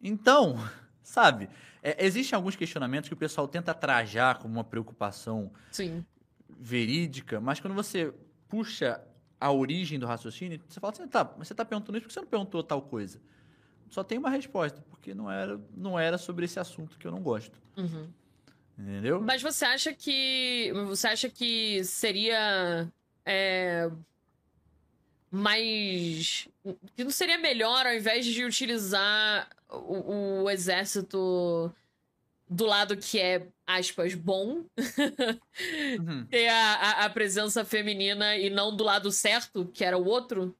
Então, 0.00 0.56
sabe? 1.02 1.48
É, 1.82 2.04
existem 2.04 2.36
alguns 2.36 2.56
questionamentos 2.56 3.08
que 3.08 3.14
o 3.14 3.16
pessoal 3.16 3.48
tenta 3.48 3.72
trajar 3.72 4.38
como 4.38 4.54
uma 4.54 4.64
preocupação 4.64 5.52
Sim. 5.70 6.04
verídica, 6.48 7.40
mas 7.40 7.60
quando 7.60 7.74
você 7.74 8.12
puxa 8.48 9.02
a 9.40 9.50
origem 9.50 9.98
do 9.98 10.06
raciocínio, 10.06 10.60
você 10.66 10.80
fala 10.80 10.92
assim, 10.92 11.06
tá, 11.06 11.24
mas 11.36 11.48
você 11.48 11.52
está 11.52 11.64
perguntando 11.64 11.98
isso 11.98 12.04
porque 12.06 12.14
você 12.14 12.20
não 12.20 12.26
perguntou 12.26 12.62
tal 12.62 12.80
coisa. 12.80 13.20
Só 13.90 14.02
tem 14.02 14.18
uma 14.18 14.30
resposta, 14.30 14.82
porque 14.88 15.14
não 15.14 15.30
era, 15.30 15.60
não 15.76 15.98
era 15.98 16.16
sobre 16.16 16.46
esse 16.46 16.58
assunto 16.58 16.98
que 16.98 17.06
eu 17.06 17.12
não 17.12 17.20
gosto. 17.20 17.60
Uhum. 17.76 18.08
Entendeu? 18.78 19.20
Mas 19.20 19.42
você 19.42 19.64
acha 19.64 19.92
que. 19.92 20.72
Você 20.86 21.06
acha 21.06 21.28
que 21.28 21.82
seria. 21.84 22.88
É, 23.24 23.90
mais. 25.30 26.48
Que 26.96 27.04
não 27.04 27.10
seria 27.10 27.38
melhor, 27.38 27.86
ao 27.86 27.94
invés 27.94 28.24
de 28.26 28.44
utilizar 28.44 29.48
o, 29.68 30.42
o 30.42 30.50
exército 30.50 31.72
do 32.48 32.66
lado 32.66 32.96
que 32.96 33.18
é, 33.18 33.46
aspas, 33.66 34.14
bom, 34.14 34.64
uhum. 35.98 36.26
ter 36.26 36.48
a, 36.48 36.74
a, 36.74 37.04
a, 37.04 37.10
presença 37.10 37.64
feminina 37.64 38.36
e 38.36 38.50
não 38.50 38.74
do 38.74 38.84
lado 38.84 39.10
certo, 39.10 39.66
que 39.72 39.84
era 39.84 39.98
o 39.98 40.04
outro. 40.04 40.54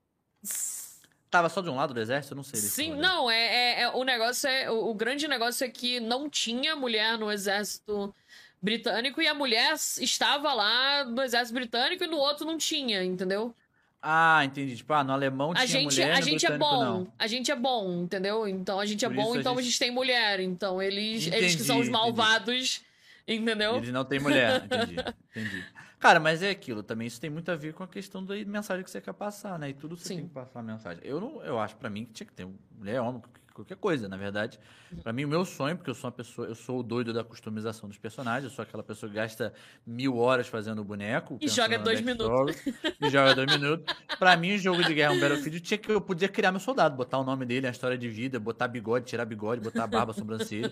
Tava 1.34 1.48
só 1.48 1.60
de 1.60 1.68
um 1.68 1.74
lado 1.74 1.92
do 1.92 1.98
exército? 1.98 2.32
Eu 2.32 2.36
não 2.36 2.44
sei. 2.44 2.60
Sim, 2.60 2.94
não, 2.94 3.28
é, 3.28 3.36
é, 3.36 3.80
é, 3.80 3.88
o 3.88 4.04
negócio 4.04 4.48
é. 4.48 4.70
O, 4.70 4.90
o, 4.90 4.94
grande 4.94 5.26
negócio 5.26 5.64
é 5.64 5.68
que 5.68 5.98
não 5.98 6.30
tinha 6.30 6.76
mulher 6.76 7.18
no 7.18 7.28
exército 7.28 8.14
britânico 8.62 9.20
e 9.20 9.26
a 9.26 9.34
mulher 9.34 9.74
estava 9.74 10.54
lá 10.54 11.04
no 11.04 11.20
exército 11.20 11.54
britânico 11.54 12.04
e 12.04 12.06
no 12.06 12.18
outro 12.18 12.46
não 12.46 12.56
tinha, 12.56 13.02
entendeu? 13.02 13.52
Ah, 14.00 14.44
entendi. 14.44 14.76
Tipo, 14.76 14.92
ah, 14.92 15.02
no 15.02 15.12
alemão 15.12 15.52
tinha 15.52 15.64
a 15.64 15.66
gente, 15.66 15.94
mulher, 15.96 16.12
A 16.12 16.20
gente 16.20 16.46
é 16.46 16.56
bom. 16.56 16.84
Não. 16.84 17.12
A 17.18 17.26
gente 17.26 17.50
é 17.50 17.56
bom, 17.56 18.02
entendeu? 18.04 18.46
Então 18.46 18.78
a 18.78 18.86
gente 18.86 19.04
é 19.04 19.08
Por 19.08 19.16
bom, 19.16 19.36
então 19.36 19.54
a 19.54 19.56
gente... 19.56 19.58
a 19.58 19.70
gente... 19.70 19.78
tem 19.80 19.90
mulher. 19.90 20.38
Então 20.38 20.80
eles, 20.80 21.26
entendi, 21.26 21.36
eles 21.36 21.56
que 21.56 21.64
são 21.64 21.80
os 21.80 21.88
malvados, 21.88 22.80
entendi. 23.26 23.42
entendeu? 23.42 23.74
Eles 23.78 23.90
não 23.90 24.04
têm 24.04 24.20
mulher, 24.20 24.62
entendi. 24.66 25.00
entendi. 25.34 25.64
Cara, 26.05 26.20
mas 26.20 26.42
é 26.42 26.50
aquilo 26.50 26.83
também. 26.83 27.07
Isso 27.07 27.18
tem 27.18 27.31
muito 27.31 27.50
a 27.50 27.57
ver 27.57 27.73
com 27.73 27.83
a 27.83 27.89
questão 27.89 28.23
da 28.23 28.34
mensagem 28.44 28.84
que 28.84 28.91
você 28.91 29.00
quer 29.00 29.15
passar, 29.15 29.58
né? 29.58 29.70
E 29.70 29.73
tudo 29.73 29.97
você 29.97 30.08
Sim. 30.08 30.16
tem 30.16 30.26
que 30.26 30.34
passar 30.34 30.60
a 30.60 30.62
mensagem. 30.62 31.02
Eu 31.02 31.18
não, 31.18 31.42
eu 31.42 31.58
acho 31.58 31.74
para 31.76 31.89
mim 31.89 32.05
que 32.05 32.12
tinha 32.12 32.26
que 32.26 32.33
ter 32.34 32.47
mulher, 32.76 33.00
homem, 33.00 33.23
qualquer 33.55 33.78
coisa, 33.78 34.07
na 34.07 34.18
verdade. 34.18 34.60
Para 35.02 35.15
mim, 35.15 35.24
o 35.24 35.28
meu 35.28 35.47
sonho, 35.47 35.78
porque 35.78 35.89
eu 35.89 35.94
sou 35.94 36.08
uma 36.08 36.12
pessoa, 36.15 36.47
eu 36.47 36.55
sou 36.55 36.81
o 36.81 36.83
doido 36.83 37.10
da 37.10 37.24
customização 37.24 37.89
dos 37.89 37.97
personagens, 37.97 38.44
eu 38.44 38.55
sou 38.55 38.62
aquela 38.62 38.83
pessoa 38.83 39.08
que 39.08 39.16
gasta 39.16 39.55
mil 39.86 40.18
horas 40.18 40.47
fazendo 40.47 40.83
o 40.83 40.84
boneco. 40.84 41.39
E 41.41 41.49
joga 41.49 41.78
dois 41.78 42.02
minutos. 42.02 42.55
e 43.00 43.08
joga 43.08 43.34
dois 43.34 43.58
minutos. 43.58 43.97
Para 44.18 44.36
mim, 44.36 44.57
o 44.57 44.58
jogo 44.58 44.84
de 44.84 44.92
guerra, 44.92 45.15
um 45.15 45.18
Battlefield, 45.18 45.60
tinha 45.60 45.78
que 45.78 45.91
eu 45.91 46.02
podia 46.02 46.28
criar 46.28 46.50
meu 46.50 46.60
soldado, 46.60 46.94
botar 46.94 47.18
o 47.18 47.24
nome 47.24 47.47
dele, 47.47 47.66
a 47.66 47.70
história 47.70 47.97
de 47.97 48.10
vida, 48.10 48.39
botar 48.39 48.68
bigode, 48.68 49.07
tirar 49.07 49.24
bigode, 49.24 49.62
botar 49.62 49.86
barba, 49.86 50.12
sobrancelha. 50.12 50.70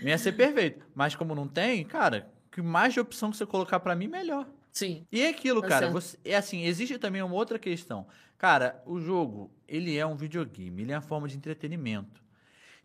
Ia 0.00 0.16
ser 0.16 0.32
perfeito. 0.32 0.86
Mas 0.94 1.14
como 1.14 1.34
não 1.34 1.46
tem, 1.46 1.84
cara, 1.84 2.32
que 2.52 2.62
mais 2.62 2.92
de 2.92 3.00
opção 3.00 3.30
que 3.30 3.36
você 3.36 3.46
colocar 3.46 3.80
para 3.80 3.96
mim, 3.96 4.06
melhor. 4.06 4.46
Sim. 4.70 5.06
E 5.10 5.22
é 5.22 5.28
aquilo, 5.28 5.62
tá 5.62 5.68
cara. 5.68 5.90
Você, 5.90 6.18
é 6.24 6.36
assim, 6.36 6.62
existe 6.62 6.98
também 6.98 7.22
uma 7.22 7.34
outra 7.34 7.58
questão. 7.58 8.06
Cara, 8.38 8.82
o 8.86 9.00
jogo, 9.00 9.50
ele 9.66 9.96
é 9.96 10.06
um 10.06 10.16
videogame, 10.16 10.82
ele 10.82 10.92
é 10.92 10.96
uma 10.96 11.02
forma 11.02 11.26
de 11.26 11.36
entretenimento. 11.36 12.22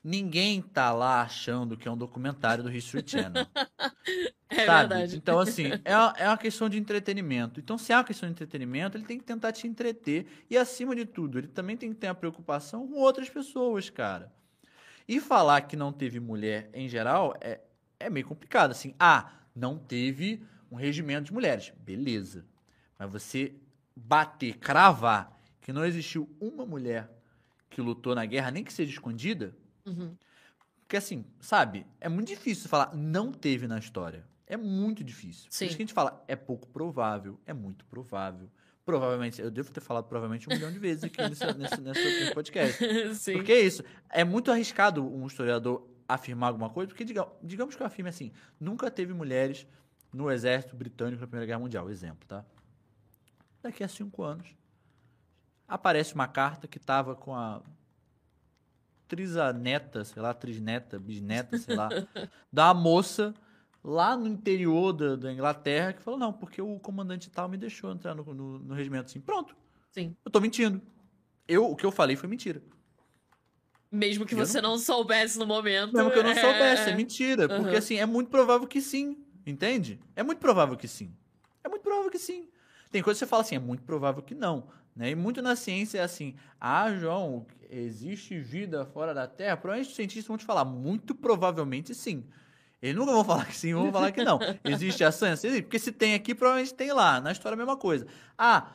Ninguém 0.03 0.61
tá 0.61 0.93
lá 0.93 1.21
achando 1.21 1.75
que 1.75 1.87
é 1.87 1.91
um 1.91 1.97
documentário 1.97 2.63
do 2.63 2.71
History 2.71 3.03
Channel. 3.05 3.45
é 4.49 4.65
sabe? 4.65 4.89
verdade. 4.89 5.17
Então, 5.17 5.39
assim, 5.39 5.71
é 5.83 5.97
uma, 5.97 6.13
é 6.17 6.27
uma 6.27 6.37
questão 6.37 6.69
de 6.69 6.77
entretenimento. 6.77 7.59
Então, 7.59 7.77
se 7.77 7.91
é 7.91 7.97
uma 7.97 8.03
questão 8.03 8.29
de 8.29 8.33
entretenimento, 8.33 8.95
ele 8.95 9.05
tem 9.05 9.17
que 9.17 9.25
tentar 9.25 9.51
te 9.51 9.67
entreter. 9.67 10.27
E, 10.49 10.57
acima 10.57 10.95
de 10.95 11.05
tudo, 11.05 11.39
ele 11.39 11.47
também 11.47 11.75
tem 11.75 11.89
que 11.89 11.99
ter 11.99 12.07
a 12.07 12.15
preocupação 12.15 12.87
com 12.87 12.95
outras 12.95 13.29
pessoas, 13.29 13.89
cara. 13.89 14.31
E 15.07 15.19
falar 15.19 15.61
que 15.61 15.75
não 15.75 15.91
teve 15.91 16.19
mulher 16.19 16.69
em 16.73 16.87
geral 16.87 17.35
é, 17.41 17.59
é 17.99 18.09
meio 18.09 18.25
complicado. 18.25 18.71
Assim, 18.71 18.93
ah, 18.99 19.31
não 19.57 19.77
teve 19.77 20.45
um 20.71 20.75
regimento 20.75 21.25
de 21.25 21.33
mulheres. 21.33 21.73
Beleza. 21.79 22.45
Mas 22.97 23.11
você 23.11 23.55
bater, 23.95 24.57
cravar 24.57 25.37
que 25.61 25.73
não 25.73 25.85
existiu 25.85 26.29
uma 26.39 26.65
mulher 26.65 27.11
que 27.69 27.81
lutou 27.81 28.15
na 28.15 28.25
guerra, 28.25 28.51
nem 28.51 28.63
que 28.63 28.71
seja 28.71 28.91
escondida. 28.91 29.55
Uhum. 29.85 30.15
Porque 30.81 30.97
assim, 30.97 31.25
sabe, 31.39 31.85
é 31.99 32.07
muito 32.07 32.29
difícil 32.29 32.69
falar 32.69 32.95
não 32.95 33.31
teve 33.31 33.67
na 33.67 33.77
história. 33.77 34.25
É 34.45 34.55
muito 34.55 35.03
difícil. 35.03 35.47
Sim. 35.49 35.65
Por 35.65 35.69
isso 35.69 35.77
que 35.77 35.83
a 35.83 35.85
gente 35.85 35.93
fala, 35.93 36.23
é 36.27 36.35
pouco 36.35 36.67
provável, 36.69 37.39
é 37.45 37.53
muito 37.53 37.85
provável. 37.85 38.49
Provavelmente, 38.85 39.41
eu 39.41 39.51
devo 39.51 39.69
ter 39.69 39.81
falado 39.81 40.05
provavelmente 40.05 40.47
um 40.47 40.53
milhão 40.53 40.71
de 40.71 40.79
vezes 40.79 41.03
aqui 41.03 41.21
nesse, 41.21 41.45
nesse, 41.57 41.81
nesse 41.81 42.33
podcast. 42.33 42.81
Sim. 43.15 43.33
Porque 43.33 43.51
é 43.51 43.59
isso. 43.59 43.83
É 44.09 44.23
muito 44.23 44.49
arriscado 44.49 45.05
um 45.05 45.27
historiador 45.27 45.85
afirmar 46.07 46.47
alguma 46.47 46.69
coisa, 46.69 46.87
porque 46.87 47.03
diga, 47.03 47.27
digamos 47.43 47.75
que 47.75 47.81
eu 47.81 47.87
afirme 47.87 48.09
assim, 48.09 48.31
nunca 48.59 48.89
teve 48.89 49.13
mulheres 49.13 49.67
no 50.13 50.31
exército 50.31 50.75
britânico 50.75 51.21
na 51.21 51.27
Primeira 51.27 51.45
Guerra 51.45 51.59
Mundial. 51.59 51.89
Exemplo, 51.89 52.25
tá? 52.27 52.45
Daqui 53.61 53.83
a 53.83 53.87
cinco 53.87 54.23
anos, 54.23 54.55
aparece 55.67 56.15
uma 56.15 56.27
carta 56.27 56.67
que 56.67 56.77
estava 56.77 57.15
com 57.15 57.35
a 57.35 57.61
trisneta, 59.07 60.03
sei 60.03 60.21
lá, 60.21 60.33
trisneta, 60.33 60.99
bisneta, 60.99 61.57
sei 61.57 61.75
lá, 61.75 61.89
da 62.51 62.73
moça 62.73 63.33
lá 63.83 64.17
no 64.17 64.27
interior 64.27 64.91
da, 64.91 65.15
da, 65.15 65.31
Inglaterra 65.31 65.93
que 65.93 66.01
falou, 66.01 66.19
não, 66.19 66.33
porque 66.33 66.61
o 66.61 66.79
comandante 66.79 67.29
tal 67.29 67.47
me 67.47 67.57
deixou 67.57 67.91
entrar 67.91 68.13
no, 68.13 68.23
no, 68.33 68.59
no 68.59 68.73
regimento 68.73 69.05
assim. 69.05 69.21
Pronto. 69.21 69.55
Sim. 69.91 70.15
Eu 70.25 70.31
tô 70.31 70.39
mentindo. 70.39 70.81
Eu, 71.47 71.71
o 71.71 71.75
que 71.75 71.85
eu 71.85 71.91
falei 71.91 72.15
foi 72.15 72.27
mentira. 72.27 72.61
Mesmo 73.91 74.25
que 74.25 74.33
eu 74.33 74.40
você 74.40 74.61
não... 74.61 74.72
não... 74.72 74.77
soubesse 74.77 75.40
no 75.40 75.45
momento. 75.45 75.93
Mesmo 75.93 76.11
que 76.11 76.17
eu 76.17 76.24
não 76.24 76.32
é... 76.32 76.41
soubesse, 76.41 76.90
é 76.90 76.95
mentira. 76.95 77.43
Uhum. 77.43 77.64
Porque 77.64 77.77
assim, 77.77 77.98
é 77.98 78.06
muito 78.06 78.30
provável 78.30 78.67
que 78.67 78.82
sim. 78.82 79.17
Entende? 79.45 79.99
É 80.16 80.24
muito 80.24 80.40
provável 80.40 80.75
que 80.75 80.88
sim. 80.88 81.14
É 81.64 81.69
muito 81.69 81.82
provável 81.82 82.11
que 82.11 82.19
sim. 82.19 82.49
Tem 82.91 83.01
coisa 83.01 83.17
que 83.17 83.25
você 83.25 83.30
fala 83.30 83.43
assim, 83.43 83.56
é 83.56 83.59
muito 83.59 83.83
provável 83.83 84.22
que 84.22 84.35
não. 84.35 84.67
Né? 84.95 85.11
E 85.11 85.16
muito 85.16 85.41
na 85.41 85.56
ciência 85.56 85.99
é 85.99 86.01
assim: 86.01 86.35
ah, 86.59 86.91
João, 86.93 87.45
existe 87.69 88.40
vida 88.40 88.85
fora 88.85 89.14
da 89.14 89.27
Terra? 89.27 89.56
Provavelmente 89.56 89.90
os 89.90 89.95
cientistas 89.95 90.27
vão 90.27 90.38
te 90.38 90.45
falar, 90.45 90.66
muito 90.66 91.14
provavelmente 91.14 91.93
sim. 91.93 92.25
Eles 92.82 92.95
nunca 92.95 93.11
vão 93.11 93.24
falar 93.25 93.45
que 93.45 93.56
sim, 93.56 93.74
vão 93.74 93.91
falar 93.91 94.11
que 94.11 94.24
não. 94.24 94.40
Existe 94.64 95.03
a 95.03 95.11
ciência? 95.11 95.48
Existe, 95.48 95.64
porque 95.64 95.80
se 95.80 95.91
tem 95.91 96.14
aqui, 96.14 96.33
provavelmente 96.33 96.74
tem 96.74 96.91
lá. 96.91 97.22
Na 97.22 97.32
história 97.32 97.53
é 97.53 97.57
a 97.57 97.57
mesma 97.57 97.77
coisa. 97.77 98.07
Ah, 98.38 98.72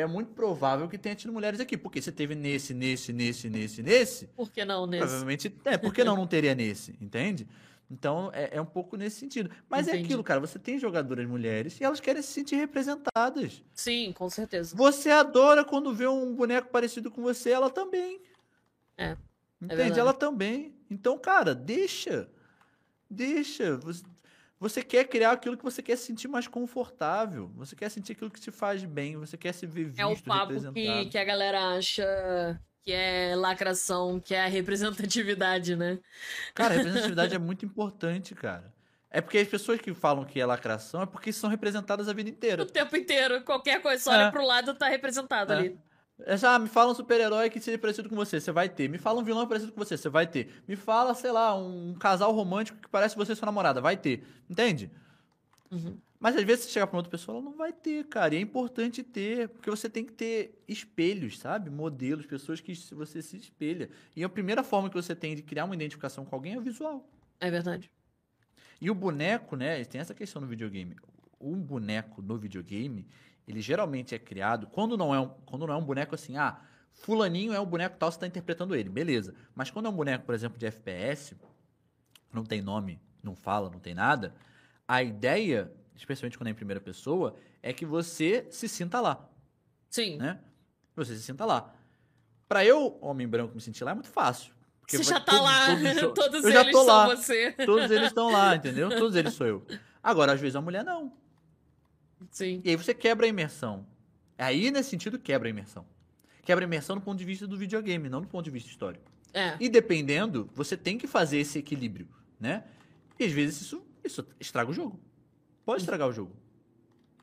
é 0.00 0.06
muito 0.06 0.32
provável 0.32 0.88
que 0.88 0.98
tenha 0.98 1.14
tido 1.14 1.32
mulheres 1.32 1.60
aqui. 1.60 1.76
Porque 1.76 2.02
se 2.02 2.10
teve 2.10 2.34
nesse, 2.34 2.74
nesse, 2.74 3.12
nesse, 3.12 3.48
nesse, 3.48 3.82
nesse. 3.82 4.26
Por 4.28 4.50
que 4.50 4.64
não 4.64 4.86
nesse? 4.86 5.02
Provavelmente. 5.02 5.56
É, 5.64 5.78
por 5.78 5.94
que 5.94 6.02
não, 6.02 6.16
não 6.16 6.26
teria 6.26 6.54
nesse? 6.54 6.96
Entende? 7.00 7.46
Então, 7.90 8.30
é, 8.32 8.56
é, 8.56 8.60
um 8.60 8.66
pouco 8.66 8.96
nesse 8.96 9.20
sentido. 9.20 9.50
Mas 9.68 9.86
é 9.86 9.90
Entendi. 9.90 10.02
é 10.02 10.06
aquilo, 10.06 10.24
cara. 10.24 10.40
Você 10.40 10.58
tem 10.58 10.78
jogadoras 10.78 11.28
mulheres 11.28 11.80
e 11.80 11.84
elas 11.84 12.00
querem 12.00 12.22
se 12.22 12.32
sentir 12.32 12.56
representadas. 12.56 13.62
Sim, 13.72 14.12
com 14.12 14.28
certeza. 14.28 14.74
Você 14.74 15.10
adora 15.10 15.64
quando 15.64 15.94
vê 15.94 16.08
um 16.08 16.34
boneco 16.34 16.70
parecido 16.70 17.10
com 17.10 17.22
você, 17.22 17.50
ela 17.50 17.70
também. 17.70 18.20
É. 18.96 19.10
é 19.10 19.16
Entende? 19.62 19.98
É 19.98 20.00
ela 20.00 20.12
também. 20.12 20.74
Então, 20.90 21.18
cara, 21.18 21.54
deixa. 21.54 22.28
Deixa. 23.08 23.76
Você, 23.76 24.02
você 24.64 24.82
quer 24.82 25.04
criar 25.04 25.32
aquilo 25.32 25.58
que 25.58 25.62
você 25.62 25.82
quer 25.82 25.96
se 25.96 26.06
sentir 26.06 26.26
mais 26.26 26.48
confortável. 26.48 27.52
Você 27.56 27.76
quer 27.76 27.90
sentir 27.90 28.12
aquilo 28.12 28.30
que 28.30 28.40
te 28.40 28.50
faz 28.50 28.82
bem. 28.82 29.14
Você 29.18 29.36
quer 29.36 29.52
se 29.52 29.66
ver 29.66 29.84
visto, 29.84 30.00
É 30.00 30.06
o 30.06 30.16
papo 30.16 30.54
que, 30.72 31.04
que 31.06 31.18
a 31.18 31.24
galera 31.24 31.76
acha 31.76 32.58
que 32.82 32.90
é 32.90 33.34
lacração, 33.36 34.18
que 34.18 34.34
é 34.34 34.42
a 34.42 34.46
representatividade, 34.48 35.76
né? 35.76 35.98
Cara, 36.54 36.72
a 36.72 36.76
representatividade 36.78 37.34
é 37.34 37.38
muito 37.38 37.66
importante, 37.66 38.34
cara. 38.34 38.72
É 39.10 39.20
porque 39.20 39.36
as 39.36 39.48
pessoas 39.48 39.80
que 39.80 39.92
falam 39.92 40.24
que 40.24 40.40
é 40.40 40.46
lacração 40.46 41.02
é 41.02 41.06
porque 41.06 41.30
são 41.30 41.50
representadas 41.50 42.08
a 42.08 42.14
vida 42.14 42.30
inteira. 42.30 42.62
O 42.62 42.66
tempo 42.66 42.96
inteiro, 42.96 43.42
qualquer 43.44 43.82
coisa, 43.82 44.02
só 44.02 44.12
olha 44.12 44.32
pro 44.32 44.44
lado, 44.46 44.74
tá 44.74 44.88
representado 44.88 45.52
É. 45.52 45.56
ali. 45.56 45.78
É, 46.20 46.34
ah, 46.46 46.58
me 46.58 46.68
fala 46.68 46.92
um 46.92 46.94
super-herói 46.94 47.50
que 47.50 47.60
seja 47.60 47.76
parecido 47.76 48.08
com 48.08 48.14
você, 48.14 48.40
você 48.40 48.52
vai 48.52 48.68
ter. 48.68 48.88
Me 48.88 48.98
fala 48.98 49.20
um 49.20 49.24
vilão 49.24 49.46
parecido 49.46 49.72
com 49.72 49.84
você, 49.84 49.96
você 49.96 50.08
vai 50.08 50.26
ter. 50.26 50.62
Me 50.66 50.76
fala, 50.76 51.14
sei 51.14 51.32
lá, 51.32 51.56
um 51.56 51.94
casal 51.94 52.32
romântico 52.32 52.78
que 52.78 52.88
parece 52.88 53.16
você 53.16 53.32
e 53.32 53.36
sua 53.36 53.46
namorada, 53.46 53.80
vai 53.80 53.96
ter. 53.96 54.24
Entende? 54.48 54.90
Uhum. 55.70 55.98
Mas 56.20 56.36
às 56.36 56.44
vezes 56.44 56.64
você 56.64 56.70
chegar 56.70 56.86
pra 56.86 56.96
uma 56.96 57.00
outra 57.00 57.10
pessoa, 57.10 57.36
ela 57.36 57.44
não 57.44 57.56
vai 57.56 57.72
ter, 57.72 58.04
cara. 58.06 58.34
E 58.34 58.38
é 58.38 58.40
importante 58.40 59.02
ter, 59.02 59.48
porque 59.48 59.68
você 59.68 59.90
tem 59.90 60.04
que 60.04 60.12
ter 60.12 60.62
espelhos, 60.66 61.38
sabe? 61.38 61.68
Modelos, 61.68 62.24
pessoas 62.24 62.60
que 62.60 62.72
você 62.92 63.20
se 63.20 63.36
espelha. 63.36 63.90
E 64.14 64.24
a 64.24 64.28
primeira 64.28 64.62
forma 64.62 64.88
que 64.88 64.94
você 64.94 65.14
tem 65.14 65.34
de 65.34 65.42
criar 65.42 65.64
uma 65.64 65.74
identificação 65.74 66.24
com 66.24 66.34
alguém 66.34 66.54
é 66.54 66.58
o 66.58 66.62
visual. 66.62 67.06
É 67.40 67.50
verdade. 67.50 67.90
E 68.80 68.90
o 68.90 68.94
boneco, 68.94 69.56
né? 69.56 69.84
Tem 69.84 70.00
essa 70.00 70.14
questão 70.14 70.40
no 70.40 70.48
videogame. 70.48 70.96
Um 71.40 71.60
boneco 71.60 72.22
no 72.22 72.38
videogame, 72.38 73.06
ele 73.46 73.60
geralmente 73.60 74.14
é 74.14 74.18
criado 74.18 74.66
quando 74.66 74.96
não 74.96 75.14
é 75.14 75.20
um, 75.20 75.28
quando 75.46 75.66
não 75.66 75.74
é 75.74 75.76
um 75.76 75.84
boneco 75.84 76.14
assim, 76.14 76.36
ah, 76.36 76.60
fulaninho 76.92 77.52
é 77.52 77.60
o 77.60 77.66
boneco 77.66 77.96
tal, 77.98 78.10
você 78.10 78.16
está 78.16 78.26
interpretando 78.26 78.74
ele, 78.74 78.88
beleza. 78.88 79.34
Mas 79.54 79.70
quando 79.70 79.86
é 79.86 79.88
um 79.88 79.94
boneco, 79.96 80.24
por 80.24 80.34
exemplo, 80.34 80.58
de 80.58 80.66
FPS, 80.66 81.36
não 82.32 82.44
tem 82.44 82.62
nome, 82.62 83.00
não 83.22 83.34
fala, 83.34 83.68
não 83.70 83.78
tem 83.80 83.94
nada, 83.94 84.34
a 84.86 85.02
ideia, 85.02 85.72
especialmente 85.96 86.36
quando 86.38 86.48
é 86.48 86.50
em 86.50 86.54
primeira 86.54 86.80
pessoa, 86.80 87.36
é 87.62 87.72
que 87.72 87.84
você 87.86 88.46
se 88.50 88.68
sinta 88.68 89.00
lá, 89.00 89.28
Sim. 89.90 90.16
né? 90.18 90.40
Você 90.96 91.14
se 91.16 91.22
sinta 91.22 91.44
lá. 91.44 91.72
Pra 92.48 92.64
eu, 92.64 92.98
homem 93.00 93.26
branco, 93.26 93.54
me 93.54 93.60
sentir 93.60 93.84
lá 93.84 93.90
é 93.92 93.94
muito 93.94 94.08
fácil. 94.10 94.52
porque 94.80 94.98
Você 94.98 95.04
já 95.04 95.18
tá 95.18 95.32
todos- 95.32 95.44
lá, 95.44 95.66
todos 96.14 96.14
todos 96.14 96.44
eles 96.44 96.72
são 96.76 96.86
lá. 96.86 97.06
você. 97.06 97.52
Todos 97.52 97.90
eles 97.90 98.06
estão 98.08 98.30
lá, 98.30 98.54
entendeu? 98.56 98.88
Todos 98.90 99.16
eles 99.16 99.32
sou 99.32 99.46
eu. 99.46 99.66
Agora, 100.02 100.32
às 100.34 100.40
vezes 100.40 100.54
a 100.54 100.60
mulher 100.60 100.84
não. 100.84 101.12
Sim. 102.30 102.60
E 102.64 102.70
aí 102.70 102.76
você 102.76 102.94
quebra 102.94 103.26
a 103.26 103.28
imersão. 103.28 103.86
Aí, 104.36 104.70
nesse 104.70 104.90
sentido, 104.90 105.18
quebra 105.18 105.48
a 105.48 105.50
imersão. 105.50 105.86
Quebra 106.42 106.64
a 106.64 106.66
imersão 106.66 106.96
do 106.96 107.02
ponto 107.02 107.18
de 107.18 107.24
vista 107.24 107.46
do 107.46 107.56
videogame, 107.56 108.08
não 108.08 108.20
do 108.20 108.28
ponto 108.28 108.44
de 108.44 108.50
vista 108.50 108.68
histórico. 108.68 109.10
É. 109.32 109.56
E 109.58 109.68
dependendo, 109.68 110.48
você 110.54 110.76
tem 110.76 110.98
que 110.98 111.06
fazer 111.06 111.38
esse 111.38 111.58
equilíbrio, 111.58 112.08
né? 112.38 112.64
E 113.18 113.24
às 113.24 113.32
vezes 113.32 113.60
isso, 113.60 113.84
isso 114.02 114.26
estraga 114.38 114.70
o 114.70 114.74
jogo. 114.74 115.00
Pode 115.64 115.82
estragar 115.82 116.08
o 116.08 116.12
jogo. 116.12 116.36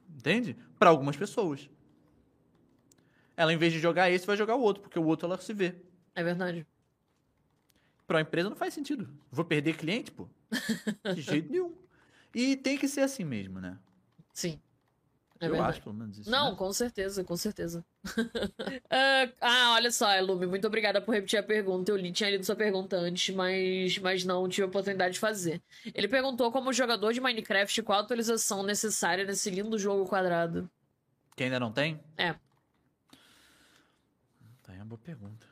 Entende? 0.09 0.57
Para 0.77 0.89
algumas 0.89 1.15
pessoas. 1.15 1.69
Ela, 3.37 3.53
em 3.53 3.57
vez 3.57 3.71
de 3.71 3.79
jogar 3.79 4.09
esse, 4.09 4.25
vai 4.25 4.35
jogar 4.35 4.55
o 4.55 4.61
outro, 4.61 4.81
porque 4.83 4.99
o 4.99 5.05
outro 5.05 5.25
ela 5.25 5.37
se 5.37 5.53
vê. 5.53 5.75
É 6.13 6.23
verdade. 6.23 6.65
Pra 8.05 8.17
uma 8.17 8.21
empresa 8.21 8.49
não 8.49 8.57
faz 8.57 8.73
sentido. 8.73 9.09
Vou 9.31 9.45
perder 9.45 9.77
cliente, 9.77 10.11
pô? 10.11 10.27
De 11.15 11.21
jeito 11.21 11.49
nenhum. 11.49 11.73
E 12.35 12.55
tem 12.57 12.77
que 12.77 12.87
ser 12.87 13.01
assim 13.01 13.23
mesmo, 13.23 13.61
né? 13.61 13.77
Sim. 14.33 14.59
É 15.41 15.47
Eu 15.47 15.51
verdade. 15.51 15.71
acho, 15.71 15.81
pelo 15.81 15.95
menos 15.95 16.19
isso. 16.19 16.29
Não, 16.29 16.51
né? 16.51 16.55
com 16.55 16.71
certeza, 16.71 17.23
com 17.23 17.35
certeza. 17.35 17.83
Ah, 18.93 19.29
ah, 19.39 19.73
olha 19.75 19.91
só, 19.91 20.07
Lume, 20.19 20.45
muito 20.45 20.67
obrigada 20.67 21.01
por 21.01 21.13
repetir 21.13 21.39
a 21.39 21.43
pergunta. 21.43 21.91
Eu 21.91 21.95
li, 21.95 22.11
tinha 22.11 22.29
lido 22.29 22.43
sua 22.45 22.55
pergunta 22.55 22.95
antes, 22.97 23.33
mas, 23.33 23.97
mas 23.97 24.23
não 24.25 24.47
tive 24.49 24.63
a 24.63 24.67
oportunidade 24.67 25.13
de 25.15 25.19
fazer. 25.19 25.61
Ele 25.95 26.07
perguntou 26.07 26.51
como 26.51 26.73
jogador 26.73 27.13
de 27.13 27.21
Minecraft 27.21 27.81
qual 27.83 27.99
a 27.99 28.01
atualização 28.01 28.63
necessária 28.63 29.23
nesse 29.25 29.49
lindo 29.49 29.77
jogo 29.79 30.05
quadrado. 30.07 30.69
Que 31.35 31.45
ainda 31.45 31.59
não 31.59 31.71
tem? 31.71 31.99
É. 32.17 32.33
Tá 34.63 34.73
aí 34.73 34.77
uma 34.77 34.85
boa 34.85 34.99
pergunta. 34.99 35.47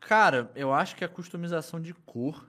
Cara, 0.00 0.50
eu 0.54 0.72
acho 0.72 0.94
que 0.94 1.04
a 1.04 1.08
customização 1.08 1.80
de 1.80 1.92
cor 1.94 2.48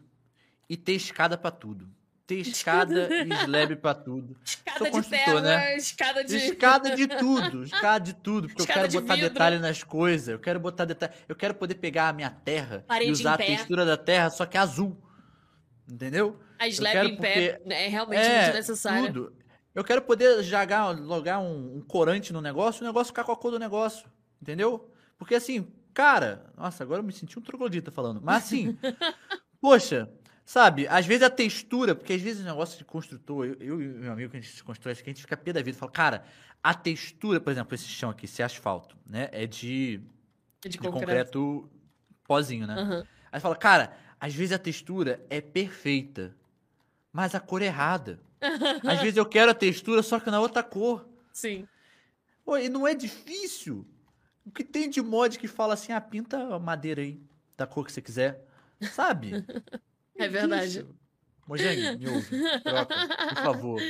e 0.69 0.75
ter 0.77 0.93
escada 0.93 1.37
pra 1.37 1.49
tudo. 1.49 1.89
Ter 2.27 2.39
escada 2.41 3.09
e 3.23 3.29
slab 3.45 3.75
pra 3.77 3.93
tudo. 3.93 4.35
Escada 4.45 4.91
Sou 4.91 5.01
de 5.01 5.09
terra, 5.09 5.41
né? 5.41 5.77
escada 5.77 6.23
de. 6.25 6.35
Escada 6.35 6.93
de 6.93 7.07
tudo, 7.17 7.63
escada 7.63 7.99
de 8.03 8.13
tudo, 8.13 8.47
porque 8.49 8.63
Escada 8.63 8.81
eu 8.81 8.89
quero 8.89 9.01
botar 9.01 9.15
vidro. 9.15 9.29
detalhe 9.29 9.59
nas 9.59 9.81
coisas, 9.81 10.27
eu 10.27 10.39
quero 10.39 10.59
botar 10.59 10.83
detalhe, 10.83 11.13
eu 11.29 11.35
quero 11.37 11.55
poder 11.55 11.75
pegar 11.75 12.09
a 12.09 12.13
minha 12.13 12.29
terra 12.29 12.83
Parede 12.85 13.09
e 13.09 13.13
usar 13.13 13.35
a 13.35 13.37
textura 13.37 13.85
da 13.85 13.95
terra, 13.95 14.29
só 14.29 14.45
que 14.45 14.57
azul. 14.57 15.01
Entendeu? 15.89 16.37
A 16.59 16.67
slab 16.67 17.07
em 17.07 17.15
pé 17.15 17.61
é 17.65 17.87
realmente 17.87 18.19
é, 18.19 18.43
muito 18.43 18.55
necessária. 18.55 19.07
tudo. 19.07 19.33
Eu 19.73 19.83
quero 19.83 20.01
poder 20.01 20.43
jogar, 20.43 20.89
logar 20.89 21.39
um, 21.39 21.77
um 21.77 21.81
corante 21.81 22.33
no 22.33 22.41
negócio, 22.41 22.83
o 22.83 22.85
negócio 22.85 23.13
ficar 23.13 23.23
com 23.23 23.31
a 23.31 23.37
cor 23.37 23.51
do 23.51 23.59
negócio. 23.59 24.05
Entendeu? 24.41 24.91
Porque 25.17 25.35
assim, 25.35 25.71
cara, 25.93 26.51
nossa, 26.57 26.83
agora 26.83 26.99
eu 26.99 27.05
me 27.05 27.13
senti 27.13 27.39
um 27.39 27.41
troglodita 27.41 27.89
falando. 27.89 28.21
Mas 28.21 28.43
assim, 28.43 28.77
poxa, 29.61 30.09
sabe, 30.47 30.87
às 30.87 31.05
vezes 31.05 31.23
a 31.23 31.29
textura, 31.29 31.93
porque 31.93 32.13
às 32.13 32.21
vezes 32.21 32.41
o 32.41 32.45
negócio 32.45 32.77
de 32.77 32.85
construtor, 32.85 33.45
eu, 33.45 33.55
eu 33.59 33.81
e 33.81 33.85
meu 33.85 34.13
amigo 34.13 34.31
que 34.31 34.37
a 34.37 34.39
gente 34.39 34.63
constrói 34.63 34.93
isso 34.93 35.01
aqui, 35.01 35.09
a 35.09 35.13
gente 35.13 35.21
fica 35.21 35.35
pé 35.35 35.51
da 35.51 35.61
vida, 35.61 35.77
fala, 35.77 35.91
cara, 35.91 36.23
a 36.63 36.73
textura, 36.73 37.41
por 37.41 37.51
exemplo, 37.51 37.75
esse 37.75 37.83
chão 37.83 38.09
aqui, 38.09 38.23
esse 38.23 38.41
asfalto, 38.41 38.95
né, 39.05 39.27
é 39.33 39.45
de, 39.45 39.99
De 40.61 40.69
de 40.69 40.77
concreto. 40.77 40.99
concreto 40.99 41.69
pozinho, 42.23 42.65
né? 42.65 42.75
Aham. 42.75 43.07
Aí 43.29 43.41
fala, 43.41 43.57
cara, 43.57 43.97
às 44.17 44.33
vezes 44.33 44.53
a 44.53 44.57
textura 44.57 45.21
é 45.29 45.41
perfeita, 45.41 46.33
mas 47.11 47.35
a 47.35 47.41
cor 47.41 47.61
é 47.61 47.65
errada. 47.65 48.19
Às 48.87 48.99
vezes 49.01 49.17
eu 49.17 49.25
quero 49.25 49.49
a 49.51 49.53
textura, 49.53 50.01
só 50.03 50.19
que 50.19 50.29
na 50.29 50.39
outra 50.39 50.61
cor. 50.61 51.09
Sim. 51.33 51.67
Pô, 52.45 52.55
e 52.55 52.69
não 52.69 52.87
é 52.87 52.93
difícil. 52.93 53.85
O 54.45 54.51
que 54.51 54.63
tem 54.63 54.89
de 54.89 55.01
mod 55.01 55.39
que 55.39 55.47
fala 55.47 55.73
assim, 55.73 55.91
ah, 55.91 55.99
pinta 55.99 56.55
a 56.55 56.59
madeira 56.59 57.01
aí, 57.01 57.19
da 57.57 57.65
cor 57.65 57.83
que 57.85 57.91
você 57.91 58.01
quiser. 58.01 58.45
Sabe? 58.93 59.31
É 60.17 60.27
verdade. 60.27 60.79
Difícil. 60.79 60.95
Mojang, 61.47 61.97
me 61.97 62.09
ouve. 62.09 62.59
Troca, 62.61 62.95
por 63.29 63.43
favor. 63.43 63.81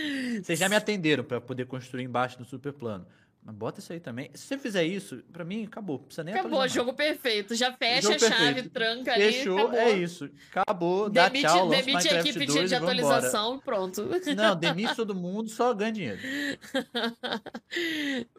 Vocês 0.43 0.59
já 0.59 0.69
me 0.69 0.75
atenderam 0.75 1.23
pra 1.23 1.41
poder 1.41 1.65
construir 1.65 2.03
embaixo 2.03 2.37
do 2.37 2.45
super 2.45 2.71
plano. 2.71 3.07
Mas 3.47 3.55
bota 3.55 3.79
isso 3.79 3.93
aí 3.93 3.99
também. 4.01 4.29
Se 4.33 4.45
você 4.45 4.57
fizer 4.57 4.83
isso, 4.83 5.23
pra 5.31 5.45
mim, 5.45 5.63
acabou. 5.63 5.99
Não 5.99 6.03
precisa 6.03 6.23
nem 6.25 6.35
Acabou, 6.35 6.67
jogo 6.67 6.93
perfeito. 6.93 7.55
Já 7.55 7.71
fecha 7.71 8.13
a 8.13 8.19
chave, 8.19 8.35
perfeito. 8.35 8.69
tranca 8.71 9.11
mais. 9.11 9.23
ali. 9.23 9.33
Fechou, 9.33 9.73
é 9.73 9.91
isso. 9.93 10.29
Acabou, 10.51 11.09
dá 11.09 11.29
Demite, 11.29 11.47
tchau, 11.47 11.65
lança 11.65 11.85
demite 11.85 12.09
a 12.09 12.19
equipe 12.19 12.45
de, 12.45 12.45
2 12.45 12.69
de 12.69 12.75
atualização 12.75 13.55
e 13.55 13.61
pronto. 13.61 14.05
Não, 14.35 14.53
demite 14.53 14.97
todo 14.97 15.15
mundo, 15.15 15.49
só 15.49 15.73
ganha 15.73 15.93
dinheiro. 15.93 16.19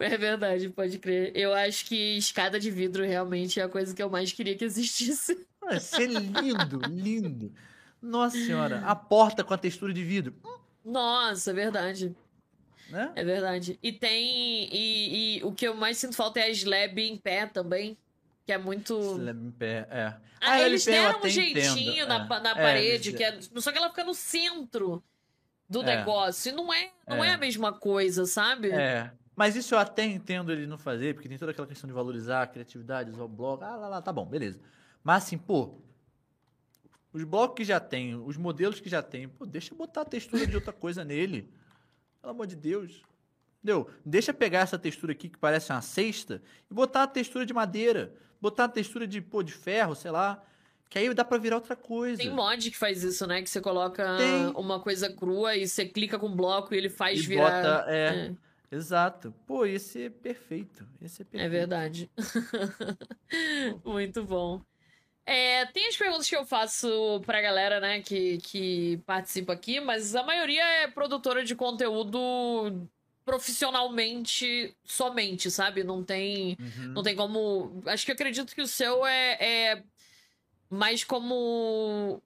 É 0.00 0.16
verdade, 0.16 0.68
pode 0.70 0.98
crer. 0.98 1.32
Eu 1.34 1.54
acho 1.54 1.86
que 1.86 2.16
escada 2.16 2.58
de 2.58 2.70
vidro 2.70 3.04
realmente 3.04 3.60
é 3.60 3.62
a 3.62 3.68
coisa 3.68 3.94
que 3.94 4.02
eu 4.02 4.10
mais 4.10 4.32
queria 4.32 4.56
que 4.56 4.64
existisse. 4.64 5.46
Vai 5.60 5.80
ser 5.80 6.06
lindo, 6.06 6.80
lindo. 6.88 7.52
Nossa 8.00 8.36
senhora, 8.36 8.82
a 8.86 8.94
porta 8.94 9.42
com 9.42 9.52
a 9.52 9.58
textura 9.58 9.92
de 9.92 10.04
vidro, 10.04 10.34
Nossa, 10.84 11.50
é 11.50 11.54
verdade. 11.54 12.14
né? 12.90 13.12
É 13.16 13.24
verdade. 13.24 13.78
E 13.82 13.92
tem. 13.92 14.68
E, 14.72 15.38
e 15.38 15.44
o 15.44 15.52
que 15.52 15.66
eu 15.66 15.74
mais 15.74 15.98
sinto 15.98 16.14
falta 16.16 16.40
é 16.40 16.44
a 16.44 16.48
slab 16.50 16.98
em 17.00 17.16
pé 17.16 17.46
também. 17.46 17.96
Que 18.46 18.52
é 18.52 18.58
muito. 18.58 18.98
Slab 18.98 19.38
em 19.46 19.50
pé, 19.50 19.86
é. 19.90 20.14
Ah, 20.40 20.52
A 20.52 20.60
eles 20.62 20.86
LP 20.86 21.02
deram 21.02 21.20
um 21.20 21.28
jeitinho 21.28 21.92
entendo, 22.04 22.08
na, 22.08 22.24
é. 22.36 22.40
na 22.40 22.50
É, 22.50 22.54
parede, 22.54 23.08
eles- 23.10 23.16
que 23.16 23.24
é. 23.24 23.38
Só 23.60 23.72
que 23.72 23.78
ela 23.78 23.88
fica 23.90 24.04
no 24.04 24.14
centro 24.14 25.02
do 25.68 25.82
É. 25.82 25.96
negócio. 25.96 26.48
E 26.50 26.52
não 26.52 26.72
é, 26.72 26.90
não 27.06 27.22
é. 27.22 27.28
É. 27.28 27.34
a 27.34 27.38
mesma 27.38 27.72
coisa, 27.72 28.24
sabe? 28.24 28.70
É. 28.70 29.10
Mas 29.36 29.54
isso 29.54 29.74
eu 29.74 29.78
até 29.78 30.04
entendo 30.04 30.50
ele 30.50 30.66
não 30.66 30.78
fazer, 30.78 31.14
porque 31.14 31.28
tem 31.28 31.36
toda 31.38 31.50
aquela 31.52 31.66
questão 31.66 31.86
de 31.86 31.92
valorizar 31.94 32.42
a 32.42 32.46
criatividade, 32.46 33.10
usar 33.10 33.24
o 33.24 33.28
bloco. 33.28 33.62
Ah, 33.64 33.76
lá, 33.76 33.88
lá, 33.88 34.02
tá 34.02 34.12
bom, 34.12 34.24
beleza. 34.24 34.58
Mas 35.04 35.24
assim, 35.24 35.36
pô, 35.38 35.74
os 37.18 37.24
blocos 37.24 37.56
que 37.56 37.64
já 37.64 37.80
tem, 37.80 38.14
os 38.14 38.36
modelos 38.36 38.80
que 38.80 38.88
já 38.88 39.02
tem, 39.02 39.28
pô, 39.28 39.44
deixa 39.44 39.74
eu 39.74 39.78
botar 39.78 40.02
a 40.02 40.04
textura 40.04 40.46
de 40.46 40.54
outra 40.54 40.72
coisa 40.72 41.04
nele. 41.04 41.50
Pelo 42.22 42.30
amor 42.30 42.46
de 42.46 42.54
Deus. 42.54 43.02
Entendeu? 43.62 43.90
Deixa 44.04 44.30
eu 44.30 44.34
pegar 44.34 44.60
essa 44.60 44.78
textura 44.78 45.12
aqui 45.12 45.28
que 45.28 45.36
parece 45.36 45.72
uma 45.72 45.82
cesta 45.82 46.40
e 46.70 46.74
botar 46.74 47.02
a 47.02 47.06
textura 47.08 47.44
de 47.44 47.52
madeira. 47.52 48.14
Botar 48.40 48.64
a 48.64 48.68
textura 48.68 49.04
de, 49.06 49.20
pô, 49.20 49.42
de 49.42 49.52
ferro, 49.52 49.96
sei 49.96 50.12
lá. 50.12 50.42
Que 50.88 50.98
aí 50.98 51.12
dá 51.12 51.24
pra 51.24 51.38
virar 51.38 51.56
outra 51.56 51.74
coisa. 51.74 52.22
Tem 52.22 52.30
mod 52.30 52.70
que 52.70 52.76
faz 52.76 53.02
isso, 53.02 53.26
né? 53.26 53.42
Que 53.42 53.50
você 53.50 53.60
coloca 53.60 54.16
Tem. 54.16 54.46
uma 54.54 54.80
coisa 54.80 55.12
crua 55.12 55.56
e 55.56 55.66
você 55.66 55.84
clica 55.84 56.18
com 56.18 56.26
o 56.26 56.34
bloco 56.34 56.72
e 56.72 56.78
ele 56.78 56.88
faz 56.88 57.18
e 57.18 57.26
virar. 57.26 57.62
bota, 57.62 57.84
é, 57.88 58.32
exato. 58.70 59.34
Pô, 59.44 59.66
esse 59.66 60.04
é 60.04 60.10
perfeito. 60.10 60.86
Esse 61.02 61.22
é 61.22 61.24
perfeito. 61.24 61.46
É 61.46 61.48
verdade. 61.48 62.10
Muito 63.84 64.24
bom. 64.24 64.62
É, 65.30 65.66
tem 65.66 65.86
as 65.86 65.96
perguntas 65.96 66.26
que 66.26 66.34
eu 66.34 66.46
faço 66.46 67.20
pra 67.26 67.42
galera, 67.42 67.78
né, 67.80 68.00
que, 68.00 68.38
que 68.38 68.96
participa 69.04 69.52
aqui, 69.52 69.78
mas 69.78 70.14
a 70.14 70.22
maioria 70.22 70.64
é 70.82 70.88
produtora 70.88 71.44
de 71.44 71.54
conteúdo 71.54 72.88
profissionalmente 73.26 74.74
somente, 74.82 75.50
sabe? 75.50 75.84
Não 75.84 76.02
tem. 76.02 76.56
Uhum. 76.58 76.92
Não 76.94 77.02
tem 77.02 77.14
como. 77.14 77.82
Acho 77.84 78.06
que 78.06 78.10
eu 78.10 78.14
acredito 78.14 78.54
que 78.54 78.62
o 78.62 78.66
seu 78.66 79.04
é, 79.06 79.36
é 79.38 79.82
mais 80.70 81.04
como. 81.04 82.22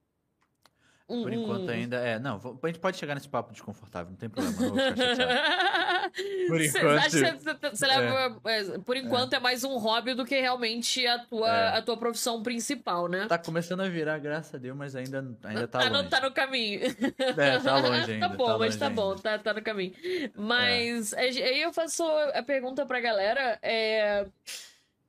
Um. 1.12 1.23
Por 1.23 1.32
enquanto 1.32 1.65
um- 1.68 1.70
ainda 1.70 1.97
é. 1.97 2.18
Não, 2.18 2.41
a 2.62 2.66
gente 2.66 2.78
pode 2.78 2.97
chegar 2.97 3.15
nesse 3.15 3.28
papo 3.28 3.52
desconfortável, 3.52 4.10
não 4.10 4.16
tem 4.16 4.28
problema. 4.28 4.57
Não 4.60 4.68
vou 4.70 4.78
ficar 4.78 4.97
chateado. 5.16 6.12
Por 6.49 6.60
enquanto- 6.60 7.10
cê- 7.10 7.39
cê- 7.39 7.76
cê 7.76 7.86
é, 7.86 8.78
por 8.84 8.97
enquanto 8.97 9.32
é. 9.34 9.41
mais 9.41 9.65
um 9.65 9.76
hobby 9.78 10.15
do 10.15 10.24
que 10.24 10.41
realmente 10.41 11.07
a 11.07 11.18
tua, 11.20 11.49
É. 11.49 11.78
a 11.78 11.82
tua 11.82 11.97
profissão 11.97 12.42
principal, 12.42 13.08
né? 13.08 13.26
Tá 13.26 13.39
começando 13.39 13.81
a 13.81 13.89
virar, 13.89 14.18
graças 14.18 14.55
a 14.55 14.58
Deus, 14.58 14.76
mas 14.76 14.97
ainda, 14.97 15.24
ainda 15.44 15.68
tá 15.68 15.78
ah, 15.81 15.82
longe. 15.84 15.92
não 15.94 16.08
tá 16.08 16.20
no 16.20 16.32
caminho. 16.32 16.81
É, 17.36 17.58
tá 17.58 17.76
longe 17.78 18.12
ainda. 18.12 18.28
Tá 18.28 18.34
bom, 18.36 18.49
mas 18.58 18.58
longe 18.60 18.78
tá 18.78 18.91
bom, 18.91 19.10
ainda. 19.10 19.23
tá, 19.23 19.39
tá 19.39 19.55
no 19.55 19.62
caminho. 19.62 19.92
Mas 20.34 21.12
é, 21.12 21.20
aí 21.28 21.62
eu 21.62 21.73
faço 21.73 22.02
a 22.34 22.42
pergunta 22.42 22.84
pra 22.86 23.00
galera. 23.00 23.58
É, 23.62 24.26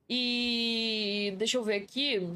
e 0.10 1.34
deixa 1.38 1.58
eu 1.58 1.64
ver 1.64 1.76
aqui. 1.76 2.30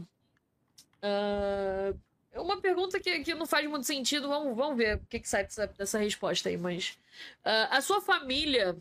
Ah, 1.02 1.94
uma 2.40 2.60
pergunta 2.62 3.00
que, 3.00 3.20
que 3.22 3.34
não 3.36 3.46
faz 3.46 3.68
muito 3.70 3.86
sentido. 3.86 4.28
Vamos, 4.28 4.56
vamos 4.56 4.78
ver 4.78 4.98
o 4.98 5.06
que, 5.10 5.20
que 5.20 5.28
sai 5.30 5.44
dessa, 5.44 5.68
dessa 5.68 5.98
resposta 6.00 6.50
aí. 6.50 6.58
Mas 6.58 6.98
ah, 7.44 7.78
a 7.78 7.82
sua 7.82 8.02
família 8.02 8.76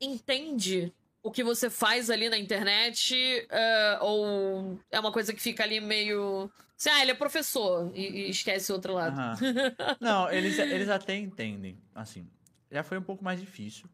entende 0.00 0.92
o 1.22 1.30
que 1.30 1.44
você 1.44 1.70
faz 1.70 2.10
ali 2.10 2.28
na 2.28 2.36
internet? 2.38 3.46
ah, 3.50 3.98
ou 4.02 4.78
é 4.90 4.98
uma 4.98 5.12
coisa 5.12 5.32
que 5.32 5.40
fica 5.40 5.62
ali 5.62 5.80
meio. 5.80 6.50
Assim, 6.78 6.90
ah, 6.90 7.02
ele 7.02 7.12
é 7.12 7.14
professor 7.14 7.92
e, 7.94 8.00
e 8.26 8.30
esquece 8.30 8.72
o 8.72 8.74
outro 8.74 8.94
lado. 8.94 9.12
Aham. 9.18 9.36
Não, 10.00 10.30
eles, 10.30 10.58
eles 10.58 10.88
até 10.88 11.14
entendem. 11.16 11.78
Assim, 11.94 12.28
já 12.70 12.82
foi 12.82 12.98
um 12.98 13.02
pouco 13.02 13.22
mais 13.22 13.38
difícil. 13.40 13.88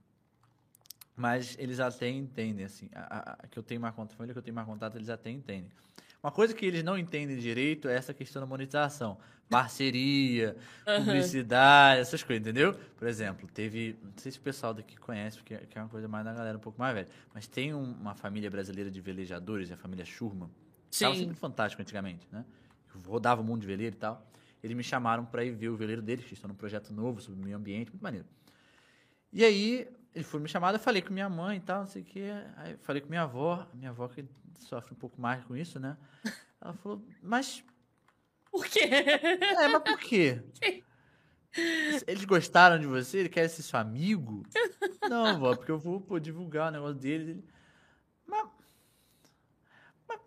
Mas 1.14 1.56
eles 1.58 1.80
até 1.80 2.08
entendem, 2.08 2.64
assim. 2.64 2.88
A, 2.94 3.18
a- 3.18 3.32
a- 3.42 3.46
que 3.48 3.58
eu 3.58 3.62
tenho 3.62 3.80
mais 3.80 3.94
contato, 3.94 4.14
a 4.14 4.16
família 4.16 4.32
que 4.32 4.38
eu 4.38 4.42
tenho 4.42 4.54
mais 4.54 4.66
contato, 4.66 4.96
eles 4.96 5.08
até 5.10 5.28
entendem. 5.30 5.70
Uma 6.22 6.32
coisa 6.32 6.52
que 6.54 6.66
eles 6.66 6.82
não 6.82 6.98
entendem 6.98 7.38
direito 7.38 7.88
é 7.88 7.94
essa 7.94 8.12
questão 8.12 8.40
da 8.40 8.46
monetização. 8.46 9.18
Parceria, 9.48 10.56
Aham. 10.86 11.04
publicidade, 11.04 12.00
essas 12.00 12.22
coisas, 12.22 12.42
entendeu? 12.42 12.74
Por 12.98 13.08
exemplo, 13.08 13.48
teve. 13.48 13.96
Não 14.02 14.12
sei 14.16 14.32
se 14.32 14.38
o 14.38 14.42
pessoal 14.42 14.74
daqui 14.74 14.96
conhece, 14.96 15.38
porque 15.38 15.56
que 15.56 15.78
é 15.78 15.80
uma 15.80 15.88
coisa 15.88 16.06
mais 16.06 16.24
da 16.24 16.34
galera 16.34 16.58
um 16.58 16.60
pouco 16.60 16.78
mais 16.78 16.94
velha. 16.94 17.08
Mas 17.32 17.46
tem 17.46 17.72
um- 17.72 17.92
uma 17.92 18.14
família 18.14 18.50
brasileira 18.50 18.90
de 18.90 19.00
velejadores, 19.00 19.70
a 19.72 19.76
família 19.76 20.04
Schurman. 20.04 20.50
Tava 20.98 21.14
Sim. 21.14 21.20
sempre 21.20 21.34
fantástico 21.36 21.80
antigamente, 21.80 22.26
né? 22.32 22.44
Rodava 23.06 23.40
o 23.40 23.44
mundo 23.44 23.60
de 23.62 23.66
veleiro 23.66 23.94
e 23.96 23.98
tal. 23.98 24.26
Eles 24.62 24.76
me 24.76 24.82
chamaram 24.82 25.24
pra 25.24 25.44
ir 25.44 25.52
ver 25.52 25.68
o 25.68 25.76
veleiro 25.76 26.02
deles, 26.02 26.24
que 26.26 26.34
estão 26.34 26.48
num 26.48 26.54
projeto 26.54 26.92
novo 26.92 27.20
sobre 27.20 27.40
o 27.40 27.44
meio 27.44 27.56
ambiente, 27.56 27.90
muito 27.90 28.02
maneiro. 28.02 28.26
E 29.32 29.44
aí, 29.44 29.88
ele 30.18 30.24
foi 30.24 30.40
me 30.40 30.48
chamado, 30.48 30.74
eu 30.74 30.80
falei 30.80 31.00
com 31.00 31.12
minha 31.12 31.28
mãe 31.28 31.58
e 31.58 31.60
tal, 31.60 31.80
não 31.80 31.86
sei 31.86 32.02
o 32.02 32.04
quê. 32.04 32.30
Aí 32.56 32.76
falei 32.82 33.00
com 33.00 33.08
minha 33.08 33.22
avó, 33.22 33.66
minha 33.72 33.90
avó 33.90 34.08
que 34.08 34.24
sofre 34.58 34.92
um 34.92 34.96
pouco 34.96 35.20
mais 35.20 35.44
com 35.44 35.56
isso, 35.56 35.78
né? 35.78 35.96
Ela 36.60 36.74
falou, 36.74 37.00
mas. 37.22 37.62
Por 38.50 38.66
quê? 38.66 38.80
É, 38.80 39.68
mas 39.68 39.82
por 39.82 39.98
quê? 39.98 40.42
Eles 42.06 42.24
gostaram 42.24 42.78
de 42.78 42.86
você? 42.86 43.18
Ele 43.18 43.28
quer 43.28 43.48
ser 43.48 43.62
seu 43.62 43.78
amigo? 43.78 44.42
Não, 45.08 45.38
vó, 45.38 45.54
porque 45.54 45.70
eu 45.70 45.78
vou 45.78 46.00
pô, 46.00 46.18
divulgar 46.18 46.68
o 46.68 46.72
negócio 46.72 46.96
dele. 46.96 47.30
Ele, 47.30 47.44
Mas. 48.26 48.48
mas 50.08 50.20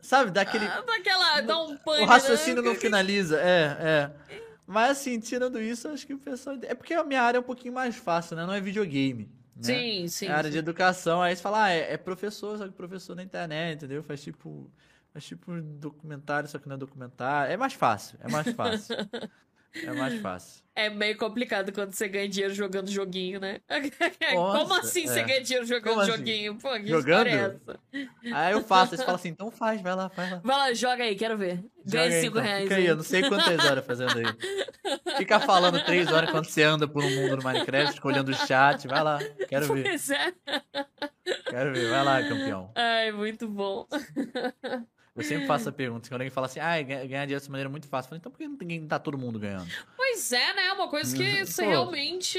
sabe, 0.00 0.30
dá 0.30 0.40
aquele. 0.40 0.66
Ah, 0.66 0.80
Daquela. 0.80 1.40
Dá 1.42 1.62
um 1.62 1.76
pane. 1.76 2.02
O 2.02 2.06
raciocínio 2.06 2.62
né? 2.62 2.68
não 2.68 2.74
finaliza, 2.74 3.40
é, 3.40 3.76
é. 3.80 4.34
Mas 4.66 4.98
assim, 4.98 5.18
tirando 5.20 5.60
isso, 5.60 5.88
acho 5.88 6.06
que 6.06 6.14
o 6.14 6.18
pessoal. 6.18 6.56
É 6.62 6.74
porque 6.74 6.94
a 6.94 7.04
minha 7.04 7.22
área 7.22 7.38
é 7.38 7.40
um 7.40 7.44
pouquinho 7.44 7.74
mais 7.74 7.96
fácil, 7.96 8.36
né? 8.36 8.46
Não 8.46 8.52
é 8.54 8.60
videogame. 8.60 9.30
Né? 9.56 9.62
Sim, 9.62 10.08
sim. 10.08 10.26
É 10.26 10.32
área 10.32 10.44
sim. 10.44 10.52
de 10.52 10.58
educação, 10.58 11.22
aí 11.22 11.36
você 11.36 11.42
fala, 11.42 11.64
ah, 11.64 11.70
é, 11.70 11.92
é 11.92 11.96
professor, 11.96 12.58
só 12.58 12.66
que 12.66 12.72
professor 12.72 13.14
na 13.14 13.22
internet, 13.22 13.76
entendeu? 13.78 14.02
Faz 14.02 14.22
tipo. 14.22 14.70
Faz 15.12 15.24
tipo 15.26 15.52
um 15.52 15.78
documentário, 15.78 16.48
só 16.48 16.58
que 16.58 16.68
não 16.68 16.74
é 16.74 16.78
documentário. 16.78 17.52
É 17.52 17.56
mais 17.56 17.72
fácil, 17.72 18.18
é 18.20 18.28
mais 18.28 18.50
fácil. 18.52 18.96
é 19.74 19.92
mais 19.92 20.20
fácil. 20.20 20.62
É 20.76 20.90
meio 20.90 21.16
complicado 21.16 21.70
quando 21.72 21.92
você 21.92 22.08
ganha 22.08 22.28
dinheiro 22.28 22.52
jogando 22.52 22.90
joguinho, 22.90 23.38
né? 23.38 23.60
Nossa, 24.34 24.58
Como 24.58 24.74
assim 24.74 25.06
você 25.06 25.20
é. 25.20 25.22
ganha 25.22 25.40
dinheiro 25.40 25.64
jogando 25.64 25.84
Como 25.84 26.00
assim? 26.00 26.10
joguinho? 26.10 26.58
Pô, 26.58 26.72
que 26.72 26.88
Jogando? 26.88 27.28
história 27.28 27.60
é? 27.92 28.32
Aí 28.34 28.52
eu 28.54 28.60
faço, 28.60 28.94
aí 28.94 28.98
você 28.98 29.04
fala 29.04 29.16
assim, 29.16 29.28
então 29.28 29.52
faz, 29.52 29.80
vai 29.80 29.94
lá, 29.94 30.08
vai 30.08 30.28
lá. 30.32 30.40
Vai 30.42 30.56
lá, 30.56 30.74
joga 30.74 31.04
aí, 31.04 31.14
quero 31.14 31.38
ver. 31.38 31.64
Ganha 31.86 32.06
Joga 32.10 32.14
aí, 32.16 32.20
5 32.22 32.26
então. 32.26 32.42
reais. 32.42 32.62
Fica 32.64 32.74
aí, 32.74 32.86
eu 32.86 32.96
não 32.96 33.04
sei 33.04 33.22
quantas 33.28 33.64
horas 33.64 33.86
fazendo 33.86 34.18
aí. 34.18 34.24
Fica 35.16 35.38
falando 35.38 35.80
três 35.84 36.10
horas 36.10 36.28
quando 36.28 36.46
você 36.46 36.64
anda 36.64 36.88
por 36.88 37.04
um 37.04 37.10
mundo 37.22 37.36
no 37.36 37.44
Minecraft, 37.44 37.92
escolhendo 37.94 38.32
o 38.32 38.34
chat. 38.34 38.88
Vai 38.88 39.00
lá, 39.04 39.20
quero 39.48 39.72
ver, 39.72 39.84
Pois 39.84 40.10
é. 40.10 40.32
quero 41.50 41.72
ver. 41.72 41.88
Vai 41.88 42.02
lá, 42.02 42.20
campeão. 42.28 42.72
Ai, 42.74 43.12
muito 43.12 43.46
bom. 43.46 43.86
Eu 45.16 45.22
sempre 45.22 45.46
faço 45.46 45.68
a 45.68 45.72
pergunta. 45.72 46.08
Quando 46.08 46.20
alguém 46.20 46.30
fala 46.30 46.46
assim, 46.46 46.58
ah, 46.58 46.82
ganhar 46.82 47.04
dinheiro 47.06 47.28
dessa 47.40 47.50
maneira 47.50 47.68
é 47.68 47.70
muito 47.70 47.86
fácil. 47.86 48.08
Eu 48.08 48.10
falo, 48.10 48.18
então 48.18 48.32
por 48.32 48.38
que 48.38 48.48
não, 48.48 48.56
ninguém, 48.60 48.86
tá 48.86 48.98
todo 48.98 49.16
mundo 49.16 49.38
ganhando? 49.38 49.66
Por 49.66 50.04
Pois 50.14 50.32
é, 50.32 50.54
né? 50.54 50.72
Uma 50.72 50.88
coisa 50.88 51.16
que 51.16 51.44
você 51.46 51.62
Pô. 51.62 51.68
realmente. 51.68 52.38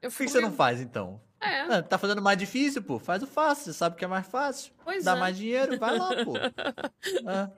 Eu 0.00 0.10
que, 0.10 0.24
que 0.24 0.28
você 0.28 0.40
não 0.40 0.52
faz, 0.52 0.80
então? 0.80 1.20
É, 1.40 1.60
Ah, 1.60 1.82
tá 1.82 1.98
fazendo 1.98 2.22
mais 2.22 2.38
difícil, 2.38 2.82
pô? 2.82 2.98
Faz 2.98 3.22
o 3.22 3.26
fácil. 3.26 3.64
Você 3.64 3.72
sabe 3.74 3.96
que 3.96 4.04
é 4.04 4.08
mais 4.08 4.26
fácil. 4.26 4.72
pois 4.84 5.04
Dá 5.04 5.16
é. 5.16 5.20
mais 5.20 5.36
dinheiro, 5.36 5.78
vai 5.78 5.96
lá, 5.98 6.10
pô. 6.24 6.32
Ah, 7.26 7.50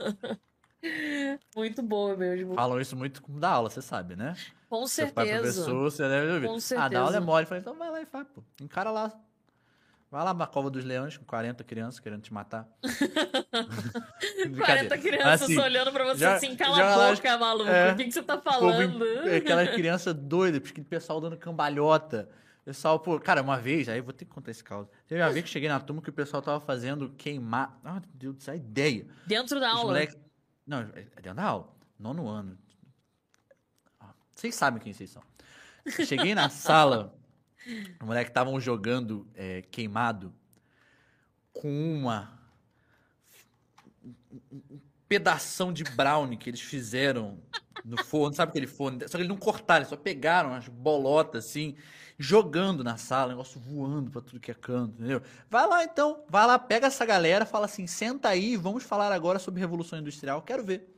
Muito 1.57 1.83
boa 1.83 2.17
mesmo. 2.17 2.55
falam 2.55 2.81
isso 2.81 2.97
muito 2.97 3.21
da 3.33 3.51
aula, 3.51 3.69
você 3.69 3.83
sabe, 3.83 4.15
né? 4.15 4.37
Com 4.69 4.85
é 4.85 4.87
certeza. 4.87 5.41
professor, 5.41 5.91
você 5.91 6.09
deve 6.09 6.33
ouvir. 6.33 6.47
Com 6.47 6.57
Ah, 6.77 6.89
da 6.89 7.01
aula 7.01 7.11
é 7.11 7.13
certeza. 7.15 7.21
mole. 7.21 7.43
Eu 7.45 7.49
falei, 7.49 7.61
então 7.61 7.75
vai 7.75 7.91
lá 7.91 8.01
e 8.01 8.07
faz, 8.07 8.27
pô. 8.29 8.45
Encara 8.61 8.91
lá. 8.91 9.13
Vai 10.11 10.25
lá 10.25 10.33
na 10.33 10.47
cova 10.47 10.71
dos 10.71 10.85
leões 10.85 11.17
com 11.19 11.25
40 11.25 11.63
crianças 11.65 12.01
querendo 12.01 12.23
te 12.23 12.33
matar. 12.33 12.67
40 14.65 14.99
crianças 14.99 15.43
Assim, 15.43 15.59
olhando 15.59 15.93
pra 15.93 16.05
você 16.05 16.21
já- 16.21 16.35
assim, 16.37 16.57
cala 16.57 16.77
já 16.77 16.95
a 17.11 17.15
boca, 17.15 17.39
maluco. 17.39 17.69
é, 17.71 17.93
o 17.93 17.97
que, 17.97 18.05
que 18.05 18.13
você 18.13 18.23
tá 18.23 18.39
falando? 18.41 19.05
em- 19.05 19.37
Aquela 19.37 19.67
criança 19.67 20.15
doida, 20.15 20.61
porque 20.61 20.81
o 20.81 20.85
pessoal 20.85 21.21
dando 21.21 21.37
cambalhota. 21.37 22.29
O 22.63 22.65
Pessoal, 22.69 22.99
pô, 23.01 23.19
cara, 23.19 23.41
uma 23.41 23.57
vez, 23.57 23.89
aí 23.89 24.01
vou 24.01 24.13
ter 24.13 24.27
que 24.27 24.31
contar 24.31 24.51
esse 24.51 24.63
caso. 24.63 24.89
Teve 25.07 25.23
uma 25.23 25.31
vez 25.31 25.43
que 25.45 25.51
cheguei 25.51 25.69
na 25.71 25.81
turma 25.81 26.03
que 26.03 26.11
o 26.11 26.13
pessoal 26.13 26.43
tava 26.43 26.61
fazendo 26.61 27.09
queimar. 27.17 27.79
Ah, 27.83 27.95
meu 27.95 28.03
Deus 28.15 28.35
do 28.37 28.43
céu, 28.43 28.55
ideia. 28.55 29.07
Dentro 29.27 29.59
da 29.59 29.69
Os 29.73 29.75
aula. 29.79 29.87
moleques. 29.87 30.17
Não, 30.67 30.81
é 30.81 30.85
dentro 31.23 31.35
da 31.35 31.45
aula. 31.45 31.69
Nono 31.99 32.29
ano. 32.29 32.59
Ah, 33.99 34.13
Vocês 34.35 34.55
sabem 34.55 34.81
quem 34.83 34.93
vocês 34.93 35.09
são. 35.11 35.23
Cheguei 36.07 36.35
na 36.35 36.51
sala, 36.51 37.15
os 37.67 38.07
moleques 38.07 38.31
estavam 38.31 38.61
jogando 38.61 39.27
é, 39.35 39.63
queimado 39.63 40.33
com 41.53 41.69
uma. 41.69 42.39
um 44.53 44.81
pedação 45.09 45.73
de 45.73 45.85
brownie 45.85 46.37
que 46.37 46.51
eles 46.51 46.61
fizeram 46.61 47.39
no 47.85 48.05
forno, 48.05 48.37
sabe 48.37 48.51
aquele 48.51 48.67
forno? 48.67 49.01
Só 49.01 49.17
que 49.17 49.17
eles 49.17 49.29
não 49.29 49.37
cortaram, 49.39 49.81
eles 49.81 49.89
só 49.89 49.97
pegaram 49.97 50.53
as 50.53 50.69
bolotas 50.69 51.47
assim, 51.47 51.75
jogando 52.19 52.85
na 52.85 52.97
sala, 52.99 53.27
o 53.27 53.31
negócio 53.31 53.59
voando 53.59 54.11
pra 54.11 54.21
tudo 54.21 54.39
que 54.39 54.51
é 54.51 54.55
canto, 54.55 54.95
entendeu? 54.99 55.23
Vai 55.49 55.67
lá 55.67 55.83
então, 55.83 56.23
vai 56.29 56.47
lá, 56.47 56.59
pega 56.59 56.89
essa 56.89 57.07
galera, 57.07 57.47
fala 57.47 57.65
assim, 57.65 57.87
senta 57.87 58.29
aí, 58.29 58.57
vamos 58.57 58.85
falar 58.85 59.11
agora 59.13 59.39
sobre 59.39 59.61
Revolução 59.61 59.99
Industrial, 59.99 60.43
quero 60.43 60.63
ver. 60.63 60.98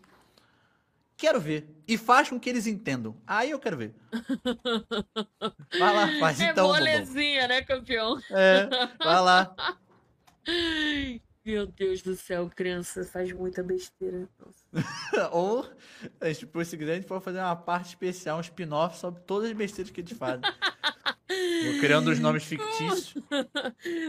Quero 1.21 1.39
ver. 1.39 1.69
E 1.87 1.99
faz 1.99 2.31
com 2.31 2.41
que 2.41 2.49
eles 2.49 2.67
entendam. 2.67 3.15
Aí 3.27 3.51
eu 3.51 3.59
quero 3.59 3.77
ver. 3.77 3.95
Vai 5.79 5.95
lá, 5.95 6.19
faz 6.19 6.41
é 6.41 6.45
então, 6.45 6.69
bobão. 6.69 6.79
molezinha, 6.79 7.47
né, 7.47 7.61
campeão? 7.61 8.19
É, 8.31 8.67
vai 8.99 9.21
lá. 9.21 9.55
Meu 11.45 11.67
Deus 11.67 12.01
do 12.01 12.17
céu, 12.17 12.51
criança 12.55 13.05
faz 13.05 13.33
muita 13.33 13.63
besteira. 13.63 14.27
Ou, 15.31 15.69
a 16.21 16.29
gente, 16.29 16.41
tipo, 16.41 16.65
se 16.65 16.79
quiser, 16.79 16.93
a 16.93 16.95
gente 16.97 17.07
pode 17.07 17.23
fazer 17.23 17.39
uma 17.39 17.57
parte 17.57 17.89
especial, 17.89 18.39
um 18.39 18.41
spin-off 18.41 18.99
sobre 18.99 19.21
todas 19.23 19.51
as 19.51 19.57
besteiras 19.57 19.93
que 19.93 20.01
eles 20.01 20.13
fazem. 20.13 20.41
Vou 20.41 21.81
criando 21.81 22.11
os 22.11 22.19
nomes 22.19 22.45
fictícios. 22.45 23.15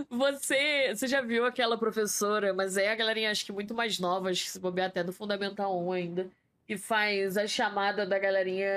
Você, 0.09 0.93
você 0.95 1.07
já 1.07 1.21
viu 1.21 1.45
aquela 1.45 1.77
professora, 1.77 2.53
mas 2.53 2.77
é 2.77 2.91
a 2.91 2.95
galerinha 2.95 3.31
acho 3.31 3.45
que 3.45 3.51
muito 3.51 3.73
mais 3.73 3.99
nova, 3.99 4.29
acho 4.29 4.43
que 4.43 4.49
se 4.49 4.59
bobear 4.59 4.87
até 4.87 5.03
do 5.03 5.13
Fundamental 5.13 5.77
1 5.87 5.91
ainda, 5.91 6.31
que 6.71 6.77
faz 6.77 7.35
a 7.35 7.45
chamada 7.45 8.05
da 8.05 8.17
galerinha 8.17 8.69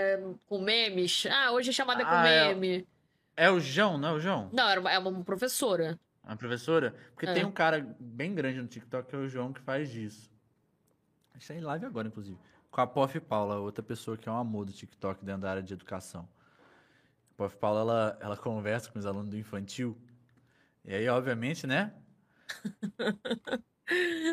com 0.48 0.60
memes. 0.60 1.26
Ah, 1.30 1.52
hoje 1.52 1.70
a 1.70 1.72
chamada 1.72 2.02
é 2.02 2.04
com 2.04 2.10
Ah, 2.10 2.26
é. 2.26 2.48
meme. 2.52 2.88
É 3.36 3.48
o 3.48 3.60
João, 3.60 3.96
não 3.96 4.08
é 4.08 4.12
o 4.14 4.18
João? 4.18 4.50
Não, 4.52 4.68
era 4.68 4.80
uma, 4.80 4.90
é 4.90 4.98
uma 4.98 5.22
professora. 5.22 5.96
A 6.24 6.34
professora? 6.34 6.92
Porque 7.12 7.24
É. 7.26 7.32
tem 7.32 7.44
um 7.44 7.52
cara 7.52 7.94
bem 8.00 8.34
grande 8.34 8.60
no 8.60 8.66
TikTok 8.66 9.08
que 9.08 9.14
é 9.14 9.18
o 9.20 9.28
João 9.28 9.52
que 9.52 9.60
faz 9.60 9.94
isso. 9.94 10.28
A 11.32 11.38
gente 11.38 11.46
tá 11.46 11.54
em 11.54 11.60
live 11.60 11.86
agora, 11.86 12.08
inclusive. 12.08 12.36
Com 12.68 12.80
a 12.80 12.86
Pof 12.88 13.20
Paula, 13.20 13.60
outra 13.60 13.80
pessoa 13.84 14.16
que 14.16 14.28
é 14.28 14.32
um 14.32 14.38
amor 14.38 14.64
do 14.64 14.72
TikTok 14.72 15.24
dentro 15.24 15.42
da 15.42 15.50
área 15.52 15.62
de 15.62 15.72
educação. 15.72 16.28
A 17.34 17.36
Pof 17.36 17.56
Paula, 17.58 17.80
ela, 17.80 18.18
ela 18.20 18.36
conversa 18.36 18.90
com 18.90 18.98
os 18.98 19.06
alunos 19.06 19.28
do 19.30 19.38
infantil. 19.38 19.96
E 20.84 20.92
aí, 20.92 21.08
obviamente, 21.08 21.64
né? 21.64 21.94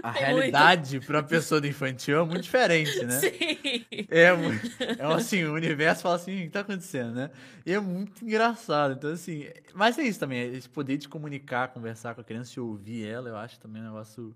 A 0.04 0.14
Tem 0.14 0.24
realidade 0.24 1.00
para 1.02 1.18
uma 1.18 1.24
pessoa 1.24 1.60
do 1.60 1.68
infantil 1.68 2.22
é 2.22 2.26
muito 2.26 2.44
diferente, 2.44 3.04
né? 3.06 3.20
Sim. 3.20 4.06
É, 4.10 4.32
mu- 4.34 4.50
é 4.98 5.14
assim, 5.14 5.44
o 5.44 5.54
universo 5.54 6.04
fala 6.04 6.16
assim, 6.16 6.40
o 6.40 6.44
que 6.44 6.50
tá 6.50 6.62
acontecendo, 6.62 7.14
né? 7.14 7.30
E 7.66 7.74
é 7.74 7.80
muito 7.80 8.24
engraçado. 8.24 8.94
Então, 8.94 9.12
assim, 9.12 9.48
mas 9.74 9.98
é 10.00 10.04
isso 10.04 10.20
também, 10.20 10.54
esse 10.56 10.70
poder 10.70 10.98
de 10.98 11.10
comunicar, 11.10 11.68
conversar 11.70 12.16
com 12.16 12.22
a 12.22 12.24
criança 12.24 12.54
e 12.58 12.62
ouvir 12.62 13.06
ela, 13.06 13.30
eu 13.30 13.38
acho 13.38 13.60
também 13.60 13.82
um 13.82 13.86
negócio 13.86 14.36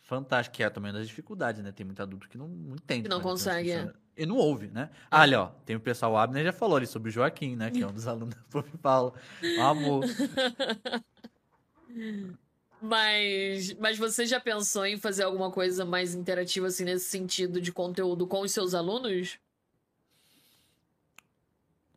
fantástico, 0.00 0.56
que 0.56 0.62
é 0.62 0.70
também 0.70 0.90
uma 0.90 0.98
das 0.98 1.08
dificuldades, 1.08 1.62
né? 1.62 1.70
Tem 1.70 1.86
muito 1.86 2.02
adulto 2.02 2.28
que 2.28 2.36
não, 2.36 2.48
não 2.48 2.74
entende. 2.74 3.02
Que 3.04 3.08
não 3.08 3.18
a 3.18 3.22
consegue, 3.22 3.70
é. 3.70 3.74
funciona. 3.76 3.94
e 4.16 4.26
não 4.26 4.36
ouve, 4.36 4.66
né? 4.68 4.90
Ah, 5.10 5.22
ali, 5.22 5.34
ó, 5.36 5.46
tem 5.64 5.76
o 5.76 5.80
pessoal, 5.80 6.12
o 6.12 6.16
Abner 6.16 6.44
já 6.44 6.52
falou 6.52 6.76
ali 6.76 6.86
sobre 6.86 7.10
o 7.10 7.12
Joaquim, 7.12 7.54
né? 7.54 7.70
Que 7.70 7.82
é 7.82 7.86
um 7.86 7.92
dos 7.92 8.04
alunos 8.08 8.34
da 8.34 8.42
Pop 8.50 8.78
Paulo. 8.78 9.14
Amor. 9.58 10.04
Mas, 12.80 13.74
mas 13.74 13.98
você 13.98 14.24
já 14.24 14.38
pensou 14.38 14.86
em 14.86 14.96
fazer 14.96 15.24
alguma 15.24 15.50
coisa 15.50 15.84
mais 15.84 16.14
interativa, 16.14 16.68
assim, 16.68 16.84
nesse 16.84 17.06
sentido 17.06 17.60
de 17.60 17.72
conteúdo 17.72 18.26
com 18.26 18.40
os 18.40 18.52
seus 18.52 18.72
alunos? 18.72 19.38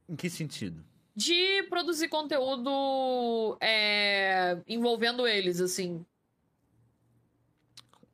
Em 0.10 0.16
que 0.16 0.30
sentido? 0.30 0.84
De 1.16 1.64
produzir 1.70 2.08
conteúdo 2.08 3.58
é, 3.62 4.58
envolvendo 4.68 5.28
eles, 5.28 5.62
assim. 5.62 6.04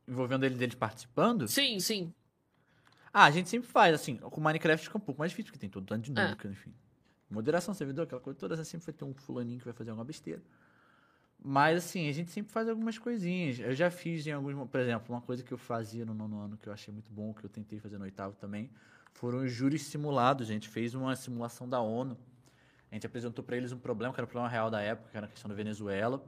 Envolvendo 0.08 0.46
eles, 0.46 0.60
eles 0.60 0.76
participando? 0.76 1.48
Sim, 1.48 1.80
sim. 1.80 2.14
Ah, 3.14 3.26
a 3.26 3.32
gente 3.32 3.50
sempre 3.50 3.68
faz, 3.68 3.96
assim, 3.96 4.18
com 4.18 4.42
Minecraft 4.42 4.86
fica 4.86 4.98
um 4.98 5.02
pouco 5.02 5.20
mais 5.20 5.32
difícil, 5.32 5.52
porque 5.52 5.60
tem 5.60 5.70
todo 5.70 5.86
tanto 5.86 6.04
de 6.04 6.12
dinâmica, 6.12 6.48
é. 6.48 6.52
enfim. 6.52 6.74
Moderação, 7.30 7.74
servidor, 7.74 8.04
aquela 8.04 8.22
coisa 8.22 8.38
toda, 8.38 8.64
sempre 8.64 8.86
vai 8.86 8.94
ter 8.94 9.06
um 9.06 9.14
fulaninho 9.14 9.60
que 9.60 9.66
vai 9.66 9.74
fazer 9.74 9.90
alguma 9.90 10.06
besteira. 10.06 10.42
Mas, 11.44 11.78
assim, 11.78 12.10
a 12.10 12.12
gente 12.12 12.32
sempre 12.32 12.52
faz 12.52 12.68
algumas 12.68 12.98
coisinhas. 12.98 13.60
Eu 13.60 13.74
já 13.74 13.90
fiz 13.90 14.26
em 14.28 14.32
alguns. 14.32 14.68
Por 14.70 14.80
exemplo, 14.80 15.14
uma 15.16 15.22
coisa 15.22 15.44
que 15.44 15.52
eu 15.52 15.58
fazia 15.58 16.06
no 16.06 16.14
nono 16.14 16.40
ano 16.40 16.58
que 16.58 16.68
eu 16.68 16.74
achei 16.74 16.94
muito 16.94 17.12
bom, 17.12 17.34
que 17.34 17.44
eu 17.44 17.50
tentei 17.50 17.80
fazer 17.80 17.98
no 17.98 18.04
oitavo 18.04 18.36
também, 18.36 18.70
foram 19.14 19.40
os 19.40 19.52
júris 19.52 19.84
simulados. 19.84 20.50
A 20.50 20.54
gente 20.54 20.68
fez 20.68 20.94
uma 20.94 21.16
simulação 21.16 21.70
da 21.70 21.80
ONU. 21.80 22.18
A 22.92 22.96
gente 22.96 23.06
apresentou 23.06 23.44
para 23.44 23.56
eles 23.58 23.72
um 23.72 23.78
problema, 23.78 24.14
que 24.14 24.20
era 24.20 24.26
o 24.26 24.28
problema 24.28 24.50
real 24.50 24.70
da 24.70 24.82
época, 24.82 25.10
que 25.12 25.18
era 25.18 25.26
a 25.26 25.30
questão 25.30 25.50
da 25.50 25.56
Venezuela. 25.56 26.24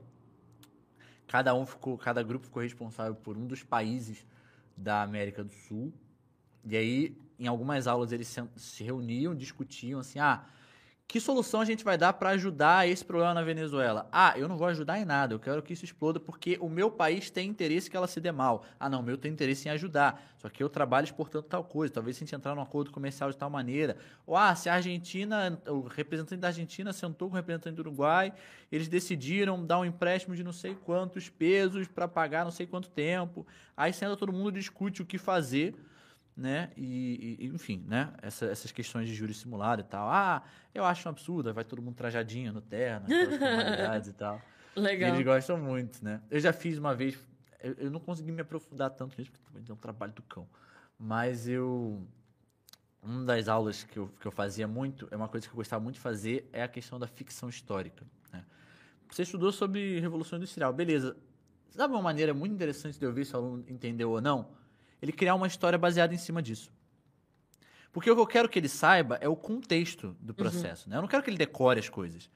Cada 1.27 1.53
um 1.53 1.65
ficou, 1.65 1.97
cada 1.97 2.23
grupo 2.23 2.45
ficou 2.45 2.61
responsável 2.61 3.15
por 3.15 3.37
um 3.37 3.45
dos 3.45 3.63
países 3.63 4.25
da 4.75 5.01
América 5.01 5.43
do 5.43 5.53
Sul. 5.53 5.93
E 6.65 6.75
aí, 6.75 7.17
em 7.37 7.47
algumas 7.47 7.87
aulas, 7.87 8.11
eles 8.11 8.35
se 8.55 8.83
reuniam, 8.83 9.35
discutiam 9.35 9.99
assim: 9.99 10.19
ah, 10.19 10.45
que 11.09 11.19
solução 11.19 11.59
a 11.59 11.65
gente 11.65 11.83
vai 11.83 11.97
dar 11.97 12.13
para 12.13 12.29
ajudar 12.29 12.87
esse 12.87 13.03
problema 13.03 13.33
na 13.33 13.41
Venezuela? 13.41 14.07
Ah, 14.11 14.35
eu 14.37 14.47
não 14.47 14.55
vou 14.55 14.67
ajudar 14.67 14.99
em 14.99 15.05
nada, 15.05 15.33
eu 15.33 15.39
quero 15.39 15.63
que 15.63 15.73
isso 15.73 15.83
exploda 15.83 16.19
porque 16.19 16.55
o 16.61 16.69
meu 16.69 16.91
país 16.91 17.31
tem 17.31 17.49
interesse 17.49 17.89
que 17.89 17.97
ela 17.97 18.05
se 18.05 18.21
dê 18.21 18.31
mal. 18.31 18.63
Ah, 18.79 18.87
não, 18.87 18.99
o 18.99 19.03
meu 19.03 19.17
tem 19.17 19.31
interesse 19.31 19.67
em 19.67 19.71
ajudar, 19.71 20.23
só 20.37 20.47
que 20.49 20.61
eu 20.61 20.69
trabalho 20.69 21.05
exportando 21.05 21.47
tal 21.47 21.63
coisa, 21.63 21.95
talvez 21.95 22.15
se 22.15 22.23
a 22.23 22.25
gente 22.27 22.35
entrar 22.35 22.53
num 22.53 22.61
acordo 22.61 22.91
comercial 22.91 23.31
de 23.31 23.37
tal 23.37 23.49
maneira. 23.49 23.97
Ou, 24.27 24.37
ah, 24.37 24.53
se 24.53 24.69
a 24.69 24.75
Argentina, 24.75 25.59
o 25.67 25.81
representante 25.81 26.41
da 26.41 26.49
Argentina 26.49 26.93
sentou 26.93 27.27
com 27.27 27.33
o 27.33 27.37
representante 27.37 27.75
do 27.75 27.79
Uruguai, 27.79 28.31
eles 28.71 28.87
decidiram 28.87 29.65
dar 29.65 29.79
um 29.79 29.85
empréstimo 29.85 30.35
de 30.35 30.43
não 30.43 30.53
sei 30.53 30.75
quantos 30.75 31.27
pesos 31.27 31.87
para 31.87 32.07
pagar 32.07 32.43
não 32.43 32.51
sei 32.51 32.67
quanto 32.67 32.87
tempo. 32.87 33.47
Aí 33.75 33.91
senta 33.91 34.15
todo 34.15 34.31
mundo 34.31 34.51
discute 34.51 35.01
o 35.01 35.05
que 35.07 35.17
fazer 35.17 35.73
né? 36.39 36.71
E, 36.77 37.37
e, 37.39 37.47
enfim, 37.47 37.83
né? 37.87 38.13
Essa, 38.21 38.45
essas 38.45 38.71
questões 38.71 39.07
de 39.07 39.13
júri 39.13 39.33
simulado 39.33 39.81
e 39.81 39.83
tal. 39.83 40.09
Ah, 40.09 40.41
eu 40.73 40.85
acho 40.85 41.07
um 41.07 41.11
absurdo, 41.11 41.53
vai 41.53 41.65
todo 41.65 41.81
mundo 41.81 41.95
trajadinho 41.95 42.53
no 42.53 42.61
terno, 42.61 43.05
aquelas 43.05 44.07
e 44.07 44.13
tal. 44.13 44.41
Legal. 44.75 45.09
E 45.09 45.13
eles 45.13 45.25
gostam 45.25 45.57
muito, 45.57 46.03
né? 46.03 46.21
Eu 46.31 46.39
já 46.39 46.53
fiz 46.53 46.77
uma 46.77 46.95
vez, 46.95 47.19
eu, 47.61 47.73
eu 47.73 47.91
não 47.91 47.99
consegui 47.99 48.31
me 48.31 48.41
aprofundar 48.41 48.89
tanto 48.91 49.17
nisso, 49.17 49.31
porque 49.31 49.45
também 49.45 49.63
é 49.67 49.73
um 49.73 49.75
trabalho 49.75 50.13
do 50.13 50.21
cão. 50.23 50.47
Mas 50.97 51.47
eu. 51.47 52.01
Uma 53.01 53.23
das 53.23 53.47
aulas 53.47 53.83
que 53.83 53.97
eu, 53.97 54.09
que 54.19 54.25
eu 54.25 54.31
fazia 54.31 54.67
muito, 54.67 55.07
é 55.09 55.15
uma 55.15 55.29
coisa 55.29 55.47
que 55.47 55.53
eu 55.53 55.55
gostava 55.55 55.81
muito 55.81 55.95
de 55.95 56.01
fazer, 56.01 56.49
é 56.51 56.61
a 56.61 56.67
questão 56.67 56.99
da 56.99 57.07
ficção 57.07 57.47
histórica. 57.47 58.05
Né? 58.31 58.43
Você 59.09 59.21
estudou 59.21 59.53
sobre 59.53 60.01
Revolução 60.01 60.37
Industrial, 60.37 60.73
beleza. 60.73 61.15
Sabe 61.69 61.93
uma 61.93 62.01
maneira 62.01 62.33
muito 62.33 62.53
interessante 62.53 62.99
de 62.99 63.05
eu 63.05 63.13
ver 63.13 63.25
se 63.25 63.33
o 63.33 63.37
aluno 63.37 63.63
entendeu 63.69 64.11
ou 64.11 64.19
não? 64.19 64.58
Ele 65.01 65.11
criar 65.11 65.35
uma 65.35 65.47
história 65.47 65.77
baseada 65.77 66.13
em 66.13 66.17
cima 66.17 66.41
disso. 66.41 66.71
Porque 67.91 68.09
o 68.09 68.15
que 68.15 68.21
eu 68.21 68.27
quero 68.27 68.49
que 68.49 68.59
ele 68.59 68.69
saiba 68.69 69.17
é 69.21 69.27
o 69.27 69.35
contexto 69.35 70.15
do 70.19 70.29
uhum. 70.29 70.35
processo. 70.35 70.85
Uhum. 70.85 70.91
Né? 70.91 70.97
Eu 70.97 71.01
não 71.01 71.07
quero 71.07 71.23
que 71.23 71.29
ele 71.29 71.37
decore 71.37 71.79
as 71.79 71.89
coisas. 71.89 72.29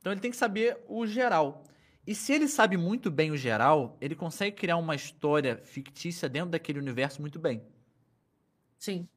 Então 0.00 0.12
ele 0.12 0.20
tem 0.20 0.30
que 0.30 0.36
saber 0.36 0.78
o 0.88 1.06
geral. 1.06 1.64
E 2.06 2.14
se 2.14 2.32
ele 2.32 2.46
sabe 2.46 2.76
muito 2.76 3.10
bem 3.10 3.32
o 3.32 3.36
geral, 3.36 3.96
ele 4.00 4.14
consegue 4.14 4.56
criar 4.56 4.76
uma 4.76 4.94
história 4.94 5.58
fictícia 5.64 6.28
dentro 6.28 6.50
daquele 6.50 6.78
universo 6.78 7.20
muito 7.20 7.38
bem. 7.38 7.62
Sim. 8.78 9.08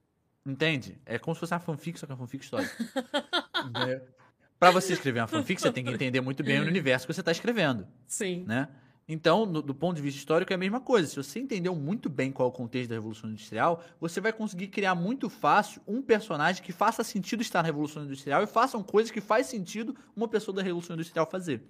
Entende? 0.46 1.00
É 1.06 1.20
como 1.20 1.36
se 1.36 1.40
fosse 1.40 1.54
uma 1.54 1.60
fanfic, 1.60 2.00
só 2.00 2.08
que 2.08 2.12
é 2.12 2.16
uma 2.16 2.20
fanfic 2.20 2.44
histórica. 2.44 2.76
Para 4.60 4.72
você 4.72 4.94
escrever 4.94 5.22
uma 5.22 5.28
fanfic, 5.28 5.62
você 5.62 5.72
tem 5.72 5.84
que 5.84 5.92
entender 5.92 6.20
muito 6.20 6.44
bem 6.44 6.60
o 6.60 6.64
universo 6.66 7.06
que 7.06 7.14
você 7.14 7.22
está 7.22 7.32
escrevendo. 7.32 7.88
Sim. 8.08 8.44
Né? 8.46 8.68
Então, 9.12 9.44
no, 9.44 9.60
do 9.60 9.74
ponto 9.74 9.96
de 9.96 10.04
vista 10.04 10.20
histórico, 10.20 10.54
é 10.54 10.56
a 10.56 10.58
mesma 10.58 10.80
coisa. 10.80 11.08
Se 11.08 11.16
você 11.16 11.40
entendeu 11.40 11.76
muito 11.76 12.08
bem 12.08 12.32
qual 12.32 12.48
é 12.48 12.50
o 12.50 12.54
contexto 12.54 12.90
da 12.90 12.96
Revolução 12.96 13.28
Industrial, 13.28 13.84
você 14.00 14.22
vai 14.22 14.32
conseguir 14.32 14.68
criar 14.68 14.94
muito 14.94 15.32
fácil 15.32 15.82
um 15.88 16.00
personagem 16.00 16.62
que 16.62 16.72
faça 16.72 17.04
sentido 17.04 17.42
estar 17.42 17.64
na 17.64 17.66
Revolução 17.66 18.04
Industrial 18.04 18.44
e 18.44 18.46
façam 18.46 18.84
coisas 18.84 19.10
que 19.10 19.20
faz 19.20 19.48
sentido 19.48 19.96
uma 20.16 20.28
pessoa 20.28 20.56
da 20.56 20.62
Revolução 20.62 20.94
Industrial 20.94 21.26
fazer. 21.26 21.64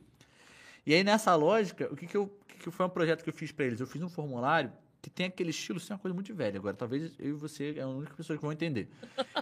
E 0.85 0.93
aí, 0.93 1.01
nessa 1.01 1.33
lógica, 1.33 1.87
o 1.89 1.95
que, 1.95 2.07
que, 2.07 2.17
eu, 2.17 2.27
que, 2.45 2.57
que 2.57 2.71
foi 2.71 2.85
um 2.85 2.89
projeto 2.89 3.23
que 3.23 3.29
eu 3.29 3.33
fiz 3.33 3.53
para 3.53 3.63
eles? 3.63 3.79
Eu 3.79 3.87
fiz 3.87 4.01
um 4.01 4.09
formulário 4.09 4.73
que 5.01 5.09
tem 5.09 5.27
aquele 5.27 5.51
estilo, 5.51 5.77
isso 5.77 5.93
é 5.93 5.95
uma 5.95 5.99
coisa 6.01 6.13
muito 6.13 6.35
velha. 6.35 6.57
Agora, 6.59 6.75
talvez 6.75 7.13
eu 7.17 7.29
e 7.29 7.31
você 7.31 7.75
é 7.77 7.81
a 7.83 7.87
única 7.87 8.13
pessoa 8.15 8.35
que 8.35 8.43
vão 8.43 8.51
entender. 8.51 8.89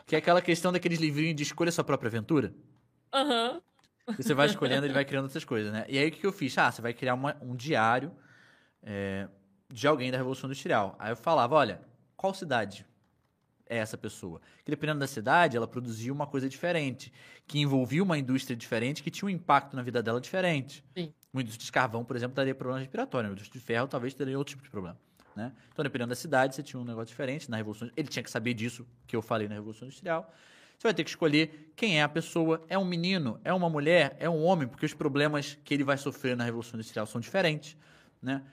que 0.05 0.15
é 0.15 0.19
aquela 0.19 0.39
questão 0.39 0.71
daqueles 0.71 0.99
livrinhos 0.99 1.35
de 1.35 1.41
escolha 1.41 1.71
sua 1.71 1.83
própria 1.83 2.09
aventura. 2.09 2.53
Aham. 3.11 3.53
Uhum. 3.53 3.61
E 4.17 4.23
você 4.23 4.33
vai 4.33 4.47
escolhendo, 4.47 4.85
ele 4.85 4.93
vai 4.93 5.03
criando 5.03 5.25
essas 5.25 5.43
coisas, 5.43 5.71
né? 5.71 5.85
E 5.87 5.97
aí 5.97 6.09
o 6.09 6.11
que 6.11 6.25
eu 6.25 6.31
fiz? 6.31 6.57
Ah, 6.57 6.71
você 6.71 6.81
vai 6.81 6.93
criar 6.93 7.13
uma, 7.13 7.35
um 7.41 7.55
diário 7.55 8.11
é, 8.81 9.27
de 9.69 9.87
alguém 9.87 10.11
da 10.11 10.17
Revolução 10.17 10.47
Industrial. 10.47 10.95
Aí 10.97 11.11
eu 11.11 11.15
falava, 11.15 11.55
olha, 11.55 11.81
qual 12.15 12.33
cidade 12.33 12.85
é 13.65 13.77
essa 13.77 13.97
pessoa? 13.97 14.39
Que 14.63 14.71
dependendo 14.71 14.99
da 14.99 15.07
cidade, 15.07 15.57
ela 15.57 15.67
produzia 15.67 16.11
uma 16.13 16.25
coisa 16.25 16.47
diferente, 16.47 17.11
que 17.45 17.59
envolvia 17.59 18.01
uma 18.01 18.17
indústria 18.17 18.55
diferente, 18.55 19.03
que 19.03 19.11
tinha 19.11 19.27
um 19.27 19.29
impacto 19.29 19.75
na 19.75 19.83
vida 19.83 20.01
dela 20.01 20.21
diferente. 20.21 20.83
Sim. 20.97 21.13
Uma 21.33 21.41
indústria 21.41 21.65
de 21.65 21.71
carvão, 21.71 22.05
por 22.05 22.15
exemplo, 22.15 22.35
daria 22.35 22.55
problema 22.55 22.79
respiratório. 22.79 23.29
Uma 23.29 23.33
indústria 23.33 23.59
de 23.59 23.65
ferro 23.65 23.87
talvez 23.87 24.13
teria 24.13 24.37
outro 24.37 24.51
tipo 24.51 24.63
de 24.63 24.69
problema. 24.69 24.97
Né? 25.35 25.51
Então, 25.71 25.83
dependendo 25.83 26.09
da 26.09 26.15
cidade, 26.15 26.55
você 26.55 26.63
tinha 26.63 26.79
um 26.79 26.85
negócio 26.85 27.09
diferente. 27.09 27.51
Na 27.51 27.57
Revolução 27.57 27.91
Ele 27.95 28.07
tinha 28.07 28.23
que 28.23 28.31
saber 28.31 28.55
disso 28.55 28.87
que 29.05 29.15
eu 29.15 29.21
falei 29.21 29.47
na 29.47 29.53
Revolução 29.53 29.85
Industrial. 29.85 30.33
Você 30.77 30.87
vai 30.87 30.93
ter 30.93 31.03
que 31.03 31.09
escolher 31.09 31.73
quem 31.75 31.99
é 31.99 32.03
a 32.03 32.09
pessoa. 32.09 32.63
É 32.69 32.77
um 32.77 32.85
menino? 32.85 33.39
É 33.43 33.51
uma 33.51 33.67
mulher? 33.67 34.15
É 34.19 34.29
um 34.29 34.43
homem? 34.43 34.67
Porque 34.67 34.85
os 34.85 34.93
problemas 34.93 35.57
que 35.63 35.73
ele 35.73 35.83
vai 35.83 35.97
sofrer 35.97 36.37
na 36.37 36.43
Revolução 36.43 36.75
Industrial 36.77 37.05
são 37.07 37.19
diferentes, 37.19 37.75
né? 38.21 38.43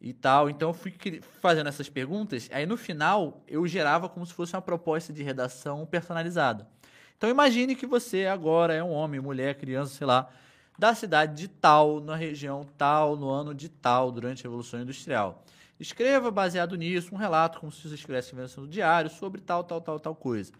E 0.00 0.14
tal. 0.14 0.48
Então 0.48 0.70
eu 0.70 0.74
fui 0.74 0.94
fazendo 1.42 1.68
essas 1.68 1.90
perguntas. 1.90 2.48
Aí 2.50 2.64
no 2.64 2.78
final 2.78 3.44
eu 3.46 3.66
gerava 3.66 4.08
como 4.08 4.24
se 4.24 4.32
fosse 4.32 4.54
uma 4.54 4.62
proposta 4.62 5.12
de 5.12 5.22
redação 5.22 5.84
personalizada. 5.84 6.66
Então 7.18 7.28
imagine 7.28 7.76
que 7.76 7.86
você 7.86 8.24
agora 8.24 8.72
é 8.72 8.82
um 8.82 8.90
homem, 8.90 9.20
mulher, 9.20 9.54
criança, 9.56 9.94
sei 9.94 10.06
lá, 10.06 10.30
da 10.78 10.94
cidade 10.94 11.34
de 11.36 11.48
tal, 11.48 12.00
na 12.00 12.16
região 12.16 12.66
tal, 12.78 13.16
no 13.16 13.28
ano 13.28 13.54
de 13.54 13.68
tal, 13.68 14.10
durante 14.10 14.40
a 14.40 14.44
Revolução 14.44 14.80
Industrial. 14.80 15.44
Escreva, 15.78 16.30
baseado 16.30 16.74
nisso, 16.74 17.14
um 17.14 17.18
relato, 17.18 17.60
como 17.60 17.70
se 17.70 17.86
você 17.86 17.94
estivesse 17.94 18.34
no 18.34 18.66
diário, 18.66 19.10
sobre 19.10 19.42
tal, 19.42 19.62
tal, 19.62 19.80
tal, 19.80 20.00
tal 20.00 20.14
coisa. 20.14 20.52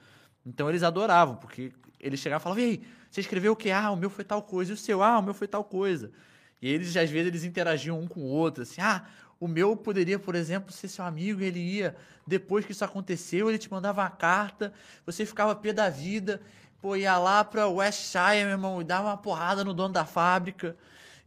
Então 0.47 0.69
eles 0.69 0.85
adoravam, 0.85 1.37
porque 1.37 1.73
eles 1.99 2.21
chegavam 2.21 2.41
e 2.41 2.45
falavam, 2.45 2.63
e 2.63 2.67
aí, 2.67 2.83
você 3.11 3.21
escreveu 3.21 3.53
o 3.53 3.57
quê? 3.57 3.71
Ah, 3.71 3.91
o 3.91 3.97
meu 3.97 4.09
foi 4.09 4.25
tal 4.25 4.43
coisa. 4.43 4.71
E 4.71 4.75
o 4.75 4.77
seu? 4.77 5.03
Ah, 5.03 5.19
o 5.19 5.23
meu 5.23 5.35
foi 5.35 5.49
tal 5.49 5.65
coisa. 5.65 6.13
E 6.63 6.69
eles, 6.69 6.97
às 6.97 7.11
vezes, 7.11 7.27
eles 7.27 7.45
interagiam 7.45 7.99
um 7.99 8.07
com 8.07 8.21
o 8.21 8.25
outro, 8.25 8.63
assim, 8.63 8.81
ah, 8.81 9.05
o 9.39 9.47
meu 9.47 9.77
poderia, 9.77 10.19
por 10.19 10.35
exemplo, 10.35 10.73
ser 10.73 10.89
seu 10.89 11.05
amigo, 11.05 11.43
ele 11.43 11.59
ia, 11.61 11.95
depois 12.27 12.65
que 12.65 12.73
isso 12.73 12.85
aconteceu, 12.85 13.51
ele 13.51 13.59
te 13.59 13.71
mandava 13.71 14.01
uma 14.01 14.11
carta, 14.11 14.73
você 15.05 15.27
ficava 15.27 15.55
pé 15.55 15.73
da 15.75 15.91
vida, 15.91 16.41
pô, 16.81 16.97
ia 16.97 17.19
lá 17.19 17.45
pra 17.45 17.69
Westshire, 17.69 18.45
meu 18.45 18.53
irmão, 18.53 18.81
e 18.81 18.85
dava 18.85 19.09
uma 19.09 19.17
porrada 19.17 19.63
no 19.63 19.75
dono 19.75 19.93
da 19.93 20.07
fábrica, 20.07 20.75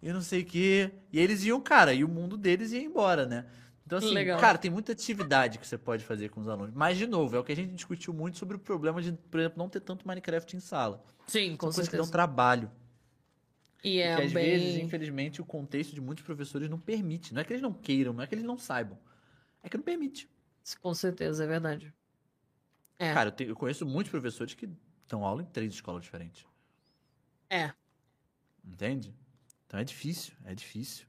e 0.01 0.11
não 0.11 0.21
sei 0.21 0.41
o 0.41 0.45
quê. 0.45 0.91
E 1.13 1.19
eles 1.19 1.43
iam, 1.43 1.61
cara, 1.61 1.93
e 1.93 2.03
o 2.03 2.07
mundo 2.07 2.35
deles 2.37 2.71
ia 2.71 2.81
embora, 2.81 3.25
né? 3.27 3.45
Então, 3.89 3.97
assim, 3.97 4.13
Legal. 4.13 4.39
cara, 4.39 4.55
tem 4.55 4.69
muita 4.69 4.91
atividade 4.91 5.57
que 5.57 5.65
você 5.65 5.75
pode 5.75 6.03
fazer 6.03 6.29
com 6.29 6.39
os 6.39 6.47
alunos. 6.47 6.75
Mas, 6.75 6.95
de 6.95 7.07
novo, 7.07 7.35
é 7.35 7.39
o 7.39 7.43
que 7.43 7.51
a 7.51 7.55
gente 7.55 7.73
discutiu 7.73 8.13
muito 8.13 8.37
sobre 8.37 8.55
o 8.55 8.59
problema 8.59 9.01
de, 9.01 9.13
por 9.13 9.39
exemplo, 9.39 9.57
não 9.57 9.67
ter 9.67 9.79
tanto 9.79 10.07
Minecraft 10.07 10.55
em 10.55 10.59
sala. 10.59 11.03
Sim, 11.25 11.57
com 11.57 11.71
São 11.71 11.77
coisas 11.77 11.89
que 11.89 11.97
dão 11.97 12.07
trabalho. 12.07 12.69
E 13.83 13.99
é 13.99 14.15
que 14.15 14.21
às 14.21 14.31
bem... 14.31 14.45
vezes, 14.45 14.75
infelizmente, 14.83 15.41
o 15.41 15.45
contexto 15.45 15.95
de 15.95 16.01
muitos 16.01 16.23
professores 16.23 16.69
não 16.69 16.79
permite. 16.79 17.33
Não 17.33 17.41
é 17.41 17.43
que 17.43 17.51
eles 17.51 17.63
não 17.63 17.73
queiram, 17.73 18.13
não 18.13 18.23
é 18.23 18.27
que 18.27 18.35
eles 18.35 18.45
não 18.45 18.59
saibam. 18.59 18.95
É 19.63 19.67
que 19.67 19.75
não 19.75 19.83
permite. 19.83 20.29
Com 20.83 20.93
certeza, 20.93 21.43
é 21.43 21.47
verdade. 21.47 21.91
É. 22.99 23.11
Cara, 23.11 23.29
eu, 23.29 23.31
te, 23.31 23.43
eu 23.45 23.55
conheço 23.55 23.87
muitos 23.87 24.11
professores 24.11 24.53
que 24.53 24.69
dão 25.07 25.25
aula 25.25 25.41
em 25.41 25.47
três 25.47 25.73
escolas 25.73 26.03
diferentes. 26.03 26.45
É. 27.49 27.73
Entende? 28.63 29.15
Então 29.65 29.79
é 29.79 29.83
difícil, 29.83 30.35
é 30.45 30.53
difícil. 30.53 31.08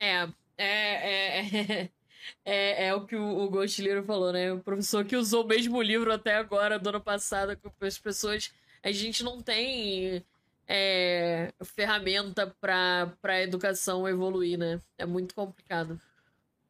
É, 0.00 0.28
é, 0.56 1.40
é, 1.40 1.90
é, 2.44 2.86
é, 2.86 2.94
o 2.94 3.06
que 3.06 3.14
o, 3.14 3.38
o 3.38 3.50
Ghost 3.50 3.82
falou, 4.06 4.32
né? 4.32 4.52
O 4.52 4.60
professor 4.60 5.04
que 5.04 5.14
usou 5.14 5.44
o 5.44 5.46
mesmo 5.46 5.80
livro 5.80 6.12
até 6.12 6.36
agora, 6.36 6.78
do 6.78 6.88
ano 6.88 7.00
passado, 7.00 7.56
com 7.56 7.84
as 7.84 7.98
pessoas. 7.98 8.52
A 8.82 8.90
gente 8.90 9.22
não 9.22 9.42
tem 9.42 10.24
é, 10.66 11.52
ferramenta 11.62 12.46
para 12.60 13.12
a 13.22 13.42
educação 13.42 14.08
evoluir, 14.08 14.58
né? 14.58 14.80
É 14.96 15.04
muito 15.04 15.34
complicado. 15.34 16.00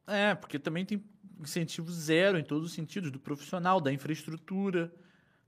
É, 0.05 0.35
porque 0.35 0.59
também 0.59 0.83
tem 0.83 1.01
incentivo 1.39 1.91
zero 1.91 2.37
em 2.37 2.43
todos 2.43 2.65
os 2.67 2.73
sentidos, 2.73 3.11
do 3.11 3.19
profissional, 3.19 3.79
da 3.79 3.93
infraestrutura. 3.93 4.91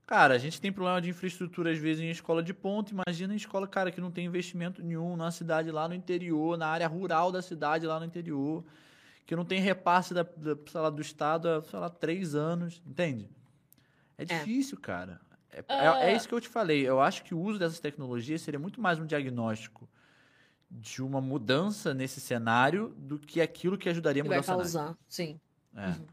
Cara, 0.06 0.34
a 0.34 0.38
gente 0.38 0.60
tem 0.60 0.70
problema 0.70 1.00
de 1.00 1.08
infraestrutura 1.08 1.70
às 1.70 1.78
vezes 1.78 2.02
em 2.02 2.10
escola 2.10 2.42
de 2.42 2.52
ponta. 2.52 2.92
Imagina 2.92 3.32
em 3.32 3.36
escola, 3.36 3.66
cara, 3.66 3.90
que 3.90 4.00
não 4.00 4.10
tem 4.10 4.26
investimento 4.26 4.82
nenhum 4.82 5.16
na 5.16 5.30
cidade 5.30 5.70
lá 5.70 5.88
no 5.88 5.94
interior, 5.94 6.58
na 6.58 6.66
área 6.66 6.86
rural 6.86 7.32
da 7.32 7.40
cidade 7.40 7.86
lá 7.86 7.98
no 7.98 8.04
interior, 8.04 8.62
que 9.24 9.34
não 9.34 9.44
tem 9.44 9.60
repasse 9.60 10.12
da, 10.12 10.22
da 10.22 10.80
lá, 10.80 10.90
do 10.90 11.00
Estado 11.00 11.48
há, 11.48 11.62
sei 11.62 11.78
lá, 11.78 11.88
três 11.88 12.34
anos, 12.34 12.82
entende? 12.86 13.30
É 14.18 14.24
difícil, 14.26 14.76
é. 14.78 14.80
cara. 14.82 15.20
É, 15.50 15.60
uh... 15.60 15.94
é, 15.96 16.10
é, 16.10 16.16
isso 16.16 16.28
que 16.28 16.34
eu 16.34 16.40
te 16.40 16.48
falei. 16.48 16.86
Eu 16.86 17.00
acho 17.00 17.24
que 17.24 17.34
o 17.34 17.40
uso 17.40 17.58
dessas 17.58 17.80
tecnologias 17.80 18.42
seria 18.42 18.60
muito 18.60 18.80
mais 18.80 18.98
um 18.98 19.06
diagnóstico 19.06 19.88
de 20.70 21.02
uma 21.02 21.20
mudança 21.20 21.94
nesse 21.94 22.20
cenário 22.20 22.94
do 22.98 23.18
que 23.18 23.40
aquilo 23.40 23.78
que 23.78 23.88
ajudaria 23.88 24.22
a 24.22 24.24
mudar 24.24 24.34
vai 24.34 24.40
o 24.40 24.44
cenário. 24.44 24.62
causar, 24.64 24.98
sim. 25.08 25.40
É. 25.74 25.86
Uhum. 25.86 26.06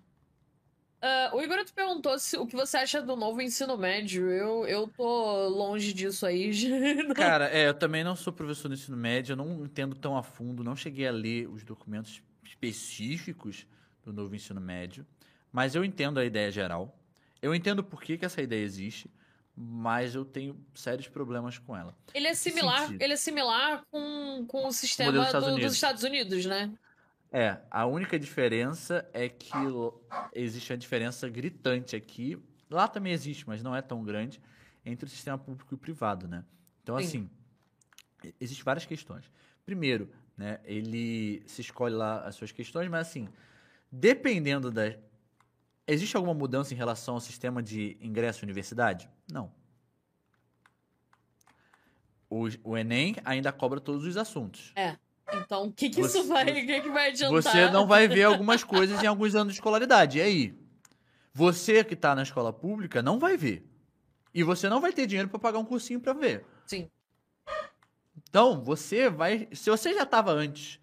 Uh, 1.02 1.36
o 1.36 1.42
Igor 1.42 1.66
te 1.66 1.74
perguntou 1.74 2.18
se, 2.20 2.38
o 2.38 2.46
que 2.46 2.56
você 2.56 2.78
acha 2.78 3.02
do 3.02 3.16
novo 3.16 3.42
ensino 3.42 3.76
médio. 3.76 4.30
Eu, 4.30 4.68
eu 4.68 4.88
tô 4.88 5.48
longe 5.50 5.94
disso 5.94 6.28
aí. 6.28 6.52
Cara, 7.16 7.50
é, 7.50 7.70
eu 7.70 7.74
também 7.74 8.04
não 8.04 8.16
sou 8.16 8.32
professor 8.32 8.68
do 8.68 8.76
ensino 8.76 8.96
médio, 8.96 9.34
eu 9.34 9.38
não 9.38 9.66
entendo 9.66 9.96
tão 9.96 10.16
a 10.16 10.22
fundo, 10.22 10.64
não 10.64 10.76
cheguei 10.76 11.08
a 11.08 11.12
ler 11.12 11.50
os 11.50 11.64
documentos 11.64 12.22
específicos 12.44 13.66
do 14.06 14.14
novo 14.14 14.36
ensino 14.36 14.62
médio, 14.62 15.06
mas 15.52 15.74
eu 15.74 15.84
entendo 15.84 16.20
a 16.20 16.26
ideia 16.26 16.52
geral. 16.52 16.96
Eu 17.42 17.56
entendo 17.56 17.84
por 17.84 18.04
que, 18.04 18.20
que 18.20 18.26
essa 18.26 18.40
ideia 18.40 18.64
existe, 18.64 19.10
mas 19.56 20.14
eu 20.14 20.24
tenho 20.24 20.56
sérios 20.76 21.08
problemas 21.08 21.58
com 21.58 21.76
ela. 21.76 21.96
Ele 22.14 22.28
é 22.28 22.36
similar, 22.36 22.92
ele 23.00 23.14
é 23.14 23.18
similar 23.18 23.82
com, 23.90 24.46
com 24.48 24.68
o 24.68 24.72
sistema 24.72 25.12
dos 25.12 25.26
Estados, 25.26 25.50
do, 25.50 25.60
dos 25.60 25.74
Estados 25.74 26.04
Unidos, 26.04 26.46
né? 26.46 26.72
É, 27.32 27.60
a 27.72 27.86
única 27.86 28.20
diferença 28.20 29.10
é 29.14 29.30
que 29.30 29.54
existe 30.34 30.74
uma 30.74 30.78
diferença 30.78 31.30
gritante 31.30 31.96
aqui. 31.96 32.38
Lá 32.70 32.88
também 32.88 33.14
existe, 33.14 33.48
mas 33.48 33.64
não 33.64 33.74
é 33.74 33.82
tão 33.82 34.04
grande, 34.04 34.42
entre 34.86 35.06
o 35.06 35.10
sistema 35.10 35.38
público 35.38 35.74
e 35.74 35.76
o 35.76 35.78
privado, 35.78 36.28
né? 36.28 36.44
Então, 36.84 36.98
Sim. 36.98 37.04
assim, 37.04 37.30
existem 38.40 38.66
várias 38.66 38.86
questões. 38.86 39.32
Primeiro, 39.66 40.12
né, 40.36 40.60
ele 40.66 41.44
se 41.48 41.62
escolhe 41.62 41.96
lá 41.96 42.22
as 42.22 42.36
suas 42.36 42.52
questões, 42.52 42.90
mas 42.90 43.08
assim, 43.08 43.30
dependendo 43.90 44.70
da. 44.70 44.94
Existe 45.88 46.16
alguma 46.16 46.34
mudança 46.34 46.74
em 46.74 46.78
relação 46.78 47.16
ao 47.16 47.20
sistema 47.20 47.62
de 47.62 47.98
ingresso 48.02 48.44
à 48.44 48.46
universidade? 48.46 49.10
Não. 49.32 49.52
O, 52.30 52.48
o 52.64 52.78
Enem 52.78 53.16
ainda 53.26 53.52
cobra 53.52 53.80
todos 53.80 54.06
os 54.06 54.16
assuntos. 54.16 54.72
É. 54.76 54.98
Então, 55.34 55.66
o 55.66 55.72
que, 55.72 55.90
que 55.90 56.02
você, 56.02 56.20
isso 56.20 56.28
vai, 56.28 56.46
que, 56.46 56.82
que 56.82 56.90
vai 56.90 57.10
adiantar? 57.10 57.42
Você 57.42 57.70
não 57.70 57.88
vai 57.88 58.08
ver 58.08 58.24
algumas 58.24 58.64
coisas 58.64 59.02
em 59.02 59.08
alguns 59.08 59.36
anos 59.36 59.54
de 59.54 59.60
escolaridade. 59.60 60.18
E 60.18 60.22
aí? 60.22 60.60
Você 61.34 61.84
que 61.84 61.94
está 61.94 62.14
na 62.14 62.24
escola 62.24 62.52
pública 62.52 63.02
não 63.02 63.18
vai 63.18 63.38
ver. 63.38 63.66
E 64.34 64.44
você 64.44 64.70
não 64.70 64.82
vai 64.82 64.92
ter 64.92 65.08
dinheiro 65.08 65.30
para 65.30 65.40
pagar 65.40 65.60
um 65.60 65.66
cursinho 65.66 66.00
para 66.00 66.14
ver. 66.14 66.46
Sim. 66.66 66.90
Então, 68.30 68.62
você 68.64 69.10
vai. 69.10 69.48
Se 69.52 69.70
você 69.70 69.94
já 69.94 70.04
estava 70.04 70.32
antes 70.32 70.80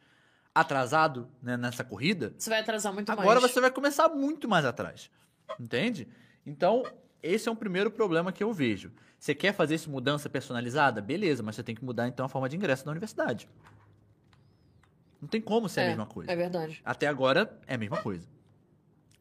atrasado 0.54 1.28
né, 1.42 1.56
nessa 1.56 1.84
corrida. 1.84 2.34
Você 2.36 2.50
vai 2.50 2.60
atrasar 2.60 2.92
muito 2.92 3.10
agora 3.10 3.26
mais. 3.26 3.36
Agora 3.36 3.52
você 3.52 3.60
vai 3.60 3.70
começar 3.70 4.08
muito 4.08 4.48
mais 4.48 4.64
atrás. 4.64 5.10
Entende? 5.58 6.08
Então, 6.44 6.84
esse 7.22 7.48
é 7.48 7.52
um 7.52 7.56
primeiro 7.56 7.90
problema 7.90 8.32
que 8.32 8.42
eu 8.42 8.52
vejo. 8.52 8.92
Você 9.18 9.34
quer 9.34 9.52
fazer 9.52 9.74
essa 9.74 9.90
mudança 9.90 10.28
personalizada? 10.28 11.00
Beleza, 11.00 11.42
mas 11.42 11.56
você 11.56 11.62
tem 11.62 11.74
que 11.74 11.84
mudar 11.84 12.08
então 12.08 12.26
a 12.26 12.28
forma 12.28 12.48
de 12.48 12.56
ingresso 12.56 12.84
na 12.84 12.92
universidade. 12.92 13.48
Não 15.20 15.28
tem 15.28 15.40
como 15.40 15.68
ser 15.68 15.80
é, 15.80 15.84
a 15.84 15.88
mesma 15.88 16.06
coisa. 16.06 16.30
É 16.30 16.36
verdade. 16.36 16.80
Até 16.84 17.06
agora 17.06 17.58
é 17.66 17.74
a 17.74 17.78
mesma 17.78 17.96
coisa. 18.02 18.26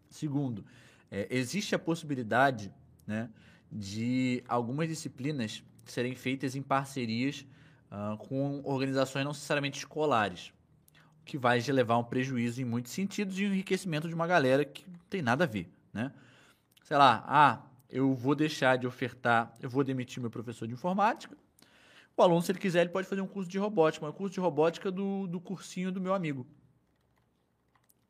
Segundo, 0.09 0.65
é, 1.11 1.27
existe 1.29 1.73
a 1.75 1.79
possibilidade 1.79 2.73
né, 3.05 3.29
de 3.71 4.43
algumas 4.47 4.87
disciplinas 4.87 5.63
serem 5.85 6.15
feitas 6.15 6.55
em 6.55 6.61
parcerias 6.61 7.45
uh, 7.91 8.17
com 8.17 8.61
organizações 8.63 9.23
não 9.23 9.31
necessariamente 9.31 9.79
escolares, 9.79 10.51
o 11.21 11.25
que 11.25 11.37
vai 11.37 11.59
levar 11.59 11.97
um 11.97 12.03
prejuízo 12.03 12.61
em 12.61 12.65
muitos 12.65 12.91
sentidos 12.91 13.39
e 13.39 13.45
um 13.45 13.47
enriquecimento 13.47 14.07
de 14.07 14.13
uma 14.13 14.27
galera 14.27 14.65
que 14.65 14.89
não 14.89 14.99
tem 15.09 15.21
nada 15.21 15.45
a 15.45 15.47
ver. 15.47 15.69
Né? 15.93 16.11
Sei 16.83 16.97
lá, 16.97 17.23
ah, 17.27 17.61
eu 17.89 18.13
vou 18.13 18.35
deixar 18.35 18.77
de 18.77 18.85
ofertar, 18.85 19.53
eu 19.61 19.69
vou 19.69 19.83
demitir 19.83 20.21
meu 20.21 20.29
professor 20.29 20.67
de 20.67 20.73
informática, 20.73 21.35
o 22.17 22.23
aluno, 22.23 22.41
se 22.41 22.51
ele 22.51 22.59
quiser, 22.59 22.81
ele 22.81 22.89
pode 22.89 23.07
fazer 23.07 23.21
um 23.21 23.27
curso 23.27 23.49
de 23.49 23.59
robótica, 23.59 24.05
mas 24.05 24.13
um 24.13 24.17
curso 24.17 24.33
de 24.33 24.39
robótica 24.39 24.91
do, 24.91 25.27
do 25.27 25.39
cursinho 25.39 25.91
do 25.91 26.01
meu 26.01 26.13
amigo. 26.15 26.47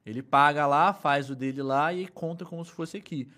Ele 0.06 0.24
paga 0.24 0.66
lá, 0.66 0.94
faz 0.94 1.30
o 1.30 1.36
dele 1.36 1.62
lá 1.62 1.94
e 1.94 2.08
conta 2.08 2.46
como 2.46 2.64
se 2.64 2.72
fosse 2.72 2.96
aqui. 2.96 3.30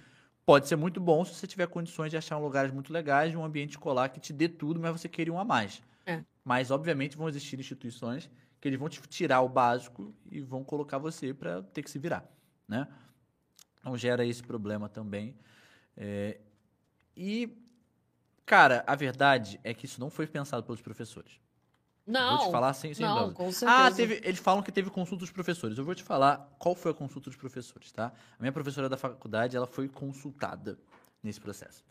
Pode 0.46 0.68
ser 0.68 0.76
muito 0.76 1.02
bom 1.02 1.26
se 1.26 1.34
você 1.34 1.48
tiver 1.48 1.68
condições 1.68 2.12
de 2.12 2.18
achar 2.18 2.38
lugares 2.38 2.72
muito 2.72 2.94
legais, 2.94 3.32
de 3.32 3.38
um 3.38 3.44
ambiente 3.44 3.72
escolar 3.72 4.10
que 4.10 4.20
te 4.20 4.32
dê 4.32 4.48
tudo, 4.48 4.80
mas 4.80 4.92
você 4.92 5.10
queria 5.10 5.34
um 5.34 5.40
a 5.40 5.44
mais. 5.44 5.82
É. 6.06 6.24
Mas, 6.44 6.70
obviamente, 6.70 7.18
vão 7.18 7.28
existir 7.28 7.60
instituições 7.60 8.30
que 8.62 8.68
eles 8.68 8.80
vão 8.80 8.90
te 8.90 9.02
tirar 9.02 9.42
o 9.42 9.50
básico 9.50 10.14
e 10.30 10.40
vão 10.42 10.64
colocar 10.64 11.00
você 11.00 11.34
para 11.34 11.64
ter 11.64 11.82
que 11.82 11.90
se 11.90 11.98
virar, 11.98 12.24
né? 12.68 12.88
Então, 13.80 13.98
gera 13.98 14.24
esse 14.26 14.44
problema 14.44 14.88
também. 14.90 15.36
É, 15.98 16.40
e 17.16 17.58
Cara, 18.50 18.84
a 18.88 18.96
verdade 18.96 19.60
é 19.64 19.76
que 19.76 19.86
isso 19.86 20.00
não 20.00 20.10
foi 20.10 20.26
pensado 20.26 20.64
pelos 20.64 20.82
professores. 20.82 21.40
Não. 22.04 22.38
Vou 22.38 22.48
te 22.48 22.52
falar 22.52 22.74
sem, 22.74 22.96
sem 22.96 23.06
não, 23.06 23.32
com 23.32 23.52
certeza. 23.52 23.86
Ah, 23.86 23.92
teve, 23.92 24.20
eles 24.24 24.40
falam 24.40 24.64
que 24.64 24.72
teve 24.72 24.90
consulta 24.90 25.20
dos 25.20 25.32
professores. 25.32 25.78
Eu 25.78 25.86
vou 25.86 25.94
te 25.94 26.02
falar 26.02 26.50
qual 26.58 26.74
foi 26.74 26.90
a 26.90 26.94
consulta 26.96 27.30
dos 27.30 27.38
professores, 27.38 27.92
tá? 27.92 28.08
A 28.08 28.42
minha 28.42 28.52
professora 28.52 28.90
da 28.90 28.98
faculdade, 28.98 29.56
ela 29.56 29.68
foi 29.68 29.88
consultada 29.88 30.80
nesse 31.22 31.40
processo. 31.40 31.86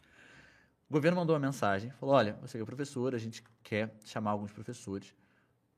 O 0.91 0.93
governo 0.95 1.19
mandou 1.19 1.37
uma 1.37 1.47
mensagem, 1.47 1.93
falou: 1.93 2.17
"Olha, 2.17 2.33
você 2.41 2.61
é 2.61 2.65
professor, 2.65 3.15
a 3.15 3.19
gente 3.19 3.45
quer 3.63 3.97
chamar 4.05 4.33
alguns 4.33 4.51
professores 4.51 5.15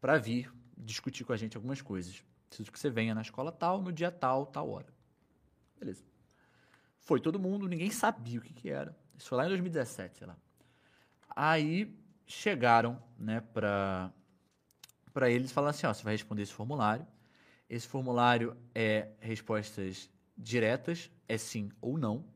para 0.00 0.16
vir 0.16 0.50
discutir 0.78 1.24
com 1.24 1.34
a 1.34 1.36
gente 1.36 1.58
algumas 1.58 1.82
coisas. 1.82 2.24
Preciso 2.48 2.72
que 2.72 2.80
você 2.80 2.88
venha 2.88 3.14
na 3.14 3.20
escola 3.20 3.52
tal, 3.52 3.82
no 3.82 3.92
dia 3.92 4.10
tal, 4.10 4.46
tal 4.46 4.70
hora." 4.70 4.88
Beleza. 5.78 6.02
Foi 7.00 7.20
todo 7.20 7.38
mundo, 7.38 7.68
ninguém 7.68 7.90
sabia 7.90 8.38
o 8.38 8.42
que 8.42 8.54
que 8.54 8.70
era. 8.70 8.96
Isso 9.18 9.28
foi 9.28 9.36
lá 9.36 9.44
em 9.44 9.48
2017, 9.48 10.16
sei 10.16 10.26
lá. 10.26 10.38
Aí 11.42 11.90
chegaram, 12.26 13.02
né, 13.18 13.42
para 13.54 14.12
para 15.10 15.30
eles 15.30 15.50
falar 15.50 15.70
assim, 15.70 15.86
ó, 15.86 15.94
você 15.94 16.02
vai 16.04 16.12
responder 16.12 16.42
esse 16.42 16.52
formulário. 16.52 17.06
Esse 17.68 17.88
formulário 17.88 18.54
é 18.74 19.08
respostas 19.20 20.10
diretas, 20.36 21.10
é 21.26 21.38
sim 21.38 21.70
ou 21.80 21.96
não. 21.96 22.26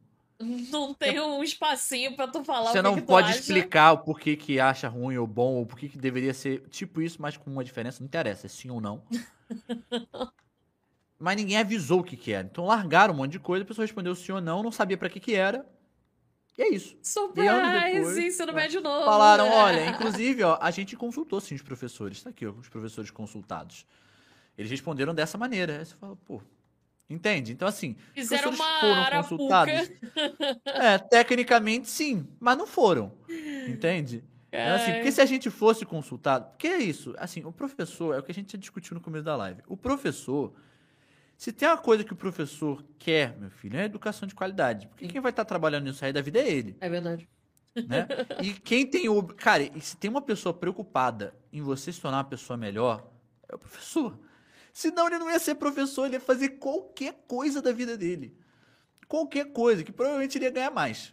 Não 0.73 0.95
tem 0.95 1.21
um 1.21 1.45
espacinho 1.45 2.17
para 2.17 2.29
tu 2.29 2.43
falar 2.45 2.73
Você 2.73 2.79
o 2.79 2.83
que 2.83 2.89
não 2.89 2.95
que 2.95 3.03
pode 3.03 3.29
acha. 3.29 3.41
explicar 3.41 3.93
o 3.93 3.99
porquê 3.99 4.37
que 4.37 4.59
acha 4.59 4.89
ruim 4.89 5.19
ou 5.19 5.27
bom, 5.27 5.57
ou 5.57 5.67
porquê 5.67 5.87
que 5.87 5.99
deveria 5.99 6.33
ser 6.33 6.67
tipo 6.71 7.03
isso, 7.03 7.21
mas 7.21 7.37
com 7.37 7.51
uma 7.51 7.63
diferença. 7.63 8.01
Não 8.01 8.07
interessa, 8.07 8.47
é 8.47 8.49
sim 8.49 8.71
ou 8.71 8.81
não. 8.81 9.03
mas 11.21 11.37
ninguém 11.37 11.59
avisou 11.59 12.01
o 12.01 12.05
que 12.05 12.17
que 12.17 12.33
era. 12.33 12.49
Então 12.51 12.65
largaram 12.65 13.13
um 13.13 13.19
monte 13.19 13.33
de 13.33 13.39
coisa, 13.39 13.65
a 13.65 13.69
pessoa 13.69 13.85
respondeu 13.85 14.15
sim 14.15 14.33
ou 14.33 14.41
não, 14.41 14.63
não 14.63 14.73
sabia 14.73 14.97
para 14.97 15.11
que 15.11 15.21
que 15.21 15.35
era. 15.35 15.74
E 16.57 16.63
é 16.63 16.69
isso. 16.69 16.97
Surprise! 17.03 17.95
Depois, 17.95 18.19
ensino 18.19 18.53
médio 18.53 18.81
novo. 18.81 19.05
Falaram, 19.05 19.49
olha, 19.49 19.87
inclusive, 19.91 20.43
ó, 20.45 20.59
a 20.61 20.71
gente 20.71 20.97
consultou 20.97 21.41
sim 21.41 21.55
os 21.55 21.63
professores. 21.63 22.23
Tá 22.23 22.31
aqui, 22.31 22.47
ó, 22.47 22.51
os 22.53 22.69
professores 22.69 23.11
consultados. 23.11 23.85
Eles 24.57 24.71
responderam 24.71 25.15
dessa 25.15 25.37
maneira. 25.37 25.79
Aí 25.79 25.85
você 25.85 25.95
fala, 25.97 26.17
pô, 26.25 26.41
entende? 27.11 27.53
Então, 27.53 27.67
assim, 27.67 27.97
Fizeram 28.15 28.51
os 28.51 28.57
uma 28.59 28.81
foram 28.81 28.95
arapuca. 28.95 29.29
consultados. 29.37 29.91
É, 30.65 30.99
tecnicamente 30.99 31.89
sim, 31.91 32.27
mas 32.39 32.57
não 32.57 32.67
foram. 32.67 33.13
Entende? 33.69 34.23
É 34.53 34.71
assim, 34.71 34.93
porque 34.93 35.11
se 35.11 35.21
a 35.21 35.27
gente 35.27 35.51
fosse 35.51 35.85
consultado. 35.85 36.49
Porque 36.51 36.69
é 36.69 36.79
isso, 36.79 37.13
assim, 37.19 37.45
o 37.45 37.51
professor, 37.51 38.15
é 38.15 38.21
o 38.21 38.23
que 38.23 38.31
a 38.31 38.35
gente 38.35 38.57
discutiu 38.57 38.95
no 38.95 39.01
começo 39.01 39.25
da 39.25 39.35
live. 39.35 39.61
O 39.67 39.77
professor 39.77 40.53
se 41.37 41.53
tem 41.53 41.69
uma 41.69 41.77
coisa 41.77 42.05
que 42.05 42.13
o 42.13 42.17
professor 42.17 42.85
quer, 42.99 43.37
meu 43.39 43.51
filho, 43.51 43.79
é 43.79 43.85
educação 43.85 44.27
de 44.27 44.35
qualidade. 44.35 44.87
Porque 44.89 45.09
quem 45.09 45.21
vai 45.21 45.31
estar 45.31 45.45
trabalhando 45.45 45.85
nisso 45.85 46.05
aí 46.05 46.13
da 46.13 46.23
vida 46.23 46.39
é 46.39 46.49
ele. 46.49 46.77
É 46.81 46.89
verdade. 46.89 47.29
Né? 47.75 48.07
E 48.41 48.53
quem 48.53 48.87
tem 48.87 49.09
o. 49.09 49.23
Cara, 49.23 49.65
e 49.65 49.81
se 49.81 49.97
tem 49.97 50.11
uma 50.11 50.23
pessoa 50.23 50.55
preocupada 50.55 51.35
em 51.53 51.61
você 51.61 51.93
se 51.93 52.01
tornar 52.01 52.19
uma 52.19 52.25
pessoa 52.25 52.57
melhor, 52.57 53.11
é 53.49 53.55
o 53.55 53.59
professor. 53.59 54.19
Senão 54.73 55.07
ele 55.07 55.19
não 55.19 55.31
ia 55.31 55.39
ser 55.39 55.57
professor, 55.57 56.07
ele 56.07 56.17
ia 56.17 56.21
fazer 56.21 56.51
qualquer 56.51 57.25
coisa 57.27 57.61
da 57.61 57.73
vida 57.73 57.97
dele. 57.97 58.37
Qualquer 59.07 59.53
coisa, 59.53 59.85
que 59.85 59.93
provavelmente 59.93 60.39
ele 60.39 60.47
ia 60.47 60.51
ganhar 60.51 60.71
mais. 60.71 61.13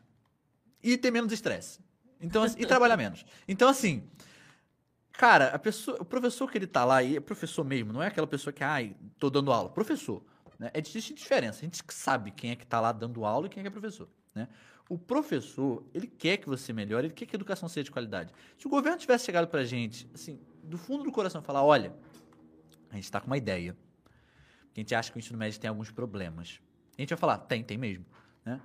E 0.83 0.97
ter 0.97 1.11
menos 1.11 1.31
estresse. 1.31 1.79
Então, 2.19 2.43
assim, 2.43 2.59
e 2.59 2.65
trabalhar 2.65 2.97
menos. 2.97 3.25
Então, 3.47 3.67
assim, 3.67 4.07
Cara, 5.13 5.47
a 5.47 5.59
pessoa, 5.59 5.97
o 5.99 6.05
professor 6.05 6.49
que 6.49 6.57
ele 6.57 6.67
tá 6.67 6.85
lá, 6.85 7.03
é 7.03 7.19
professor 7.19 7.63
mesmo, 7.63 7.91
não 7.93 8.01
é 8.01 8.07
aquela 8.07 8.27
pessoa 8.27 8.53
que, 8.53 8.63
ai, 8.63 8.95
tô 9.19 9.29
dando 9.29 9.51
aula. 9.51 9.69
Professor. 9.69 10.23
Né? 10.57 10.71
É 10.73 10.79
existe 10.79 11.13
diferença. 11.13 11.59
A 11.59 11.63
gente 11.63 11.81
sabe 11.89 12.31
quem 12.31 12.51
é 12.51 12.55
que 12.55 12.65
tá 12.65 12.79
lá 12.79 12.91
dando 12.91 13.25
aula 13.25 13.47
e 13.47 13.49
quem 13.49 13.61
é 13.61 13.63
que 13.63 13.67
é 13.67 13.71
professor. 13.71 14.07
Né? 14.33 14.47
O 14.87 14.97
professor, 14.97 15.83
ele 15.93 16.07
quer 16.07 16.37
que 16.37 16.47
você 16.47 16.73
melhore, 16.73 17.07
ele 17.07 17.13
quer 17.13 17.25
que 17.25 17.35
a 17.35 17.37
educação 17.37 17.67
seja 17.69 17.85
de 17.85 17.91
qualidade. 17.91 18.33
Se 18.57 18.67
o 18.67 18.69
governo 18.69 18.97
tivesse 18.97 19.25
chegado 19.25 19.47
pra 19.47 19.63
gente, 19.63 20.09
assim, 20.13 20.39
do 20.63 20.77
fundo 20.77 21.03
do 21.03 21.11
coração, 21.11 21.41
falar: 21.41 21.63
olha, 21.63 21.93
a 22.89 22.95
gente 22.95 23.11
tá 23.11 23.19
com 23.19 23.27
uma 23.27 23.37
ideia. 23.37 23.75
A 24.75 24.79
gente 24.79 24.93
acha 24.93 25.11
que 25.11 25.17
o 25.17 25.19
ensino 25.19 25.37
médio 25.37 25.59
tem 25.59 25.69
alguns 25.69 25.91
problemas. 25.91 26.61
a 26.97 27.01
gente 27.01 27.09
vai 27.09 27.17
falar, 27.17 27.37
tem, 27.39 27.63
tem 27.63 27.77
mesmo. 27.77 28.05
Né? 28.45 28.61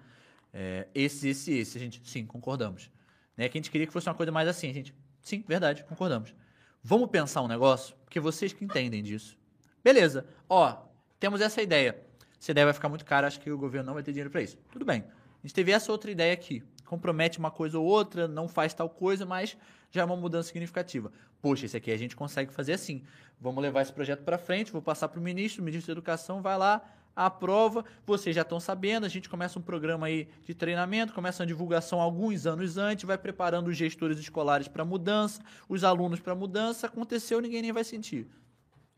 É, 0.53 0.89
esse, 0.95 1.29
esse, 1.29 1.53
esse, 1.53 1.79
a 1.79 1.81
gente, 1.81 2.01
sim, 2.09 2.25
concordamos. 2.27 2.91
Né? 3.37 3.49
Que 3.49 3.59
a 3.59 3.61
gente 3.61 3.71
queria 3.71 3.87
que 3.87 3.93
fosse 3.93 4.09
uma 4.09 4.15
coisa 4.15 4.31
mais 4.31 4.49
assim, 4.49 4.69
a 4.69 4.73
gente, 4.73 4.95
sim, 5.27 5.45
verdade, 5.47 5.85
concordamos. 5.85 6.35
Vamos 6.83 7.11
pensar 7.11 7.43
um 7.43 7.49
negócio, 7.49 7.97
porque 8.05 8.21
vocês 8.21 8.53
que 8.53 8.65
entendem 8.65 9.03
disso. 9.03 9.37
Beleza, 9.83 10.25
ó, 10.49 10.85
temos 11.19 11.41
essa 11.41 11.61
ideia. 11.61 12.01
Essa 12.41 12.53
ideia 12.53 12.67
vai 12.67 12.75
ficar 12.75 12.89
muito 12.89 13.05
cara, 13.05 13.27
acho 13.27 13.41
que 13.41 13.51
o 13.51 13.59
governo 13.59 13.89
não 13.89 13.95
vai 13.95 14.05
ter 14.05 14.13
dinheiro 14.13 14.31
para 14.31 14.41
isso. 14.41 14.57
Tudo 14.71 14.85
bem. 14.85 15.03
A 15.03 15.47
gente 15.47 15.55
teve 15.55 15.73
essa 15.73 15.91
outra 15.91 16.11
ideia 16.11 16.33
aqui. 16.33 16.63
Compromete 16.85 17.41
uma 17.41 17.51
coisa 17.51 17.77
ou 17.77 17.85
outra, 17.85 18.29
não 18.29 18.47
faz 18.47 18.73
tal 18.73 18.89
coisa, 18.89 19.27
mas 19.27 19.57
já 19.91 20.03
é 20.03 20.05
uma 20.05 20.17
mudança 20.17 20.49
significativa. 20.49 21.11
Poxa, 21.43 21.67
esse 21.67 21.77
aqui 21.77 21.91
a 21.91 21.97
gente 21.97 22.15
consegue 22.15 22.53
fazer 22.53 22.75
assim. 22.75 23.03
Vamos 23.41 23.61
levar 23.61 23.83
esse 23.83 23.93
projeto 23.93 24.23
para 24.23 24.39
frente, 24.39 24.71
vou 24.71 24.81
passar 24.81 25.09
para 25.09 25.19
o 25.19 25.23
ministro, 25.23 25.61
o 25.61 25.65
ministro 25.65 25.93
da 25.93 25.99
Educação 25.99 26.41
vai 26.41 26.57
lá, 26.57 26.83
aprova, 27.17 27.83
vocês 28.05 28.37
já 28.37 28.43
estão 28.43 28.61
sabendo, 28.61 29.07
a 29.07 29.09
gente 29.09 29.27
começa 29.27 29.59
um 29.59 29.63
programa 29.63 30.07
aí 30.07 30.29
de 30.45 30.55
treinamento, 30.55 31.15
começa 31.15 31.43
a 31.43 31.47
divulgação 31.47 31.99
alguns 31.99 32.47
anos 32.47 32.77
antes, 32.77 33.07
vai 33.07 33.17
preparando 33.17 33.69
os 33.69 33.77
gestores 33.77 34.19
escolares 34.19 34.69
para 34.69 34.85
mudança, 34.85 35.41
os 35.67 35.83
alunos 35.83 36.21
para 36.21 36.35
mudança, 36.35 36.87
aconteceu, 36.87 37.41
ninguém 37.41 37.63
nem 37.63 37.73
vai 37.73 37.85
sentir. 37.85 38.29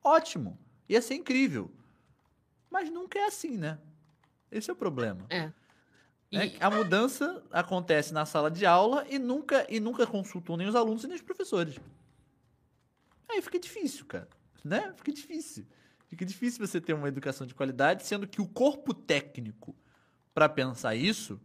Ótimo, 0.02 0.58
ia 0.88 1.00
ser 1.00 1.14
incrível. 1.14 1.70
Mas 2.68 2.90
nunca 2.90 3.20
é 3.20 3.26
assim, 3.26 3.56
né? 3.56 3.78
Esse 4.50 4.68
é 4.68 4.72
o 4.72 4.76
problema. 4.76 5.24
É. 5.30 5.52
É. 6.30 6.52
A 6.60 6.70
mudança 6.70 7.42
acontece 7.50 8.12
na 8.12 8.26
sala 8.26 8.50
de 8.50 8.66
aula 8.66 9.06
e 9.08 9.18
nunca, 9.18 9.64
e 9.68 9.80
nunca 9.80 10.06
consultou 10.06 10.56
nem 10.56 10.66
os 10.66 10.74
alunos 10.74 11.04
e 11.04 11.06
nem 11.06 11.16
os 11.16 11.22
professores. 11.22 11.78
Aí 13.30 13.40
fica 13.40 13.58
difícil, 13.58 14.04
cara. 14.06 14.28
Né? 14.64 14.92
Fica 14.96 15.12
difícil. 15.12 15.66
Fica 16.08 16.24
difícil 16.24 16.66
você 16.66 16.80
ter 16.80 16.94
uma 16.94 17.06
educação 17.06 17.46
de 17.46 17.54
qualidade, 17.54 18.04
sendo 18.04 18.26
que 18.26 18.40
o 18.40 18.48
corpo 18.48 18.94
técnico 18.94 19.76
para 20.32 20.48
pensar 20.48 20.94
isso 20.94 21.40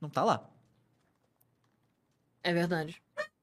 não 0.00 0.10
tá 0.10 0.24
lá. 0.24 0.50
É 2.42 2.52
verdade. 2.52 3.00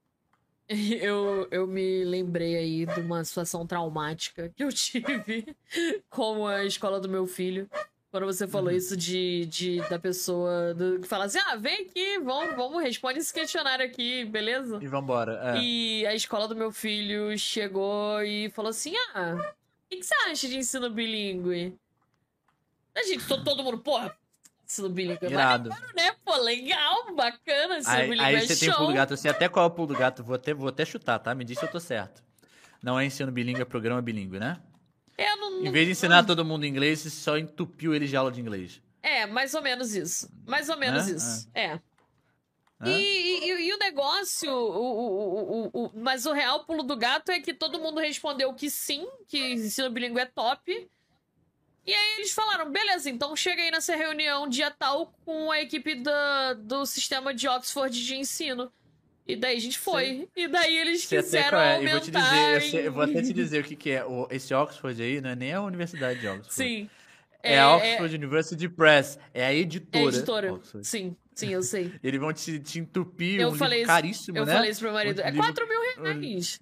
Eu, 0.67 1.47
eu 1.51 1.67
me 1.67 2.03
lembrei 2.03 2.55
aí 2.55 2.85
de 2.87 2.99
uma 2.99 3.23
situação 3.23 3.67
traumática 3.67 4.49
que 4.49 4.63
eu 4.63 4.69
tive 4.73 5.55
com 6.09 6.47
a 6.47 6.65
escola 6.65 6.99
do 6.99 7.07
meu 7.07 7.27
filho. 7.27 7.69
Quando 8.09 8.25
você 8.25 8.47
falou 8.47 8.71
uhum. 8.71 8.75
isso 8.75 8.97
de, 8.97 9.45
de 9.45 9.79
da 9.89 9.99
pessoa 9.99 10.73
do, 10.73 11.01
que 11.01 11.07
fala 11.07 11.25
assim: 11.25 11.37
ah, 11.37 11.55
vem 11.55 11.81
aqui, 11.81 12.17
vamos, 12.17 12.55
vamos, 12.55 12.81
responde 12.81 13.19
esse 13.19 13.31
questionário 13.31 13.85
aqui, 13.85 14.25
beleza? 14.25 14.79
E 14.81 14.87
vambora. 14.87 15.55
É. 15.55 15.61
E 15.61 16.07
a 16.07 16.15
escola 16.15 16.47
do 16.47 16.55
meu 16.55 16.71
filho 16.71 17.37
chegou 17.37 18.23
e 18.23 18.49
falou 18.49 18.71
assim: 18.71 18.95
ah, 19.13 19.53
o 19.85 19.97
que, 19.97 20.03
você 20.03 20.13
acha 20.15 20.47
de 20.47 20.57
ensino 20.57 20.89
bilíngue? 20.89 21.77
A 22.95 23.03
gente, 23.03 23.27
todo, 23.27 23.43
todo 23.43 23.63
mundo, 23.63 23.79
porra, 23.79 24.15
ensino 24.65 24.89
bilíngue. 24.89 25.25
Irado. 25.25 25.69
Maneiro, 25.69 25.95
né? 25.95 26.11
Pô, 26.23 26.35
legal, 26.37 27.15
bacana, 27.15 27.77
ensino 27.77 27.95
aí, 27.95 28.09
bilíngue 28.09 28.25
Aí 28.25 28.35
é 28.35 28.41
você 28.41 28.55
show. 28.55 28.67
tem 28.67 28.73
pulo 28.75 28.87
do 28.87 28.93
gato, 28.93 29.13
assim, 29.13 29.27
até 29.27 29.49
qual 29.49 29.65
é 29.65 29.67
o 29.67 29.71
pulo 29.71 29.87
do 29.89 29.95
gato? 29.95 30.23
Vou 30.23 30.35
até, 30.35 30.53
vou 30.53 30.69
até 30.69 30.85
chutar, 30.85 31.19
tá? 31.19 31.35
Me 31.35 31.43
diz 31.43 31.59
se 31.59 31.65
eu 31.65 31.71
tô 31.71 31.79
certo. 31.79 32.23
Não 32.81 32.99
é 32.99 33.05
ensino 33.05 33.31
bilíngue, 33.31 33.61
é 33.61 33.65
programa 33.65 34.01
bilíngue, 34.01 34.39
né? 34.39 34.59
É, 35.17 35.35
não, 35.37 35.65
em 35.65 35.71
vez 35.71 35.85
de 35.85 35.91
ensinar 35.91 36.23
todo 36.23 36.43
mundo 36.43 36.65
inglês, 36.65 36.99
você 36.99 37.09
só 37.09 37.37
entupiu 37.37 37.95
eles 37.95 38.09
de 38.09 38.17
aula 38.17 38.31
de 38.31 38.41
inglês. 38.41 38.81
É, 39.01 39.25
mais 39.25 39.53
ou 39.53 39.61
menos 39.61 39.95
isso. 39.95 40.29
Mais 40.45 40.67
ou 40.67 40.77
menos 40.77 41.07
isso. 41.07 41.49
É. 41.53 41.65
é. 41.65 41.81
E, 42.83 42.89
e, 42.89 43.67
e, 43.67 43.73
o 43.73 43.77
negócio, 43.77 44.51
o, 44.51 45.69
o, 45.71 45.85
o, 45.85 45.91
mas 45.95 46.25
o 46.25 46.33
real 46.33 46.65
pulo 46.65 46.83
do 46.83 46.97
gato 46.97 47.31
é 47.31 47.39
que 47.39 47.53
todo 47.53 47.79
mundo 47.79 48.01
respondeu 48.01 48.53
que 48.53 48.69
sim, 48.69 49.07
que 49.27 49.53
ensino 49.53 49.89
bilíngue 49.89 50.19
é 50.19 50.25
top. 50.25 50.89
E 51.85 51.93
aí 51.93 52.17
eles 52.17 52.31
falaram, 52.31 52.69
beleza, 52.69 53.09
então 53.09 53.35
chega 53.35 53.61
aí 53.61 53.71
nessa 53.71 53.95
reunião 53.95 54.49
dia 54.49 54.71
tal 54.71 55.13
com 55.23 55.51
a 55.51 55.61
equipe 55.61 55.95
da, 55.95 56.53
do 56.53 56.85
sistema 56.85 57.33
de 57.33 57.47
Oxford 57.47 58.03
de 58.03 58.15
ensino. 58.15 58.71
E 59.27 59.35
daí 59.35 59.57
a 59.57 59.59
gente 59.59 59.79
foi. 59.79 60.05
Sim. 60.05 60.27
E 60.35 60.47
daí 60.47 60.77
eles 60.77 61.03
Você 61.03 61.17
quiseram 61.17 61.59
é. 61.59 61.75
aumentar... 61.75 61.91
Eu 61.91 61.99
vou 61.99 62.01
te 62.01 62.11
dizer, 62.11 62.55
eu, 62.55 62.61
sei, 62.61 62.87
eu, 62.87 62.91
vou 62.91 63.03
até 63.03 63.21
te 63.21 63.33
dizer 63.33 63.61
o 63.61 63.63
que, 63.63 63.75
que 63.75 63.91
é. 63.91 64.03
Esse 64.29 64.53
Oxford 64.53 65.01
aí 65.01 65.21
não 65.21 65.29
é 65.29 65.35
nem 65.35 65.53
a 65.53 65.61
Universidade 65.61 66.19
de 66.19 66.27
Oxford. 66.27 66.53
Sim. 66.53 66.89
É, 67.41 67.53
é 67.53 67.59
a 67.59 67.75
Oxford 67.75 68.13
é... 68.13 68.17
University 68.17 68.69
Press. 68.69 69.17
É 69.33 69.45
a 69.45 69.53
editora. 69.53 70.03
É 70.03 70.05
a 70.05 70.09
editora. 70.09 70.53
Oxford. 70.53 70.87
Sim. 70.87 71.15
Sim, 71.35 71.49
eu 71.49 71.61
sei. 71.61 71.93
Eles 72.01 72.19
vão 72.19 72.31
te, 72.31 72.59
te 72.59 72.79
entupir 72.79 73.41
eu 73.41 73.49
um 73.49 73.55
falei 73.55 73.79
livro 73.79 73.91
isso, 73.91 74.01
caríssimo, 74.01 74.37
eu 74.37 74.45
né? 74.45 74.51
Eu 74.51 74.55
falei 74.55 74.71
isso 74.71 74.79
pro 74.79 74.87
meu 74.87 74.95
marido. 74.95 75.21
Um 75.21 75.25
é 75.25 75.31
4 75.33 75.67
mil 75.67 75.81
reais. 75.81 76.59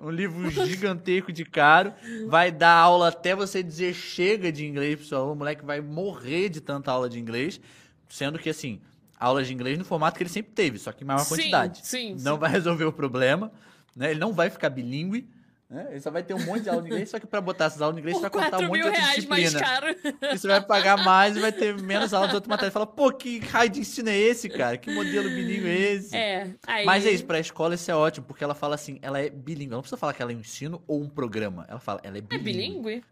Um, 0.00 0.08
um 0.08 0.10
livro 0.10 0.50
gigantesco 0.66 1.32
de 1.32 1.44
caro. 1.44 1.94
Vai 2.26 2.50
dar 2.50 2.74
aula 2.74 3.08
até 3.08 3.34
você 3.34 3.62
dizer 3.62 3.94
chega 3.94 4.50
de 4.50 4.66
inglês 4.66 4.96
pro 4.96 5.06
seu 5.06 5.18
aluno. 5.18 5.32
O 5.34 5.36
moleque 5.36 5.64
vai 5.64 5.80
morrer 5.80 6.48
de 6.48 6.60
tanta 6.60 6.90
aula 6.90 7.08
de 7.08 7.18
inglês. 7.18 7.60
Sendo 8.08 8.38
que, 8.38 8.50
assim, 8.50 8.80
aulas 9.18 9.46
de 9.46 9.54
inglês 9.54 9.78
no 9.78 9.84
formato 9.84 10.16
que 10.16 10.22
ele 10.22 10.30
sempre 10.30 10.52
teve, 10.52 10.78
só 10.78 10.92
que 10.92 11.04
em 11.04 11.06
maior 11.06 11.20
sim, 11.20 11.28
quantidade. 11.28 11.80
Sim, 11.84 12.16
Não 12.20 12.34
sim. 12.34 12.40
vai 12.40 12.50
resolver 12.52 12.84
o 12.84 12.92
problema. 12.92 13.52
Né? 13.94 14.10
Ele 14.10 14.20
não 14.20 14.32
vai 14.32 14.50
ficar 14.50 14.70
bilíngue. 14.70 15.28
Né? 15.70 15.86
Ele 15.90 16.00
só 16.00 16.10
vai 16.10 16.22
ter 16.22 16.32
um 16.32 16.42
monte 16.46 16.62
de 16.62 16.70
aula 16.70 16.80
de 16.80 16.88
inglês, 16.88 17.10
só 17.10 17.18
que 17.18 17.26
para 17.26 17.42
botar 17.42 17.66
essas 17.66 17.82
aulas 17.82 17.94
de 17.94 18.00
inglês, 18.00 18.16
você 18.16 18.22
vai 18.22 18.30
contar 18.30 18.58
um 18.58 18.68
monte 18.68 18.80
de 18.80 18.86
outra 18.86 19.02
disciplina. 19.02 19.50
Mais 19.50 19.54
caro. 19.54 19.86
E 20.32 20.38
você 20.38 20.48
vai 20.48 20.62
pagar 20.62 21.04
mais 21.04 21.36
e 21.36 21.40
vai 21.40 21.52
ter 21.52 21.76
menos 21.82 22.14
aulas 22.14 22.30
de 22.30 22.36
outra 22.36 22.48
matéria. 22.48 22.70
Fala, 22.70 22.86
pô, 22.86 23.12
que 23.12 23.38
raio 23.40 23.68
de 23.68 23.80
ensino 23.80 24.08
é 24.08 24.16
esse, 24.16 24.48
cara? 24.48 24.78
Que 24.78 24.90
modelo 24.90 25.28
bilíngue 25.28 25.68
é 25.68 25.92
esse? 25.92 26.16
É, 26.16 26.54
aí... 26.66 26.86
Mas 26.86 27.04
é 27.04 27.10
isso, 27.10 27.26
pra 27.26 27.38
escola 27.38 27.74
isso 27.74 27.90
é 27.90 27.94
ótimo, 27.94 28.24
porque 28.26 28.42
ela 28.42 28.54
fala 28.54 28.76
assim, 28.76 28.98
ela 29.02 29.20
é 29.20 29.28
bilíngue. 29.28 29.72
Ela 29.72 29.76
não 29.76 29.82
precisa 29.82 29.98
falar 29.98 30.14
que 30.14 30.22
ela 30.22 30.32
é 30.32 30.36
um 30.36 30.40
ensino 30.40 30.82
ou 30.86 31.02
um 31.02 31.08
programa. 31.08 31.66
Ela 31.68 31.80
fala, 31.80 32.00
ela 32.02 32.16
é 32.16 32.22
bilíngue. 32.22 32.50
É 32.50 32.52
bilíngue? 32.52 33.04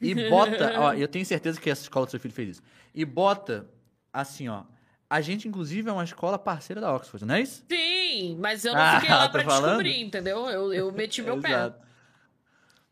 E 0.00 0.28
bota, 0.28 0.78
ó, 0.78 0.92
eu 0.92 1.08
tenho 1.08 1.24
certeza 1.24 1.58
que 1.58 1.70
essa 1.70 1.82
escola 1.82 2.04
do 2.04 2.10
seu 2.10 2.20
filho 2.20 2.34
fez 2.34 2.50
isso. 2.50 2.62
E 2.94 3.06
bota, 3.06 3.66
assim, 4.12 4.48
ó, 4.48 4.64
a 5.08 5.20
gente, 5.22 5.48
inclusive, 5.48 5.88
é 5.88 5.92
uma 5.92 6.04
escola 6.04 6.38
parceira 6.38 6.80
da 6.80 6.94
Oxford, 6.94 7.24
não 7.24 7.36
é 7.36 7.40
isso? 7.40 7.64
Sim, 7.70 8.36
mas 8.38 8.64
eu 8.64 8.74
não 8.74 8.94
fiquei 8.96 9.14
ah, 9.14 9.18
lá 9.18 9.28
pra 9.30 9.44
falando? 9.44 9.82
descobrir, 9.82 10.00
entendeu? 10.02 10.46
Eu, 10.50 10.74
eu 10.74 10.92
meti 10.92 11.22
meu 11.22 11.40
pé. 11.40 11.72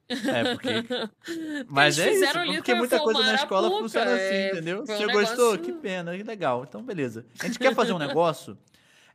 É, 0.08 0.54
porque. 0.54 0.68
Mas 1.68 1.98
é 1.98 2.12
isso, 2.12 2.32
porque 2.32 2.74
muita 2.74 2.98
coisa 3.00 3.22
na 3.22 3.34
escola 3.34 3.70
funciona 3.70 4.12
assim, 4.14 4.34
é... 4.34 4.50
entendeu? 4.52 4.82
Um 4.82 4.86
Você 4.86 5.06
negócio... 5.06 5.36
gostou? 5.36 5.58
Que 5.58 5.72
pena, 5.72 6.16
que 6.16 6.22
legal. 6.22 6.64
Então, 6.68 6.82
beleza. 6.82 7.24
A 7.40 7.46
gente 7.46 7.58
quer 7.58 7.74
fazer 7.74 7.92
um 7.92 7.98
negócio, 7.98 8.58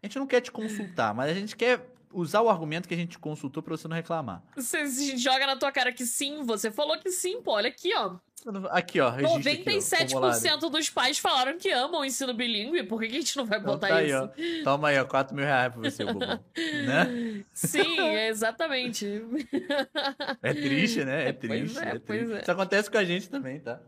a 0.01 0.05
gente 0.05 0.17
não 0.17 0.25
quer 0.25 0.41
te 0.41 0.51
consultar, 0.51 1.13
mas 1.13 1.29
a 1.29 1.33
gente 1.33 1.55
quer 1.55 1.85
usar 2.13 2.41
o 2.41 2.49
argumento 2.49 2.87
que 2.87 2.93
a 2.93 2.97
gente 2.97 3.19
consultou 3.19 3.61
pra 3.61 3.75
você 3.75 3.87
não 3.87 3.95
reclamar. 3.95 4.43
Você 4.55 4.85
joga 5.17 5.45
na 5.45 5.55
tua 5.55 5.71
cara 5.71 5.91
que 5.91 6.05
sim, 6.05 6.43
você 6.43 6.71
falou 6.71 6.97
que 6.97 7.11
sim, 7.11 7.41
pô, 7.41 7.53
olha 7.53 7.69
aqui, 7.69 7.93
ó. 7.95 8.17
Aqui, 8.69 9.01
ó. 9.01 9.11
97% 9.17 10.15
aqui, 10.15 10.65
ó, 10.65 10.69
dos 10.69 10.89
pais 10.89 11.19
falaram 11.19 11.57
que 11.57 11.69
amam 11.69 12.01
o 12.01 12.05
ensino 12.05 12.33
bilíngue. 12.33 12.83
Por 12.83 13.01
que, 13.01 13.07
a 13.07 13.09
gente 13.09 13.35
não 13.35 13.45
vai 13.45 13.59
então 13.59 13.73
botar 13.73 13.87
então 13.87 14.29
tá 14.29 14.31
isso? 14.31 14.41
Aí, 14.41 14.61
ó. 14.61 14.63
Toma 14.63 14.87
aí, 14.87 14.99
ó. 14.99 15.05
4 15.05 15.35
mil 15.35 15.45
reais 15.45 15.73
pra 15.73 15.81
você, 15.81 16.05
bobão. 16.05 16.39
né? 16.85 17.43
Sim, 17.51 17.99
exatamente. 18.27 19.21
É 20.41 20.53
triste, 20.53 21.03
né? 21.03 21.29
É 21.29 21.33
triste. 21.33 21.79
É, 21.79 21.89
é 21.89 21.99
triste. 21.99 22.33
É. 22.33 22.41
Isso 22.41 22.51
acontece 22.51 22.89
com 22.89 22.97
a 22.97 23.03
gente 23.03 23.29
também, 23.29 23.59
tá? 23.59 23.81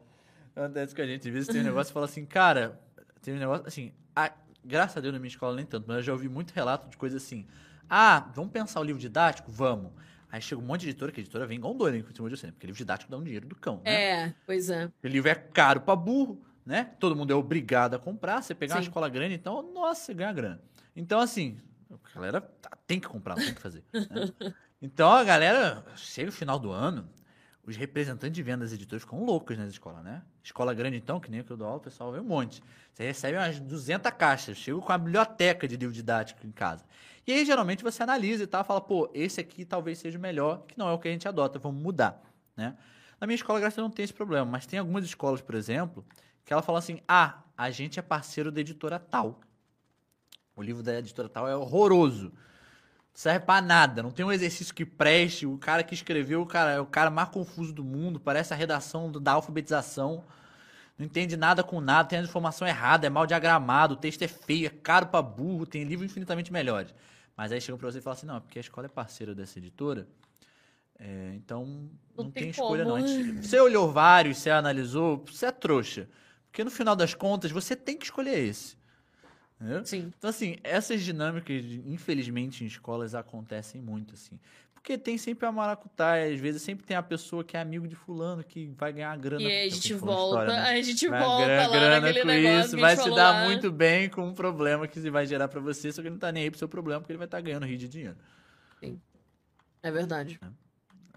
Acontece 0.53 0.93
com 0.93 1.01
a 1.01 1.05
gente. 1.05 1.27
Às 1.27 1.33
vezes 1.33 1.47
tem 1.47 1.61
um 1.61 1.65
negócio 1.65 1.91
e 1.91 1.93
fala 1.93 2.05
assim, 2.05 2.25
cara, 2.25 2.77
tem 3.21 3.33
um 3.33 3.39
negócio 3.39 3.65
assim. 3.65 3.93
A, 4.13 4.33
graças 4.65 4.97
a 4.97 4.99
Deus 4.99 5.13
na 5.13 5.19
minha 5.19 5.29
escola 5.29 5.55
nem 5.55 5.65
tanto, 5.65 5.85
mas 5.87 5.97
eu 5.97 6.03
já 6.03 6.11
ouvi 6.11 6.27
muito 6.27 6.51
relato 6.51 6.89
de 6.89 6.97
coisa 6.97 7.15
assim. 7.15 7.47
Ah, 7.93 8.31
vamos 8.33 8.53
pensar 8.53 8.79
o 8.79 8.83
livro 8.85 9.01
didático? 9.01 9.51
Vamos. 9.51 9.91
Aí 10.31 10.41
chega 10.41 10.61
um 10.61 10.63
monte 10.63 10.83
de 10.83 10.91
editora, 10.91 11.11
que 11.11 11.19
a 11.19 11.23
editora 11.23 11.45
vem 11.45 11.57
igual 11.57 11.73
um 11.73 11.77
doido, 11.77 11.97
em 11.97 12.15
cima 12.15 12.29
de 12.29 12.37
você, 12.37 12.49
porque 12.49 12.65
livro 12.65 12.77
didático 12.77 13.11
dá 13.11 13.17
um 13.17 13.23
dinheiro 13.23 13.45
do 13.45 13.55
cão, 13.55 13.81
né? 13.83 13.93
É, 13.93 14.33
pois 14.45 14.69
é. 14.69 14.89
O 15.03 15.07
livro 15.07 15.29
é 15.29 15.35
caro 15.35 15.81
pra 15.81 15.93
burro, 15.93 16.41
né? 16.65 16.85
Todo 17.01 17.17
mundo 17.17 17.33
é 17.33 17.35
obrigado 17.35 17.95
a 17.95 17.99
comprar. 17.99 18.41
Você 18.41 18.55
pegar 18.55 18.75
Sim. 18.75 18.79
uma 18.79 18.83
escola 18.83 19.09
grande, 19.09 19.35
então, 19.35 19.61
nossa, 19.73 20.05
você 20.05 20.13
ganha 20.13 20.31
grana. 20.31 20.61
Então, 20.95 21.19
assim, 21.19 21.57
a 21.91 22.15
galera 22.15 22.39
tá, 22.39 22.69
tem 22.87 22.97
que 22.97 23.09
comprar, 23.09 23.35
tem 23.35 23.53
que 23.53 23.61
fazer. 23.61 23.83
Né? 23.93 24.31
Então, 24.83 25.11
a 25.11 25.23
galera, 25.23 25.85
chega 25.95 26.29
o 26.29 26.33
final 26.33 26.57
do 26.57 26.71
ano, 26.71 27.07
os 27.63 27.75
representantes 27.75 28.33
de 28.33 28.41
vendas 28.41 28.73
editores 28.73 29.03
ficam 29.03 29.23
loucos 29.23 29.55
nas 29.55 29.69
escolas, 29.69 30.03
né? 30.03 30.23
Escola 30.43 30.73
grande, 30.73 30.97
então, 30.97 31.19
que 31.19 31.29
nem 31.29 31.43
que 31.43 31.51
eu 31.51 31.57
dou 31.57 31.67
aula, 31.67 31.77
o 31.77 31.81
pessoal 31.81 32.11
vê 32.11 32.19
um 32.19 32.23
monte. 32.23 32.63
Você 32.91 33.03
recebe 33.03 33.37
umas 33.37 33.59
200 33.59 34.11
caixas, 34.13 34.57
chega 34.57 34.79
com 34.79 34.91
a 34.91 34.97
biblioteca 34.97 35.67
de 35.67 35.77
livro 35.77 35.93
didático 35.93 36.47
em 36.47 36.51
casa. 36.51 36.83
E 37.25 37.31
aí, 37.31 37.45
geralmente, 37.45 37.83
você 37.83 38.03
analisa 38.03 38.43
e 38.43 38.47
tal, 38.47 38.63
fala, 38.63 38.81
pô, 38.81 39.09
esse 39.13 39.39
aqui 39.39 39.63
talvez 39.63 39.99
seja 39.99 40.17
o 40.17 40.21
melhor, 40.21 40.63
que 40.67 40.77
não 40.77 40.89
é 40.89 40.91
o 40.91 40.99
que 40.99 41.07
a 41.07 41.11
gente 41.11 41.27
adota, 41.27 41.59
vamos 41.59 41.81
mudar, 41.81 42.21
né? 42.55 42.75
Na 43.19 43.27
minha 43.27 43.35
escola, 43.35 43.59
graças 43.59 43.77
a 43.77 43.81
Deus, 43.81 43.89
não 43.89 43.95
tem 43.95 44.03
esse 44.03 44.13
problema, 44.13 44.45
mas 44.45 44.65
tem 44.65 44.79
algumas 44.79 45.05
escolas, 45.05 45.41
por 45.41 45.53
exemplo, 45.53 46.03
que 46.43 46.51
ela 46.51 46.63
fala 46.63 46.79
assim, 46.79 46.99
ah, 47.07 47.43
a 47.55 47.69
gente 47.69 47.99
é 47.99 48.01
parceiro 48.01 48.51
da 48.51 48.59
editora 48.59 48.97
tal. 48.97 49.39
O 50.55 50.63
livro 50.63 50.81
da 50.81 50.97
editora 50.97 51.29
tal 51.29 51.47
é 51.47 51.55
horroroso. 51.55 52.33
Serve 53.13 53.45
para 53.45 53.61
nada, 53.61 54.01
não 54.01 54.09
tem 54.09 54.25
um 54.25 54.31
exercício 54.31 54.73
que 54.73 54.85
preste. 54.85 55.45
O 55.45 55.57
cara 55.57 55.83
que 55.83 55.93
escreveu, 55.93 56.41
o 56.41 56.45
cara, 56.45 56.71
é 56.71 56.79
o 56.79 56.85
cara 56.85 57.11
mais 57.11 57.29
confuso 57.29 57.71
do 57.71 57.83
mundo, 57.83 58.19
parece 58.19 58.53
a 58.53 58.57
redação 58.57 59.11
da 59.11 59.33
alfabetização. 59.33 60.23
Não 60.97 61.05
entende 61.05 61.37
nada 61.37 61.63
com 61.63 61.79
nada, 61.79 62.09
tem 62.09 62.19
a 62.19 62.23
informação 62.23 62.67
errada, 62.67 63.05
é 63.05 63.09
mal 63.09 63.27
diagramado, 63.27 63.93
o 63.93 63.97
texto 63.97 64.23
é 64.23 64.27
feio, 64.27 64.67
é 64.67 64.69
caro 64.69 65.07
para 65.07 65.21
burro, 65.21 65.65
tem 65.65 65.83
livros 65.83 66.09
infinitamente 66.09 66.51
melhores. 66.51 66.93
Mas 67.35 67.51
aí 67.51 67.61
chegam 67.61 67.77
para 67.77 67.91
você 67.91 67.99
e 67.99 68.01
falam 68.01 68.17
assim: 68.17 68.25
não, 68.25 68.37
é 68.37 68.39
porque 68.39 68.59
a 68.59 68.61
escola 68.61 68.87
é 68.87 68.89
parceira 68.89 69.33
dessa 69.33 69.59
editora. 69.59 70.07
É, 70.99 71.33
então, 71.35 71.65
não, 71.65 72.25
não 72.25 72.31
tem, 72.31 72.43
tem 72.43 72.49
escolha, 72.51 72.85
não. 72.85 72.99
Gente, 73.05 73.47
você 73.47 73.59
olhou 73.59 73.91
vários, 73.91 74.37
você 74.37 74.51
analisou, 74.51 75.23
você 75.25 75.47
é 75.47 75.51
trouxa. 75.51 76.07
Porque 76.51 76.63
no 76.63 76.69
final 76.69 76.95
das 76.95 77.13
contas, 77.13 77.49
você 77.49 77.75
tem 77.75 77.97
que 77.97 78.05
escolher 78.05 78.37
esse. 78.37 78.77
Entendeu? 79.59 79.85
Sim. 79.85 80.13
Então, 80.17 80.29
assim, 80.29 80.57
essas 80.63 81.01
dinâmicas, 81.01 81.63
infelizmente, 81.85 82.63
em 82.63 82.67
escolas 82.67 83.15
acontecem 83.15 83.81
muito, 83.81 84.13
assim. 84.13 84.39
Porque 84.81 84.97
tem 84.97 85.15
sempre 85.15 85.45
a 85.45 85.51
maracutaia, 85.51 86.33
às 86.33 86.39
vezes 86.39 86.63
sempre 86.63 86.83
tem 86.83 86.97
a 86.97 87.03
pessoa 87.03 87.43
que 87.43 87.55
é 87.55 87.59
amigo 87.61 87.87
de 87.87 87.95
fulano 87.95 88.43
que 88.43 88.73
vai 88.75 88.91
ganhar 88.91 89.15
grana. 89.15 89.43
E 89.43 89.45
aí 89.45 89.67
a 89.67 89.69
gente 89.69 89.93
volta, 89.93 90.41
história, 90.41 90.63
né? 90.63 90.69
a 90.69 90.81
gente 90.81 91.07
Vai 91.07 91.19
volta 91.19 91.45
ganhar 91.45 91.67
lá 91.67 91.71
grana 91.71 91.99
naquele 91.99 92.21
com 92.21 92.27
negócio 92.27 92.65
isso, 92.65 92.77
vai 92.79 92.97
se 92.97 93.09
dar 93.11 93.45
muito 93.45 93.71
bem 93.71 94.09
com 94.09 94.23
um 94.23 94.33
problema 94.33 94.87
que 94.87 94.99
vai 95.11 95.27
gerar 95.27 95.47
pra 95.47 95.61
você, 95.61 95.91
só 95.91 96.01
que 96.01 96.07
ele 96.07 96.15
não 96.15 96.19
tá 96.19 96.31
nem 96.31 96.43
aí 96.43 96.49
pro 96.49 96.57
seu 96.57 96.67
problema, 96.67 96.99
porque 96.99 97.11
ele 97.11 97.19
vai 97.19 97.27
estar 97.27 97.39
ganhando 97.41 97.67
rio 97.67 97.77
de 97.77 97.87
dinheiro. 97.87 98.17
É 99.83 99.91
verdade. 99.91 100.39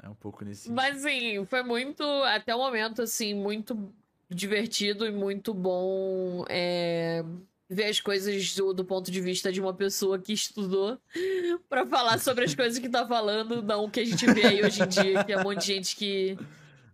É 0.02 0.08
um 0.10 0.14
pouco 0.14 0.44
nesse 0.44 0.70
Mas 0.70 0.98
sim, 0.98 1.42
foi 1.46 1.62
muito, 1.62 2.02
até 2.24 2.54
o 2.54 2.58
momento, 2.58 3.00
assim, 3.00 3.32
muito 3.32 3.90
divertido 4.28 5.06
e 5.06 5.10
muito 5.10 5.54
bom 5.54 6.44
é, 6.50 7.24
ver 7.68 7.86
as 7.86 8.00
coisas 8.00 8.54
do, 8.54 8.72
do 8.72 8.84
ponto 8.84 9.10
de 9.10 9.20
vista 9.20 9.50
de 9.50 9.60
uma 9.60 9.72
pessoa 9.72 10.18
que 10.18 10.32
estudou 10.32 10.98
pra 11.68 11.86
falar 11.86 12.18
sobre 12.18 12.44
as 12.44 12.54
coisas 12.56 12.78
que 12.78 12.88
tá 12.88 13.06
falando, 13.06 13.62
não 13.62 13.84
o 13.84 13.90
que 13.90 14.00
a 14.00 14.04
gente 14.04 14.26
vê 14.26 14.46
aí 14.46 14.64
hoje 14.64 14.82
em 14.82 14.88
dia, 14.88 15.24
que 15.24 15.32
é 15.32 15.38
um 15.38 15.44
monte 15.44 15.60
de 15.60 15.66
gente 15.66 15.96
que 15.96 16.38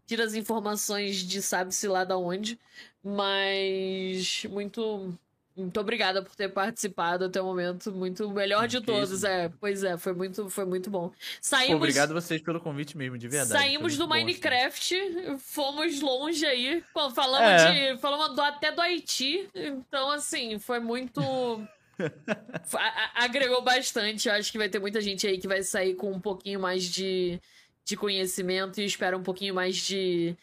tira 0.06 0.24
as 0.24 0.34
informações 0.34 1.16
de 1.16 1.40
sabe-se 1.40 1.86
lá 1.86 2.04
da 2.04 2.16
onde. 2.16 2.58
Mas 3.02 4.44
muito. 4.50 5.16
Muito 5.60 5.80
obrigada 5.80 6.22
por 6.22 6.34
ter 6.34 6.48
participado 6.48 7.24
até 7.26 7.40
o 7.40 7.44
momento. 7.44 7.92
Muito 7.92 8.28
melhor 8.30 8.66
de 8.66 8.80
todos, 8.80 9.22
é. 9.24 9.50
Pois 9.60 9.82
é, 9.84 9.96
foi 9.96 10.12
muito, 10.12 10.48
foi 10.50 10.64
muito 10.64 10.90
bom. 10.90 11.12
Saímos. 11.40 11.76
obrigado 11.76 12.12
vocês 12.14 12.40
pelo 12.42 12.60
convite 12.60 12.96
mesmo, 12.96 13.16
de 13.18 13.28
verdade. 13.28 13.50
Saímos 13.60 13.96
do 13.96 14.04
assim. 14.04 14.12
Minecraft, 14.12 14.96
fomos 15.38 16.00
longe 16.00 16.44
aí. 16.46 16.82
Pô, 16.92 17.10
falamos, 17.10 17.62
É. 17.62 17.94
de, 17.94 18.00
falamos 18.00 18.34
do- 18.34 18.42
até 18.42 18.72
do 18.72 18.80
Haiti. 18.80 19.48
Então, 19.54 20.10
assim, 20.10 20.58
foi 20.58 20.80
muito. 20.80 21.20
a- 22.74 22.78
a- 23.20 23.24
agregou 23.24 23.62
bastante. 23.62 24.28
Eu 24.28 24.34
acho 24.34 24.50
que 24.50 24.58
vai 24.58 24.68
ter 24.68 24.78
muita 24.78 25.00
gente 25.00 25.26
aí 25.26 25.38
que 25.38 25.46
vai 25.48 25.62
sair 25.62 25.94
com 25.94 26.10
um 26.10 26.20
pouquinho 26.20 26.60
mais 26.60 26.84
de, 26.84 27.40
de 27.84 27.96
conhecimento 27.96 28.80
e 28.80 28.84
espera 28.84 29.16
um 29.16 29.22
pouquinho 29.22 29.54
mais 29.54 29.76
de, 29.76 30.34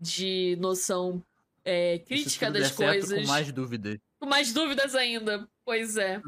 de 0.00 0.56
noção 0.60 1.22
é, 1.64 1.98
crítica 2.00 2.50
das 2.50 2.68
der 2.70 2.74
certo, 2.74 2.90
coisas. 2.92 3.20
Com 3.22 3.26
mais 3.26 3.50
dúvidas. 3.50 3.98
Com 4.18 4.26
mais 4.26 4.52
dúvidas 4.52 4.94
ainda. 4.94 5.48
Pois 5.64 5.96
é. 5.96 6.20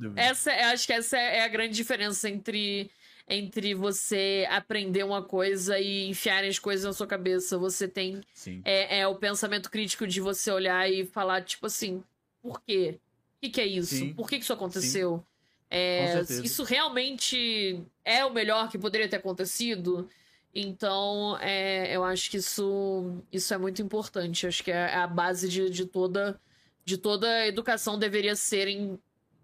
Dúvidas. 0.00 0.24
Essa, 0.24 0.52
eu 0.52 0.66
acho 0.66 0.86
que 0.86 0.92
essa 0.92 1.16
é 1.16 1.44
a 1.44 1.48
grande 1.48 1.74
diferença 1.74 2.28
entre, 2.28 2.90
entre 3.28 3.74
você 3.74 4.46
aprender 4.50 5.04
uma 5.04 5.22
coisa 5.22 5.78
e 5.78 6.08
enfiar 6.08 6.44
as 6.44 6.58
coisas 6.58 6.84
na 6.84 6.92
sua 6.92 7.06
cabeça. 7.06 7.58
Você 7.58 7.86
tem 7.86 8.20
é, 8.64 9.00
é 9.00 9.06
o 9.06 9.14
pensamento 9.14 9.70
crítico 9.70 10.06
de 10.06 10.20
você 10.20 10.50
olhar 10.50 10.90
e 10.90 11.04
falar, 11.06 11.42
tipo 11.42 11.66
assim, 11.66 12.02
por 12.42 12.60
quê? 12.62 12.98
O 13.36 13.40
que, 13.42 13.50
que 13.50 13.60
é 13.60 13.66
isso? 13.66 13.94
Sim. 13.94 14.14
Por 14.14 14.28
que, 14.28 14.38
que 14.38 14.44
isso 14.44 14.52
aconteceu? 14.52 15.24
É, 15.70 16.20
isso 16.42 16.62
realmente 16.62 17.82
é 18.04 18.24
o 18.24 18.32
melhor 18.32 18.68
que 18.70 18.78
poderia 18.78 19.08
ter 19.08 19.16
acontecido? 19.16 20.08
Então, 20.54 21.36
é, 21.40 21.94
eu 21.94 22.02
acho 22.02 22.30
que 22.30 22.38
isso, 22.38 23.20
isso 23.30 23.52
é 23.52 23.58
muito 23.58 23.82
importante. 23.82 24.44
Eu 24.44 24.48
acho 24.48 24.64
que 24.64 24.70
é 24.70 24.94
a 24.94 25.06
base 25.06 25.48
de, 25.48 25.68
de 25.68 25.84
toda 25.84 26.40
de 26.86 26.96
toda 26.96 27.46
educação 27.46 27.98
deveria 27.98 28.36
ser 28.36 28.68
em 28.68 28.98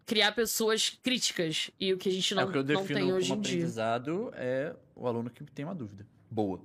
criar 0.07 0.33
pessoas 0.33 0.91
críticas. 1.03 1.71
E 1.79 1.93
o 1.93 1.99
que 1.99 2.09
a 2.09 2.13
gente 2.13 2.33
é 2.33 2.37
não, 2.37 2.45
o 2.45 2.53
que 2.53 2.59
eu 2.59 2.63
não 2.63 2.67
defino 2.67 2.87
tem 2.87 3.05
como 3.05 3.17
hoje 3.17 3.33
em 3.33 3.41
dia. 3.41 3.53
aprendizado 3.53 4.33
é 4.35 4.75
o 4.95 5.07
aluno 5.07 5.29
que 5.29 5.45
tem 5.45 5.65
uma 5.65 5.75
dúvida. 5.75 6.07
Boa. 6.31 6.61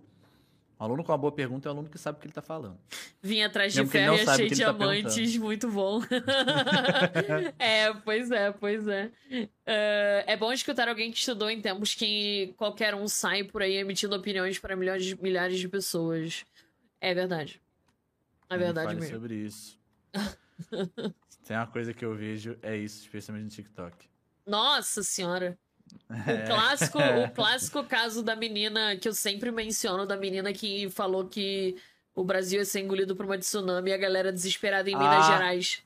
O 0.79 0.83
aluno 0.83 1.03
com 1.03 1.11
uma 1.11 1.17
boa 1.17 1.31
pergunta 1.31 1.67
é 1.67 1.71
o 1.71 1.73
aluno 1.73 1.89
que 1.89 1.97
sabe 1.97 2.19
o 2.19 2.21
que 2.21 2.27
ele 2.27 2.33
tá 2.33 2.41
falando. 2.43 2.77
Vim 3.19 3.41
atrás 3.41 3.73
de 3.73 3.79
Mesmo 3.79 3.91
ferro 3.91 4.15
não 4.15 4.23
e 4.23 4.29
achei 4.29 4.49
tá 4.49 4.55
diamantes, 4.55 5.37
muito 5.37 5.71
bom. 5.71 6.01
é, 7.57 7.91
pois 7.95 8.29
é, 8.29 8.51
pois 8.51 8.87
é. 8.87 9.11
É, 9.65 10.23
é 10.27 10.37
bom 10.37 10.53
escutar 10.53 10.87
alguém 10.87 11.11
que 11.11 11.17
estudou 11.17 11.49
em 11.49 11.59
tempos 11.59 11.95
que 11.95 12.53
qualquer 12.55 12.93
um 12.93 13.07
sai 13.07 13.43
por 13.43 13.63
aí 13.63 13.77
emitindo 13.77 14.15
opiniões 14.15 14.59
para 14.59 14.75
milhões 14.75 15.03
de, 15.03 15.19
milhares 15.19 15.57
de 15.57 15.67
pessoas. 15.67 16.45
É 17.01 17.11
verdade. 17.11 17.59
É 18.47 18.55
verdade 18.55 18.93
mesmo. 18.93 19.15
sobre 19.15 19.33
isso. 19.33 19.79
Tem 21.45 21.55
uma 21.57 21.67
coisa 21.67 21.93
que 21.93 22.03
eu 22.03 22.15
vejo, 22.15 22.57
é 22.61 22.75
isso, 22.75 23.01
especialmente 23.03 23.43
no 23.45 23.49
TikTok. 23.49 23.95
Nossa 24.45 25.03
senhora. 25.03 25.57
O 26.09 26.13
É. 26.29 26.45
clássico, 26.47 26.97
o 27.25 27.31
clássico 27.31 27.83
caso 27.85 28.21
da 28.23 28.35
menina 28.35 28.95
que 28.97 29.07
eu 29.07 29.13
sempre 29.13 29.51
menciono, 29.51 30.05
da 30.05 30.17
menina 30.17 30.51
que 30.51 30.89
falou 30.89 31.27
que 31.27 31.77
o 32.13 32.23
Brasil 32.23 32.59
ia 32.59 32.65
ser 32.65 32.81
engolido 32.81 33.15
por 33.15 33.25
uma 33.25 33.37
tsunami 33.37 33.91
e 33.91 33.93
a 33.93 33.97
galera 33.97 34.31
desesperada 34.33 34.89
em 34.89 34.95
Minas 34.95 35.25
Ah. 35.25 35.31
Gerais. 35.31 35.83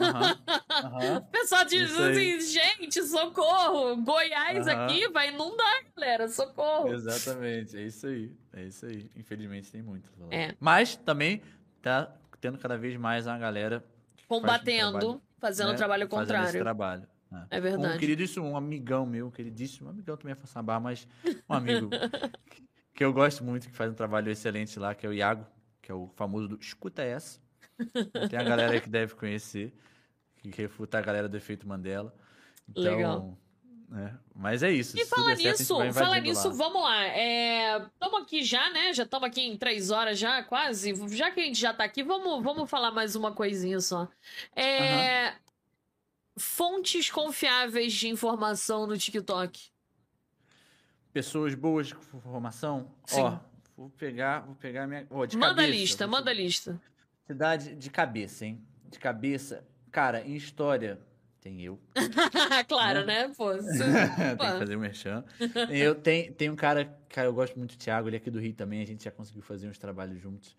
Aham, 0.00 0.38
aham. 0.70 1.18
O 1.18 1.22
pessoal 1.30 1.62
diz 1.66 1.94
assim, 1.94 2.40
gente, 2.40 3.02
socorro! 3.02 3.96
Goiás 3.96 4.66
Aham. 4.66 4.86
aqui 4.86 5.08
vai 5.10 5.28
inundar, 5.28 5.84
galera, 5.94 6.26
socorro! 6.28 6.90
Exatamente, 6.94 7.76
é 7.76 7.82
isso 7.82 8.06
aí. 8.06 8.32
É 8.54 8.62
isso 8.64 8.86
aí. 8.86 9.10
Infelizmente 9.14 9.70
tem 9.70 9.82
muito. 9.82 10.10
lá. 10.18 10.26
É. 10.30 10.54
Mas 10.58 10.96
também 10.96 11.42
tá 11.82 12.10
tendo 12.40 12.58
cada 12.58 12.76
vez 12.76 12.96
mais 12.96 13.26
uma 13.26 13.38
galera 13.38 13.84
que 14.16 14.24
faz 14.26 14.38
um 14.38 14.42
Combatendo, 14.42 14.98
trabalho, 14.98 15.22
fazendo 15.38 15.68
o 15.68 15.70
né, 15.72 15.76
trabalho 15.76 16.08
fazendo 16.08 16.22
esse 16.24 16.32
contrário. 16.34 16.60
trabalho. 16.60 17.08
né? 17.30 17.46
É 17.50 17.60
verdade. 17.60 17.94
Um 17.94 17.98
queridíssimo, 17.98 18.46
um 18.46 18.56
amigão 18.56 19.04
meu, 19.06 19.30
queridíssimo, 19.30 19.88
um 19.88 19.90
amigão 19.90 20.16
também 20.16 20.32
é 20.32 20.36
Façanbar, 20.36 20.80
mas 20.80 21.06
um 21.48 21.54
amigo 21.54 21.90
que- 22.94 23.04
eu 23.04 23.12
gosto 23.12 23.44
muito, 23.44 23.68
que 23.68 23.74
faz 23.76 23.90
um 23.90 23.94
trabalho 23.94 24.30
excelente 24.30 24.78
lá, 24.78 24.94
que 24.94 25.06
é 25.06 25.08
o 25.08 25.12
Iago, 25.12 25.46
que 25.80 25.90
é 25.90 25.94
o 25.94 26.08
famoso 26.16 26.48
do 26.48 26.58
Escuta 26.60 27.02
Essa. 27.02 27.40
Tem 28.28 28.38
a 28.38 28.42
galera 28.42 28.72
aí 28.72 28.80
que 28.80 28.88
deve 28.90 29.14
conhecer, 29.14 29.72
que 30.36 30.50
refuta 30.50 30.98
a 30.98 31.00
galera 31.00 31.28
do 31.28 31.36
efeito 31.36 31.66
Mandela. 31.68 32.12
Então, 32.68 32.82
Legal. 32.96 33.38
Né, 33.88 34.18
Mas 34.34 34.62
é 34.62 34.70
isso. 34.70 34.98
E 34.98 35.06
falar 35.06 35.34
der 35.34 35.36
certo, 35.36 35.48
a 35.48 35.50
gente 35.50 35.58
nisso, 35.60 36.20
nisso, 36.22 36.48
lá. 36.48 36.54
vamos 36.54 36.82
lá. 36.82 37.06
Estamos 37.06 38.22
aqui 38.22 38.44
já, 38.44 38.70
né? 38.70 38.92
Já 38.92 39.04
estamos 39.04 39.26
aqui 39.26 39.40
em 39.40 39.56
três 39.56 39.90
horas 39.90 40.18
já, 40.18 40.42
quase. 40.42 40.94
Já 41.16 41.30
que 41.30 41.40
a 41.40 41.44
gente 41.44 41.58
já 41.58 41.72
tá 41.72 41.84
aqui, 41.84 42.02
vamos, 42.02 42.42
vamos 42.44 42.68
falar 42.68 42.90
mais 42.90 43.16
uma 43.16 43.32
coisinha 43.32 43.80
só. 43.80 44.06
É, 44.54 45.34
Fontes 46.38 47.10
confiáveis 47.10 47.92
de 47.92 48.08
informação 48.08 48.86
no 48.86 48.96
TikTok. 48.96 49.70
Pessoas 51.12 51.54
boas 51.54 51.92
com 51.92 52.20
formação. 52.20 52.94
Sim. 53.06 53.22
Ó, 53.22 53.38
vou 53.76 53.90
pegar, 53.90 54.40
vou 54.40 54.54
pegar 54.54 54.86
minha. 54.86 55.06
Ó, 55.10 55.26
de 55.26 55.36
manda 55.36 55.52
a 55.52 55.64
cabeça, 55.64 55.70
lista, 55.70 56.06
vou 56.06 56.16
manda 56.16 56.30
a 56.30 56.34
lista. 56.34 56.80
Cidade 57.26 57.74
de 57.74 57.90
cabeça, 57.90 58.44
hein? 58.44 58.62
De 58.88 58.98
cabeça. 58.98 59.66
Cara, 59.90 60.20
em 60.20 60.36
história, 60.36 61.00
tem 61.48 61.62
eu. 61.62 61.78
claro, 62.68 63.06
Né? 63.06 64.36
Pô, 64.36 64.36
tem 64.44 64.52
que 64.52 64.58
fazer 64.58 64.76
um 64.76 64.80
merchan. 64.80 65.24
Eu 65.70 65.94
tem, 65.94 66.30
tem 66.32 66.50
um 66.50 66.56
cara, 66.56 66.84
cara, 67.08 67.28
eu 67.28 67.32
gosto 67.32 67.56
muito 67.58 67.74
do 67.74 67.78
Thiago, 67.78 68.08
ele 68.08 68.16
é 68.16 68.18
aqui 68.18 68.30
do 68.30 68.38
Rio 68.38 68.52
também, 68.52 68.82
a 68.82 68.86
gente 68.86 69.04
já 69.04 69.10
conseguiu 69.10 69.42
fazer 69.42 69.66
uns 69.66 69.78
trabalhos 69.78 70.20
juntos, 70.20 70.54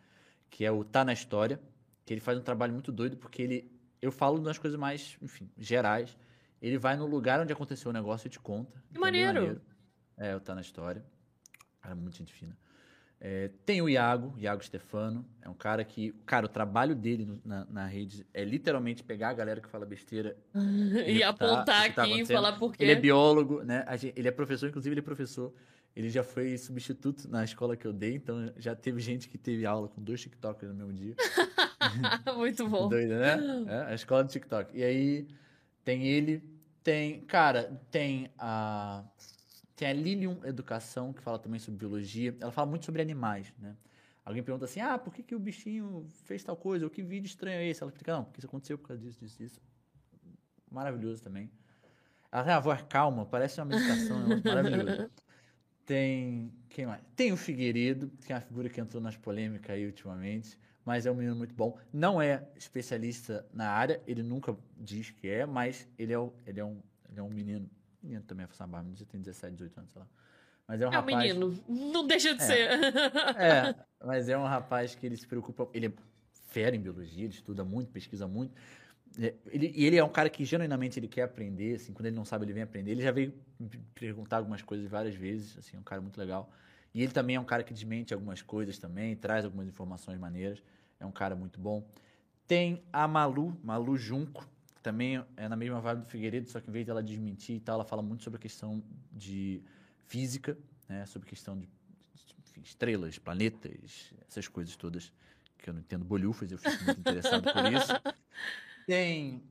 que 0.50 0.66
é 0.66 0.72
o 0.72 0.84
Tá 0.84 1.06
na 1.06 1.14
História, 1.14 1.60
que 2.06 2.14
ele 2.14 2.22
faz 2.22 2.38
um 2.38 2.42
trabalho 2.42 2.74
muito 2.74 2.92
doido, 2.92 3.18
porque 3.18 3.42
ele, 3.42 3.72
eu 4.02 4.12
falo 4.12 4.40
das 4.40 4.58
coisas 4.58 4.80
mais, 4.80 5.16
enfim, 5.22 5.50
gerais, 5.58 6.18
ele 6.62 6.78
vai 6.78 6.98
no 6.98 7.06
lugar 7.06 7.40
onde 7.40 7.54
aconteceu 7.54 7.92
o 7.92 7.94
negócio 7.94 8.28
e 8.28 8.30
te 8.30 8.40
conta. 8.40 8.82
Então 8.90 9.06
é 9.06 9.12
bem 9.12 9.26
maneiro. 9.26 9.62
É, 10.18 10.36
o 10.36 10.40
Tá 10.40 10.56
na 10.56 10.62
História. 10.62 11.06
Cara, 11.82 11.96
muito 11.96 12.18
gente 12.18 12.34
fina. 12.34 12.58
É, 13.22 13.50
tem 13.66 13.82
o 13.82 13.90
Iago, 13.90 14.34
Iago 14.38 14.64
Stefano. 14.64 15.26
É 15.42 15.50
um 15.50 15.54
cara 15.54 15.84
que. 15.84 16.14
Cara, 16.26 16.46
o 16.46 16.50
trabalho 16.50 16.96
dele 16.96 17.26
no- 17.26 17.42
na, 17.44 17.66
na 17.66 17.86
rede 17.86 18.26
é 18.34 18.46
literalmente 18.46 19.04
pegar 19.04 19.30
a 19.30 19.34
galera 19.34 19.60
que 19.60 19.68
fala 19.68 19.86
besteira. 19.86 20.38
e 20.56 21.20
refutar 21.20 21.30
apontar 21.30 21.82
o 21.86 21.90
que 21.90 21.96
tá 21.96 22.04
aqui 22.04 22.12
e 22.12 22.14
acontecendo. 22.14 22.36
falar 22.38 22.54
por 22.58 22.74
quê. 22.74 22.84
Ele 22.84 22.92
é 22.94 22.96
biólogo, 22.96 23.62
né? 23.64 23.86
Ele 24.16 24.28
é 24.28 24.32
professor, 24.32 24.70
inclusive 24.70 24.94
ele 24.94 25.02
é 25.02 25.04
professor. 25.04 25.54
Ele 25.96 26.10
já 26.10 26.24
foi 26.24 26.58
substituto 26.58 27.28
na 27.30 27.44
escola 27.44 27.76
que 27.76 27.86
eu 27.86 27.92
dei, 27.92 28.16
então 28.16 28.54
já 28.58 28.74
teve 28.74 29.02
gente 29.02 29.28
que 29.28 29.38
teve 29.38 29.66
aula 29.66 29.90
com 29.90 30.02
dois 30.02 30.22
TikTokers 30.22 30.72
no 30.72 30.78
mesmo 30.78 30.94
dia. 30.94 31.16
Muito 32.38 32.68
bom. 32.70 32.88
Doido, 32.88 33.16
né? 33.16 33.38
É, 33.68 33.92
a 33.92 33.96
escola 33.96 34.24
do 34.24 34.30
TikTok. 34.30 34.78
E 34.78 34.84
aí 34.84 35.28
tem 35.84 36.06
ele, 36.08 36.42
tem. 36.84 37.22
Cara, 37.22 37.82
tem 37.92 38.30
a. 38.38 39.04
Tem 39.80 39.88
a 39.88 39.94
Lilium 39.94 40.42
Educação, 40.44 41.14
que 41.14 41.22
fala 41.22 41.40
também 41.40 41.58
sobre 41.58 41.80
biologia. 41.80 42.36
Ela 42.42 42.52
fala 42.52 42.68
muito 42.70 42.84
sobre 42.86 43.02
animais, 43.02 43.54
né? 43.58 43.78
Alguém 44.26 44.44
pergunta 44.44 44.66
assim: 44.66 44.82
ah, 44.82 44.98
por 44.98 45.14
que, 45.14 45.24
que 45.24 45.34
o 45.34 45.40
bichinho 45.40 46.06
fez 46.26 46.44
tal 46.44 46.58
coisa? 46.58 46.84
Ou 46.84 46.92
que 46.92 47.02
vídeo 47.02 47.28
estranho 47.28 47.60
é 47.60 47.66
esse? 47.70 47.82
Ela 47.82 47.90
explica: 47.90 48.12
não, 48.12 48.26
porque 48.26 48.42
isso 48.42 48.48
aconteceu 48.48 48.78
por 48.78 48.90
causa 48.90 49.02
disso, 49.02 49.18
disso, 49.22 49.38
disso. 49.38 49.62
Maravilhoso 50.70 51.24
também. 51.24 51.50
Ela 52.30 52.44
tem 52.44 52.52
a 52.52 52.60
voz 52.60 52.82
calma, 52.90 53.26
parece 53.26 53.62
uma 53.62 53.68
meditação, 53.68 54.18
é 54.22 54.36
um 54.36 54.42
maravilhoso. 54.44 55.10
Tem. 55.86 56.52
Quem 56.68 56.86
mais? 56.86 57.02
Tem 57.16 57.32
o 57.32 57.38
Figueiredo, 57.38 58.10
que 58.26 58.34
é 58.34 58.36
uma 58.36 58.42
figura 58.42 58.68
que 58.68 58.82
entrou 58.82 59.02
nas 59.02 59.16
polêmicas 59.16 59.72
aí 59.78 59.86
ultimamente, 59.86 60.60
mas 60.84 61.06
é 61.06 61.12
um 61.12 61.16
menino 61.16 61.38
muito 61.38 61.56
bom. 61.56 61.80
Não 61.94 62.22
é 62.22 62.46
especialista 62.58 63.48
na 63.54 63.70
área, 63.72 64.02
ele 64.06 64.24
nunca 64.24 64.58
diz 64.78 65.10
que 65.10 65.30
é, 65.30 65.46
mas 65.46 65.88
ele 65.98 66.12
é, 66.12 66.20
o- 66.20 66.34
ele 66.46 66.60
é, 66.60 66.66
um, 66.66 66.82
ele 67.10 67.20
é 67.22 67.24
um 67.24 67.30
menino. 67.30 67.70
Menino 68.02 68.24
também 68.24 68.44
é 68.46 68.48
Façanbar, 68.48 68.84
menino 68.84 69.06
tem 69.06 69.20
17, 69.22 69.54
18 69.54 69.78
anos, 69.80 69.92
sei 69.92 70.02
lá. 70.02 70.08
Mas 70.68 70.82
é 70.82 70.88
um 70.88 70.94
É 70.94 70.98
um 70.98 71.02
rapaz. 71.02 71.18
menino. 71.36 71.64
Não 71.68 72.06
deixa 72.08 72.34
de 72.36 72.42
É. 72.44 72.46
ser. 72.46 72.70
É, 73.38 73.76
mas 74.06 74.30
é 74.30 74.38
um 74.38 74.46
rapaz 74.46 74.96
que 74.96 75.06
ele 75.06 75.18
se 75.18 75.28
preocupa. 75.28 75.68
Ele 75.74 75.88
é 75.88 75.92
fera 76.48 76.76
em 76.76 76.80
biologia, 76.80 77.26
ele 77.26 77.34
estuda 77.34 77.64
muito, 77.64 77.92
pesquisa 77.92 78.28
muito. 78.28 78.54
É, 79.20 79.34
ele, 79.48 79.72
e 79.76 79.86
ele 79.86 79.98
é 79.98 80.04
um 80.04 80.10
cara 80.10 80.30
que 80.30 80.46
genuinamente 80.46 81.00
ele 81.00 81.08
quer 81.08 81.24
aprender, 81.24 81.76
assim, 81.76 81.92
quando 81.94 82.06
ele 82.06 82.16
não 82.16 82.24
sabe, 82.26 82.46
ele 82.46 82.54
vem 82.54 82.64
aprender. 82.64 82.92
Ele 82.92 83.02
já 83.02 83.12
veio 83.12 83.34
perguntar 83.96 84.38
algumas 84.38 84.62
coisas 84.62 84.88
várias 84.88 85.16
vezes, 85.16 85.58
assim, 85.58 85.76
é 85.76 85.80
um 85.80 85.84
cara 85.84 86.02
muito 86.02 86.18
legal. 86.18 86.52
E 86.94 87.02
ele 87.04 87.12
também 87.12 87.36
é 87.36 87.40
um 87.40 87.44
cara 87.46 87.64
que 87.64 87.74
desmente 87.74 88.14
algumas 88.14 88.42
coisas 88.42 88.78
também, 88.78 89.16
traz 89.16 89.46
algumas 89.46 89.68
informações 89.68 90.18
maneiras. 90.20 90.62
É 91.00 91.06
um 91.06 91.12
cara 91.12 91.36
muito 91.36 91.60
bom. 91.60 91.88
Tem 92.48 92.84
a 92.94 93.08
Malu, 93.08 93.56
Malu 93.64 93.96
Junco, 93.98 94.48
também 94.82 95.24
é 95.36 95.48
na 95.48 95.56
mesma 95.56 95.80
vibe 95.80 96.02
do 96.02 96.08
Figueiredo, 96.08 96.50
só 96.50 96.60
que 96.60 96.70
em 96.70 96.74
vez 96.74 96.86
dela 96.86 97.04
desmentir 97.04 97.56
e 97.56 97.60
tal, 97.60 97.76
ela 97.76 97.86
fala 97.86 98.02
muito 98.02 98.24
sobre 98.24 98.38
a 98.38 98.42
questão 98.42 98.84
de 99.12 99.62
física, 100.06 100.58
né, 100.88 101.06
sobre 101.06 101.28
a 101.28 101.30
questão 101.30 101.58
de 101.58 101.70
enfim, 102.40 102.62
estrelas, 102.62 103.18
planetas, 103.18 104.14
essas 104.28 104.48
coisas 104.48 104.76
todas 104.76 105.12
que 105.58 105.70
eu 105.70 105.74
não 105.74 105.82
entendo 105.82 106.06
bolhufas, 106.06 106.52
eu 106.52 106.58
fico 106.58 106.84
muito 106.86 107.00
interessado 107.00 107.44
por 107.52 107.72
isso. 107.72 107.92
Tem 108.88 109.44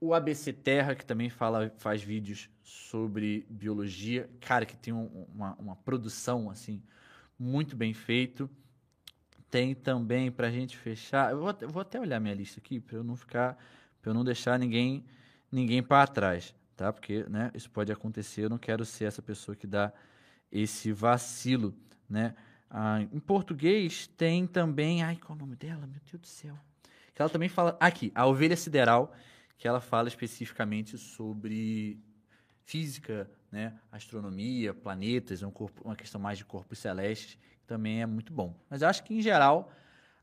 o 0.00 0.14
ABC 0.14 0.52
Terra, 0.52 0.94
que 0.94 1.04
também 1.04 1.28
fala, 1.28 1.72
faz 1.78 2.02
vídeos 2.02 2.48
sobre 2.62 3.46
biologia. 3.48 4.30
Cara, 4.40 4.64
que 4.64 4.76
tem 4.76 4.92
um, 4.94 5.26
uma, 5.34 5.54
uma 5.54 5.76
produção, 5.76 6.50
assim, 6.50 6.82
muito 7.38 7.76
bem 7.76 7.92
feito. 7.92 8.48
Tem 9.50 9.74
também, 9.74 10.30
pra 10.30 10.50
gente 10.50 10.76
fechar... 10.76 11.32
Eu 11.32 11.40
vou, 11.40 11.56
eu 11.60 11.68
vou 11.68 11.82
até 11.82 11.98
olhar 11.98 12.20
minha 12.20 12.34
lista 12.34 12.60
aqui, 12.60 12.78
pra 12.78 12.96
eu 12.96 13.04
não 13.04 13.16
ficar... 13.16 13.58
Pra 14.00 14.10
eu 14.10 14.14
não 14.14 14.24
deixar 14.24 14.58
ninguém, 14.58 15.04
ninguém 15.50 15.82
para 15.82 16.06
trás, 16.06 16.54
tá? 16.76 16.92
Porque, 16.92 17.24
né, 17.28 17.50
isso 17.54 17.70
pode 17.70 17.92
acontecer. 17.92 18.44
Eu 18.44 18.50
não 18.50 18.58
quero 18.58 18.84
ser 18.84 19.04
essa 19.04 19.22
pessoa 19.22 19.56
que 19.56 19.66
dá 19.66 19.92
esse 20.50 20.92
vacilo, 20.92 21.74
né? 22.08 22.34
Ah, 22.70 23.00
em 23.00 23.18
português 23.18 24.06
tem 24.06 24.46
também... 24.46 25.02
Ai, 25.02 25.16
qual 25.16 25.36
é 25.38 25.42
o 25.42 25.44
nome 25.44 25.56
dela? 25.56 25.86
Meu 25.86 26.00
Deus 26.04 26.20
do 26.20 26.26
céu 26.26 26.58
que 27.18 27.22
ela 27.22 27.28
também 27.28 27.48
fala. 27.48 27.76
Aqui, 27.80 28.12
a 28.14 28.26
ovelha 28.26 28.56
sideral, 28.56 29.12
que 29.56 29.66
ela 29.66 29.80
fala 29.80 30.06
especificamente 30.06 30.96
sobre 30.96 32.00
física, 32.64 33.28
né, 33.50 33.76
astronomia, 33.90 34.72
planetas, 34.72 35.42
um 35.42 35.50
corpo, 35.50 35.82
uma 35.84 35.96
questão 35.96 36.20
mais 36.20 36.38
de 36.38 36.44
corpos 36.44 36.78
celestes, 36.78 37.36
também 37.66 38.02
é 38.02 38.06
muito 38.06 38.32
bom. 38.32 38.54
Mas 38.70 38.82
eu 38.82 38.88
acho 38.88 39.02
que, 39.02 39.12
em 39.12 39.20
geral, 39.20 39.72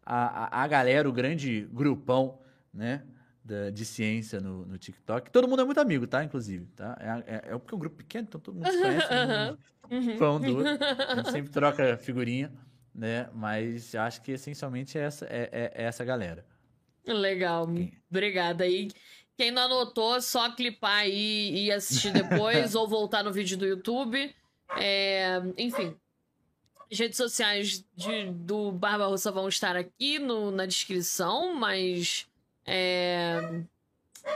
a, 0.06 0.46
a, 0.46 0.64
a 0.64 0.68
galera, 0.70 1.10
o 1.10 1.12
grande 1.12 1.68
grupão, 1.70 2.40
né, 2.74 3.04
da, 3.46 3.70
de 3.70 3.86
ciência 3.86 4.42
no, 4.42 4.66
no, 4.66 4.78
TikTok, 4.78 5.30
todo 5.30 5.48
mundo 5.48 5.62
é 5.62 5.66
muito 5.66 5.80
amigo, 5.80 6.08
tá? 6.08 6.24
Inclusive, 6.24 6.66
tá? 6.76 6.98
É, 7.00 7.36
é, 7.36 7.36
é 7.36 7.58
porque 7.58 7.74
é 7.74 7.78
um 7.78 7.80
grupo 7.80 7.98
pequeno, 7.98 8.26
então 8.28 8.42
todo 8.42 8.56
mundo 8.56 8.72
se 8.72 8.78
conhece, 8.78 9.14
uhum. 9.92 10.18
pão 10.18 10.42
do 10.42 10.60
A 10.68 11.16
gente 11.16 11.32
sempre 11.32 11.52
troca 11.52 11.96
figurinha, 11.98 12.52
né? 12.94 13.30
Mas 13.34 13.94
acho 13.94 14.22
que, 14.22 14.32
essencialmente, 14.32 14.98
é 14.98 15.02
essa, 15.02 15.26
é, 15.28 15.50
é, 15.52 15.72
é 15.76 15.84
essa 15.84 16.04
galera. 16.04 16.44
Legal, 17.06 17.70
obrigada. 18.10 18.64
aí 18.64 18.90
quem 19.38 19.52
não 19.52 19.64
anotou, 19.64 20.20
só 20.22 20.50
clipar 20.52 21.00
aí 21.00 21.66
e 21.66 21.72
assistir 21.72 22.12
depois 22.12 22.74
ou 22.76 22.88
voltar 22.88 23.24
no 23.24 23.32
vídeo 23.32 23.58
do 23.58 23.66
YouTube. 23.66 24.34
É, 24.78 25.40
enfim, 25.58 25.96
as 26.92 26.98
redes 26.98 27.18
sociais 27.18 27.86
de, 27.96 28.32
do 28.32 28.72
Barba 28.72 29.08
Russa 29.08 29.32
vão 29.32 29.48
estar 29.48 29.76
aqui 29.76 30.18
no, 30.20 30.52
na 30.52 30.66
descrição, 30.66 31.54
mas. 31.54 32.28
É, 32.66 33.62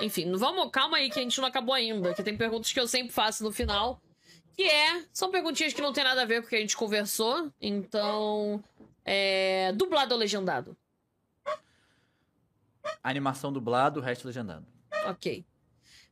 enfim, 0.01 0.32
vamos, 0.35 0.69
calma 0.72 0.98
aí 0.98 1.09
que 1.09 1.19
a 1.19 1.24
gente 1.24 1.40
não 1.40 1.48
acabou 1.48 1.74
ainda, 1.74 2.14
que 2.14 2.24
tem 2.24 2.38
perguntas 2.38 2.72
que 2.72 2.80
eu 2.80 2.88
sempre 2.88 3.11
faço 3.11 3.43
no 3.43 3.51
final. 3.51 4.01
Que 4.56 4.64
é. 4.64 5.06
São 5.14 5.32
perguntinhas 5.32 5.74
que 5.74 5.82
não 5.82 5.93
tem 5.93 6.03
nada 6.03 6.22
a 6.22 6.25
ver 6.25 6.41
com 6.41 6.48
o 6.48 6.49
que 6.49 6.56
a 6.56 6.59
gente 6.59 6.75
conversou. 6.75 7.51
Então. 7.61 8.64
É, 9.06 9.72
dublado 9.74 10.14
ou 10.14 10.19
legendado? 10.19 10.77
Animação 13.01 13.51
dublado, 13.51 13.99
o 13.99 14.03
resto 14.03 14.27
legendado. 14.27 14.66
Ok. 15.06 15.45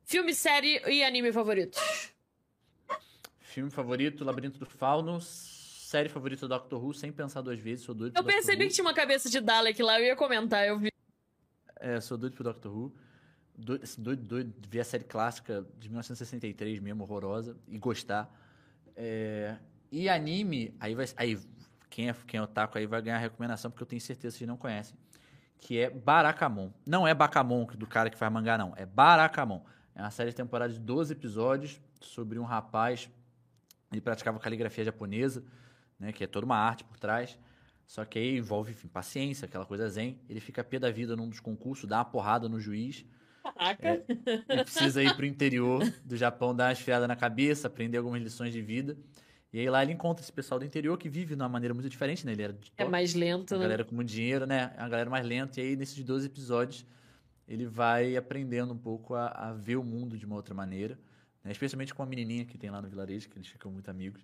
Filme, 0.04 0.34
série 0.34 0.82
e 0.88 1.04
anime 1.04 1.34
favoritos? 1.34 2.14
Filme 3.40 3.70
favorito, 3.70 4.24
Labirinto 4.24 4.58
do 4.58 4.66
Fauno. 4.66 5.20
Série 5.20 6.10
favorita, 6.10 6.48
Doctor 6.48 6.84
Who, 6.84 6.94
sem 6.94 7.12
pensar 7.12 7.42
duas 7.42 7.60
vezes. 7.60 7.86
Sou 7.86 7.94
doido 7.94 8.18
Eu 8.18 8.24
percebi 8.24 8.68
que 8.68 8.74
tinha 8.74 8.86
uma 8.86 8.94
cabeça 8.94 9.30
de 9.30 9.42
Dalek 9.42 9.82
lá, 9.84 10.00
eu 10.00 10.06
ia 10.06 10.16
comentar, 10.16 10.66
eu 10.68 10.80
vi. 10.80 10.92
É, 11.80 12.00
sou 12.00 12.18
doido 12.18 12.34
pro 12.34 12.44
Doctor 12.44 12.72
Who. 12.72 12.94
Doido, 13.58 13.84
assim, 13.84 14.02
doido, 14.02 14.24
doido. 14.24 14.54
Ver 14.70 14.80
a 14.82 14.84
série 14.84 15.04
clássica 15.04 15.66
de 15.80 15.90
1963 15.90 16.80
mesmo, 16.80 17.04
horrorosa, 17.04 17.58
e 17.68 17.78
gostar. 17.78 18.32
É, 18.96 19.58
e 19.92 20.10
anime, 20.10 20.76
aí 20.80 20.96
vai. 20.96 21.06
Aí, 21.16 21.40
quem 21.90 22.10
é, 22.10 22.16
quem 22.26 22.40
é 22.40 22.44
otaku 22.44 22.78
aí 22.78 22.86
vai 22.86 23.02
ganhar 23.02 23.18
recomendação, 23.18 23.72
porque 23.72 23.84
eu 23.84 23.88
tenho 23.88 24.02
certeza 24.02 24.34
que 24.34 24.40
vocês 24.40 24.48
não 24.48 24.58
conhecem 24.58 24.96
que 25.60 25.80
é 25.80 25.90
Barakamon. 25.90 26.72
Não 26.86 27.08
é 27.08 27.14
Bakamon 27.14 27.66
do 27.66 27.88
cara 27.88 28.10
que 28.10 28.18
faz 28.18 28.32
mangá, 28.32 28.58
não. 28.58 28.74
É 28.76 28.86
Barakamon. 28.86 29.64
É 29.96 30.02
uma 30.02 30.12
série 30.12 30.30
de 30.30 30.36
temporada 30.36 30.72
de 30.72 30.80
12 30.80 31.14
episódios 31.14 31.82
sobre 32.00 32.38
um 32.40 32.44
rapaz. 32.44 33.10
Ele 33.92 34.02
praticava 34.02 34.40
caligrafia 34.40 34.84
japonesa, 34.84 35.44
né, 36.00 36.12
que 36.12 36.24
é 36.24 36.28
toda 36.28 36.46
uma 36.46 36.58
arte 36.58 36.84
por 36.84 37.00
trás. 37.00 37.38
Só 37.88 38.04
que 38.04 38.20
aí 38.20 38.38
envolve 38.38 38.72
enfim, 38.72 38.90
paciência, 38.90 39.46
aquela 39.46 39.66
coisa 39.66 39.88
zen. 39.90 40.20
Ele 40.30 40.42
fica 40.42 40.62
pé 40.62 40.78
da 40.78 40.92
vida 40.92 41.16
num 41.16 41.30
dos 41.30 41.40
concursos, 41.40 41.90
dá 41.90 41.98
uma 41.98 42.06
porrada 42.06 42.50
no 42.50 42.60
juiz. 42.60 43.06
Caraca! 43.42 43.88
É, 43.88 44.04
ele 44.50 44.64
precisa 44.66 45.02
ir 45.02 45.16
pro 45.16 45.26
interior 45.26 45.82
do 46.04 46.18
Japão, 46.18 46.54
dar 46.54 46.66
uma 46.66 46.74
esfriada 46.74 47.08
na 47.08 47.16
cabeça, 47.16 47.68
aprender 47.68 47.98
algumas 47.98 48.22
lições 48.22 48.52
de 48.52 48.62
vida. 48.62 48.98
E 49.54 49.60
aí 49.60 49.70
lá 49.70 49.82
ele 49.82 49.94
encontra 49.94 50.22
esse 50.22 50.32
pessoal 50.32 50.60
do 50.60 50.66
interior 50.66 50.98
que 50.98 51.08
vive 51.08 51.34
de 51.34 51.42
uma 51.42 51.48
maneira 51.48 51.74
muito 51.74 51.90
diferente, 51.90 52.26
né? 52.26 52.34
Ele 52.34 52.44
era 52.44 52.58
é 52.78 52.84
mais 52.84 53.14
lento, 53.14 53.56
a 53.56 53.58
né? 53.58 53.64
galera 53.64 53.86
com 53.86 53.96
muito 53.96 54.10
dinheiro, 54.10 54.46
né? 54.46 54.74
A 54.78 54.90
galera 54.90 55.10
mais 55.10 55.26
lenta. 55.26 55.62
E 55.62 55.64
aí, 55.64 55.76
nesses 55.78 56.04
12 56.04 56.26
episódios, 56.28 56.86
ele 57.48 57.66
vai 57.66 58.18
aprendendo 58.18 58.74
um 58.74 58.78
pouco 58.78 59.16
a, 59.16 59.28
a 59.28 59.54
ver 59.54 59.78
o 59.78 59.84
mundo 59.84 60.18
de 60.18 60.26
uma 60.26 60.36
outra 60.36 60.54
maneira. 60.54 61.00
Né? 61.42 61.52
Especialmente 61.54 61.94
com 61.94 62.04
a 62.04 62.06
menininha 62.06 62.44
que 62.44 62.58
tem 62.58 62.70
lá 62.70 62.82
no 62.82 62.90
vilarejo, 62.90 63.30
que 63.30 63.38
eles 63.38 63.48
ficam 63.48 63.72
muito 63.72 63.90
amigos. 63.90 64.22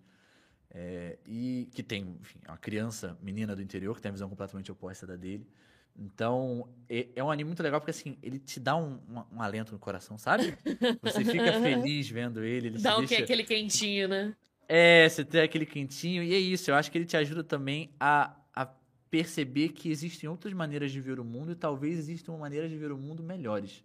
É, 0.73 1.19
e 1.27 1.69
que 1.73 1.83
tem, 1.83 2.17
enfim, 2.19 2.39
uma 2.47 2.57
criança, 2.57 3.17
menina 3.21 3.55
do 3.55 3.61
interior, 3.61 3.95
que 3.95 4.01
tem 4.01 4.09
a 4.09 4.13
visão 4.13 4.27
completamente 4.27 4.71
oposta 4.71 5.05
da 5.05 5.15
dele. 5.15 5.47
Então, 5.95 6.67
é, 6.89 7.07
é, 7.15 7.23
um 7.23 7.29
anime 7.29 7.49
muito 7.49 7.61
legal 7.61 7.79
porque, 7.79 7.91
assim, 7.91 8.17
ele 8.23 8.39
te 8.39 8.59
dá 8.59 8.75
um, 8.75 8.99
um, 9.07 9.37
um 9.37 9.41
alento 9.41 9.71
no 9.71 9.77
coração, 9.77 10.17
sabe? 10.17 10.57
Você 11.01 11.23
fica 11.23 11.53
feliz 11.61 12.09
vendo 12.09 12.43
ele. 12.43 12.67
ele 12.67 12.79
dá 12.79 12.95
o 12.95 12.99
deixa... 12.99 13.17
que 13.17 13.21
aquele 13.21 13.43
quentinho, 13.43 14.07
né? 14.07 14.35
É, 14.67 15.07
você 15.07 15.23
tem 15.23 15.41
aquele 15.41 15.67
quentinho. 15.67 16.23
E 16.23 16.33
é 16.33 16.37
isso, 16.37 16.71
eu 16.71 16.75
acho 16.75 16.91
que 16.91 16.97
ele 16.97 17.05
te 17.05 17.15
ajuda 17.15 17.43
também 17.43 17.91
a, 17.99 18.35
a 18.55 18.65
perceber 19.11 19.69
que 19.69 19.91
existem 19.91 20.27
outras 20.27 20.53
maneiras 20.53 20.91
de 20.91 20.99
ver 20.99 21.19
o 21.19 21.23
mundo 21.23 21.51
e 21.51 21.55
talvez 21.55 21.99
existam 21.99 22.35
maneiras 22.37 22.71
de 22.71 22.77
ver 22.77 22.91
o 22.91 22.97
mundo 22.97 23.21
melhores. 23.21 23.83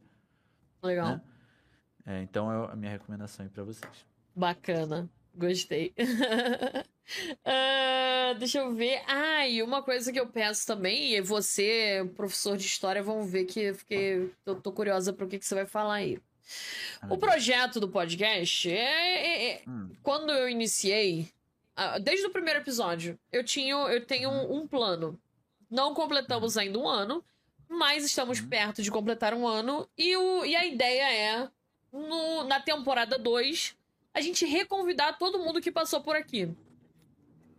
Legal. 0.82 1.08
Né? 1.08 1.22
É, 2.06 2.22
então 2.22 2.50
é 2.50 2.72
a 2.72 2.76
minha 2.76 2.92
recomendação 2.92 3.44
aí 3.44 3.50
pra 3.50 3.64
vocês. 3.64 4.06
Bacana. 4.34 5.10
Gostei. 5.34 5.94
uh, 7.44 8.34
deixa 8.38 8.58
eu 8.58 8.74
ver. 8.74 9.02
Ah, 9.06 9.46
e 9.46 9.62
uma 9.62 9.82
coisa 9.82 10.12
que 10.12 10.18
eu 10.18 10.26
peço 10.26 10.66
também, 10.66 11.14
e 11.14 11.20
você, 11.20 12.08
professor 12.16 12.56
de 12.56 12.66
história, 12.66 13.02
vão 13.02 13.24
ver 13.24 13.44
que, 13.44 13.72
que 13.86 14.30
eu 14.44 14.60
tô 14.60 14.72
curiosa 14.72 15.12
pro 15.12 15.28
que, 15.28 15.38
que 15.38 15.46
você 15.46 15.54
vai 15.54 15.66
falar 15.66 15.94
aí. 15.94 16.18
O 17.08 17.16
projeto 17.16 17.78
do 17.78 17.88
podcast 17.88 18.70
é. 18.70 18.74
é, 18.74 19.50
é 19.52 19.62
hum. 19.68 19.90
Quando 20.02 20.32
eu 20.32 20.48
iniciei, 20.48 21.28
desde 22.02 22.26
o 22.26 22.30
primeiro 22.30 22.60
episódio, 22.60 23.18
eu, 23.30 23.44
tinha, 23.44 23.74
eu 23.74 24.04
tenho 24.04 24.30
um, 24.30 24.58
um 24.58 24.66
plano. 24.66 25.18
Não 25.70 25.94
completamos 25.94 26.56
uhum. 26.56 26.62
ainda 26.62 26.78
um 26.78 26.88
ano, 26.88 27.24
mas 27.68 28.04
estamos 28.04 28.40
uhum. 28.40 28.48
perto 28.48 28.82
de 28.82 28.90
completar 28.90 29.34
um 29.34 29.46
ano. 29.46 29.88
E, 29.96 30.16
o, 30.16 30.44
e 30.44 30.56
a 30.56 30.66
ideia 30.66 31.12
é, 31.12 31.48
no, 31.92 32.44
na 32.44 32.60
temporada 32.60 33.18
2, 33.18 33.76
a 34.14 34.20
gente 34.20 34.44
reconvidar 34.44 35.18
todo 35.18 35.38
mundo 35.38 35.60
que 35.60 35.70
passou 35.70 36.02
por 36.02 36.16
aqui. 36.16 36.46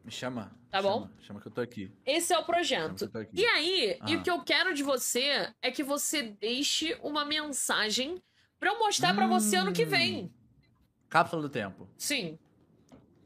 Me 0.03 0.11
chama. 0.11 0.51
Tá 0.69 0.81
chama, 0.81 0.89
bom? 0.89 1.09
Chama 1.21 1.41
que 1.41 1.47
eu 1.47 1.51
tô 1.51 1.61
aqui. 1.61 1.91
Esse 2.05 2.33
é 2.33 2.37
o 2.37 2.43
projeto. 2.43 3.09
E 3.33 3.45
aí, 3.45 3.97
ah. 3.99 4.09
e 4.09 4.15
o 4.15 4.23
que 4.23 4.29
eu 4.29 4.43
quero 4.43 4.73
de 4.73 4.83
você 4.83 5.51
é 5.61 5.71
que 5.71 5.83
você 5.83 6.23
deixe 6.23 6.97
uma 7.01 7.25
mensagem 7.25 8.21
Pra 8.59 8.71
eu 8.71 8.79
mostrar 8.79 9.13
hum... 9.13 9.15
para 9.15 9.27
você 9.27 9.55
ano 9.55 9.71
que 9.71 9.85
vem. 9.85 10.25
Hum. 10.25 10.29
Cápsula 11.07 11.41
do 11.41 11.49
tempo. 11.49 11.87
Sim. 11.97 12.37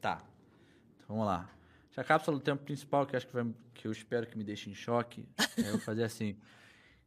Tá. 0.00 0.22
Então, 0.96 1.08
vamos 1.08 1.26
lá. 1.26 1.50
A 1.96 2.02
cápsula 2.02 2.38
do 2.38 2.42
tempo 2.42 2.64
principal, 2.64 3.06
que 3.06 3.14
acho 3.14 3.26
que, 3.26 3.32
vai, 3.32 3.46
que 3.72 3.86
eu 3.86 3.92
espero 3.92 4.26
que 4.26 4.36
me 4.36 4.42
deixe 4.42 4.68
em 4.68 4.74
choque, 4.74 5.28
é 5.58 5.70
eu 5.70 5.78
fazer 5.78 6.04
assim. 6.04 6.36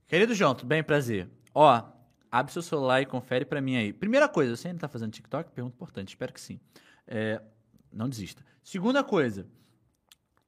Querido 0.08 0.34
João, 0.34 0.56
tudo 0.56 0.68
bem? 0.68 0.84
Prazer. 0.84 1.30
Ó, 1.54 1.84
abre 2.32 2.52
seu 2.52 2.62
celular 2.62 3.02
e 3.02 3.06
confere 3.06 3.46
para 3.46 3.62
mim 3.62 3.76
aí. 3.78 3.94
Primeira 3.94 4.28
coisa, 4.28 4.56
você 4.56 4.68
ainda 4.68 4.80
tá 4.80 4.88
fazendo 4.88 5.12
TikTok? 5.12 5.52
Pergunta 5.52 5.76
importante, 5.76 6.10
espero 6.10 6.34
que 6.34 6.42
sim. 6.42 6.60
É, 7.06 7.42
não 7.92 8.10
desista. 8.10 8.46
Segunda 8.64 9.04
coisa, 9.04 9.48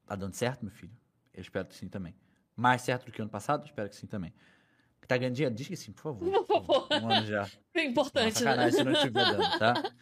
tá 0.06 0.14
dando 0.14 0.34
certo, 0.34 0.62
meu 0.62 0.70
filho? 0.72 0.92
Eu 1.32 1.40
espero 1.40 1.66
que 1.66 1.74
sim 1.74 1.88
também. 1.88 2.14
Mais 2.56 2.82
certo 2.82 3.06
do 3.06 3.12
que 3.12 3.20
ano 3.20 3.30
passado? 3.30 3.64
Espero 3.64 3.88
que 3.88 3.96
sim 3.96 4.06
também. 4.06 4.32
Tá 5.10 5.16
ganhando 5.16 5.34
dinheiro? 5.34 5.52
Diz 5.52 5.66
que 5.66 5.74
sim, 5.74 5.90
por 5.90 6.02
favor. 6.02 6.44
Por 6.44 6.46
favor. 6.46 6.88
Um 7.02 7.10
ano 7.10 7.26
já. 7.26 7.48
É 7.74 7.84
importante, 7.84 8.44
Nossa, 8.44 8.56
né? 8.56 8.70
se 8.70 8.84
não 8.84 8.92
estiver 8.92 9.24
dando, 9.24 9.58
tá? 9.58 9.92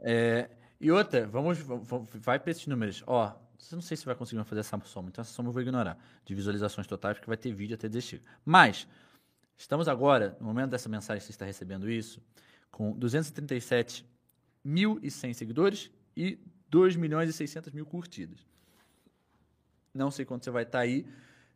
É, 0.00 0.50
e 0.80 0.90
outra, 0.90 1.26
vamos, 1.26 1.58
vamos 1.58 2.08
vai 2.14 2.38
para 2.40 2.50
esses 2.50 2.66
números. 2.66 3.02
Ó, 3.06 3.32
Você 3.58 3.74
não 3.76 3.82
sei 3.82 3.96
se 3.96 4.04
vai 4.04 4.14
conseguir 4.14 4.42
fazer 4.44 4.60
essa 4.60 4.80
soma, 4.84 5.08
então 5.08 5.22
essa 5.22 5.32
soma 5.32 5.50
eu 5.50 5.52
vou 5.52 5.62
ignorar. 5.62 5.96
De 6.24 6.34
visualizações 6.34 6.86
totais, 6.86 7.16
porque 7.16 7.28
vai 7.28 7.36
ter 7.36 7.52
vídeo 7.52 7.74
até 7.74 7.88
desistir. 7.88 8.22
Mas, 8.44 8.88
estamos 9.56 9.88
agora, 9.88 10.36
no 10.40 10.46
momento 10.46 10.70
dessa 10.70 10.88
mensagem 10.88 11.20
que 11.20 11.26
você 11.26 11.32
está 11.32 11.44
recebendo 11.44 11.90
isso, 11.90 12.22
com 12.70 12.96
237.100 12.98 15.34
seguidores 15.34 15.90
e 16.16 16.38
2 16.68 16.96
milhões 16.96 17.30
e 17.30 17.32
600 17.32 17.72
mil 17.72 17.86
curtidas. 17.86 18.44
Não 19.94 20.10
sei 20.10 20.24
quando 20.24 20.42
você 20.44 20.50
vai 20.50 20.64
estar 20.64 20.80
aí. 20.80 21.06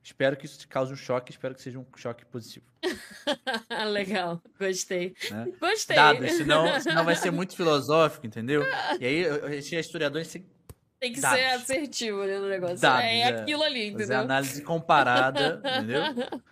Espero 0.03 0.35
que 0.35 0.47
isso 0.47 0.59
te 0.59 0.67
cause 0.67 0.91
um 0.91 0.97
choque, 0.97 1.31
espero 1.31 1.55
que 1.55 1.61
seja 1.61 1.79
um 1.79 1.85
choque 1.95 2.25
positivo. 2.25 2.65
Legal, 3.93 4.41
gostei. 4.59 5.15
Né? 5.31 5.53
Gostei. 5.61 5.95
Dados, 5.95 6.33
senão, 6.33 6.65
senão 6.81 7.05
vai 7.05 7.17
ser 7.17 7.31
muito 7.31 7.55
filosófico, 7.55 8.27
entendeu? 8.27 8.63
E 8.99 9.05
aí, 9.05 9.27
a 9.27 9.51
gente 9.51 9.77
é 9.77 9.81
historiador, 9.81 10.23
a 10.23 10.25
gente 10.25 10.47
tem 10.99 11.13
que 11.13 11.21
Dados. 11.21 11.39
ser 11.39 11.45
assertivo 11.47 12.23
ali 12.23 12.39
no 12.39 12.49
negócio. 12.49 12.79
Dados, 12.79 13.05
é 13.05 13.21
é. 13.21 13.41
aquilo 13.41 13.63
ali, 13.63 13.93
fazer 13.93 14.05
entendeu? 14.05 14.21
análise 14.21 14.63
comparada, 14.63 15.61
entendeu? 15.65 16.03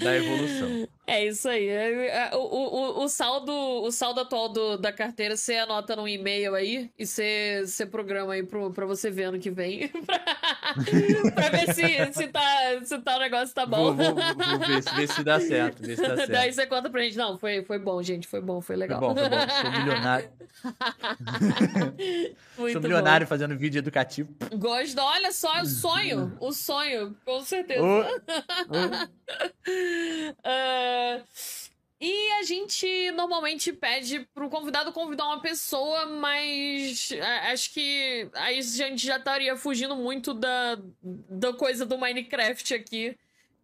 Da 0.00 0.16
evolução. 0.16 0.88
É 1.12 1.26
isso 1.26 1.48
aí. 1.48 1.68
É, 1.68 2.06
é, 2.30 2.36
O, 2.36 2.38
o, 2.38 3.02
o, 3.04 3.08
saldo, 3.08 3.52
o 3.52 3.90
saldo 3.90 4.20
atual 4.20 4.48
do, 4.48 4.76
da 4.78 4.92
carteira 4.92 5.36
você 5.36 5.56
anota 5.56 5.96
num 5.96 6.06
e-mail 6.06 6.54
aí 6.54 6.88
e 6.96 7.04
você, 7.04 7.62
você 7.66 7.84
programa 7.84 8.34
aí 8.34 8.44
pro, 8.44 8.70
pra 8.70 8.86
você 8.86 9.10
ver 9.10 9.24
ano 9.24 9.40
que 9.40 9.50
vem. 9.50 9.88
pra, 10.06 11.32
pra 11.32 11.48
ver 11.48 11.74
se, 11.74 12.12
se, 12.12 12.28
tá, 12.28 12.40
se 12.84 12.96
tá, 13.00 13.16
o 13.16 13.18
negócio 13.18 13.52
tá 13.52 13.66
bom. 13.66 13.92
Vou, 13.92 13.94
vou, 13.96 14.14
vou 14.14 14.58
ver, 14.68 14.82
se- 14.84 14.94
ver 14.94 15.08
se 15.08 15.24
dá 15.24 15.40
certo, 15.40 15.82
ver 15.82 15.96
se 15.96 16.02
dá 16.02 16.16
certo. 16.16 16.30
Daí 16.30 16.52
você 16.52 16.64
conta 16.66 16.88
pra 16.88 17.02
gente. 17.02 17.16
Não, 17.16 17.36
foi, 17.36 17.64
foi 17.64 17.80
bom, 17.80 18.00
gente. 18.00 18.28
Foi 18.28 18.40
bom, 18.40 18.60
foi 18.60 18.76
Foi 18.76 18.86
legal. 18.86 19.00
bom, 19.00 19.12
foi 19.16 19.28
bom. 19.28 19.36
Sou 19.62 19.70
milionário, 19.72 20.30
sou 22.56 22.72
bom. 22.74 22.80
milionário 22.80 23.26
fazendo 23.26 23.58
vídeo 23.58 23.80
educativo. 23.80 24.32
Gosto. 24.54 25.00
Olha 25.00 25.32
só, 25.32 25.60
o 25.60 25.66
sonho. 25.66 26.36
O 26.38 26.52
sonho, 26.52 27.16
com 27.24 27.40
certeza. 27.40 27.82
Ô, 27.82 28.00
ô. 28.00 29.10
Ah, 30.42 30.99
e 32.00 32.30
a 32.40 32.42
gente 32.44 33.10
normalmente 33.12 33.72
pede 33.72 34.20
pro 34.34 34.48
convidado 34.48 34.92
convidar 34.92 35.26
uma 35.26 35.40
pessoa, 35.42 36.06
mas 36.06 37.10
ah, 37.22 37.52
acho 37.52 37.72
que 37.72 38.28
aí 38.34 38.58
a 38.58 38.62
gente 38.62 39.06
já 39.06 39.16
estaria 39.18 39.54
fugindo 39.56 39.94
muito 39.96 40.32
da, 40.32 40.78
da 41.02 41.52
coisa 41.52 41.84
do 41.84 41.98
Minecraft 41.98 42.74
aqui. 42.74 43.16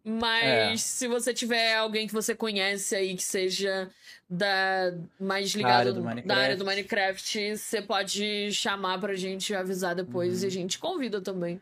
Mas 0.09 0.43
É. 0.45 0.77
se 0.77 1.05
você 1.07 1.33
tiver 1.33 1.75
alguém 1.75 2.07
que 2.07 2.13
você 2.13 2.33
conhece 2.33 2.95
aí 2.95 3.13
que 3.13 3.23
seja 3.23 3.89
da 4.29 4.93
mais 5.19 5.51
Da 5.51 5.57
ligado 5.57 5.73
área 5.79 5.93
do 5.93 6.01
da 6.25 6.37
área 6.37 6.55
do 6.55 6.63
Minecraft, 6.63 7.57
você 7.57 7.81
pode 7.81 8.53
chamar 8.53 8.99
pra 9.01 9.15
gente 9.15 9.53
avisar 9.53 9.93
depois 9.95 10.37
Uhum. 10.39 10.43
e 10.43 10.47
a 10.47 10.51
gente 10.51 10.79
convida 10.79 11.19
também. 11.19 11.61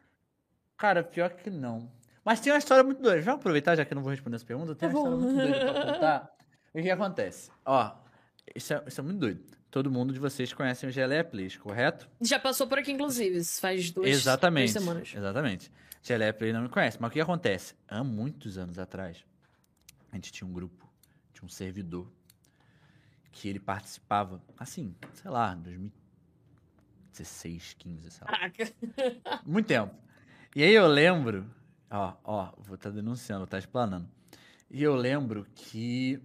Cara, 0.77 1.01
pior 1.03 1.31
que 1.31 1.49
não. 1.49 1.89
Mas 2.25 2.39
tem 2.41 2.51
uma 2.51 2.57
história 2.59 2.83
muito 2.83 3.01
doida. 3.01 3.21
Vamos 3.21 3.39
aproveitar, 3.39 3.75
já 3.75 3.85
que 3.85 3.93
eu 3.93 3.95
não 3.95 4.01
vou 4.03 4.09
responder 4.11 4.35
essa 4.37 4.45
pergunta. 4.45 4.73
Tem 4.75 4.89
Tá 4.89 4.97
uma 4.97 4.99
história 4.99 5.17
bom. 5.17 5.23
muito 5.31 5.37
doida 5.37 5.59
pra 5.73 5.85
contar. 5.93 6.31
O 6.73 6.81
que 6.81 6.89
acontece? 6.89 7.51
Ó, 7.63 7.91
isso 8.55 8.73
é, 8.73 8.83
isso 8.87 8.99
é 8.99 9.03
muito 9.03 9.19
doido. 9.19 9.43
Todo 9.71 9.89
mundo 9.91 10.11
de 10.13 10.19
vocês 10.19 10.51
conhece 10.53 10.85
o 10.87 10.91
Geleia 10.91 11.23
Plays, 11.23 11.55
correto? 11.57 12.09
Já 12.21 12.39
passou 12.39 12.65
por 12.67 12.79
aqui, 12.79 12.91
inclusive, 12.91 13.43
faz 13.43 13.91
duas, 13.91 14.07
Exatamente. 14.09 14.73
duas 14.73 14.83
semanas. 14.83 15.13
Exatamente. 15.15 15.71
Geleia 16.01 16.33
Play 16.33 16.51
não 16.53 16.61
me 16.63 16.69
conhece. 16.69 16.97
Mas 16.99 17.09
o 17.09 17.13
que 17.13 17.19
acontece? 17.21 17.75
Há 17.87 18.03
muitos 18.03 18.57
anos 18.57 18.79
atrás, 18.79 19.23
a 20.11 20.15
gente 20.15 20.31
tinha 20.31 20.47
um 20.47 20.53
grupo, 20.53 20.89
tinha 21.33 21.45
um 21.45 21.49
servidor, 21.49 22.09
que 23.31 23.47
ele 23.49 23.59
participava, 23.59 24.41
assim, 24.57 24.95
sei 25.13 25.29
lá, 25.29 25.53
2016, 25.55 27.75
15, 27.77 28.09
sei 28.11 28.21
lá. 28.25 28.31
Caraca. 28.31 28.71
Muito 29.45 29.67
tempo. 29.67 29.93
E 30.55 30.63
aí 30.63 30.73
eu 30.73 30.87
lembro, 30.87 31.45
ó, 31.89 32.13
ó, 32.23 32.53
vou 32.57 32.75
estar 32.75 32.89
denunciando, 32.89 33.39
vou 33.39 33.45
estar 33.45 33.59
explanando. 33.59 34.09
E 34.69 34.81
eu 34.81 34.95
lembro 34.95 35.45
que 35.53 36.21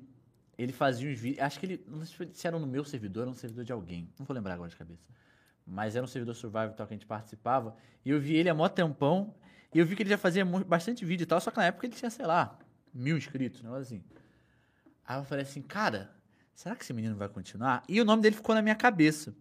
ele 0.57 0.73
fazia 0.73 1.11
uns 1.11 1.19
vídeos, 1.19 1.43
acho 1.43 1.59
que 1.59 1.67
ele, 1.67 1.85
não 1.87 2.05
sei 2.05 2.31
se 2.33 2.47
era 2.47 2.59
no 2.59 2.67
meu 2.67 2.85
servidor 2.85 3.25
ou 3.25 3.31
no 3.31 3.35
servidor 3.35 3.65
de 3.65 3.73
alguém, 3.73 4.13
não 4.19 4.27
vou 4.27 4.35
lembrar 4.35 4.55
agora 4.55 4.69
de 4.69 4.77
cabeça. 4.77 5.03
Mas 5.67 5.97
era 5.97 6.05
um 6.05 6.09
servidor 6.09 6.35
survival 6.35 6.75
tal 6.75 6.87
que 6.87 6.95
a 6.95 6.97
gente 6.97 7.07
participava, 7.07 7.77
e 8.05 8.11
eu 8.11 8.21
vi 8.21 8.35
ele 8.35 8.49
há 8.49 8.55
mó 8.55 8.69
tempão, 8.69 9.35
e 9.73 9.79
eu 9.79 9.87
vi 9.87 9.95
que 9.95 10.03
ele 10.03 10.11
já 10.11 10.19
fazia 10.19 10.45
bastante 10.45 11.05
vídeo 11.05 11.25
e 11.25 11.27
tal, 11.27 11.41
só 11.41 11.51
que 11.51 11.57
na 11.57 11.67
época 11.67 11.87
ele 11.87 11.95
tinha, 11.95 12.11
sei 12.11 12.27
lá, 12.27 12.59
mil 12.93 13.17
inscritos, 13.17 13.61
um 13.61 13.65
negócio 13.65 13.83
assim. 13.83 14.05
Aí 15.07 15.19
eu 15.19 15.25
falei 15.25 15.45
assim, 15.45 15.63
cara, 15.63 16.11
será 16.55 16.75
que 16.75 16.83
esse 16.83 16.93
menino 16.93 17.17
vai 17.17 17.29
continuar? 17.29 17.83
E 17.89 18.01
o 18.01 18.05
nome 18.05 18.23
dele 18.23 18.37
ficou 18.37 18.55
na 18.55 18.63
minha 18.63 18.75
cabeça. 18.75 19.35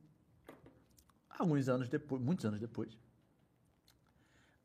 Alguns 1.30 1.68
anos 1.68 1.90
depois, 1.90 2.22
muitos 2.22 2.46
anos 2.46 2.60
depois. 2.60 2.98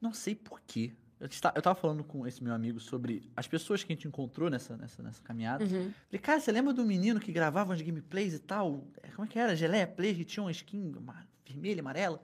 Não 0.00 0.12
sei 0.12 0.34
porquê. 0.34 0.94
Eu, 1.20 1.28
eu 1.54 1.62
tava 1.62 1.74
falando 1.78 2.02
com 2.04 2.26
esse 2.26 2.42
meu 2.42 2.52
amigo 2.52 2.78
sobre 2.80 3.30
as 3.36 3.46
pessoas 3.46 3.82
que 3.84 3.92
a 3.92 3.96
gente 3.96 4.06
encontrou 4.08 4.50
nessa, 4.50 4.76
nessa, 4.76 5.02
nessa 5.02 5.22
caminhada. 5.22 5.64
Uhum. 5.64 5.92
Falei, 6.06 6.20
cara, 6.20 6.40
você 6.40 6.52
lembra 6.52 6.72
do 6.72 6.84
menino 6.84 7.20
que 7.20 7.32
gravava 7.32 7.72
uns 7.72 7.80
gameplays 7.80 8.34
e 8.34 8.38
tal? 8.40 8.84
É, 9.02 9.08
Como 9.08 9.26
é 9.26 9.30
que 9.30 9.38
era? 9.38 9.54
Geleia 9.56 9.86
Play, 9.86 10.14
que 10.14 10.24
tinha 10.24 10.42
uma 10.42 10.50
skin 10.50 10.92
ama- 10.96 11.26
vermelha, 11.46 11.80
amarela? 11.80 12.20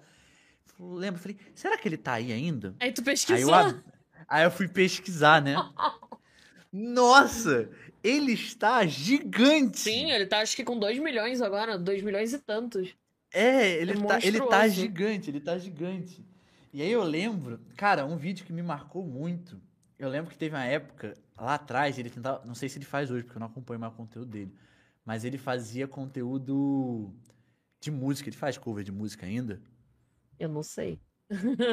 Falei, 0.76 0.98
Lembro. 0.98 1.20
Falei, 1.20 1.36
será 1.54 1.78
que 1.78 1.86
ele 1.88 1.96
tá 1.96 2.14
aí 2.14 2.32
ainda? 2.32 2.74
Aí 2.80 2.92
tu 2.92 3.00
Aí 3.00 3.04
pesquisou. 3.04 3.48
eu, 3.50 3.54
ab- 3.54 3.80
aí 4.28 4.44
eu 4.44 4.50
fui 4.50 4.66
pesquisar, 4.68 5.40
né? 5.40 5.54
Nossa! 6.72 7.68
Ele 8.02 8.32
está 8.32 8.86
gigante! 8.86 9.80
Sim, 9.80 10.10
ele 10.10 10.26
tá 10.26 10.38
acho 10.40 10.56
que 10.56 10.64
com 10.64 10.78
2 10.78 10.98
milhões 10.98 11.40
agora, 11.42 11.78
2 11.78 12.02
milhões 12.02 12.32
e 12.32 12.38
tantos. 12.38 12.94
É, 13.32 13.72
ele, 13.80 13.92
É 13.92 13.96
tá, 13.96 14.18
ele 14.22 14.40
tá 14.40 14.66
gigante, 14.68 15.30
ele 15.30 15.40
tá 15.40 15.58
gigante. 15.58 16.24
E 16.72 16.82
aí 16.82 16.90
eu 16.90 17.02
lembro, 17.02 17.58
cara, 17.76 18.04
um 18.06 18.16
vídeo 18.16 18.44
que 18.46 18.52
me 18.52 18.62
marcou 18.62 19.04
muito. 19.04 19.60
Eu 19.98 20.08
lembro 20.08 20.30
que 20.30 20.38
teve 20.38 20.54
uma 20.54 20.64
época, 20.64 21.14
lá 21.36 21.54
atrás, 21.54 21.98
ele 21.98 22.08
tentava. 22.10 22.44
Não 22.44 22.54
sei 22.54 22.68
se 22.68 22.78
ele 22.78 22.84
faz 22.84 23.10
hoje, 23.10 23.24
porque 23.24 23.36
eu 23.36 23.40
não 23.40 23.48
acompanho 23.48 23.80
mais 23.80 23.92
o 23.92 23.96
conteúdo 23.96 24.30
dele. 24.30 24.54
Mas 25.04 25.24
ele 25.24 25.36
fazia 25.38 25.88
conteúdo 25.88 27.12
de 27.80 27.90
música. 27.90 28.28
Ele 28.28 28.36
faz 28.36 28.56
cover 28.56 28.84
de 28.84 28.92
música 28.92 29.26
ainda? 29.26 29.60
Eu 30.38 30.48
não 30.48 30.62
sei. 30.62 31.00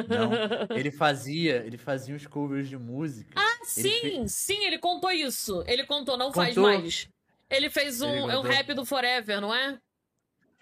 Não. 0.08 0.30
Ele 0.78 0.90
fazia, 0.92 1.56
ele 1.66 1.76
fazia 1.76 2.14
uns 2.14 2.24
covers 2.26 2.68
de 2.68 2.76
música. 2.78 3.32
Ah, 3.34 3.64
sim, 3.64 3.88
fe- 4.00 4.28
sim, 4.28 4.64
ele 4.64 4.78
contou 4.78 5.10
isso. 5.10 5.64
Ele 5.66 5.84
contou, 5.84 6.16
não 6.16 6.32
faz 6.32 6.54
Contou? 6.54 6.70
mais. 6.70 7.08
Ele 7.50 7.68
fez 7.68 8.00
um, 8.00 8.08
Ele 8.08 8.18
é 8.18 8.24
um 8.38 8.42
contou? 8.42 8.42
rap 8.52 8.72
do 8.74 8.84
Forever, 8.84 9.40
não 9.40 9.52
é? 9.52 9.76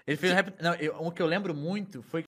Ele 0.07 0.17
fez 0.17 0.33
um 0.33 0.35
rap. 0.37 0.63
Não, 0.63 0.75
eu- 0.77 0.95
o 0.99 1.13
que 1.13 1.21
eu 1.21 1.27
lembro 1.27 1.55
muito 1.55 2.03
foi 2.05 2.23